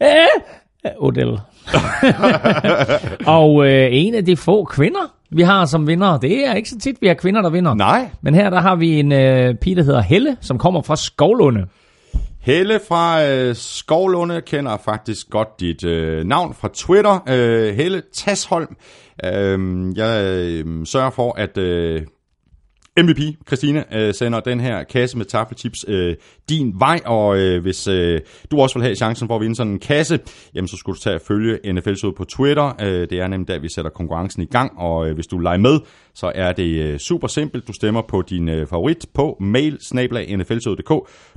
Eh, 0.00 0.92
Odell. 1.06 1.38
og 3.26 3.66
øh, 3.66 3.88
en 3.92 4.14
af 4.14 4.24
de 4.24 4.36
få 4.36 4.64
kvinder, 4.64 5.12
vi 5.30 5.42
har 5.42 5.64
som 5.64 5.86
vinder, 5.86 6.18
det 6.18 6.46
er 6.48 6.54
ikke 6.54 6.68
så 6.68 6.78
tit, 6.78 6.96
vi 7.00 7.06
har 7.06 7.14
kvinder, 7.14 7.42
der 7.42 7.50
vinder. 7.50 7.74
Nej. 7.74 8.08
Men 8.22 8.34
her 8.34 8.50
der 8.50 8.60
har 8.60 8.74
vi 8.76 9.00
en 9.00 9.12
øh, 9.12 9.54
pige, 9.54 9.76
der 9.76 9.82
hedder 9.82 10.00
Helle, 10.00 10.36
som 10.40 10.58
kommer 10.58 10.82
fra 10.82 10.96
Skovlunde. 10.96 11.66
Helle 12.46 12.80
fra 12.88 13.26
øh, 13.26 13.56
Skovlunde 13.56 14.40
kender 14.40 14.76
faktisk 14.76 15.30
godt 15.30 15.60
dit 15.60 15.84
øh, 15.84 16.24
navn 16.24 16.54
fra 16.54 16.68
Twitter. 16.74 17.18
Øh, 17.28 17.74
Helle 17.74 18.02
Tasholm. 18.14 18.76
Øh, 19.24 19.58
jeg 19.96 20.24
øh, 20.24 20.86
sørger 20.86 21.10
for, 21.10 21.32
at 21.38 21.58
øh, 21.58 22.02
MVP, 23.02 23.46
Christina, 23.46 23.84
øh, 23.92 24.14
sender 24.14 24.40
den 24.40 24.60
her 24.60 24.84
kasse 24.84 25.18
med 25.18 25.26
taffelchips 25.26 25.84
øh, 25.88 26.16
din 26.48 26.74
vej, 26.78 27.00
og 27.04 27.38
øh, 27.38 27.62
hvis 27.62 27.88
øh, 27.88 28.20
du 28.50 28.60
også 28.60 28.78
vil 28.78 28.82
have 28.82 28.94
chancen 28.94 29.28
for 29.28 29.36
at 29.36 29.40
vinde 29.40 29.56
sådan 29.56 29.72
en 29.72 29.78
kasse, 29.78 30.20
jamen 30.54 30.68
så 30.68 30.76
skulle 30.76 30.96
du 30.96 31.00
tage 31.00 31.14
at 31.14 31.22
følge 31.22 31.72
NFL 31.72 31.94
på 32.16 32.24
Twitter. 32.24 32.72
Øh, 32.80 33.10
det 33.10 33.12
er 33.12 33.28
nemlig 33.28 33.48
der, 33.48 33.58
vi 33.58 33.68
sætter 33.68 33.90
konkurrencen 33.90 34.42
i 34.42 34.46
gang, 34.46 34.78
og 34.78 35.08
øh, 35.08 35.14
hvis 35.14 35.26
du 35.26 35.38
leger 35.38 35.58
med, 35.58 35.80
så 36.14 36.32
er 36.34 36.52
det 36.52 36.84
øh, 36.84 36.98
super 36.98 37.28
simpelt. 37.28 37.68
Du 37.68 37.72
stemmer 37.72 38.02
på 38.02 38.22
din 38.22 38.48
øh, 38.48 38.66
favorit 38.66 39.06
på 39.14 39.36
mail 39.40 39.78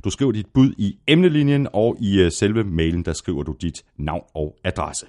Du 0.04 0.10
skriver 0.10 0.32
dit 0.32 0.46
bud 0.54 0.72
i 0.78 0.96
emnelinjen, 1.06 1.68
og 1.72 1.96
i 2.00 2.20
øh, 2.20 2.32
selve 2.32 2.64
mailen, 2.64 3.04
der 3.04 3.12
skriver 3.12 3.42
du 3.42 3.54
dit 3.60 3.82
navn 3.98 4.22
og 4.34 4.56
adresse. 4.64 5.06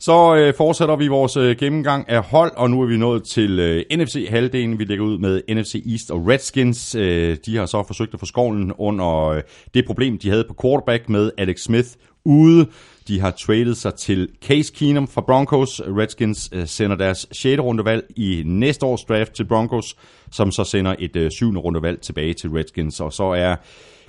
Så 0.00 0.36
øh, 0.36 0.54
fortsætter 0.54 0.96
vi 0.96 1.08
vores 1.08 1.36
øh, 1.36 1.56
gennemgang 1.56 2.08
af 2.08 2.22
hold, 2.22 2.52
og 2.56 2.70
nu 2.70 2.82
er 2.82 2.86
vi 2.86 2.96
nået 2.96 3.24
til 3.24 3.58
øh, 3.58 3.84
NFC-halvdelen. 3.98 4.78
Vi 4.78 4.84
lægger 4.84 5.04
ud 5.04 5.18
med 5.18 5.42
NFC 5.48 5.82
East 5.92 6.10
og 6.10 6.28
Redskins. 6.28 6.94
Øh, 6.94 7.36
de 7.46 7.56
har 7.56 7.66
så 7.66 7.82
forsøgt 7.86 8.14
at 8.14 8.20
få 8.20 8.26
skovlen 8.26 8.72
under 8.78 9.24
øh, 9.24 9.42
det 9.74 9.86
problem, 9.86 10.18
de 10.18 10.30
havde 10.30 10.44
på 10.48 10.54
quarterback 10.62 11.08
med 11.08 11.30
Alex 11.38 11.60
Smith 11.60 11.88
ude. 12.24 12.66
De 13.08 13.20
har 13.20 13.30
traded 13.30 13.74
sig 13.74 13.94
til 13.94 14.28
Case 14.44 14.72
Keenum 14.74 15.08
fra 15.08 15.20
Broncos. 15.20 15.80
Redskins 15.80 16.50
øh, 16.52 16.66
sender 16.66 16.96
deres 16.96 17.26
6. 17.32 17.60
rundevalg 17.60 18.04
i 18.16 18.42
næste 18.46 18.86
års 18.86 19.04
draft 19.04 19.32
til 19.32 19.44
Broncos, 19.44 19.96
som 20.32 20.52
så 20.52 20.64
sender 20.64 20.94
et 20.98 21.16
øh, 21.16 21.30
7. 21.30 21.58
rundevalg 21.58 22.00
tilbage 22.00 22.34
til 22.34 22.50
Redskins. 22.50 23.00
Og 23.00 23.12
så 23.12 23.24
er 23.24 23.56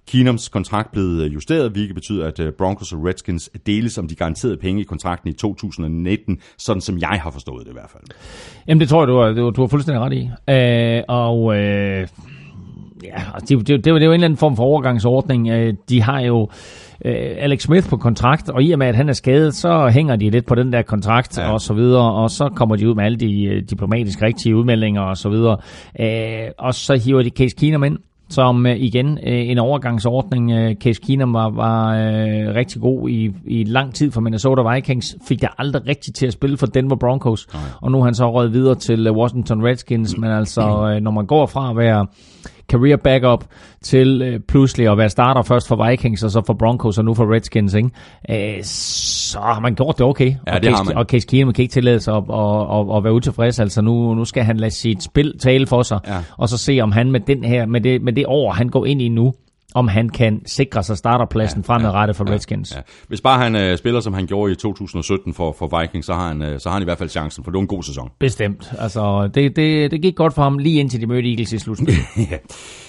Keenums 0.07 0.49
kontrakt 0.49 0.91
blevet 0.91 1.23
øh, 1.25 1.33
justeret, 1.33 1.71
hvilket 1.71 1.95
betyder, 1.95 2.27
at 2.27 2.39
øh, 2.39 2.51
Broncos 2.57 2.93
og 2.93 3.05
Redskins 3.05 3.49
deles 3.65 3.97
om 3.97 4.07
de 4.07 4.15
garanterede 4.15 4.57
penge 4.57 4.81
i 4.81 4.83
kontrakten 4.83 5.29
i 5.29 5.33
2019, 5.33 6.37
sådan 6.57 6.81
som 6.81 6.97
jeg 6.99 7.19
har 7.23 7.31
forstået 7.31 7.65
det 7.65 7.71
i 7.71 7.73
hvert 7.73 7.89
fald. 7.91 8.03
Jamen, 8.67 8.79
det 8.81 8.89
tror 8.89 9.01
jeg, 9.01 9.07
du 9.07 9.17
har, 9.19 9.27
du, 9.31 9.49
du 9.49 9.61
har 9.61 9.67
fuldstændig 9.67 10.01
ret 10.01 10.13
i. 10.13 10.29
Øh, 10.49 11.03
og 11.07 11.55
øh, 11.57 12.07
ja, 13.03 13.21
altså, 13.33 13.55
det, 13.57 13.67
det, 13.67 13.85
det, 13.85 13.93
var- 13.93 13.99
det 13.99 14.05
er 14.05 14.09
jo 14.09 14.11
en 14.11 14.13
eller 14.13 14.25
anden 14.27 14.37
form 14.37 14.55
for 14.55 14.63
overgangsordning. 14.63 15.47
Øh, 15.49 15.73
de 15.89 16.01
har 16.01 16.19
jo 16.21 16.49
øh, 17.05 17.13
Alex 17.37 17.61
Smith 17.61 17.89
på 17.89 17.97
kontrakt, 17.97 18.49
og 18.49 18.63
i 18.63 18.71
og 18.71 18.79
med, 18.79 18.87
at 18.87 18.95
han 18.95 19.09
er 19.09 19.13
skadet, 19.13 19.55
så 19.55 19.89
hænger 19.93 20.15
de 20.15 20.29
lidt 20.29 20.45
på 20.45 20.55
den 20.55 20.73
der 20.73 20.81
kontrakt 20.81 21.37
ja. 21.37 21.51
og 21.51 21.61
så 21.61 21.73
videre, 21.73 22.13
og 22.13 22.29
så 22.29 22.49
kommer 22.55 22.75
de 22.75 22.89
ud 22.89 22.95
med 22.95 23.03
alle 23.03 23.17
de 23.17 23.43
øh, 23.43 23.63
diplomatisk 23.69 24.21
rigtige 24.21 24.55
udmeldinger 24.55 25.01
og 25.01 25.17
så 25.17 25.29
videre. 25.29 25.57
Øh, 25.99 26.51
og 26.57 26.73
så 26.73 27.01
hiver 27.05 27.21
de 27.23 27.29
Case 27.29 27.55
Keenum 27.59 27.83
ind, 27.83 27.97
som 28.29 28.65
øh, 28.65 28.75
igen 28.75 29.17
øh, 29.27 29.49
en 29.49 29.57
overgangsordning. 29.57 30.51
Øh, 30.51 30.75
Case 30.75 31.01
Keenum 31.01 31.33
var, 31.33 31.49
var 31.49 31.95
øh, 31.95 32.55
rigtig 32.55 32.81
god 32.81 33.09
i, 33.09 33.31
i 33.45 33.63
lang 33.63 33.95
tid 33.95 34.11
for 34.11 34.21
Minnesota 34.21 34.73
Vikings, 34.73 35.15
fik 35.27 35.41
det 35.41 35.49
aldrig 35.57 35.87
rigtigt 35.87 36.17
til 36.17 36.27
at 36.27 36.33
spille 36.33 36.57
for 36.57 36.65
Denver 36.65 36.95
Broncos, 36.95 37.47
og 37.81 37.91
nu 37.91 37.99
er 37.99 38.03
han 38.03 38.13
så 38.13 38.31
røget 38.31 38.53
videre 38.53 38.75
til 38.75 39.07
øh, 39.07 39.13
Washington 39.13 39.65
Redskins, 39.65 40.17
men 40.17 40.31
altså 40.31 40.61
øh, 40.61 41.01
når 41.01 41.11
man 41.11 41.25
går 41.25 41.45
fra 41.45 41.69
at 41.69 41.77
være 41.77 42.07
career 42.69 42.97
backup 42.97 43.45
til 43.83 44.21
øh, 44.21 44.39
pludselig 44.47 44.87
at 44.91 44.97
være 44.97 45.09
starter 45.09 45.41
først 45.41 45.67
for 45.67 45.89
Vikings, 45.89 46.23
og 46.23 46.31
så 46.31 46.41
for 46.47 46.53
Broncos, 46.53 46.97
og 46.97 47.05
nu 47.05 47.13
for 47.13 47.33
Redskins, 47.33 47.73
ikke? 47.73 47.89
Øh, 48.57 48.63
så 48.63 49.39
har 49.39 49.59
man 49.59 49.75
gjort 49.75 49.97
det 49.97 50.05
okay. 50.05 50.33
Ja, 50.47 50.55
og 50.55 50.63
det 50.63 50.75
Case. 50.77 50.97
Og 50.97 51.05
Case 51.05 51.27
Keenum 51.27 51.53
kan 51.53 51.61
ikke 51.61 51.71
tillade 51.71 51.99
sig 51.99 52.15
at, 52.15 52.23
at, 52.29 52.79
at, 52.89 52.97
at 52.97 53.03
være 53.03 53.13
utilfreds. 53.13 53.59
Altså 53.59 53.81
nu, 53.81 54.13
nu 54.15 54.25
skal 54.25 54.43
han 54.43 54.57
lade 54.57 54.71
sit 54.71 55.03
spil 55.03 55.39
tale 55.39 55.67
for 55.67 55.81
sig, 55.83 55.99
Ja. 56.07 56.17
og 56.37 56.49
så 56.49 56.57
se 56.57 56.79
om 56.81 56.91
han 56.91 57.11
med, 57.11 57.19
den 57.19 57.43
her, 57.43 57.65
med, 57.65 57.81
det, 57.81 58.01
med 58.01 58.13
det 58.13 58.25
år, 58.27 58.51
han 58.51 58.69
går 58.69 58.85
ind 58.85 59.01
i 59.01 59.09
nu, 59.09 59.33
om 59.75 59.87
han 59.87 60.09
kan 60.09 60.41
sikre 60.45 60.83
sig 60.83 60.97
starterpladsen 60.97 61.63
ja, 61.67 61.73
fremadrettet 61.73 62.15
for 62.15 62.29
Redskins. 62.29 62.75
Ja. 62.75 62.81
Hvis 63.07 63.21
bare 63.21 63.39
han 63.39 63.55
øh, 63.55 63.77
spiller, 63.77 63.99
som 63.99 64.13
han 64.13 64.25
gjorde 64.27 64.51
i 64.51 64.55
2017 64.55 65.33
for, 65.33 65.55
for 65.59 65.79
Vikings, 65.81 66.05
så 66.05 66.13
har, 66.13 66.27
han, 66.27 66.41
øh, 66.41 66.59
så 66.59 66.69
har 66.69 66.73
han 66.73 66.81
i 66.81 66.85
hvert 66.85 66.97
fald 66.97 67.09
chancen, 67.09 67.43
for 67.43 67.51
det 67.51 67.55
var 67.55 67.61
en 67.61 67.67
god 67.67 67.83
sæson. 67.83 68.09
Bestemt. 68.19 68.71
Altså, 68.79 69.29
det, 69.33 69.55
det, 69.55 69.91
det 69.91 70.01
gik 70.01 70.15
godt 70.15 70.33
for 70.33 70.41
ham 70.41 70.57
lige 70.57 70.79
indtil 70.79 71.01
de 71.01 71.07
mødte 71.07 71.29
Eagles 71.29 71.53
i 71.53 71.59
slutspillet. 71.59 72.03
ja. 72.31 72.37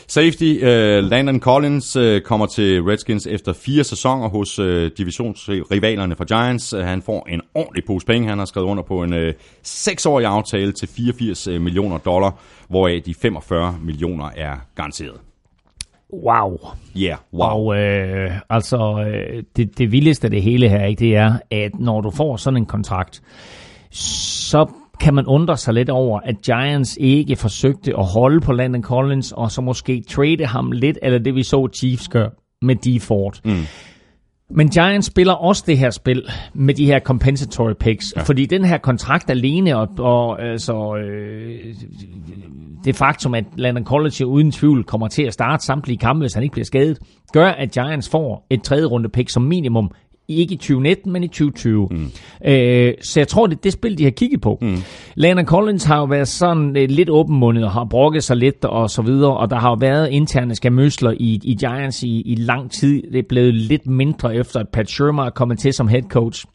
Safety, 0.07 0.59
øh, 0.63 1.05
Landon 1.05 1.41
Collins 1.41 1.97
øh, 1.97 2.21
kommer 2.21 2.47
til 2.47 2.83
Redskins 2.83 3.27
efter 3.27 3.53
fire 3.53 3.85
sæsoner 3.85 4.29
hos 4.29 4.59
øh, 4.59 4.91
divisionsrivalerne 4.99 6.17
fra 6.17 6.25
Giants. 6.25 6.73
Øh, 6.73 6.85
Han 6.85 7.03
får 7.03 7.27
en 7.31 7.41
ordentlig 7.55 7.85
pose 7.87 8.07
penge. 8.07 8.29
Han 8.29 8.39
har 8.39 8.45
skrevet 8.45 8.67
under 8.67 8.83
på 8.83 9.03
en 9.03 9.13
øh, 9.13 9.35
seksårig 9.63 10.27
aftale 10.27 10.73
til 10.73 10.89
84 10.89 11.47
øh, 11.47 11.61
millioner 11.61 11.99
dollar, 11.99 12.39
hvoraf 12.69 13.03
de 13.07 13.15
45 13.15 13.79
millioner 13.83 14.31
er 14.37 14.57
garanteret. 14.75 15.30
Wow. 16.13 16.59
Ja, 16.97 17.01
yeah, 17.01 17.19
wow. 17.35 17.49
Og 17.49 17.77
øh, 17.77 18.31
altså, 18.51 19.05
øh, 19.07 19.43
det, 19.57 19.79
det 19.79 19.93
vildeste 19.93 20.27
af 20.27 20.31
det 20.31 20.43
hele 20.43 20.69
her, 20.69 20.85
ikke, 20.85 21.01
det 21.01 21.17
er, 21.17 21.33
at 21.51 21.81
når 21.81 22.01
du 22.01 22.11
får 22.11 22.37
sådan 22.37 22.57
en 22.57 22.67
kontrakt, 22.67 23.23
så 23.91 24.67
kan 25.01 25.15
man 25.15 25.27
undre 25.27 25.57
sig 25.57 25.75
lidt 25.75 25.91
over, 25.91 26.21
at 26.21 26.43
Giants 26.43 26.99
ikke 27.01 27.37
forsøgte 27.37 27.99
at 27.99 28.05
holde 28.05 28.41
på 28.41 28.53
Landon 28.53 28.83
Collins, 28.83 29.33
og 29.33 29.51
så 29.51 29.61
måske 29.61 30.03
trade 30.09 30.47
ham 30.47 30.73
lidt, 30.73 30.99
eller 31.03 31.19
det 31.19 31.35
vi 31.35 31.43
så 31.43 31.69
Chiefs 31.75 32.09
gør 32.09 32.29
med 32.63 32.77
D. 32.77 33.03
Ford. 33.03 33.41
Mm. 33.45 33.63
Men 34.51 34.69
Giants 34.69 35.07
spiller 35.07 35.33
også 35.33 35.65
det 35.67 35.79
her 35.79 35.91
spil 35.91 36.23
med 36.55 36.75
de 36.75 36.87
her 36.87 37.01
compensatory 37.01 37.73
picks, 37.81 38.05
ja. 38.17 38.23
fordi 38.23 38.47
den 38.47 38.65
her 38.65 38.79
kontrakt 38.79 39.31
alene 39.31 39.77
og, 39.77 39.89
og 39.99 40.43
altså, 40.43 40.97
øh, 40.97 41.75
det 42.85 42.97
faktum, 42.97 43.35
at 43.35 43.45
Landon 43.57 44.07
jo 44.21 44.27
uden 44.27 44.53
tvivl 44.53 44.85
kommer 44.85 45.09
til 45.09 45.23
at 45.23 45.33
starte 45.33 45.65
samtlige 45.65 45.99
kampe, 45.99 46.21
hvis 46.23 46.35
han 46.35 46.43
ikke 46.43 46.53
bliver 46.53 46.65
skadet, 46.65 46.99
gør, 47.33 47.49
at 47.49 47.71
Giants 47.71 48.09
får 48.09 48.47
et 48.51 48.63
tredje 48.63 48.85
runde 48.85 49.09
pick 49.09 49.31
som 49.31 49.43
minimum. 49.43 49.91
Ikke 50.29 50.55
i 50.55 50.57
2019, 50.57 51.13
men 51.13 51.25
i 51.25 51.29
2020. 51.29 51.89
Mm. 51.91 52.11
Øh, 52.45 52.95
så 53.03 53.21
jeg 53.21 53.29
tror, 53.29 53.47
det 53.47 53.57
er 53.57 53.61
det 53.61 53.73
spil, 53.73 53.99
de 53.99 54.05
har 54.05 54.11
kigget 54.11 54.41
på. 54.41 54.59
Mm. 54.61 54.77
Landon 55.15 55.47
Collins 55.47 55.85
har 55.85 55.99
jo 55.99 56.05
været 56.05 56.29
sådan 56.29 56.77
øh, 56.77 56.89
lidt 56.89 57.11
åbenmundet 57.11 57.65
og 57.65 57.71
har 57.71 57.85
brokket 57.85 58.25
sig 58.25 58.37
lidt 58.37 58.65
og 58.65 58.91
så 58.91 59.03
videre, 59.03 59.37
og 59.37 59.51
der 59.51 59.57
har 59.57 59.71
jo 59.71 59.77
været 59.81 60.09
interne 60.11 60.55
skamøsler 60.55 61.11
i, 61.11 61.41
i 61.45 61.55
Giants 61.55 62.03
i, 62.03 62.21
i 62.21 62.35
lang 62.35 62.71
tid. 62.71 63.03
Det 63.13 63.19
er 63.19 63.29
blevet 63.29 63.55
lidt 63.55 63.87
mindre 63.87 64.35
efter, 64.37 64.61
at 64.61 64.69
Pat 64.69 64.91
Shermer 64.91 65.25
er 65.25 65.31
kommet 65.31 65.59
til 65.59 65.73
som 65.73 65.89
head 65.89 66.03
coach. 66.03 66.47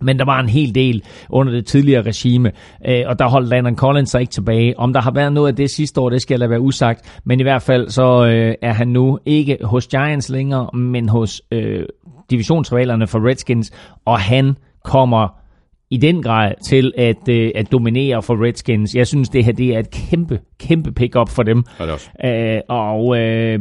Men 0.00 0.18
der 0.18 0.24
var 0.24 0.40
en 0.40 0.48
hel 0.48 0.74
del 0.74 1.02
under 1.28 1.52
det 1.52 1.66
tidligere 1.66 2.02
regime, 2.02 2.52
øh, 2.88 3.02
og 3.06 3.18
der 3.18 3.28
holdt 3.28 3.48
Landon 3.48 3.76
Collins 3.76 4.10
sig 4.10 4.20
ikke 4.20 4.32
tilbage. 4.32 4.78
Om 4.78 4.92
der 4.92 5.00
har 5.00 5.10
været 5.10 5.32
noget 5.32 5.48
af 5.48 5.56
det 5.56 5.70
sidste 5.70 6.00
år, 6.00 6.10
det 6.10 6.22
skal 6.22 6.34
jeg 6.34 6.38
lade 6.38 6.50
være 6.50 6.60
usagt. 6.60 7.20
Men 7.24 7.40
i 7.40 7.42
hvert 7.42 7.62
fald 7.62 7.88
så 7.88 8.26
øh, 8.26 8.54
er 8.62 8.72
han 8.72 8.88
nu 8.88 9.18
ikke 9.26 9.58
hos 9.62 9.86
Giants 9.86 10.28
længere, 10.28 10.70
men 10.72 11.08
hos 11.08 11.42
øh, 11.50 11.86
divisionsrivalerne 12.30 13.06
for 13.06 13.28
Redskins, 13.28 13.72
og 14.04 14.20
han 14.20 14.56
kommer 14.84 15.28
i 15.90 15.96
den 15.96 16.22
grad 16.22 16.52
til 16.68 16.92
at, 16.96 17.28
øh, 17.28 17.50
at 17.54 17.72
dominere 17.72 18.22
for 18.22 18.46
Redskins. 18.46 18.94
Jeg 18.94 19.06
synes, 19.06 19.28
det 19.28 19.44
her 19.44 19.52
det 19.52 19.74
er 19.74 19.78
et 19.78 19.90
kæmpe, 19.90 20.40
kæmpe 20.58 20.92
pick-up 20.92 21.28
for 21.28 21.42
dem. 21.42 21.64
Også. 21.78 22.10
Øh, 22.24 22.60
og 22.68 23.18
øh, 23.18 23.60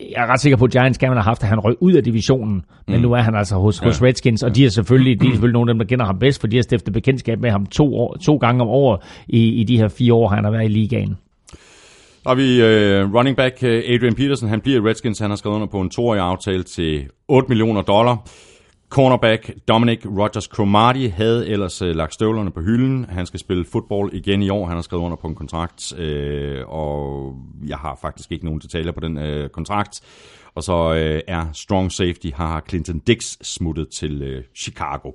jeg 0.00 0.22
er 0.22 0.26
ret 0.26 0.40
sikker 0.40 0.56
på, 0.56 0.64
at 0.64 0.70
Giants 0.70 0.98
gerne 0.98 1.14
have 1.14 1.22
haft, 1.22 1.42
at 1.42 1.48
han 1.48 1.58
røg 1.58 1.74
ud 1.80 1.92
af 1.92 2.04
divisionen. 2.04 2.64
Men 2.86 2.96
mm. 2.96 3.02
nu 3.02 3.12
er 3.12 3.20
han 3.20 3.34
altså 3.34 3.54
hos, 3.54 3.78
hos 3.78 4.02
Redskins, 4.02 4.42
og 4.42 4.56
de 4.56 4.64
er 4.64 4.68
selvfølgelig, 4.68 5.20
de 5.20 5.26
er 5.26 5.30
selvfølgelig 5.30 5.52
nogle 5.52 5.70
af 5.70 5.74
dem, 5.74 5.78
der 5.78 5.86
kender 5.86 6.04
ham 6.04 6.18
bedst, 6.18 6.40
for 6.40 6.46
de 6.46 6.56
har 6.56 6.62
stiftet 6.62 6.92
bekendtskab 6.92 7.40
med 7.40 7.50
ham 7.50 7.66
to, 7.66 7.96
år, 7.96 8.16
to 8.22 8.36
gange 8.36 8.62
om 8.62 8.68
året 8.68 9.00
i, 9.28 9.48
i 9.48 9.64
de 9.64 9.76
her 9.78 9.88
fire 9.88 10.14
år, 10.14 10.28
han 10.28 10.44
har 10.44 10.50
været 10.50 10.64
i 10.64 10.68
ligaen. 10.68 11.16
Og 12.24 12.36
vi 12.36 12.60
uh, 12.62 13.14
running 13.14 13.36
back 13.36 13.54
uh, 13.62 13.68
Adrian 13.68 14.14
Peterson, 14.14 14.48
han 14.48 14.60
bliver 14.60 14.86
Redskins, 14.86 15.18
han 15.18 15.30
har 15.30 15.36
skrevet 15.36 15.54
under 15.54 15.66
på 15.66 15.80
en 15.80 15.90
toårig 15.90 16.20
aftale 16.20 16.62
til 16.62 17.06
8 17.28 17.48
millioner 17.48 17.82
dollar. 17.82 18.28
Cornerback 18.88 19.50
Dominic 19.68 20.06
Rogers 20.06 20.44
Cromartie 20.44 21.10
havde 21.10 21.48
ellers 21.48 21.82
øh, 21.82 21.96
lagt 21.96 22.14
støvlerne 22.14 22.50
på 22.50 22.60
hylden. 22.60 23.06
Han 23.08 23.26
skal 23.26 23.40
spille 23.40 23.64
fodbold 23.64 24.12
igen 24.12 24.42
i 24.42 24.50
år. 24.50 24.66
Han 24.66 24.76
har 24.76 24.82
skrevet 24.82 25.02
under 25.02 25.16
på 25.16 25.26
en 25.26 25.34
kontrakt, 25.34 25.98
øh, 25.98 26.68
og 26.68 27.34
jeg 27.66 27.76
har 27.76 27.98
faktisk 28.00 28.32
ikke 28.32 28.44
nogen 28.44 28.60
detaljer 28.60 28.92
på 28.92 29.00
den 29.00 29.18
øh, 29.18 29.48
kontrakt. 29.48 30.00
Og 30.54 30.62
så 30.62 30.94
øh, 30.94 31.20
er 31.26 31.46
strong 31.52 31.92
safety, 31.92 32.26
har 32.34 32.64
Clinton 32.68 32.98
Dix 32.98 33.36
smuttet 33.42 33.88
til 33.88 34.22
øh, 34.22 34.42
Chicago. 34.56 35.12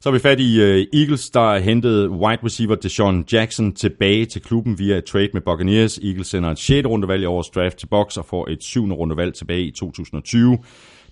Så 0.00 0.08
er 0.08 0.12
vi 0.12 0.18
fat 0.18 0.40
i 0.40 0.60
øh, 0.60 0.86
Eagles, 0.92 1.30
der 1.30 1.58
hentede 1.58 2.10
wide 2.10 2.44
receiver 2.44 2.74
Deshaun 2.74 3.24
Jackson 3.32 3.72
tilbage 3.72 4.26
til 4.26 4.42
klubben 4.42 4.78
via 4.78 4.96
et 4.96 5.04
trade 5.04 5.28
med 5.32 5.40
Buccaneers. 5.40 5.98
Eagles 5.98 6.26
sender 6.26 6.50
et 6.50 6.58
6. 6.58 6.88
rundevalg 6.88 7.22
i 7.22 7.26
årets 7.26 7.50
draft 7.50 7.76
til 7.76 7.86
Box 7.86 8.16
og 8.16 8.24
får 8.24 8.48
et 8.48 8.64
7. 8.64 8.92
rundevalg 8.92 9.34
tilbage 9.34 9.62
i 9.62 9.70
2020. 9.70 10.58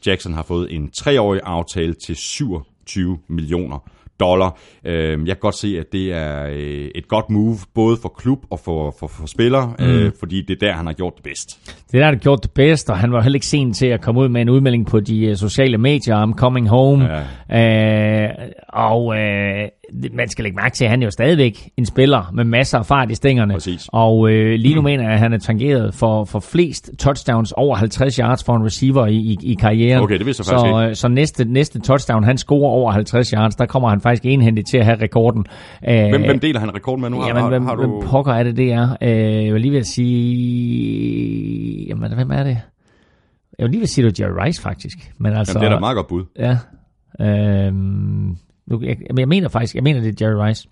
Jackson 0.06 0.32
har 0.32 0.42
fået 0.42 0.74
en 0.74 0.90
treårig 0.90 1.40
aftale 1.44 1.94
til 1.94 2.16
27 2.16 3.18
millioner 3.28 3.78
dollar. 4.20 4.58
Øh, 4.84 5.10
jeg 5.10 5.36
kan 5.36 5.40
godt 5.40 5.54
se, 5.54 5.76
at 5.80 5.86
det 5.92 6.12
er 6.12 6.46
øh, 6.46 6.88
et 6.94 7.08
godt 7.08 7.30
move, 7.30 7.56
både 7.74 7.96
for 8.02 8.08
klub 8.08 8.38
og 8.50 8.60
for, 8.64 8.94
for, 8.98 9.06
for 9.06 9.26
spillere, 9.26 9.74
mm. 9.78 9.84
øh, 9.84 10.12
fordi 10.20 10.42
det 10.42 10.62
er 10.62 10.66
der, 10.66 10.72
han 10.72 10.86
har 10.86 10.92
gjort 10.92 11.12
det 11.16 11.22
bedst. 11.22 11.58
Det 11.66 11.94
er 11.94 11.98
der, 11.98 12.04
han 12.04 12.14
har 12.14 12.20
gjort 12.20 12.42
det 12.42 12.50
bedst, 12.50 12.90
og 12.90 12.98
han 12.98 13.12
var 13.12 13.22
heller 13.22 13.36
ikke 13.36 13.46
sen 13.46 13.72
til 13.72 13.86
at 13.86 14.00
komme 14.00 14.20
ud 14.20 14.28
med 14.28 14.40
en 14.40 14.48
udmelding 14.48 14.86
på 14.86 15.00
de 15.00 15.30
uh, 15.30 15.36
sociale 15.36 15.78
medier 15.78 16.16
om 16.16 16.34
coming 16.34 16.68
home. 16.68 17.08
Ja. 17.50 18.28
Øh, 18.28 18.28
og 18.68 19.06
uh, 19.06 19.16
man 20.12 20.28
skal 20.28 20.42
lægge 20.42 20.56
mærke 20.56 20.74
til, 20.74 20.84
at 20.84 20.90
han 20.90 21.02
er 21.02 21.06
jo 21.06 21.10
stadigvæk 21.10 21.68
en 21.76 21.86
spiller 21.86 22.30
med 22.34 22.44
masser 22.44 22.78
af 22.78 22.86
fart 22.86 23.10
i 23.10 23.14
stængerne. 23.14 23.54
Præcis. 23.54 23.88
Og 23.92 24.30
øh, 24.30 24.58
lige 24.58 24.74
nu 24.74 24.82
mener 24.82 25.04
jeg, 25.04 25.12
at 25.12 25.18
han 25.18 25.32
er 25.32 25.38
tangeret 25.38 25.94
for, 25.94 26.24
for 26.24 26.40
flest 26.40 26.90
touchdowns 26.98 27.52
over 27.52 27.76
50 27.76 28.16
yards 28.16 28.44
for 28.44 28.56
en 28.56 28.64
receiver 28.64 29.06
i, 29.06 29.16
i, 29.16 29.36
i 29.42 29.54
karrieren. 29.54 30.02
Okay, 30.02 30.18
det 30.18 30.26
faktisk 30.26 30.48
så, 30.48 30.64
ikke. 30.66 30.88
øh, 30.90 30.94
så 30.94 31.08
næste, 31.08 31.44
næste 31.44 31.80
touchdown, 31.80 32.24
han 32.24 32.38
scorer 32.38 32.70
over 32.70 32.92
50 32.92 33.30
yards, 33.30 33.56
der 33.56 33.66
kommer 33.66 33.88
han 33.88 34.00
faktisk 34.00 34.09
enhændigt 34.24 34.68
til 34.68 34.78
at 34.78 34.84
have 34.84 35.02
rekorden. 35.02 35.46
Øh, 35.88 36.08
Hvem, 36.08 36.22
hvem 36.22 36.40
deler 36.40 36.60
han 36.60 36.74
rekorden 36.74 37.00
med 37.00 37.10
nu? 37.10 37.26
Jamen, 37.26 37.42
har, 37.42 37.48
hvem, 37.48 37.66
har 37.66 37.76
hvem 37.76 37.90
du... 37.90 38.02
pokker 38.06 38.32
er 38.32 38.42
det, 38.42 38.56
det 38.56 38.72
er? 38.72 38.96
Øh, 39.02 39.46
jeg 39.46 39.54
vil 39.54 39.60
lige 39.60 39.72
ved 39.72 39.78
at 39.78 39.86
sige... 39.86 41.86
Jamen, 41.88 42.14
hvem 42.14 42.30
er 42.30 42.42
det? 42.42 42.58
Jeg 43.58 43.64
vil 43.64 43.70
lige 43.70 43.80
ved 43.80 43.84
at 43.84 43.88
sige, 43.88 44.06
det 44.06 44.20
er 44.20 44.26
Jerry 44.26 44.46
Rice, 44.46 44.62
faktisk. 44.62 45.12
Men 45.18 45.32
altså, 45.32 45.52
Jamen, 45.52 45.60
det 45.62 45.66
er 45.66 45.70
da 45.70 45.76
et 45.76 45.80
meget 45.80 45.96
godt 45.96 46.06
bud. 46.08 46.24
Ja. 46.38 46.56
Øhm, 47.20 48.36
nu, 48.66 48.82
jeg, 48.82 48.96
jeg 49.18 49.28
mener 49.28 49.48
faktisk, 49.48 49.74
jeg 49.74 49.82
mener, 49.82 50.00
det 50.00 50.22
er 50.22 50.26
Jerry 50.26 50.46
Rice. 50.48 50.68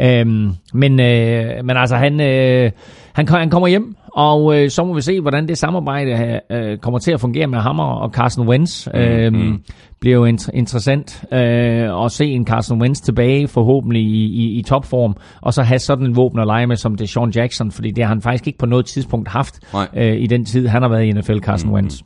Øhm, 0.00 0.50
men, 0.74 1.00
øh, 1.00 1.64
men 1.64 1.76
altså, 1.76 1.96
han, 1.96 2.20
øh, 2.20 2.70
han, 3.12 3.28
han 3.28 3.50
kommer 3.50 3.68
hjem, 3.68 3.96
og 4.16 4.58
øh, 4.58 4.70
så 4.70 4.84
må 4.84 4.94
vi 4.94 5.00
se, 5.00 5.20
hvordan 5.20 5.48
det 5.48 5.58
samarbejde 5.58 6.40
øh, 6.50 6.78
kommer 6.78 6.98
til 6.98 7.12
at 7.12 7.20
fungere 7.20 7.46
med 7.46 7.58
Hammer 7.58 7.84
og 7.84 8.10
Carson 8.10 8.48
Wentz. 8.48 8.88
Øh, 8.94 9.32
mm. 9.32 9.62
bliver 10.00 10.16
jo 10.16 10.26
int- 10.26 10.50
interessant 10.54 11.24
øh, 11.32 12.04
at 12.04 12.12
se 12.12 12.24
en 12.24 12.46
Carson 12.46 12.82
Wentz 12.82 13.00
tilbage, 13.00 13.48
forhåbentlig 13.48 14.02
i, 14.02 14.24
i, 14.24 14.58
i 14.58 14.62
topform, 14.62 15.16
og 15.42 15.54
så 15.54 15.62
have 15.62 15.78
sådan 15.78 16.06
en 16.06 16.16
våben 16.16 16.40
at 16.40 16.46
lege 16.46 16.66
med 16.66 16.76
som 16.76 16.94
det 16.94 17.08
Sean 17.08 17.30
Jackson, 17.30 17.72
fordi 17.72 17.90
det 17.90 18.04
har 18.04 18.08
han 18.08 18.22
faktisk 18.22 18.46
ikke 18.46 18.58
på 18.58 18.66
noget 18.66 18.86
tidspunkt 18.86 19.28
haft 19.28 19.72
Nej. 19.72 19.88
øh, 19.96 20.16
i 20.16 20.26
den 20.26 20.44
tid, 20.44 20.66
han 20.66 20.82
har 20.82 20.88
været 20.88 21.04
i 21.04 21.12
NFL, 21.12 21.38
Carson 21.38 21.70
Wentz. 21.70 21.96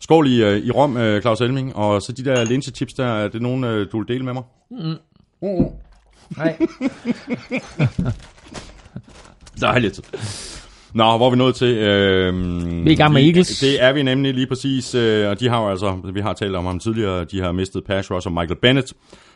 Skål 0.00 0.26
i, 0.26 0.44
øh, 0.44 0.58
i 0.58 0.70
Rom, 0.70 0.96
øh, 0.96 1.20
Claus 1.22 1.40
Elming. 1.40 1.76
Og 1.76 2.02
så 2.02 2.12
de 2.12 2.24
der 2.24 2.44
linsechips 2.44 2.92
der, 2.94 3.06
er 3.06 3.28
det 3.28 3.42
nogen, 3.42 3.64
øh, 3.64 3.86
du 3.92 3.98
vil 3.98 4.08
dele 4.08 4.24
med 4.24 4.32
mig? 4.32 4.42
Nej. 6.36 6.56
Dejligt. 9.60 10.00
Nå, 10.94 11.16
hvor 11.16 11.26
er 11.26 11.30
vi 11.30 11.36
nået 11.36 11.54
til? 11.54 11.68
Øh, 11.68 12.34
Vi 12.84 12.90
er 12.90 12.92
i 12.92 12.94
gang 12.94 13.12
med 13.12 13.22
Eagles. 13.22 13.60
Det 13.60 13.82
er 13.82 13.92
vi 13.92 14.02
nemlig 14.02 14.34
lige 14.34 14.46
præcis, 14.46 14.94
øh, 14.94 15.28
og 15.28 15.40
de 15.40 15.48
har 15.48 15.62
jo 15.62 15.68
altså, 15.68 15.96
vi 16.14 16.20
har 16.20 16.32
talt 16.32 16.56
om 16.56 16.64
ham 16.64 16.78
tidligere, 16.78 17.24
de 17.24 17.40
har 17.40 17.52
mistet 17.52 17.84
pass 17.84 18.10
rusher 18.10 18.32
Michael 18.32 18.60
Bennett, 18.62 18.92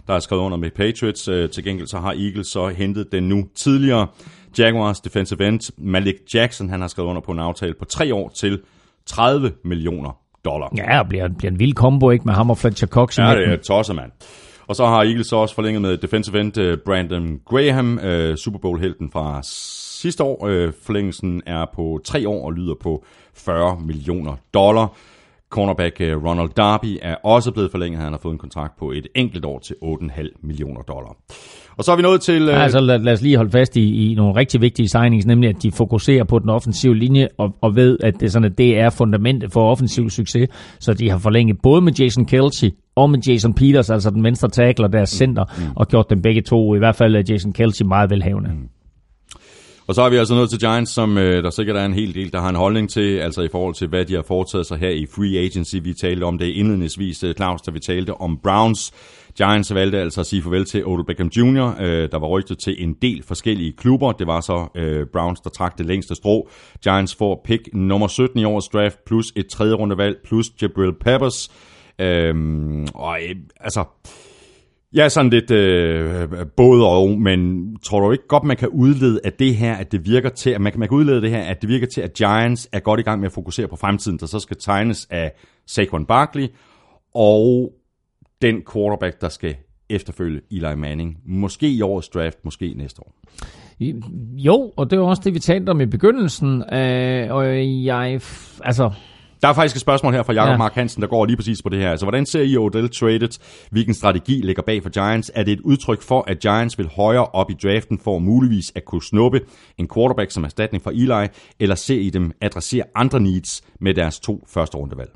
der 0.07 0.15
er 0.15 0.19
skrevet 0.21 0.43
under 0.43 0.59
med 0.59 0.71
Patriots. 0.71 1.29
Øh, 1.29 1.51
til 1.51 1.65
gengæld 1.65 1.87
så 1.87 1.99
har 1.99 2.11
Eagles 2.13 2.47
så 2.47 2.69
hentet 2.69 3.13
den 3.13 3.29
nu 3.29 3.45
tidligere 3.55 4.07
Jaguars 4.59 5.01
defensive 5.01 5.49
end 5.49 5.73
Malik 5.79 6.15
Jackson, 6.35 6.69
han 6.69 6.81
har 6.81 6.89
skrevet 6.89 7.09
under 7.09 7.23
på 7.23 7.33
en 7.33 7.39
aftale 7.39 7.75
på 7.79 7.85
tre 7.85 8.15
år 8.15 8.29
til 8.29 8.61
30 9.07 9.53
millioner 9.65 10.17
dollar. 10.45 10.73
Ja, 10.77 10.99
og 11.01 11.09
bliver, 11.09 11.29
bliver 11.39 11.51
en 11.51 11.59
vild 11.59 11.75
combo, 11.75 12.11
ikke, 12.11 12.25
med 12.25 12.35
ham 12.35 12.51
og 12.51 12.59
Fletcher 12.59 12.89
Cox. 12.89 13.19
Ja, 13.19 13.35
det 13.35 13.49
er 13.49 13.57
tosser, 13.57 13.95
mand. 13.95 14.11
Og 14.67 14.77
så 14.77 14.87
har 14.87 14.97
Eagles 14.97 15.27
så 15.27 15.37
også 15.37 15.55
forlænget 15.55 15.83
med 15.83 15.97
defensive 15.97 16.41
end 16.41 16.59
uh, 16.59 16.75
Brandon 16.85 17.39
Graham, 17.47 17.99
uh, 18.05 18.35
Super 18.35 18.59
Bowl-helten 18.59 19.11
fra 19.13 19.41
sidste 20.01 20.25
år. 20.25 20.45
Uh, 20.45 20.73
forlængelsen 20.83 21.43
er 21.47 21.65
på 21.75 22.01
tre 22.05 22.29
år 22.29 22.47
og 22.47 22.53
lyder 22.53 22.75
på 22.81 23.05
40 23.35 23.81
millioner 23.81 24.37
dollar. 24.55 24.93
Cornerback 25.51 26.01
uh, 26.01 26.25
Ronald 26.25 26.49
Darby 26.57 26.99
er 27.03 27.15
også 27.15 27.53
blevet 27.53 27.71
forlænget. 27.71 28.01
Han 28.03 28.13
har 28.13 28.19
fået 28.23 28.33
en 28.33 28.39
kontrakt 28.39 28.79
på 28.79 28.91
et 28.91 29.07
enkelt 29.15 29.45
år 29.45 29.59
til 29.59 29.75
8,5 29.85 30.29
millioner 30.43 30.83
dollar. 30.83 31.17
Og 31.77 31.85
så 31.85 31.93
er 31.93 31.97
vi 31.97 32.03
nået 32.03 32.21
til... 32.21 32.43
Ja, 32.43 32.63
altså 32.63 32.81
lad, 32.81 32.99
lad 32.99 33.13
os 33.13 33.23
lige 33.23 33.37
holde 33.37 33.51
fast 33.51 33.77
i, 33.77 34.11
i 34.11 34.15
nogle 34.15 34.37
rigtig 34.37 34.61
vigtige 34.61 34.89
signings, 34.89 35.27
nemlig 35.27 35.51
at 35.51 35.63
de 35.63 35.73
fokuserer 35.73 36.25
på 36.25 36.39
den 36.39 36.51
offensive 36.51 36.97
linje 36.97 37.29
og, 37.39 37.57
og 37.61 37.77
ved, 37.77 37.99
at 38.03 38.21
det, 38.21 38.33
sådan, 38.33 38.53
at 38.53 38.59
det 38.59 38.79
er 38.79 38.91
fundamentet 38.91 39.53
for 39.53 39.71
offensiv 39.71 40.11
succes. 40.11 40.49
Så 40.81 40.95
de 40.95 41.11
har 41.11 41.19
forlænget 41.19 41.57
både 41.63 41.81
med 41.81 41.93
Jason 41.93 42.25
Kelsey 42.27 42.71
og 42.95 43.11
med 43.11 43.19
Jason 43.29 43.55
Peters, 43.55 43.91
altså 43.91 44.11
den 44.11 44.25
venstre 44.25 44.49
tackle 44.49 44.85
og 44.85 44.93
deres 44.93 45.11
center, 45.11 45.45
mm. 45.59 45.65
og 45.77 45.89
gjort 45.89 46.11
dem 46.11 46.23
begge 46.23 46.43
to, 46.43 46.75
i 46.75 46.79
hvert 46.79 46.97
fald 46.97 47.17
er 47.17 47.23
Jason 47.29 47.53
Kelsey 47.53 47.85
meget 47.85 48.11
velhavende. 48.11 48.51
Mm. 48.51 48.69
Og 49.89 49.95
så 49.95 50.03
er 50.03 50.11
vi 50.11 50.17
altså 50.17 50.35
nået 50.35 50.51
til 50.51 50.59
Giants, 50.59 50.93
som 50.93 51.19
øh, 51.19 51.43
der 51.43 51.51
sikkert 51.51 51.77
er 51.77 51.85
en 51.85 51.95
hel 51.95 52.15
del, 52.15 52.33
der 52.33 52.41
har 52.41 52.49
en 52.49 52.57
holdning 52.57 52.91
til, 52.91 53.19
altså 53.19 53.43
i 53.43 53.49
forhold 53.49 53.75
til, 53.75 53.89
hvad 53.89 54.05
de 54.05 54.15
har 54.15 54.23
foretaget 54.23 54.67
sig 54.67 54.79
her 54.79 54.89
i 54.89 55.07
free 55.07 55.39
agency. 55.39 55.77
Vi 55.83 55.95
talte 55.95 56.25
om 56.25 56.39
det 56.39 56.47
indledningsvis, 56.47 57.25
øh, 57.25 57.35
Claus, 57.35 57.63
da 57.63 57.71
vi 57.71 57.79
talte 57.79 58.15
om 58.15 58.39
Browns. 58.43 58.93
Giants 59.37 59.75
valgte 59.75 59.99
altså 59.99 60.21
at 60.21 60.27
sige 60.27 60.43
farvel 60.43 60.65
til 60.65 60.87
Odell 60.87 61.07
Beckham 61.07 61.31
Jr., 61.37 61.75
øh, 61.81 62.11
der 62.11 62.19
var 62.19 62.27
rygtet 62.27 62.59
til 62.59 62.83
en 62.83 62.95
del 63.03 63.23
forskellige 63.23 63.73
klubber. 63.73 64.13
Det 64.13 64.27
var 64.27 64.41
så 64.41 64.69
øh, 64.75 65.07
Browns, 65.13 65.41
der 65.41 65.51
trak 65.51 65.79
det 65.79 65.87
længste 65.87 66.15
strå. 66.15 66.49
Giants 66.83 67.15
får 67.15 67.41
pick 67.45 67.69
nummer 67.73 68.09
17 68.09 68.41
i 68.41 68.45
årets 68.45 68.69
draft, 68.69 69.05
plus 69.07 69.33
et 69.37 69.47
tredje 69.47 69.75
rundevalg, 69.75 70.17
plus 70.25 70.51
Jabril 70.63 70.93
Peppers. 71.01 71.51
Øhm, 71.99 72.87
og 72.95 73.19
øh, 73.23 73.37
altså... 73.61 73.85
Jeg 74.97 75.05
er 75.05 75.09
sådan 75.09 75.31
lidt 75.31 75.51
øh, 75.51 76.23
øh, 76.23 76.29
både 76.57 76.87
og, 76.87 77.21
men 77.21 77.71
tror 77.83 78.01
du 78.01 78.13
ikke 78.13 78.27
godt, 78.29 78.45
man 78.45 78.57
kan 78.57 78.69
udlede 78.69 79.21
af 79.25 79.33
det 79.33 79.55
her, 79.55 79.75
at 79.75 79.93
det 79.93 80.07
virker 80.07 80.29
til, 80.29 80.51
at 80.51 80.61
man 80.61 80.73
kan, 80.73 80.79
man 80.79 80.89
kan 80.89 80.97
udlede 80.97 81.21
det 81.21 81.31
her, 81.31 81.43
at 81.43 81.63
det 81.63 81.69
virker 81.69 81.87
til, 81.87 82.01
at 82.01 82.13
Giants 82.13 82.69
er 82.73 82.81
godt 82.81 83.01
i 83.01 83.03
gang 83.03 83.21
med 83.21 83.27
at 83.27 83.33
fokusere 83.33 83.69
på 83.69 83.77
fremtiden, 83.77 84.19
der 84.19 84.27
så 84.27 84.39
skal 84.39 84.57
tegnes 84.57 85.07
af 85.11 85.33
Saquon 85.67 86.07
Barkley 86.07 86.49
og 87.15 87.73
den 88.43 88.63
quarterback, 88.73 89.21
der 89.21 89.29
skal 89.29 89.57
efterfølge 89.91 90.41
Eli 90.51 90.77
Manning. 90.77 91.19
Måske 91.25 91.69
i 91.69 91.83
årets 91.83 92.09
draft, 92.09 92.45
måske 92.45 92.75
næste 92.77 93.01
år. 93.01 93.15
Jo, 94.37 94.73
og 94.77 94.91
det 94.91 94.99
var 94.99 95.05
også 95.05 95.23
det, 95.25 95.35
vi 95.35 95.39
talte 95.39 95.71
om 95.71 95.81
i 95.81 95.87
begyndelsen, 95.87 96.75
øh, 96.75 97.35
og 97.35 97.47
jeg, 97.85 98.21
altså, 98.65 98.91
der 99.43 99.49
er 99.49 99.53
faktisk 99.53 99.77
et 99.77 99.81
spørgsmål 99.81 100.13
her 100.13 100.23
fra 100.23 100.33
Jakob 100.33 100.51
Ja. 100.53 100.57
Mark 100.57 100.75
Hansen, 100.75 101.03
der 101.03 101.09
går 101.09 101.25
lige 101.25 101.37
præcis 101.37 101.63
på 101.63 101.69
det 101.69 101.79
her. 101.79 101.91
Altså, 101.91 102.07
hvordan 102.07 102.27
ser 102.27 102.41
I 102.41 102.57
Odell 102.57 102.91
traded? 102.91 103.39
Hvilken 103.71 103.95
strategi 103.95 104.41
ligger 104.45 104.63
bag 104.63 104.83
for 104.83 104.91
Giants? 104.91 105.31
Er 105.35 105.43
det 105.43 105.53
et 105.53 105.61
udtryk 105.61 106.03
for, 106.03 106.25
at 106.27 106.39
Giants 106.39 106.79
vil 106.79 106.89
højere 106.97 107.27
op 107.27 107.51
i 107.51 107.55
draften 107.63 107.99
for 107.99 108.19
muligvis 108.19 108.73
at 108.75 108.85
kunne 108.85 109.03
snuppe 109.03 109.41
en 109.79 109.89
quarterback 109.95 110.31
som 110.31 110.45
erstatning 110.45 110.83
for 110.83 110.91
Eli? 110.91 111.29
Eller 111.61 111.75
ser 111.75 112.01
I 112.01 112.11
dem 112.11 112.33
adressere 112.41 112.85
andre 112.95 113.21
needs 113.21 113.63
med 113.81 113.95
deres 113.95 114.21
to 114.21 114.45
første 114.49 114.77
rundevalg? 114.77 115.11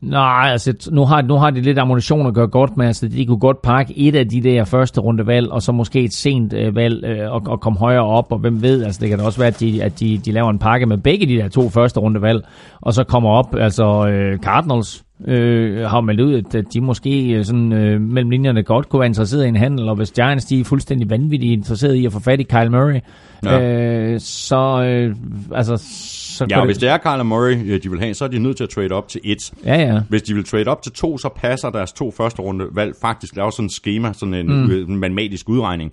Nej, 0.00 0.48
altså 0.52 0.88
nu 0.92 1.04
har, 1.04 1.22
nu 1.22 1.34
har 1.34 1.50
de 1.50 1.60
lidt 1.60 1.78
ammunition 1.78 2.26
at 2.26 2.34
gøre 2.34 2.48
godt 2.48 2.76
med, 2.76 2.86
altså 2.86 3.08
de 3.08 3.26
kunne 3.26 3.38
godt 3.38 3.62
pakke 3.62 3.98
et 3.98 4.14
af 4.14 4.28
de 4.28 4.40
der 4.40 4.64
første 4.64 5.00
runde 5.00 5.26
valg, 5.26 5.50
og 5.50 5.62
så 5.62 5.72
måske 5.72 6.04
et 6.04 6.12
sent 6.12 6.52
øh, 6.52 6.74
valg 6.76 7.04
øh, 7.04 7.32
og, 7.32 7.42
og 7.46 7.60
komme 7.60 7.78
højere 7.78 8.04
op, 8.04 8.32
og 8.32 8.38
hvem 8.38 8.62
ved, 8.62 8.84
altså 8.84 9.00
det 9.00 9.08
kan 9.08 9.18
da 9.18 9.24
også 9.24 9.38
være, 9.38 9.48
at 9.48 9.60
de, 9.60 9.82
at 9.82 10.00
de, 10.00 10.18
de 10.18 10.32
laver 10.32 10.50
en 10.50 10.58
pakke 10.58 10.86
med 10.86 10.98
begge 10.98 11.26
de 11.26 11.36
der 11.36 11.48
to 11.48 11.68
første 11.68 12.00
runde 12.00 12.22
valg, 12.22 12.44
og 12.80 12.94
så 12.94 13.04
kommer 13.04 13.30
op, 13.30 13.54
altså 13.54 14.08
øh, 14.08 14.38
Cardinals 14.38 15.04
øh, 15.26 15.80
har 15.80 16.00
meldt 16.00 16.20
ud, 16.20 16.34
at, 16.54 16.64
de 16.72 16.80
måske 16.80 17.30
øh, 17.30 17.44
sådan, 17.44 17.72
øh, 17.72 18.00
mellem 18.00 18.30
linjerne 18.30 18.62
godt 18.62 18.88
kunne 18.88 19.00
være 19.00 19.06
interesseret 19.06 19.44
i 19.44 19.48
en 19.48 19.56
handel, 19.56 19.88
og 19.88 19.96
hvis 19.96 20.10
Giants 20.10 20.44
de 20.44 20.60
er 20.60 20.64
fuldstændig 20.64 21.10
vanvittigt 21.10 21.52
interesseret 21.52 21.94
i 21.94 22.06
at 22.06 22.12
få 22.12 22.20
fat 22.20 22.40
i 22.40 22.42
Kyle 22.42 22.70
Murray, 22.70 23.00
Ja. 23.44 23.62
øh, 23.62 24.20
så, 24.20 24.82
øh, 24.82 25.16
altså, 25.52 25.76
så 25.76 26.46
Ja, 26.50 26.64
hvis 26.64 26.78
det, 26.78 26.88
er 26.88 26.98
Kyler 26.98 27.22
Murray, 27.22 27.56
øh, 27.64 27.82
de 27.82 27.90
vil 27.90 28.00
have, 28.00 28.14
så 28.14 28.24
er 28.24 28.28
de 28.28 28.38
nødt 28.38 28.56
til 28.56 28.64
at 28.64 28.70
trade 28.70 28.92
op 28.92 29.08
til 29.08 29.20
et. 29.24 29.52
ja, 29.64 29.74
ja. 29.74 30.00
Hvis 30.08 30.22
de 30.22 30.34
vil 30.34 30.44
trade 30.44 30.68
op 30.68 30.82
til 30.82 30.92
to, 30.92 31.18
så 31.18 31.28
passer 31.36 31.70
deres 31.70 31.92
to 31.92 32.10
første 32.10 32.42
runde 32.42 32.66
valg 32.72 32.94
faktisk. 33.00 33.34
Der 33.34 33.40
er 33.40 33.44
også 33.44 33.56
sådan 33.56 33.66
et 33.66 33.72
schema, 33.72 34.12
sådan 34.12 34.34
en, 34.34 34.46
mm. 34.46 34.70
en 34.70 34.98
matematisk 34.98 35.48
udregning. 35.48 35.92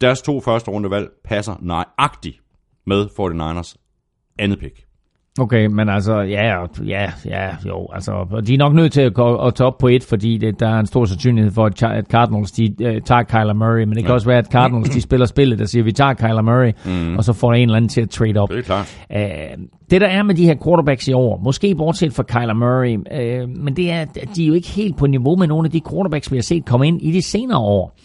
Deres 0.00 0.22
to 0.22 0.40
første 0.40 0.70
runde 0.70 0.90
valg 0.90 1.08
passer 1.24 1.54
nøjagtigt 1.60 2.36
med 2.86 3.06
49ers 3.06 3.74
andet 4.38 4.58
pick. 4.58 4.87
Okay, 5.38 5.66
men 5.66 5.88
altså, 5.88 6.20
ja, 6.20 6.64
ja, 6.86 7.12
ja, 7.24 7.48
jo, 7.66 7.88
altså, 7.92 8.42
de 8.46 8.54
er 8.54 8.58
nok 8.58 8.74
nødt 8.74 8.92
til 8.92 9.00
at, 9.00 9.14
gå, 9.14 9.36
at 9.36 9.54
tage 9.54 9.66
op 9.66 9.78
på 9.78 9.88
et, 9.88 10.04
fordi 10.04 10.38
det, 10.38 10.60
der 10.60 10.68
er 10.68 10.80
en 10.80 10.86
stor 10.86 11.04
sandsynlighed 11.04 11.52
for, 11.52 11.66
at 11.66 11.82
at 11.82 12.06
Cardinals, 12.06 12.52
de 12.52 12.74
uh, 12.80 13.02
tager 13.04 13.22
Kyler 13.22 13.52
Murray, 13.52 13.84
men 13.84 13.90
det 13.90 13.96
kan 13.96 14.08
ja. 14.08 14.14
også 14.14 14.26
være, 14.26 14.38
at 14.38 14.46
Cardinals, 14.46 14.88
de 14.88 15.00
spiller 15.00 15.26
spillet, 15.26 15.58
der 15.58 15.64
siger, 15.64 15.82
vi 15.82 15.92
tager 15.92 16.14
Kyler 16.14 16.42
Murray, 16.42 16.72
mm. 16.86 17.16
og 17.16 17.24
så 17.24 17.32
får 17.32 17.52
en 17.52 17.62
eller 17.62 17.76
anden 17.76 17.88
til 17.88 18.00
at 18.00 18.10
trade 18.10 18.36
op. 18.36 18.48
Det 18.48 18.58
er 18.58 18.62
klart. 18.62 18.98
Uh, 19.10 19.64
det 19.90 20.00
der 20.00 20.06
er 20.06 20.22
med 20.22 20.34
de 20.34 20.44
her 20.44 20.54
quarterbacks 20.64 21.08
i 21.08 21.12
år, 21.12 21.40
måske 21.44 21.74
bortset 21.74 22.12
fra 22.12 22.22
Kyler 22.22 22.54
Murray, 22.54 22.96
uh, 22.96 23.64
men 23.64 23.76
det 23.76 23.90
er, 23.90 24.00
at 24.00 24.28
de 24.36 24.42
er 24.42 24.48
jo 24.48 24.54
ikke 24.54 24.68
helt 24.68 24.96
på 24.96 25.06
niveau 25.06 25.36
med 25.36 25.46
nogle 25.46 25.66
af 25.66 25.70
de 25.70 25.80
quarterbacks, 25.90 26.32
vi 26.32 26.36
har 26.36 26.42
set 26.42 26.64
komme 26.64 26.88
ind 26.88 27.02
i 27.02 27.10
de 27.10 27.22
senere 27.22 27.58
år. 27.58 27.98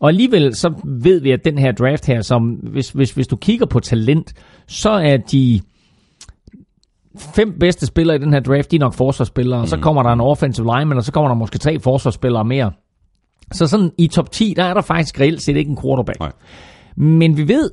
Og 0.00 0.08
alligevel 0.08 0.54
så 0.54 0.72
ved 0.84 1.20
vi, 1.20 1.30
at 1.30 1.44
den 1.44 1.58
her 1.58 1.72
draft 1.72 2.06
her, 2.06 2.22
som 2.22 2.42
hvis, 2.48 2.90
hvis, 2.90 3.10
hvis 3.10 3.26
du 3.26 3.36
kigger 3.36 3.66
på 3.66 3.80
talent, 3.80 4.32
så 4.66 4.90
er 4.90 5.16
de 5.16 5.60
fem 7.18 7.56
bedste 7.60 7.86
spillere 7.86 8.16
i 8.16 8.18
den 8.18 8.32
her 8.32 8.40
draft, 8.40 8.70
de 8.70 8.76
er 8.76 8.80
nok 8.80 8.94
forsvarsspillere, 8.94 9.60
mm. 9.60 9.66
så 9.66 9.76
kommer 9.76 10.02
der 10.02 10.10
en 10.10 10.20
offensive 10.20 10.66
lineman, 10.66 10.98
og 10.98 11.04
så 11.04 11.12
kommer 11.12 11.28
der 11.28 11.34
måske 11.34 11.58
tre 11.58 11.80
forsvarsspillere 11.80 12.44
mere. 12.44 12.72
Så 13.52 13.66
sådan 13.66 13.90
i 13.98 14.06
top 14.06 14.30
10, 14.30 14.54
der 14.56 14.64
er 14.64 14.74
der 14.74 14.80
faktisk 14.80 15.20
reelt 15.20 15.42
set 15.42 15.56
ikke 15.56 15.70
en 15.70 15.78
quarterback. 15.82 16.20
Nej. 16.20 16.32
Men 16.96 17.36
vi 17.36 17.48
ved 17.48 17.70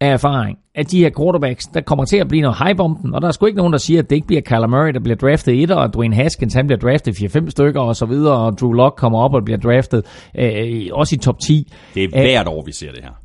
af 0.00 0.12
erfaring, 0.12 0.58
at 0.74 0.90
de 0.90 0.98
her 0.98 1.10
quarterbacks, 1.18 1.66
der 1.66 1.80
kommer 1.80 2.04
til 2.04 2.16
at 2.16 2.28
blive 2.28 2.42
noget 2.42 2.56
hype 2.58 2.82
om 2.82 3.14
og 3.14 3.22
der 3.22 3.28
er 3.28 3.32
sgu 3.32 3.46
ikke 3.46 3.56
nogen, 3.56 3.72
der 3.72 3.78
siger, 3.78 4.02
at 4.02 4.10
det 4.10 4.16
ikke 4.16 4.26
bliver 4.26 4.42
Kyler 4.42 4.66
Murray, 4.66 4.92
der 4.94 5.00
bliver 5.00 5.16
draftet 5.16 5.62
et, 5.62 5.70
og 5.70 5.94
Dwayne 5.94 6.14
Haskins, 6.14 6.54
han 6.54 6.66
bliver 6.66 6.78
draftet 6.78 7.36
4-5 7.36 7.50
stykker 7.50 7.80
og 7.80 7.96
så 7.96 8.06
videre, 8.06 8.36
og 8.36 8.58
Drew 8.60 8.72
Lock 8.72 8.96
kommer 8.96 9.18
op 9.18 9.34
og 9.34 9.44
bliver 9.44 9.58
draftet 9.58 10.04
øh, 10.38 10.86
også 10.92 11.14
i 11.14 11.18
top 11.18 11.38
10. 11.38 11.72
Det 11.94 12.04
er 12.04 12.08
hvert 12.22 12.48
år, 12.48 12.62
vi 12.64 12.72
ser 12.72 12.90
det 12.92 13.00
her. 13.02 13.23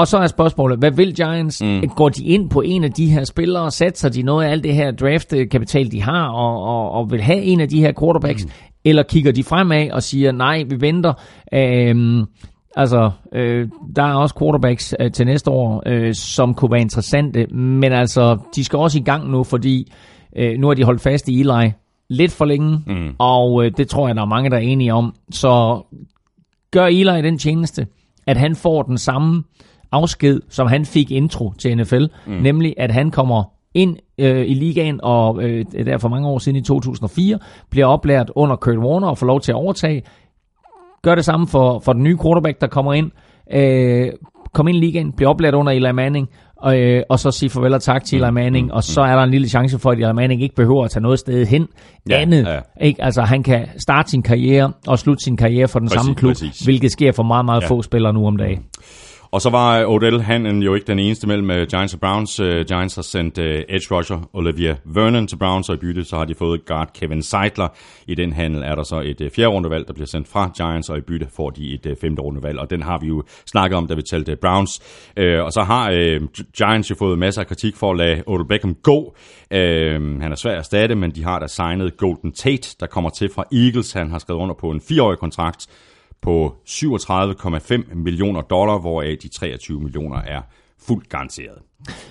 Og 0.00 0.08
så 0.08 0.18
er 0.18 0.26
spørgsmålet, 0.26 0.78
hvad 0.78 0.90
vil 0.90 1.14
Giants? 1.14 1.62
Mm. 1.62 1.88
Går 1.96 2.08
de 2.08 2.24
ind 2.24 2.50
på 2.50 2.60
en 2.60 2.84
af 2.84 2.92
de 2.92 3.06
her 3.06 3.24
spillere? 3.24 3.70
Satser 3.70 4.08
de 4.08 4.22
noget 4.22 4.46
af 4.46 4.50
alt 4.50 4.64
det 4.64 4.74
her 4.74 4.90
draftkapital, 4.90 5.92
de 5.92 6.02
har, 6.02 6.28
og, 6.28 6.62
og, 6.62 6.90
og 6.90 7.10
vil 7.10 7.20
have 7.20 7.42
en 7.42 7.60
af 7.60 7.68
de 7.68 7.80
her 7.80 7.92
quarterbacks? 8.00 8.44
Mm. 8.44 8.50
Eller 8.84 9.02
kigger 9.02 9.32
de 9.32 9.44
fremad 9.44 9.90
og 9.90 10.02
siger, 10.02 10.32
nej, 10.32 10.62
vi 10.68 10.80
venter. 10.80 11.12
Øhm, 11.54 12.24
altså, 12.76 13.10
øh, 13.32 13.68
der 13.96 14.02
er 14.02 14.14
også 14.14 14.34
quarterbacks 14.38 14.94
øh, 15.00 15.12
til 15.12 15.26
næste 15.26 15.50
år, 15.50 15.82
øh, 15.86 16.14
som 16.14 16.54
kunne 16.54 16.70
være 16.70 16.80
interessante. 16.80 17.46
Men 17.46 17.92
altså, 17.92 18.38
de 18.56 18.64
skal 18.64 18.78
også 18.78 18.98
i 18.98 19.02
gang 19.02 19.30
nu, 19.30 19.44
fordi 19.44 19.92
øh, 20.36 20.58
nu 20.58 20.66
har 20.66 20.74
de 20.74 20.84
holdt 20.84 21.00
fast 21.00 21.28
i 21.28 21.40
Eli 21.40 21.70
lidt 22.08 22.32
for 22.32 22.44
længe. 22.44 22.78
Mm. 22.86 23.14
Og 23.18 23.64
øh, 23.64 23.72
det 23.76 23.88
tror 23.88 24.06
jeg, 24.06 24.16
der 24.16 24.22
er 24.22 24.26
mange, 24.26 24.50
der 24.50 24.56
er 24.56 24.60
enige 24.60 24.94
om. 24.94 25.14
Så 25.30 25.82
gør 26.70 26.86
Eli 26.86 27.22
den 27.22 27.38
tjeneste, 27.38 27.86
at 28.26 28.36
han 28.36 28.56
får 28.56 28.82
den 28.82 28.98
samme 28.98 29.42
afsked, 29.92 30.40
som 30.48 30.66
han 30.66 30.84
fik 30.84 31.10
intro 31.10 31.52
til 31.58 31.76
NFL, 31.76 32.04
mm. 32.26 32.32
nemlig 32.32 32.74
at 32.78 32.90
han 32.90 33.10
kommer 33.10 33.42
ind 33.74 33.96
øh, 34.18 34.46
i 34.46 34.54
ligaen, 34.54 35.00
og 35.02 35.42
øh, 35.42 35.64
der 35.86 35.98
for 35.98 36.08
mange 36.08 36.28
år 36.28 36.38
siden 36.38 36.56
i 36.56 36.62
2004, 36.62 37.38
bliver 37.70 37.86
oplært 37.86 38.30
under 38.34 38.56
Kurt 38.56 38.78
Warner 38.78 39.08
og 39.08 39.18
får 39.18 39.26
lov 39.26 39.40
til 39.40 39.52
at 39.52 39.56
overtage. 39.56 40.02
Gør 41.02 41.14
det 41.14 41.24
samme 41.24 41.46
for, 41.48 41.78
for 41.78 41.92
den 41.92 42.02
nye 42.02 42.18
quarterback, 42.22 42.60
der 42.60 42.66
kommer 42.66 42.92
ind. 42.92 43.10
Øh, 43.52 44.08
kom 44.54 44.68
ind 44.68 44.76
i 44.76 44.80
ligaen, 44.80 45.12
bliver 45.12 45.30
oplært 45.30 45.54
under 45.54 45.72
Eli 45.72 45.92
Manning, 45.92 46.28
og, 46.56 46.78
øh, 46.80 47.02
og 47.08 47.18
så 47.18 47.30
sige 47.30 47.50
farvel 47.50 47.74
og 47.74 47.82
tak 47.82 48.04
til 48.04 48.22
Eli 48.22 48.30
Manning, 48.30 48.72
og 48.72 48.84
så 48.84 49.00
er 49.00 49.16
der 49.16 49.22
en 49.22 49.30
lille 49.30 49.48
chance 49.48 49.78
for, 49.78 49.90
at 49.90 49.98
Eli 49.98 50.12
Manning 50.12 50.42
ikke 50.42 50.54
behøver 50.54 50.84
at 50.84 50.90
tage 50.90 51.02
noget 51.02 51.18
sted 51.18 51.46
hen 51.46 51.68
Ja, 52.10 52.20
andet. 52.20 52.46
ja. 52.46 52.86
Ikke? 52.86 53.04
Altså 53.04 53.22
han 53.22 53.42
kan 53.42 53.66
starte 53.78 54.10
sin 54.10 54.22
karriere 54.22 54.72
og 54.86 54.98
slutte 54.98 55.24
sin 55.24 55.36
karriere 55.36 55.68
for 55.68 55.78
den 55.78 55.88
Præcis, 55.88 56.00
samme 56.00 56.14
klub, 56.14 56.30
præcis. 56.30 56.58
hvilket 56.60 56.92
sker 56.92 57.12
for 57.12 57.22
meget, 57.22 57.44
meget 57.44 57.62
Ja. 57.62 57.66
få 57.66 57.82
spillere 57.82 58.12
nu 58.12 58.26
om 58.26 58.36
dagen. 58.36 58.62
Og 59.32 59.40
så 59.40 59.50
var 59.50 59.86
Odell 59.86 60.20
Hannon 60.20 60.62
jo 60.62 60.74
ikke 60.74 60.86
den 60.86 60.98
eneste 60.98 61.26
mellem 61.26 61.50
øh, 61.50 61.66
Giants 61.66 61.94
og 61.94 62.00
Browns. 62.00 62.40
Øh, 62.40 62.64
Giants 62.64 62.94
har 62.94 63.02
sendt 63.02 63.38
øh, 63.38 63.62
edge 63.68 63.94
rusher 63.94 64.28
Olivia 64.32 64.76
Vernon 64.84 65.26
til 65.26 65.36
Browns, 65.36 65.68
og 65.68 65.74
i 65.74 65.78
bytte 65.78 66.04
så 66.04 66.16
har 66.16 66.24
de 66.24 66.34
fået 66.34 66.64
guard 66.64 66.92
Kevin 66.94 67.22
Seidler. 67.22 67.68
I 68.06 68.14
den 68.14 68.32
handel 68.32 68.62
er 68.62 68.74
der 68.74 68.82
så 68.82 69.00
et 69.00 69.30
fjerde 69.36 69.48
rundevalg, 69.48 69.86
der 69.86 69.92
bliver 69.92 70.06
sendt 70.06 70.28
fra 70.28 70.50
Giants, 70.56 70.88
og 70.88 70.98
i 70.98 71.00
bytte 71.00 71.26
får 71.36 71.50
de 71.50 71.74
et 71.74 71.98
femte 72.00 72.22
rundevalg. 72.22 72.58
Og 72.58 72.70
den 72.70 72.82
har 72.82 72.98
vi 73.00 73.06
jo 73.06 73.22
snakket 73.46 73.76
om, 73.76 73.86
da 73.86 73.94
vi 73.94 74.02
talte 74.02 74.36
Browns. 74.36 74.80
Øh, 75.16 75.44
og 75.44 75.52
så 75.52 75.62
har 75.62 75.90
Giants 76.56 76.90
jo 76.90 76.94
fået 76.94 77.18
masser 77.18 77.40
af 77.40 77.46
kritik 77.46 77.76
for 77.76 77.90
at 77.90 77.96
lade 77.96 78.22
Odell 78.26 78.48
Beckham 78.48 78.74
gå. 78.74 79.14
Øh, 79.50 80.20
han 80.20 80.32
er 80.32 80.36
svær 80.36 80.52
at 80.52 80.58
erstatte, 80.58 80.94
men 80.94 81.10
de 81.10 81.24
har 81.24 81.38
da 81.38 81.46
signet 81.46 81.96
Golden 81.96 82.32
Tate, 82.32 82.76
der 82.80 82.86
kommer 82.86 83.10
til 83.10 83.30
fra 83.34 83.44
Eagles. 83.52 83.92
Han 83.92 84.10
har 84.10 84.18
skrevet 84.18 84.40
under 84.40 84.54
på 84.54 84.70
en 84.70 84.80
fireårig 84.80 85.18
kontrakt 85.18 85.66
på 86.22 86.56
37,5 86.68 87.94
millioner 87.94 88.40
dollar, 88.42 88.78
hvoraf 88.78 89.16
de 89.22 89.28
23 89.28 89.80
millioner 89.80 90.16
er 90.16 90.42
fuldt 90.78 91.08
garanteret. 91.08 91.58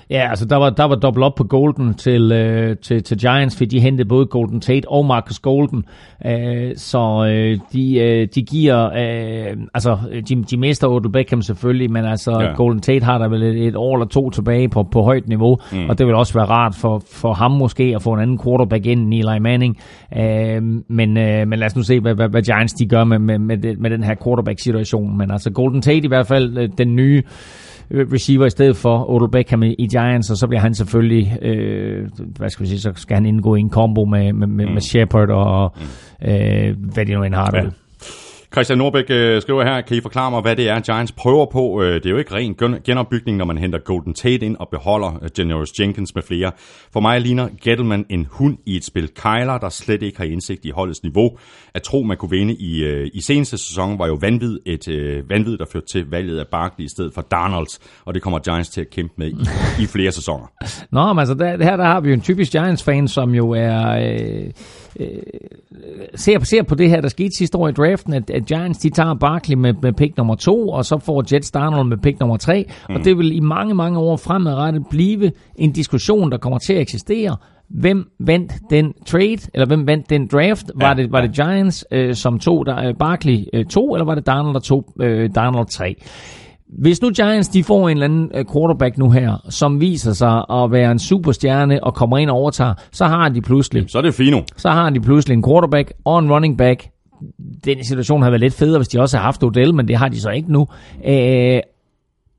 Ja, 0.09 0.27
altså 0.29 0.45
der 0.45 0.55
var, 0.55 0.69
der 0.69 0.83
var 0.83 0.95
dobbelt 0.95 1.23
op 1.23 1.35
på 1.35 1.43
Golden 1.43 1.93
til, 1.93 2.31
øh, 2.31 2.77
til, 2.77 3.03
til 3.03 3.17
Giants, 3.17 3.57
fordi 3.57 3.77
de 3.77 3.79
hentede 3.79 4.07
både 4.07 4.25
Golden 4.25 4.61
Tate 4.61 4.87
og 4.87 5.05
Marcus 5.05 5.39
Golden. 5.39 5.83
Øh, 6.25 6.71
så 6.75 7.25
øh, 7.29 7.59
de, 7.73 7.99
øh, 7.99 8.27
de 8.35 8.41
giver, 8.41 8.85
øh, 8.85 9.57
altså 9.73 9.97
de, 10.29 10.43
de 10.43 10.57
mister 10.57 10.87
Odell 10.87 11.11
Beckham 11.11 11.41
selvfølgelig, 11.41 11.91
men 11.91 12.05
altså 12.05 12.39
Ja. 12.41 12.55
Golden 12.55 12.81
Tate 12.81 13.05
har 13.05 13.17
der 13.17 13.29
vel 13.29 13.43
et, 13.43 13.67
et 13.67 13.75
år 13.75 13.95
eller 13.95 14.07
to 14.07 14.29
tilbage 14.29 14.69
på, 14.69 14.83
på 14.83 15.01
højt 15.01 15.27
niveau, 15.27 15.57
mm. 15.71 15.89
og 15.89 15.97
det 15.97 16.07
vil 16.07 16.15
også 16.15 16.33
være 16.33 16.45
rart 16.45 16.75
for, 16.75 17.01
for 17.11 17.33
ham 17.33 17.51
måske 17.51 17.93
at 17.95 18.01
få 18.01 18.13
en 18.13 18.19
anden 18.19 18.39
quarterback 18.43 18.85
ind 18.85 19.13
end 19.13 19.13
Eli 19.13 19.39
Manning. 19.39 19.77
Øh, 20.17 20.61
men, 20.89 21.17
øh, 21.17 21.47
men 21.47 21.59
lad 21.59 21.65
os 21.65 21.75
nu 21.75 21.83
se, 21.83 21.99
hvad, 21.99 22.15
hvad, 22.15 22.29
hvad 22.29 22.41
Giants 22.41 22.73
de 22.73 22.87
gør 22.87 23.03
med, 23.03 23.19
med, 23.19 23.39
med, 23.39 23.57
det, 23.57 23.79
med 23.79 23.89
den 23.89 24.03
her 24.03 24.15
quarterback-situation. 24.23 25.17
Men 25.17 25.31
altså 25.31 25.51
Golden 25.51 25.81
Tate 25.81 26.05
i 26.05 26.07
hvert 26.07 26.27
fald 26.27 26.57
øh, 26.57 26.69
den 26.77 26.95
nye 26.95 27.23
receiver 27.91 28.45
i 28.45 28.49
stedet 28.49 28.77
for 28.77 29.09
Odell 29.09 29.31
Beckham 29.31 29.63
i 29.63 29.75
i 29.79 29.87
Giants, 29.87 30.29
og 30.29 30.37
så 30.37 30.47
bliver 30.47 30.61
han 30.61 30.73
selvfølgelig, 30.73 31.37
øh, 31.41 32.07
hvad 32.37 32.49
skal 32.49 32.63
vi 32.63 32.69
sige, 32.69 32.79
så 32.79 32.91
skal 32.95 33.15
han 33.15 33.25
indgå 33.25 33.55
i 33.55 33.59
en 33.59 33.69
combo 33.69 34.05
med, 34.05 34.33
med, 34.33 34.47
med, 34.47 34.65
med 34.65 34.81
Shepard 34.81 35.29
og 35.29 35.73
øh, 36.21 36.75
hvad 36.93 37.05
de 37.05 37.13
nu 37.13 37.23
end 37.23 37.33
har 37.33 37.51
Ja. 37.53 37.69
Christian 38.53 38.77
Norbæk 38.77 39.05
øh, 39.09 39.41
skriver 39.41 39.63
her, 39.63 39.81
kan 39.81 39.97
I 39.97 40.01
forklare 40.01 40.31
mig, 40.31 40.41
hvad 40.41 40.55
det 40.55 40.69
er, 40.69 40.79
Giants 40.79 41.11
prøver 41.11 41.45
på? 41.45 41.81
Øh, 41.81 41.93
det 41.93 42.05
er 42.05 42.09
jo 42.09 42.17
ikke 42.17 42.35
ren 42.35 42.81
genopbygning, 42.83 43.37
når 43.37 43.45
man 43.45 43.57
henter 43.57 43.79
Golden 43.79 44.13
Tate 44.13 44.45
ind 44.45 44.57
og 44.59 44.67
beholder 44.71 45.19
øh, 45.23 45.29
Generous 45.35 45.69
Jenkins 45.79 46.15
med 46.15 46.23
flere. 46.23 46.51
For 46.93 46.99
mig 46.99 47.21
ligner 47.21 47.49
Gettleman 47.63 48.05
en 48.09 48.27
hund 48.31 48.57
i 48.65 48.75
et 48.75 48.85
spil 48.85 49.07
Kyler, 49.07 49.57
der 49.57 49.69
slet 49.69 50.03
ikke 50.03 50.17
har 50.17 50.25
indsigt 50.25 50.65
i 50.65 50.69
holdets 50.69 51.03
niveau. 51.03 51.37
At 51.73 51.83
tro, 51.83 52.03
man 52.03 52.17
kunne 52.17 52.31
vinde 52.31 52.53
i, 52.53 52.83
øh, 52.83 53.09
i 53.13 53.21
seneste 53.21 53.57
sæson, 53.57 53.99
var 53.99 54.07
jo 54.07 54.17
vanvid, 54.21 54.59
et 54.65 54.87
øh, 54.87 55.29
vanvid, 55.29 55.57
der 55.57 55.65
førte 55.73 55.85
til 55.91 56.09
valget 56.09 56.39
af 56.39 56.47
Barkley 56.47 56.85
i 56.85 56.89
stedet 56.89 57.13
for 57.13 57.21
Darnold, 57.21 57.79
og 58.05 58.13
det 58.13 58.21
kommer 58.21 58.39
Giants 58.39 58.69
til 58.69 58.81
at 58.81 58.89
kæmpe 58.89 59.13
med 59.17 59.27
i, 59.27 59.83
i 59.83 59.85
flere 59.85 60.11
sæsoner. 60.11 60.45
Nå, 60.91 61.13
men 61.13 61.19
altså 61.19 61.33
der, 61.33 61.63
her 61.63 61.77
der 61.77 61.85
har 61.85 61.99
vi 61.99 62.09
jo 62.09 62.13
en 62.13 62.21
typisk 62.21 62.51
Giants-fan, 62.51 63.07
som 63.07 63.35
jo 63.35 63.49
er... 63.51 63.89
Øh, 63.89 64.51
øh, 64.99 65.07
ser, 66.15 66.39
ser 66.39 66.63
på 66.63 66.75
det 66.75 66.89
her, 66.89 67.01
der 67.01 67.09
skete 67.09 67.37
sidste 67.37 67.57
år 67.57 67.67
i 67.67 67.71
draften, 67.71 68.13
at, 68.13 68.29
at 68.29 68.45
Giants 68.45 68.79
de 68.79 68.89
tager 68.89 69.13
Barkley 69.13 69.55
med, 69.55 69.73
med 69.81 69.93
pick 69.93 70.17
nummer 70.17 70.35
to, 70.35 70.69
og 70.69 70.85
så 70.85 70.97
får 70.97 71.23
Jets 71.33 71.51
Darnold 71.51 71.87
med 71.87 71.97
pick 71.97 72.19
nummer 72.19 72.37
tre, 72.37 72.65
mm. 72.89 72.95
og 72.95 73.05
det 73.05 73.17
vil 73.17 73.35
i 73.35 73.39
mange, 73.39 73.75
mange 73.75 73.99
år 73.99 74.17
fremadrettet 74.17 74.83
blive 74.89 75.31
en 75.55 75.71
diskussion, 75.71 76.31
der 76.31 76.37
kommer 76.37 76.59
til 76.59 76.73
at 76.73 76.81
eksistere. 76.81 77.37
Hvem 77.69 78.09
vandt 78.19 78.53
den 78.69 78.93
trade, 79.05 79.49
eller 79.53 79.65
hvem 79.65 79.87
vandt 79.87 80.09
den 80.09 80.27
draft? 80.27 80.71
Var, 80.75 80.87
Ja, 80.87 80.93
det, 80.93 81.11
var 81.11 81.21
det 81.21 81.35
Giants, 81.35 81.85
øh, 81.91 82.15
som 82.15 82.39
tog 82.39 82.65
der, 82.65 82.87
øh, 82.87 82.93
Barkley 82.99 83.45
øh, 83.53 83.65
to, 83.65 83.95
eller 83.95 84.05
var 84.05 84.15
det 84.15 84.25
Darnold, 84.25 84.53
der 84.53 84.59
tog 84.59 84.85
øh, 85.01 85.29
Darnold 85.35 85.67
tre? 85.67 85.95
Hvis 86.77 87.01
nu 87.01 87.09
Giants 87.09 87.49
de 87.49 87.63
får 87.63 87.89
en 87.89 87.97
eller 87.97 88.05
anden 88.05 88.31
øh, 88.35 88.45
quarterback 88.53 88.97
nu 88.97 89.09
her, 89.11 89.45
som 89.49 89.81
viser 89.81 90.13
sig 90.13 90.45
at 90.51 90.71
være 90.71 90.91
en 90.91 90.99
superstjerne 90.99 91.83
og 91.83 91.93
kommer 91.95 92.17
ind 92.17 92.29
og 92.29 92.35
overtager, 92.37 92.73
så 92.91 93.05
har 93.05 93.29
de 93.29 93.41
pludselig 93.41 93.83
Så 93.87 93.97
er 93.97 94.01
det 94.01 94.13
fino. 94.13 94.41
så 94.57 94.69
har 94.69 94.89
de 94.89 94.99
pludselig 95.01 95.33
en 95.35 95.43
quarterback 95.43 95.93
og 96.05 96.19
en 96.19 96.31
running 96.31 96.57
back. 96.57 96.87
Den 97.65 97.83
situation 97.83 98.21
havde 98.21 98.31
været 98.31 98.41
lidt 98.41 98.53
federe, 98.53 98.77
hvis 98.77 98.87
de 98.87 98.99
også 98.99 99.17
havde 99.17 99.25
haft 99.25 99.43
Odell, 99.43 99.73
men 99.75 99.87
det 99.87 99.95
har 99.95 100.07
de 100.07 100.21
så 100.21 100.29
ikke 100.29 100.51
nu. 100.51 100.67
Øh, 101.05 101.59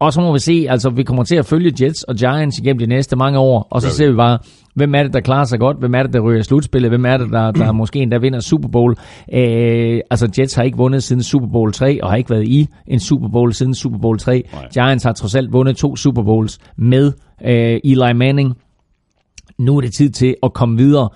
og 0.00 0.12
så 0.12 0.20
må 0.20 0.32
vi 0.32 0.38
se, 0.38 0.66
altså 0.68 0.90
vi 0.90 1.02
kommer 1.02 1.24
til 1.24 1.36
at 1.36 1.46
følge 1.46 1.72
Jets 1.80 2.02
og 2.02 2.14
Giants 2.14 2.58
igennem 2.58 2.78
de 2.78 2.86
næste 2.86 3.16
mange 3.16 3.38
år, 3.38 3.66
og 3.70 3.82
så 3.82 3.88
Gør 3.88 3.92
ser 3.92 4.10
vi 4.10 4.16
bare, 4.16 4.38
hvem 4.74 4.94
er 4.94 5.02
det, 5.02 5.12
der 5.12 5.20
klarer 5.20 5.44
sig 5.44 5.58
godt, 5.58 5.78
hvem 5.78 5.94
er 5.94 6.02
det, 6.02 6.12
der 6.12 6.20
ryger 6.20 6.42
slutspillet, 6.42 6.90
hvem 6.90 7.04
er 7.06 7.16
det, 7.16 7.32
der, 7.32 7.50
der 7.50 7.72
måske 7.72 7.98
endda 7.98 8.18
vinder 8.18 8.40
Super 8.40 8.68
Bowl. 8.68 8.96
Øh, 9.34 10.00
altså 10.10 10.28
Jets 10.38 10.54
har 10.54 10.62
ikke 10.62 10.76
vundet 10.78 11.02
siden 11.02 11.22
Super 11.22 11.46
Bowl 11.46 11.72
3, 11.72 12.02
og 12.02 12.10
har 12.10 12.16
ikke 12.16 12.30
været 12.30 12.48
i 12.48 12.68
en 12.86 13.00
Super 13.00 13.28
Bowl 13.28 13.54
siden 13.54 13.74
Super 13.74 13.98
Bowl 13.98 14.18
3. 14.18 14.42
Nej. 14.52 14.68
Giants 14.72 15.04
har 15.04 15.12
trods 15.12 15.34
alt 15.34 15.52
vundet 15.52 15.76
to 15.76 15.96
Super 15.96 16.22
Bowls 16.22 16.58
med 16.76 17.12
øh, 17.44 17.80
Eli 17.84 18.12
Manning. 18.12 18.54
Nu 19.58 19.76
er 19.76 19.80
det 19.80 19.92
tid 19.92 20.10
til 20.10 20.34
at 20.42 20.52
komme 20.52 20.76
videre. 20.76 21.08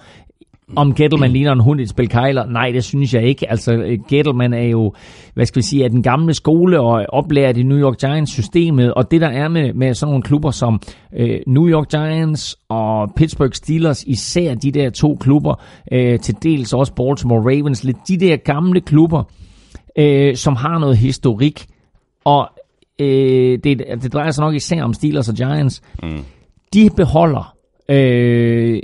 Om 0.77 0.95
Gettleman 0.95 1.31
ligner 1.31 1.53
en 1.53 1.61
hund 1.61 1.81
i 1.81 1.83
et 1.83 1.89
spil 1.89 2.09
kejler? 2.09 2.47
Nej, 2.47 2.71
det 2.71 2.85
synes 2.85 3.15
jeg 3.15 3.23
ikke. 3.23 3.51
Altså, 3.51 3.99
Gettleman 4.09 4.53
er 4.53 4.63
jo, 4.63 4.93
hvad 5.35 5.47
skal 5.47 5.57
vi 5.57 5.67
sige, 5.67 5.85
af 5.85 5.91
den 5.91 6.03
gamle 6.03 6.35
skole 6.35 6.81
og 6.81 7.07
oplærer 7.09 7.53
i 7.53 7.63
New 7.63 7.79
York 7.79 7.99
Giants-systemet. 8.01 8.95
Og 8.95 9.11
det, 9.11 9.21
der 9.21 9.29
er 9.29 9.49
med, 9.49 9.73
med 9.73 9.95
sådan 9.95 10.11
nogle 10.11 10.23
klubber 10.23 10.51
som 10.51 10.81
øh, 11.17 11.41
New 11.47 11.69
York 11.69 11.89
Giants 11.91 12.57
og 12.69 13.13
Pittsburgh 13.17 13.53
Steelers, 13.53 14.05
især 14.07 14.55
de 14.55 14.71
der 14.71 14.91
to 14.91 15.17
klubber, 15.21 15.63
øh, 15.93 16.19
til 16.19 16.35
dels 16.43 16.73
også 16.73 16.95
Baltimore 16.95 17.41
Ravens, 17.41 17.85
lidt 17.85 17.99
de 18.09 18.17
der 18.17 18.37
gamle 18.37 18.81
klubber, 18.81 19.23
øh, 19.99 20.37
som 20.37 20.57
har 20.57 20.79
noget 20.79 20.97
historik. 20.97 21.67
Og 22.25 22.49
øh, 23.01 23.59
det, 23.65 23.85
det 24.03 24.13
drejer 24.13 24.31
sig 24.31 24.45
nok 24.45 24.55
især 24.55 24.83
om 24.83 24.93
Steelers 24.93 25.29
og 25.29 25.35
Giants. 25.35 25.83
Mm. 26.03 26.25
De 26.75 26.91
beholder... 26.97 27.55
Øh, 27.89 28.81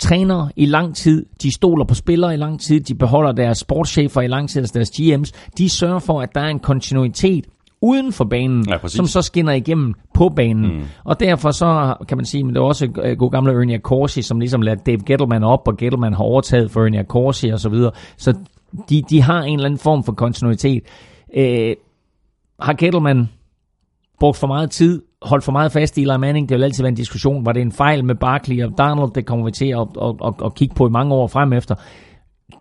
trænere 0.00 0.50
i 0.56 0.66
lang 0.66 0.96
tid, 0.96 1.26
de 1.42 1.54
stoler 1.54 1.84
på 1.84 1.94
spillere 1.94 2.34
i 2.34 2.36
lang 2.36 2.60
tid, 2.60 2.80
de 2.80 2.94
beholder 2.94 3.32
deres 3.32 3.58
sportschefer 3.58 4.20
i 4.20 4.26
lang 4.26 4.48
tid, 4.48 4.60
altså 4.60 4.72
deres 4.74 4.90
GM's. 4.90 5.50
De 5.58 5.68
sørger 5.68 5.98
for, 5.98 6.20
at 6.20 6.34
der 6.34 6.40
er 6.40 6.48
en 6.48 6.58
kontinuitet 6.58 7.46
uden 7.82 8.12
for 8.12 8.24
banen, 8.24 8.68
Ja, 8.68 8.78
præcis. 8.78 8.96
som 8.96 9.06
så 9.06 9.22
skinner 9.22 9.52
igennem 9.52 9.94
på 10.14 10.28
banen. 10.28 10.76
Mm. 10.76 10.82
Og 11.04 11.20
derfor 11.20 11.50
så 11.50 11.94
kan 12.08 12.16
man 12.18 12.24
sige, 12.26 12.44
men 12.44 12.54
det 12.54 12.60
er 12.60 12.64
også 12.64 12.88
øh, 13.04 13.18
god 13.18 13.30
gamle 13.30 13.52
Ernie 13.52 13.78
Corsi, 13.78 14.22
som 14.22 14.40
ligesom 14.40 14.62
lader 14.62 14.76
Dave 14.86 14.98
Gettleman 15.06 15.44
op, 15.44 15.68
og 15.68 15.76
Gettleman 15.76 16.12
har 16.14 16.24
overtaget 16.24 16.70
for 16.70 16.80
Ernie 16.84 17.04
Corsi 17.04 17.48
og 17.48 17.60
så 17.60 17.68
videre. 17.68 17.92
Så 18.16 18.34
de, 18.90 19.02
de 19.10 19.22
har 19.22 19.42
en 19.42 19.54
eller 19.54 19.66
anden 19.66 19.78
form 19.78 20.04
for 20.04 20.12
kontinuitet. 20.12 20.82
Øh, 21.36 21.74
har 22.60 22.72
Gettleman 22.72 23.28
brugt 24.20 24.36
for 24.36 24.46
meget 24.46 24.70
tid, 24.70 25.02
holdt 25.22 25.44
for 25.44 25.52
meget 25.52 25.72
fast 25.72 25.98
i 25.98 26.02
Eli 26.02 26.16
Manning. 26.18 26.48
Det 26.48 26.56
vil 26.56 26.64
altid 26.64 26.82
være 26.82 26.88
en 26.88 26.94
diskussion. 26.94 27.46
Var 27.46 27.52
det 27.52 27.62
en 27.62 27.72
fejl 27.72 28.04
med 28.04 28.14
Barkley 28.14 28.64
og 28.64 28.78
Donald? 28.78 29.14
Det 29.14 29.26
kommer 29.26 29.44
vi 29.44 29.50
til 29.50 29.68
at, 29.68 29.88
at, 30.02 30.14
at, 30.24 30.34
at 30.44 30.54
kigge 30.54 30.74
på 30.74 30.86
i 30.86 30.90
mange 30.90 31.14
år 31.14 31.26
frem 31.26 31.52
efter. 31.52 31.74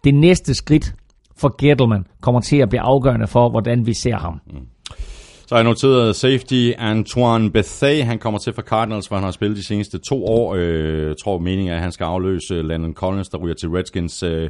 Det 0.03 0.15
næste 0.15 0.53
skridt 0.53 0.95
for 1.38 1.56
Gettleman 1.61 2.06
kommer 2.22 2.41
til 2.41 2.57
at 2.57 2.69
blive 2.69 2.81
afgørende 2.81 3.27
for, 3.27 3.49
hvordan 3.49 3.86
vi 3.86 3.94
ser 3.94 4.15
ham. 4.15 4.41
Mm. 4.48 4.60
Så 5.48 5.56
har 5.56 5.60
jeg 5.60 5.64
noteret 5.64 6.15
safety 6.15 6.72
Antoine 6.77 7.52
Bethea. 7.52 8.03
Han 8.03 8.19
kommer 8.19 8.40
til 8.40 8.53
fra 8.53 8.61
Cardinals, 8.61 9.07
hvor 9.07 9.18
han 9.18 9.23
har 9.23 9.31
spillet 9.31 9.57
de 9.57 9.64
seneste 9.64 9.98
to 9.98 10.26
år. 10.26 10.56
Øh, 10.56 11.07
Jeg 11.07 11.15
tror, 11.23 11.40
meningen 11.40 11.68
er, 11.68 11.76
at 11.76 11.81
han 11.81 11.91
skal 11.91 12.03
afløse 12.03 12.61
Landon 12.61 12.94
Collins, 12.94 13.30
der 13.30 13.38
ryger 13.38 13.56
til 13.56 13.69
Redskins. 13.69 14.23
Øh, 14.23 14.49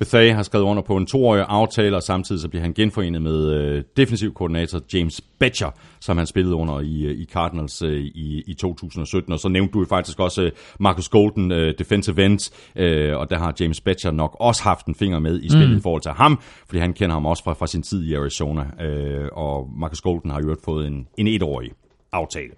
Bethea 0.00 0.32
har 0.32 0.42
skrevet 0.42 0.64
under 0.64 0.82
på 0.82 0.96
en 0.96 1.06
toårig 1.06 1.44
aftale, 1.48 1.96
og 1.96 2.02
samtidig 2.02 2.40
så 2.40 2.48
bliver 2.48 2.62
han 2.62 2.72
genforenet 2.72 3.22
med 3.22 3.52
øh, 3.52 3.84
defensiv 3.96 4.34
koordinator 4.34 4.80
James 4.94 5.20
Betcher, 5.38 5.70
som 6.00 6.18
han 6.18 6.26
spillede 6.26 6.54
under 6.54 6.80
i, 6.80 7.04
øh, 7.04 7.18
i 7.18 7.24
Cardinals 7.32 7.82
øh, 7.82 8.00
i, 8.00 8.42
i 8.46 8.54
2017. 8.54 9.32
Og 9.32 9.40
så 9.40 9.48
nævnte 9.48 9.72
du 9.72 9.78
jo 9.78 9.86
faktisk 9.88 10.20
også 10.20 10.42
øh, 10.42 10.50
Marcus 10.80 11.08
Golden, 11.08 11.52
øh, 11.52 11.74
defensive 11.78 12.24
end, 12.24 12.52
øh, 12.76 13.16
og 13.16 13.30
der 13.30 13.38
har 13.38 13.54
James 13.60 13.80
Betcher 13.80 14.10
nok 14.10 14.36
også 14.40 14.62
haft 14.62 14.86
en 14.86 14.94
finger 14.94 15.18
med 15.18 15.40
i 15.40 15.48
spillet 15.48 15.70
mm. 15.70 15.76
i 15.76 15.80
forhold 15.80 16.02
til 16.02 16.10
ham, 16.10 16.40
fordi 16.66 16.78
han 16.78 16.92
kender 16.92 17.14
ham 17.14 17.26
også 17.26 17.44
fra, 17.44 17.52
fra 17.52 17.66
sin 17.66 17.82
tid 17.82 18.04
i 18.04 18.14
Arizona. 18.14 18.84
Øh, 18.84 19.28
og 19.32 19.70
Marcus 19.76 20.00
Golden 20.00 20.30
har 20.30 20.40
jo 20.40 20.56
fået 20.64 20.86
en, 20.86 21.06
en 21.18 21.26
etårig 21.26 21.70
aftale. 22.12 22.52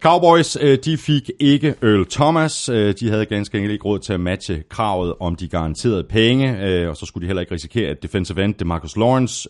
Cowboys, 0.00 0.58
øh, 0.60 0.78
de 0.84 0.96
fik 0.96 1.30
ikke 1.40 1.74
Earl 1.82 2.06
Thomas. 2.10 2.68
Øh, 2.68 2.94
de 3.00 3.10
havde 3.10 3.26
ganske 3.26 3.58
enkelt 3.58 3.72
ikke 3.72 3.84
råd 3.84 3.98
til 3.98 4.12
at 4.12 4.20
matche 4.20 4.62
kravet 4.68 5.14
om 5.20 5.36
de 5.36 5.48
garanterede 5.48 6.04
penge, 6.04 6.66
øh, 6.66 6.88
og 6.88 6.96
så 6.96 7.06
skulle 7.06 7.22
de 7.22 7.26
heller 7.26 7.40
ikke 7.40 7.54
risikere, 7.54 7.90
at 7.90 8.02
defensive 8.02 8.44
end 8.44 8.54
Marcus 8.64 8.96
Lawrence 8.96 9.48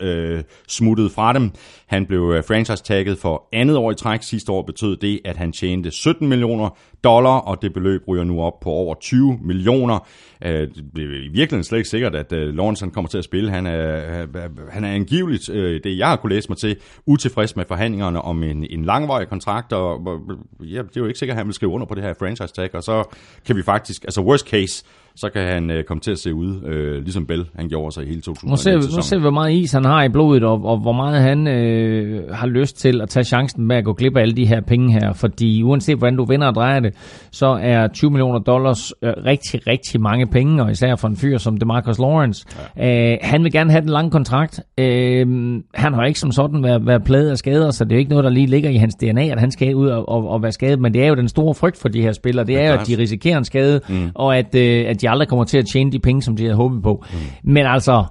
smuttede 0.68 1.10
fra 1.10 1.32
dem. 1.32 1.50
Han 1.90 2.06
blev 2.06 2.32
øh, 2.36 2.44
franchise-tagget 2.44 3.18
for 3.18 3.48
andet 3.52 3.76
år 3.76 3.90
i 3.90 3.94
træk. 3.94 4.22
Sidste 4.22 4.52
år 4.52 4.62
betød 4.62 4.96
det, 4.96 5.20
at 5.24 5.36
han 5.36 5.52
tjente 5.52 5.90
17 5.90 6.28
millioner 6.28 6.78
dollar, 7.04 7.38
og 7.38 7.62
det 7.62 7.72
beløb 7.72 8.02
ryger 8.08 8.24
nu 8.24 8.42
op 8.42 8.60
på 8.60 8.70
over 8.70 8.94
20 8.94 9.38
millioner. 9.42 10.08
Øh, 10.44 10.50
det 10.50 11.04
er 11.04 11.24
i 11.24 11.28
virkeligheden 11.28 11.64
slet 11.64 11.78
ikke 11.78 11.88
sikkert, 11.88 12.14
at 12.14 12.32
øh, 12.32 12.54
Lawrence 12.54 12.84
han 12.84 12.90
kommer 12.90 13.08
til 13.08 13.18
at 13.18 13.24
spille. 13.24 13.50
Han 13.50 13.66
er, 13.66 14.26
han 14.70 14.84
er 14.84 14.92
angiveligt, 14.92 15.46
det 15.84 15.98
jeg 15.98 16.08
har 16.08 16.16
kunne 16.16 16.34
læse 16.34 16.48
mig 16.48 16.58
til, 16.58 16.76
utilfreds 17.06 17.56
med 17.56 17.64
forhandlingerne 17.68 18.22
om 18.22 18.42
en, 18.42 18.66
en 18.70 18.84
langvarig 18.84 19.28
kontrakt, 19.28 19.72
og 19.72 19.90
og, 19.90 20.20
ja, 20.60 20.82
det 20.82 20.96
er 20.96 21.00
jo 21.00 21.06
ikke 21.06 21.18
sikkert, 21.18 21.34
at 21.34 21.38
han 21.38 21.46
vil 21.46 21.54
skrive 21.54 21.72
under 21.72 21.86
på 21.86 21.94
det 21.94 22.02
her 22.02 22.14
franchise 22.18 22.54
tag, 22.54 22.74
og 22.74 22.82
så 22.82 23.04
kan 23.46 23.56
vi 23.56 23.62
faktisk, 23.62 24.04
altså 24.04 24.20
worst 24.20 24.48
case, 24.48 24.84
så 25.20 25.28
kan 25.32 25.42
han 25.42 25.70
øh, 25.70 25.84
komme 25.84 26.00
til 26.00 26.10
at 26.10 26.18
se 26.18 26.34
ud, 26.34 26.62
øh, 26.66 27.02
ligesom 27.02 27.26
Bell, 27.26 27.44
han 27.56 27.68
gjorde 27.68 27.92
sig 27.94 28.02
i 28.04 28.06
hele 28.06 28.16
Nu 28.16 28.22
ser, 28.22 28.44
2019 28.44 28.90
vi- 28.90 28.96
nu 28.96 29.02
ser 29.02 29.16
vi, 29.16 29.20
hvor 29.20 29.30
meget 29.30 29.52
is 29.54 29.72
han 29.72 29.84
har 29.84 30.02
i 30.04 30.08
blodet, 30.08 30.44
og, 30.44 30.64
og 30.64 30.78
hvor 30.78 30.92
meget 30.92 31.20
han 31.22 31.48
øh, 31.48 32.30
har 32.32 32.46
lyst 32.46 32.78
til 32.78 33.00
at 33.00 33.08
tage 33.08 33.24
chancen 33.24 33.66
med 33.66 33.76
at 33.76 33.84
gå 33.84 33.92
glip 33.92 34.16
af 34.16 34.20
alle 34.20 34.34
de 34.34 34.46
her 34.46 34.60
penge 34.60 34.92
her. 34.92 35.12
Fordi 35.12 35.62
uanset 35.62 35.96
hvordan 35.98 36.16
du 36.16 36.24
vinder 36.24 36.46
og 36.46 36.54
drejer 36.54 36.80
det, 36.80 36.94
så 37.32 37.46
er 37.62 37.88
20 37.88 38.10
millioner 38.10 38.38
dollars 38.38 38.92
øh, 39.02 39.12
rigtig, 39.26 39.66
rigtig 39.66 40.00
mange 40.00 40.26
penge, 40.26 40.62
og 40.62 40.70
især 40.70 40.96
for 40.96 41.08
en 41.08 41.16
fyr 41.16 41.38
som 41.38 41.56
DeMarcus 41.56 41.98
Lawrence. 41.98 42.46
Ja. 42.76 43.12
Øh, 43.12 43.18
han 43.22 43.44
vil 43.44 43.52
gerne 43.52 43.70
have 43.70 43.80
den 43.80 43.90
lange 43.90 44.10
kontrakt. 44.10 44.60
Øh, 44.78 45.26
han 45.74 45.94
har 45.94 46.04
ikke 46.04 46.20
som 46.20 46.32
sådan 46.32 46.62
været, 46.62 46.86
været 46.86 47.04
plaget 47.04 47.30
af 47.30 47.38
skader, 47.38 47.70
så 47.70 47.84
det 47.84 47.92
er 47.92 47.98
ikke 47.98 48.10
noget, 48.10 48.24
der 48.24 48.30
lige 48.30 48.46
ligger 48.46 48.70
i 48.70 48.76
hans 48.76 48.94
DNA, 48.94 49.24
at 49.28 49.40
han 49.40 49.50
skal 49.50 49.74
ud 49.74 49.88
og, 49.88 50.08
og, 50.08 50.28
og 50.28 50.42
være 50.42 50.52
skadet. 50.52 50.80
Men 50.80 50.94
det 50.94 51.02
er 51.04 51.08
jo 51.08 51.14
den 51.14 51.28
store 51.28 51.54
frygt 51.54 51.76
for 51.80 51.88
de 51.88 52.02
her 52.02 52.12
spillere. 52.12 52.46
Det 52.46 52.58
er 52.60 52.68
jo, 52.72 52.74
at 52.80 52.86
de 52.86 52.98
risikerer 52.98 53.38
en 53.38 53.44
skade, 53.44 53.80
mm. 53.88 54.10
og 54.14 54.38
at, 54.38 54.54
øh, 54.54 54.84
at 54.88 55.00
de 55.00 55.09
aldrig 55.10 55.28
kommer 55.28 55.44
til 55.44 55.58
at 55.58 55.66
tjene 55.66 55.92
de 55.92 55.98
penge, 55.98 56.22
som 56.22 56.36
de 56.36 56.42
havde 56.42 56.56
håbet 56.56 56.82
på. 56.82 57.04
Mm. 57.12 57.52
Men 57.52 57.66
altså, 57.66 58.04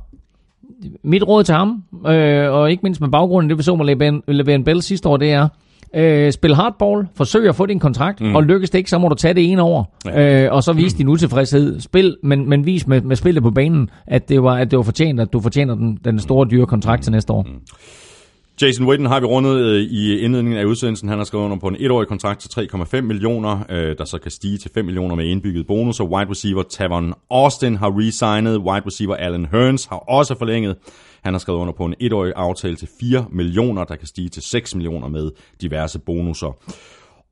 mit 1.04 1.24
råd 1.24 1.44
til 1.44 1.56
ham, 1.56 1.84
øh, 2.08 2.52
og 2.52 2.72
ikke 2.72 2.82
mindst 2.84 3.02
med 3.02 3.10
baggrunden, 3.10 3.50
det 3.50 3.58
vi 3.58 3.64
så 3.64 3.76
med 3.76 3.86
Levan, 3.86 4.22
Levan 4.28 4.64
Bell 4.64 4.82
sidste 4.82 5.10
år, 5.10 5.18
det 5.18 5.32
er, 5.32 5.48
øh, 5.94 6.32
spil 6.32 6.56
hardball, 6.56 7.08
forsøg 7.16 7.50
at 7.50 7.56
få 7.56 7.66
din 7.66 7.80
kontrakt, 7.80 8.22
mm. 8.22 8.36
og 8.36 8.44
lykkes 8.44 8.70
det 8.70 8.78
ikke, 8.78 8.90
så 8.90 8.98
må 8.98 9.08
du 9.08 9.16
tage 9.16 9.34
det 9.34 9.52
ene 9.52 9.62
over, 9.62 9.84
ja. 10.06 10.46
øh, 10.46 10.54
og 10.54 10.64
så 10.64 10.74
vise 10.74 10.98
din 10.98 11.08
utilfredshed. 11.08 11.80
Spil, 11.80 12.18
men, 12.24 12.50
men 12.50 12.66
vis 12.66 12.88
med, 12.88 13.02
med 13.02 13.16
spillet 13.16 13.44
på 13.44 13.52
banen, 13.52 13.90
at 14.08 14.30
det 14.30 14.44
var, 14.44 14.58
at 14.58 14.72
det 14.72 14.78
var 14.78 14.84
fortjent, 14.84 15.20
at 15.20 15.34
du 15.34 15.40
fortjener 15.40 15.76
den, 15.76 16.00
den 16.06 16.20
store 16.20 16.48
dyre 16.52 16.66
kontrakt 16.66 17.04
til 17.04 17.12
næste 17.12 17.34
år. 17.34 17.48
Jason 18.62 18.88
Witten 18.88 19.08
har 19.08 19.20
vi 19.20 19.26
rundet 19.26 19.60
øh, 19.60 19.82
i 19.82 20.20
indledningen 20.20 20.60
af 20.60 20.66
udsendelsen. 20.66 21.10
Han 21.10 21.18
har 21.18 21.26
skrevet 21.26 21.46
under 21.46 21.58
på 21.58 21.68
en 21.68 21.76
etårig 21.80 22.08
kontrakt 22.08 22.40
til 22.40 22.70
3,5 22.74 23.02
millioner, 23.02 23.60
øh, 23.70 23.98
der 23.98 24.06
så 24.06 24.18
kan 24.18 24.32
stige 24.32 24.58
til 24.58 24.72
5 24.74 24.86
millioner 24.86 25.16
med 25.16 25.26
indbygget 25.26 25.68
bonus. 25.68 26.00
Og 26.00 26.12
wide 26.12 26.30
receiver 26.30 26.64
Tavon 26.64 27.14
Austin 27.30 27.76
har 27.76 27.94
resignet. 28.00 28.58
Wide 28.58 28.86
receiver 28.86 29.16
Alan 29.16 29.46
Hearns 29.46 29.86
har 29.86 29.96
også 29.96 30.36
forlænget. 30.38 30.76
Han 31.24 31.34
har 31.34 31.40
skrevet 31.40 31.60
under 31.60 31.74
på 31.74 31.86
en 31.86 31.94
etårig 32.00 32.34
aftale 32.36 32.76
til 32.76 32.88
4 33.00 33.26
millioner, 33.32 33.84
der 33.84 33.96
kan 33.96 34.08
stige 34.08 34.30
til 34.30 34.44
6 34.44 34.76
millioner 34.76 35.08
med 35.08 35.32
diverse 35.62 36.00
bonusser. 36.00 36.58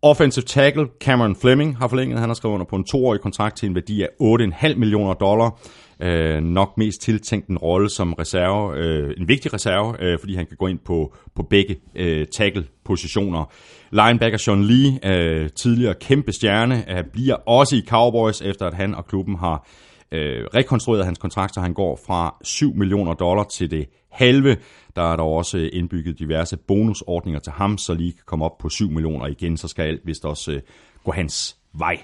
Offensive 0.01 0.45
tackle 0.45 0.87
Cameron 0.99 1.35
Fleming 1.35 1.77
har 1.77 1.87
forlænget. 1.87 2.19
Han 2.19 2.29
har 2.29 2.33
skrevet 2.33 2.53
under 2.53 2.65
på 2.65 2.75
en 2.75 2.83
toårig 2.83 3.21
kontrakt 3.21 3.57
til 3.57 3.69
en 3.69 3.75
værdi 3.75 4.01
af 4.01 4.07
8,5 4.21 4.75
millioner 4.75 5.13
dollar. 5.13 5.59
Øh, 5.99 6.43
nok 6.43 6.77
mest 6.77 7.01
tiltænkt 7.01 7.47
en 7.47 7.57
rolle 7.57 7.89
som 7.89 8.13
reserve, 8.13 8.77
øh, 8.77 9.13
en 9.17 9.27
vigtig 9.27 9.53
reserve, 9.53 10.03
øh, 10.03 10.19
fordi 10.19 10.35
han 10.35 10.45
kan 10.45 10.57
gå 10.57 10.67
ind 10.67 10.79
på, 10.85 11.15
på 11.35 11.43
begge 11.43 11.75
øh, 11.95 12.27
tackle-positioner. 12.27 13.51
Linebacker 13.91 14.37
Sean 14.37 14.63
Lee, 14.63 14.99
øh, 15.03 15.49
tidligere 15.49 15.93
kæmpe 15.93 16.31
stjerne, 16.31 16.97
øh, 16.97 17.03
bliver 17.13 17.35
også 17.35 17.75
i 17.75 17.83
Cowboys, 17.87 18.41
efter 18.41 18.65
at 18.67 18.73
han 18.73 18.95
og 18.95 19.05
klubben 19.07 19.35
har 19.35 19.67
øh, 20.11 20.45
rekonstrueret 20.55 21.05
hans 21.05 21.17
kontrakt, 21.17 21.53
så 21.53 21.61
han 21.61 21.73
går 21.73 21.99
fra 22.07 22.35
7 22.43 22.73
millioner 22.75 23.13
dollar 23.13 23.43
til 23.43 23.71
det 23.71 23.89
halve. 24.11 24.57
Der 24.95 25.11
er 25.11 25.15
der 25.15 25.23
også 25.23 25.57
indbygget 25.57 26.19
diverse 26.19 26.57
bonusordninger 26.57 27.39
til 27.39 27.51
ham, 27.51 27.77
så 27.77 27.93
lige 27.93 28.11
kan 28.11 28.23
komme 28.25 28.45
op 28.45 28.57
på 28.57 28.69
7 28.69 28.89
millioner 28.89 29.27
igen, 29.27 29.57
så 29.57 29.67
skal 29.67 29.83
alt 29.83 30.01
vist 30.05 30.25
også 30.25 30.51
øh, 30.51 30.61
gå 31.03 31.11
hans 31.11 31.57
vej. 31.73 31.97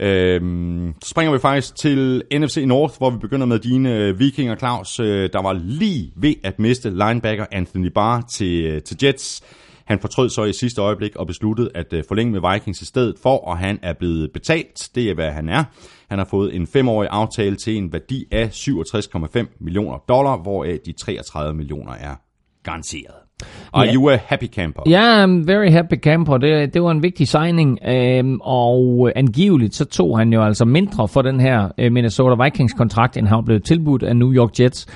Øhm, 0.00 0.94
så 1.02 1.08
springer 1.08 1.32
vi 1.32 1.38
faktisk 1.38 1.76
til 1.76 2.22
NFC 2.32 2.56
North, 2.66 2.98
hvor 2.98 3.10
vi 3.10 3.18
begynder 3.18 3.46
med 3.46 3.58
dine 3.58 3.96
øh, 3.96 4.18
vikinger, 4.18 4.56
Claus. 4.56 5.00
Øh, 5.00 5.30
der 5.32 5.42
var 5.42 5.52
lige 5.52 6.12
ved 6.16 6.34
at 6.44 6.58
miste 6.58 6.90
linebacker 6.90 7.46
Anthony 7.52 7.86
Barr 7.86 8.20
til, 8.20 8.64
øh, 8.64 8.82
til 8.82 8.96
Jets. 9.02 9.42
Han 9.84 10.00
fortrød 10.00 10.30
så 10.30 10.44
i 10.44 10.52
sidste 10.52 10.80
øjeblik 10.80 11.16
og 11.16 11.26
besluttede 11.26 11.70
at 11.74 11.92
øh, 11.92 12.04
forlænge 12.08 12.32
med 12.32 12.52
Vikings 12.52 12.82
i 12.82 12.84
stedet 12.84 13.16
for, 13.22 13.36
og 13.36 13.58
han 13.58 13.78
er 13.82 13.92
blevet 13.92 14.32
betalt. 14.32 14.88
Det 14.94 15.10
er, 15.10 15.14
hvad 15.14 15.30
han 15.30 15.48
er. 15.48 15.64
Han 16.08 16.18
har 16.18 16.26
fået 16.30 16.54
en 16.54 16.66
femårig 16.66 17.08
aftale 17.12 17.56
til 17.56 17.76
en 17.76 17.92
værdi 17.92 18.24
af 18.32 18.48
67,5 18.48 19.56
millioner 19.60 19.98
dollar, 20.08 20.36
hvoraf 20.36 20.78
de 20.86 20.92
33 20.92 21.54
millioner 21.54 21.92
er 21.92 22.14
garanteret. 22.62 23.29
Are 23.72 23.86
Ja. 23.86 23.94
you 23.94 24.10
a 24.10 24.16
happy 24.26 24.46
camper? 24.46 24.82
Ja, 24.86 25.24
I'm 25.24 25.44
very 25.46 25.70
happy 25.70 25.94
camper. 26.02 26.36
Det, 26.36 26.74
det 26.74 26.82
var 26.82 26.90
en 26.90 27.02
vigtig 27.02 27.28
signing, 27.28 27.78
øhm, 27.88 28.38
og 28.42 29.06
øh, 29.08 29.12
angiveligt 29.16 29.74
så 29.74 29.84
tog 29.84 30.18
han 30.18 30.32
jo 30.32 30.42
altså 30.42 30.64
mindre 30.64 31.08
for 31.08 31.22
den 31.22 31.40
her 31.40 31.68
øh, 31.78 31.92
Minnesota 31.92 32.44
Vikings-kontrakt, 32.44 33.16
end 33.16 33.26
han 33.26 33.44
blev 33.44 33.60
tilbudt 33.60 34.02
af 34.02 34.16
New 34.16 34.32
York 34.34 34.60
Jets. 34.60 34.86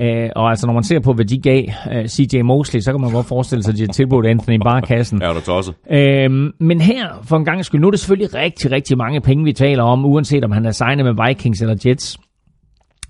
Øh, 0.00 0.30
og 0.36 0.50
altså, 0.50 0.66
når 0.66 0.74
man 0.74 0.82
ser 0.82 1.00
på, 1.00 1.12
hvad 1.12 1.24
de 1.24 1.38
gav 1.38 1.62
øh, 1.92 2.06
CJ 2.08 2.40
Mosley, 2.42 2.80
så 2.80 2.92
kan 2.92 3.00
man 3.00 3.12
godt 3.12 3.26
forestille 3.26 3.62
sig, 3.62 3.72
at 3.72 3.76
de 3.78 3.82
har 3.82 3.92
tilbudt 3.92 4.26
Anthony 4.26 4.58
Barr-kassen. 4.64 5.22
Er 5.26 5.32
du 5.32 5.40
tosset? 5.40 5.74
Øhm, 5.90 6.52
men 6.60 6.80
her, 6.80 7.06
for 7.24 7.36
en 7.36 7.44
gang 7.44 7.64
skyld, 7.64 7.80
nu 7.80 7.86
er 7.86 7.90
det 7.90 8.00
selvfølgelig 8.00 8.34
rigtig, 8.34 8.70
rigtig 8.70 8.96
mange 8.98 9.20
penge, 9.20 9.44
vi 9.44 9.52
taler 9.52 9.82
om, 9.82 10.04
uanset 10.04 10.44
om 10.44 10.50
han 10.52 10.66
er 10.66 10.70
signet 10.70 11.04
med 11.04 11.26
Vikings 11.28 11.62
eller 11.62 11.76
Jets. 11.86 12.18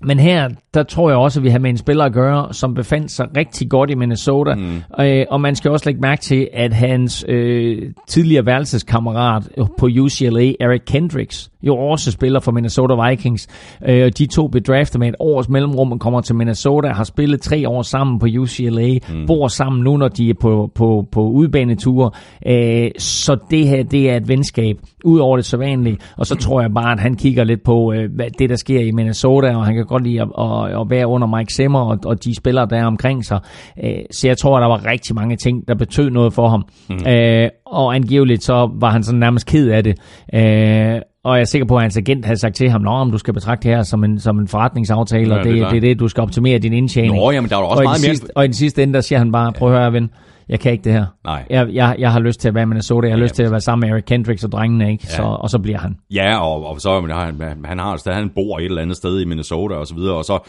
Men 0.01 0.19
her, 0.19 0.49
der 0.73 0.83
tror 0.83 1.09
jeg 1.09 1.17
også, 1.17 1.39
at 1.39 1.43
vi 1.43 1.49
har 1.49 1.59
med 1.59 1.69
en 1.69 1.77
spiller 1.77 2.05
at 2.05 2.13
gøre, 2.13 2.53
som 2.53 2.73
befandt 2.73 3.11
sig 3.11 3.27
rigtig 3.37 3.69
godt 3.69 3.89
i 3.89 3.95
Minnesota. 3.95 4.55
Mm. 4.55 4.81
Øh, 4.99 5.25
og 5.29 5.41
man 5.41 5.55
skal 5.55 5.71
også 5.71 5.85
lægge 5.85 6.01
mærke 6.01 6.21
til, 6.21 6.49
at 6.53 6.73
hans 6.73 7.25
øh, 7.27 7.91
tidligere 8.07 8.45
værelseskammerat 8.45 9.49
på 9.77 9.85
UCLA, 9.85 10.53
Eric 10.59 10.81
Kendricks, 10.85 11.49
jo 11.67 11.77
også 11.77 12.11
spiller 12.11 12.39
for 12.39 12.51
Minnesota 12.51 13.09
Vikings. 13.09 13.47
Øh, 13.87 14.11
de 14.17 14.25
to 14.25 14.47
blev 14.47 14.63
draftet 14.63 14.99
med 14.99 15.07
et 15.07 15.15
års 15.19 15.49
mellemrum 15.49 15.91
og 15.91 15.99
kommer 15.99 16.21
til 16.21 16.35
Minnesota, 16.35 16.87
har 16.87 17.03
spillet 17.03 17.41
tre 17.41 17.69
år 17.69 17.81
sammen 17.81 18.19
på 18.19 18.27
UCLA, 18.39 18.93
mm. 19.09 19.25
bor 19.27 19.47
sammen 19.47 19.83
nu, 19.83 19.97
når 19.97 20.07
de 20.07 20.29
er 20.29 20.33
på, 20.41 20.71
på, 20.75 21.07
på 21.11 21.21
udbaneture. 21.21 22.11
Øh, 22.47 22.91
så 22.97 23.37
det 23.51 23.67
her, 23.67 23.83
det 23.83 24.09
er 24.09 24.17
et 24.17 24.27
venskab, 24.27 24.77
ud 25.05 25.19
over 25.19 25.35
det 25.37 25.45
sædvanlige. 25.45 25.97
Og 26.17 26.25
så 26.25 26.35
tror 26.35 26.61
jeg 26.61 26.73
bare, 26.73 26.91
at 26.91 26.99
han 26.99 27.15
kigger 27.15 27.43
lidt 27.43 27.63
på 27.63 27.93
øh, 27.93 28.09
hvad 28.15 28.25
det, 28.39 28.49
der 28.49 28.55
sker 28.55 28.79
i 28.79 28.91
Minnesota, 28.91 29.55
og 29.55 29.65
han 29.65 29.75
kan 29.75 29.85
godt 29.85 30.03
lide 30.03 30.21
at, 30.21 30.27
at, 30.39 30.81
at 30.81 30.89
være 30.89 31.07
under 31.07 31.37
Mike 31.37 31.53
Zimmer 31.53 31.79
og, 31.79 31.97
og 32.05 32.23
de 32.23 32.35
spillere, 32.35 32.67
der 32.69 32.77
er 32.77 32.85
omkring 32.85 33.25
sig. 33.25 33.39
Øh, 33.83 33.91
så 34.11 34.27
jeg 34.27 34.37
tror, 34.37 34.57
at 34.57 34.61
der 34.61 34.67
var 34.67 34.85
rigtig 34.91 35.15
mange 35.15 35.35
ting, 35.35 35.67
der 35.67 35.75
betød 35.75 36.09
noget 36.09 36.33
for 36.33 36.49
ham. 36.49 36.63
Mm. 36.89 37.07
Øh, 37.07 37.49
og 37.65 37.95
angiveligt 37.95 38.43
så 38.43 38.69
var 38.79 38.89
han 38.89 39.03
sådan 39.03 39.19
nærmest 39.19 39.47
ked 39.47 39.69
af 39.69 39.83
det. 39.83 39.95
Øh, 40.33 41.01
og 41.27 41.35
jeg 41.35 41.41
er 41.41 41.45
sikker 41.45 41.65
på, 41.67 41.75
at 41.75 41.81
hans 41.81 41.97
agent 41.97 42.25
havde 42.25 42.39
sagt 42.39 42.55
til 42.55 42.69
ham, 42.69 42.87
om 42.87 43.11
du 43.11 43.17
skal 43.17 43.33
betragte 43.33 43.67
det 43.67 43.75
her 43.77 43.83
som 43.83 44.03
en, 44.03 44.19
som 44.19 44.39
en 44.39 44.47
forretningsaftale, 44.47 45.33
ja, 45.33 45.39
og 45.39 45.45
det, 45.45 45.53
det, 45.53 45.67
det 45.69 45.77
er 45.77 45.81
det, 45.81 45.99
du 45.99 46.07
skal 46.07 46.21
optimere 46.21 46.59
din 46.59 46.73
indtjening. 46.73 47.15
Nå, 47.15 47.31
jamen, 47.31 47.49
der 47.49 47.55
var 47.55 47.63
også 47.63 47.79
og 47.79 47.83
meget 47.83 48.01
mere... 48.05 48.15
Sidste, 48.15 48.37
og 48.37 48.43
i 48.43 48.47
den 48.47 48.53
sidste 48.53 48.83
ende, 48.83 48.93
der 48.93 49.01
siger 49.01 49.19
han 49.19 49.31
bare, 49.31 49.53
prøv 49.53 49.73
at 49.73 49.79
høre, 49.79 49.93
ven, 49.93 50.09
jeg 50.49 50.59
kan 50.59 50.71
ikke 50.71 50.83
det 50.83 50.93
her. 50.93 51.05
Nej. 51.25 51.45
Jeg, 51.49 51.67
jeg, 51.73 51.95
jeg 51.99 52.11
har 52.11 52.19
lyst 52.19 52.39
til 52.39 52.47
at 52.47 52.55
være 52.55 52.61
i 52.61 52.65
Minnesota, 52.65 53.07
jeg 53.07 53.13
har 53.13 53.19
ja, 53.19 53.23
lyst 53.23 53.35
til 53.35 53.43
at 53.43 53.51
være 53.51 53.61
sammen 53.61 53.87
med 53.87 53.95
Eric 53.95 54.03
Kendricks 54.05 54.43
og 54.43 54.51
drengene, 54.51 54.91
ikke? 54.91 55.07
Så, 55.07 55.23
og 55.23 55.49
så 55.49 55.59
bliver 55.59 55.77
han. 55.77 55.97
Ja, 56.13 56.39
og, 56.39 56.65
og 56.65 56.81
så 56.81 57.01
men 57.01 57.11
han, 57.11 57.41
han 57.65 57.79
har 57.79 57.97
stadig, 57.97 58.17
han 58.17 58.29
bor 58.29 58.59
et 58.59 58.65
eller 58.65 58.81
andet 58.81 58.97
sted 58.97 59.21
i 59.21 59.25
Minnesota 59.25 59.75
og 59.75 59.87
så 59.87 59.95
videre, 59.95 60.15
og 60.15 60.25
så 60.25 60.39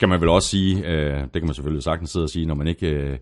kan 0.00 0.08
man 0.08 0.20
vel 0.20 0.28
også 0.28 0.48
sige, 0.48 0.86
øh, 0.86 1.20
det 1.20 1.32
kan 1.32 1.44
man 1.44 1.54
selvfølgelig 1.54 1.82
sagtens 1.82 2.10
sidde 2.10 2.24
og 2.24 2.30
sige, 2.30 2.46
når 2.46 2.54
man 2.54 2.66
ikke 2.66 2.86
øh, 2.86 3.16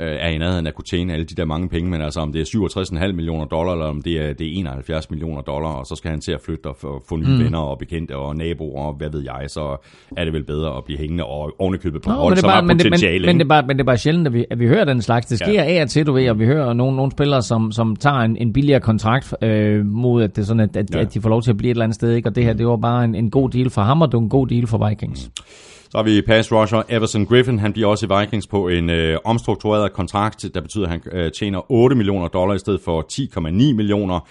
er 0.00 0.28
i 0.28 0.38
nærheden 0.38 0.66
af 0.66 0.70
at 0.70 0.74
kunne 0.74 0.84
tjene 0.84 1.12
alle 1.12 1.24
de 1.24 1.34
der 1.34 1.44
mange 1.44 1.68
penge, 1.68 1.90
men 1.90 2.02
altså 2.02 2.20
om 2.20 2.32
det 2.32 2.40
er 2.40 3.06
67,5 3.06 3.12
millioner 3.12 3.44
dollar, 3.44 3.72
eller 3.72 3.86
om 3.86 4.02
det 4.02 4.12
er, 4.12 4.32
det 4.32 4.46
er 4.46 4.60
71 4.60 5.10
millioner 5.10 5.42
dollar, 5.42 5.68
og 5.68 5.86
så 5.86 5.94
skal 5.96 6.10
han 6.10 6.20
til 6.20 6.32
at 6.32 6.40
flytte 6.40 6.66
og 6.66 6.76
få, 6.76 7.04
få 7.08 7.16
nye 7.16 7.26
mm. 7.26 7.44
venner 7.44 7.58
og 7.58 7.78
bekendte 7.78 8.16
og 8.16 8.36
naboer, 8.36 8.84
og 8.84 8.94
hvad 8.94 9.10
ved 9.10 9.22
jeg, 9.22 9.44
så 9.48 9.76
er 10.16 10.24
det 10.24 10.32
vel 10.32 10.44
bedre 10.44 10.76
at 10.76 10.84
blive 10.84 10.98
hængende 10.98 11.24
og 11.24 11.52
ovenikøbet 11.58 12.02
på 12.02 12.10
hold, 12.10 12.36
som 12.36 12.50
har 12.50 12.60
men 12.60 12.78
potentiale. 12.78 13.14
Det, 13.14 13.20
men, 13.20 13.26
men, 13.26 13.38
det 13.38 13.44
er 13.44 13.48
bare, 13.48 13.66
men 13.66 13.76
det 13.76 13.80
er 13.80 13.86
bare 13.86 13.98
sjældent, 13.98 14.26
at 14.26 14.32
vi, 14.32 14.44
at 14.50 14.58
vi 14.58 14.66
hører 14.66 14.84
den 14.84 15.02
slags. 15.02 15.26
Det 15.26 15.38
sker 15.38 15.52
ja. 15.52 15.78
af 15.78 15.82
og 15.82 15.88
til, 15.88 16.06
du 16.06 16.12
ved, 16.12 16.30
og 16.30 16.38
vi 16.38 16.46
hører 16.46 16.72
nogle, 16.72 16.96
nogle 16.96 17.12
spillere, 17.12 17.42
som, 17.42 17.72
som 17.72 17.96
tager 17.96 18.16
en, 18.16 18.36
en 18.36 18.52
billigere 18.52 18.80
kontrakt 18.80 19.34
øh, 19.42 19.86
mod, 19.86 20.22
at, 20.22 20.36
det 20.36 20.42
er 20.42 20.46
sådan, 20.46 20.60
at, 20.60 20.76
at, 20.76 20.94
ja. 20.94 21.00
at 21.00 21.14
de 21.14 21.20
får 21.20 21.28
lov 21.28 21.42
til 21.42 21.50
at 21.50 21.56
blive 21.56 21.70
et 21.70 21.74
eller 21.74 21.84
andet 21.84 21.94
sted, 21.94 22.12
ikke? 22.12 22.28
og 22.28 22.36
det 22.36 22.44
her, 22.44 22.52
det 22.52 22.66
var 22.66 22.76
bare 22.76 23.04
en, 23.04 23.14
en 23.14 23.30
god 23.30 23.50
deal 23.50 23.70
for 23.70 23.82
ham, 23.82 24.02
og 24.02 24.08
det 24.08 24.14
var 24.14 24.22
en 24.22 24.28
god 24.28 24.46
deal 24.46 24.66
for 24.66 24.88
Vikings. 24.88 25.26
Mm. 25.26 25.42
Så 25.90 25.98
har 25.98 26.02
vi 26.02 26.22
pass 26.22 26.52
rusher 26.52 26.82
Everson 26.88 27.26
Griffin. 27.26 27.58
Han 27.58 27.72
bliver 27.72 27.88
også 27.88 28.06
i 28.06 28.20
Vikings 28.20 28.46
på 28.46 28.68
en 28.68 28.90
øh, 28.90 29.18
omstruktureret 29.24 29.92
kontrakt, 29.92 30.46
der 30.54 30.60
betyder, 30.60 30.84
at 30.84 30.90
han 30.90 31.00
øh, 31.12 31.32
tjener 31.32 31.70
8 31.72 31.96
millioner 31.96 32.28
dollar 32.28 32.54
i 32.54 32.58
stedet 32.58 32.80
for 32.84 33.06
10,9 33.12 33.40
millioner. 33.50 34.28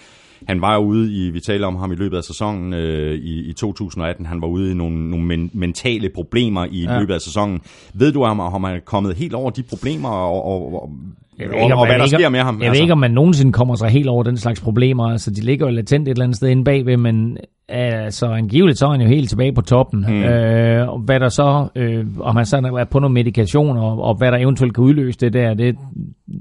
Han 0.48 0.60
var 0.60 0.78
ude 0.78 1.12
i, 1.12 1.30
vi 1.30 1.40
taler 1.40 1.66
om 1.66 1.76
ham 1.76 1.92
i 1.92 1.94
løbet 1.94 2.16
af 2.16 2.24
sæsonen 2.24 2.72
øh, 2.72 3.14
i, 3.14 3.48
i 3.48 3.52
2018, 3.52 4.26
han 4.26 4.42
var 4.42 4.48
ude 4.48 4.70
i 4.70 4.74
nogle, 4.74 5.10
nogle 5.10 5.26
men, 5.26 5.50
mentale 5.52 6.08
problemer 6.14 6.66
i 6.70 6.84
ja. 6.84 6.98
løbet 6.98 7.14
af 7.14 7.20
sæsonen. 7.20 7.60
Ved 7.94 8.12
du, 8.12 8.24
om, 8.24 8.40
om 8.40 8.64
han 8.64 8.76
er 8.76 8.80
kommet 8.80 9.16
helt 9.16 9.34
over 9.34 9.50
de 9.50 9.62
problemer, 9.62 10.08
og, 10.08 10.44
og, 10.44 10.82
og 10.82 10.90
jeg 11.38 11.48
ved 11.48 11.54
ikke, 11.54 11.74
og, 11.74 11.80
og 11.80 11.86
hvad 11.86 11.98
der 11.98 12.04
ikke, 12.04 12.16
sker 12.16 12.28
med 12.28 12.40
ham? 12.40 12.58
Jeg 12.60 12.68
altså. 12.68 12.78
ved 12.78 12.82
ikke, 12.82 12.92
om 12.92 12.98
man 12.98 13.10
nogensinde 13.10 13.52
kommer 13.52 13.74
sig 13.74 13.88
helt 13.88 14.08
over 14.08 14.22
den 14.22 14.36
slags 14.36 14.60
problemer. 14.60 15.04
Altså, 15.04 15.30
de 15.30 15.40
ligger 15.40 15.66
jo 15.66 15.72
latent 15.72 16.08
et 16.08 16.12
eller 16.12 16.24
andet 16.24 16.36
sted 16.36 16.48
inde 16.48 16.64
bagved, 16.64 16.96
men 16.96 17.38
altså, 17.70 18.26
angiveligt 18.26 18.78
så 18.78 18.86
er 18.86 18.90
han 18.90 19.00
jo 19.00 19.08
helt 19.08 19.28
tilbage 19.28 19.52
på 19.52 19.60
toppen. 19.60 20.04
Mm. 20.08 20.22
Øh, 20.22 20.88
og 20.88 20.98
hvad 20.98 21.20
der 21.20 21.28
så, 21.28 21.68
øh, 21.76 22.06
om 22.20 22.36
han 22.36 22.46
så 22.46 22.56
er 22.56 22.84
på 22.84 22.98
nogle 22.98 23.14
medikation, 23.14 23.76
og, 23.76 24.02
og 24.02 24.14
hvad 24.14 24.32
der 24.32 24.38
eventuelt 24.38 24.74
kan 24.74 24.84
udløse 24.84 25.18
det 25.18 25.32
der, 25.32 25.54
det 25.54 25.76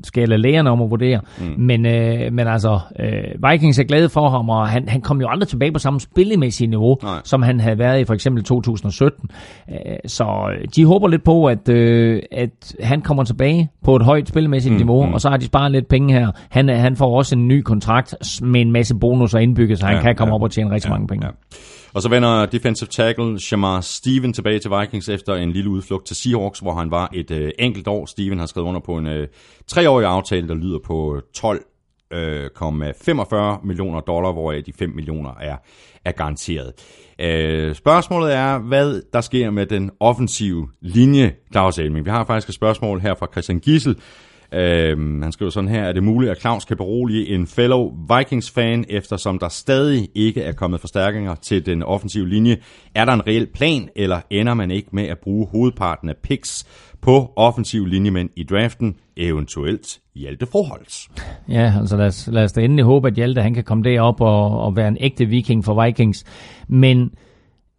skal 0.04 0.22
jeg 0.22 0.30
lade 0.30 0.42
lægerne 0.42 0.70
om 0.70 0.82
at 0.82 0.90
vurdere. 0.90 1.22
Mm. 1.40 1.46
Men, 1.58 1.86
øh, 1.86 2.34
men 2.34 2.48
altså, 2.48 2.80
øh, 3.00 3.52
Vikings 3.52 3.80
er 3.80 3.84
glade 3.84 4.10
for 4.10 4.30
ham, 4.30 4.50
og 4.50 4.68
han, 4.68 4.90
han 4.90 5.02
kom 5.02 5.22
jo 5.22 5.28
aldrig 5.30 5.48
tilbage 5.48 5.72
på 5.72 5.80
samme 5.80 6.00
spillemæssige 6.00 6.68
niveau, 6.68 6.98
Nej. 7.04 7.22
som 7.24 7.42
han 7.42 7.60
havde 7.60 7.80
været 7.80 8.00
i 8.00 8.06
for 8.06 8.14
eksempel 8.14 8.44
2017. 8.44 9.30
Øh, 9.70 9.76
så 10.06 10.26
de 10.76 10.86
håber 10.86 11.08
lidt 11.08 11.24
på, 11.24 11.46
at, 11.46 11.70
øh, 11.70 12.22
at 12.32 12.76
han 12.82 13.02
kommer 13.02 13.24
tilbage 13.24 13.70
på 13.84 13.96
et 13.96 14.02
højt 14.02 14.28
spillemæssigt 14.28 14.74
mm. 14.74 14.78
niveau, 14.78 15.06
mm. 15.06 15.14
og 15.14 15.22
så 15.22 15.30
har 15.30 15.38
de 15.38 15.46
sparet 15.46 15.72
lidt 15.72 15.88
penge 15.88 16.14
her. 16.14 16.32
Han, 16.50 16.70
han 16.70 16.96
får 16.96 17.18
også 17.18 17.36
en 17.36 17.48
ny 17.48 17.62
kontrakt 17.62 18.42
med 18.42 18.62
en 18.62 18.72
masse 18.72 18.96
bonusser 18.96 19.40
indbygget, 19.40 19.80
så 19.80 19.86
han 19.86 19.96
ja, 19.96 20.02
kan 20.02 20.16
komme 20.16 20.32
ja, 20.32 20.36
op 20.36 20.44
og 20.44 20.52
tjene 20.52 20.72
rigtig 20.72 20.90
ja, 20.90 20.94
mange 20.94 21.08
penge. 21.08 21.19
Ja. 21.22 21.30
Og 21.94 22.02
så 22.02 22.10
vender 22.10 22.46
defensive 22.46 22.88
tackle 22.88 23.40
Shamar 23.40 23.82
Steven 23.82 24.34
tilbage 24.34 24.60
til 24.60 24.72
Vikings 24.72 25.10
efter 25.10 25.36
en 25.36 25.52
lille 25.52 25.70
udflugt 25.70 26.08
til 26.08 26.16
Seahawks, 26.16 26.60
hvor 26.60 26.74
han 26.74 26.91
var 26.91 27.10
et 27.14 27.32
øh, 27.32 27.52
enkelt 27.60 27.88
år. 27.88 28.06
Steven 28.06 28.40
har 28.40 28.46
skrevet 28.46 28.68
under 28.68 28.80
på 28.80 28.98
en 28.98 29.08
øh, 29.08 29.28
treårig 29.68 30.08
aftale, 30.08 30.48
der 30.48 30.56
lyder 30.56 30.80
på 30.86 31.22
12,45 31.38 31.46
øh, 32.16 32.50
øh 33.34 33.66
millioner 33.66 34.00
dollar, 34.00 34.32
hvoraf 34.32 34.64
de 34.64 34.74
5 34.74 34.90
millioner 34.90 35.34
er, 35.41 35.58
er 36.06 36.12
garanteret. 36.12 36.74
Øh, 37.20 37.76
spørgsmålet 37.76 38.34
er, 38.34 38.58
hvad 38.58 39.02
der 39.14 39.22
sker 39.22 39.50
med 39.50 39.66
den 39.66 39.91
offensive 40.00 40.68
linje, 40.82 41.36
Claus 41.52 41.78
Elming. 41.78 42.06
Vi 42.06 42.10
har 42.10 42.26
faktisk 42.26 42.50
et 42.50 42.56
spørgsmål 42.56 43.00
her 43.00 43.16
fra 43.16 43.28
Christian 43.32 43.60
Gissel, 43.60 43.98
Øhm, 44.54 45.22
han 45.22 45.32
skriver 45.32 45.52
sådan 45.52 45.70
her, 45.70 45.84
er 45.84 45.94
det 45.94 46.04
muligt, 46.04 46.32
at 46.32 46.42
Claus 46.42 46.66
kan 46.66 46.78
berolige 46.78 47.28
en 47.28 47.48
fellow 47.48 47.92
Vikings-fan, 48.18 48.86
eftersom 48.90 49.40
der 49.40 49.50
stadig 49.50 50.10
ikke 50.16 50.42
er 50.42 50.52
kommet 50.52 50.80
forstærkninger 50.80 51.36
til 51.36 51.66
den 51.66 51.84
offensive 51.84 52.30
linje? 52.30 52.58
Er 52.96 53.06
der 53.06 53.14
en 53.14 53.28
reel 53.28 53.48
plan, 53.48 53.90
eller 53.96 54.22
ender 54.30 54.54
man 54.54 54.72
ikke 54.72 54.90
med 54.92 55.04
at 55.04 55.18
bruge 55.20 55.48
hovedparten 55.48 56.10
af 56.10 56.18
picks 56.24 56.66
på 57.02 57.34
offensiv 57.36 57.86
linjemænd 57.86 58.30
i 58.36 58.44
draften, 58.44 58.96
eventuelt 59.18 60.00
Hjalte 60.16 60.46
Froholtz. 60.46 61.08
Ja, 61.50 61.74
altså 61.80 61.98
lad 61.98 62.08
os, 62.08 62.30
lad 62.32 62.44
os 62.44 62.52
da 62.52 62.62
endelig 62.62 62.86
håbe, 62.86 63.08
at 63.08 63.14
Hjalte 63.14 63.42
han 63.42 63.54
kan 63.54 63.64
komme 63.64 63.84
derop 63.84 64.22
og, 64.22 64.62
og 64.62 64.76
være 64.76 64.88
en 64.88 64.98
ægte 65.00 65.26
viking 65.26 65.66
for 65.66 65.86
Vikings. 65.86 66.26
Men 66.68 67.12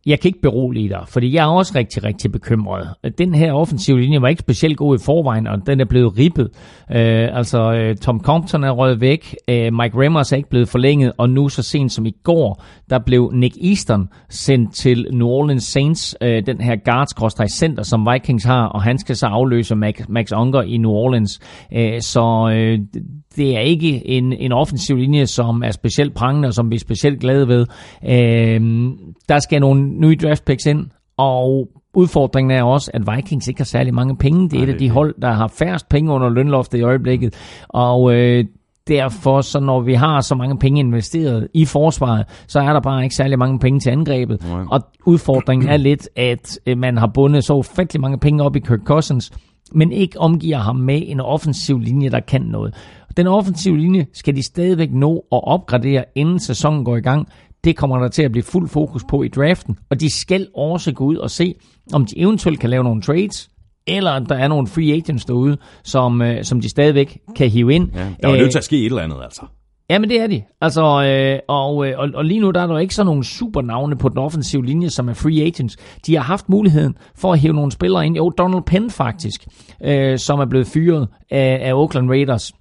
jeg 0.07 0.21
kan 0.21 0.29
ikke 0.29 0.41
berolige 0.41 0.89
dig, 0.89 1.05
fordi 1.09 1.35
jeg 1.35 1.45
er 1.45 1.49
også 1.49 1.73
rigtig, 1.75 2.05
rigtig 2.05 2.33
bekymret. 2.33 2.89
Den 3.19 3.35
her 3.35 3.53
offensive 3.53 4.01
linje 4.01 4.23
var 4.23 4.29
ikke 4.29 4.41
specielt 4.41 4.77
god 4.77 4.99
i 4.99 5.03
forvejen, 5.05 5.47
og 5.47 5.67
den 5.67 5.81
er 5.81 5.85
blevet 5.85 6.19
ribbet. 6.19 6.49
Uh, 6.91 6.97
øh, 6.97 7.37
altså, 7.37 7.89
uh, 7.91 7.97
Tom 7.97 8.21
Compton 8.21 8.65
er 8.65 8.71
røget 8.71 9.01
væk, 9.01 9.37
uh, 9.49 9.55
Mike 9.55 10.03
Remmers 10.03 10.33
er 10.33 10.37
ikke 10.37 10.49
blevet 10.49 10.69
forlænget, 10.69 11.13
og 11.19 11.31
nu 11.31 11.49
så 11.49 11.63
sent 11.63 11.93
som 11.93 12.07
i 12.07 12.15
går, 12.25 12.65
der 12.91 12.99
blev 12.99 13.31
Nick 13.35 13.57
Easton 13.63 14.09
sendt 14.31 14.75
til 14.75 15.07
New 15.13 15.29
Orleans 15.29 15.65
Saints, 15.65 16.17
uh, 16.21 16.29
den 16.29 16.61
her 16.61 16.77
guards 16.77 17.53
center, 17.53 17.83
som 17.83 18.09
Vikings 18.13 18.45
har, 18.45 18.67
og 18.67 18.83
han 18.83 18.99
skal 18.99 19.17
så 19.17 19.27
afløse 19.27 19.75
Max, 19.77 19.95
Max 20.09 20.33
Unger 20.33 20.63
i 20.63 20.77
New 20.77 20.91
Orleans. 20.91 21.41
Uh, 21.73 21.81
så 22.01 22.23
uh, 22.47 23.01
det 23.37 23.57
er 23.57 23.61
ikke 23.61 24.09
en, 24.09 24.33
en 24.33 24.53
offensiv 24.53 24.97
linje, 24.97 25.27
som 25.27 25.63
er 25.63 25.71
specielt 25.71 26.15
prangende, 26.15 26.49
og 26.49 26.55
som 26.55 26.71
vi 26.71 26.75
er 26.75 26.81
specielt 26.81 27.21
glade 27.21 27.49
ved. 27.49 27.67
Uh, 28.03 28.97
der 29.29 29.39
skal 29.39 29.61
nogle 29.61 29.83
nye 29.83 30.17
draft 30.23 30.45
picks 30.45 30.67
ind, 30.67 30.87
og 31.17 31.69
udfordringen 31.95 32.51
er 32.51 32.63
også, 32.63 32.91
at 32.95 33.03
Vikings 33.17 33.49
ikke 33.49 33.61
har 33.61 33.65
særlig 33.65 33.95
mange 33.95 34.17
penge. 34.17 34.51
Det 34.51 34.59
er 34.59 34.63
et 34.63 34.69
af 34.69 34.79
de 34.79 34.91
hold, 34.91 35.15
der 35.23 35.33
har 35.33 35.49
færrest 35.49 35.89
penge 35.89 36.13
under 36.13 36.29
lønloftet 36.29 36.79
i 36.79 36.83
øjeblikket, 36.83 37.35
og 37.69 38.15
øh, 38.15 38.45
derfor, 38.89 39.41
så 39.41 39.61
når 39.61 39.81
vi 39.81 39.95
har 39.95 40.21
så 40.21 40.35
mange 40.35 40.59
penge 40.59 40.81
investeret 40.81 41.49
i 41.55 41.65
forsvaret, 41.65 42.25
så 42.47 42.61
er 42.61 42.73
der 42.73 42.81
bare 42.81 43.03
ikke 43.03 43.15
særlig 43.15 43.39
mange 43.39 43.59
penge 43.59 43.81
til 43.81 43.91
angrebet. 43.91 44.45
Nej. 44.49 44.65
Og 44.71 44.81
udfordringen 45.07 45.69
er 45.69 45.77
lidt, 45.77 46.09
at 46.17 46.59
øh, 46.67 46.79
man 46.79 46.97
har 46.99 47.11
bundet 47.15 47.45
så 47.45 47.55
ufattelig 47.55 48.01
mange 48.01 48.19
penge 48.19 48.43
op 48.43 48.57
i 48.57 48.61
Kirk 48.61 48.81
Cousins, 48.85 49.31
men 49.73 49.93
ikke 49.93 50.21
omgiver 50.21 50.59
ham 50.59 50.77
med 50.77 51.03
en 51.07 51.21
offensiv 51.21 51.79
linje, 51.79 52.11
der 52.11 52.21
kan 52.21 52.43
noget. 52.43 52.75
Den 53.17 53.27
offensive 53.27 53.79
linje 53.79 54.07
skal 54.13 54.37
de 54.37 54.43
stadigvæk 54.43 54.93
nå 54.93 55.17
at 55.33 55.41
opgradere, 55.45 56.05
inden 56.15 56.39
sæsonen 56.39 56.85
går 56.85 56.97
i 56.97 57.01
gang. 57.01 57.29
Det 57.65 57.77
kommer 57.77 57.99
der 57.99 58.09
til 58.09 58.23
at 58.23 58.33
blive 58.33 58.45
fuld 58.45 58.69
fokus 58.69 59.05
på 59.11 59.23
i 59.23 59.29
draften, 59.29 59.79
og 59.91 60.01
de 60.01 60.11
skal 60.21 60.47
også 60.55 60.93
gå 60.93 61.05
ud 61.05 61.17
og 61.17 61.31
se, 61.31 61.55
om 61.93 62.07
de 62.07 62.19
eventuelt 62.19 62.61
kan 62.61 62.71
lave 62.71 62.85
nogle 62.85 63.03
trades, 63.03 63.51
eller 63.87 64.11
om 64.11 64.27
der 64.27 64.35
er 64.35 64.49
nogle 64.49 64.67
free 64.67 64.93
agents 64.93 65.25
derude, 65.25 65.57
som, 65.85 66.23
øh, 66.23 66.45
som 66.45 66.61
de 66.61 66.69
stadigvæk 66.69 67.19
kan 67.37 67.49
hive 67.49 67.75
ind. 67.75 67.91
Ja, 67.95 68.07
der 68.23 68.29
er 68.29 68.37
nødt 68.37 68.51
til 68.51 68.59
at 68.59 68.65
ske 68.65 68.79
et 68.81 68.87
eller 68.87 69.03
andet, 69.03 69.17
altså. 69.23 69.43
Ja, 69.91 69.99
men 69.99 70.11
det 70.11 70.21
er 70.21 70.27
de. 70.27 70.43
Altså, 70.61 70.83
øh, 70.83 71.39
og, 71.49 71.87
øh, 71.87 71.99
og, 71.99 72.09
og 72.15 72.25
lige 72.25 72.41
nu 72.41 72.51
der 72.51 72.61
er 72.63 72.67
der 72.67 72.79
ikke 72.79 72.95
så 72.95 73.05
nogle 73.05 73.25
super 73.25 73.63
navne 73.63 73.97
på 73.97 74.09
den 74.09 74.19
offensive 74.19 74.67
linje, 74.67 74.91
som 74.91 75.09
er 75.09 75.15
free 75.15 75.43
agents. 75.47 75.77
De 76.07 76.15
har 76.15 76.23
haft 76.23 76.49
muligheden 76.49 76.95
for 77.15 77.33
at 77.33 77.39
hive 77.39 77.53
nogle 77.53 77.73
spillere 77.73 78.07
ind. 78.07 78.17
Jo, 78.17 78.31
Donald 78.39 78.63
Penn 78.63 78.91
faktisk, 78.91 79.47
øh, 79.85 80.19
som 80.19 80.41
er 80.41 80.47
blevet 80.47 80.67
fyret 80.67 81.09
af, 81.31 81.59
af 81.63 81.75
Oakland 81.75 82.11
Raiders. 82.11 82.53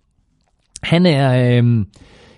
Han 0.83 1.05
er... 1.05 1.59
Øh, 1.61 1.85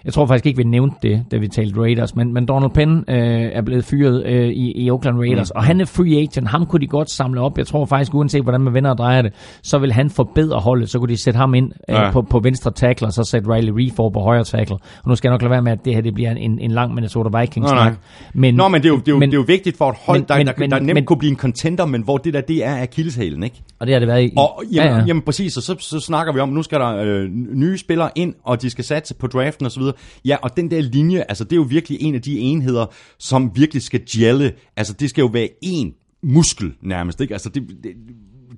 jeg 0.05 0.13
tror 0.13 0.25
faktisk 0.25 0.45
ikke, 0.45 0.57
vi 0.57 0.63
nævnte 0.63 0.95
det, 1.03 1.25
da 1.31 1.37
vi 1.37 1.47
talte 1.47 1.79
Raiders, 1.79 2.15
men, 2.15 2.33
men 2.33 2.45
Donald 2.45 2.71
Penn 2.71 2.97
øh, 3.07 3.15
er 3.53 3.61
blevet 3.61 3.85
fyret 3.85 4.25
øh, 4.25 4.47
i, 4.47 4.83
i 4.85 4.91
Oakland 4.91 5.17
Raiders, 5.19 5.51
mm. 5.55 5.57
og 5.57 5.63
han 5.63 5.81
er 5.81 5.85
free 5.85 6.17
agent. 6.17 6.47
Ham 6.47 6.65
kunne 6.65 6.79
de 6.79 6.87
godt 6.87 7.11
samle 7.11 7.41
op. 7.41 7.57
Jeg 7.57 7.67
tror 7.67 7.85
faktisk, 7.85 8.13
uanset 8.13 8.43
hvordan 8.43 8.61
man 8.61 8.73
vender 8.73 8.89
og 8.89 8.97
drejer 8.97 9.21
det, 9.21 9.33
så 9.63 9.77
vil 9.77 9.91
han 9.91 10.09
forbedre 10.09 10.59
holdet. 10.59 10.89
Så 10.89 10.99
kunne 10.99 11.09
de 11.09 11.17
sætte 11.17 11.37
ham 11.37 11.53
ind 11.53 11.71
øh, 11.89 11.95
ja. 11.95 12.11
på, 12.11 12.21
på 12.21 12.39
venstre 12.39 12.71
tackle, 12.71 13.07
og 13.07 13.13
så 13.13 13.23
sætte 13.23 13.53
Riley 13.53 13.73
Reef 13.75 13.95
på 13.95 14.19
højre 14.19 14.43
tackle. 14.43 14.75
Og 14.75 15.09
nu 15.09 15.15
skal 15.15 15.27
jeg 15.27 15.33
nok 15.33 15.41
lade 15.41 15.51
være 15.51 15.61
med, 15.61 15.71
at 15.71 15.85
det 15.85 15.93
her 15.93 16.01
det 16.01 16.13
bliver 16.13 16.31
en, 16.31 16.59
en 16.59 16.71
lang 16.71 16.93
Minnesota 16.93 17.39
Vikings 17.39 17.71
nej, 17.71 17.89
nej. 17.89 17.93
Men, 18.33 18.55
Nå, 18.55 18.67
men 18.67 18.81
det 18.81 18.87
er 18.87 18.93
jo, 18.93 18.99
det 18.99 19.07
er 19.07 19.11
jo, 19.11 19.19
men, 19.19 19.29
det 19.29 19.35
er 19.35 19.39
jo 19.39 19.45
vigtigt 19.47 19.77
for 19.77 19.89
et 19.89 19.97
hold, 20.05 20.19
men, 20.19 20.27
der, 20.27 20.37
men, 20.37 20.47
der, 20.47 20.53
der, 20.53 20.67
der 20.67 20.79
nemt 20.79 20.93
men, 20.93 21.05
kunne 21.05 21.17
blive 21.17 21.31
en 21.31 21.37
contender, 21.37 21.85
men 21.85 22.01
hvor 22.01 22.17
det 22.17 22.33
der, 22.33 22.41
det 22.41 22.65
er 22.65 22.81
akilleshælen, 22.81 23.43
ikke? 23.43 23.61
Og 23.79 23.87
det 23.87 23.95
har 23.95 23.99
det 23.99 24.07
været 24.07 24.23
i... 24.23 24.33
Og, 24.37 24.63
jamen, 24.71 24.91
ja, 24.91 24.97
ja. 24.97 25.03
jamen 25.07 25.21
præcis, 25.21 25.57
og 25.57 25.63
så, 25.63 25.75
så 25.79 25.99
snakker 25.99 26.33
vi 26.33 26.39
om, 26.39 26.49
nu 26.49 26.63
skal 26.63 26.79
der 26.79 26.95
øh, 26.95 27.29
nye 27.53 27.77
spillere 27.77 28.09
ind, 28.15 28.33
og 28.43 28.61
de 28.61 28.69
skal 28.69 28.83
satse 28.83 29.15
på 29.15 29.27
draften 29.27 29.65
osv., 29.65 29.81
videre. 29.91 30.21
Ja, 30.25 30.37
og 30.41 30.57
den 30.57 30.71
der 30.71 30.81
linje, 30.81 31.25
altså 31.29 31.43
det 31.43 31.51
er 31.51 31.55
jo 31.55 31.67
virkelig 31.69 32.01
en 32.01 32.15
af 32.15 32.21
de 32.21 32.39
enheder, 32.39 32.85
som 33.17 33.51
virkelig 33.55 33.81
skal 33.83 33.99
gælde. 33.99 34.53
Altså 34.75 34.93
det 34.93 35.09
skal 35.09 35.21
jo 35.21 35.27
være 35.27 35.49
en 35.61 35.93
muskel 36.23 36.73
nærmest, 36.81 37.21
ikke? 37.21 37.33
Altså 37.33 37.49
det, 37.49 37.63
det 37.83 37.95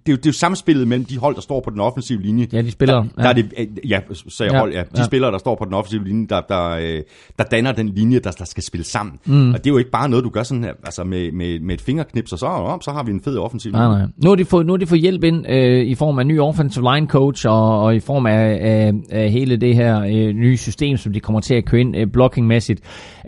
det 0.05 0.11
er, 0.11 0.13
jo, 0.13 0.17
det 0.17 0.25
er 0.25 0.29
jo 0.29 0.33
samspillet 0.33 0.87
mellem 0.87 1.05
de 1.05 1.17
hold, 1.17 1.35
der 1.35 1.41
står 1.41 1.59
på 1.59 1.69
den 1.69 1.79
offensive 1.79 2.21
linje. 2.21 2.47
Ja, 2.53 2.61
de 2.61 2.71
spiller. 2.71 2.95
Der, 2.95 3.03
der 3.17 3.23
ja. 3.23 3.29
er 3.29 3.33
det, 3.33 3.79
ja, 3.89 3.99
sagde 4.29 4.51
jeg 4.51 4.53
Ja, 4.53 4.59
hold, 4.59 4.73
ja. 4.73 4.81
De 4.81 4.87
ja. 4.97 5.03
spillere, 5.03 5.31
der 5.31 5.37
står 5.37 5.55
på 5.55 5.65
den 5.65 5.73
offensive 5.73 6.03
linje, 6.03 6.27
der, 6.27 6.41
der, 6.41 6.69
øh, 6.69 7.01
der 7.37 7.43
danner 7.43 7.71
den 7.71 7.89
linje, 7.89 8.19
der, 8.19 8.31
der 8.31 8.45
skal 8.45 8.63
spille 8.63 8.83
sammen. 8.85 9.19
Mm. 9.25 9.49
Og 9.49 9.57
det 9.57 9.67
er 9.67 9.71
jo 9.71 9.77
ikke 9.77 9.91
bare 9.91 10.09
noget, 10.09 10.25
du 10.25 10.29
gør 10.29 10.43
sådan 10.43 10.63
her, 10.63 10.73
altså 10.83 11.03
med, 11.03 11.31
med, 11.31 11.59
med 11.59 11.75
et 11.75 11.81
fingerknips, 11.81 12.33
og 12.33 12.39
så, 12.39 12.45
oh, 12.45 12.79
så 12.81 12.91
har 12.91 13.03
vi 13.03 13.11
en 13.11 13.21
fed 13.21 13.37
offensiv 13.37 13.71
linje. 13.71 13.87
Nej, 13.87 13.99
nej. 13.99 14.07
Nu 14.23 14.29
har 14.29 14.35
de 14.35 14.45
fået, 14.45 14.65
nu 14.65 14.73
har 14.73 14.77
de 14.77 14.85
fået 14.85 15.01
hjælp 15.01 15.23
ind 15.23 15.49
øh, 15.49 15.85
i 15.85 15.95
form 15.95 16.19
af 16.19 16.27
ny 16.27 16.39
offensive 16.39 16.93
line 16.93 17.07
coach, 17.07 17.47
og, 17.47 17.81
og 17.81 17.95
i 17.95 17.99
form 17.99 18.25
af, 18.25 18.57
af, 18.61 18.93
af 19.11 19.31
hele 19.31 19.57
det 19.57 19.75
her 19.75 20.01
øh, 20.01 20.33
nye 20.33 20.57
system, 20.57 20.97
som 20.97 21.13
de 21.13 21.19
kommer 21.19 21.39
til 21.39 21.55
at 21.55 21.65
køre 21.65 21.81
ind 21.81 21.97
øh, 21.97 22.07
blockingmæssigt. 22.07 22.81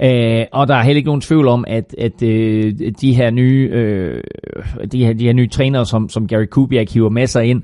Øh, 0.03 0.45
og 0.51 0.67
der 0.67 0.75
er 0.75 0.83
heller 0.83 0.97
ikke 0.97 1.07
nogen 1.07 1.21
tvivl 1.21 1.47
om, 1.47 1.65
at, 1.67 1.95
at 1.97 2.23
øh, 2.23 2.73
de 3.01 3.13
her 3.13 3.31
nye 3.31 3.69
øh, 3.71 4.23
de, 4.91 5.05
her, 5.05 5.13
de 5.13 5.25
her 5.25 5.33
nye 5.33 5.47
trænere, 5.47 5.85
som, 5.85 6.09
som 6.09 6.27
Gary 6.27 6.45
Kubiak 6.65 6.91
hiver 6.93 7.09
med 7.09 7.27
sig 7.27 7.45
ind, 7.45 7.63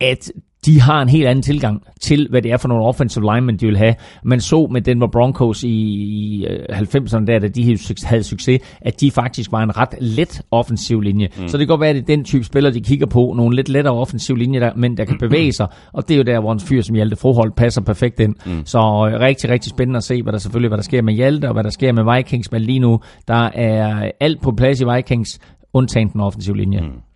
at 0.00 0.32
de 0.66 0.80
har 0.80 1.02
en 1.02 1.08
helt 1.08 1.26
anden 1.26 1.42
tilgang 1.42 1.82
til, 2.00 2.26
hvad 2.30 2.42
det 2.42 2.52
er 2.52 2.56
for 2.56 2.68
nogle 2.68 2.84
offensive 2.84 3.24
linemen, 3.34 3.56
de 3.56 3.66
vil 3.66 3.76
have. 3.76 3.94
Man 4.24 4.40
så 4.40 4.68
med 4.72 4.80
Denver 4.80 5.06
Broncos 5.06 5.64
i, 5.64 5.68
i 5.68 6.46
øh, 6.46 6.78
90'erne, 6.78 7.24
der, 7.24 7.38
da 7.38 7.48
de 7.48 7.78
havde 8.04 8.22
succes, 8.22 8.60
at 8.80 9.00
de 9.00 9.10
faktisk 9.10 9.52
var 9.52 9.62
en 9.62 9.76
ret 9.76 9.94
let 10.00 10.42
offensiv 10.50 11.00
linje. 11.00 11.28
Mm. 11.38 11.48
Så 11.48 11.58
det 11.58 11.66
kan 11.66 11.72
godt 11.72 11.80
være, 11.80 11.90
at 11.90 11.96
det 11.96 12.02
er 12.02 12.16
den 12.16 12.24
type 12.24 12.44
spillere, 12.44 12.74
de 12.74 12.80
kigger 12.80 13.06
på. 13.06 13.34
Nogle 13.36 13.56
lidt 13.56 13.68
lettere 13.68 13.94
offensiv 13.94 14.36
linjer, 14.36 14.60
der, 14.60 14.72
men 14.76 14.96
der 14.96 15.04
kan 15.04 15.18
bevæge 15.18 15.52
sig. 15.52 15.66
Og 15.92 16.08
det 16.08 16.14
er 16.14 16.18
jo 16.18 16.24
der, 16.24 16.40
hvor 16.40 16.52
en 16.52 16.60
fyr 16.60 16.82
som 16.82 16.94
Hjalte 16.94 17.16
Froholt 17.16 17.56
passer 17.56 17.82
perfekt 17.82 18.20
ind. 18.20 18.34
Mm. 18.46 18.66
Så 18.66 18.78
øh, 18.78 19.20
rigtig, 19.20 19.50
rigtig 19.50 19.70
spændende 19.70 19.96
at 19.96 20.04
se, 20.04 20.22
hvad 20.22 20.32
der 20.32 20.38
selvfølgelig 20.38 20.68
hvad 20.68 20.78
der 20.78 20.84
sker 20.84 21.02
med 21.02 21.14
Hjalte, 21.14 21.46
og 21.48 21.52
hvad 21.52 21.64
der 21.64 21.70
sker 21.70 21.92
med 21.92 22.16
Vikings. 22.16 22.52
Men 22.52 22.62
lige 22.62 22.78
nu, 22.78 23.00
der 23.28 23.50
er 23.54 24.10
alt 24.20 24.42
på 24.42 24.52
plads 24.52 24.80
i 24.80 24.84
Vikings, 24.94 25.38
undtagen 25.72 26.08
den 26.08 26.20
offensive 26.20 26.56
linje. 26.56 26.80
Mm. 26.80 27.07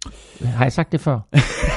Har 0.45 0.65
jeg 0.65 0.73
sagt 0.73 0.93
det 0.93 1.01
før? 1.01 1.19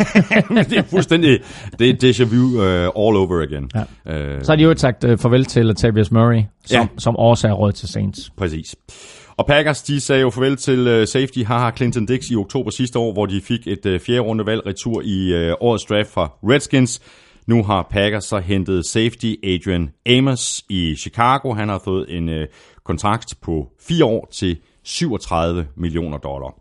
det 0.69 0.77
er 0.77 0.83
fuldstændig, 0.89 1.39
det 1.79 1.89
er 2.03 2.09
déjà 2.09 2.23
vu 2.23 2.45
uh, 2.45 2.61
all 3.07 3.15
over 3.17 3.41
again. 3.41 3.69
Ja. 3.75 4.35
Uh, 4.35 4.41
Så 4.43 4.51
har 4.51 4.55
de 4.55 4.63
jo 4.63 4.75
sagt 4.77 5.03
uh, 5.03 5.17
farvel 5.19 5.45
til 5.45 5.65
Latavius 5.65 6.11
Murray, 6.11 6.41
som, 6.65 6.81
Ja. 6.81 6.87
som 6.97 7.15
også 7.15 7.47
er 7.47 7.51
råd 7.51 7.71
til 7.71 7.87
Saints. 7.87 8.31
Præcis. 8.37 8.75
Og 9.37 9.45
Packers, 9.47 9.81
de 9.83 9.99
sagde 10.01 10.21
jo 10.21 10.29
farvel 10.29 10.57
til 10.57 11.01
uh, 11.01 11.07
safety 11.07 11.39
haha 11.43 11.71
Clinton 11.77 12.05
Dix 12.05 12.29
i 12.29 12.35
oktober 12.35 12.69
sidste 12.71 12.99
år, 12.99 13.13
hvor 13.13 13.25
de 13.25 13.41
fik 13.41 13.67
et 13.67 13.85
uh, 13.85 13.99
fjerde 13.99 14.19
runde 14.19 14.45
valg 14.45 14.61
retur 14.65 15.01
i 15.01 15.47
uh, 15.49 15.53
årets 15.59 15.85
draft 15.85 16.09
fra 16.13 16.31
Redskins. 16.43 17.01
Nu 17.47 17.63
har 17.63 17.87
Packers 17.91 18.23
så 18.25 18.37
hentet 18.39 18.85
safety 18.85 19.33
Adrian 19.43 19.89
Amos 20.05 20.63
i 20.69 20.95
Chicago. 20.95 21.53
Han 21.53 21.69
har 21.69 21.81
fået 21.83 22.05
en 22.17 22.29
uh, 22.29 22.43
kontrakt 22.85 23.33
på 23.41 23.67
fire 23.87 24.05
år 24.05 24.29
til 24.33 24.57
37 24.83 25.65
millioner 25.77 26.17
dollar. 26.17 26.53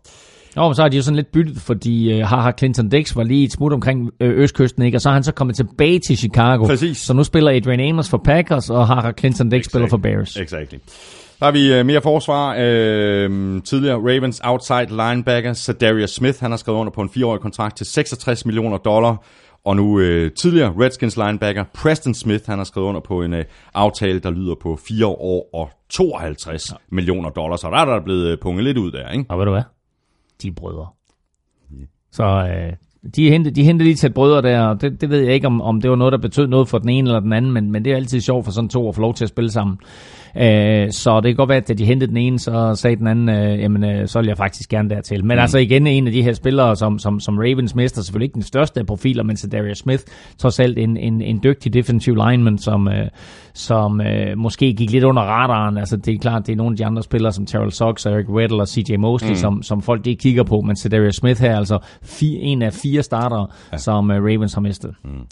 Jo, 0.57 0.67
men 0.67 0.75
så 0.75 0.81
har 0.81 0.89
de 0.89 0.97
jo 0.97 1.03
sådan 1.03 1.15
lidt 1.15 1.31
byttet, 1.31 1.57
fordi 1.61 2.21
uh, 2.21 2.27
Haha 2.27 2.51
Clinton 2.57 2.89
Dix 2.89 3.15
var 3.15 3.23
lige 3.23 3.43
et 3.43 3.51
smut 3.51 3.73
omkring 3.73 4.11
øh, 4.19 4.39
Østkysten, 4.39 4.83
ikke? 4.83 4.97
og 4.97 5.01
så 5.01 5.09
er 5.09 5.13
han 5.13 5.23
så 5.23 5.31
kommet 5.31 5.55
tilbage 5.55 5.99
til 5.99 6.17
Chicago. 6.17 6.65
Præcis. 6.65 6.97
Så 6.97 7.13
nu 7.13 7.23
spiller 7.23 7.51
Adrian 7.51 7.79
Amos 7.79 8.09
for 8.09 8.17
Packers, 8.25 8.69
og 8.69 8.87
Haha 8.87 9.11
Clinton 9.19 9.49
Dix 9.49 9.65
spiller 9.65 9.87
for 9.87 9.97
Bears. 9.97 10.37
Exactly. 10.37 10.77
Så 11.39 11.45
har 11.45 11.51
vi 11.51 11.79
uh, 11.79 11.85
mere 11.85 12.01
forsvar. 12.01 12.51
Uh, 12.53 13.61
tidligere 13.63 13.97
Ravens 13.97 14.41
outside 14.43 14.87
linebacker 14.89 15.53
Sadarius 15.53 16.09
Smith, 16.11 16.39
han 16.39 16.51
har 16.51 16.57
skrevet 16.57 16.79
under 16.79 16.91
på 16.91 17.01
en 17.01 17.09
fireårig 17.09 17.41
kontrakt 17.41 17.77
til 17.77 17.85
66 17.85 18.45
millioner 18.45 18.77
dollar. 18.77 19.23
Og 19.65 19.75
nu 19.75 19.93
uh, 19.95 20.01
tidligere 20.41 20.73
Redskins 20.79 21.17
linebacker 21.17 21.63
Preston 21.73 22.13
Smith, 22.13 22.43
han 22.47 22.57
har 22.57 22.65
skrevet 22.65 22.87
under 22.87 23.01
på 23.01 23.21
en 23.21 23.33
uh, 23.33 23.39
aftale, 23.73 24.19
der 24.19 24.31
lyder 24.31 24.55
på 24.61 24.79
4 24.87 25.05
år 25.05 25.49
og 25.53 25.69
52 25.89 26.71
ja. 26.71 26.75
millioner 26.91 27.29
dollars. 27.29 27.59
Så 27.59 27.67
der 27.69 27.77
er 27.77 27.85
der 27.85 28.03
blevet 28.03 28.39
punget 28.39 28.63
lidt 28.63 28.77
ud 28.77 28.91
der, 28.91 29.09
ikke? 29.09 29.25
Og 29.29 29.39
ved 29.39 29.45
du 29.45 29.51
hvad? 29.51 29.63
De 30.41 30.47
er 30.47 30.51
brødre. 30.51 30.89
Så 32.11 32.23
øh, 32.23 32.73
de 33.15 33.29
hentede, 33.29 33.55
de 33.55 33.63
hentede 33.63 33.83
lige 33.83 33.95
til 33.95 34.13
brødre 34.13 34.41
der, 34.41 34.61
og 34.61 34.81
det, 34.81 35.01
det 35.01 35.09
ved 35.09 35.19
jeg 35.19 35.33
ikke, 35.33 35.47
om, 35.47 35.61
om 35.61 35.81
det 35.81 35.89
var 35.89 35.95
noget, 35.95 36.11
der 36.11 36.17
betød 36.17 36.47
noget 36.47 36.67
for 36.67 36.77
den 36.77 36.89
ene 36.89 37.09
eller 37.09 37.19
den 37.19 37.33
anden, 37.33 37.51
men, 37.51 37.71
men 37.71 37.85
det 37.85 37.91
er 37.91 37.95
altid 37.95 38.21
sjovt 38.21 38.45
for 38.45 38.51
sådan 38.51 38.69
to 38.69 38.89
at 38.89 38.95
få 38.95 39.01
lov 39.01 39.13
til 39.13 39.25
at 39.25 39.29
spille 39.29 39.51
sammen. 39.51 39.77
Øh, 40.37 40.91
så 40.91 41.19
det 41.23 41.29
kan 41.29 41.35
godt 41.35 41.49
være, 41.49 41.57
at 41.57 41.67
da 41.67 41.73
de 41.73 41.85
hentede 41.85 42.09
den 42.09 42.17
ene, 42.17 42.39
så 42.39 42.75
sagde 42.75 42.95
den 42.95 43.07
anden, 43.07 43.29
øh, 43.29 43.59
jamen 43.59 43.83
øh, 43.83 44.07
så 44.07 44.19
vil 44.19 44.27
jeg 44.27 44.37
faktisk 44.37 44.69
gerne 44.69 44.89
dertil. 44.89 45.25
Men 45.25 45.35
mm. 45.35 45.41
altså 45.41 45.57
igen, 45.57 45.87
en 45.87 46.07
af 46.07 46.13
de 46.13 46.23
her 46.23 46.33
spillere, 46.33 46.75
som, 46.75 46.99
som, 46.99 47.19
som 47.19 47.37
Ravens 47.37 47.75
mester, 47.75 48.01
selvfølgelig 48.01 48.25
ikke 48.25 48.33
den 48.33 48.41
største 48.41 48.79
af 48.79 48.85
profiler, 48.85 49.23
men 49.23 49.35
Darius 49.35 49.77
Smith, 49.77 50.03
trods 50.37 50.59
alt 50.59 50.77
en, 50.77 50.97
en, 50.97 51.21
en 51.21 51.39
dygtig 51.43 51.73
defensive 51.73 52.15
lineman, 52.15 52.57
som, 52.57 52.87
øh, 52.87 53.07
som 53.53 54.01
øh, 54.01 54.37
måske 54.37 54.73
gik 54.73 54.91
lidt 54.91 55.03
under 55.03 55.21
radaren. 55.21 55.77
Altså 55.77 55.97
det 55.97 56.13
er 56.13 56.17
klart, 56.17 56.47
det 56.47 56.51
er 56.51 56.57
nogle 56.57 56.73
af 56.73 56.77
de 56.77 56.85
andre 56.85 57.03
spillere, 57.03 57.31
som 57.31 57.45
Terrell 57.45 57.71
Sox, 57.71 58.05
Eric 58.05 58.29
Weddle 58.29 58.61
og 58.61 58.67
CJ 58.67 58.95
Mosley, 58.97 59.29
mm. 59.29 59.35
som, 59.35 59.63
som 59.63 59.81
folk 59.81 60.05
de 60.05 60.15
kigger 60.15 60.43
på, 60.43 60.61
men 60.61 60.75
Darius 60.91 61.15
Smith 61.15 61.41
her 61.41 61.51
er 61.51 61.57
altså 61.57 61.79
fi, 62.03 62.37
en 62.41 62.61
af 62.61 62.73
fire 62.73 62.94
starter, 63.03 63.45
ja. 63.71 63.77
som 63.77 64.11
øh, 64.11 64.23
Ravens 64.23 64.53
har 64.53 64.61
mistet. 64.61 64.95
Mm. 65.03 65.27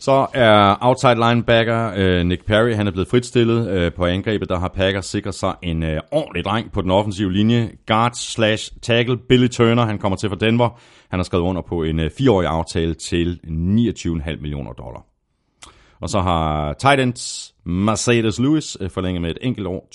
Så 0.00 0.26
er 0.34 0.76
outside 0.80 1.14
linebacker 1.14 1.92
øh, 1.96 2.26
Nick 2.26 2.46
Perry, 2.46 2.74
han 2.74 2.86
er 2.86 2.90
blevet 2.90 3.08
fritstillet 3.08 3.68
øh, 3.68 3.92
på 3.92 4.04
angrebet. 4.04 4.48
Der 4.48 4.58
har 4.58 4.68
Packers 4.68 5.06
sikret 5.06 5.34
sig 5.34 5.54
en 5.62 5.82
øh, 5.82 6.00
ordentlig 6.10 6.44
dreng 6.44 6.72
på 6.72 6.82
den 6.82 6.90
offensive 6.90 7.32
linje. 7.32 7.70
Guard 7.86 8.12
slash 8.14 8.72
tackle 8.82 9.16
Billy 9.28 9.48
Turner, 9.48 9.84
han 9.84 9.98
kommer 9.98 10.16
til 10.16 10.28
fra 10.28 10.36
Denver. 10.36 10.80
Han 11.08 11.18
har 11.18 11.24
skrevet 11.24 11.44
under 11.44 11.62
på 11.62 11.82
en 11.82 12.00
øh, 12.00 12.10
fireårig 12.18 12.48
aftale 12.48 12.94
til 12.94 13.40
29,5 13.44 14.40
millioner 14.40 14.72
dollar. 14.72 15.06
Og 16.00 16.08
så 16.08 16.20
har 16.20 16.72
tight 16.72 17.00
ends 17.00 17.54
Mercedes 17.64 18.38
Lewis 18.38 18.76
øh, 18.80 18.90
forlænget 18.90 19.22
med 19.22 19.30
et 19.30 19.38
enkelt 19.40 19.66
år, 19.66 19.88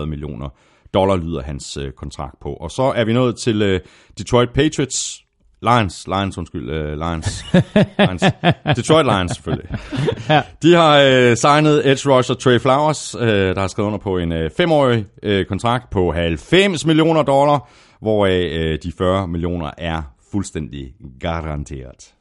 2,35 0.00 0.04
millioner 0.04 0.48
dollar 0.94 1.16
lyder 1.16 1.42
hans 1.42 1.76
øh, 1.76 1.92
kontrakt 1.92 2.40
på. 2.40 2.52
Og 2.52 2.70
så 2.70 2.82
er 2.82 3.04
vi 3.04 3.12
nået 3.12 3.36
til 3.36 3.62
øh, 3.62 3.80
Detroit 4.18 4.50
Patriots, 4.54 5.25
Lions, 5.62 6.06
Lions, 6.08 6.38
undskyld, 6.38 6.68
uh, 6.70 6.98
Lions. 6.98 7.44
Lions. 7.98 8.24
Detroit 8.76 9.06
Lions, 9.06 9.32
selvfølgelig. 9.32 9.68
Ja. 10.28 10.42
De 10.62 10.72
har 10.74 10.96
uh, 10.98 11.34
signet 11.36 11.90
edge 11.90 12.10
rusher 12.10 12.34
Trey 12.34 12.58
Flowers, 12.60 13.14
uh, 13.14 13.26
der 13.28 13.60
har 13.60 13.66
skrevet 13.66 13.86
under 13.86 13.98
på 13.98 14.18
en 14.18 14.32
uh, 14.32 14.38
femårig 14.56 15.04
uh, 15.26 15.44
kontrakt 15.48 15.90
på 15.90 16.12
90 16.12 16.86
millioner 16.86 17.22
dollar, 17.22 17.68
hvoraf 18.00 18.50
uh, 18.54 18.78
de 18.82 18.92
40 18.98 19.28
millioner 19.28 19.70
er 19.78 20.02
fuldstændig 20.32 20.92
garanteret. 21.20 22.12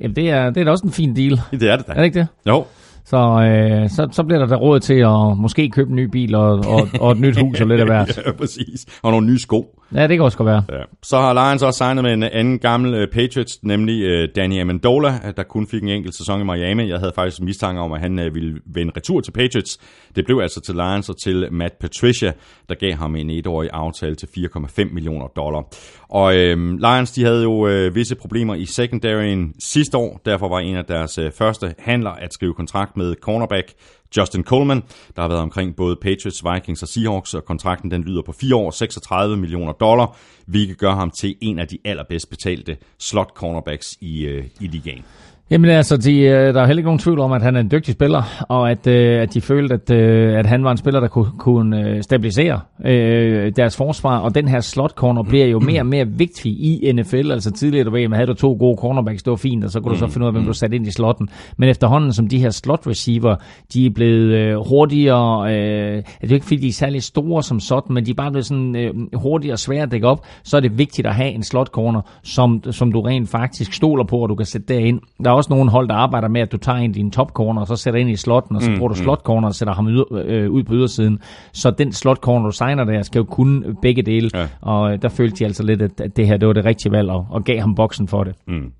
Jamen 0.00 0.16
det 0.16 0.30
er, 0.30 0.50
det 0.50 0.60
er 0.60 0.64
da 0.64 0.70
også 0.70 0.86
en 0.86 0.92
fin 0.92 1.16
deal. 1.16 1.40
Det 1.50 1.70
er 1.70 1.76
det 1.76 1.86
da. 1.86 1.92
Er 1.92 1.96
det 1.96 2.04
ikke 2.04 2.18
det? 2.18 2.28
Jo. 2.46 2.64
Så, 3.04 3.16
øh, 3.16 3.90
så, 3.90 4.08
så 4.12 4.22
bliver 4.22 4.38
der 4.38 4.46
da 4.46 4.54
råd 4.54 4.80
til 4.80 4.94
at 4.94 5.38
måske 5.38 5.68
købe 5.68 5.90
en 5.90 5.96
ny 5.96 6.04
bil 6.04 6.34
og, 6.34 6.50
og, 6.66 6.88
og 7.00 7.12
et 7.12 7.20
nyt 7.20 7.40
hus 7.40 7.60
og 7.60 7.66
lidt 7.66 7.80
af 7.80 7.86
hvert. 7.86 8.16
ja, 8.26 8.32
præcis. 8.32 8.86
Og 9.02 9.10
nogle 9.10 9.26
nye 9.26 9.38
sko. 9.38 9.79
Ja, 9.94 10.06
det 10.06 10.16
kan 10.16 10.24
også 10.24 10.38
godt 10.38 10.46
være. 10.46 10.62
Ja. 10.72 10.82
Så 11.02 11.16
har 11.16 11.32
Lions 11.32 11.62
også 11.62 11.78
signet 11.78 12.04
med 12.04 12.12
en 12.12 12.22
anden 12.22 12.58
gammel 12.58 13.02
uh, 13.02 13.08
Patriots, 13.12 13.58
nemlig 13.62 14.22
uh, 14.22 14.28
Danny 14.36 14.60
Amendola, 14.60 15.20
der 15.36 15.42
kun 15.42 15.66
fik 15.66 15.82
en 15.82 15.88
enkelt 15.88 16.16
sæson 16.16 16.40
i 16.40 16.44
Miami. 16.44 16.88
Jeg 16.88 16.98
havde 16.98 17.12
faktisk 17.14 17.40
mistanke 17.40 17.80
om, 17.80 17.92
at 17.92 18.00
han 18.00 18.18
uh, 18.18 18.34
ville 18.34 18.60
vende 18.66 18.92
retur 18.96 19.20
til 19.20 19.32
Patriots. 19.32 19.78
Det 20.16 20.24
blev 20.24 20.38
altså 20.38 20.60
til 20.60 20.74
Lions 20.74 21.08
og 21.08 21.14
til 21.22 21.48
Matt 21.52 21.78
Patricia, 21.80 22.32
der 22.68 22.74
gav 22.74 22.92
ham 22.92 23.16
en 23.16 23.30
etårig 23.30 23.70
aftale 23.72 24.14
til 24.14 24.26
4,5 24.26 24.94
millioner 24.94 25.26
dollar. 25.26 25.64
Og 26.08 26.26
uh, 26.26 26.78
Lions, 26.78 27.12
de 27.12 27.24
havde 27.24 27.42
jo 27.42 27.52
uh, 27.52 27.94
visse 27.94 28.14
problemer 28.14 28.54
i 28.54 28.64
secondaryen 28.64 29.54
sidste 29.58 29.98
år. 29.98 30.20
Derfor 30.24 30.48
var 30.48 30.58
en 30.58 30.76
af 30.76 30.84
deres 30.84 31.18
uh, 31.18 31.24
første 31.38 31.74
handler 31.78 32.10
at 32.10 32.32
skrive 32.32 32.54
kontrakt 32.54 32.96
med 32.96 33.14
cornerback 33.22 33.72
Justin 34.16 34.44
Coleman, 34.44 34.82
der 35.16 35.22
har 35.22 35.28
været 35.28 35.40
omkring 35.40 35.76
både 35.76 35.96
Patriots, 35.96 36.44
Vikings 36.44 36.82
og 36.82 36.88
Seahawks, 36.88 37.34
og 37.34 37.44
kontrakten 37.44 37.90
den 37.90 38.02
lyder 38.02 38.22
på 38.22 38.32
4 38.32 38.56
år, 38.56 38.70
36 38.70 39.36
millioner 39.36 39.72
dollar, 39.72 40.16
hvilket 40.46 40.78
gør 40.78 40.94
ham 40.94 41.10
til 41.10 41.36
en 41.40 41.58
af 41.58 41.68
de 41.68 41.78
allerbedst 41.84 42.30
betalte 42.30 42.76
slot 42.98 43.30
cornerbacks 43.34 43.96
i, 44.00 44.24
øh, 44.24 44.44
i 44.60 44.66
ligaen. 44.66 45.04
Jamen 45.50 45.70
altså, 45.70 45.96
de, 45.96 46.20
øh, 46.20 46.54
der 46.54 46.60
er 46.60 46.66
heller 46.66 46.78
ikke 46.78 46.86
nogen 46.86 46.98
tvivl 46.98 47.18
om, 47.18 47.32
at 47.32 47.42
han 47.42 47.56
er 47.56 47.60
en 47.60 47.70
dygtig 47.70 47.94
spiller, 47.94 48.44
og 48.48 48.70
at, 48.70 48.86
øh, 48.86 49.22
at 49.22 49.34
de 49.34 49.40
følte, 49.40 49.74
at, 49.74 49.90
øh, 49.90 50.38
at 50.38 50.46
han 50.46 50.64
var 50.64 50.70
en 50.70 50.76
spiller, 50.76 51.00
der 51.00 51.08
kunne, 51.08 51.30
kunne 51.38 52.02
stabilisere 52.02 52.60
øh, 52.84 53.52
deres 53.56 53.76
forsvar, 53.76 54.18
og 54.18 54.34
den 54.34 54.48
her 54.48 54.60
slot 54.60 54.90
corner 54.90 55.22
bliver 55.22 55.46
jo 55.46 55.60
mere 55.60 55.80
og 55.80 55.86
mere 55.86 56.08
vigtig 56.08 56.52
i 56.52 56.92
NFL. 56.92 57.32
Altså 57.32 57.50
tidligere, 57.50 57.84
du 57.84 57.90
ved, 57.90 58.08
man 58.08 58.16
havde 58.16 58.26
du 58.26 58.34
to 58.34 58.56
gode 58.58 58.76
cornerbacks, 58.80 59.22
det 59.22 59.30
var 59.30 59.36
fint, 59.36 59.64
og 59.64 59.70
så 59.70 59.80
kunne 59.80 59.94
du 59.94 59.98
så 59.98 60.06
finde 60.06 60.24
ud 60.24 60.26
af, 60.26 60.32
hvem 60.32 60.44
du 60.44 60.52
satte 60.52 60.76
ind 60.76 60.86
i 60.86 60.90
slotten. 60.90 61.28
Men 61.56 61.68
efterhånden, 61.68 62.12
som 62.12 62.28
de 62.28 62.38
her 62.38 62.50
slot 62.50 62.86
receiver, 62.86 63.36
de 63.72 63.86
er 63.86 63.90
blevet 63.90 64.34
øh, 64.34 64.56
hurtigere, 64.68 65.52
øh, 65.52 65.96
det 65.96 66.04
er 66.22 66.28
jo 66.28 66.34
ikke 66.34 66.46
fordi, 66.46 66.56
de 66.56 66.68
er 66.68 66.72
særlig 66.72 67.02
store 67.02 67.42
som 67.42 67.60
sådan, 67.60 67.94
men 67.94 68.06
de 68.06 68.10
er 68.10 68.14
bare 68.14 68.30
blevet 68.30 68.46
sådan 68.46 68.76
øh, 68.76 68.94
hurtigere 69.14 69.54
og 69.54 69.58
svære 69.58 69.82
at 69.82 69.90
dække 69.90 70.06
op, 70.06 70.26
så 70.42 70.56
er 70.56 70.60
det 70.60 70.78
vigtigt 70.78 71.06
at 71.06 71.14
have 71.14 71.30
en 71.30 71.42
slot 71.42 71.68
corner, 71.68 72.00
som, 72.22 72.62
som 72.70 72.92
du 72.92 73.00
rent 73.00 73.28
faktisk 73.28 73.72
stoler 73.72 74.04
på, 74.04 74.16
og 74.16 74.28
du 74.28 74.34
kan 74.34 74.46
sætte 74.46 74.74
derind. 74.74 75.00
Der 75.24 75.30
er 75.30 75.39
også 75.40 75.52
nogle 75.52 75.70
hold, 75.70 75.88
der 75.88 75.94
arbejder 75.94 76.28
med, 76.28 76.40
at 76.40 76.52
du 76.52 76.56
tager 76.56 76.78
en 76.78 76.90
af 76.90 76.94
dine 76.94 77.10
top 77.10 77.30
corner, 77.32 77.60
og 77.60 77.66
så 77.66 77.76
sætter 77.76 78.00
ind 78.00 78.10
i 78.10 78.16
slotten, 78.16 78.56
og 78.56 78.62
så 78.62 78.70
bruger 78.78 78.88
du 78.88 78.94
slot 78.94 79.22
corner 79.22 79.48
og 79.48 79.54
sætter 79.54 79.74
ham 79.74 79.88
yder, 79.88 80.04
øh, 80.12 80.50
ud 80.50 80.62
på 80.62 80.74
ydersiden. 80.74 81.18
Så 81.52 81.70
den 81.70 81.92
slot 81.92 82.18
corner, 82.18 82.46
du 82.46 82.52
signer 82.52 82.84
der, 82.84 83.02
skal 83.02 83.18
jo 83.18 83.24
kunne 83.24 83.76
begge 83.82 84.02
dele. 84.02 84.30
Ja. 84.34 84.48
Og 84.60 84.92
øh, 84.92 85.02
der 85.02 85.08
følte 85.08 85.36
de 85.36 85.44
altså 85.44 85.62
lidt, 85.62 85.82
at, 85.82 86.00
at 86.00 86.16
det 86.16 86.26
her 86.26 86.36
det 86.36 86.48
var 86.48 86.54
det 86.54 86.64
rigtige 86.64 86.92
valg, 86.92 87.10
og, 87.10 87.26
og 87.30 87.44
gav 87.44 87.60
ham 87.60 87.74
boksen 87.74 88.08
for 88.08 88.24
det. 88.24 88.34
Mm. 88.48 88.72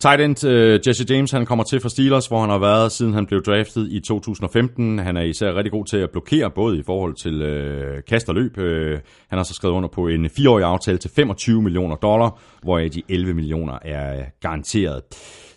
Tight 0.00 0.20
end 0.20 0.44
uh, 0.44 0.88
Jesse 0.88 1.06
James, 1.10 1.30
han 1.30 1.46
kommer 1.46 1.64
til 1.64 1.80
fra 1.80 1.88
Steelers, 1.88 2.26
hvor 2.26 2.40
han 2.40 2.50
har 2.50 2.58
været, 2.58 2.92
siden 2.92 3.14
han 3.14 3.26
blev 3.26 3.42
draftet 3.42 3.88
i 3.90 4.00
2015. 4.00 4.98
Han 4.98 5.16
er 5.16 5.22
især 5.22 5.54
rigtig 5.54 5.72
god 5.72 5.84
til 5.84 5.96
at 5.96 6.10
blokere, 6.10 6.50
både 6.50 6.78
i 6.78 6.82
forhold 6.86 7.14
til 7.14 7.42
uh, 7.42 8.02
kast 8.08 8.28
og 8.28 8.34
løb. 8.34 8.58
Uh, 8.58 8.64
han 9.28 9.38
har 9.38 9.42
så 9.42 9.54
skrevet 9.54 9.74
under 9.74 9.88
på 9.88 10.08
en 10.08 10.30
fireårig 10.36 10.64
aftale 10.64 10.98
til 10.98 11.10
25 11.16 11.62
millioner 11.62 11.96
dollar, 11.96 12.40
hvoraf 12.62 12.90
de 12.90 13.02
11 13.08 13.34
millioner 13.34 13.78
er 13.82 14.24
garanteret. 14.40 15.02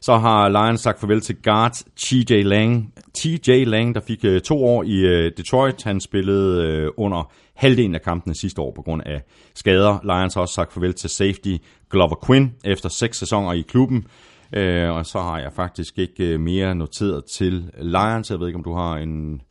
Så 0.01 0.17
har 0.17 0.49
Lions 0.49 0.81
sagt 0.81 0.99
farvel 0.99 1.21
til 1.21 1.35
guard 1.43 1.71
TJ 1.95 2.41
Lang. 2.43 2.93
TJ 3.13 3.63
Lang, 3.63 3.95
der 3.95 4.01
fik 4.07 4.23
uh, 4.23 4.38
to 4.39 4.65
år 4.65 4.84
i 4.84 5.05
uh, 5.05 5.31
Detroit. 5.38 5.84
Han 5.84 6.01
spillede 6.01 6.84
uh, 6.97 7.05
under 7.05 7.31
halvdelen 7.55 7.95
af 7.95 8.01
kampene 8.01 8.35
sidste 8.35 8.61
år 8.61 8.73
på 8.76 8.81
grund 8.81 9.01
af 9.05 9.21
skader. 9.55 9.99
Lions 10.03 10.34
har 10.34 10.41
også 10.41 10.53
sagt 10.53 10.73
farvel 10.73 10.93
til 10.93 11.09
safety 11.09 11.55
Glover 11.91 12.26
Quinn 12.26 12.51
efter 12.65 12.89
seks 12.89 13.17
sæsoner 13.17 13.53
i 13.53 13.61
klubben. 13.61 14.05
Øh, 14.53 14.89
og 14.89 15.05
så 15.05 15.19
har 15.19 15.39
jeg 15.39 15.49
faktisk 15.55 15.97
ikke 15.97 16.23
øh, 16.27 16.39
mere 16.39 16.76
noteret 16.76 17.23
til 17.26 17.63
Lions. 17.81 18.31
Jeg 18.31 18.39
ved 18.39 18.47
ikke, 18.47 18.57
om 18.57 18.63
du 18.63 18.73
har 18.76 18.95
en, 18.97 19.41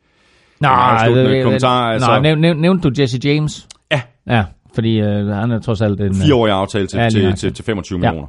Nej, 0.60 1.06
en 1.06 1.42
kommentar. 1.42 1.84
nej 1.84 1.92
Altså, 1.92 2.20
næv, 2.20 2.34
næv, 2.36 2.54
nævnte 2.54 2.88
du 2.90 2.94
Jesse 3.02 3.20
James? 3.24 3.68
Ja. 3.90 4.00
Ja, 4.26 4.44
fordi 4.74 4.98
øh, 5.00 5.26
han 5.26 5.50
er 5.50 5.60
trods 5.60 5.80
alt 5.80 6.00
en... 6.00 6.14
fireårig 6.14 6.52
aftale 6.52 6.86
til, 6.86 6.98
Ja, 6.98 7.08
til, 7.10 7.34
til, 7.36 7.54
til 7.54 7.64
25 7.64 7.98
Ja. 7.98 8.00
millioner. 8.10 8.28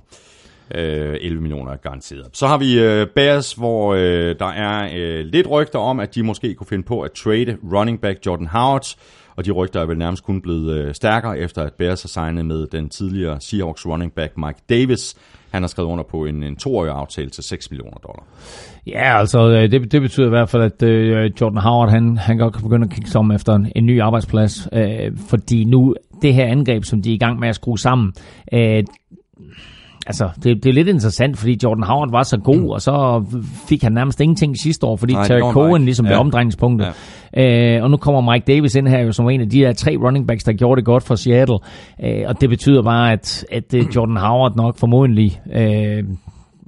Øh, 0.75 1.17
11 1.21 1.41
millioner 1.41 1.71
er 1.71 1.77
garanteret. 1.77 2.27
Så 2.33 2.47
har 2.47 2.57
vi 2.57 2.79
øh, 2.79 3.07
Bears, 3.15 3.53
hvor 3.53 3.93
øh, 3.93 4.35
der 4.39 4.45
er 4.45 4.89
øh, 4.95 5.25
lidt 5.25 5.49
rygter 5.49 5.79
om, 5.79 5.99
at 5.99 6.15
de 6.15 6.23
måske 6.23 6.53
kunne 6.53 6.67
finde 6.67 6.83
på 6.83 7.01
at 7.01 7.11
trade 7.11 7.57
running 7.73 8.01
back 8.01 8.25
Jordan 8.25 8.47
Howard. 8.47 8.95
Og 9.35 9.45
de 9.45 9.51
rygter 9.51 9.81
er 9.81 9.85
vel 9.85 9.97
nærmest 9.97 10.23
kun 10.23 10.41
blevet 10.41 10.77
øh, 10.77 10.93
stærkere, 10.93 11.39
efter 11.39 11.63
at 11.63 11.73
Bears 11.73 12.01
har 12.01 12.07
signet 12.07 12.45
med 12.45 12.67
den 12.67 12.89
tidligere 12.89 13.41
Seahawks 13.41 13.85
running 13.85 14.13
back 14.13 14.37
Mike 14.37 14.59
Davis. 14.69 15.15
Han 15.51 15.63
har 15.63 15.67
skrevet 15.67 15.89
under 15.89 16.03
på 16.03 16.25
en, 16.25 16.43
en 16.43 16.55
toårig 16.55 16.91
aftale 16.91 17.29
til 17.29 17.43
6 17.43 17.71
millioner 17.71 17.97
dollar. 17.97 18.23
Ja, 18.87 19.19
altså 19.19 19.49
øh, 19.49 19.71
det, 19.71 19.91
det 19.91 20.01
betyder 20.01 20.27
i 20.27 20.29
hvert 20.29 20.49
fald, 20.49 20.63
at 20.63 20.83
øh, 20.83 21.31
Jordan 21.41 21.57
Howard, 21.57 21.89
han, 21.89 22.17
han 22.17 22.37
godt 22.37 22.53
kan 22.53 22.63
begynde 22.63 22.85
at 22.85 22.93
kigge 22.93 23.09
sig 23.09 23.19
om 23.19 23.31
efter 23.31 23.53
en, 23.53 23.71
en 23.75 23.85
ny 23.85 24.01
arbejdsplads. 24.01 24.67
Øh, 24.73 25.17
fordi 25.29 25.63
nu, 25.63 25.95
det 26.21 26.33
her 26.33 26.45
angreb, 26.45 26.83
som 26.83 27.01
de 27.01 27.09
er 27.09 27.13
i 27.13 27.17
gang 27.17 27.39
med 27.39 27.49
at 27.49 27.55
skrue 27.55 27.79
sammen, 27.79 28.13
øh, 28.53 28.83
altså, 30.09 30.29
det, 30.43 30.63
det 30.63 30.69
er 30.69 30.73
lidt 30.73 30.87
interessant, 30.87 31.37
fordi 31.37 31.57
Jordan 31.63 31.83
Howard 31.83 32.11
var 32.11 32.23
så 32.23 32.37
god, 32.37 32.59
mm. 32.59 32.69
og 32.69 32.81
så 32.81 33.23
fik 33.69 33.83
han 33.83 33.91
nærmest 33.91 34.21
ingenting 34.21 34.55
sidste 34.63 34.85
år, 34.85 34.95
fordi 34.95 35.13
Nej, 35.13 35.27
Terry 35.27 35.51
Cohen 35.53 35.85
ligesom 35.85 36.05
blev 36.05 36.15
Ja. 36.15 36.19
omdrejningspunktet. 36.19 36.87
Ja. 37.37 37.75
Øh, 37.77 37.83
og 37.83 37.91
nu 37.91 37.97
kommer 37.97 38.31
Mike 38.33 38.53
Davis 38.53 38.75
ind 38.75 38.87
her 38.87 38.99
jo 38.99 39.11
som 39.11 39.29
en 39.29 39.41
af 39.41 39.49
de 39.49 39.57
her 39.59 39.73
tre 39.73 39.97
running 40.05 40.27
backs, 40.27 40.43
der 40.43 40.53
gjorde 40.53 40.79
det 40.79 40.85
godt 40.85 41.03
for 41.03 41.15
Seattle. 41.15 41.57
Øh, 42.03 42.23
og 42.27 42.41
det 42.41 42.49
betyder 42.49 42.81
bare, 42.83 43.11
at, 43.11 43.45
at 43.51 43.73
øh, 43.73 43.85
Jordan 43.95 44.17
Howard 44.17 44.55
nok 44.55 44.77
formodentlig... 44.77 45.41
Øh, 45.53 46.03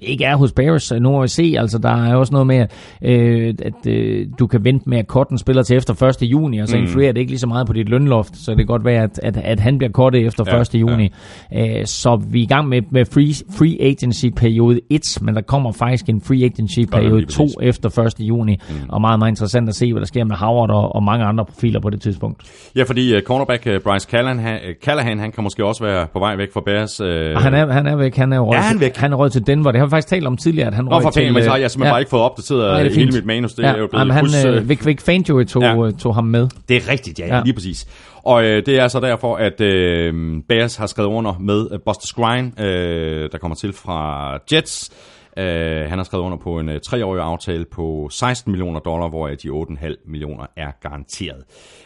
ikke 0.01 0.25
er 0.25 0.35
hos 0.35 0.51
Bears. 0.51 0.91
Nu 0.91 1.11
må 1.11 1.21
vi 1.21 1.27
se, 1.27 1.55
altså 1.57 1.77
der 1.77 1.89
er 2.05 2.15
også 2.15 2.33
noget 2.33 2.47
med, 2.47 2.65
øh, 3.03 3.53
at 3.65 3.87
øh, 3.87 4.27
du 4.39 4.47
kan 4.47 4.63
vente 4.63 4.89
med 4.89 4.97
at 4.97 5.07
korten 5.07 5.37
spiller 5.37 5.63
til 5.63 5.77
efter 5.77 6.03
1. 6.03 6.21
juni, 6.31 6.59
og 6.59 6.67
så 6.67 6.77
Mm. 6.77 6.81
influerer 6.83 7.11
det 7.11 7.19
ikke 7.19 7.31
lige 7.31 7.39
så 7.39 7.47
meget 7.47 7.67
på 7.67 7.73
dit 7.73 7.89
lønloft, 7.89 8.37
så 8.37 8.51
det 8.51 8.57
kan 8.57 8.65
godt 8.65 8.85
være, 8.85 9.03
at, 9.03 9.19
at, 9.23 9.37
at 9.37 9.59
han 9.59 9.77
bliver 9.77 9.91
kortet 9.91 10.25
efter 10.25 10.43
Ja, 10.47 10.61
1. 10.61 10.75
juni. 10.75 11.09
Øh, 11.57 11.85
så 11.85 12.21
vi 12.31 12.39
er 12.39 12.43
i 12.43 12.45
gang 12.45 12.67
med, 12.69 12.81
med 12.91 13.05
free, 13.05 13.33
free 13.57 13.77
agency 13.81 14.25
periode 14.35 14.79
1, 14.89 15.17
men 15.21 15.35
der 15.35 15.41
kommer 15.41 15.71
faktisk 15.71 16.09
en 16.09 16.21
free 16.21 16.43
agency 16.45 16.79
periode 16.91 17.17
lige 17.19 17.25
2 17.25 17.43
præcis. 17.43 17.55
efter 17.61 17.99
1. 17.99 18.13
juni, 18.19 18.57
mm. 18.69 18.75
og 18.89 19.01
meget, 19.01 19.19
meget 19.19 19.31
interessant 19.31 19.69
at 19.69 19.75
se, 19.75 19.91
hvad 19.93 19.99
der 20.01 20.07
sker 20.07 20.23
med 20.23 20.35
Howard 20.35 20.69
og, 20.69 20.95
og 20.95 21.03
mange 21.03 21.25
andre 21.25 21.45
profiler 21.45 21.79
på 21.79 21.89
det 21.89 22.01
tidspunkt. 22.01 22.43
Ja, 22.75 22.83
fordi 22.83 23.15
uh, 23.15 23.21
cornerback 23.21 23.65
uh, 23.67 23.73
Bryce 23.83 24.07
Callahan, 24.11 24.39
han, 24.39 24.59
Callahan, 24.83 25.19
han 25.19 25.31
kan 25.31 25.43
måske 25.43 25.65
også 25.65 25.83
være 25.83 26.07
på 26.13 26.19
vej 26.19 26.35
væk 26.35 26.53
fra 26.53 26.61
Bears. 26.65 27.01
Uh, 27.01 27.07
han 27.43 27.53
er, 27.53 27.71
han 27.71 27.87
er 27.87 27.95
væk, 27.95 28.15
han 28.15 28.33
er 28.33 28.37
jo 28.37 28.43
røget, 28.51 28.57
Er 28.59 28.63
han 28.63 28.79
væk? 28.79 28.95
han 28.97 29.13
er 29.13 29.27
til 29.27 29.47
Denver. 29.47 29.71
Det 29.71 29.79
har 29.79 29.87
faktisk 29.91 30.07
talt 30.07 30.27
om 30.27 30.37
tidligere, 30.37 30.67
at 30.67 30.73
han 30.73 30.85
Nå, 30.85 30.91
røg 30.91 31.01
til... 31.13 31.19
fanden, 31.19 31.33
men 31.33 31.43
så 31.43 31.49
har 31.49 31.57
øh, 31.57 31.61
jeg 31.61 31.71
simpelthen 31.71 31.91
bare 31.91 32.01
ikke 32.01 32.09
fået 32.09 32.23
opdateret 32.23 32.59
Nej, 32.59 32.85
er 32.85 32.89
hele 32.93 33.11
mit 33.11 33.25
manus. 33.25 33.53
Det 33.53 33.63
ja. 33.63 33.67
er 33.67 33.77
jo 33.77 33.87
blevet 33.87 33.99
Jamen, 34.01 34.13
han, 34.13 34.25
hus, 34.25 34.45
øh, 34.45 34.55
øh, 34.55 34.69
Vic, 34.69 34.85
Vic 34.85 35.01
Fangio 35.01 35.43
tog, 35.43 35.61
Ja. 35.61 35.85
ja. 35.85 35.91
tog 35.91 36.15
ham 36.15 36.23
med. 36.23 36.47
Det 36.69 36.77
er 36.77 36.89
rigtigt, 36.91 37.19
ja, 37.19 37.27
ja. 37.27 37.35
Ja. 37.35 37.41
lige 37.43 37.53
præcis. 37.53 37.87
Og 38.23 38.45
øh, 38.45 38.65
det 38.65 38.79
er 38.79 38.87
så 38.87 38.99
derfor, 38.99 39.35
at 39.35 39.61
øh, 39.61 40.13
Bears 40.49 40.75
har 40.75 40.85
skrevet 40.87 41.09
under 41.09 41.33
med 41.39 41.67
øh, 41.71 41.79
Buster 41.85 42.07
Skrine, 42.07 42.51
øh, 42.59 43.29
der 43.31 43.37
kommer 43.37 43.55
til 43.55 43.73
fra 43.73 44.31
Jets. 44.53 44.91
Øh, 45.37 45.89
han 45.89 45.97
har 45.97 46.03
skrevet 46.03 46.23
under 46.23 46.37
på 46.37 46.59
en 46.59 46.69
øh, 46.69 46.79
treårig 46.79 47.21
aftale 47.21 47.65
på 47.71 48.09
16 48.11 48.51
millioner 48.51 48.79
dollar, 48.79 49.09
hvor 49.09 49.27
de 49.27 49.49
8,5 49.49 50.11
millioner 50.11 50.45
er 50.57 50.71
garanteret. 50.81 51.43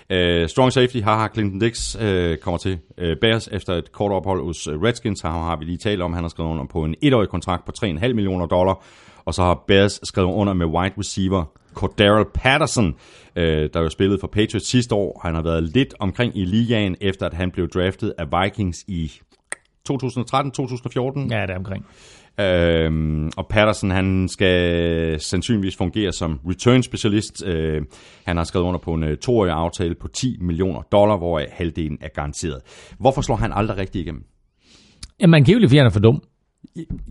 Øh, 0.10 0.49
strong 0.49 0.73
safety, 0.73 0.98
har 0.98 1.30
Clinton 1.34 1.60
Dix 1.60 1.95
øh, 2.02 2.38
kommer 2.38 2.57
til 2.57 2.80
øh, 2.98 3.18
Bears 3.22 3.48
efter 3.48 3.73
et 3.73 3.91
kort 3.91 4.11
ophold 4.11 4.44
hos 4.44 4.68
øh, 4.68 4.82
Redskins. 4.82 5.22
Her 5.22 5.30
har 5.30 5.56
vi 5.56 5.65
lige 5.65 5.77
talt 5.77 6.02
om, 6.02 6.14
han 6.14 6.23
har 6.23 6.30
skrevet 6.30 6.49
under 6.49 6.65
på 6.65 6.84
en 6.84 6.95
etårig 7.02 7.30
kontrakt 7.30 7.65
på 7.65 7.72
3,5 7.86 8.14
millioner 8.14 8.45
dollar. 8.45 8.84
Og 9.26 9.34
så 9.34 9.44
har 9.44 9.64
Bears 9.68 9.99
skrevet 10.03 10.34
under 10.34 10.53
med 10.53 10.65
wide 10.65 10.94
receiver 10.98 11.44
Cordero 11.73 12.23
Patterson, 12.34 12.95
øh, 13.36 13.69
der 13.73 13.82
jo 13.82 13.90
spillede 13.90 14.19
for 14.19 14.27
Patriots 14.27 14.68
sidste 14.68 14.95
år. 14.95 15.22
Han 15.23 15.36
har 15.36 15.41
været 15.41 15.64
lidt 15.64 15.94
omkring 15.99 16.38
i 16.38 16.45
ligaen, 16.45 16.95
efter 17.02 17.26
at 17.26 17.34
han 17.34 17.52
blev 17.52 17.69
draftet 17.69 18.14
af 18.18 18.44
Vikings 18.44 18.84
i 18.88 19.11
2013-2014. 19.90 21.27
Ja, 21.30 21.41
det 21.41 21.49
er 21.49 21.57
omkring. 21.57 21.86
Øhm, 22.39 23.31
og 23.37 23.47
Patterson, 23.49 23.91
han 23.91 24.27
skal 24.31 25.21
sandsynligvis 25.21 25.75
fungere 25.75 26.11
som 26.11 26.39
return 26.49 26.83
specialist. 26.83 27.43
Øh, 27.45 27.81
han 28.25 28.37
har 28.37 28.43
skrevet 28.43 28.65
under 28.65 28.79
på 28.79 28.93
en 28.93 29.03
øh, 29.03 29.17
toårig 29.17 29.51
aftale 29.51 29.95
på 30.01 30.07
10 30.07 30.37
millioner 30.41 30.81
dollar, 30.91 31.17
hvor 31.17 31.41
halvdelen 31.51 31.97
er 32.01 32.09
garanteret. 32.15 32.59
Hvorfor 32.99 33.21
slår 33.21 33.35
han 33.35 33.51
aldrig 33.53 33.77
rigtig 33.77 34.01
igennem? 34.01 34.23
Jamen, 35.21 35.33
angiveligt, 35.33 35.69
fordi 35.69 35.77
han 35.77 35.85
er 35.85 35.91
for 35.91 35.99
dum. 35.99 36.21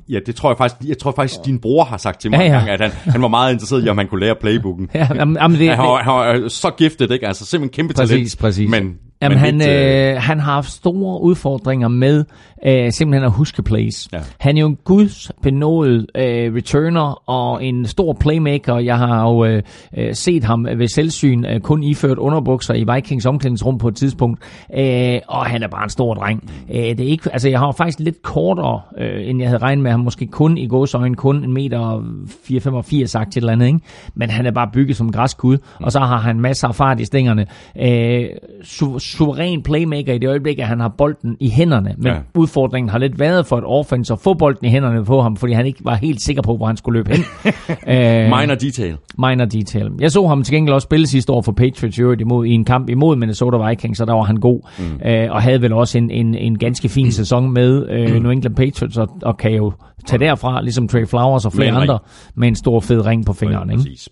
Ja, 0.09 0.19
det 0.27 0.37
tror 0.37 0.51
jeg 0.51 0.59
faktisk, 0.59 0.89
jeg 0.89 0.99
tror 0.99 1.13
faktisk, 1.17 1.45
din 1.45 1.59
bror 1.59 1.85
har 1.85 1.97
sagt 1.97 2.21
til 2.21 2.31
mig 2.31 2.39
Ja, 2.39 2.45
ja. 2.45 2.53
Gang, 2.59 2.69
at 2.69 2.81
han, 2.81 2.91
han 2.91 3.23
var 3.23 3.29
meget 3.29 3.53
interesseret 3.53 3.87
i, 3.87 3.89
om 3.89 3.99
han 3.99 4.09
kunne 4.09 4.21
lære 4.21 4.35
playbooken. 4.41 4.91
Ja, 4.95 5.09
jamen, 5.15 5.37
jamen, 5.37 5.59
det, 5.59 5.69
Han 5.69 5.77
har, 5.77 5.97
han 5.97 6.43
har 6.43 6.49
så 6.49 6.71
giftet, 6.71 7.11
ikke? 7.11 7.27
Altså 7.27 7.47
simpelthen 7.47 7.75
kæmpe 7.75 7.95
Præcis, 7.95 8.11
talent. 8.11 8.39
præcis. 8.39 8.71
Men, 8.71 8.99
Jamen, 9.25 9.39
men 9.39 9.45
han, 9.45 9.59
lidt, 9.59 10.17
øh, 10.17 10.17
han 10.23 10.41
har 10.41 10.53
haft 10.53 10.71
store 10.71 11.23
udfordringer 11.23 11.89
med 11.89 12.25
øh, 12.67 12.93
simpelthen 12.93 13.25
at 13.25 13.31
huske 13.33 13.63
plays. 13.63 14.09
Ja. 14.13 14.19
Han 14.39 14.57
er 14.57 14.61
jo 14.61 14.67
en 14.67 14.79
guds 14.85 15.31
benådet 15.43 16.07
øh, 16.15 16.55
returner 16.55 17.31
og 17.31 17.65
en 17.65 17.87
stor 17.87 18.13
playmaker. 18.13 18.79
Jeg 18.79 18.99
har 18.99 19.23
jo 19.31 19.45
øh, 19.45 19.63
øh, 19.97 20.15
set 20.15 20.45
ham 20.45 20.67
ved 20.77 20.89
selvsyn 20.89 21.45
øh, 21.45 21.61
kun 21.61 21.83
iført 21.83 22.19
underbukser 22.19 22.75
i 22.75 22.85
Vikings 22.95 23.27
omklædningsrum 23.27 23.79
på 23.79 23.89
et 23.89 23.97
tidspunkt. 23.97 24.43
Øh, 24.79 25.19
og 25.29 25.47
han 25.47 25.63
er 25.63 25.69
bare 25.69 25.85
en 25.85 25.91
stor 25.91 26.15
dreng. 26.15 26.51
Øh, 26.71 26.77
det 26.77 27.01
er 27.01 27.05
ikke, 27.05 27.31
altså, 27.33 27.49
jeg 27.49 27.59
har 27.59 27.73
faktisk 27.73 27.99
lidt 28.01 28.23
kortere, 28.23 28.81
øh, 28.99 29.29
end 29.29 29.41
jeg 29.41 29.49
havde 29.49 29.63
regnet 29.63 29.83
med. 29.83 29.91
Han 29.91 30.01
måske 30.01 30.27
kun 30.27 30.59
i 30.59 30.67
gåsøjne 30.67 31.15
kun 31.15 31.45
en 31.45 31.53
meter 31.53 32.03
4,85 32.51 33.07
sagt 33.07 33.33
til 33.33 33.39
et 33.41 33.43
eller 33.43 33.53
andet. 33.53 33.67
Ikke? 33.67 33.79
Men 34.15 34.31
han 34.31 34.47
er 34.47 34.51
bare 34.51 34.69
bygget 34.73 34.97
som 34.97 35.07
en 35.07 35.13
græskud. 35.13 35.59
Og 35.81 35.93
så 35.93 36.01
har 36.01 36.19
han 36.19 36.41
masser 36.41 36.69
af 36.69 36.75
fart 36.75 37.01
i 37.01 37.05
stængerne. 37.05 37.47
Øh, 37.81 38.25
su- 38.63 38.99
suveræn 39.19 39.63
playmaker 39.63 40.13
i 40.13 40.19
det 40.19 40.29
øjeblik, 40.29 40.59
at 40.59 40.67
han 40.67 40.81
har 40.81 40.89
bolden 40.99 41.37
i 41.41 41.51
hænderne. 41.51 41.95
Men 41.99 42.07
Ja. 42.07 42.13
ja. 42.15 42.21
udfordringen 42.35 42.91
har 42.91 42.99
lidt 42.99 43.19
været 43.21 43.47
for 43.47 43.59
et 43.59 43.65
offense 43.67 44.13
at 44.13 44.19
få 44.21 44.35
bolden 44.35 44.67
i 44.67 44.71
hænderne 44.71 45.05
på 45.05 45.23
ham, 45.23 45.37
fordi 45.37 45.53
han 45.53 45.67
ikke 45.67 45.81
var 45.85 45.95
helt 45.95 46.21
sikker 46.23 46.43
på, 46.43 46.57
hvor 46.57 46.67
han 46.67 46.77
skulle 46.77 46.99
løbe 46.99 47.11
hen. 47.11 47.25
øh, 47.97 48.25
minor 48.41 48.55
detail. 48.55 48.97
minor 49.19 49.45
detail. 49.45 49.91
Jeg 50.01 50.13
så 50.13 50.27
ham 50.27 50.43
til 50.43 50.55
gengæld 50.55 50.75
også 50.75 50.85
spille 50.85 51.07
sidste 51.07 51.33
år 51.33 51.43
for 51.43 51.53
Patriots 51.53 51.99
i 51.99 52.03
imod, 52.21 52.47
i 52.47 52.51
en 52.51 52.65
kamp 52.65 52.89
imod 52.89 53.17
Minnesota 53.17 53.69
Vikings, 53.69 53.99
så 53.99 54.05
der 54.05 54.13
var 54.13 54.23
han 54.23 54.37
god. 54.37 54.61
Mm. 54.79 55.09
Øh, 55.09 55.31
og 55.31 55.43
havde 55.43 55.63
vel 55.63 55.73
også 55.73 55.99
en, 55.99 56.11
en, 56.11 56.35
en 56.35 56.59
ganske 56.59 56.89
fin 56.89 57.13
sæson 57.13 57.53
med 57.53 57.89
øh, 57.91 58.23
New 58.23 58.31
England 58.31 58.55
Patriots, 58.57 58.97
og, 58.97 59.09
og 59.23 59.37
kan 59.37 59.53
jo 59.53 59.73
tage 60.07 60.21
derfra, 60.25 60.63
ligesom 60.63 60.89
Trey 60.89 61.07
Flowers 61.07 61.45
og 61.47 61.53
flere 61.53 61.71
andre, 61.73 61.99
med 62.37 62.49
en 62.49 62.55
stor 62.55 62.81
fed 62.81 63.07
ring 63.07 63.27
på 63.27 63.33
fingeren. 63.33 63.71
Ikke? 63.71 63.83
Præcis. 63.83 64.09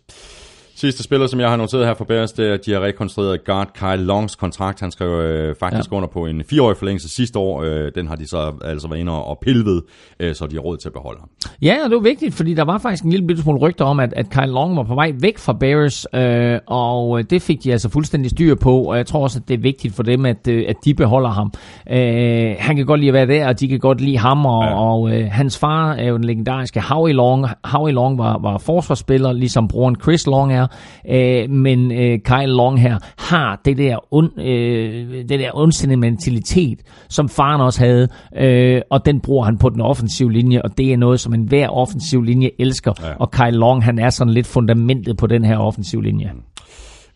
Sidste 0.83 1.03
spiller, 1.03 1.27
som 1.27 1.41
jeg 1.41 1.51
har 1.51 1.57
noteret 1.57 1.87
her 1.87 1.95
for 1.95 2.05
Bears, 2.05 2.33
det 2.33 2.49
er, 2.49 2.55
at 2.55 2.67
de 2.67 2.73
har 2.73 2.81
rekonstrueret 2.81 3.45
guard 3.45 3.69
Kyle 3.75 4.05
Longs 4.05 4.37
kontrakt. 4.37 4.81
Han 4.81 4.91
skrev 4.91 5.09
øh, 5.09 5.55
faktisk 5.61 5.91
ja. 5.91 5.97
under 5.97 6.09
på 6.09 6.27
en 6.27 6.43
fireårig 6.51 6.77
forlængelse 6.77 7.09
sidste 7.09 7.39
år. 7.39 7.63
Øh, 7.63 7.93
den 7.95 8.09
har 8.09 8.17
de 8.17 8.29
så 8.29 8.53
altså 8.65 8.89
været 8.89 9.01
inde 9.01 9.13
og 9.13 9.39
pille 9.43 9.65
ved, 9.65 9.83
øh, 10.21 10.35
så 10.35 10.47
de 10.47 10.55
har 10.57 10.61
råd 10.61 10.77
til 10.77 10.89
at 10.89 10.93
beholde 10.93 11.21
ham. 11.21 11.29
Ja, 11.63 11.77
og 11.85 11.91
det 11.91 11.97
var 11.97 12.03
vigtigt, 12.03 12.35
fordi 12.35 12.55
der 12.55 12.65
var 12.65 12.79
faktisk 12.79 13.05
en 13.05 13.11
lille 13.11 13.27
bitte 13.27 13.43
smule 13.43 13.59
rygter 13.59 13.85
om, 13.85 14.01
at, 14.01 14.13
at 14.17 14.31
Kyle 14.31 14.47
Long 14.47 14.77
var 14.77 14.83
på 14.83 14.95
vej 14.95 15.13
væk 15.21 15.39
fra 15.39 15.53
Bears, 15.53 16.07
øh, 16.15 16.59
og 16.67 17.19
øh, 17.19 17.25
det 17.31 17.43
fik 17.43 17.65
de 17.65 17.73
altså 17.73 17.89
fuldstændig 17.89 18.31
styr 18.31 18.55
på, 18.55 18.83
og 18.83 18.97
jeg 18.97 19.07
tror 19.07 19.23
også, 19.23 19.39
at 19.39 19.49
det 19.49 19.55
er 19.55 19.63
vigtigt 19.63 19.95
for 19.95 20.03
dem, 20.03 20.27
at, 20.27 20.49
øh, 20.49 20.65
at 20.69 20.77
de 20.85 20.95
beholder 20.95 21.31
ham. 21.31 21.53
Øh, 21.91 22.55
han 22.59 22.77
kan 22.77 22.87
godt 22.87 23.01
lide 23.01 23.09
at 23.09 23.15
være 23.15 23.39
der, 23.39 23.49
og 23.49 23.61
de 23.61 23.69
kan 23.69 23.79
godt 23.79 24.01
lide 24.01 24.19
ham, 24.19 24.47
og, 24.47 24.65
ja. 24.65 24.75
og 24.75 25.11
øh, 25.13 25.29
hans 25.31 25.59
far 25.59 25.93
er 25.93 26.07
jo 26.07 26.17
den 26.17 26.25
legendariske 26.25 26.81
Howie 26.81 27.15
Long. 27.15 27.47
Howie 27.65 27.95
Long 27.95 28.19
var, 28.19 28.39
var 28.39 28.59
forsvarsspiller, 28.59 29.33
ligesom 29.33 29.69
broren 29.69 29.97
Chris 30.03 30.27
Long 30.27 30.53
er, 30.53 30.67
øh, 31.11 31.51
men 31.51 31.93
øh, 31.93 32.19
Kyle 32.25 32.47
Long 32.57 32.81
her 32.81 32.99
har 33.19 33.61
det 33.65 33.79
der, 33.79 34.15
ond, 34.15 34.41
øh, 34.41 35.09
det 35.29 35.41
der 35.41 35.51
ondsindede 35.55 36.01
mentalitet, 36.01 36.79
som 37.09 37.29
faren 37.29 37.61
også 37.61 37.81
havde, 37.81 38.09
øh, 38.39 38.81
og 38.91 39.07
den 39.07 39.21
bruger 39.21 39.45
han 39.45 39.59
på 39.59 39.69
den 39.69 39.81
offensive 39.81 40.33
linje, 40.33 40.63
og 40.63 40.79
det 40.79 40.93
er 40.93 40.97
noget, 40.97 41.21
som 41.21 41.35
enhver 41.35 41.69
offensiv 41.69 42.23
linje 42.23 42.51
elsker, 42.59 42.93
Ja. 43.03 43.13
og 43.21 43.31
Kyle 43.31 43.51
Long, 43.59 43.85
han 43.85 43.99
er 43.99 44.11
sådan 44.11 44.33
lidt 44.33 44.47
fundamentet 44.47 45.17
på 45.17 45.27
den 45.27 45.45
her 45.45 45.59
offensive 45.59 46.03
linje. 46.03 46.33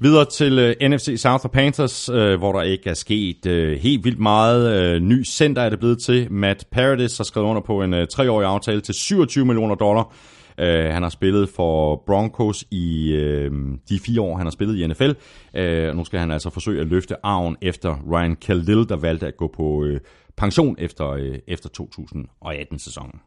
Videre 0.01 0.25
til 0.25 0.59
øh, 0.59 0.89
NFC 0.89 1.15
South 1.17 1.45
og 1.45 1.51
Panthers, 1.51 2.09
øh, 2.09 2.39
hvor 2.39 2.53
der 2.53 2.63
ikke 2.63 2.91
er 2.91 2.95
sket 2.95 3.47
øh, 3.47 3.79
helt 3.81 4.05
vildt 4.05 4.19
meget. 4.19 4.83
Øh, 4.83 5.01
ny 5.03 5.25
center 5.27 5.63
er 5.63 5.69
det 5.71 5.79
blevet 5.79 5.99
til. 5.99 6.27
Matt 6.31 6.65
Paradis 6.73 7.17
har 7.17 7.25
skrevet 7.25 7.47
under 7.47 7.63
på 7.67 7.83
en 7.83 7.95
øh, 7.95 8.07
treårig 8.07 8.47
aftale 8.49 8.81
til 8.81 8.95
27 8.95 9.45
millioner 9.45 9.75
dollar. 9.75 10.13
Øh, 10.59 10.85
han 10.85 11.03
har 11.03 11.11
spillet 11.11 11.49
for 11.49 12.03
Broncos 12.07 12.65
i 12.71 13.13
øh, 13.13 13.51
de 13.89 13.99
fire 13.99 14.21
år, 14.21 14.37
han 14.37 14.47
har 14.47 14.51
spillet 14.51 14.77
i 14.77 14.87
NFL. 14.87 15.11
Øh, 15.55 15.89
og 15.89 15.97
nu 15.97 16.05
skal 16.05 16.21
han 16.21 16.31
altså 16.31 16.51
forsøge 16.51 16.81
at 16.81 16.87
løfte 16.87 17.15
arven 17.23 17.57
efter 17.63 17.97
Ryan 18.13 18.37
Khalil, 18.37 18.89
der 18.89 18.97
valgte 18.97 19.27
at 19.27 19.37
gå 19.37 19.47
på 19.57 19.85
øh, 19.85 20.01
pension 20.37 20.77
efter, 20.79 21.11
øh, 21.11 21.39
efter 21.47 21.69
2018-sæsonen. 21.81 23.21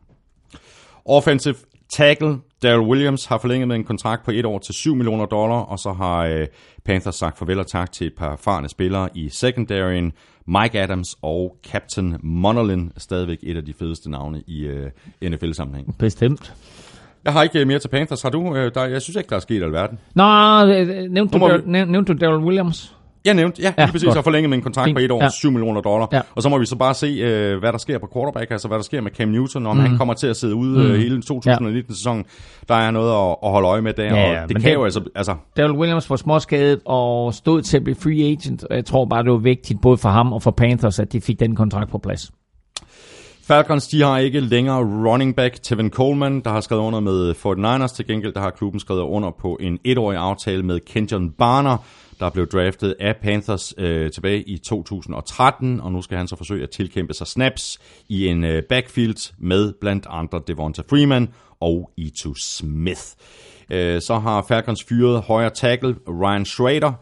Offensive 1.06 1.56
tackle 1.90 2.38
Daryl 2.64 2.88
Williams 2.88 3.25
har 3.25 3.38
forlænget 3.38 3.67
med 3.67 3.75
en 3.75 3.83
kontrakt 3.83 4.25
på 4.25 4.32
et 4.32 4.45
år 4.45 4.59
til 4.59 4.74
7 4.74 4.95
millioner 4.95 5.25
dollar, 5.25 5.59
og 5.59 5.80
så 5.80 5.91
har 5.91 6.25
øh, 6.25 6.48
Panthers 6.85 7.16
sagt 7.16 7.38
farvel 7.38 7.59
og 7.59 7.67
tak 7.67 7.91
til 7.91 8.08
et 8.08 8.14
par 8.17 8.32
erfarne 8.32 8.69
spillere 8.69 9.09
i 9.16 9.30
secondaryen. 9.30 10.14
Mike 10.48 10.82
Adams 10.82 11.17
og 11.22 11.58
Captain 11.64 12.17
Monolin, 12.24 12.91
stadigvæk 12.98 13.38
et 13.43 13.58
af 13.58 13.66
de 13.66 13.74
fedeste 13.74 14.11
navne 14.11 14.43
i 14.48 14.61
øh, 14.61 14.91
NFL-sammenhæng. 15.24 15.98
Bestemt. 15.98 16.53
Jeg 17.25 17.33
har 17.33 17.43
ikke 17.43 17.59
øh, 17.59 17.67
mere 17.67 17.80
til 17.80 17.88
Panthers. 17.89 18.22
Har 18.22 18.30
du? 18.30 18.56
Øh, 18.56 18.72
der, 18.75 18.85
jeg 18.85 19.01
synes 19.01 19.15
ikke, 19.15 19.30
der 19.30 19.35
er 19.35 19.39
sket 19.39 19.64
alverden. 19.64 19.99
Nå, 20.15 20.23
øh, 20.65 20.88
nævnte 21.11 21.33
Nu 21.38 21.39
må 21.39 21.48
du, 21.48 21.53
vi- 21.53 21.59
Dar- 21.61 21.65
næv- 21.65 21.85
nævnte 21.85 22.14
du 22.14 22.17
Daryl 22.25 22.43
Williams? 22.43 22.95
Jeg 23.25 23.33
nævnte, 23.33 23.61
ja, 23.61 23.73
Ja, 23.77 23.83
lige 23.85 23.91
præcis, 23.91 24.06
godt. 24.06 24.15
har 24.15 24.22
forlænget 24.22 24.53
en 24.53 24.61
kontrakt 24.61 24.85
Fint. 24.88 24.95
på 24.98 24.99
et 25.01 25.11
år, 25.11 25.23
Ja. 25.23 25.30
7 25.30 25.51
millioner 25.51 25.81
dollar. 25.81 26.07
Ja. 26.11 26.22
Og 26.35 26.41
så 26.43 26.49
må 26.49 26.57
vi 26.57 26.65
så 26.65 26.75
bare 26.75 26.93
se, 26.93 27.07
øh, 27.07 27.59
hvad 27.59 27.72
der 27.72 27.77
sker 27.77 27.98
på 27.99 28.09
quarterback, 28.14 28.51
altså 28.51 28.67
hvad 28.67 28.77
der 28.77 28.83
sker 28.83 29.01
med 29.01 29.11
Cam 29.11 29.27
Newton, 29.30 29.65
om 29.67 29.75
mm. 29.77 29.81
han 29.83 29.98
kommer 29.98 30.14
til 30.14 30.27
at 30.27 30.35
sidde 30.35 30.56
ude 30.56 30.88
mm. 30.88 30.95
hele 30.99 31.22
2019-sæsonen. 31.31 32.25
Der 32.69 32.75
er 32.75 32.91
noget 32.91 33.11
at, 33.31 33.35
at 33.43 33.51
holde 33.51 33.67
øje 33.67 33.81
med 33.81 33.93
der, 33.93 34.03
Ja, 34.03 34.11
og 34.30 34.33
ja, 34.33 34.41
det 34.49 34.61
kan 34.61 34.73
jo 34.73 34.83
altså, 34.83 35.01
altså 35.15 35.35
Daryl 35.57 35.72
Williams 35.72 36.09
var 36.09 36.15
småskadet 36.15 36.80
og 36.85 37.33
stod 37.33 37.61
til 37.61 37.77
at 37.77 37.83
blive 37.83 37.95
free 37.95 38.23
agent. 38.31 38.64
og 38.64 38.75
Jeg 38.75 38.85
tror 38.85 39.06
bare, 39.06 39.23
det 39.23 39.31
var 39.31 39.38
vigtigt 39.38 39.81
både 39.81 39.98
for 39.98 40.09
ham 40.09 40.33
og 40.33 40.41
for 40.41 40.51
Panthers, 40.51 40.99
at 40.99 41.14
de 41.14 41.22
fik 41.22 41.39
den 41.39 41.56
kontrakt 41.56 41.91
på 41.91 41.98
plads. 41.98 42.31
Falcons, 43.50 43.88
de 43.88 44.02
har 44.02 44.18
ikke 44.18 44.40
længere 44.40 45.08
running 45.08 45.36
back 45.36 45.64
Tevin 45.64 45.90
Coleman, 45.90 46.42
der 46.42 46.50
har 46.50 46.61
skrevet 46.61 46.82
under 46.82 47.00
med 47.00 47.36
49ers. 47.36 47.95
Til 47.95 48.08
gengæld, 48.08 48.34
der 48.34 48.40
har 48.40 48.50
klubben 48.50 48.80
skrevet 48.80 49.02
under 49.02 49.32
på 49.40 49.58
en 49.60 49.80
etårig 49.84 50.18
aftale 50.18 50.64
med 50.64 50.80
Kenjon 50.80 51.32
Barner, 51.32 51.78
der 52.19 52.30
blev 52.30 52.48
draftet 52.48 52.95
af 53.00 53.16
Panthers 53.24 53.74
øh, 53.78 54.11
tilbage 54.11 54.42
i 54.44 54.58
2013, 54.58 55.82
og 55.82 55.92
nu 55.92 56.02
skal 56.02 56.18
han 56.18 56.28
så 56.28 56.36
forsøge 56.36 56.64
at 56.64 56.69
tilkæmpe 56.69 57.14
sig 57.14 57.28
snaps 57.28 57.80
i 58.10 58.28
en 58.28 58.44
øh, 58.44 58.64
backfield 58.64 59.34
med 59.38 59.74
blandt 59.82 60.08
andre 60.10 60.42
Devonta 60.48 60.82
Freeman 60.90 61.30
og 61.60 61.92
Ito 61.98 62.34
Smith. 62.36 63.02
Øh, 63.69 64.02
så 64.02 64.19
har 64.19 64.45
Falcons 64.48 64.84
fyret 64.84 65.22
højre 65.22 65.50
tackle 65.50 65.95
Ryan 66.08 66.45
Schrader, 66.45 66.94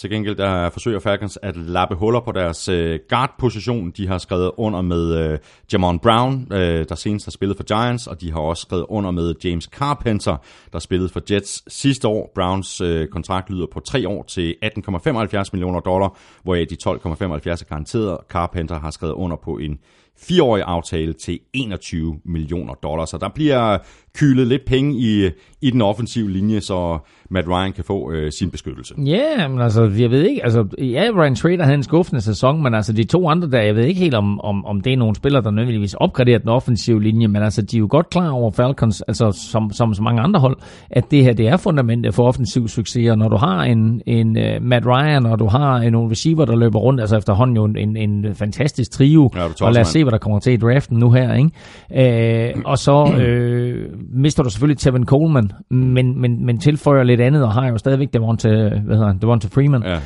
til 0.00 0.10
gengæld 0.10 0.36
der 0.36 0.70
forsøger 0.70 1.00
Falcons 1.00 1.38
at 1.42 1.56
lappe 1.56 1.94
huller 1.94 2.20
på 2.20 2.32
deres 2.32 2.68
øh, 2.68 3.00
guard-position. 3.08 3.90
De 3.90 4.08
har 4.08 4.18
skrevet 4.18 4.50
under 4.56 4.80
med 4.80 5.14
øh, 5.14 5.38
Jamon 5.72 5.98
Brown, 5.98 6.46
øh, 6.52 6.88
der 6.88 6.94
senest 6.94 7.26
har 7.26 7.30
spillet 7.30 7.56
for 7.56 7.64
Giants, 7.64 8.06
og 8.06 8.20
de 8.20 8.32
har 8.32 8.40
også 8.40 8.60
skrevet 8.60 8.86
under 8.88 9.10
med 9.10 9.34
James 9.44 9.64
Carpenter, 9.64 10.36
der 10.72 10.78
spillede 10.78 11.08
for 11.08 11.22
Jets 11.30 11.74
sidste 11.74 12.08
år. 12.08 12.32
Browns 12.34 12.80
øh, 12.80 13.08
kontrakt 13.08 13.50
lyder 13.50 13.66
på 13.72 13.80
tre 13.80 14.08
år 14.08 14.22
til 14.22 14.54
18,75 14.64 15.44
millioner 15.52 15.80
dollar, 15.80 16.18
hvoraf 16.42 16.66
de 16.70 16.76
12,75 16.88 16.88
er 16.88 17.64
garanteret. 17.68 18.18
Carpenter 18.28 18.80
har 18.80 18.90
skrevet 18.90 19.14
under 19.14 19.36
på 19.36 19.58
en 19.58 19.78
fireårig 20.20 20.62
aftale 20.66 21.12
til 21.12 21.40
21 21.52 22.20
millioner 22.24 22.74
dollar. 22.74 23.04
Så 23.04 23.18
der 23.18 23.28
bliver 23.28 23.78
kylet 24.18 24.46
lidt 24.46 24.64
penge 24.66 24.94
i, 24.98 25.30
i 25.60 25.70
den 25.70 25.82
offensive 25.82 26.30
linje, 26.30 26.60
så 26.60 26.98
Matt 27.30 27.48
Ryan 27.48 27.72
kan 27.72 27.84
få 27.84 28.12
øh, 28.12 28.32
sin 28.32 28.50
beskyttelse. 28.50 28.94
Ja, 29.06 29.48
men 29.48 29.60
altså, 29.60 29.82
jeg 29.82 30.10
ved 30.10 30.22
ikke, 30.22 30.44
altså, 30.44 30.66
ja, 30.78 31.08
Ryan 31.16 31.34
Trader 31.34 31.64
havde 31.64 31.74
en 31.74 31.82
skuffende 31.82 32.20
sæson, 32.20 32.62
men 32.62 32.74
altså, 32.74 32.92
de 32.92 33.04
to 33.04 33.28
andre 33.28 33.50
der, 33.50 33.60
jeg 33.60 33.74
ved 33.74 33.84
ikke 33.84 34.00
helt, 34.00 34.14
om, 34.14 34.40
om, 34.40 34.64
om 34.64 34.80
det 34.80 34.92
er 34.92 34.96
nogle 34.96 35.14
spillere, 35.14 35.42
der 35.42 35.50
nødvendigvis 35.50 35.94
opgraderer 35.94 36.38
den 36.38 36.48
offensive 36.48 37.02
linje, 37.02 37.28
men 37.28 37.42
altså, 37.42 37.62
de 37.62 37.76
er 37.76 37.78
jo 37.78 37.86
godt 37.90 38.10
klar 38.10 38.30
over 38.30 38.50
Falcons, 38.50 39.02
altså, 39.02 39.48
som, 39.50 39.70
som 39.72 39.94
så 39.94 40.02
mange 40.02 40.22
andre 40.22 40.40
hold, 40.40 40.56
at 40.90 41.10
det 41.10 41.24
her, 41.24 41.32
det 41.32 41.48
er 41.48 41.56
fundamentet 41.56 42.14
for 42.14 42.28
offensiv 42.28 42.68
succes, 42.68 43.10
og 43.10 43.18
når 43.18 43.28
du 43.28 43.36
har 43.36 43.62
en, 43.62 44.02
en 44.06 44.36
uh, 44.36 44.62
Matt 44.62 44.86
Ryan, 44.86 45.26
og 45.26 45.38
du 45.38 45.46
har 45.46 45.76
en 45.76 45.92
nogle 45.92 46.10
receiver, 46.10 46.44
der 46.44 46.56
løber 46.56 46.78
rundt, 46.78 47.00
altså 47.00 47.16
efterhånden 47.16 47.56
jo 47.56 47.64
en, 47.64 47.96
en 47.96 48.34
fantastisk 48.34 48.90
trio, 48.90 49.30
Ja, 49.36 49.66
og 49.66 49.72
lad 49.72 49.80
os 49.80 49.88
se, 49.88 50.04
hvad 50.04 50.12
der 50.12 50.18
kommer 50.18 50.38
til 50.38 50.52
i 50.52 50.56
draften 50.56 50.98
nu 50.98 51.10
her, 51.10 51.34
ikke? 51.34 52.54
Øh, 52.54 52.62
og 52.64 52.78
så 52.78 53.12
øh, 53.22 53.88
mister 54.08 54.42
du 54.42 54.50
selvfølgelig 54.50 54.78
Tevin 54.78 55.04
Coleman, 55.04 55.52
men, 55.70 56.20
men, 56.20 56.46
men 56.46 56.58
tilføjer 56.58 57.02
lidt 57.02 57.20
andet, 57.20 57.44
og 57.44 57.52
har 57.52 57.68
jo 57.68 57.78
stadigvæk 57.78 58.08
Devonta, 58.12 58.48
hvad 58.48 58.96
hedder 58.96 59.06
han, 59.06 59.18
Devonta 59.18 59.48
Freeman. 59.52 59.82
Ja. 59.82 59.98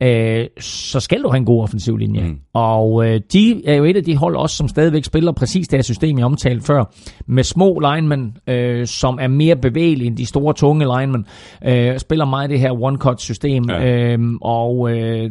øh, 0.40 0.46
så 0.60 1.00
skal 1.00 1.22
du 1.22 1.28
have 1.28 1.36
en 1.38 1.44
god 1.44 1.62
offensiv 1.62 1.96
linje. 1.96 2.20
Mm. 2.22 2.38
Og 2.54 3.06
øh, 3.06 3.20
de 3.32 3.62
er 3.66 3.74
jo 3.74 3.84
et 3.84 3.96
af 3.96 4.04
de 4.04 4.16
hold 4.16 4.36
også, 4.36 4.56
som 4.56 4.68
stadigvæk 4.68 5.04
spiller 5.04 5.32
præcis 5.32 5.68
det 5.68 5.76
her 5.76 5.82
system, 5.82 6.18
jeg 6.18 6.26
omtalte 6.26 6.66
før, 6.66 6.84
med 7.26 7.42
små 7.44 7.78
linemen, 7.78 8.36
øh, 8.46 8.86
som 8.86 9.18
er 9.22 9.28
mere 9.28 9.56
bevægelige 9.56 10.06
end 10.08 10.16
de 10.16 10.26
store, 10.26 10.54
tunge 10.54 10.86
linemen, 10.98 11.26
øh, 11.64 11.98
spiller 11.98 12.24
meget 12.24 12.50
det 12.50 12.60
her 12.60 12.82
one-cut-system, 12.82 13.64
Ja. 13.70 14.12
øh, 14.12 14.18
og 14.40 14.90
øh, 14.96 15.30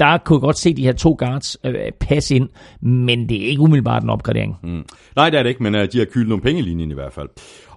der 0.00 0.18
kunne 0.18 0.36
jeg 0.36 0.40
godt 0.40 0.58
se 0.58 0.74
de 0.74 0.82
her 0.82 0.92
to 0.92 1.16
guards 1.18 1.56
øh, 1.64 1.74
passe 2.00 2.34
ind, 2.34 2.48
men 2.80 3.28
det 3.28 3.44
er 3.44 3.48
ikke 3.48 3.62
umiddelbart 3.62 4.02
en 4.02 4.10
opgradering. 4.10 4.56
Mm. 4.62 4.84
Nej, 5.16 5.30
det 5.30 5.38
er 5.38 5.42
det 5.42 5.50
ikke, 5.50 5.62
men 5.62 5.74
øh, 5.74 5.88
de 5.92 5.98
har 5.98 6.04
kylet 6.04 6.28
nogle 6.28 6.42
penge 6.42 6.60
i 6.60 6.64
linjen 6.64 6.90
i 6.90 6.94
hvert 6.94 7.12
fald. 7.12 7.28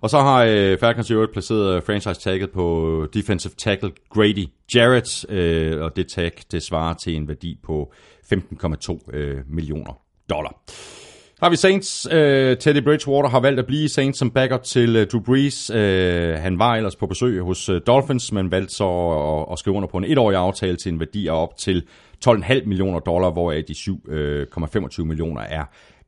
Og 0.01 0.09
så 0.09 0.19
har 0.19 0.45
øh, 0.49 0.77
Falcons 0.77 1.09
i 1.09 1.13
øvrigt 1.13 1.31
placeret 1.31 1.75
øh, 1.75 1.81
franchise-tagget 1.81 2.51
på 2.51 2.97
øh, 3.01 3.09
defensive 3.13 3.53
tackle 3.57 3.91
Grady 4.09 4.47
Jarrett, 4.75 5.25
øh, 5.29 5.81
og 5.81 5.95
det 5.95 6.07
tag, 6.07 6.31
det 6.51 6.63
svarer 6.63 6.93
til 6.93 7.15
en 7.15 7.27
værdi 7.27 7.59
på 7.63 7.93
15,2 8.33 8.99
øh, 9.13 9.37
millioner 9.49 9.99
dollar. 10.29 10.63
Har 11.43 11.49
vi 11.49 11.55
Saints. 11.55 12.07
Øh, 12.11 12.57
Teddy 12.57 12.83
Bridgewater 12.83 13.29
har 13.29 13.39
valgt 13.39 13.59
at 13.59 13.65
blive 13.65 13.89
Saints 13.89 14.19
som 14.19 14.31
backup 14.31 14.63
til 14.63 14.95
øh, 14.95 15.07
Drew 15.07 15.21
Brees. 15.21 15.69
Øh, 15.69 16.35
han 16.35 16.59
var 16.59 16.75
ellers 16.75 16.95
på 16.95 17.07
besøg 17.07 17.41
hos 17.41 17.69
øh, 17.69 17.81
Dolphins, 17.87 18.31
men 18.31 18.51
valgte 18.51 18.75
så 18.75 18.89
at, 18.89 19.53
at 19.53 19.59
skrive 19.59 19.75
under 19.75 19.87
på 19.87 19.97
en 19.97 20.03
etårig 20.03 20.37
aftale 20.37 20.77
til 20.77 20.91
en 20.91 20.99
værdi 20.99 21.27
af 21.27 21.41
op 21.41 21.57
til 21.57 21.83
12,5 22.27 22.65
millioner 22.65 22.99
dollar, 22.99 23.31
hvoraf 23.31 23.63
de 23.67 23.73
7,25 23.73 25.01
øh, 25.01 25.07
millioner 25.07 25.41
er 25.41 25.63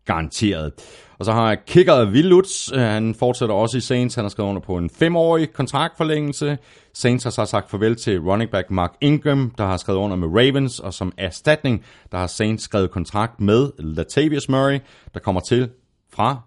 garanteret. 0.06 0.74
Og 1.20 1.26
så 1.26 1.32
har 1.32 1.56
kicker 1.56 2.12
Will 2.12 2.34
øh, 2.34 2.80
han 2.80 3.16
fortsætter 3.16 3.56
også 3.56 3.78
i 3.78 3.82
Saints, 3.82 4.16
han 4.16 4.24
har 4.24 4.30
skrevet 4.30 4.50
under 4.50 4.62
på 4.62 4.78
en 4.78 4.90
femårig 4.90 5.54
kontraktforlængelse. 5.54 6.58
Saints 6.94 7.24
har 7.24 7.32
så 7.32 7.46
sagt 7.46 7.70
farvel 7.70 7.96
til 7.96 8.20
running 8.20 8.52
back 8.52 8.72
Mark 8.72 8.94
Ingram, 9.02 9.52
der 9.58 9.66
har 9.66 9.78
skrevet 9.78 10.00
under 10.00 10.16
med 10.16 10.28
Ravens, 10.28 10.80
og 10.80 10.94
som 10.94 11.14
erstatning, 11.18 11.86
der 12.12 12.18
har 12.18 12.28
Saints 12.28 12.64
skrevet 12.64 12.92
kontrakt 12.92 13.42
med 13.42 13.72
Latavius 13.80 14.50
Murray, 14.50 14.80
der 15.14 15.20
kommer 15.20 15.42
til 15.42 15.70
fra 16.14 16.42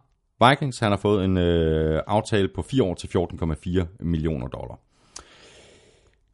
Vikings. 0.48 0.78
Han 0.78 0.90
har 0.90 0.98
fået 0.98 1.24
en 1.24 1.36
øh, 1.36 2.02
aftale 2.06 2.48
på 2.54 2.62
4 2.62 2.82
år 2.82 2.94
til 2.94 3.06
14,4 3.06 3.86
millioner 4.00 4.46
dollar. 4.46 4.80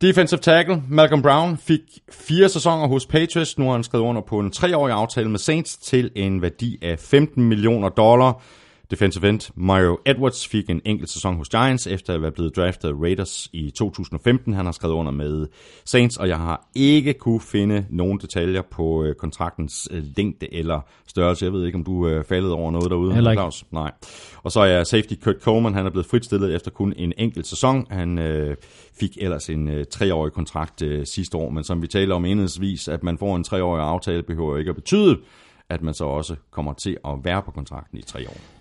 Defensive 0.02 0.40
tackle 0.40 0.82
Malcolm 0.88 1.22
Brown 1.22 1.56
fik 1.56 1.80
fire 2.10 2.48
sæsoner 2.48 2.86
hos 2.86 3.06
Patriots. 3.06 3.58
Nu 3.58 3.64
har 3.64 3.72
han 3.72 3.84
skrevet 3.84 4.04
under 4.04 4.22
på 4.22 4.38
en 4.38 4.50
treårig 4.50 4.94
aftale 4.94 5.28
med 5.28 5.38
Saints 5.38 5.76
til 5.76 6.10
en 6.14 6.42
værdi 6.42 6.78
af 6.82 6.98
15 6.98 7.44
millioner 7.44 7.88
dollar. 7.88 8.42
Defensive 8.90 9.28
end 9.28 9.52
Mario 9.54 9.98
Edwards 10.06 10.48
fik 10.48 10.70
en 10.70 10.80
enkelt 10.84 11.10
sæson 11.10 11.36
hos 11.36 11.48
Giants, 11.48 11.86
efter 11.86 12.14
at 12.14 12.22
være 12.22 12.30
blevet 12.32 12.56
draftet 12.56 12.88
af 12.88 12.92
Raiders 12.92 13.48
i 13.52 13.70
2015. 13.70 14.54
Han 14.54 14.64
har 14.64 14.72
skrevet 14.72 14.94
under 14.94 15.12
med 15.12 15.46
Saints, 15.84 16.16
og 16.16 16.28
jeg 16.28 16.36
har 16.36 16.68
ikke 16.74 17.12
kunne 17.12 17.40
finde 17.40 17.86
nogen 17.90 18.18
detaljer 18.18 18.62
på 18.62 19.04
øh, 19.04 19.14
kontraktens 19.14 19.88
øh, 19.90 20.02
længde 20.16 20.54
eller 20.54 20.80
størrelse. 21.06 21.44
Jeg 21.44 21.52
ved 21.52 21.66
ikke, 21.66 21.76
om 21.76 21.84
du 21.84 22.04
er 22.04 22.22
faldet 22.22 22.52
over 22.52 22.70
noget 22.70 22.90
derude, 22.90 23.14
Heller 23.14 23.30
ikke. 23.30 23.40
Claus? 23.40 23.64
Nej. 23.70 23.92
Og 24.42 24.52
så 24.52 24.60
er 24.60 24.84
safety 24.84 25.14
Kurt 25.22 25.40
Coleman, 25.40 25.74
han 25.74 25.86
er 25.86 25.90
blevet 25.90 26.06
fritstillet 26.06 26.54
efter 26.54 26.70
kun 26.70 26.92
en 26.96 27.12
enkelt 27.18 27.46
sæson. 27.46 27.86
Han 27.90 28.18
øh, 28.18 28.56
fik 29.00 29.18
ellers 29.20 29.50
en 29.50 29.68
øh, 29.68 29.84
treårig 29.90 30.32
kontrakt 30.32 30.82
øh, 30.82 31.06
sidste 31.06 31.36
år, 31.36 31.50
men 31.50 31.64
som 31.64 31.82
vi 31.82 31.86
taler 31.86 32.14
om 32.14 32.24
enhedsvis, 32.24 32.88
at 32.88 33.02
man 33.02 33.18
får 33.18 33.36
en 33.36 33.44
treårig 33.44 33.82
aftale, 33.82 34.22
behøver 34.22 34.58
ikke 34.58 34.68
at 34.68 34.74
betyde, 34.76 35.18
at 35.68 35.82
man 35.82 35.94
så 35.94 36.04
også 36.04 36.36
kommer 36.50 36.72
til 36.72 36.96
at 37.04 37.14
være 37.22 37.42
på 37.42 37.50
kontrakten 37.50 37.98
i 37.98 38.02
tre 38.02 38.28
år. 38.28 38.53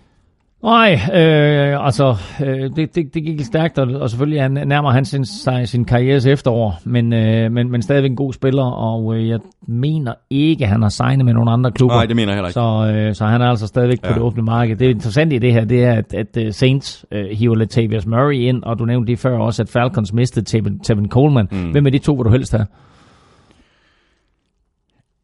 Nej, 0.64 0.92
øh, 0.92 1.86
altså, 1.86 2.16
øh, 2.44 2.70
det, 2.76 2.94
det, 2.94 3.14
det 3.14 3.22
gik 3.24 3.40
stærkt, 3.40 3.78
og, 3.78 3.88
og 4.00 4.10
selvfølgelig 4.10 4.42
han 4.42 4.50
nærmer 4.52 4.90
han 4.90 5.04
sin, 5.04 5.24
sig 5.24 5.68
sin 5.68 5.84
karrieres 5.84 6.26
efterår, 6.26 6.80
men, 6.84 7.12
øh, 7.12 7.52
men, 7.52 7.70
men 7.70 7.82
stadigvæk 7.82 8.10
en 8.10 8.16
god 8.16 8.32
spiller, 8.32 8.64
og 8.64 9.16
øh, 9.16 9.28
jeg 9.28 9.38
mener 9.68 10.14
ikke, 10.30 10.66
han 10.66 10.82
har 10.82 10.88
signet 10.88 11.24
med 11.24 11.34
nogle 11.34 11.50
andre 11.50 11.72
klubber. 11.72 11.94
Nej, 11.96 12.06
det 12.06 12.16
mener 12.16 12.32
jeg 12.32 12.36
heller 12.36 12.48
ikke. 12.48 12.54
Så, 12.94 13.08
øh, 13.08 13.14
så 13.14 13.24
han 13.26 13.40
er 13.40 13.46
altså 13.46 13.66
stadigvæk 13.66 14.00
på 14.02 14.08
Ja. 14.08 14.14
det 14.14 14.22
åbne 14.22 14.42
marked. 14.42 14.76
Det 14.76 14.90
interessante 14.90 15.36
i 15.36 15.38
det 15.38 15.52
her, 15.52 15.64
det 15.64 15.84
er, 15.84 15.92
at, 15.92 16.14
at 16.14 16.36
øh, 16.36 16.52
Saints 16.52 17.04
øh, 17.12 17.26
hiver 17.30 17.54
Latavius 17.54 18.06
Murray 18.06 18.34
ind, 18.34 18.62
og 18.62 18.78
du 18.78 18.84
nævnte 18.84 19.10
det 19.10 19.18
før 19.18 19.38
også, 19.38 19.62
at 19.62 19.68
Falcons 19.68 20.12
mistede 20.12 20.44
Tevin, 20.44 20.78
Tevin 20.78 21.08
Coleman. 21.08 21.48
Mm. 21.52 21.70
Hvem 21.70 21.86
af 21.86 21.92
de 21.92 21.98
to 21.98 22.12
vil 22.14 22.24
du 22.24 22.30
helst 22.30 22.52
have? 22.52 22.66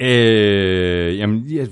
Øh, 0.00 1.18
jamen, 1.18 1.38
ja, 1.38 1.64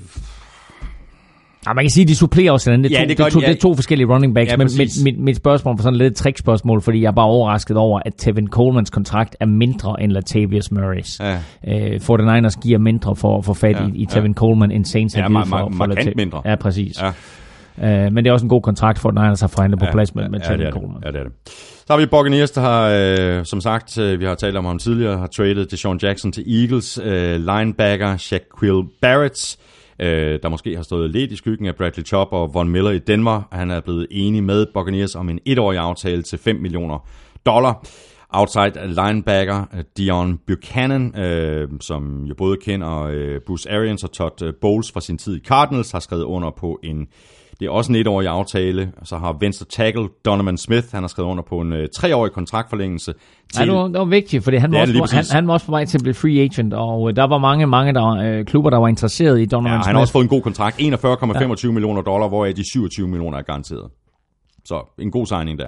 Ja, 1.67 1.73
man 1.73 1.83
kan 1.83 1.89
sige, 1.91 2.01
at 2.01 2.07
de 2.07 2.15
supplerer 2.15 2.51
også 2.51 2.69
hinanden. 2.69 2.91
Det, 2.91 2.97
er 2.97 2.99
Ja, 3.01 3.05
to, 3.05 3.09
det 3.09 3.17
det, 3.17 3.33
to, 3.33 3.39
de, 3.39 3.43
det 3.45 3.49
ja. 3.51 3.55
er 3.55 3.59
to 3.59 3.75
forskellige 3.75 4.07
running 4.13 4.35
backs, 4.35 4.51
Ja, 4.51 4.57
men 4.57 4.69
mit, 4.77 4.89
mit, 5.03 5.19
mit 5.19 5.35
spørgsmål 5.37 5.75
var 5.77 5.83
sådan 5.83 5.97
lidt 5.97 6.11
et 6.11 6.17
trickspørgsmål, 6.17 6.81
fordi 6.81 7.01
jeg 7.01 7.07
er 7.07 7.11
bare 7.11 7.25
overrasket 7.25 7.77
over, 7.77 7.99
at 8.05 8.13
Tevin 8.17 8.47
Colemans 8.47 8.89
kontrakt 8.89 9.35
er 9.39 9.45
mindre 9.45 10.03
end 10.03 10.11
Latavius 10.11 10.65
Murray's. 10.71 11.17
Ja. 11.19 11.37
Øh, 11.67 11.99
49ers 12.01 12.59
giver 12.61 12.77
mindre 12.79 13.15
for 13.15 13.37
at 13.37 13.45
få 13.45 13.53
fat 13.53 13.75
Ja, 13.75 13.87
i, 13.87 13.91
i 13.95 14.05
Tevin 14.05 14.33
Coleman, 14.33 14.71
end 14.71 14.85
Saints 14.85 15.13
har 15.15 15.21
Ja, 15.21 15.27
givet 15.27 15.47
for, 15.47 15.57
for 15.57 15.69
markant 15.69 15.99
Latav- 16.07 16.13
mindre. 16.15 16.41
Ja, 16.45 16.55
præcis. 16.55 17.01
Ja. 17.01 17.11
Øh, 18.05 18.13
men 18.13 18.23
det 18.23 18.27
er 18.27 18.33
også 18.33 18.45
en 18.45 18.49
god 18.49 18.61
kontrakt, 18.61 18.99
for 18.99 19.09
49ers 19.11 19.41
har 19.41 19.47
forhandlet 19.47 19.79
på 19.79 19.85
plads 19.91 20.15
med, 20.15 20.29
med 20.29 20.39
ja, 20.39 20.45
Tevin 20.45 20.59
det 20.59 20.67
er 20.67 20.71
Coleman. 20.71 20.95
det. 21.01 21.05
Ja, 21.05 21.11
det 21.11 21.19
er 21.19 21.23
det. 21.23 21.31
Så 21.87 21.93
har 21.93 21.97
vi 21.97 22.05
Buccaneers, 22.05 22.51
der 22.51 22.61
har, 22.61 22.89
øh, 23.39 23.45
som 23.45 23.61
sagt, 23.61 23.97
øh, 23.97 24.19
vi 24.19 24.25
har 24.25 24.35
talt 24.35 24.57
om 24.57 24.65
ham 24.65 24.79
tidligere, 24.79 25.17
har 25.17 25.27
traded 25.27 25.65
Deshaun 25.65 25.99
Jackson 26.03 26.31
til 26.31 26.43
Eagles, 26.61 26.99
øh, 27.03 27.35
linebacker 27.45 28.17
Shaquille 28.17 28.83
Barrett, 29.01 29.57
øh, 29.99 30.39
der 30.43 30.49
måske 30.49 30.75
har 30.75 30.83
stået 30.83 31.09
lidt 31.09 31.31
i 31.31 31.35
skyggen 31.35 31.67
af 31.67 31.75
Bradley 31.75 32.05
Chubb 32.05 32.33
og 32.33 32.53
Von 32.53 32.69
Miller 32.69 32.91
i 32.91 32.99
Denver. 32.99 33.41
Han 33.51 33.71
er 33.71 33.79
blevet 33.79 34.07
enig 34.11 34.43
med 34.43 34.65
Buccaneers 34.73 35.15
om 35.15 35.29
en 35.29 35.39
etårig 35.45 35.79
aftale 35.79 36.23
til 36.23 36.39
5 36.39 36.55
millioner 36.55 37.07
dollar. 37.45 37.85
Outside 38.29 38.87
linebacker 38.87 39.65
øh, 39.73 39.83
Dion 39.97 40.39
Buchanan, 40.47 41.19
øh, 41.19 41.69
som 41.81 42.25
jo 42.25 42.35
både 42.35 42.57
kender 42.57 43.01
øh, 43.01 43.41
Bruce 43.47 43.71
Arians 43.71 44.03
og 44.03 44.11
Todd 44.11 44.41
øh, 44.41 44.53
Bowles 44.61 44.91
fra 44.91 45.01
sin 45.01 45.17
tid 45.17 45.35
i 45.35 45.45
Cardinals, 45.45 45.91
har 45.91 45.99
skrevet 45.99 46.23
under 46.23 46.51
på 46.57 46.79
en 46.83 47.07
det 47.59 47.65
er 47.65 47.69
også 47.69 47.91
en 47.91 47.95
etårig 47.95 48.27
aftale. 48.27 48.91
Så 49.03 49.17
har 49.17 49.37
venstre 49.39 49.65
tackle 49.65 50.07
Donovan 50.25 50.57
Smith, 50.57 50.87
han 50.91 51.03
har 51.03 51.07
skrevet 51.07 51.29
under 51.29 51.43
på 51.43 51.61
en 51.61 51.73
øh, 51.73 51.87
treårig 51.95 52.31
kontraktforlængelse. 52.31 53.13
Ja, 53.57 53.65
det 53.65 53.73
var, 53.73 53.87
det 53.87 53.99
var 53.99 54.05
vigtigt, 54.05 54.43
fordi 54.43 54.57
han 54.57 54.71
var, 54.71 55.15
han, 55.15 55.25
han 55.31 55.47
var 55.47 55.53
også 55.53 55.65
på 55.65 55.71
vej 55.71 55.85
til 55.85 55.97
at 55.97 56.01
blive 56.03 56.13
free 56.13 56.41
agent, 56.41 56.73
og 56.73 57.09
øh, 57.09 57.15
der 57.15 57.27
var 57.27 57.37
mange, 57.37 57.67
mange 57.67 57.93
der, 57.93 58.07
øh, 58.07 58.45
klubber, 58.45 58.69
der 58.69 58.77
var 58.77 58.87
interesseret 58.87 59.41
i 59.41 59.45
Donovan 59.45 59.71
ja, 59.71 59.75
han 59.75 59.83
Smith. 59.83 59.93
har 59.93 60.01
også 60.01 60.13
fået 60.13 60.23
en 60.23 60.29
god 60.29 60.41
kontrakt. 60.41 60.79
41,25 60.79 60.81
ja. 61.63 61.71
millioner 61.71 62.01
dollar, 62.01 62.27
hvoraf 62.27 62.53
de 62.53 62.63
27 62.71 63.07
millioner 63.07 63.37
er 63.37 63.41
garanteret. 63.41 63.89
Så 64.65 64.95
en 64.99 65.11
god 65.11 65.25
signing 65.25 65.59
der. 65.59 65.67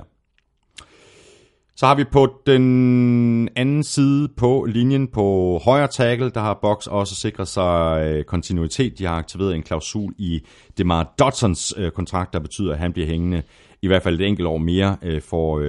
Så 1.82 1.88
har 1.88 1.96
vi 1.96 2.04
på 2.04 2.28
den 2.46 3.50
anden 3.56 3.84
side 3.84 4.30
på 4.38 4.66
linjen 4.70 5.08
på 5.08 5.60
højre 5.66 5.88
tackle, 5.88 6.30
der 6.30 6.40
har 6.40 6.60
Box 6.62 6.88
også 6.88 7.16
sikret 7.16 7.48
sig 7.48 8.02
øh, 8.06 8.24
kontinuitet. 8.24 9.00
De 9.00 9.06
har 9.06 9.16
aktiveret 9.16 9.56
en 9.56 9.64
klausul 9.64 10.14
i 10.18 10.42
Demar 10.78 11.14
Dodsons 11.20 11.74
øh, 11.78 11.92
kontrakt, 11.92 12.34
der 12.34 12.40
betyder, 12.40 12.74
at 12.74 12.80
han 12.80 12.94
bliver 12.94 13.08
hængende 13.08 13.42
i 13.82 13.88
hvert 13.88 14.04
fald 14.04 14.20
et 14.20 14.28
enkelt 14.28 14.48
år 14.48 14.58
mere 14.58 14.98
øh, 15.02 15.22
for 15.22 15.60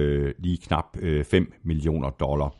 lige 0.41 0.57
knap 0.57 0.97
5 1.31 1.53
millioner 1.63 2.09
dollar. 2.09 2.53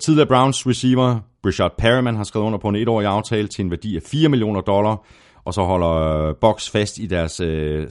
Tidligere 0.00 0.26
Browns 0.26 0.66
receiver 0.66 1.18
Richard 1.46 1.72
Perryman 1.78 2.16
har 2.16 2.24
skrevet 2.24 2.46
under 2.46 2.58
på 2.58 2.68
en 2.68 2.76
etårig 2.76 3.06
aftale 3.06 3.48
til 3.48 3.64
en 3.64 3.70
værdi 3.70 3.96
af 3.96 4.02
4 4.02 4.28
millioner 4.28 4.60
dollar. 4.60 5.06
Og 5.44 5.54
så 5.54 5.62
holder 5.62 6.32
Box 6.40 6.70
fast 6.70 6.98
i 6.98 7.06
deres 7.06 7.32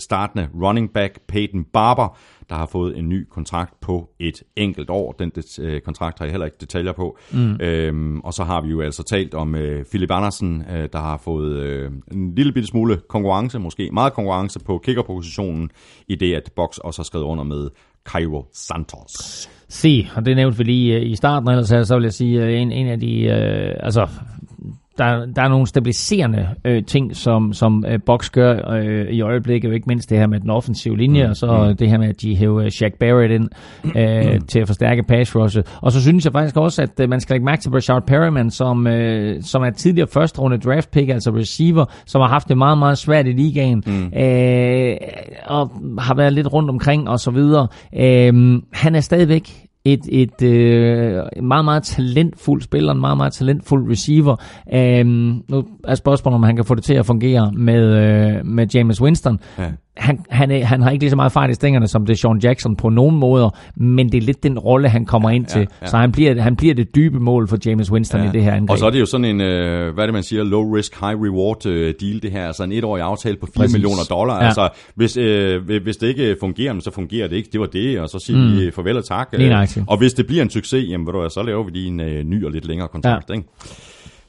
startende 0.04 0.50
running 0.64 0.94
back 0.94 1.20
Peyton 1.28 1.64
Barber, 1.74 2.18
der 2.50 2.56
har 2.56 2.66
fået 2.66 2.98
en 2.98 3.10
ny 3.10 3.28
kontrakt 3.30 3.80
på 3.82 4.10
et 4.20 4.44
enkelt 4.56 4.90
år. 4.90 5.12
Den 5.12 5.30
det, 5.30 5.60
øh, 5.60 5.82
kontrakt 5.82 6.20
har 6.20 6.26
jeg 6.26 6.34
heller 6.34 6.46
ikke 6.46 6.58
detaljer 6.62 6.92
på. 6.92 7.18
Mm. 7.34 7.62
Øhm, 7.62 8.20
og 8.20 8.34
så 8.34 8.44
har 8.44 8.62
vi 8.62 8.70
jo 8.70 8.82
altså 8.82 9.04
talt 9.04 9.34
om 9.34 9.56
øh, 9.56 9.86
Philip 9.86 10.12
Andersen, 10.12 10.64
øh, 10.72 10.90
der 10.94 11.00
har 11.00 11.18
fået 11.18 11.56
øh, 11.56 11.92
en 12.12 12.36
lille 12.36 12.54
bitte 12.54 12.68
smule 12.68 12.98
konkurrence, 13.10 13.60
måske 13.60 13.90
meget 13.94 14.14
konkurrence 14.14 14.60
på 14.60 14.78
kickerpositionen, 14.78 15.70
i 16.08 16.16
det 16.16 16.36
at 16.36 16.52
Box 16.56 16.78
også 16.78 17.02
har 17.02 17.04
skrevet 17.04 17.26
under 17.26 17.44
med 17.44 17.70
Cairo 18.06 18.46
Santos. 18.54 19.50
Se, 19.70 20.10
og 20.16 20.26
det 20.26 20.36
nævnte 20.36 20.58
vi 20.58 20.64
lige 20.64 20.96
øh, 20.96 21.10
i 21.10 21.16
starten, 21.16 21.50
ellers 21.50 21.88
så 21.88 21.96
vil 21.96 22.04
jeg 22.04 22.14
sige, 22.14 22.44
øh, 22.44 22.62
en, 22.62 22.72
en 22.72 22.88
af 22.88 23.00
de, 23.00 23.22
øh, 23.22 23.74
altså, 23.80 24.08
der, 24.98 25.26
der 25.36 25.42
er 25.42 25.48
nogle 25.48 25.68
stabiliserende 25.68 26.48
øh, 26.66 26.84
ting, 26.84 27.16
som, 27.16 27.54
som 27.54 27.86
øh, 27.88 28.00
Box 28.06 28.30
gør 28.30 28.72
øh, 28.72 29.08
i 29.10 29.22
øjeblikket, 29.22 29.74
ikke 29.74 29.88
mindst 29.88 30.10
det 30.10 30.18
her 30.18 30.28
med 30.28 30.40
den 30.40 30.50
offensive 30.50 30.98
linje, 30.98 31.24
mm. 31.24 31.30
og 31.30 31.36
så 31.36 31.68
mm. 31.70 31.78
det 31.78 31.90
her 31.90 31.98
med, 31.98 32.10
at 32.10 32.22
de 32.22 32.36
hæver 32.36 32.70
Shaq 32.70 32.94
Barrett 33.00 33.34
ind 33.34 33.50
øh, 33.98 34.34
mm. 34.34 34.46
til 34.46 34.60
at 34.60 34.68
forstærke 34.68 35.04
pass 35.04 35.36
rushet. 35.36 35.78
Og 35.82 35.92
så 35.92 36.02
synes 36.02 36.26
jeg 36.26 36.34
faktisk 36.34 36.58
også, 36.58 36.82
at 36.82 37.00
øh, 37.00 37.10
man 37.10 37.20
skal 37.20 37.34
lægge 37.34 37.46
mærke 37.46 37.62
til 37.62 37.72
Rashard 37.72 38.06
Perryman, 38.08 38.52
som, 38.52 38.88
øh, 38.88 39.44
som 39.44 39.64
er 39.64 39.70
tidligere 39.70 40.08
første 40.08 40.42
runde 40.42 40.58
draft 40.58 40.92
pick, 40.92 41.10
altså 41.10 41.32
receiver, 41.32 41.86
som 42.06 42.22
har 42.22 42.28
haft 42.28 42.50
det 42.50 42.58
meget, 42.58 42.78
meget 42.78 42.98
svært 42.98 43.28
i 43.28 43.32
ligaen, 43.32 43.84
mm. 43.88 44.20
øh, 44.20 44.98
og 45.46 45.72
har 46.00 46.16
været 46.16 46.34
lidt 46.34 46.54
rundt 46.54 46.70
omkring 46.70 47.10
og 47.10 47.20
så 47.20 47.32
videre. 47.32 47.68
Øh, 47.96 48.62
han 48.74 48.96
er 48.96 49.00
stadigvæk 49.00 49.65
et, 49.86 50.00
et 50.10 50.42
øh, 50.42 51.24
meget, 51.44 51.66
meget 51.66 51.84
talentfuld 51.84 52.62
spiller, 52.62 52.92
en 52.92 53.00
meget, 53.00 53.18
meget 53.18 53.34
talentfuld 53.34 53.92
receiver. 53.92 54.36
Øhm, 54.74 55.44
nu 55.50 55.66
er 55.84 55.96
spørgsmålet, 55.96 56.36
om 56.36 56.44
han 56.44 56.56
kan 56.56 56.66
få 56.66 56.76
det 56.76 56.84
til 56.84 56.94
at 56.94 57.06
fungere 57.06 57.52
med, 57.52 57.84
øh, 57.84 58.46
med 58.46 58.68
James 58.74 59.02
Winston. 59.02 59.40
Ja. 59.58 59.72
Han, 59.98 60.26
han, 60.30 60.52
er, 60.52 60.66
han 60.66 60.82
har 60.82 60.92
ikke 60.92 61.04
lige 61.04 61.10
så 61.10 61.16
meget 61.16 61.32
fart 61.32 61.50
i 61.50 61.54
stængerne 61.54 61.88
som 61.88 62.06
det 62.06 62.20
Sean 62.20 62.38
Jackson 62.38 62.76
på 62.76 62.90
nogen 62.90 63.16
måder, 63.16 63.50
men 63.76 64.12
det 64.12 64.18
er 64.18 64.22
lidt 64.22 64.44
den 64.44 64.60
rolle, 64.60 64.90
han 64.90 65.06
kommer 65.06 65.30
ind 65.30 65.46
til. 65.46 65.68
ja. 65.82 65.88
Så 65.88 65.98
han 65.98 66.12
bliver, 66.12 66.42
han 66.42 66.56
bliver 66.56 66.74
det 66.74 66.96
dybe 66.96 67.20
mål 67.20 67.48
for 67.48 67.58
James 67.66 67.92
Winston 67.92 68.22
ja. 68.22 68.30
i 68.30 68.32
det 68.32 68.44
her 68.44 68.52
angreb. 68.52 68.70
Og 68.70 68.78
så 68.78 68.86
er 68.86 68.90
det 68.90 69.00
jo 69.00 69.06
sådan 69.06 69.26
en, 69.26 69.42
øh, 69.42 69.94
hvad 69.94 70.04
er 70.04 70.08
det 70.08 70.14
man 70.14 70.24
siger, 70.24 70.44
low 70.44 70.76
risk, 70.76 71.00
high 71.00 71.22
reward 71.22 71.66
øh, 71.66 71.94
deal 72.02 72.22
det 72.22 72.32
her. 72.32 72.48
Altså 72.48 72.64
en 72.64 72.72
etårig 72.72 73.04
aftale 73.04 73.36
på 73.36 73.46
4 73.46 73.54
Præcis. 73.56 73.74
millioner 73.74 74.04
dollar. 74.10 74.36
Ja. 74.36 74.46
Altså 74.46 74.70
hvis, 74.96 75.18
øh, 75.18 75.82
hvis 75.84 75.98
det 75.98 76.08
ikke 76.08 76.38
fungerer, 76.40 76.80
så 76.80 76.92
fungerer 76.92 77.28
det 77.28 77.36
ikke. 77.36 77.50
Det 77.52 77.60
var 77.60 77.68
det, 77.68 78.00
og 78.00 78.10
så 78.10 78.20
siger 78.20 78.40
mm. 78.40 78.60
vi 78.60 78.72
farvel 78.72 78.98
og 78.98 79.06
tak. 79.06 79.34
Nøjagtigt. 79.34 79.86
og 79.88 79.98
hvis 79.98 80.14
det 80.14 80.28
bliver 80.28 80.44
en 80.44 80.50
succes, 80.50 80.90
jamen 80.90 81.08
ved 81.08 81.14
du, 81.14 81.30
så 81.30 81.44
laver 81.44 81.64
vi 81.64 81.72
lige 81.72 81.88
en 81.88 82.00
øh, 82.00 82.24
ny 82.24 82.46
og 82.46 82.52
lidt 82.52 82.66
længere 82.68 82.88
kontrakt. 82.88 83.30
Ja. 83.30 83.34
Ikke? 83.34 83.48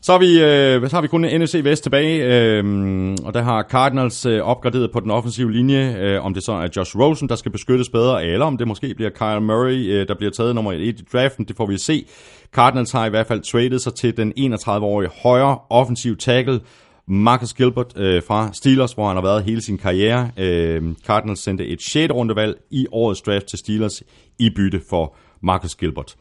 Så 0.06 0.12
har, 0.12 0.18
vi, 0.18 0.40
øh, 0.42 0.90
så 0.90 0.96
har 0.96 1.00
vi 1.00 1.08
kun 1.08 1.20
NFC 1.20 1.60
Vest 1.64 1.82
tilbage, 1.82 2.24
øh, 2.24 3.16
og 3.24 3.34
der 3.34 3.42
har 3.42 3.62
Cardinals 3.62 4.26
øh, 4.26 4.42
opgraderet 4.42 4.92
på 4.92 5.00
den 5.00 5.10
offensive 5.10 5.52
linje, 5.52 5.96
øh, 5.98 6.24
om 6.24 6.34
det 6.34 6.42
så 6.42 6.52
er 6.52 6.68
Josh 6.76 6.98
Rosen, 6.98 7.28
der 7.28 7.36
skal 7.36 7.52
beskyttes 7.52 7.88
bedre, 7.88 8.24
eller 8.24 8.46
om 8.46 8.56
det 8.56 8.68
måske 8.68 8.94
bliver 8.94 9.10
Kyle 9.10 9.40
Murray, 9.40 9.92
øh, 9.92 10.08
der 10.08 10.14
bliver 10.14 10.30
taget 10.30 10.54
nummer 10.54 10.72
1 10.72 10.80
i 10.80 10.92
draften, 11.12 11.44
det 11.44 11.56
får 11.56 11.66
vi 11.66 11.78
se. 11.78 12.06
Cardinals 12.52 12.92
har 12.92 13.06
i 13.06 13.10
hvert 13.10 13.26
fald 13.26 13.40
traded 13.40 13.78
sig 13.78 13.94
til 13.94 14.16
den 14.16 14.32
31-årige 14.38 15.10
højre 15.22 15.58
offensiv 15.70 16.16
tackle, 16.16 16.60
Marcus 17.08 17.52
Gilbert 17.52 17.92
øh, 17.96 18.22
fra 18.22 18.50
Steelers, 18.52 18.92
hvor 18.92 19.06
han 19.06 19.16
har 19.16 19.22
været 19.22 19.44
hele 19.44 19.60
sin 19.60 19.78
karriere. 19.78 20.30
Øh, 20.36 20.82
Cardinals 21.06 21.40
sendte 21.40 21.66
et 21.66 21.82
6. 21.82 22.12
rundevalg 22.14 22.56
i 22.70 22.86
årets 22.92 23.22
draft 23.22 23.46
til 23.46 23.58
Steelers 23.58 24.02
i 24.38 24.50
bytte 24.50 24.80
for 24.90 25.14
Marcus 25.42 25.74
Gilbert. 25.74 26.16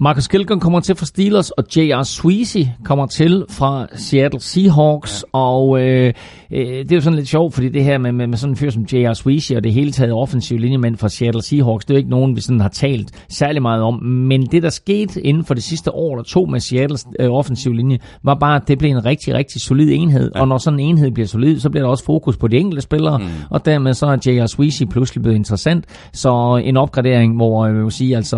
Marcus 0.00 0.28
Gilgan 0.28 0.60
kommer 0.60 0.80
til 0.80 0.94
fra 0.94 1.06
Steelers, 1.06 1.50
og 1.50 1.64
J.R. 1.76 2.02
Sweezy 2.02 2.68
kommer 2.84 3.06
til 3.06 3.44
fra 3.50 3.86
Seattle 3.94 4.40
Seahawks, 4.40 5.24
ja. 5.34 5.38
og 5.38 5.80
øh, 5.80 6.12
øh, 6.50 6.66
det 6.66 6.92
er 6.92 6.96
jo 6.96 7.00
sådan 7.00 7.16
lidt 7.16 7.28
sjovt, 7.28 7.54
fordi 7.54 7.68
det 7.68 7.84
her 7.84 7.98
med, 7.98 8.12
med, 8.12 8.26
med 8.26 8.38
sådan 8.38 8.52
en 8.52 8.56
fyr 8.56 8.70
som 8.70 8.82
J.R. 8.92 9.12
Sweezy, 9.12 9.52
og 9.52 9.64
det 9.64 9.72
hele 9.72 9.92
taget 9.92 10.12
offensiv 10.12 10.58
linjemænd 10.58 10.96
fra 10.96 11.08
Seattle 11.08 11.42
Seahawks, 11.42 11.84
det 11.84 11.90
er 11.90 11.94
jo 11.94 11.98
ikke 11.98 12.10
nogen, 12.10 12.36
vi 12.36 12.40
sådan 12.40 12.60
har 12.60 12.68
talt 12.68 13.24
særlig 13.28 13.62
meget 13.62 13.82
om, 13.82 14.02
men 14.04 14.42
det 14.42 14.62
der 14.62 14.70
skete 14.70 15.26
inden 15.26 15.44
for 15.44 15.54
det 15.54 15.62
sidste 15.62 15.94
år 15.94 16.14
eller 16.14 16.24
to 16.24 16.44
med 16.44 16.60
Seattles 16.60 17.06
øh, 17.20 17.30
offensiv 17.30 17.72
linje, 17.72 17.98
var 18.22 18.34
bare, 18.34 18.56
at 18.56 18.68
det 18.68 18.78
blev 18.78 18.90
en 18.90 19.04
rigtig, 19.04 19.34
rigtig 19.34 19.60
solid 19.60 19.92
enhed, 19.92 20.30
ja. 20.34 20.40
og 20.40 20.48
når 20.48 20.58
sådan 20.58 20.80
en 20.80 20.86
enhed 20.86 21.10
bliver 21.10 21.26
solid, 21.26 21.60
så 21.60 21.70
bliver 21.70 21.84
der 21.84 21.90
også 21.90 22.04
fokus 22.04 22.36
på 22.36 22.48
de 22.48 22.56
enkelte 22.56 22.82
spillere, 22.82 23.18
mm. 23.18 23.24
og 23.50 23.64
dermed 23.64 23.94
så 23.94 24.06
er 24.06 24.16
J.R. 24.26 24.46
Sweezy 24.46 24.82
pludselig 24.90 25.22
blevet 25.22 25.36
interessant, 25.36 25.84
så 26.12 26.62
en 26.64 26.76
opgradering, 26.76 27.36
hvor 27.36 27.66
jeg 27.66 27.74
vil 27.74 27.92
sige, 27.92 28.16
altså 28.16 28.36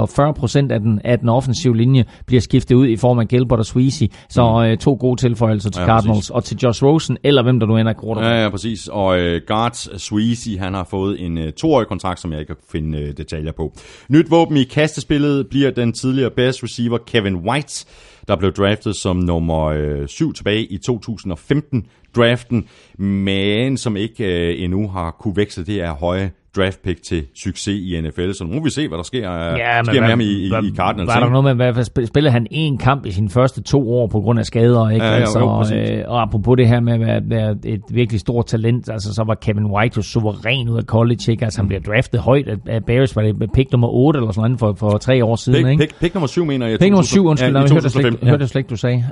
40% 0.68 0.72
af 0.72 0.80
den, 0.80 1.00
af 1.04 1.18
den 1.18 1.28
offensive 1.36 1.76
linje 1.76 2.04
bliver 2.26 2.40
skiftet 2.40 2.74
ud 2.74 2.86
i 2.86 2.96
form 2.96 3.18
af 3.18 3.28
Gilbert 3.28 3.58
og 3.58 3.66
Sweezy. 3.66 4.02
Så 4.28 4.66
øh, 4.70 4.78
to 4.78 4.96
gode 5.00 5.20
tilføjelser 5.20 5.70
til 5.70 5.80
Ja, 5.80 5.86
Cardinals 5.86 6.16
præcis. 6.18 6.30
og 6.30 6.44
til 6.44 6.56
Josh 6.62 6.84
Rosen, 6.84 7.18
eller 7.24 7.42
hvem 7.42 7.60
der 7.60 7.66
nu 7.66 7.76
ender 7.76 7.92
quarterback. 7.92 8.34
Ja, 8.34 8.42
ja, 8.42 8.48
præcis. 8.48 8.88
Og 8.88 9.18
øh, 9.18 9.40
Guards 9.46 10.02
Sweezy, 10.02 10.48
han 10.58 10.74
har 10.74 10.84
fået 10.90 11.20
en 11.26 11.38
øh, 11.38 11.52
toårig 11.52 11.86
kontrakt, 11.86 12.20
som 12.20 12.32
jeg 12.32 12.40
ikke 12.40 12.54
kan 12.54 12.62
finde 12.72 12.98
øh, 12.98 13.16
detaljer 13.16 13.52
på. 13.52 13.72
Nyt 14.08 14.30
våben 14.30 14.56
i 14.56 14.64
kastespillet 14.64 15.46
bliver 15.48 15.70
den 15.70 15.92
tidligere 15.92 16.30
best 16.30 16.62
receiver 16.62 16.98
Kevin 17.06 17.36
White, 17.36 17.86
der 18.28 18.36
blev 18.36 18.52
draftet 18.52 18.96
som 18.96 19.16
nummer 19.16 19.64
øh, 19.64 20.08
7 20.08 20.32
tilbage 20.32 20.64
i 20.64 20.78
2015 20.78 21.86
draften, 22.16 22.64
men 22.98 23.76
som 23.76 23.96
ikke 23.96 24.24
øh, 24.24 24.62
endnu 24.62 24.88
har 24.88 25.10
kunne 25.10 25.36
veksle 25.36 25.64
det 25.64 25.74
her 25.74 25.92
høje 25.92 26.30
draft 26.56 26.82
pick 26.82 27.02
til 27.02 27.22
succes 27.34 27.68
i 27.68 28.00
NFL. 28.00 28.32
Så 28.32 28.44
nu 28.44 28.54
må 28.54 28.64
vi 28.64 28.70
se, 28.70 28.88
hvad 28.88 28.98
der 28.98 29.04
sker, 29.04 29.32
øh, 29.32 29.56
sker 29.84 30.00
med 30.00 30.08
ham 30.10 30.20
i, 30.20 30.24
i, 30.24 30.46
i 30.46 30.74
Cardinals. 30.76 31.08
Var 31.08 31.20
der 31.20 31.28
noget 31.30 31.44
med, 31.44 31.54
hvad, 31.54 31.72
hvad 31.72 31.84
spil- 31.84 32.06
spillede 32.06 32.32
han 32.32 32.46
en 32.50 32.78
kamp 32.78 33.06
i 33.06 33.10
sine 33.10 33.30
første 33.30 33.62
to 33.62 33.92
år 33.92 34.06
på 34.06 34.20
grund 34.20 34.38
af 34.38 34.44
skader, 34.44 34.90
ikke? 34.90 35.04
Ja, 35.06 35.12
ja, 35.12 35.18
altså, 35.20 35.38
jo, 35.38 35.76
øh, 35.76 36.04
og 36.06 36.22
apropos 36.22 36.56
det 36.56 36.68
her 36.68 36.80
med 36.80 36.92
at 36.92 37.00
være, 37.00 37.20
være 37.24 37.56
et 37.64 37.80
virkelig 37.90 38.20
stort 38.20 38.46
talent, 38.46 38.88
altså 38.90 39.14
så 39.14 39.24
var 39.26 39.34
Kevin 39.34 39.64
White 39.66 39.92
jo 39.96 40.02
suveræn 40.02 40.68
ud 40.68 40.76
af 40.78 40.84
college, 40.84 41.30
ikke? 41.32 41.44
Altså 41.44 41.60
han 41.60 41.68
bliver 41.68 41.80
draftet 41.80 42.20
højt 42.20 42.48
af, 42.66 42.84
Bears, 42.84 43.16
var 43.16 43.22
det 43.22 43.50
pick 43.54 43.72
nummer 43.72 43.88
8 43.88 44.18
eller 44.18 44.32
sådan 44.32 44.42
noget 44.50 44.58
for, 44.58 44.72
for 44.90 44.98
tre 44.98 45.24
år 45.24 45.36
siden, 45.36 45.58
Pick, 45.64 45.68
ikke? 45.70 45.80
pick, 45.80 46.00
pick 46.00 46.14
nummer 46.14 46.26
7, 46.28 46.44
mener 46.44 46.66
jeg. 46.66 46.78
Pick 46.78 46.90
nummer 46.90 47.02
2000 47.02 47.14
7, 47.14 47.26
undskyld, 47.26 47.48
ja, 47.48 47.58
ja, 47.58 47.62
jeg 47.62 47.70
hørte 47.72 47.80
slet, 47.90 47.92
2015. 47.92 48.26
ikke- 48.26 48.30
hørte 48.30 48.48
slet 48.48 48.60
ikke, 48.60 48.70
du 48.70 48.76
sagde. 48.76 49.04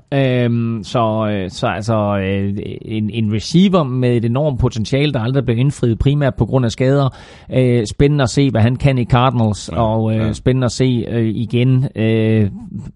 Øhm, 0.45 0.85
så, 0.85 1.29
øh, 1.33 1.51
så 1.51 1.67
altså, 1.67 2.19
øh, 2.29 2.53
en, 2.83 3.11
en 3.11 3.33
receiver 3.35 3.83
med 3.83 4.17
et 4.17 4.25
enormt 4.25 4.61
potentiale, 4.61 5.13
der 5.13 5.21
aldrig 5.21 5.45
blev 5.45 5.59
indfriet 5.59 5.99
primært 5.99 6.35
på 6.35 6.47
grund 6.47 6.65
af 6.65 6.71
skader. 6.71 7.09
Øh, 7.53 7.87
spændende 7.87 8.23
at 8.23 8.31
se, 8.31 8.51
hvad 8.51 8.61
han 8.61 8.77
kan 8.77 8.99
i 8.99 9.05
Cardinals, 9.05 9.71
ja, 9.73 9.83
og 9.83 10.15
øh, 10.15 10.19
ja. 10.19 10.33
spændende 10.33 10.65
at 10.65 10.73
se 10.73 11.05
øh, 11.09 11.27
igen, 11.27 11.89
øh, 11.97 12.51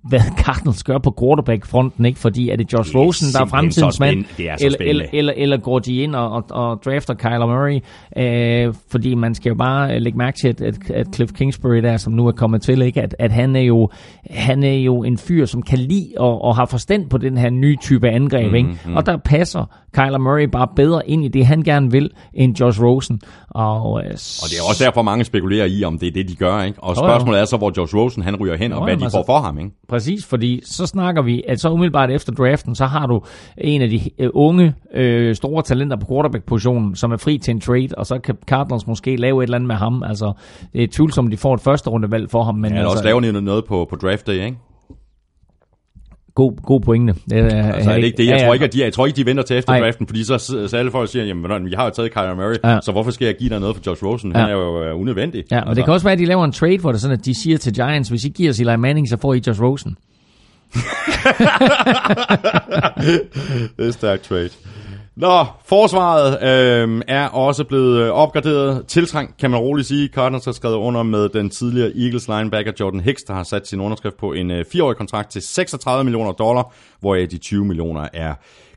hvad 0.09 0.21
Cardinals 0.45 0.85
gør 0.85 0.99
på 0.99 1.15
quarterback-fronten, 1.21 2.05
ikke? 2.05 2.19
fordi 2.19 2.51
er 2.51 2.57
det 2.57 2.73
Josh 2.73 2.97
Rosen, 2.97 3.33
der 3.33 3.41
er 3.41 3.47
fremtidens 3.47 4.01
mand, 4.01 4.25
eller, 4.39 4.77
eller, 4.81 5.05
eller, 5.13 5.33
eller 5.37 5.57
går 5.57 5.79
de 5.79 5.97
ind 6.03 6.15
og, 6.15 6.31
og, 6.31 6.45
og 6.51 6.83
drafter 6.85 7.15
Kyler 7.15 7.47
Murray, 7.47 7.81
øh, 8.17 8.75
fordi 8.91 9.15
man 9.15 9.35
skal 9.35 9.51
jo 9.51 9.55
bare 9.55 10.01
lægge 10.01 10.19
mærke 10.19 10.39
til, 10.39 10.49
at, 10.49 10.63
at, 10.63 10.91
at 10.91 11.07
Cliff 11.15 11.33
Kingsbury 11.33 11.77
der, 11.77 11.97
som 11.97 12.13
nu 12.13 12.27
er 12.27 12.33
kommet 12.33 12.63
til, 12.63 12.83
ikke? 12.83 13.03
At, 13.03 13.17
at 13.19 13.33
han 13.33 13.57
er 13.57 13.61
jo 13.61 13.89
han 14.31 14.63
er 14.63 14.73
jo 14.73 15.03
en 15.03 15.19
fyr, 15.19 15.47
som 15.47 15.63
kan 15.63 15.79
lide 15.79 16.13
og, 16.17 16.43
og 16.45 16.57
har 16.57 16.67
forstand 16.67 17.11
på 17.11 17.19
den 17.19 17.39
her 17.39 17.51
nye 17.51 17.77
type 17.81 18.09
angreb, 18.09 18.51
mm, 18.51 18.55
ikke? 18.55 18.79
Mm. 18.87 18.97
og 18.97 19.07
der 19.07 19.17
passer 19.17 19.65
Kyler 19.93 20.19
Murray 20.19 20.45
bare 20.45 20.69
bedre 20.77 21.09
ind 21.09 21.25
i 21.25 21.29
det, 21.29 21.47
han 21.47 21.63
gerne 21.63 21.91
vil, 21.91 22.11
end 22.35 22.61
Josh 22.61 22.83
Rosen. 22.83 23.21
Og, 23.49 24.05
øh, 24.05 24.11
og 24.43 24.47
det 24.51 24.59
er 24.59 24.69
også 24.69 24.85
derfor, 24.85 25.03
mange 25.03 25.25
spekulerer 25.25 25.67
i, 25.67 25.85
om 25.85 25.99
det 25.99 26.07
er 26.07 26.13
det, 26.13 26.29
de 26.29 26.37
gør. 26.37 26.63
Ikke? 26.63 26.83
Og 26.83 26.97
spørgsmålet 26.97 27.41
er 27.41 27.45
så, 27.45 27.57
hvor 27.57 27.73
Josh 27.77 27.97
Rosen 27.97 28.23
han 28.23 28.37
ryger 28.37 28.57
hen, 28.57 28.73
og 28.73 28.85
hvad 28.85 28.97
de 28.97 29.05
altså, 29.05 29.19
får 29.19 29.25
for 29.27 29.39
ham. 29.39 29.59
Ikke? 29.59 29.71
Præcis, 29.89 30.27
fordi 30.27 30.61
så 30.65 30.87
snakker 30.87 31.23
vi, 31.23 31.43
at 31.49 31.61
så 31.61 31.71
umiddelbart 31.71 32.11
efter 32.11 32.33
draften, 32.33 32.75
så 32.75 32.87
har 32.87 33.07
du 33.07 33.23
en 33.59 33.83
af 33.83 33.89
de 33.89 34.01
uh, 34.23 34.31
unge, 34.35 34.75
uh, 34.99 35.35
store 35.35 35.63
talenter 35.63 35.97
på 35.97 36.07
quarterback-positionen, 36.07 36.97
som 36.97 37.13
er 37.13 37.17
fri 37.17 37.39
til 37.39 37.51
en 37.51 37.61
trade, 37.61 37.89
og 37.97 38.07
så 38.07 38.19
kan 38.19 38.35
Cardinals 38.47 38.87
måske 38.87 39.17
lave 39.17 39.43
et 39.43 39.47
eller 39.47 39.57
andet 39.57 39.69
med 39.69 39.77
ham. 39.77 40.03
Altså, 40.03 40.33
det 40.73 40.83
er 40.83 40.89
tvivlsomt, 40.93 41.33
de 41.33 41.37
får 41.37 41.55
et 41.55 41.61
første 41.61 41.91
rundevalg 41.91 42.31
for 42.31 42.43
ham. 42.43 42.55
Men 42.55 42.73
ja, 42.73 42.79
altså, 42.79 42.91
også 42.91 43.05
laver 43.05 43.41
noget 43.41 43.65
på, 43.65 43.87
på 43.91 43.97
draft 43.97 44.27
day, 44.27 44.45
ikke? 44.45 44.57
God, 46.37 46.53
god 46.63 46.81
pointe. 46.81 47.15
Er, 47.33 47.73
altså, 47.73 47.91
er 47.91 47.97
det 47.97 48.05
ikke 48.05 48.17
det? 48.17 48.27
Jeg, 48.27 48.39
ja, 48.41 48.47
tror 48.47 48.55
ikke, 48.55 48.65
at 48.67 48.73
de, 48.73 48.85
jeg 48.85 48.93
tror 48.93 49.07
ikke, 49.07 49.17
de 49.17 49.27
venter 49.27 49.43
til 49.43 49.57
efter 49.57 49.73
Ej. 49.73 49.81
draften, 49.81 50.07
fordi 50.07 50.25
så, 50.25 50.39
så 50.39 50.77
alle 50.77 50.91
folk 50.91 51.11
siger, 51.11 51.25
jamen, 51.25 51.67
vi 51.67 51.75
har 51.77 51.85
jo 51.85 51.91
taget 51.91 52.13
Kyler 52.13 52.35
Murray, 52.35 52.57
ja. 52.65 52.79
så 52.83 52.93
hvorfor 52.93 53.11
skal 53.11 53.27
jeg 53.27 53.37
give 53.37 53.51
dig 53.51 53.61
noget 53.61 53.77
for 53.77 53.83
Josh 53.87 54.05
Rosen? 54.05 54.33
Ja. 54.33 54.39
Han 54.39 54.49
er 54.49 54.53
jo 54.53 54.93
uh, 54.93 55.01
unødvendig. 55.01 55.45
Ja, 55.51 55.57
og 55.57 55.63
altså. 55.63 55.75
det 55.75 55.85
kan 55.85 55.93
også 55.93 56.05
være, 56.07 56.13
at 56.13 56.19
de 56.19 56.25
laver 56.25 56.45
en 56.45 56.53
trade, 56.53 56.79
hvor 56.79 56.93
det 56.93 57.01
sådan, 57.01 57.19
at 57.19 57.25
de 57.25 57.43
siger 57.43 57.59
til 57.59 57.75
Giants, 57.75 58.09
hvis 58.09 58.25
I 58.25 58.29
giver 58.29 58.51
os 58.51 58.61
Eli 58.61 58.77
Manning, 58.77 59.09
så 59.09 59.17
får 59.21 59.35
I 59.35 59.43
Josh 59.47 59.63
Rosen. 59.63 59.97
det 63.77 63.87
er 63.87 63.91
stærkt 63.91 64.23
trade. 64.23 64.51
Nå, 65.17 65.45
forsvaret 65.65 66.43
øh, 66.43 67.03
er 67.09 67.29
også 67.29 67.65
blevet 67.65 68.01
øh, 68.01 68.11
opgraderet. 68.11 68.87
Tiltrængt, 68.87 69.37
kan 69.37 69.51
man 69.51 69.61
roligt 69.61 69.89
sige. 69.89 70.09
Cardinals 70.09 70.45
har 70.45 70.53
skrevet 70.53 70.77
under 70.77 71.03
med 71.03 71.29
den 71.29 71.51
tidligere 71.51 71.93
Eagles 71.97 72.29
linebacker 72.29 72.73
Jordan 72.81 73.01
Hicks, 73.01 73.23
der 73.23 73.35
har 73.35 73.43
sat 73.43 73.69
sin 73.69 73.81
underskrift 73.81 74.17
på 74.17 74.33
en 74.33 74.51
øh, 74.51 74.65
fireårig 74.73 74.97
kontrakt 74.97 75.31
til 75.31 75.43
36 75.43 76.05
millioner 76.05 76.33
dollar, 76.33 76.75
hvoraf 77.01 77.29
de 77.29 77.39
20 77.39 77.65
millioner 77.65 78.09
er 78.13 78.35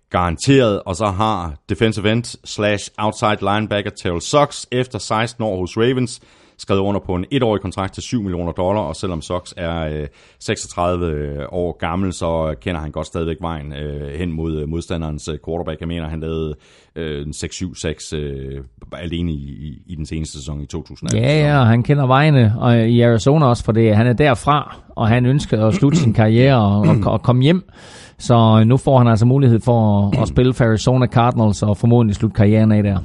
garanteret. 0.09 0.81
Og 0.85 0.95
så 0.95 1.05
har 1.05 1.53
defensive 1.69 2.11
end 2.11 2.23
slash 2.45 2.91
outside 2.97 3.37
linebacker 3.41 3.91
Terrell 4.03 4.21
Sox 4.21 4.65
efter 4.71 4.99
16 4.99 5.43
år 5.43 5.59
hos 5.59 5.77
Ravens 5.77 6.21
skrevet 6.59 6.81
under 6.81 6.99
på 6.99 7.15
en 7.15 7.25
etårig 7.31 7.61
kontrakt 7.61 7.93
til 7.93 8.03
7 8.03 8.21
millioner 8.21 8.51
dollar, 8.51 8.81
og 8.81 8.95
selvom 8.95 9.21
Sox 9.21 9.53
er 9.57 10.01
øh, 10.01 10.07
36 10.39 11.05
øh, 11.05 11.45
år 11.51 11.77
gammel, 11.77 12.13
så 12.13 12.55
kender 12.61 12.81
han 12.81 12.91
godt 12.91 13.07
stadigvæk 13.07 13.37
vejen 13.41 13.73
øh, 13.73 14.19
hen 14.19 14.31
mod 14.31 14.61
øh, 14.61 14.69
modstanderens 14.69 15.27
øh, 15.27 15.37
quarterback. 15.45 15.79
Jeg 15.79 15.87
mener, 15.87 16.09
han 16.09 16.19
lavede 16.19 16.55
øh, 16.95 17.25
6-7-6 17.35 18.15
øh, 18.15 18.63
alene 18.93 19.31
i, 19.31 19.81
i, 19.87 19.95
den 19.95 20.05
seneste 20.05 20.37
sæson 20.37 20.61
i 20.61 20.65
2018. 20.65 21.23
Ja, 21.23 21.47
ja, 21.47 21.63
han 21.63 21.83
kender 21.83 22.07
vejene, 22.07 22.53
og 22.57 22.79
i 22.79 23.01
Arizona 23.01 23.45
også, 23.45 23.63
for 23.63 23.71
det, 23.71 23.95
han 23.95 24.07
er 24.07 24.13
derfra, 24.13 24.77
og 24.95 25.07
han 25.07 25.25
ønskede 25.25 25.61
at 25.61 25.73
slutte 25.73 25.97
sin 25.97 26.13
karriere 26.13 26.55
og, 26.55 26.79
og, 26.79 27.13
og 27.13 27.21
komme 27.21 27.43
hjem. 27.43 27.69
Så 28.17 28.63
nu 28.63 28.77
får 28.77 28.97
han 28.97 29.07
altså 29.07 29.25
mulighed 29.25 29.59
for 29.59 30.07
at, 30.07 30.21
at 30.21 30.27
spille 30.27 30.53
for 30.53 30.65
Arizona 30.65 31.07
Cardinals 31.07 31.63
og 31.63 31.77
formodentlig 31.77 32.15
slutte 32.15 32.35
karrieren 32.35 32.71
af 32.71 32.83
der. 32.83 32.97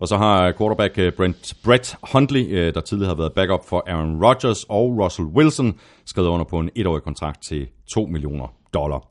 Og 0.00 0.08
så 0.08 0.16
har 0.16 0.52
quarterback 0.52 0.98
øh, 0.98 1.12
Brent, 1.12 1.54
Brett 1.64 1.96
Hundley, 2.12 2.46
øh, 2.50 2.74
der 2.74 2.80
tidligere 2.80 3.08
har 3.08 3.16
været 3.16 3.32
backup 3.32 3.64
for 3.68 3.84
Aaron 3.86 4.24
Rodgers 4.24 4.64
og 4.68 4.98
Russell 4.98 5.28
Wilson, 5.28 5.74
skrevet 6.06 6.28
under 6.28 6.44
på 6.44 6.58
en 6.58 6.70
etårig 6.74 7.02
kontrakt 7.02 7.42
til 7.42 7.66
2 7.92 8.06
millioner 8.06 8.54
dollar. 8.74 9.06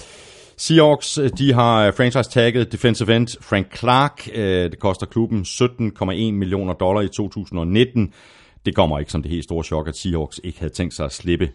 Seahawks, 0.58 1.18
øh, 1.18 1.30
de 1.38 1.54
har 1.54 1.92
franchise-tagget 1.92 2.72
defensive 2.72 3.16
end 3.16 3.28
Frank 3.42 3.78
Clark. 3.78 4.26
Det 4.72 4.80
koster 4.80 5.06
klubben 5.06 5.42
17,1 5.42 6.32
millioner 6.32 6.74
dollar 6.74 7.02
i 7.02 7.08
2019. 7.08 8.14
Det 8.66 8.76
kommer 8.76 9.00
ikke 9.00 9.12
som 9.12 9.22
det 9.22 9.32
helt 9.32 9.44
store 9.44 9.64
chok, 9.64 9.88
at 9.88 9.98
Seahawks 9.98 10.42
ikke 10.44 10.60
havde 10.60 10.74
tænkt 10.74 10.94
sig 10.94 11.06
at 11.06 11.14
slippe 11.14 11.50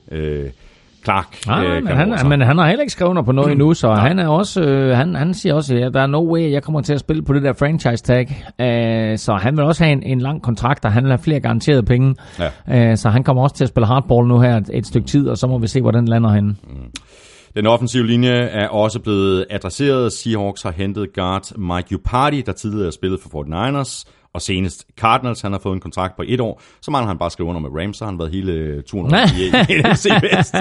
Clark. 1.04 1.46
Nej, 1.46 1.66
øh, 1.66 1.84
men, 1.84 1.96
han, 1.96 2.28
men 2.28 2.40
han 2.40 2.58
har 2.58 2.66
heller 2.66 2.82
ikke 2.82 2.92
skrevet 2.92 3.10
under 3.10 3.22
på 3.22 3.32
noget 3.32 3.52
endnu, 3.52 3.74
så 3.74 3.88
ja. 3.88 3.94
han 3.94 4.18
er 4.18 4.28
også, 4.28 4.62
øh, 4.62 4.96
han, 4.96 5.14
han 5.14 5.34
siger 5.34 5.54
også, 5.54 5.76
at 5.76 5.94
der 5.94 6.00
er 6.00 6.06
no 6.06 6.32
way, 6.32 6.52
jeg 6.52 6.62
kommer 6.62 6.80
til 6.80 6.94
at 6.94 7.00
spille 7.00 7.22
på 7.22 7.32
det 7.32 7.42
der 7.42 7.52
franchise 7.52 8.04
tag. 8.04 8.44
Uh, 8.48 9.18
så 9.18 9.38
han 9.42 9.56
vil 9.56 9.64
også 9.64 9.84
have 9.84 9.92
en, 9.92 10.02
en 10.02 10.20
lang 10.20 10.42
kontrakt, 10.42 10.84
og 10.84 10.92
han 10.92 11.02
vil 11.04 11.10
have 11.10 11.18
flere 11.18 11.40
garanterede 11.40 11.82
penge. 11.82 12.14
Ja. 12.68 12.90
Uh, 12.90 12.96
så 12.96 13.08
han 13.08 13.24
kommer 13.24 13.42
også 13.42 13.56
til 13.56 13.64
at 13.64 13.68
spille 13.68 13.86
hardball 13.86 14.28
nu 14.28 14.40
her 14.40 14.56
et, 14.56 14.70
et 14.72 14.86
stykke 14.86 15.06
tid, 15.06 15.28
og 15.28 15.38
så 15.38 15.46
må 15.46 15.58
vi 15.58 15.66
se, 15.66 15.80
hvordan 15.80 16.00
den 16.00 16.08
lander 16.08 16.30
henne. 16.30 16.56
Mm. 16.64 16.90
Den 17.56 17.66
offensive 17.66 18.06
linje 18.06 18.30
er 18.30 18.68
også 18.68 19.00
blevet 19.00 19.46
adresseret. 19.50 20.12
Seahawks 20.12 20.62
har 20.62 20.72
hentet 20.76 21.12
guard 21.14 21.58
Mike 21.58 21.94
Upardi, 21.94 22.40
der 22.40 22.52
tidligere 22.52 22.86
har 22.86 22.90
spillet 22.90 23.20
for 23.20 23.28
49ers, 23.28 24.04
og 24.34 24.42
senest 24.42 24.86
Cardinals, 25.00 25.40
han 25.40 25.52
har 25.52 25.58
fået 25.58 25.74
en 25.74 25.80
kontrakt 25.80 26.16
på 26.16 26.22
et 26.26 26.40
år, 26.40 26.62
så 26.80 26.90
mangler 26.90 27.08
han 27.08 27.18
bare 27.18 27.30
skrive 27.30 27.48
under 27.48 27.60
med 27.60 27.70
Rams, 27.82 27.96
så 27.96 28.04
har 28.04 28.10
han 28.10 28.18
været 28.18 28.30
hele 28.30 28.82
200 28.82 29.24
i, 29.38 29.46
i 29.46 29.82
NFC 29.82 30.06
West. 30.22 30.54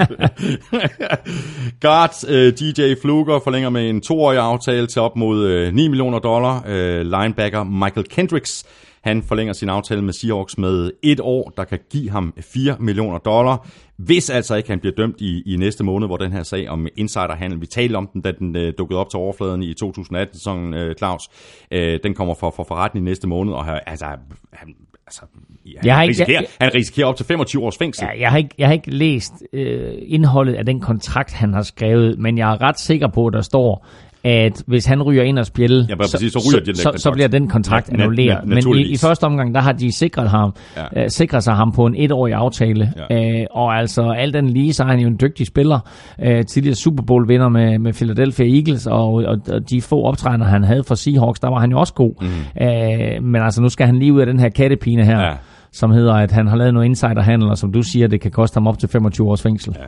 Guard 1.82 2.14
uh, 2.28 2.34
øh, 2.34 2.52
DJ 2.52 2.94
Fluger 3.02 3.40
forlænger 3.44 3.70
med 3.70 3.90
en 3.90 4.00
toårig 4.00 4.38
aftale 4.38 4.86
til 4.86 5.02
op 5.02 5.16
mod 5.16 5.66
uh, 5.66 5.74
9 5.74 5.88
millioner 5.88 6.18
dollar. 6.18 6.62
Uh, 6.66 7.00
linebacker 7.00 7.64
Michael 7.64 8.06
Kendricks, 8.08 8.64
han 9.04 9.22
forlænger 9.22 9.52
sin 9.52 9.68
aftale 9.68 10.02
med 10.02 10.12
Seahawks 10.12 10.58
med 10.58 10.90
et 11.02 11.20
år, 11.20 11.52
der 11.56 11.64
kan 11.64 11.78
give 11.90 12.10
ham 12.10 12.34
4 12.40 12.76
millioner 12.80 13.18
dollar. 13.18 13.68
Hvis 13.96 14.30
altså 14.30 14.54
ikke 14.54 14.68
han 14.68 14.80
bliver 14.80 14.94
dømt 14.94 15.20
i, 15.20 15.42
i 15.46 15.56
næste 15.56 15.84
måned, 15.84 16.08
hvor 16.08 16.16
den 16.16 16.32
her 16.32 16.42
sag 16.42 16.68
om 16.68 16.86
insiderhandel, 16.96 17.60
vi 17.60 17.66
talte 17.66 17.96
om 17.96 18.06
den, 18.12 18.20
da 18.20 18.32
den 18.32 18.56
øh, 18.56 18.72
dukkede 18.78 19.00
op 19.00 19.10
til 19.10 19.18
overfladen 19.18 19.62
i 19.62 19.72
2018-sæsonen, 19.84 20.74
øh, 20.74 20.94
Claus, 20.94 21.22
øh, 21.70 21.98
den 22.04 22.14
kommer 22.14 22.34
for, 22.34 22.50
for 22.56 22.64
forretning 22.68 23.06
i 23.06 23.10
næste 23.10 23.28
måned, 23.28 23.52
og 23.52 23.90
altså, 23.90 24.06
han, 24.52 24.74
altså, 25.06 25.22
ja, 25.66 25.70
jeg 25.84 25.94
har 25.94 26.02
ikke, 26.02 26.10
risikerer, 26.10 26.40
jeg, 26.40 26.48
han 26.60 26.74
risikerer 26.74 27.06
op 27.06 27.16
til 27.16 27.26
25 27.26 27.62
års 27.62 27.78
fængsel. 27.78 28.04
Ja, 28.04 28.20
jeg, 28.20 28.30
har 28.30 28.38
ikke, 28.38 28.54
jeg 28.58 28.68
har 28.68 28.72
ikke 28.72 28.90
læst 28.90 29.32
øh, 29.52 29.92
indholdet 30.06 30.54
af 30.54 30.66
den 30.66 30.80
kontrakt, 30.80 31.32
han 31.32 31.54
har 31.54 31.62
skrevet, 31.62 32.18
men 32.18 32.38
jeg 32.38 32.52
er 32.52 32.62
ret 32.62 32.80
sikker 32.80 33.08
på, 33.08 33.26
at 33.26 33.32
der 33.32 33.42
står, 33.42 33.86
at 34.24 34.62
hvis 34.66 34.86
han 34.86 35.02
ryger 35.02 35.22
ind 35.22 35.38
og 35.38 35.46
spjælle, 35.46 35.86
ja, 35.88 35.96
præcis, 35.96 36.32
så, 36.32 36.38
så, 36.38 36.60
så, 36.74 36.82
så, 36.82 36.92
så 36.96 37.10
bliver 37.10 37.28
den 37.28 37.48
kontrakt 37.48 37.88
ja, 37.88 37.94
annulleret. 37.94 38.48
Men 38.48 38.76
i, 38.76 38.82
i 38.82 38.96
første 38.96 39.24
omgang, 39.24 39.54
der 39.54 39.60
har 39.60 39.72
de 39.72 39.92
sikret, 39.92 40.28
ham, 40.28 40.54
ja. 40.76 41.02
uh, 41.02 41.08
sikret 41.08 41.44
sig 41.44 41.54
ham 41.54 41.72
på 41.72 41.86
en 41.86 41.94
etårig 41.96 42.34
aftale. 42.34 42.92
Ja. 43.10 43.40
Uh, 43.40 43.46
og 43.50 43.78
altså 43.78 44.10
alt 44.10 44.34
den 44.34 44.50
lige, 44.50 44.72
så 44.72 44.82
er 44.82 44.86
han 44.86 44.98
jo 44.98 45.08
en 45.08 45.18
dygtig 45.20 45.46
spiller. 45.46 45.78
Uh, 46.18 46.44
tidligere 46.48 46.74
Super 46.74 47.02
Bowl 47.02 47.28
vinder 47.28 47.48
med, 47.48 47.78
med 47.78 47.92
Philadelphia 47.92 48.46
Eagles, 48.56 48.86
og, 48.86 49.14
og, 49.14 49.36
og 49.48 49.70
de 49.70 49.82
få 49.82 50.02
optrædener, 50.02 50.46
han 50.46 50.64
havde 50.64 50.84
for 50.84 50.94
Seahawks, 50.94 51.40
der 51.40 51.48
var 51.48 51.60
han 51.60 51.70
jo 51.70 51.78
også 51.78 51.94
god. 51.94 52.14
Mm. 52.20 52.26
Uh, 52.60 53.24
men 53.24 53.42
altså, 53.42 53.62
nu 53.62 53.68
skal 53.68 53.86
han 53.86 53.98
lige 53.98 54.12
ud 54.12 54.20
af 54.20 54.26
den 54.26 54.40
her 54.40 54.48
kattepine 54.48 55.04
her. 55.04 55.20
Ja 55.20 55.34
som 55.74 55.90
hedder, 55.90 56.14
at 56.14 56.30
han 56.30 56.46
har 56.46 56.56
lavet 56.56 56.74
noget 56.74 56.86
insiderhandel, 56.86 57.48
og 57.48 57.58
som 57.58 57.72
du 57.72 57.82
siger, 57.82 58.08
det 58.08 58.20
kan 58.20 58.30
koste 58.30 58.56
ham 58.56 58.66
op 58.66 58.78
til 58.78 58.88
25 58.88 59.30
års 59.30 59.42
fængsel. 59.42 59.76
Ja. 59.78 59.84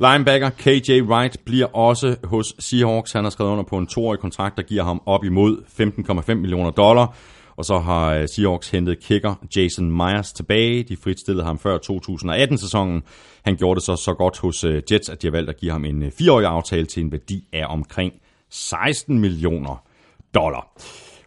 Linebacker 0.00 0.50
KJ 0.50 1.00
Wright 1.02 1.36
bliver 1.44 1.66
også 1.66 2.16
hos 2.24 2.54
Seahawks. 2.58 3.12
Han 3.12 3.24
har 3.24 3.30
skrevet 3.30 3.50
under 3.50 3.64
på 3.64 3.78
en 3.78 3.86
toårig 3.86 4.20
kontrakt, 4.20 4.56
der 4.56 4.62
giver 4.62 4.84
ham 4.84 5.02
op 5.06 5.24
imod 5.24 5.62
15,5 6.28 6.34
millioner 6.34 6.70
dollar. 6.70 7.14
Og 7.56 7.64
så 7.64 7.78
har 7.78 8.14
øh, 8.14 8.28
Seahawks 8.28 8.70
hentet 8.70 9.00
kicker 9.00 9.34
Jason 9.56 9.90
Myers 9.90 10.32
tilbage. 10.32 10.82
De 10.82 10.96
fritstillede 10.96 11.44
ham 11.44 11.58
før 11.58 11.78
2018-sæsonen. 11.78 13.02
Han 13.44 13.56
gjorde 13.56 13.78
det 13.78 13.84
så 13.84 13.96
så 13.96 14.14
godt 14.14 14.38
hos 14.38 14.64
øh, 14.64 14.82
Jets, 14.92 15.08
at 15.08 15.22
de 15.22 15.26
har 15.26 15.32
valgt 15.32 15.50
at 15.50 15.56
give 15.56 15.72
ham 15.72 15.84
en 15.84 16.02
øh, 16.02 16.12
fireårig 16.12 16.46
aftale 16.46 16.86
til 16.86 17.02
en 17.02 17.12
værdi 17.12 17.44
af 17.52 17.64
omkring 17.68 18.12
16 18.50 19.18
millioner 19.18 19.84
dollar. 20.34 20.72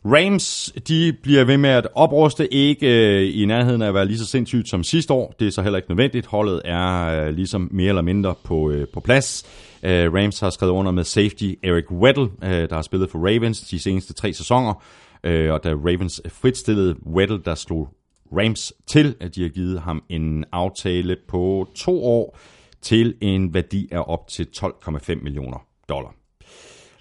Rams, 0.05 0.73
de 0.87 1.13
bliver 1.23 1.43
ved 1.43 1.57
med 1.57 1.69
at 1.69 1.87
opruste, 1.95 2.53
ikke 2.53 2.87
øh, 2.87 3.41
i 3.41 3.45
nærheden 3.45 3.81
af 3.81 3.87
at 3.87 3.93
være 3.93 4.05
lige 4.05 4.17
så 4.17 4.25
sindssygt 4.25 4.69
som 4.69 4.83
sidste 4.83 5.13
år. 5.13 5.33
Det 5.39 5.47
er 5.47 5.51
så 5.51 5.61
heller 5.61 5.77
ikke 5.77 5.89
nødvendigt. 5.89 6.25
Holdet 6.25 6.61
er 6.65 7.05
øh, 7.05 7.33
ligesom 7.33 7.69
mere 7.71 7.89
eller 7.89 8.01
mindre 8.01 8.35
på, 8.43 8.71
øh, 8.71 8.87
på 8.93 8.99
plads. 8.99 9.45
Øh, 9.83 10.13
Rams 10.13 10.39
har 10.39 10.49
skrevet 10.49 10.71
under 10.71 10.91
med 10.91 11.03
safety 11.03 11.53
Eric 11.63 11.91
Weddle, 11.91 12.29
øh, 12.43 12.69
der 12.69 12.75
har 12.75 12.81
spillet 12.81 13.09
for 13.09 13.19
Ravens 13.19 13.61
de 13.61 13.79
seneste 13.79 14.13
tre 14.13 14.33
sæsoner. 14.33 14.83
Øh, 15.23 15.53
og 15.53 15.63
da 15.63 15.73
Ravens 15.73 16.21
fritstillede 16.29 16.95
Weddle, 17.07 17.41
der 17.45 17.55
slog 17.55 17.89
Rams 18.31 18.73
til, 18.87 19.15
at 19.19 19.35
de 19.35 19.41
har 19.41 19.49
givet 19.49 19.81
ham 19.81 20.03
en 20.09 20.45
aftale 20.51 21.17
på 21.27 21.67
to 21.75 22.03
år 22.05 22.37
til 22.81 23.15
en 23.21 23.53
værdi 23.53 23.87
af 23.91 24.03
op 24.07 24.27
til 24.27 24.47
12,5 24.57 25.23
millioner 25.23 25.65
dollar. 25.89 26.15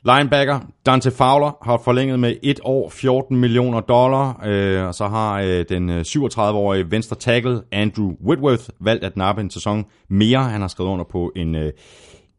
Linebacker 0.05 0.61
Dante 0.87 1.11
Fowler 1.11 1.59
har 1.65 1.81
forlænget 1.85 2.21
med 2.21 2.37
et 2.43 2.61
år 2.65 2.91
14 2.91 3.37
millioner 3.37 3.81
dollar, 3.81 4.41
øh, 4.45 4.87
og 4.87 4.95
så 4.95 5.07
har 5.07 5.41
øh, 5.41 5.65
den 5.69 5.91
øh, 5.91 6.01
37-årige 6.01 6.91
venstre 6.91 7.17
tackle 7.17 7.63
Andrew 7.73 8.13
Whitworth 8.27 8.65
valgt 8.81 9.05
at 9.05 9.17
nappe 9.17 9.41
en 9.41 9.51
sæson 9.51 9.85
mere. 10.09 10.43
Han 10.43 10.61
har 10.61 10.69
skrevet 10.69 10.91
under 10.91 11.05
på 11.05 11.33
en 11.37 11.55
øh, 11.55 11.73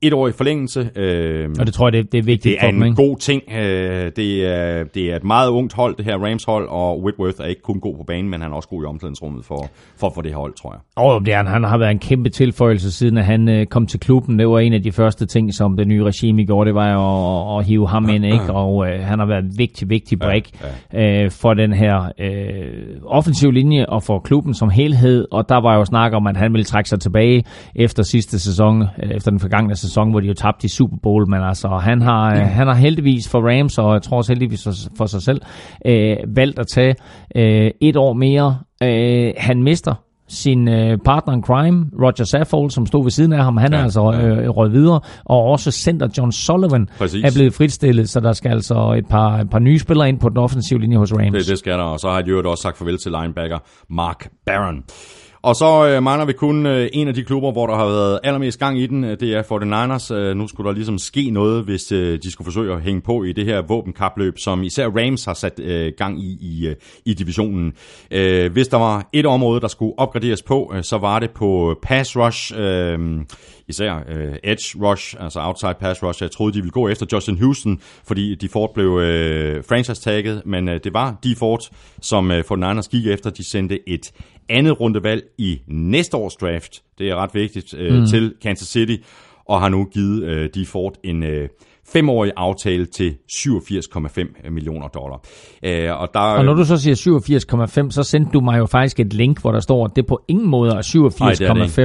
etårig 0.04 0.34
forlængelse. 0.34 0.90
Øh, 0.96 1.50
Og 1.60 1.66
det 1.66 1.74
tror 1.74 1.88
jeg, 1.88 1.94
det, 1.94 2.12
det 2.12 2.18
er 2.18 2.24
vigtigt 2.24 2.54
det 2.54 2.60
for 2.62 2.68
er 2.68 2.72
dem, 2.72 2.82
en 2.82 2.88
ikke? 2.88 2.96
god 2.96 3.18
ting. 3.18 3.44
Øh, 3.58 4.12
det, 4.16 4.48
er, 4.48 4.84
det 4.84 5.12
er 5.12 5.16
et 5.16 5.24
meget 5.24 5.50
ungt 5.50 5.74
hold, 5.74 5.96
det 5.96 6.06
her 6.06 6.18
Rams 6.18 6.44
hold, 6.44 6.68
og 6.70 7.04
Whitworth 7.04 7.42
er 7.42 7.46
ikke 7.46 7.62
kun 7.62 7.80
god 7.80 7.98
på 7.98 8.04
banen, 8.04 8.30
men 8.32 8.42
han 8.42 8.52
er 8.52 8.56
også 8.56 8.70
god 8.70 8.84
i 8.84 8.86
omklædningsrummet 8.86 9.46
for, 9.46 9.70
for, 10.00 10.12
for 10.16 10.22
det 10.22 10.34
hold, 10.34 10.54
tror 10.54 10.72
jeg. 10.72 10.80
Og 10.96 11.26
det 11.26 11.34
er, 11.34 11.44
han. 11.44 11.64
har 11.64 11.78
været 11.78 11.92
en 11.92 12.00
kæmpe 12.00 12.30
tilføjelse 12.30 12.92
siden, 12.92 13.18
at 13.18 13.26
han 13.26 13.50
øh, 13.50 13.66
kom 13.66 13.88
til 13.88 14.00
klubben. 14.00 14.40
Det 14.40 14.48
var 14.50 14.60
en 14.60 14.74
af 14.74 14.84
de 14.84 14.92
første 14.92 15.26
ting, 15.26 15.54
som 15.54 15.78
det 15.78 15.88
nye 15.88 16.04
regime 16.04 16.46
gjorde, 16.46 16.68
det 16.68 16.76
var 16.76 17.54
at, 17.54 17.60
at, 17.60 17.66
hive 17.66 17.88
ham 17.88 18.10
ind, 18.10 18.26
ikke? 18.26 18.54
Og 18.54 18.88
øh, 18.88 19.00
han 19.00 19.20
har 19.20 19.26
været 19.26 19.44
en 19.44 19.54
vigtig, 19.58 19.90
vigtig 19.90 20.20
break 20.20 20.44
ja, 20.94 21.24
øh, 21.24 21.32
for 21.32 21.54
den 21.54 21.74
her 21.74 22.12
øh, 22.20 22.98
offensiv 23.06 23.52
linje 23.52 23.86
og 23.86 24.04
for 24.04 24.20
klubben 24.20 24.54
som 24.54 24.70
helhed. 24.70 25.26
Og 25.32 25.50
der 25.50 25.62
var 25.62 25.76
jo 25.76 25.86
snak 25.86 26.14
om, 26.14 26.28
at 26.28 26.38
han 26.38 26.54
ville 26.54 26.66
trække 26.66 26.90
sig 26.90 27.00
tilbage 27.00 27.44
efter 27.76 28.04
sidste 28.04 28.40
sæson, 28.40 28.84
eller 28.98 29.16
efter 29.16 29.32
den 29.32 29.40
forgangne 29.40 29.76
sæson, 29.76 29.93
hvor 30.12 30.20
de 30.20 30.28
jo 30.28 30.34
tabte 30.34 30.66
i 30.66 30.70
Super 30.70 30.98
Bowl. 31.04 31.30
Men 31.30 31.42
altså, 31.42 31.68
han 31.68 32.02
har, 32.02 32.36
øh, 32.36 32.42
han 32.42 32.68
har 32.68 32.76
heldigvis 32.76 33.30
for 33.30 33.40
Rams, 33.50 33.78
og 33.78 33.94
jeg 33.94 34.02
tror 34.02 34.18
også 34.18 34.32
heldigvis 34.32 34.64
for, 34.64 34.74
for 34.98 35.06
sig 35.06 35.22
selv, 35.22 35.42
øh, 35.86 36.18
valgt 36.36 36.60
at 36.60 36.68
tage 36.68 36.96
øh, 37.36 37.72
et 37.82 37.96
år 37.96 38.14
mere. 38.14 38.58
Øh, 38.84 39.34
han 39.38 39.64
mister 39.64 39.94
sin 40.28 40.68
øh, 40.68 40.98
partner 41.06 41.34
in 41.34 41.44
crime, 41.44 41.86
Roger 42.02 42.24
Saffold, 42.24 42.70
som 42.70 42.86
stod 42.86 43.04
ved 43.04 43.12
siden 43.12 43.34
af 43.34 43.44
ham, 43.44 43.58
han 43.58 43.74
ja, 43.74 43.80
er 43.80 43.84
altså 43.84 44.00
øh, 44.00 44.50
røget 44.50 44.74
videre, 44.74 45.00
og 45.26 45.44
også 45.44 45.72
center 45.72 46.08
John 46.18 46.32
Sullivan 46.32 46.88
Præcis. 46.98 47.24
er 47.24 47.32
blevet 47.36 47.54
fritstillet, 47.54 48.10
så 48.10 48.20
der 48.20 48.32
skal 48.34 48.52
altså 48.52 48.96
et 48.98 49.06
par, 49.10 49.38
et 49.38 49.50
par 49.50 49.60
nye 49.60 49.80
spillere 49.80 50.10
ind 50.10 50.20
på 50.20 50.30
den 50.30 50.38
offensive 50.38 50.80
linje 50.80 50.98
hos 50.98 51.14
Rams. 51.14 51.38
Det, 51.38 51.48
det 51.48 51.60
skal 51.60 51.74
der, 51.74 51.84
og 51.84 52.00
så 52.00 52.10
har 52.10 52.22
de 52.22 52.30
jo 52.30 52.50
også 52.52 52.62
sagt 52.62 52.78
farvel 52.78 52.98
til 52.98 53.12
linebacker 53.12 53.58
Mark 53.90 54.30
Barron. 54.46 54.84
Og 55.44 55.56
så 55.56 55.88
øh, 55.88 56.04
mangler 56.04 56.26
vi 56.26 56.34
kun 56.34 56.66
øh, 56.66 56.90
en 56.94 57.08
af 57.08 57.14
de 57.14 57.24
klubber, 57.24 57.52
hvor 57.52 57.68
der 57.68 57.76
har 57.76 57.86
været 57.86 58.20
allermest 58.24 58.60
gang 58.60 58.80
i 58.80 58.88
den. 58.88 59.04
Øh, 59.04 59.20
det 59.20 59.34
er 59.34 59.44
49ers. 59.44 60.14
Øh, 60.14 60.36
nu 60.36 60.48
skulle 60.48 60.68
der 60.68 60.76
ligesom 60.76 60.98
ske 60.98 61.30
noget, 61.30 61.64
hvis 61.64 61.92
øh, 61.92 62.20
de 62.24 62.32
skulle 62.32 62.46
forsøge 62.46 62.74
at 62.74 62.82
hænge 62.82 63.02
på 63.02 63.24
i 63.24 63.32
det 63.32 63.46
her 63.46 63.62
våbenkapløb, 63.62 64.34
som 64.38 64.64
især 64.64 64.88
Rams 64.88 65.26
har 65.26 65.34
sat 65.34 65.60
øh, 65.60 65.94
gang 65.98 66.24
i 66.24 66.38
i, 66.42 66.68
øh, 66.68 66.76
i 67.06 67.14
divisionen. 67.14 67.74
Øh, 68.12 68.52
hvis 68.52 68.68
der 68.68 68.78
var 68.78 69.10
et 69.14 69.26
område, 69.26 69.62
der 69.62 69.68
skulle 69.68 70.00
opgraderes 70.00 70.44
på, 70.44 70.72
øh, 70.76 70.84
så 70.84 70.98
var 70.98 71.20
det 71.20 71.32
på 71.32 71.80
pass 71.82 72.18
rush. 72.18 72.54
Øh, 72.58 73.00
især 73.68 74.04
øh, 74.10 74.36
edge 74.44 74.88
rush, 74.88 75.16
altså 75.20 75.40
outside 75.42 75.76
pass 75.80 76.04
rush. 76.04 76.24
Jeg 76.24 76.32
troede, 76.32 76.54
de 76.54 76.60
ville 76.60 76.72
gå 76.72 76.88
efter 76.88 77.06
Justin 77.12 77.38
Houston, 77.38 77.80
fordi 78.08 78.36
de 78.36 78.50
Ford 78.50 78.74
blev 78.74 79.00
øh, 79.00 79.64
franchise-tagget, 79.64 80.42
men 80.46 80.70
øh, 80.70 80.80
det 80.84 80.94
var 80.94 81.16
de 81.24 81.36
Ford, 81.36 81.60
som 82.02 82.32
øh, 82.32 82.44
49ers 82.52 82.90
gik 82.90 83.08
efter. 83.08 83.30
De 83.30 83.44
sendte 83.44 83.90
et 83.90 84.12
andet 84.50 84.80
rundevalg 84.80 85.24
i 85.38 85.62
næste 85.68 86.18
års 86.18 86.36
draft, 86.36 86.84
det 86.98 87.10
er 87.10 87.16
ret 87.16 87.34
vigtigt, 87.34 87.74
øh, 87.74 88.00
mm. 88.00 88.06
til 88.06 88.34
Kansas 88.42 88.68
City, 88.68 88.96
og 89.46 89.62
har 89.62 89.70
nu 89.70 89.86
givet 89.86 90.24
øh, 90.24 90.50
de 90.56 90.66
Ford 90.66 90.96
en... 91.04 91.24
Øh, 91.24 91.50
femårig 91.88 92.32
aftale 92.38 92.86
til 92.86 93.16
87,5 93.32 94.50
millioner 94.50 94.88
dollar. 94.88 95.22
Øh, 95.64 96.02
og, 96.02 96.10
der, 96.14 96.20
Og 96.20 96.46
når 96.46 96.54
du 96.54 96.66
så 96.66 96.78
siger 96.78 97.86
87,5, 97.86 97.92
så 97.92 98.04
sendte 98.04 98.32
du 98.32 98.40
mig 98.40 98.60
jo 98.60 98.66
faktisk 98.66 99.00
et 99.00 99.14
link, 99.14 99.42
hvor 99.42 99.52
der 99.52 99.60
står, 99.60 99.86
at 99.86 99.92
det 99.96 100.06
på 100.06 100.22
ingen 100.28 100.50
måde 100.50 100.72
er 100.72 100.82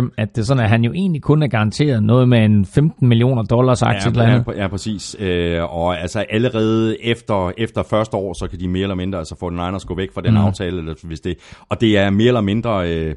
87,5, 0.06 0.14
at 0.18 0.28
det 0.34 0.40
er 0.40 0.44
sådan, 0.44 0.62
at 0.62 0.70
han 0.70 0.84
jo 0.84 0.92
egentlig 0.92 1.22
kun 1.22 1.42
er 1.42 1.46
garanteret 1.46 2.02
noget 2.02 2.28
med 2.28 2.38
en 2.38 2.64
15 2.64 3.08
millioner 3.08 3.42
dollars 3.42 3.82
aktie 3.82 4.12
Ja, 4.16 4.30
ja, 4.30 4.42
ja, 4.56 4.68
præcis. 4.68 5.16
Øh, 5.18 5.76
og 5.76 6.00
altså 6.00 6.24
allerede 6.30 7.02
efter, 7.02 7.52
efter 7.58 7.82
første 7.82 8.16
år, 8.16 8.32
så 8.32 8.48
kan 8.48 8.60
de 8.60 8.68
mere 8.68 8.82
eller 8.82 8.94
mindre, 8.94 9.18
altså 9.18 9.36
få 9.40 9.50
den 9.50 9.58
egen 9.58 9.78
gå 9.86 9.94
væk 9.94 10.08
fra 10.14 10.20
den 10.20 10.30
mm. 10.30 10.36
aftale, 10.36 10.78
eller 10.78 10.94
hvis 11.02 11.20
det, 11.20 11.38
og 11.68 11.80
det 11.80 11.98
er 11.98 12.10
mere 12.10 12.28
eller 12.28 12.40
mindre... 12.40 12.92
Øh, 12.94 13.14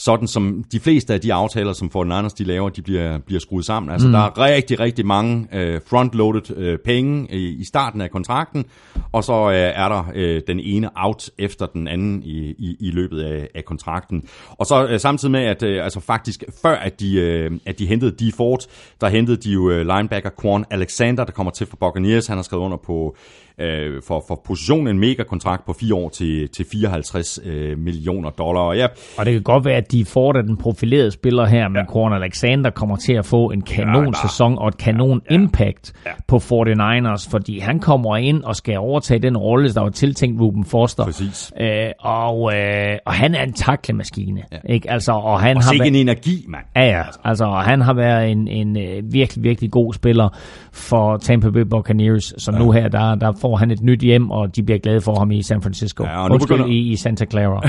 sådan 0.00 0.28
som 0.28 0.64
de 0.72 0.80
fleste 0.80 1.14
af 1.14 1.20
de 1.20 1.32
aftaler, 1.32 1.72
som 1.72 1.90
49ers 1.96 2.34
de 2.38 2.44
laver, 2.44 2.68
de 2.68 2.82
bliver, 2.82 3.18
bliver 3.18 3.40
skruet 3.40 3.64
sammen. 3.64 3.92
Altså, 3.92 4.06
mm. 4.06 4.12
der 4.12 4.18
er 4.18 4.38
rigtig, 4.38 4.80
rigtig 4.80 5.06
mange 5.06 5.48
øh, 5.52 5.80
front-loaded 5.86 6.56
øh, 6.56 6.78
penge 6.78 7.34
i, 7.34 7.60
i 7.60 7.64
starten 7.64 8.00
af 8.00 8.10
kontrakten, 8.10 8.64
og 9.12 9.24
så 9.24 9.50
øh, 9.50 9.56
er 9.56 9.88
der 9.88 10.04
øh, 10.14 10.42
den 10.46 10.60
ene 10.60 10.90
out 10.94 11.30
efter 11.38 11.66
den 11.66 11.88
anden 11.88 12.22
i, 12.22 12.38
i, 12.38 12.76
i 12.80 12.90
løbet 12.90 13.22
af, 13.22 13.48
af 13.54 13.64
kontrakten. 13.64 14.24
Og 14.48 14.66
så 14.66 14.86
øh, 14.86 15.00
samtidig 15.00 15.32
med, 15.32 15.44
at 15.44 15.62
øh, 15.62 15.84
altså 15.84 16.00
faktisk 16.00 16.44
før 16.62 16.76
at 16.76 17.00
de, 17.00 17.14
øh, 17.14 17.50
at 17.66 17.78
de 17.78 17.86
hentede 17.86 18.10
de 18.10 18.32
Ford, 18.36 18.60
der 19.00 19.08
hentede 19.08 19.36
de 19.36 19.50
jo 19.50 19.70
øh, 19.70 19.86
linebacker 19.86 20.30
Quan 20.40 20.64
Alexander, 20.70 21.24
der 21.24 21.32
kommer 21.32 21.50
til 21.50 21.66
fra 21.66 21.76
Buccaneers. 21.80 22.26
Han 22.26 22.38
har 22.38 22.42
skrevet 22.42 22.64
under 22.64 22.76
på 22.76 23.16
øh, 23.60 24.02
for, 24.06 24.24
for 24.28 24.40
positionen 24.46 24.88
en 24.88 24.98
mega-kontrakt 24.98 25.66
på 25.66 25.72
fire 25.72 25.94
år 25.94 26.08
til, 26.08 26.48
til 26.48 26.66
54 26.72 27.38
øh, 27.44 27.78
millioner 27.78 28.30
dollar. 28.30 28.60
Og 28.60 28.76
ja, 28.76 28.86
Og 29.18 29.24
det 29.26 29.32
kan 29.32 29.42
godt 29.42 29.64
være, 29.64 29.74
at 29.76 29.92
de 29.92 30.04
får 30.04 30.32
da 30.32 30.42
den 30.42 30.56
profilerede 30.56 31.10
spiller 31.10 31.46
her, 31.46 31.68
men 31.68 31.86
ja. 31.94 32.14
Alexander 32.16 32.70
kommer 32.70 32.96
til 32.96 33.12
at 33.12 33.26
få 33.26 33.50
en 33.50 33.60
kanon 33.62 34.14
sæson 34.22 34.58
og 34.58 34.68
et 34.68 34.76
kanon 34.78 35.20
ja, 35.30 35.34
ja. 35.34 35.40
impact 35.40 35.92
ja. 36.06 36.10
på 36.28 36.36
49ers, 36.36 37.30
fordi 37.30 37.58
han 37.58 37.78
kommer 37.80 38.16
ind 38.16 38.42
og 38.44 38.56
skal 38.56 38.78
overtage 38.78 39.18
den 39.22 39.36
rolle, 39.36 39.74
der 39.74 39.80
var 39.80 39.88
tiltænkt 39.90 40.40
Ruben 40.40 40.64
Foster. 40.64 41.04
Præcis. 41.04 41.52
Øh, 41.60 41.68
og, 42.00 42.52
øh, 42.56 42.96
og 43.06 43.12
han 43.12 43.34
er 43.34 43.42
en 43.42 43.52
taklemaskine. 43.52 44.42
Ja. 44.52 44.72
Ikke? 44.74 44.90
Altså, 44.90 45.12
og 45.12 45.40
han 45.40 45.56
og 45.56 45.62
har 45.62 45.70
sikke 45.70 45.82
været- 45.82 45.88
en 45.94 45.94
energi, 46.00 46.44
mand. 46.48 46.64
Ja, 46.76 46.84
ja. 46.86 47.02
Altså, 47.24 47.44
og 47.44 47.62
han 47.62 47.80
har 47.80 47.94
været 47.94 48.30
en, 48.30 48.48
en 48.48 48.76
øh, 48.76 49.12
virkelig, 49.12 49.44
virkelig 49.44 49.70
god 49.70 49.94
spiller 49.94 50.28
for 50.72 51.16
Tampa 51.16 51.50
Bay 51.50 51.60
Buccaneers, 51.70 52.34
så 52.38 52.52
ja. 52.52 52.58
nu 52.58 52.70
her, 52.70 52.88
der, 52.88 53.14
der 53.14 53.32
får 53.40 53.49
han 53.56 53.70
et 53.70 53.82
nyt 53.82 54.00
hjem, 54.00 54.30
og 54.30 54.56
de 54.56 54.62
bliver 54.62 54.78
glade 54.78 55.00
for 55.00 55.18
ham 55.18 55.30
i 55.30 55.42
San 55.42 55.62
Francisco. 55.62 56.04
Ja, 56.04 56.22
og 56.22 56.28
nu 56.28 56.34
Undskyld, 56.34 56.58
begynder- 56.58 56.74
i, 56.74 56.78
i 56.78 56.96
Santa 56.96 57.24
Clara. 57.24 57.68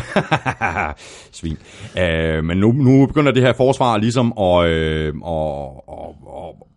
Svin. 1.38 1.58
Øh, 2.00 2.44
men 2.44 2.58
nu, 2.58 2.72
nu 2.72 3.06
begynder 3.06 3.32
det 3.32 3.42
her 3.44 3.54
forsvar 3.54 3.98
ligesom 3.98 4.34
at, 4.38 4.66
øh, 4.68 5.14
og, 5.22 5.90
og, 5.90 6.16
og, 6.26 6.68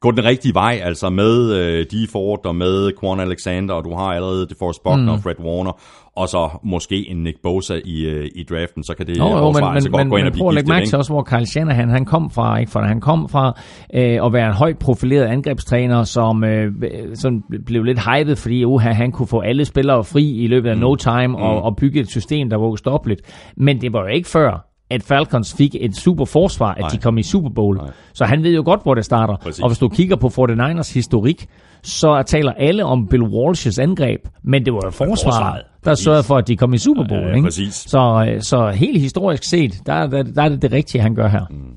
gå 0.00 0.10
den 0.10 0.24
rigtige 0.24 0.54
vej, 0.54 0.80
altså 0.84 1.10
med 1.10 1.52
øh, 1.54 1.86
de 1.90 2.08
Ford 2.12 2.46
og 2.46 2.56
med 2.56 2.92
Quan 3.00 3.20
Alexander, 3.20 3.74
og 3.74 3.84
du 3.84 3.94
har 3.94 4.04
allerede 4.04 4.46
DeForest 4.46 4.82
Buckner 4.82 5.02
mm. 5.02 5.08
og 5.08 5.20
Fred 5.20 5.40
Warner, 5.40 5.80
og 6.16 6.28
så 6.28 6.48
måske 6.64 7.10
en 7.10 7.16
Nick 7.22 7.36
Bosa 7.42 7.74
i, 7.84 8.04
øh, 8.04 8.28
i 8.34 8.42
draften, 8.50 8.84
så 8.84 8.94
kan 8.94 9.06
det 9.06 9.18
Jo, 9.18 9.28
jo, 9.28 9.52
men, 9.52 9.54
men, 9.54 9.62
godt 9.62 9.92
men, 9.92 10.08
gå 10.10 10.16
ind 10.16 10.26
og 10.26 10.32
men 10.32 10.32
blive 10.32 10.50
giftet, 10.52 10.68
mærke 10.68 10.80
ikke? 10.82 10.90
til 10.90 10.98
også, 10.98 11.12
hvor 11.12 11.22
Kyle 11.22 11.46
Shanahan 11.46 11.88
han 11.88 12.04
kom 12.04 12.30
fra. 12.30 12.58
Ikke? 12.58 12.72
For 12.72 12.80
han 12.80 13.00
kom 13.00 13.28
fra 13.28 13.58
øh, 13.94 14.26
at 14.26 14.32
være 14.32 14.46
en 14.46 14.52
højt 14.54 14.78
profileret 14.78 15.24
angrebstræner, 15.26 16.04
som, 16.04 16.44
øh, 16.44 16.72
som 17.14 17.44
blev 17.66 17.82
lidt 17.82 17.98
hypet, 17.98 18.38
fordi 18.38 18.64
uh, 18.64 18.80
han 18.80 19.12
kunne 19.12 19.28
få 19.28 19.40
alle 19.40 19.64
spillere 19.64 20.04
fri 20.04 20.30
i 20.36 20.46
løbet 20.46 20.70
af 20.70 20.76
Mm. 20.76 20.80
no 20.80 20.94
time 20.94 21.38
og, 21.38 21.62
og 21.62 21.76
bygge 21.76 22.00
et 22.00 22.08
system, 22.10 22.50
der 22.50 22.56
var 22.56 22.66
ustoppeligt. 22.66 23.20
Men 23.56 23.80
det 23.80 23.92
var 23.92 24.00
jo 24.00 24.06
ikke 24.06 24.28
før, 24.28 24.66
at 24.90 25.02
Falcons 25.02 25.54
fik 25.54 25.74
et 25.80 25.96
super 25.96 26.24
forsvar, 26.24 26.70
at 26.74 26.80
Nej. 26.80 26.88
de 26.88 26.98
kom 26.98 27.18
i 27.18 27.22
Super 27.22 27.50
Bowl. 27.50 27.76
Nej. 27.76 27.86
Så 28.14 28.24
han 28.24 28.42
ved 28.42 28.54
jo 28.54 28.62
godt, 28.64 28.82
hvor 28.82 28.94
det 28.94 29.04
starter. 29.04 29.36
Præcis. 29.36 29.62
Og 29.62 29.68
hvis 29.68 29.78
du 29.78 29.88
kigger 29.88 30.16
på 30.16 30.26
49ers 30.26 30.94
historik, 30.94 31.46
så 31.82 32.22
taler 32.26 32.52
alle 32.52 32.84
om 32.84 33.06
Bill 33.06 33.22
Walsh's 33.22 33.82
angreb, 33.82 34.20
men 34.44 34.64
det 34.64 34.72
var 34.72 34.80
jo 34.84 34.90
forsvaret, 34.90 35.18
forsvaret. 35.22 35.62
Der 35.84 35.94
sørgede 35.94 36.22
for, 36.22 36.36
at 36.36 36.48
de 36.48 36.56
kom 36.56 36.74
i 36.74 36.78
Super 36.78 37.08
Bowl. 37.08 37.20
Ja, 37.20 37.28
ja, 37.28 37.34
ikke? 37.34 37.46
præcis. 37.46 37.74
Så, 37.74 38.26
øh, 38.28 38.42
så 38.42 38.70
helt 38.70 39.00
historisk 39.00 39.44
set, 39.44 39.74
der, 39.86 40.06
der, 40.06 40.22
der 40.22 40.42
er 40.42 40.48
det 40.48 40.62
det 40.62 40.72
rigtige, 40.72 41.02
han 41.02 41.14
gør 41.14 41.28
her. 41.28 41.46
Mm. 41.50 41.76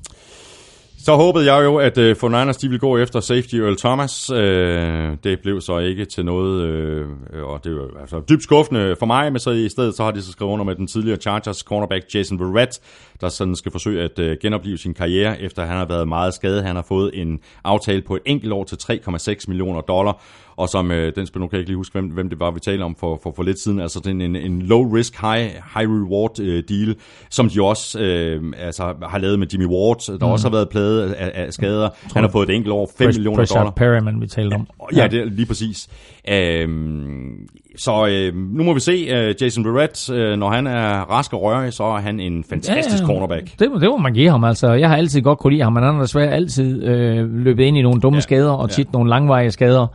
Så 1.04 1.16
håbede 1.16 1.54
jeg 1.54 1.64
jo, 1.64 1.76
at 1.76 1.98
øh, 1.98 2.16
49ers 2.24 2.52
de 2.60 2.68
ville 2.68 2.78
gå 2.78 2.98
efter 2.98 3.20
safety 3.20 3.54
Earl 3.54 3.76
Thomas. 3.76 4.30
Øh, 4.30 5.16
det 5.24 5.40
blev 5.42 5.60
så 5.60 5.78
ikke 5.78 6.04
til 6.04 6.24
noget, 6.24 6.62
øh, 6.62 7.06
og 7.42 7.64
det 7.64 7.74
var 7.74 8.00
altså 8.00 8.22
dybt 8.28 8.42
skuffende 8.42 8.96
for 8.98 9.06
mig, 9.06 9.32
men 9.32 9.38
så 9.40 9.50
i 9.50 9.68
stedet 9.68 9.94
så 9.96 10.04
har 10.04 10.10
de 10.10 10.22
så 10.22 10.32
skrevet 10.32 10.52
under 10.52 10.64
med 10.64 10.74
den 10.74 10.86
tidligere 10.86 11.16
Chargers 11.16 11.58
cornerback 11.58 12.14
Jason 12.14 12.40
Verrett, 12.40 12.80
der 13.20 13.28
sådan 13.28 13.56
skal 13.56 13.72
forsøge 13.72 14.02
at 14.02 14.18
øh, 14.18 14.36
genopleve 14.42 14.78
sin 14.78 14.94
karriere, 14.94 15.40
efter 15.40 15.64
han 15.64 15.76
har 15.76 15.86
været 15.86 16.08
meget 16.08 16.34
skadet. 16.34 16.64
Han 16.64 16.76
har 16.76 16.84
fået 16.88 17.10
en 17.14 17.40
aftale 17.64 18.02
på 18.02 18.16
et 18.16 18.22
enkelt 18.24 18.52
år 18.52 18.64
til 18.64 18.76
3,6 18.76 19.44
millioner 19.48 19.80
dollar, 19.80 20.22
og 20.56 20.68
som 20.68 20.90
øh, 20.90 21.12
den 21.16 21.26
spil, 21.26 21.40
nu 21.40 21.46
kan 21.46 21.56
jeg 21.56 21.60
ikke 21.60 21.70
lige 21.70 21.76
huske, 21.76 21.92
hvem, 21.92 22.10
hvem 22.10 22.28
det 22.28 22.40
var, 22.40 22.50
vi 22.50 22.60
talte 22.60 22.82
om 22.82 22.96
for, 22.96 23.20
for, 23.22 23.32
for 23.36 23.42
lidt 23.42 23.58
siden, 23.58 23.80
altså 23.80 24.00
den, 24.04 24.20
en, 24.20 24.36
en 24.36 24.62
low 24.62 24.94
risk, 24.94 25.20
high, 25.20 25.50
high 25.74 25.90
reward 25.90 26.40
øh, 26.40 26.62
deal, 26.68 26.94
som 27.30 27.48
de 27.48 27.62
også 27.62 28.00
øh, 28.00 28.52
altså, 28.58 28.94
har 29.02 29.18
lavet 29.18 29.38
med 29.38 29.46
Jimmy 29.52 29.66
Ward, 29.66 30.18
der 30.20 30.26
mm. 30.26 30.32
også 30.32 30.48
har 30.48 30.52
været 30.52 30.68
plaget 30.68 31.12
af, 31.12 31.30
af 31.34 31.52
skader. 31.52 31.88
Han 32.14 32.22
har 32.22 32.30
fået 32.30 32.48
et 32.48 32.54
enkelt 32.54 32.72
år, 32.72 32.90
5 32.98 33.06
millioner 33.06 33.36
Prashad 33.36 33.56
dollar. 33.56 33.70
Perryman, 33.70 34.20
vi 34.20 34.26
talte 34.26 34.54
om. 34.54 34.66
Ja, 34.96 35.06
det 35.06 35.20
er 35.20 35.24
lige 35.24 35.46
præcis. 35.46 35.88
Øhm, 36.28 37.48
så 37.76 38.06
øh, 38.06 38.36
nu 38.36 38.62
må 38.62 38.74
vi 38.74 38.80
se, 38.80 38.92
øh, 38.92 39.34
Jason 39.40 39.64
Verrett, 39.64 40.10
øh, 40.10 40.38
når 40.38 40.50
han 40.50 40.66
er 40.66 41.10
rask 41.10 41.32
og 41.32 41.42
rørig, 41.42 41.72
så 41.72 41.84
er 41.84 41.98
han 41.98 42.20
en 42.20 42.44
fantastisk 42.44 43.02
ja, 43.02 43.06
cornerback. 43.06 43.50
Det, 43.58 43.70
det 43.80 43.88
må 43.90 43.96
man 43.96 44.12
give 44.12 44.30
ham. 44.30 44.44
Altså, 44.44 44.72
jeg 44.72 44.88
har 44.88 44.96
altid 44.96 45.22
godt 45.22 45.38
kunne 45.38 45.52
lide 45.52 45.62
ham, 45.62 45.72
men 45.72 45.82
han 45.82 45.94
har 45.94 46.00
desværre 46.00 46.30
altid 46.30 46.84
øh, 46.84 47.34
løbet 47.34 47.64
ind 47.64 47.76
i 47.76 47.82
nogle 47.82 48.00
dumme 48.00 48.16
Ja, 48.16 48.18
ja, 48.18 48.22
skader, 48.22 48.50
og 48.50 48.70
tit 48.70 48.86
ja. 48.86 48.90
nogle 48.92 49.10
langvarige 49.10 49.50
skader. 49.50 49.86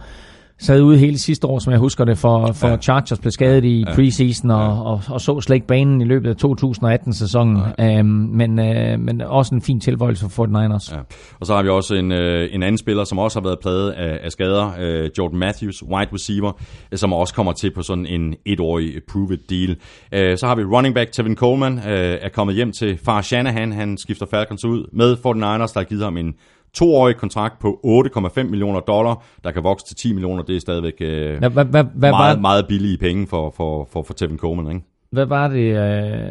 Sad 0.62 0.82
ude 0.82 0.98
hele 0.98 1.20
sidste 1.20 1.48
år, 1.48 1.60
som 1.60 1.72
jeg 1.72 1.80
husker 1.80 2.06
det, 2.06 2.18
for, 2.18 2.52
for 2.54 2.68
Ja. 2.68 2.78
Chargers 2.78 3.20
blev 3.20 3.32
skadet 3.32 3.66
i 3.66 3.84
ja. 3.88 3.96
preseason, 3.96 4.52
og, 4.52 4.60
ja. 4.60 4.82
og, 4.82 5.02
og 5.10 5.22
så 5.22 5.42
slet 5.42 5.56
ikke 5.56 5.68
banen 5.68 6.02
i 6.02 6.06
løbet 6.06 6.30
af 6.30 6.36
2018-sæsonen. 6.46 7.62
Ja. 7.78 7.98
Øhm, 7.98 8.06
men, 8.08 8.60
øh, 8.60 9.00
men 9.00 9.22
også 9.22 9.56
en 9.56 9.62
fin 9.62 9.80
tilføjelse 9.80 10.30
for 10.30 10.46
49ers. 10.46 10.96
Ja. 10.96 11.02
Og 11.40 11.46
så 11.46 11.56
har 11.56 11.64
vi 11.64 11.70
også 11.70 11.96
en, 11.96 12.12
øh, 12.12 12.50
en 12.52 12.64
anden 12.64 12.78
spiller, 12.78 13.04
som 13.04 13.20
også 13.20 13.40
har 13.40 13.44
været 13.44 13.60
plaget 13.62 13.92
af, 13.92 14.20
af 14.24 14.32
skader, 14.32 14.72
øh, 14.80 15.10
Jordan 15.18 15.40
Matthews, 15.40 15.84
wide 15.84 16.10
receiver, 16.14 16.52
øh, 16.92 16.98
som 16.98 17.14
også 17.14 17.34
kommer 17.34 17.52
til 17.54 17.72
på 17.74 17.82
sådan 17.82 18.06
en 18.06 18.36
etårig 18.46 18.92
prove-it 19.12 19.50
deal. 19.50 19.76
Øh, 20.14 20.38
så 20.38 20.48
har 20.48 20.56
vi 20.56 20.64
running 20.64 20.96
back 20.96 21.12
Tevin 21.12 21.36
Coleman, 21.36 21.78
øh, 21.78 22.18
er 22.22 22.30
kommet 22.30 22.56
hjem 22.56 22.72
til 22.72 23.00
far 23.06 23.22
Shanahan. 23.22 23.72
Han 23.72 23.98
skifter 23.98 24.26
Falcons 24.32 24.66
ud 24.66 24.90
med 24.94 25.14
49ers, 25.14 25.74
der 25.74 25.80
har 25.80 25.84
givet 25.84 26.04
ham 26.04 26.18
en 26.18 26.34
toårig 26.74 27.16
kontrakt 27.16 27.60
på 27.60 27.80
8,5 28.16 28.44
millioner 28.44 28.80
dollar, 28.80 29.24
der 29.44 29.52
kan 29.52 29.64
vokse 29.64 29.86
til 29.88 29.96
10 29.96 30.14
millioner. 30.14 30.44
Det 30.44 30.56
er 30.56 30.60
stadigvæk 30.60 30.94
øh, 31.02 31.38
Hvad, 31.40 31.50
hvad, 31.50 31.66
hvad, 31.66 31.84
hvad, 31.96 32.12
meget, 32.12 32.36
var, 32.36 32.42
meget 32.42 32.66
billige 32.68 32.98
penge 32.98 33.28
for, 33.28 33.54
for, 33.58 33.88
for, 33.92 34.04
for 34.04 34.14
Tevin 34.14 34.38
Coleman, 34.38 34.76
ikke? 34.76 34.86
hvad, 35.12 35.26
var 35.26 35.48
det, 35.48 35.60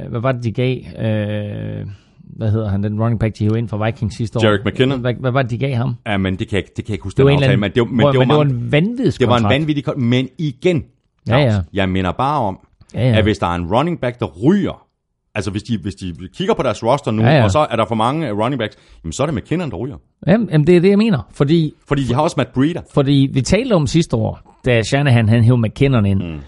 øh, 0.05 0.11
hvad 0.11 0.21
var 0.21 0.33
det, 0.33 0.45
de 0.45 0.53
gav... 0.53 0.77
Øh, 0.99 1.87
hvad 2.37 2.51
hedder 2.51 2.69
han, 2.69 2.83
den 2.83 3.01
running 3.03 3.21
back, 3.21 3.39
de 3.39 3.45
hævde 3.45 3.59
ind 3.59 3.69
fra 3.69 3.85
Vikings 3.87 4.17
sidste 4.17 4.39
år? 4.39 4.45
Jerick 4.45 4.65
McKinnon. 4.67 5.01
Hvad, 5.01 5.15
hvad 5.15 5.31
var 5.31 5.43
det, 5.43 5.51
de 5.51 5.59
gav 5.59 5.75
ham? 5.75 5.95
Ja, 6.07 6.17
men 6.17 6.37
det 6.39 6.49
kan 6.49 6.57
jeg, 6.57 6.65
det 6.77 6.85
kan 6.85 6.85
jeg 6.89 6.95
ikke 6.95 7.05
huske, 7.05 7.17
Det 7.17 7.25
var 7.25 7.31
aftale, 7.31 7.57
men 7.57 7.71
det, 7.75 7.81
var- 7.81 7.87
men 7.87 7.99
det 7.99 8.07
var, 8.07 8.13
men 8.13 8.29
det 8.29 8.37
var 8.37 8.43
en 8.43 8.73
vanvittig 8.73 9.21
det 9.21 9.29
var 9.29 9.39
en 9.39 9.45
vanvittig 9.49 9.89
kon- 9.89 9.99
Men 10.01 10.29
igen, 10.39 10.85
Ja, 11.29 11.37
ja. 11.39 11.55
Jeg 11.73 11.89
minder 11.89 12.13
bare 12.13 12.41
om, 12.41 12.59
Ja, 12.95 13.09
ja. 13.11 13.17
at 13.17 13.23
hvis 13.23 13.39
der 13.39 13.47
er 13.47 13.55
en 13.55 13.67
running 13.75 14.01
back, 14.01 14.21
der 14.21 14.27
ryger, 14.27 14.87
altså 15.35 15.51
hvis 15.51 15.63
de, 15.63 15.79
hvis 15.79 15.95
de 15.95 16.15
kigger 16.37 16.55
på 16.55 16.63
deres 16.63 16.85
roster 16.85 17.11
nu, 17.11 17.23
Ja, 17.23 17.31
ja. 17.37 17.45
og 17.45 17.51
så 17.51 17.59
er 17.71 17.77
der 17.77 17.85
for 17.89 17.95
mange 17.95 18.33
running 18.33 18.59
backs, 18.59 18.77
jamen 19.05 19.13
så 19.13 19.23
er 19.23 19.27
det 19.27 19.35
McKinnon, 19.35 19.71
der 19.71 19.77
ryger. 19.77 19.97
Jamen, 20.27 20.49
jamen, 20.53 20.67
det 20.67 20.77
er 20.77 20.81
det, 20.81 20.89
jeg 20.89 20.99
mener. 20.99 21.29
Fordi, 21.33 21.73
Fordi 21.89 22.05
de 22.05 22.15
har 22.15 22.23
også 22.23 22.35
Matt 22.39 22.53
Breeder. 22.53 22.81
fordi 22.95 23.29
vi 23.33 23.41
talte 23.41 23.73
om 23.73 23.87
sidste 23.87 24.17
år, 24.17 24.61
da 24.65 24.83
Shanahan 24.83 25.29
han 25.29 25.45
hævde 25.45 25.61
McKinnon 25.63 26.07
ind. 26.07 26.23
Mm. 26.23 26.39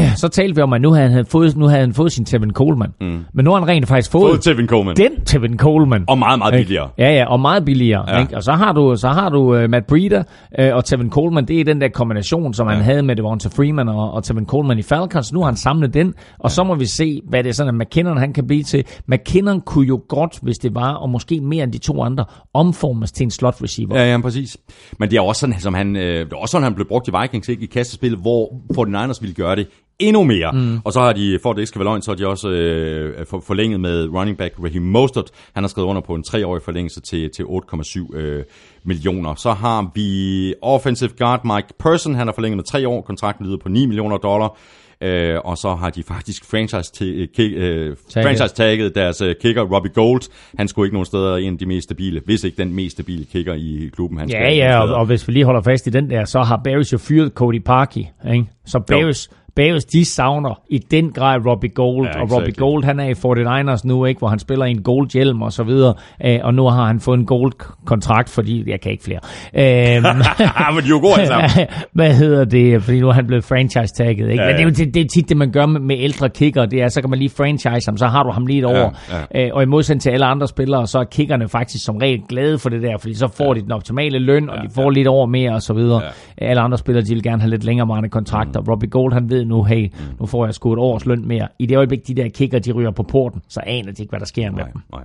Så 0.22 0.28
talte 0.28 0.54
vi 0.56 0.62
om, 0.62 0.72
at 0.72 0.80
nu 0.80 0.92
havde 0.92 1.10
han 1.10 1.26
fået, 1.26 1.56
nu 1.56 1.66
havde 1.66 1.80
han 1.80 1.94
fået 1.94 2.12
sin 2.12 2.24
Tevin 2.24 2.50
Coleman. 2.50 2.90
Mm. 3.00 3.24
Men 3.34 3.44
nu 3.44 3.50
har 3.50 3.58
han 3.58 3.68
rent 3.68 3.88
faktisk 3.88 4.10
fået, 4.10 4.30
Både 4.30 4.38
Tevin 4.54 4.66
Coleman. 4.68 4.96
den 4.96 5.20
Tevin 5.24 5.58
Coleman. 5.58 6.04
Og 6.08 6.18
meget, 6.18 6.38
meget 6.38 6.52
Ikke? 6.54 6.64
billigere. 6.64 6.88
Ja, 6.98 7.12
ja, 7.14 7.24
og 7.26 7.40
meget 7.40 7.64
billigere. 7.64 8.04
Ja. 8.08 8.14
Ja. 8.14 8.20
Ikke? 8.20 8.36
Og 8.36 8.42
så 8.42 8.52
har 8.52 8.72
du, 8.72 8.96
så 8.96 9.08
har 9.08 9.28
du 9.28 9.56
uh, 9.56 9.70
Matt 9.70 9.86
Breeder 9.86 10.22
uh, 10.58 10.76
og 10.76 10.84
Tevin 10.84 11.10
Coleman. 11.10 11.44
Det 11.48 11.60
er 11.60 11.64
den 11.64 11.80
der 11.80 11.88
kombination, 11.88 12.54
som 12.54 12.68
ja. 12.68 12.74
han 12.74 12.84
havde 12.84 13.02
med 13.02 13.16
Devonta 13.16 13.48
Freeman 13.48 13.88
og, 13.88 14.12
og 14.12 14.24
Tevin 14.24 14.46
Coleman 14.46 14.78
i 14.78 14.82
Falcons. 14.82 15.32
Nu 15.32 15.38
har 15.40 15.46
han 15.46 15.56
samlet 15.56 15.94
den, 15.94 16.14
og 16.38 16.50
så 16.50 16.64
må 16.64 16.74
vi 16.74 16.86
se, 16.86 17.20
hvad 17.28 17.42
det 17.42 17.48
er 17.50 17.54
sådan, 17.54 17.74
at 17.80 17.86
McKinnon 17.86 18.18
han 18.18 18.32
kan 18.32 18.46
blive 18.46 18.62
til. 18.62 18.84
McKinnon 19.06 19.60
kunne 19.60 19.86
jo 19.86 20.00
godt, 20.08 20.38
hvis 20.42 20.58
det 20.58 20.74
var, 20.74 20.92
og 20.92 21.10
måske 21.10 21.40
mere 21.40 21.64
end 21.64 21.72
de 21.72 21.78
to 21.78 22.02
andre, 22.02 22.24
omformes 22.54 23.12
til 23.12 23.24
en 23.24 23.30
slot 23.30 23.56
receiver. 23.62 23.98
Ja, 23.98 24.10
ja, 24.12 24.20
præcis. 24.20 24.56
Men 24.98 25.10
det 25.10 25.16
er 25.16 25.20
også 25.20 25.40
sådan, 25.40 25.60
som 25.60 25.74
han, 25.74 25.96
øh, 25.96 26.02
det 26.24 26.32
er 26.32 26.36
også 26.36 26.52
sådan, 26.52 26.64
han 26.64 26.74
blev 26.74 26.88
brugt 26.88 27.08
i 27.08 27.10
Vikings, 27.22 27.48
ikke? 27.48 27.62
I 27.62 27.66
kastespil, 27.66 28.16
hvor 28.16 28.48
49ers 28.78 29.18
ville 29.20 29.34
gøre 29.34 29.56
det 29.56 29.66
endnu 29.98 30.24
mere. 30.24 30.52
Mm. 30.52 30.78
Og 30.84 30.92
så 30.92 31.00
har 31.00 31.12
de, 31.12 31.38
for 31.42 31.50
at 31.50 31.56
det 31.56 31.62
ikke 31.62 31.68
skal 31.68 31.78
være 31.78 31.88
løgn, 31.88 32.02
så 32.02 32.10
har 32.10 32.16
de 32.16 32.26
også 32.26 32.48
øh, 32.48 33.26
for, 33.26 33.40
forlænget 33.46 33.80
med 33.80 34.08
running 34.08 34.38
back 34.38 34.54
Raheem 34.64 34.82
Mostert. 34.82 35.30
Han 35.52 35.62
har 35.62 35.68
skrevet 35.68 35.88
under 35.88 36.02
på 36.02 36.14
en 36.14 36.22
treårig 36.22 36.62
forlængelse 36.62 37.00
til, 37.00 37.30
til 37.30 37.42
8,7 37.42 38.16
øh, 38.16 38.44
millioner. 38.84 39.34
Så 39.34 39.52
har 39.52 39.90
vi 39.94 40.54
offensive 40.62 41.10
guard 41.18 41.44
Mike 41.44 41.68
Person. 41.78 42.14
Han 42.14 42.26
har 42.26 42.34
forlænget 42.34 42.56
med 42.56 42.64
tre 42.64 42.88
år. 42.88 43.00
Kontrakten 43.00 43.46
lyder 43.46 43.56
på 43.56 43.68
9 43.68 43.86
millioner 43.86 44.16
dollar. 44.16 44.56
Øh, 45.02 45.38
og 45.44 45.58
så 45.58 45.74
har 45.74 45.90
de 45.90 46.02
faktisk 46.02 46.44
franchise, 46.44 46.92
til, 46.92 47.28
øh, 47.38 47.96
øh, 48.18 48.94
deres 48.94 49.20
øh, 49.20 49.34
kicker, 49.40 49.62
Robbie 49.62 49.92
Gold. 49.92 50.22
Han 50.58 50.68
skulle 50.68 50.86
ikke 50.86 50.94
nogen 50.94 51.06
steder 51.06 51.36
en 51.36 51.52
af 51.52 51.58
de 51.58 51.66
mest 51.66 51.84
stabile, 51.84 52.20
hvis 52.24 52.44
ikke 52.44 52.56
den 52.56 52.74
mest 52.74 52.92
stabile 52.92 53.24
kicker 53.24 53.54
i 53.54 53.90
klubben. 53.94 54.18
Han 54.18 54.30
Ja, 54.30 54.50
ja, 54.50 54.80
og, 54.80 54.94
og 54.94 55.06
hvis 55.06 55.28
vi 55.28 55.32
lige 55.32 55.44
holder 55.44 55.62
fast 55.62 55.86
i 55.86 55.90
den 55.90 56.10
der, 56.10 56.24
så 56.24 56.42
har 56.42 56.60
Bears 56.64 56.92
jo 56.92 56.98
fyret 56.98 57.32
Cody 57.32 57.62
Parkey. 57.62 58.04
Ikke? 58.32 58.44
Så 58.64 58.78
Bears, 58.78 59.30
Bears, 59.56 59.84
de 59.84 60.04
savner 60.04 60.60
i 60.70 60.78
den 60.78 61.12
grad 61.12 61.46
Robbie 61.46 61.70
Gold, 61.70 62.06
Ja, 62.06 62.18
ja, 62.18 62.22
og 62.22 62.32
Robbie. 62.32 62.52
Gold, 62.52 62.84
han 62.84 63.00
er 63.00 63.04
i 63.04 63.12
49ers 63.12 63.80
nu, 63.84 64.04
ikke, 64.04 64.18
hvor 64.18 64.28
han 64.28 64.38
spiller 64.38 64.64
i 64.64 64.70
en 64.70 64.82
gold 64.82 65.12
hjelm 65.12 65.42
og 65.42 65.52
så 65.52 65.62
videre, 65.62 65.94
øh, 66.24 66.38
og 66.42 66.54
nu 66.54 66.64
har 66.68 66.86
han 66.86 67.00
fået 67.00 67.18
en 67.18 67.26
gold 67.26 67.52
kontrakt, 67.86 68.28
fordi 68.28 68.70
jeg 68.70 68.80
kan 68.80 68.92
ikke 68.92 69.04
flere. 69.04 69.18
Ah, 70.68 70.74
men 70.74 70.84
jo 70.84 71.00
alle 71.18 71.26
sammen. 71.26 71.50
hvad 71.92 72.14
hedder 72.14 72.44
det? 72.44 72.82
Fordi 72.82 73.00
nu 73.00 73.08
er 73.08 73.12
han 73.12 73.26
blevet 73.26 73.44
franchise-tagget. 73.44 74.30
Ikke? 74.30 74.42
Ja, 74.42 74.48
Ja, 74.48 74.48
Men 74.48 74.54
det 74.56 74.78
er, 74.78 74.84
ja. 74.84 74.84
jo 74.84 74.86
det, 74.86 74.94
det 74.94 75.00
er 75.02 75.08
tit 75.14 75.28
det, 75.28 75.36
man 75.36 75.52
gør 75.52 75.66
med, 75.66 75.80
med 75.80 75.96
ældre 75.98 76.28
kicker. 76.28 76.66
Det 76.66 76.82
er, 76.82 76.88
så 76.88 77.00
kan 77.00 77.10
man 77.10 77.18
lige 77.18 77.28
franchise 77.30 77.86
ham, 77.88 77.96
så 77.96 78.06
har 78.06 78.22
du 78.22 78.30
ham 78.30 78.46
lige 78.46 78.58
et 78.58 78.64
år. 78.64 78.98
ja. 79.34 79.44
Øh, 79.46 79.50
og 79.52 79.62
i 79.62 79.66
modsætning 79.66 80.02
til 80.02 80.10
alle 80.10 80.26
andre 80.26 80.48
spillere, 80.48 80.86
så 80.86 80.98
er 80.98 81.04
kickerne 81.04 81.48
faktisk 81.48 81.84
som 81.84 81.96
regel 81.96 82.20
glade 82.28 82.58
for 82.58 82.68
det 82.68 82.82
der, 82.82 82.98
fordi 82.98 83.14
så 83.14 83.28
får 83.28 83.54
de 83.54 83.60
den 83.60 83.72
optimale 83.72 84.18
løn, 84.18 84.50
og 84.50 84.56
de 84.62 84.68
får 84.74 84.90
lidt 84.90 85.08
over 85.08 85.26
mere 85.26 85.52
og 85.54 85.62
så 85.62 85.72
videre. 85.74 86.00
Alle 86.38 86.60
andre 86.62 86.78
spillere, 86.78 87.04
de 87.04 87.14
vil 87.14 87.22
gerne 87.22 87.42
have 87.42 87.50
lidt 87.50 87.64
længerevarende 87.64 88.08
kontrakter. 88.08 88.60
Mm. 88.60 88.66
Robbie 88.68 88.90
Gold, 88.90 89.12
han 89.12 89.30
ved 89.30 89.41
nu, 89.44 89.64
hey, 89.64 89.92
nu 90.20 90.26
får 90.26 90.44
jeg 90.44 90.54
sgu 90.54 90.72
et 90.72 90.78
års 90.78 91.06
løn 91.06 91.28
mere. 91.28 91.48
I 91.58 91.66
det 91.66 91.76
øjeblik, 91.76 92.06
de 92.06 92.14
der 92.14 92.28
kicker, 92.28 92.58
de 92.58 92.72
ryger 92.72 92.90
på 92.90 93.02
porten, 93.02 93.40
så 93.48 93.60
aner 93.66 93.92
de 93.92 94.02
ikke, 94.02 94.10
hvad 94.10 94.20
der 94.20 94.26
sker 94.26 94.50
med 94.50 94.58
Nej, 94.58 94.70
dem. 94.72 94.80
nej. 94.92 95.02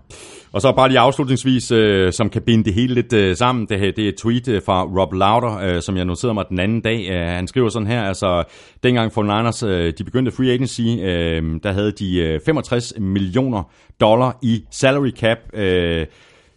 Og 0.51 0.61
så 0.61 0.71
bare 0.71 0.89
lige 0.89 0.99
afslutningsvis, 0.99 1.71
øh, 1.71 2.13
som 2.13 2.29
kan 2.29 2.41
binde 2.41 2.63
det 2.63 2.73
hele 2.73 2.93
lidt 2.93 3.13
øh, 3.13 3.35
sammen. 3.35 3.65
Det, 3.69 3.79
her, 3.79 3.91
det 3.91 4.05
er 4.05 4.09
et 4.09 4.15
tweet 4.15 4.47
øh, 4.47 4.61
fra 4.65 4.83
Rob 4.83 5.13
Lauder, 5.13 5.57
øh, 5.57 5.81
som 5.81 5.97
jeg 5.97 6.05
noterede 6.05 6.33
mig 6.33 6.45
den 6.49 6.59
anden 6.59 6.81
dag. 6.81 7.09
Øh, 7.09 7.27
han 7.27 7.47
skriver 7.47 7.69
sådan 7.69 7.87
her, 7.87 8.01
altså 8.03 8.43
dengang 8.83 9.13
for 9.13 9.23
Niners, 9.23 9.63
øh, 9.63 9.93
de 9.97 10.03
begyndte 10.03 10.31
free 10.31 10.51
agency, 10.51 10.81
øh, 10.81 11.59
der 11.63 11.71
havde 11.71 11.91
de 11.91 12.17
øh, 12.19 12.39
65 12.45 12.93
millioner 12.99 13.63
dollar 14.01 14.37
i 14.41 14.63
salary 14.71 15.11
cap. 15.11 15.37
Øh, 15.53 16.05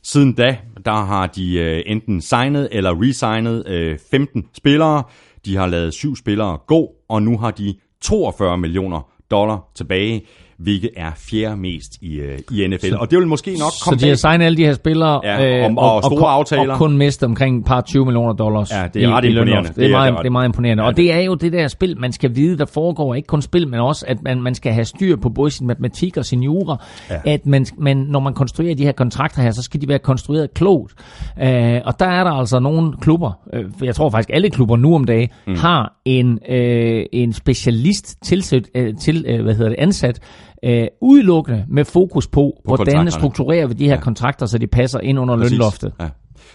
siden 0.02 0.32
da, 0.32 0.56
der 0.84 1.04
har 1.04 1.26
de 1.26 1.58
øh, 1.58 1.82
enten 1.86 2.20
signet 2.20 2.68
eller 2.72 3.02
resignet 3.02 3.68
øh, 3.68 3.98
15 4.10 4.44
spillere. 4.56 5.02
De 5.44 5.56
har 5.56 5.66
lavet 5.66 5.94
syv 5.94 6.16
spillere 6.16 6.58
gå, 6.66 6.80
og 7.08 7.22
nu 7.22 7.38
har 7.38 7.50
de 7.50 7.74
42 8.00 8.56
millioner 8.58 9.00
dollar 9.30 9.70
tilbage, 9.74 10.22
hvilket 10.62 10.90
er 10.96 11.10
fjerde 11.16 11.56
mest 11.56 11.96
i, 12.00 12.14
øh, 12.16 12.38
i 12.52 12.66
NFL. 12.66 12.86
Så, 12.90 12.96
og 12.96 13.10
det 13.10 13.18
vil 13.18 13.26
måske 13.26 13.50
nok 13.58 13.72
Så 13.72 13.84
komme 13.84 13.98
de 14.00 14.08
har 14.08 14.14
signet 14.14 14.46
alle 14.46 14.56
de 14.56 14.64
her 14.64 14.72
spillere, 14.74 15.20
Ja, 15.24 15.68
og- 15.76 15.94
og 15.94 16.02
store 16.02 16.18
kun- 16.18 16.28
aftaler. 16.28 16.72
og 16.72 16.78
kun 16.78 16.96
mistet 16.98 17.26
omkring 17.26 17.58
et 17.58 17.64
par 17.64 17.80
20 17.80 18.04
millioner 18.04 18.32
dollars. 18.32 18.70
Ja, 18.70 18.86
det 18.94 19.04
er 19.04 19.08
ret 19.08 19.24
imponerende. 19.24 19.34
lønloft. 19.34 19.68
Det 19.68 19.76
Det 19.76 19.84
er, 19.86 19.90
meget, 19.90 20.14
det 20.18 20.26
er- 20.26 20.30
meget 20.30 20.48
imponerende. 20.48 20.82
Og 20.84 20.96
det 20.96 21.12
er 21.12 21.20
jo 21.20 21.34
det 21.34 21.52
der 21.52 21.68
spil, 21.68 21.98
man 22.00 22.12
skal 22.12 22.36
vide, 22.36 22.58
der 22.58 22.64
foregår. 22.66 23.14
Ikke 23.14 23.26
kun 23.26 23.42
spil, 23.42 23.68
men 23.68 23.80
også, 23.80 24.04
at 24.08 24.22
man, 24.22 24.42
man 24.42 24.54
skal 24.54 24.72
have 24.72 24.84
styr 24.84 25.16
på 25.16 25.28
både 25.28 25.50
sin 25.50 25.66
matematik 25.66 26.16
og 26.16 26.24
sin 26.24 26.42
jura. 26.42 26.84
Ja. 27.10 27.16
At 27.32 27.46
man, 27.46 27.66
man, 27.78 27.96
når 27.96 28.20
man 28.20 28.34
konstruerer 28.34 28.74
de 28.74 28.84
her 28.84 28.92
kontrakter 28.92 29.42
her, 29.42 29.50
så 29.50 29.62
skal 29.62 29.80
de 29.80 29.88
være 29.88 29.98
konstrueret 29.98 30.54
klogt. 30.54 30.94
Øh, 31.42 31.80
og 31.84 32.00
der 32.00 32.06
er 32.06 32.24
der 32.24 32.30
altså 32.30 32.58
nogle 32.60 32.92
klubber, 33.00 33.32
øh, 33.52 33.64
jeg 33.82 33.94
tror 33.94 34.10
faktisk 34.10 34.30
alle 34.32 34.50
klubber 34.50 34.76
nu 34.76 34.94
om 34.94 35.04
dagen, 35.04 35.28
mm. 35.46 35.54
har 35.56 35.92
en, 36.04 36.38
øh, 36.48 37.04
en 37.12 37.32
specialist 37.32 38.16
tilsæt, 38.24 38.62
øh, 38.74 38.94
til, 39.00 39.24
øh, 39.28 39.42
hvad 39.42 39.54
hedder 39.54 39.68
det, 39.68 39.76
ansat, 39.78 40.20
øh, 40.62 40.86
udelukkende 41.00 41.64
med 41.68 41.84
fokus 41.84 42.26
på, 42.26 42.32
på 42.40 42.60
hvordan 42.64 42.78
kontrakterne. 42.78 43.10
strukturerer 43.10 43.66
vi 43.66 43.74
de 43.74 43.84
her 43.84 43.94
ja. 43.94 44.00
kontrakter, 44.00 44.46
så 44.46 44.58
de 44.58 44.66
passer 44.66 45.00
ind 45.00 45.18
under 45.18 45.36
Præcis. 45.36 45.50
lønloftet. 45.50 45.92
Ja, 46.00 46.08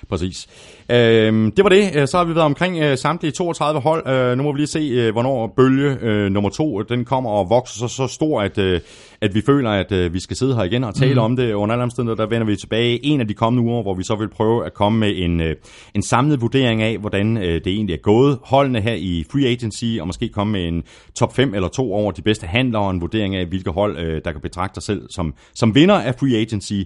præcis. 0.09 0.47
Øhm, 0.91 1.51
det 1.51 1.63
var 1.63 1.69
det. 1.69 1.95
Øh, 1.95 2.07
Så 2.07 2.17
har 2.17 2.23
vi 2.25 2.35
været 2.35 2.45
omkring 2.45 2.79
øh, 2.79 2.97
samtlige 2.97 3.31
32 3.31 3.81
hold. 3.81 4.07
Øh, 4.07 4.37
nu 4.37 4.43
må 4.43 4.51
vi 4.51 4.57
lige 4.57 4.67
se, 4.67 4.79
øh, 4.79 5.11
hvornår 5.11 5.53
bølge 5.57 5.97
øh, 6.01 6.31
nummer 6.31 6.49
to 6.49 6.81
den 6.81 7.05
kommer 7.05 7.29
og 7.29 7.49
vokser 7.49 7.87
så, 7.87 7.95
så 7.95 8.07
stor, 8.07 8.41
at, 8.41 8.57
øh, 8.57 8.79
at 9.21 9.35
vi 9.35 9.41
føler, 9.45 9.69
at 9.69 9.91
øh, 9.91 10.13
vi 10.13 10.19
skal 10.19 10.37
sidde 10.37 10.55
her 10.55 10.63
igen 10.63 10.83
og 10.83 10.95
tale 10.95 11.13
mm. 11.13 11.19
om 11.19 11.35
det. 11.35 11.53
Under 11.53 11.73
alle 11.75 11.83
omstændigheder, 11.83 12.23
der 12.23 12.29
vender 12.29 12.47
vi 12.47 12.55
tilbage 12.55 13.05
en 13.05 13.21
af 13.21 13.27
de 13.27 13.33
kommende 13.33 13.69
uger, 13.69 13.81
hvor 13.81 13.93
vi 13.93 14.03
så 14.03 14.15
vil 14.15 14.29
prøve 14.29 14.65
at 14.65 14.73
komme 14.73 14.99
med 14.99 15.13
en, 15.15 15.41
øh, 15.41 15.55
en 15.95 16.01
samlet 16.01 16.41
vurdering 16.41 16.81
af, 16.81 16.97
hvordan 16.97 17.37
øh, 17.37 17.43
det 17.43 17.67
egentlig 17.67 17.93
er 17.93 18.01
gået. 18.01 18.39
Holdene 18.43 18.81
her 18.81 18.93
i 18.93 19.25
Free 19.31 19.47
Agency, 19.47 19.99
og 20.01 20.07
måske 20.07 20.29
komme 20.29 20.51
med 20.51 20.67
en 20.67 20.83
top 21.15 21.35
5 21.35 21.53
eller 21.53 21.67
to 21.67 21.93
over 21.93 22.11
de 22.11 22.21
bedste 22.21 22.47
handlere, 22.47 22.81
og 22.81 22.91
en 22.91 23.01
vurdering 23.01 23.35
af, 23.35 23.45
hvilke 23.45 23.71
hold, 23.71 23.97
øh, 23.97 24.21
der 24.25 24.31
kan 24.31 24.41
betragte 24.41 24.73
sig 24.73 24.83
selv 24.83 25.01
som, 25.09 25.33
som 25.53 25.75
vinder 25.75 25.95
af 25.95 26.15
Free 26.15 26.37
Agency, 26.37 26.81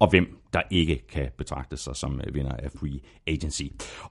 og 0.00 0.10
hvem 0.10 0.36
der 0.52 0.62
ikke 0.70 1.06
kan 1.12 1.28
betragte 1.38 1.76
sig 1.76 1.96
som 1.96 2.20
øh, 2.26 2.34
vinder 2.34 2.52
af 2.52 2.70
Free 2.80 3.00
Agency. 3.26 3.62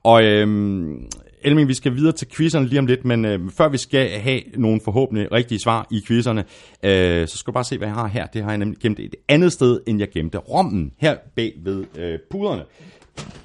Og 0.03 0.24
øhm, 0.24 1.09
Elming, 1.42 1.68
vi 1.68 1.74
skal 1.74 1.95
videre 1.95 2.11
til 2.11 2.27
quizzerne 2.27 2.68
lige 2.68 2.80
om 2.80 2.85
lidt, 2.85 3.06
men 3.06 3.26
øh, 3.26 3.51
før 3.51 3.69
vi 3.69 3.77
skal 3.77 4.09
have 4.09 4.42
nogle 4.58 4.82
forhåbentlig 4.84 5.32
rigtige 5.32 5.59
svar 5.59 5.88
i 5.92 6.01
quizzerne, 6.08 6.45
øh, 6.84 7.27
så 7.27 7.38
skal 7.38 7.51
du 7.51 7.53
bare 7.53 7.64
se, 7.64 7.77
hvad 7.77 7.88
jeg 7.88 7.95
har 7.95 8.08
her. 8.08 8.26
Det 8.26 8.43
har 8.43 8.50
jeg 8.50 8.58
nemlig 8.58 8.80
gemt 8.80 9.00
et 9.00 9.16
andet 9.27 9.53
sted, 9.53 9.82
end 9.88 10.00
jeg 10.00 10.09
gemte 10.09 10.38
rommen, 10.38 10.92
her 10.98 11.18
bag 11.35 11.53
ved 11.64 11.85
øh, 11.95 12.19
puderne. 12.32 12.64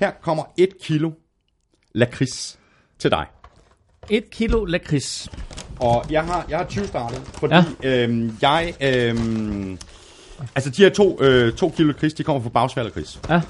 Her 0.01 0.11
kommer 0.23 0.45
et 0.59 0.71
kilo 0.83 1.11
lakrids 1.95 2.59
til 2.99 3.11
dig. 3.11 3.27
Et 4.11 4.31
kilo 4.31 4.65
lakrids. 4.65 5.29
Og 5.81 6.05
jeg 6.11 6.25
har, 6.25 6.47
jeg 6.49 6.59
har 6.59 6.67
20 6.67 6.87
startet, 6.87 7.19
fordi 7.19 7.55
ja. 7.83 8.05
øhm, 8.05 8.37
jeg... 8.43 8.75
Øhm, 8.81 9.79
altså, 10.55 10.71
de 10.71 10.83
her 10.83 10.91
to, 10.91 11.23
øh, 11.23 11.53
to 11.53 11.73
kilo 11.77 11.89
lakrids, 11.89 12.15
de 12.15 12.23
kommer 12.25 12.43
fra 12.43 12.49
Bagsvær 12.49 12.83
lakrids. 12.83 13.21
Ja. 13.31 13.41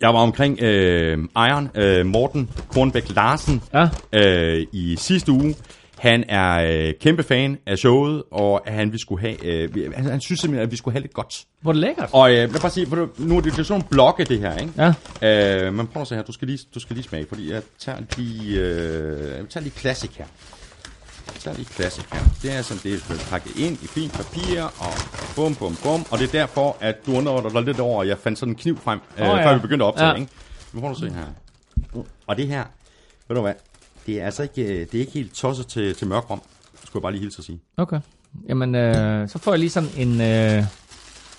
Jeg 0.00 0.08
var 0.08 0.20
omkring 0.20 0.62
øh, 0.62 1.18
Iron, 1.36 1.70
øh, 1.74 2.06
Morten 2.06 2.50
Kornbæk 2.72 3.14
Larsen, 3.16 3.62
Ja. 3.74 3.88
øh, 4.12 4.66
i 4.72 4.96
sidste 4.98 5.32
uge. 5.32 5.54
Han 5.98 6.24
er 6.28 6.86
øh, 6.88 6.94
kæmpe 7.00 7.22
fan 7.22 7.58
af 7.66 7.78
showet, 7.78 8.22
og 8.30 8.60
han, 8.66 8.92
vi 8.92 8.98
skulle 8.98 9.20
have, 9.20 9.44
øh, 9.44 9.92
han, 9.94 10.04
han 10.04 10.20
synes 10.20 10.40
simpelthen, 10.40 10.66
at 10.66 10.70
vi 10.70 10.76
skulle 10.76 10.92
have 10.92 11.02
lidt 11.02 11.12
godt. 11.12 11.44
Hvor 11.60 11.70
er 11.70 11.72
det 11.72 11.80
lækkert. 11.80 12.08
Og 12.12 12.30
øh, 12.30 12.36
jeg 12.36 12.50
bare 12.50 12.70
sige, 12.70 12.86
for 12.86 12.96
nu 12.96 13.08
nu 13.18 13.36
er 13.36 13.40
det, 13.40 13.50
er 13.50 13.54
sådan 13.62 13.66
nogle 13.72 13.84
blokke, 13.90 14.24
det 14.24 14.38
her, 14.38 14.56
ikke? 14.58 14.94
Ja. 15.22 15.66
Øh, 15.66 15.74
men 15.74 15.86
prøv 15.86 16.02
at 16.02 16.08
se 16.08 16.14
her, 16.14 16.22
du 16.22 16.32
skal 16.32 16.48
lige, 16.48 16.58
du 16.74 16.80
skal 16.80 16.96
lige 16.96 17.08
smage, 17.08 17.26
fordi 17.28 17.52
jeg 17.52 17.62
tager 17.78 17.98
lige, 18.16 18.60
øh, 18.60 19.20
jeg 19.38 19.48
tager 19.50 19.64
lige 19.64 19.72
Classic 19.78 20.10
her. 20.18 20.24
Jeg 21.34 21.40
tager 21.42 21.56
lige 21.56 21.66
Classic 21.68 22.04
her. 22.12 22.20
Det 22.42 22.52
er 22.56 22.62
sådan, 22.62 22.80
det 22.82 22.94
er 23.10 23.26
pakket 23.30 23.56
ind 23.56 23.78
i 23.82 23.86
fint 23.86 24.12
papir, 24.12 24.62
og 24.62 24.92
bum, 25.36 25.54
bum, 25.54 25.76
bum. 25.82 26.04
Og 26.10 26.18
det 26.18 26.28
er 26.28 26.32
derfor, 26.32 26.76
at 26.80 27.06
du 27.06 27.16
undrer 27.16 27.48
dig 27.48 27.62
lidt 27.62 27.80
over, 27.80 28.02
at 28.02 28.08
jeg 28.08 28.18
fandt 28.18 28.38
sådan 28.38 28.52
en 28.52 28.56
kniv 28.58 28.78
frem, 28.78 29.00
øh, 29.18 29.22
Åh, 29.30 29.38
ja. 29.38 29.46
før 29.46 29.54
vi 29.54 29.60
begyndte 29.60 29.84
at 29.84 29.88
optage, 29.88 30.08
Ja. 30.08 30.14
ikke? 30.14 30.32
Nu 30.72 30.80
får 30.80 30.88
du 30.88 30.94
se 31.00 31.10
her. 31.10 31.24
Og 32.26 32.36
det 32.36 32.46
her, 32.46 32.64
ved 33.28 33.36
du 33.36 33.42
hvad, 33.42 33.54
det 34.06 34.20
er 34.20 34.24
altså 34.24 34.42
ikke, 34.42 34.62
øh, 34.62 34.80
det 34.80 34.94
er 34.94 34.98
ikke 34.98 35.12
helt 35.12 35.34
tosset 35.34 35.66
til, 35.66 35.94
til 35.94 36.06
mørk 36.06 36.30
rom. 36.30 36.42
Skulle 36.84 37.00
jeg 37.00 37.02
bare 37.02 37.12
lige 37.12 37.22
hilse 37.22 37.38
at 37.38 37.44
sige. 37.44 37.60
Okay. 37.76 38.00
Jamen, 38.48 38.74
øh, 38.74 39.28
så 39.28 39.38
får 39.38 39.52
jeg 39.52 39.58
lige 39.58 39.70
sådan 39.70 39.88
en... 39.96 40.20
Øh, 40.20 40.64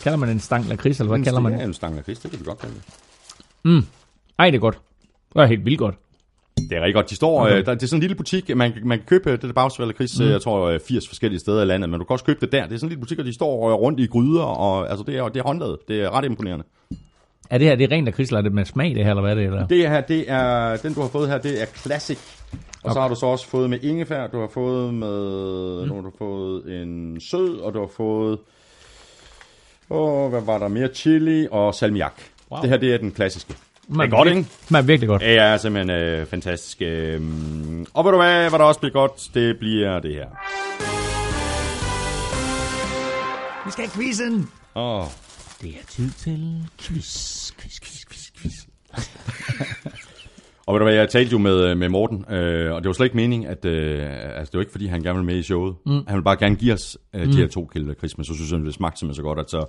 kalder 0.04 0.18
man 0.18 0.30
en 0.30 0.40
stang 0.40 0.66
lakrids, 0.66 1.00
eller 1.00 1.16
hvad 1.16 1.24
kalder 1.26 1.40
man 1.40 1.54
det? 1.54 1.62
er 1.62 1.66
en 1.66 1.74
stang 1.74 1.96
lakrids, 1.96 2.20
det 2.20 2.32
kan 2.32 2.40
vi 2.40 2.46
godt 2.46 2.60
kalde 2.60 2.76
det. 2.76 3.86
Ej, 4.40 4.50
det 4.50 4.56
er 4.56 4.60
godt. 4.60 4.80
Det 5.34 5.42
er 5.42 5.46
helt 5.46 5.66
vildt 5.66 5.80
godt. 5.80 5.96
Det 6.70 6.78
er 6.78 6.82
rigtig 6.82 6.94
godt. 6.94 7.10
De 7.10 7.16
står, 7.16 7.42
okay. 7.42 7.60
øh, 7.60 7.66
der, 7.66 7.74
det 7.74 7.84
er 7.84 7.88
sådan 7.88 7.98
en 7.98 8.02
lille 8.02 8.16
butik, 8.16 8.56
man, 8.56 8.74
man 8.84 8.98
kan 8.98 9.08
købe 9.08 9.32
det 9.32 9.42
der 9.42 9.92
Chris, 9.96 10.20
mm. 10.20 10.26
jeg 10.26 10.42
tror 10.42 10.68
øh, 10.68 10.80
80 10.88 11.08
forskellige 11.08 11.40
steder 11.40 11.62
i 11.62 11.66
landet, 11.66 11.90
men 11.90 12.00
du 12.00 12.06
kan 12.06 12.14
også 12.14 12.26
købe 12.26 12.40
det 12.42 12.52
der. 12.52 12.66
Det 12.66 12.74
er 12.74 12.78
sådan 12.78 12.88
en 12.88 12.90
lille 12.90 13.02
butik, 13.02 13.20
og 13.20 13.26
de 13.26 13.34
står 13.34 13.70
øh, 13.70 13.76
rundt 13.76 14.00
i 14.00 14.06
gryder, 14.06 14.44
og 14.44 14.90
altså, 14.90 15.04
det, 15.08 15.18
er, 15.18 15.28
det 15.28 15.40
er 15.40 15.44
håndlavet. 15.44 15.78
Det 15.88 16.02
er 16.02 16.10
ret 16.18 16.26
imponerende. 16.26 16.66
Er 17.50 17.58
det 17.58 17.68
her, 17.68 17.76
det 17.76 17.84
er 17.84 17.96
rent 17.96 18.08
af 18.08 18.14
Chris, 18.14 18.30
eller 18.30 18.40
er 18.40 18.44
det 18.44 18.54
med 18.54 18.66
smag, 18.66 18.96
det 18.96 19.04
her, 19.04 19.10
eller 19.10 19.22
hvad 19.22 19.32
er 19.32 19.36
det? 19.36 19.46
Eller? 19.46 19.68
Det 19.68 19.90
her, 19.90 20.02
det 20.02 20.32
er, 20.32 20.78
den 20.78 20.94
du 20.94 21.02
har 21.02 21.08
fået 21.08 21.30
her, 21.30 21.38
det 21.38 21.62
er 21.62 21.66
Classic. 21.66 22.18
Og 22.52 22.58
okay. 22.84 22.94
så 22.94 23.02
har 23.02 23.08
du 23.08 23.16
så 23.16 23.26
også 23.26 23.48
fået 23.48 23.70
med 23.70 23.80
ingefær, 23.84 24.28
du 24.28 24.40
har 24.40 24.48
fået 24.48 24.94
med, 24.94 25.82
mm. 25.82 25.88
nu 25.88 25.94
har 25.94 26.02
du 26.02 26.12
fået 26.18 26.82
en 26.82 27.22
sød, 27.22 27.60
og 27.60 27.74
du 27.74 27.80
har 27.80 27.90
fået, 27.98 28.40
åh, 29.90 30.30
hvad 30.30 30.42
var 30.42 30.58
der 30.58 30.68
mere, 30.68 30.88
chili 30.88 31.48
og 31.52 31.76
salmiak. 31.76 32.22
Wow. 32.52 32.62
Det 32.62 32.70
her, 32.70 32.78
det 32.78 32.94
er 32.94 32.98
den 32.98 33.12
klassiske. 33.12 33.56
Det 33.90 34.00
er 34.00 34.08
godt, 34.08 34.28
ikke? 34.28 34.46
Man 34.70 34.82
er 34.84 34.86
virkelig 34.86 35.08
godt. 35.08 35.22
Det 35.22 35.38
er 35.38 35.58
simpelthen 35.58 35.90
øh, 36.02 36.26
fantastisk. 36.26 36.82
Øh, 36.82 37.22
og 37.94 38.06
ved 38.06 38.12
du 38.12 38.18
hvad, 38.18 38.50
hvad 38.50 38.60
der 38.60 38.66
også 38.66 38.80
bliver 38.80 38.94
godt, 38.94 39.12
det 39.34 39.60
bliver 39.60 40.00
det 40.00 40.14
her. 40.16 40.28
Vi 43.66 43.72
skal 43.72 43.84
have 43.86 43.92
quizzen. 44.04 44.50
Åh, 44.76 45.04
Det 45.62 45.70
er 45.70 45.86
tid 45.90 46.10
til 46.12 46.68
quiz, 46.82 47.52
quiz, 47.60 47.80
quiz, 47.82 48.06
quiz, 48.10 48.32
quiz. 48.42 48.54
Og 50.66 50.74
ved 50.74 50.80
du 50.80 50.86
hvad, 50.86 50.94
jeg 50.96 51.10
talte 51.10 51.32
jo 51.32 51.38
med, 51.38 51.64
øh, 51.70 51.78
med 51.78 51.90
Morten, 51.90 52.26
øh, 52.34 52.74
og 52.74 52.82
det 52.82 52.88
var 52.88 52.94
slet 52.94 53.06
ikke 53.06 53.16
meningen, 53.16 53.50
at 53.50 53.66
øh, 53.66 54.00
altså, 54.38 54.52
det 54.52 54.54
var 54.54 54.60
ikke 54.60 54.72
fordi, 54.72 54.88
han 54.88 55.02
gerne 55.04 55.20
ville 55.20 55.26
med 55.26 55.36
i 55.36 55.44
showet. 55.44 55.76
Mm. 55.86 55.92
Han 55.92 56.06
ville 56.16 56.24
bare 56.24 56.38
gerne 56.38 56.56
give 56.56 56.74
os 56.74 56.98
øh, 57.16 57.26
de 57.28 57.38
her 57.38 57.48
to 57.48 57.70
kilder, 57.74 57.94
Chris, 57.94 58.18
men 58.18 58.26
så 58.26 58.34
synes 58.34 58.52
han, 58.52 58.66
det 58.66 58.74
smagte 58.74 59.00
simpelthen 59.00 59.16
så 59.16 59.24
godt, 59.24 59.40
at 59.40 59.50
så 59.50 59.66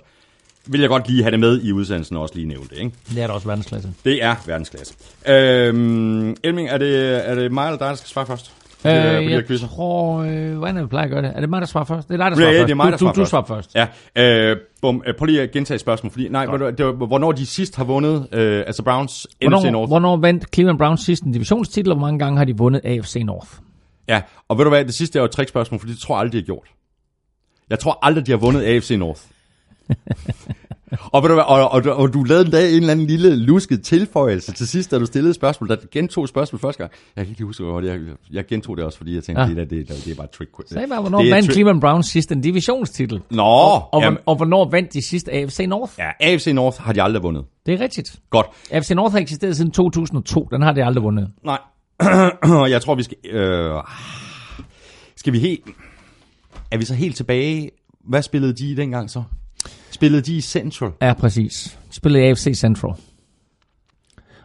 vil 0.67 0.79
jeg 0.79 0.89
godt 0.89 1.07
lige 1.09 1.23
have 1.23 1.31
det 1.31 1.39
med 1.39 1.61
i 1.61 1.71
udsendelsen 1.71 2.15
og 2.15 2.21
også 2.21 2.35
lige 2.35 2.47
nævne 2.47 2.65
det. 2.69 2.77
Ikke? 2.77 2.91
Det 3.09 3.23
er 3.23 3.27
da 3.27 3.33
også 3.33 3.47
verdensklasse. 3.47 3.89
Det 4.05 4.23
er 4.23 4.35
verdensklasse. 4.45 4.93
Øhm, 5.27 6.35
Elming, 6.43 6.69
er 6.69 6.77
det, 6.77 7.29
er 7.29 7.35
det 7.35 7.51
mig 7.51 7.65
eller 7.65 7.77
dig, 7.77 7.87
der 7.87 7.95
skal 7.95 8.09
svare 8.09 8.25
først? 8.25 8.51
Øh, 8.85 8.91
jeg 9.31 9.45
quizzer? 9.47 9.67
tror... 9.67 10.19
Øh, 10.21 10.57
hvordan 10.57 10.77
er 10.77 10.81
det, 10.81 10.89
plejer 10.89 11.05
at 11.05 11.11
gøre 11.11 11.21
det? 11.21 11.31
Er 11.35 11.39
det 11.39 11.49
mig, 11.49 11.61
der 11.61 11.67
svarer 11.67 11.85
først? 11.85 12.07
Det 12.07 12.13
er 12.13 12.17
dig, 12.17 12.31
der 12.31 12.37
svarer 12.37 12.51
ja, 12.51 12.59
først. 12.59 12.67
det 12.67 12.71
er 12.71 12.75
mig, 12.75 12.91
der 12.91 12.97
du, 12.97 13.05
du, 13.05 13.09
du 13.09 13.15
først. 13.15 13.29
svarer 13.29 13.45
først. 13.45 13.75
Ja, 14.15 14.49
øh, 14.51 14.57
bum, 14.81 15.03
øh, 15.07 15.13
prøv 15.17 15.25
lige 15.25 15.41
at 15.41 15.51
gentage 15.51 15.79
spørgsmålet, 15.79 16.13
fordi 16.13 16.27
nej, 16.29 16.45
det 16.45 16.85
var, 16.85 16.91
hvornår 16.91 17.31
de 17.31 17.45
sidst 17.45 17.75
har 17.75 17.83
vundet, 17.83 18.27
øh, 18.31 18.63
altså 18.67 18.83
Browns 18.83 19.27
NFC 19.43 19.49
Hvornår, 19.49 19.71
North. 19.71 19.89
hvornår 19.89 20.17
vandt 20.17 20.45
Cleveland 20.53 20.77
Browns 20.77 21.01
sidst 21.01 21.23
en 21.23 21.31
divisionstitel, 21.31 21.91
og 21.91 21.97
hvor 21.97 22.07
mange 22.07 22.19
gange 22.19 22.37
har 22.37 22.45
de 22.45 22.57
vundet 22.57 22.81
AFC 22.85 23.21
North? 23.25 23.47
Ja, 24.07 24.21
og 24.47 24.57
ved 24.57 24.65
du 24.65 24.69
hvad, 24.69 24.85
det 24.85 24.93
sidste 24.93 25.19
er 25.19 25.21
jo 25.21 25.25
et 25.25 25.31
trickspørgsmål, 25.31 25.79
fordi 25.79 25.91
det 25.91 26.01
tror 26.01 26.15
jeg 26.15 26.19
aldrig, 26.19 26.33
de 26.33 26.37
har 26.37 26.45
gjort. 26.45 26.67
Jeg 27.69 27.79
tror 27.79 27.99
aldrig, 28.01 28.25
de 28.25 28.31
har 28.31 28.37
vundet 28.37 28.61
AFC 28.63 28.91
North. 28.97 29.21
Og, 31.13 31.23
du 31.23 31.39
og, 31.39 31.71
og, 31.71 31.83
og, 31.97 32.13
du 32.13 32.23
lavede 32.23 32.45
endda 32.45 32.69
en 32.69 32.75
eller 32.75 32.91
anden 32.91 33.07
lille 33.07 33.35
lusket 33.35 33.83
tilføjelse 33.83 34.51
til 34.51 34.67
sidst, 34.67 34.91
da 34.91 34.99
du 34.99 35.05
stillede 35.05 35.33
spørgsmål, 35.33 35.69
der 35.69 35.75
gentog 35.91 36.23
et 36.23 36.29
spørgsmål 36.29 36.59
første 36.59 36.77
gang. 36.83 36.91
Jeg 37.15 37.25
kan 37.25 37.31
ikke 37.31 37.43
huske, 37.43 37.63
hvor 37.63 37.81
det 37.81 37.87
jeg, 37.87 37.99
jeg 38.31 38.45
gentog 38.47 38.77
det 38.77 38.85
også, 38.85 38.97
fordi 38.97 39.15
jeg 39.15 39.23
tænkte, 39.23 39.41
Ja. 39.41 39.47
ja. 39.49 39.53
det, 39.55 39.69
der, 39.69 39.77
det, 39.77 39.87
der, 39.87 39.93
det 40.05 40.11
er 40.11 40.15
bare 40.15 40.27
trick 40.27 40.51
quiz. 40.55 40.69
Sag 40.69 40.89
bare, 40.89 41.01
hvornår 41.01 41.21
Det 41.21 41.31
vandt 41.31 41.49
tri- 41.49 41.53
Cleveland 41.53 41.81
Browns 41.81 42.07
sidst 42.07 42.31
en 42.31 42.41
divisionstitel? 42.41 43.21
Nå, 43.31 43.43
Og, 43.43 43.93
og, 43.93 44.01
jamen, 44.01 44.19
og 44.25 44.35
hvornår 44.35 44.69
vandt 44.69 44.93
de 44.93 45.01
sidste 45.01 45.31
AFC 45.33 45.59
North? 45.67 45.93
ja, 45.99 46.09
AFC 46.19 46.47
North 46.47 46.81
har 46.81 46.93
de 46.93 47.01
aldrig 47.01 47.23
vundet. 47.23 47.43
Det 47.65 47.73
er 47.73 47.79
rigtigt. 47.79 48.19
Godt. 48.29 48.47
AFC 48.71 48.89
North 48.91 49.11
har 49.13 49.19
eksisteret 49.19 49.55
siden 49.57 49.71
2002. 49.71 50.47
Den 50.51 50.61
har 50.61 50.71
de 50.73 50.83
aldrig 50.85 51.03
vundet. 51.03 51.29
Nej, 51.45 51.59
jeg 52.73 52.81
tror, 52.81 52.95
vi 52.95 53.03
skal... 53.03 53.17
Øh, 53.31 53.75
skal 55.15 55.33
vi 55.33 55.39
helt... 55.39 55.61
Er 56.71 56.77
vi 56.77 56.85
så 56.85 56.93
helt 56.93 57.15
tilbage? 57.15 57.69
Hvad 58.09 58.21
spillede 58.21 58.53
de 58.53 58.71
i 58.71 58.75
dengang 58.75 59.09
så? 59.09 59.23
Spillede 59.91 60.21
de 60.21 60.35
i 60.37 60.41
Central? 60.41 60.91
Ja, 61.01 61.13
præcis. 61.13 61.79
De 61.89 61.95
spillede 61.95 62.23
i 62.23 62.27
AFC 62.27 62.51
Central. 62.55 62.93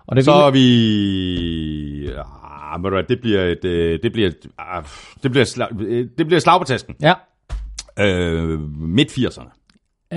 Og 0.07 0.16
det 0.16 0.25
Så 0.25 0.33
er 0.33 0.50
vi... 0.50 2.08
Ah, 2.73 2.81
hvad, 2.81 3.02
det 3.08 3.20
bliver 3.20 3.42
et... 3.44 3.65
øh, 3.65 3.99
Det 4.02 4.12
bliver, 4.12 4.28
et, 4.28 4.47
ah, 4.58 4.84
det 5.23 5.31
bliver, 5.31 5.44
slag, 5.44 5.68
øh, 5.81 6.08
det 6.18 6.26
bliver 6.26 6.41
slag 6.41 6.60
på 6.60 6.65
tasken. 6.65 6.94
Ja. 7.00 7.15
Øh, 7.99 8.60
midt 8.81 9.10
80'erne. 9.18 9.50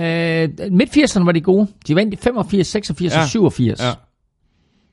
Øh, 0.02 0.48
midt 0.72 0.96
80'erne 0.96 1.24
var 1.24 1.32
de 1.32 1.40
gode. 1.40 1.66
De 1.86 1.94
vandt 1.94 2.14
i 2.14 2.16
85, 2.16 2.66
86 2.66 3.14
Ja. 3.14 3.20
og 3.22 3.28
87. 3.28 3.80
Ja. 3.82 3.90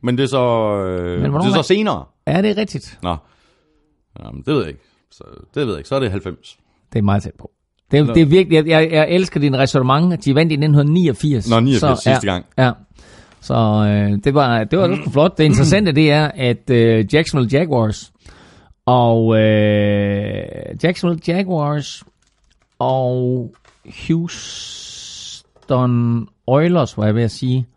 Men 0.01 0.17
det 0.17 0.23
er 0.23 0.27
så, 0.27 0.37
øh, 0.37 1.19
hvornår 1.19 1.39
det 1.39 1.49
er 1.49 1.53
så 1.55 1.67
senere. 1.67 2.05
ja, 2.27 2.41
det 2.41 2.49
er 2.51 2.57
rigtigt. 2.57 2.99
Nå, 3.03 3.15
Jamen, 4.23 4.41
det 4.41 4.47
ved 4.53 4.59
jeg 4.59 4.67
ikke. 4.67 4.81
Så, 5.11 5.23
det 5.55 5.65
ved 5.65 5.73
jeg 5.73 5.77
ikke. 5.77 5.89
Så 5.89 5.95
er 5.95 5.99
det 5.99 6.11
90. 6.11 6.57
Det 6.93 6.99
er 6.99 7.03
meget 7.03 7.23
tæt 7.23 7.33
på. 7.39 7.51
Det 7.91 7.99
er, 7.99 8.13
det 8.13 8.21
er 8.21 8.25
virkelig, 8.25 8.67
jeg, 8.67 8.91
jeg, 8.91 9.07
elsker 9.09 9.39
din 9.39 9.57
resonemang, 9.57 10.25
de 10.25 10.35
vandt 10.35 10.51
i 10.51 10.55
1989. 10.55 11.49
Nå, 11.49 11.59
89 11.59 11.79
så, 11.79 12.03
sidste 12.03 12.27
ja, 12.27 12.33
gang. 12.33 12.45
Ja. 12.57 12.71
Så 13.41 13.53
øh, 13.53 14.11
det 14.23 14.33
var, 14.33 14.63
det 14.63 14.79
var 14.79 14.95
sgu 14.95 15.09
flot. 15.09 15.37
Det 15.37 15.43
interessante, 15.43 15.91
det 15.91 16.11
er, 16.11 16.31
at 16.35 16.69
øh, 16.69 17.05
Jacksonville 17.13 17.59
Jaguars 17.59 18.11
og 18.85 19.39
øh, 19.39 20.43
Jacksonville 20.83 21.21
Jaguars 21.27 22.03
og 22.79 23.51
Houston 24.07 25.47
Oilers, 26.47 26.97
var 26.97 27.05
jeg 27.05 27.15
ved 27.15 27.23
at 27.23 27.31
sige, 27.31 27.67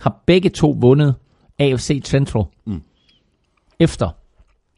har 0.00 0.22
begge 0.26 0.50
to 0.50 0.76
vundet 0.80 1.14
AFC 1.58 2.02
Central 2.04 2.44
mm. 2.66 2.82
efter, 3.80 4.10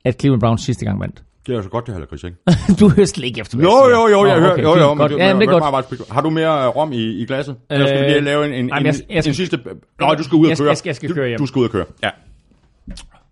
at 0.05 0.21
Cleveland 0.21 0.41
Browns 0.41 0.63
sidste 0.63 0.85
gang 0.85 1.01
vandt. 1.01 1.25
Det 1.47 1.53
er 1.53 1.57
jo 1.57 1.63
så 1.63 1.69
godt, 1.69 1.87
det 1.87 1.95
heller, 1.95 2.07
Chris, 2.07 2.25
ikke? 2.25 2.37
du 2.81 2.89
hører 2.89 3.07
slet 3.07 3.25
ikke 3.27 3.41
efter, 3.41 3.57
hvad 3.57 3.67
Jo, 3.67 3.89
jeg 3.89 3.95
jo, 3.95 4.07
jo, 4.19 4.27
jeg 4.27 4.35
Nå, 4.35 4.41
hører, 4.41 4.53
okay, 4.53 4.63
jo, 4.63 4.77
jo, 4.79 4.95
men 4.95 5.11
Ja, 5.19 5.35
men 5.35 5.41
det 5.41 5.49
er 5.55 5.61
godt. 5.61 6.11
Har 6.13 6.21
du 6.21 6.31
mere 6.31 6.63
øh, 6.65 6.69
rom 6.77 6.93
i, 6.93 6.97
i 6.97 7.27
glasset? 7.27 7.57
Eller 7.71 7.87
skal 7.87 7.99
vi 8.01 8.05
Øh, 8.05 8.11
lige 8.11 8.21
lave 8.21 8.45
en, 8.47 8.53
en, 8.53 8.59
en, 8.65 8.69
jamen, 8.69 8.87
jeg- 8.87 8.95
jeg 9.11 9.23
skal- 9.23 9.31
en 9.31 9.35
sidste... 9.35 9.61
Nå, 10.01 10.15
du 10.15 10.23
skal 10.23 10.37
ud 10.37 10.45
og 10.45 10.49
Jeg 10.49 10.57
skal- 10.57 10.65
køre. 10.65 10.71
jeg 10.71 10.77
skal- 10.79 10.89
jeg 10.89 10.97
skal 10.97 11.09
du, 11.09 11.15
køre 11.15 11.29
hjem. 11.29 11.39
Du 11.39 11.47
skal 11.47 11.59
ud 11.61 11.65
og 11.65 11.71
køre, 11.71 11.85
ja. 12.03 12.11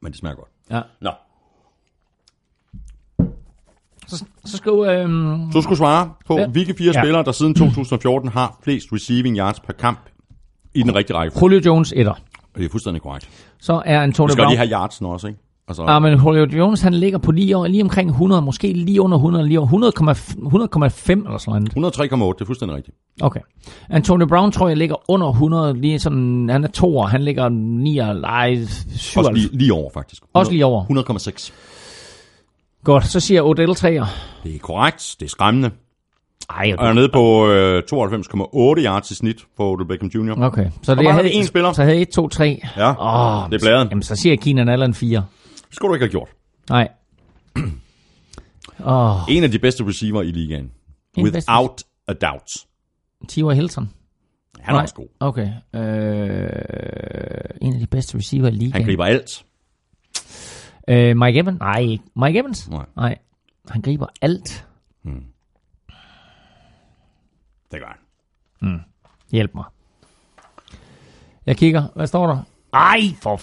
Men 0.01 0.13
det 0.13 0.19
smager 0.19 0.37
godt. 0.37 0.49
Ja. 0.71 0.81
Nå. 1.01 1.11
Så, 4.07 4.25
så 4.45 4.57
skal 4.57 4.73
du... 4.73 4.85
Øhm, 4.85 5.53
Så 5.53 5.61
skulle 5.63 5.75
du 5.75 5.77
svare 5.79 6.11
på, 6.27 6.39
Ja. 6.39 6.47
hvilke 6.49 6.75
fire 6.79 6.93
Ja. 6.95 7.01
spillere, 7.03 7.25
der 7.25 7.33
siden 7.33 7.55
2014 7.55 8.29
har 8.31 8.59
flest 8.65 8.87
receiving 8.93 9.37
yards 9.39 9.61
per 9.61 9.73
kamp 9.73 10.01
i 10.75 10.83
den 10.83 10.95
rigtige 10.95 11.17
række. 11.17 11.39
Julio 11.43 11.61
Jones 11.67 11.93
etter. 11.97 12.15
Det 12.57 12.65
er 12.65 12.69
fuldstændig 12.69 13.03
korrekt. 13.03 13.29
Så 13.61 13.83
er 13.85 14.01
Antonio 14.03 14.27
Vi 14.27 14.33
skal 14.33 14.43
Brown... 14.43 14.51
lige 14.53 14.59
have 14.59 14.71
yards 14.71 15.01
nu 15.01 15.13
også, 15.13 15.27
ikke? 15.27 15.41
Altså, 15.69 15.85
Ja, 15.89 15.99
men 15.99 16.13
Julio 16.19 16.47
Jones, 16.59 16.81
han 16.83 16.95
ligger 16.95 17.19
på 17.19 17.33
lige, 17.33 17.57
over, 17.57 17.67
lige 17.67 17.83
omkring 17.83 18.11
100, 18.11 18.43
måske 18.43 18.73
lige 18.73 19.01
under 19.01 19.17
100, 19.17 19.47
lige 19.47 19.61
over 19.61 19.69
100,5 19.69 19.75
100,5 19.75 21.27
eller 21.27 21.39
sådan 21.39 21.69
noget. 21.77 21.97
103,8, 21.97 22.35
det 22.35 22.41
er 22.41 22.45
fuldstændig 22.47 22.77
rigtigt. 22.77 22.97
Okay. 23.21 23.41
Antonio 23.91 24.27
Brown 24.27 24.53
tror 24.53 24.69
jeg 24.69 24.77
ligger 24.77 25.11
under 25.11 25.29
100, 25.29 25.75
lige 25.81 25.99
sådan, 25.99 26.49
han 26.53 26.65
er 26.65 26.69
to 26.69 26.99
år, 26.99 27.07
han 27.07 27.23
ligger 27.23 27.49
9, 27.49 27.95
nej, 28.21 28.59
7. 28.97 29.19
Også 29.19 29.33
lige, 29.33 29.49
lige 29.53 29.73
over, 29.73 29.91
faktisk. 29.95 30.23
Også 30.35 30.53
lige 30.53 30.65
over. 30.65 30.85
100,6. 30.85 31.53
Godt, 32.85 33.07
så 33.07 33.21
siger 33.21 33.43
Odell 33.43 33.71
3'er. 33.71 33.85
Det 34.45 34.55
er 34.55 34.59
korrekt. 34.61 35.17
Det 35.21 35.27
er 35.27 35.31
skræmmende. 35.31 35.71
Ej, 36.51 36.75
Og 36.79 36.89
er 36.89 36.93
nede 36.93 37.09
på 37.09 37.49
øh, 37.49 37.83
92,8 37.93 38.85
yards 38.85 39.11
i 39.11 39.15
snit 39.15 39.45
på 39.57 39.73
Odell 39.73 39.89
Beckham 39.89 40.11
Jr. 40.15 40.43
Okay, 40.43 40.67
så 40.83 40.95
det 40.95 41.25
vi 41.25 41.33
en 41.33 41.45
spiller. 41.47 41.73
Så 41.73 41.83
havde 41.83 41.95
jeg 41.95 42.03
1, 42.03 42.09
2, 42.09 42.29
3. 42.29 42.61
Ja, 42.77 42.91
Åh, 42.91 43.51
det 43.51 43.55
er 43.55 43.61
bladet. 43.61 43.89
Jamen, 43.91 44.03
så 44.03 44.17
siger 44.17 44.37
Keenan 44.37 44.69
Allen 44.69 44.95
4. 44.95 45.25
Det 45.69 45.77
skulle 45.77 45.89
du 45.89 45.95
ikke 45.95 46.05
have 46.05 46.11
gjort. 46.11 46.29
Nej. 46.71 46.89
Åh, 48.85 49.21
En 49.29 49.45
af 49.45 49.51
de 49.51 49.59
bedste 49.59 49.87
receiver 49.87 50.23
i 50.23 50.31
ligaen. 50.31 50.73
En 51.17 51.33
bedste- 51.33 51.51
Without 51.53 51.83
a 52.09 52.13
doubt. 52.13 52.67
Tivor 53.29 53.53
Hilton. 53.53 53.91
Han 54.61 54.69
er 54.75 54.77
Nej. 54.77 54.83
også 54.83 54.95
god. 54.95 55.09
Okay. 55.21 55.47
Øh, 55.75 57.59
en 57.63 57.73
af 57.75 57.81
de 57.81 57.87
bedste 57.91 58.19
receiver 58.19 58.49
i 58.49 58.51
ligaen. 58.51 58.73
Han 58.73 58.85
griber 58.85 59.05
alt. 59.05 59.45
Øh, 60.89 61.17
Mike 61.17 61.39
Evans? 61.41 61.59
Nej. 61.61 61.99
Mike 62.17 62.39
Evans? 62.39 62.69
Nej. 62.71 62.87
Nej. 62.97 63.19
Han 63.69 63.83
griber 63.83 64.07
alt. 64.23 64.67
Det 67.73 67.81
gør 67.81 67.99
han. 68.61 68.81
Hjælp 69.31 69.55
mig. 69.55 69.65
Jeg 71.47 71.57
kigger. 71.57 71.89
Hvad 71.95 72.07
står 72.07 72.27
der? 72.27 72.43
Ej, 72.73 73.01
for... 73.23 73.41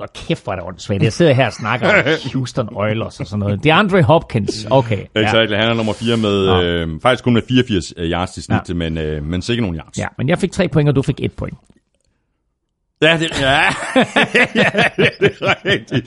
Hvor 0.00 0.08
kæft, 0.14 0.44
hvor 0.44 0.52
er 0.52 0.56
det 0.56 0.64
åndssvagt. 0.66 1.02
Jeg 1.02 1.12
sidder 1.12 1.32
her 1.32 1.46
og 1.46 1.52
snakker 1.52 1.88
om 1.88 1.94
Houston 2.32 2.68
Oilers 2.72 3.20
og 3.20 3.26
sådan 3.26 3.38
noget. 3.38 3.64
Det 3.64 3.70
er 3.70 3.74
Andre 3.74 4.02
Hopkins. 4.02 4.66
Okay. 4.70 5.04
Ja. 5.16 5.20
Exakt. 5.22 5.50
Han 5.56 5.68
er 5.68 5.74
nummer 5.74 5.92
4 5.92 6.16
med, 6.16 6.46
Nå. 6.46 6.62
øh, 6.62 6.88
faktisk 7.02 7.24
kun 7.24 7.32
med 7.34 7.42
84 7.48 7.92
yards 7.98 8.36
i 8.36 8.42
snit, 8.42 8.76
men, 8.76 8.98
øh, 8.98 9.24
men 9.24 9.42
sikkert 9.42 9.62
nogle 9.62 9.78
yards. 9.78 9.98
ja, 9.98 10.06
men 10.18 10.28
jeg 10.28 10.38
fik 10.38 10.52
tre 10.52 10.68
point, 10.68 10.88
og 10.88 10.96
du 10.96 11.02
fik 11.02 11.20
et 11.20 11.32
point. 11.32 11.58
Ja, 13.02 13.18
det, 13.20 13.40
ja. 13.40 13.50
ja, 14.54 14.70
det 15.20 15.32
er 15.40 15.54
rigtigt. 15.66 16.06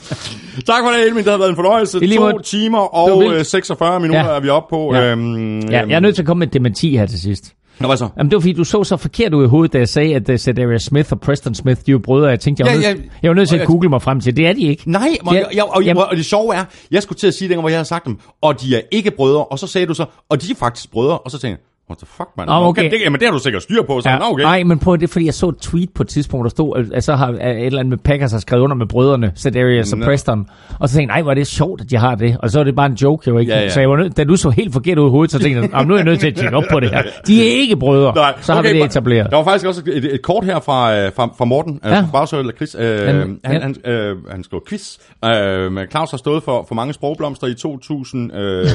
Tak 0.65 0.83
for 0.83 0.91
det, 0.97 1.07
Elmin. 1.07 1.23
Det 1.23 1.31
har 1.31 1.37
været 1.37 1.49
en 1.49 1.55
fornøjelse. 1.55 1.99
Lige 1.99 2.17
To 2.17 2.39
timer 2.39 2.79
Det 2.79 2.89
og 2.91 3.19
vildt. 3.19 3.33
øh, 3.35 3.45
46 3.45 3.99
minutter 3.99 4.25
Ja. 4.29 4.35
er 4.35 4.39
vi 4.39 4.49
oppe 4.49 4.69
på. 4.69 4.95
Ja. 4.95 5.11
Øhm, 5.11 5.59
Ja, 5.59 5.79
jeg 5.87 5.95
er 5.95 5.99
nødt 5.99 6.15
til 6.15 6.21
at 6.21 6.25
komme 6.25 6.39
med 6.39 6.47
et 6.47 6.53
dementi 6.53 6.97
her 6.97 7.05
til 7.05 7.19
sidst. 7.21 7.53
Nå, 7.79 7.87
hvad 7.87 7.97
så? 7.97 8.07
Jamen, 8.17 8.31
det 8.31 8.35
var 8.35 8.41
fordi, 8.41 8.53
du 8.53 8.63
så 8.63 8.83
så 8.83 8.97
forkert 8.97 9.33
ud 9.33 9.43
i 9.45 9.47
hovedet, 9.47 9.73
da 9.73 9.77
jeg 9.77 9.89
sagde, 9.89 10.15
at 10.15 10.29
uh, 10.29 10.35
Cedarius 10.35 10.83
Smith 10.83 11.11
og 11.11 11.19
Preston 11.19 11.55
Smith, 11.55 11.81
de 11.85 11.91
er 11.91 11.97
brødre. 11.97 12.27
Jeg 12.29 12.39
tænkte, 12.39 12.63
jeg 12.63 12.75
var, 12.75 12.81
Ja, 12.81 12.93
nødt, 12.93 13.03
ja. 13.03 13.09
jeg 13.23 13.29
var 13.29 13.35
nødt 13.35 13.49
til 13.49 13.57
at 13.57 13.67
google 13.67 13.89
mig 13.89 14.01
frem 14.01 14.19
til. 14.19 14.37
Det 14.37 14.47
er 14.47 14.53
de 14.53 14.61
ikke. 14.61 14.91
Nej, 14.91 15.17
og, 15.25 15.33
Ja, 15.33 15.39
jeg, 15.39 15.47
jeg, 15.53 15.63
og, 15.63 15.83
jamen- 15.83 16.03
og 16.11 16.15
det 16.17 16.25
sjove 16.25 16.55
er, 16.55 16.63
jeg 16.91 17.03
skulle 17.03 17.19
til 17.19 17.27
at 17.27 17.33
sige 17.33 17.47
dengang, 17.49 17.61
hvor 17.61 17.69
jeg 17.69 17.77
havde 17.77 17.87
sagt 17.87 18.05
dem, 18.05 18.17
og 18.41 18.61
de 18.61 18.75
er 18.75 18.81
ikke 18.91 19.11
brødre, 19.11 19.45
og 19.45 19.59
så 19.59 19.67
sagde 19.67 19.87
du 19.87 19.93
så, 19.93 20.05
og 20.29 20.41
de 20.41 20.51
er 20.51 20.55
faktisk 20.55 20.91
brødre, 20.91 21.17
og 21.17 21.31
så 21.31 21.39
tænkte 21.39 21.47
jeg, 21.61 21.72
What 21.89 21.97
the 21.97 22.07
fuck, 22.07 22.29
mand? 22.37 22.49
Nå, 22.49 22.53
okay. 22.67 22.91
Det, 22.91 23.01
jamen, 23.05 23.19
det 23.19 23.27
har 23.27 23.33
du 23.33 23.39
sikkert 23.39 23.63
styr 23.63 23.81
på, 23.83 24.01
så 24.01 24.09
ja. 24.09 24.31
okay. 24.31 24.43
Nej, 24.43 24.63
men 24.63 24.79
på 24.79 24.95
det 24.97 25.09
fordi, 25.09 25.25
jeg 25.25 25.33
så 25.33 25.49
et 25.49 25.57
tweet 25.57 25.89
på 25.95 26.03
et 26.03 26.09
tidspunkt, 26.09 26.43
der 26.43 26.49
stod, 26.49 26.89
at 26.93 27.03
så 27.03 27.15
har 27.15 27.27
at 27.27 27.57
et 27.57 27.65
eller 27.65 27.79
andet 27.79 27.89
med 27.89 27.97
Packers 27.97 28.31
har 28.31 28.39
skrevet 28.39 28.63
under 28.63 28.75
med 28.75 28.85
brødrene, 28.87 29.31
Sedarius 29.35 29.93
og. 29.93 29.99
Preston. 29.99 30.47
Og 30.79 30.89
så 30.89 30.95
tænkte 30.95 31.11
jeg, 31.13 31.17
nej, 31.17 31.21
hvor 31.21 31.31
er 31.31 31.35
det 31.35 31.47
sjovt, 31.47 31.81
at 31.81 31.89
de 31.89 31.97
har 31.97 32.15
det. 32.15 32.37
Og 32.39 32.49
så 32.49 32.59
er 32.59 32.63
det 32.63 32.75
bare 32.75 32.85
en 32.85 32.93
joke 32.93 33.29
jo, 33.29 33.37
ikke? 33.37 33.51
Ja, 33.53 33.59
ja. 33.61 33.69
Så 33.69 33.79
jeg 33.79 33.89
var 33.89 33.97
nødt, 33.97 34.17
da 34.17 34.23
du 34.23 34.35
så 34.35 34.49
helt 34.49 34.73
forkert 34.73 34.97
ud 34.99 35.07
i 35.07 35.09
hovedet, 35.09 35.31
så 35.31 35.39
tænkte 35.39 35.61
jeg, 35.61 35.69
"Jamen, 35.73 35.87
nu 35.87 35.93
er 35.93 35.97
jeg 35.97 36.05
nødt 36.05 36.19
til 36.19 36.27
at 36.27 36.35
tjekke 36.35 36.57
op 36.57 36.63
på 36.71 36.79
det 36.79 36.89
her. 36.89 37.03
De 37.27 37.39
er 37.41 37.53
ikke 37.61 37.75
brødre. 37.77 38.13
Nej, 38.15 38.33
så 38.41 38.53
har 38.53 38.59
okay, 38.59 38.73
vi 38.73 38.77
det 38.79 38.85
etableret. 38.85 39.31
Der 39.31 39.37
var 39.37 39.43
faktisk 39.43 39.65
også 39.65 39.81
et, 39.87 40.05
et 40.13 40.21
kort 40.21 40.45
her 40.45 40.59
fra, 40.59 40.95
øh, 40.97 41.11
fra, 41.15 41.29
fra 41.37 41.45
Morten, 41.45 41.79
ja. 41.83 41.89
Ja. 41.89 41.99
fra 42.01 42.07
Bagsø 42.13 42.39
eller 42.39 42.53
Chris. 42.53 42.75
Øh, 42.79 42.99
Han- 43.07 43.15
han, 43.43 43.53
ja. 43.53 43.59
han, 43.59 43.75
øh, 43.85 44.17
han 44.31 44.43
skriver 44.43 44.63
quiz. 44.69 44.97
Øh, 45.25 45.87
Claus 45.91 46.11
har 46.11 46.17
stået 46.17 46.43
for, 46.43 46.65
for 46.67 46.75
mange 46.75 46.93
sprogblomster 46.93 47.47
i 47.47 47.53
2000 47.53 48.35
øh, 48.35 48.67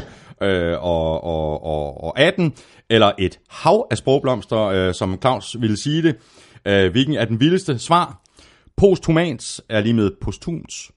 øh, 0.48 0.72
og, 0.84 1.24
og, 1.24 1.64
og, 1.66 2.04
og 2.04 2.20
18, 2.20 2.52
eller 2.90 3.12
et 3.18 3.38
hav 3.48 3.86
af 3.90 3.98
sprogblomster, 3.98 4.58
øh, 4.58 4.94
som 4.94 5.20
Claus 5.20 5.56
ville 5.60 5.76
sige 5.76 6.02
det. 6.02 6.16
Øh, 6.64 6.90
hvilken 6.90 7.14
er 7.14 7.24
den 7.24 7.40
vildeste? 7.40 7.78
Svar. 7.78 8.22
Posthumans 8.76 9.62
er 9.68 9.80
lige 9.80 9.94
med 9.94 10.10
postums. 10.20 10.90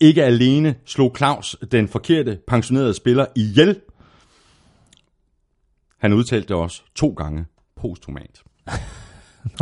Ikke 0.00 0.24
alene 0.24 0.74
slog 0.84 1.14
Claus 1.16 1.56
den 1.72 1.88
forkerte 1.88 2.38
pensionerede 2.46 2.94
spiller 2.94 3.26
ihjel. 3.36 3.80
Han 5.98 6.12
udtalte 6.12 6.48
det 6.48 6.56
også 6.56 6.82
to 6.94 7.08
gange 7.08 7.44
posthumant. 7.76 8.42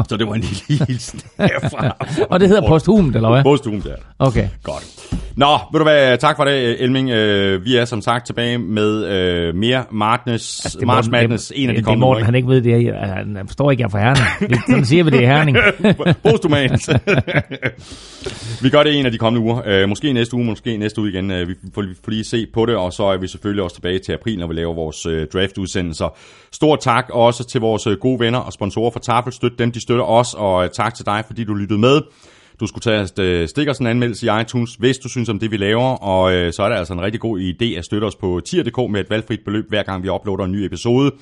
Så 0.09 0.17
det 0.17 0.27
var 0.27 0.35
en 0.35 0.41
lille 0.41 0.87
hilsen 0.89 1.21
herfra. 1.39 1.97
Og 2.31 2.41
det 2.41 2.49
hedder 2.49 2.69
posthumt, 2.69 3.17
eller 3.17 3.31
hvad? 3.31 3.43
Posthumt, 3.43 3.87
ja. 3.87 3.91
Okay. 4.19 4.49
Godt. 4.63 4.85
Nå, 5.37 5.47
ved 5.73 5.79
du 5.81 5.85
hvad, 5.85 6.19
tak 6.19 6.37
for 6.37 6.45
det, 6.45 6.83
Elming. 6.83 7.11
Øh, 7.11 7.65
Vi 7.65 7.77
er 7.77 7.85
som 7.85 8.01
sagt 8.03 8.27
tilbage 8.27 8.59
med 8.59 9.07
øh, 9.07 9.55
mere 9.55 9.85
Madness, 9.91 10.65
altså, 10.65 10.79
Det 10.79 10.87
Morten- 10.87 11.11
Madness, 11.11 11.53
en 11.57 11.69
af 11.69 11.75
de 11.75 11.77
det, 11.77 11.77
det 11.77 11.85
kommende 11.85 12.01
Morten, 12.07 12.25
han 12.25 12.35
ikke 12.35 12.49
ved 12.49 12.63
det. 12.63 12.73
er- 12.89 13.07
Han 13.07 13.39
forstår 13.47 13.71
ikke, 13.71 13.81
jeg 13.81 13.87
er 13.87 13.91
fra 13.91 13.99
Herning. 13.99 14.63
Sådan 14.69 14.85
siger 14.85 15.05
vi 15.05 15.11
det 15.11 15.21
i 15.21 15.25
Herning. 15.25 15.57
Posthumat. 16.31 16.89
vi 18.63 18.71
gør 18.71 18.83
det 18.83 18.99
en 18.99 19.07
af 19.07 19.13
de 19.13 19.19
kommende 19.19 19.45
uger. 19.47 19.61
Øh, 19.67 19.89
måske 19.89 20.13
næste 20.13 20.35
uge, 20.37 20.45
måske 20.45 20.77
næste 20.77 21.01
uge 21.01 21.11
igen. 21.11 21.31
Øh, 21.31 21.49
vi 21.49 21.55
får, 21.75 22.11
lige 22.11 22.25
se 22.25 22.47
på 22.55 22.67
det, 22.67 22.77
og 22.77 22.93
så 22.93 23.05
er 23.05 23.17
vi 23.17 23.29
selvfølgelig 23.29 23.63
også 23.65 23.77
tilbage 23.77 23.99
til 23.99 24.13
april, 24.13 24.39
når 24.39 24.47
vi 24.47 24.55
laver 24.55 24.75
vores 24.75 25.07
øh, 25.07 25.27
draft-udsendelser. 25.33 26.17
Stor 26.55 26.77
tak 26.77 27.11
også 27.11 27.45
til 27.45 27.61
vores 27.61 27.87
øh, 27.87 27.99
gode 27.99 28.21
venner 28.21 28.39
og 28.39 28.53
sponsorer 28.53 28.91
for 28.91 29.01
Tafel. 29.01 29.33
Støt 29.33 29.59
dem, 29.59 29.73
de 29.73 29.81
støtter 29.81 30.05
os, 30.05 30.35
og 30.35 30.65
øh, 30.65 30.71
tak 30.71 30.95
til 30.95 31.07
dig, 31.07 31.25
fordi 31.27 31.45
du 31.45 31.55
lyttede 31.55 31.81
med. 31.81 32.01
Du 32.61 32.67
skulle 32.67 32.83
tage 32.83 33.09
øh, 33.19 33.49
stikke 33.49 33.75
en 33.81 33.87
anmeldelse 33.87 34.27
i 34.27 34.41
iTunes, 34.41 34.75
hvis 34.75 34.99
du 34.99 35.09
synes 35.09 35.29
om 35.29 35.39
det, 35.39 35.51
vi 35.51 35.57
laver, 35.57 35.85
og 35.85 36.35
øh, 36.35 36.53
så 36.53 36.63
er 36.63 36.69
det 36.69 36.77
altså 36.77 36.93
en 36.93 37.01
rigtig 37.01 37.21
god 37.21 37.41
idé 37.41 37.65
at 37.65 37.85
støtte 37.85 38.05
os 38.05 38.17
på 38.17 38.41
tier.dk 38.45 38.91
med 38.91 39.01
et 39.01 39.11
valgfrit 39.11 39.41
beløb, 39.45 39.69
hver 39.69 39.83
gang 39.83 40.03
vi 40.03 40.09
uploader 40.09 40.45
en 40.45 40.53
ny 40.53 40.57
episode. 40.57 41.13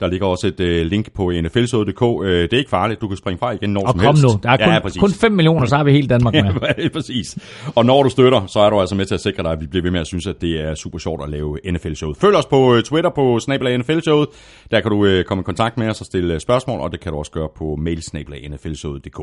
Der 0.00 0.06
ligger 0.06 0.26
også 0.26 0.46
et 0.46 0.60
øh, 0.60 0.86
link 0.86 1.12
på 1.14 1.32
nflsode.dk. 1.42 2.02
Øh, 2.24 2.42
det 2.42 2.52
er 2.52 2.58
ikke 2.58 2.70
farligt, 2.70 3.00
du 3.00 3.08
kan 3.08 3.16
springe 3.16 3.38
fra 3.38 3.50
igen 3.52 3.70
når 3.72 3.80
Og 3.80 3.90
som 3.90 4.00
kom 4.00 4.06
helst. 4.06 4.22
nu. 4.22 4.28
Der 4.42 4.50
er 4.50 4.56
kun, 4.56 4.72
ja, 4.74 4.80
præcis. 4.80 5.00
kun 5.00 5.10
5 5.10 5.32
millioner, 5.32 5.66
så 5.66 5.76
har 5.76 5.84
vi 5.84 5.92
hele 5.92 6.08
Danmark 6.08 6.34
med. 6.34 6.42
Ja, 6.78 6.88
præcis. 6.92 7.38
Og 7.74 7.84
når 7.86 8.02
du 8.02 8.08
støtter, 8.08 8.46
så 8.46 8.60
er 8.60 8.70
du 8.70 8.80
altså 8.80 8.94
med 8.94 9.06
til 9.06 9.14
at 9.14 9.20
sikre 9.20 9.42
dig, 9.42 9.52
at 9.52 9.60
vi 9.60 9.66
bliver 9.66 9.82
ved 9.82 9.90
med 9.90 10.00
at 10.00 10.06
synes, 10.06 10.26
at 10.26 10.40
det 10.40 10.60
er 10.60 10.74
super 10.74 10.98
sjovt 10.98 11.22
at 11.22 11.28
lave 11.30 11.58
NFL-showet. 11.72 12.16
Følg 12.16 12.36
os 12.36 12.46
på 12.46 12.74
øh, 12.74 12.82
Twitter 12.82 13.10
på 13.10 13.38
snabelag 13.38 13.78
NFL-showet. 13.78 14.28
Der 14.70 14.80
kan 14.80 14.90
du 14.90 15.04
øh, 15.06 15.24
komme 15.24 15.40
i 15.40 15.44
kontakt 15.44 15.78
med 15.78 15.88
os 15.88 16.00
og 16.00 16.06
stille 16.06 16.34
øh, 16.34 16.40
spørgsmål, 16.40 16.80
og 16.80 16.92
det 16.92 17.00
kan 17.00 17.12
du 17.12 17.18
også 17.18 17.30
gøre 17.32 17.48
på 17.56 17.76
mail 17.78 18.02
snabelag 18.02 18.48
nflshowet.dk. 18.50 19.20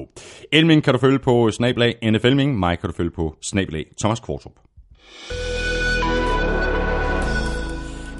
Elming 0.51 0.83
kan 0.83 0.93
du 0.93 0.99
følge 0.99 1.19
på 1.19 1.51
snabelag 1.51 1.95
NFLming. 2.11 2.59
Mig 2.59 2.79
kan 2.79 2.89
du 2.89 2.95
følge 2.95 3.11
på 3.11 3.35
snabelag 3.41 3.85
Thomas 4.01 4.19
Kvartrup. 4.19 4.53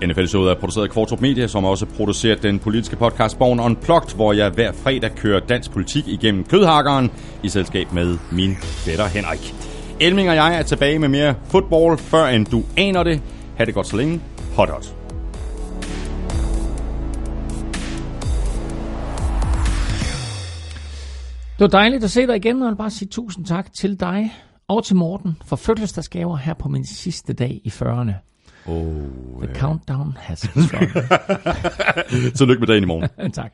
NFL-showet 0.04 0.52
er 0.52 0.56
produceret 0.56 0.88
af 0.88 0.92
Kvartrup 0.94 1.22
Media, 1.22 1.48
som 1.48 1.66
også 1.66 1.86
producerer 1.86 2.36
den 2.36 2.60
politiske 2.60 2.96
podcast 2.96 3.40
Born 3.40 3.60
Unplugged, 3.60 4.16
hvor 4.16 4.34
jeg 4.34 4.50
hver 4.50 4.72
fredag 4.72 5.16
kører 5.16 5.40
dansk 5.40 5.72
politik 5.72 6.08
igennem 6.08 6.44
kødhakkeren 6.44 7.12
i 7.44 7.50
selskab 7.50 7.94
med 7.94 8.18
min 8.32 8.56
fætter 8.56 9.06
Henrik. 9.08 9.56
Elming 10.00 10.30
og 10.30 10.36
jeg 10.36 10.60
er 10.60 10.64
tilbage 10.64 11.00
med 11.00 11.08
mere 11.08 11.36
fodbold, 11.46 11.98
før 11.98 12.28
end 12.28 12.46
du 12.46 12.64
aner 12.78 13.04
det. 13.04 13.22
Ha' 13.58 13.66
det 13.66 13.74
godt 13.74 13.88
så 13.88 13.98
længe. 13.98 14.22
Hot 14.56 14.70
hot. 14.70 14.94
Det 21.58 21.64
var 21.64 21.68
dejligt 21.68 22.04
at 22.04 22.12
se 22.12 22.28
dig 22.28 22.36
igen, 22.36 22.62
og 22.62 22.66
jeg 22.66 22.72
vil 22.72 22.78
bare 22.78 22.90
sige 22.90 23.10
tusind 23.10 23.46
tak 23.46 23.74
til 23.74 24.00
dig 24.00 24.34
og 24.68 24.86
til 24.86 24.96
Morten 24.96 25.38
for 25.46 25.56
fødselsdagsgaver 25.56 26.38
her 26.38 26.54
på 26.54 26.70
min 26.70 26.86
sidste 26.86 27.34
dag 27.34 27.62
i 27.64 27.70
40'erne. 27.70 28.37
Oh, 28.68 29.40
The 29.42 29.48
countdown 29.54 30.18
has 30.20 30.40
started. 30.40 30.92
Tillykke 32.38 32.60
med 32.60 32.68
dagen 32.68 32.84
i 32.84 32.88
morgen. 32.88 33.32
tak. 33.40 33.54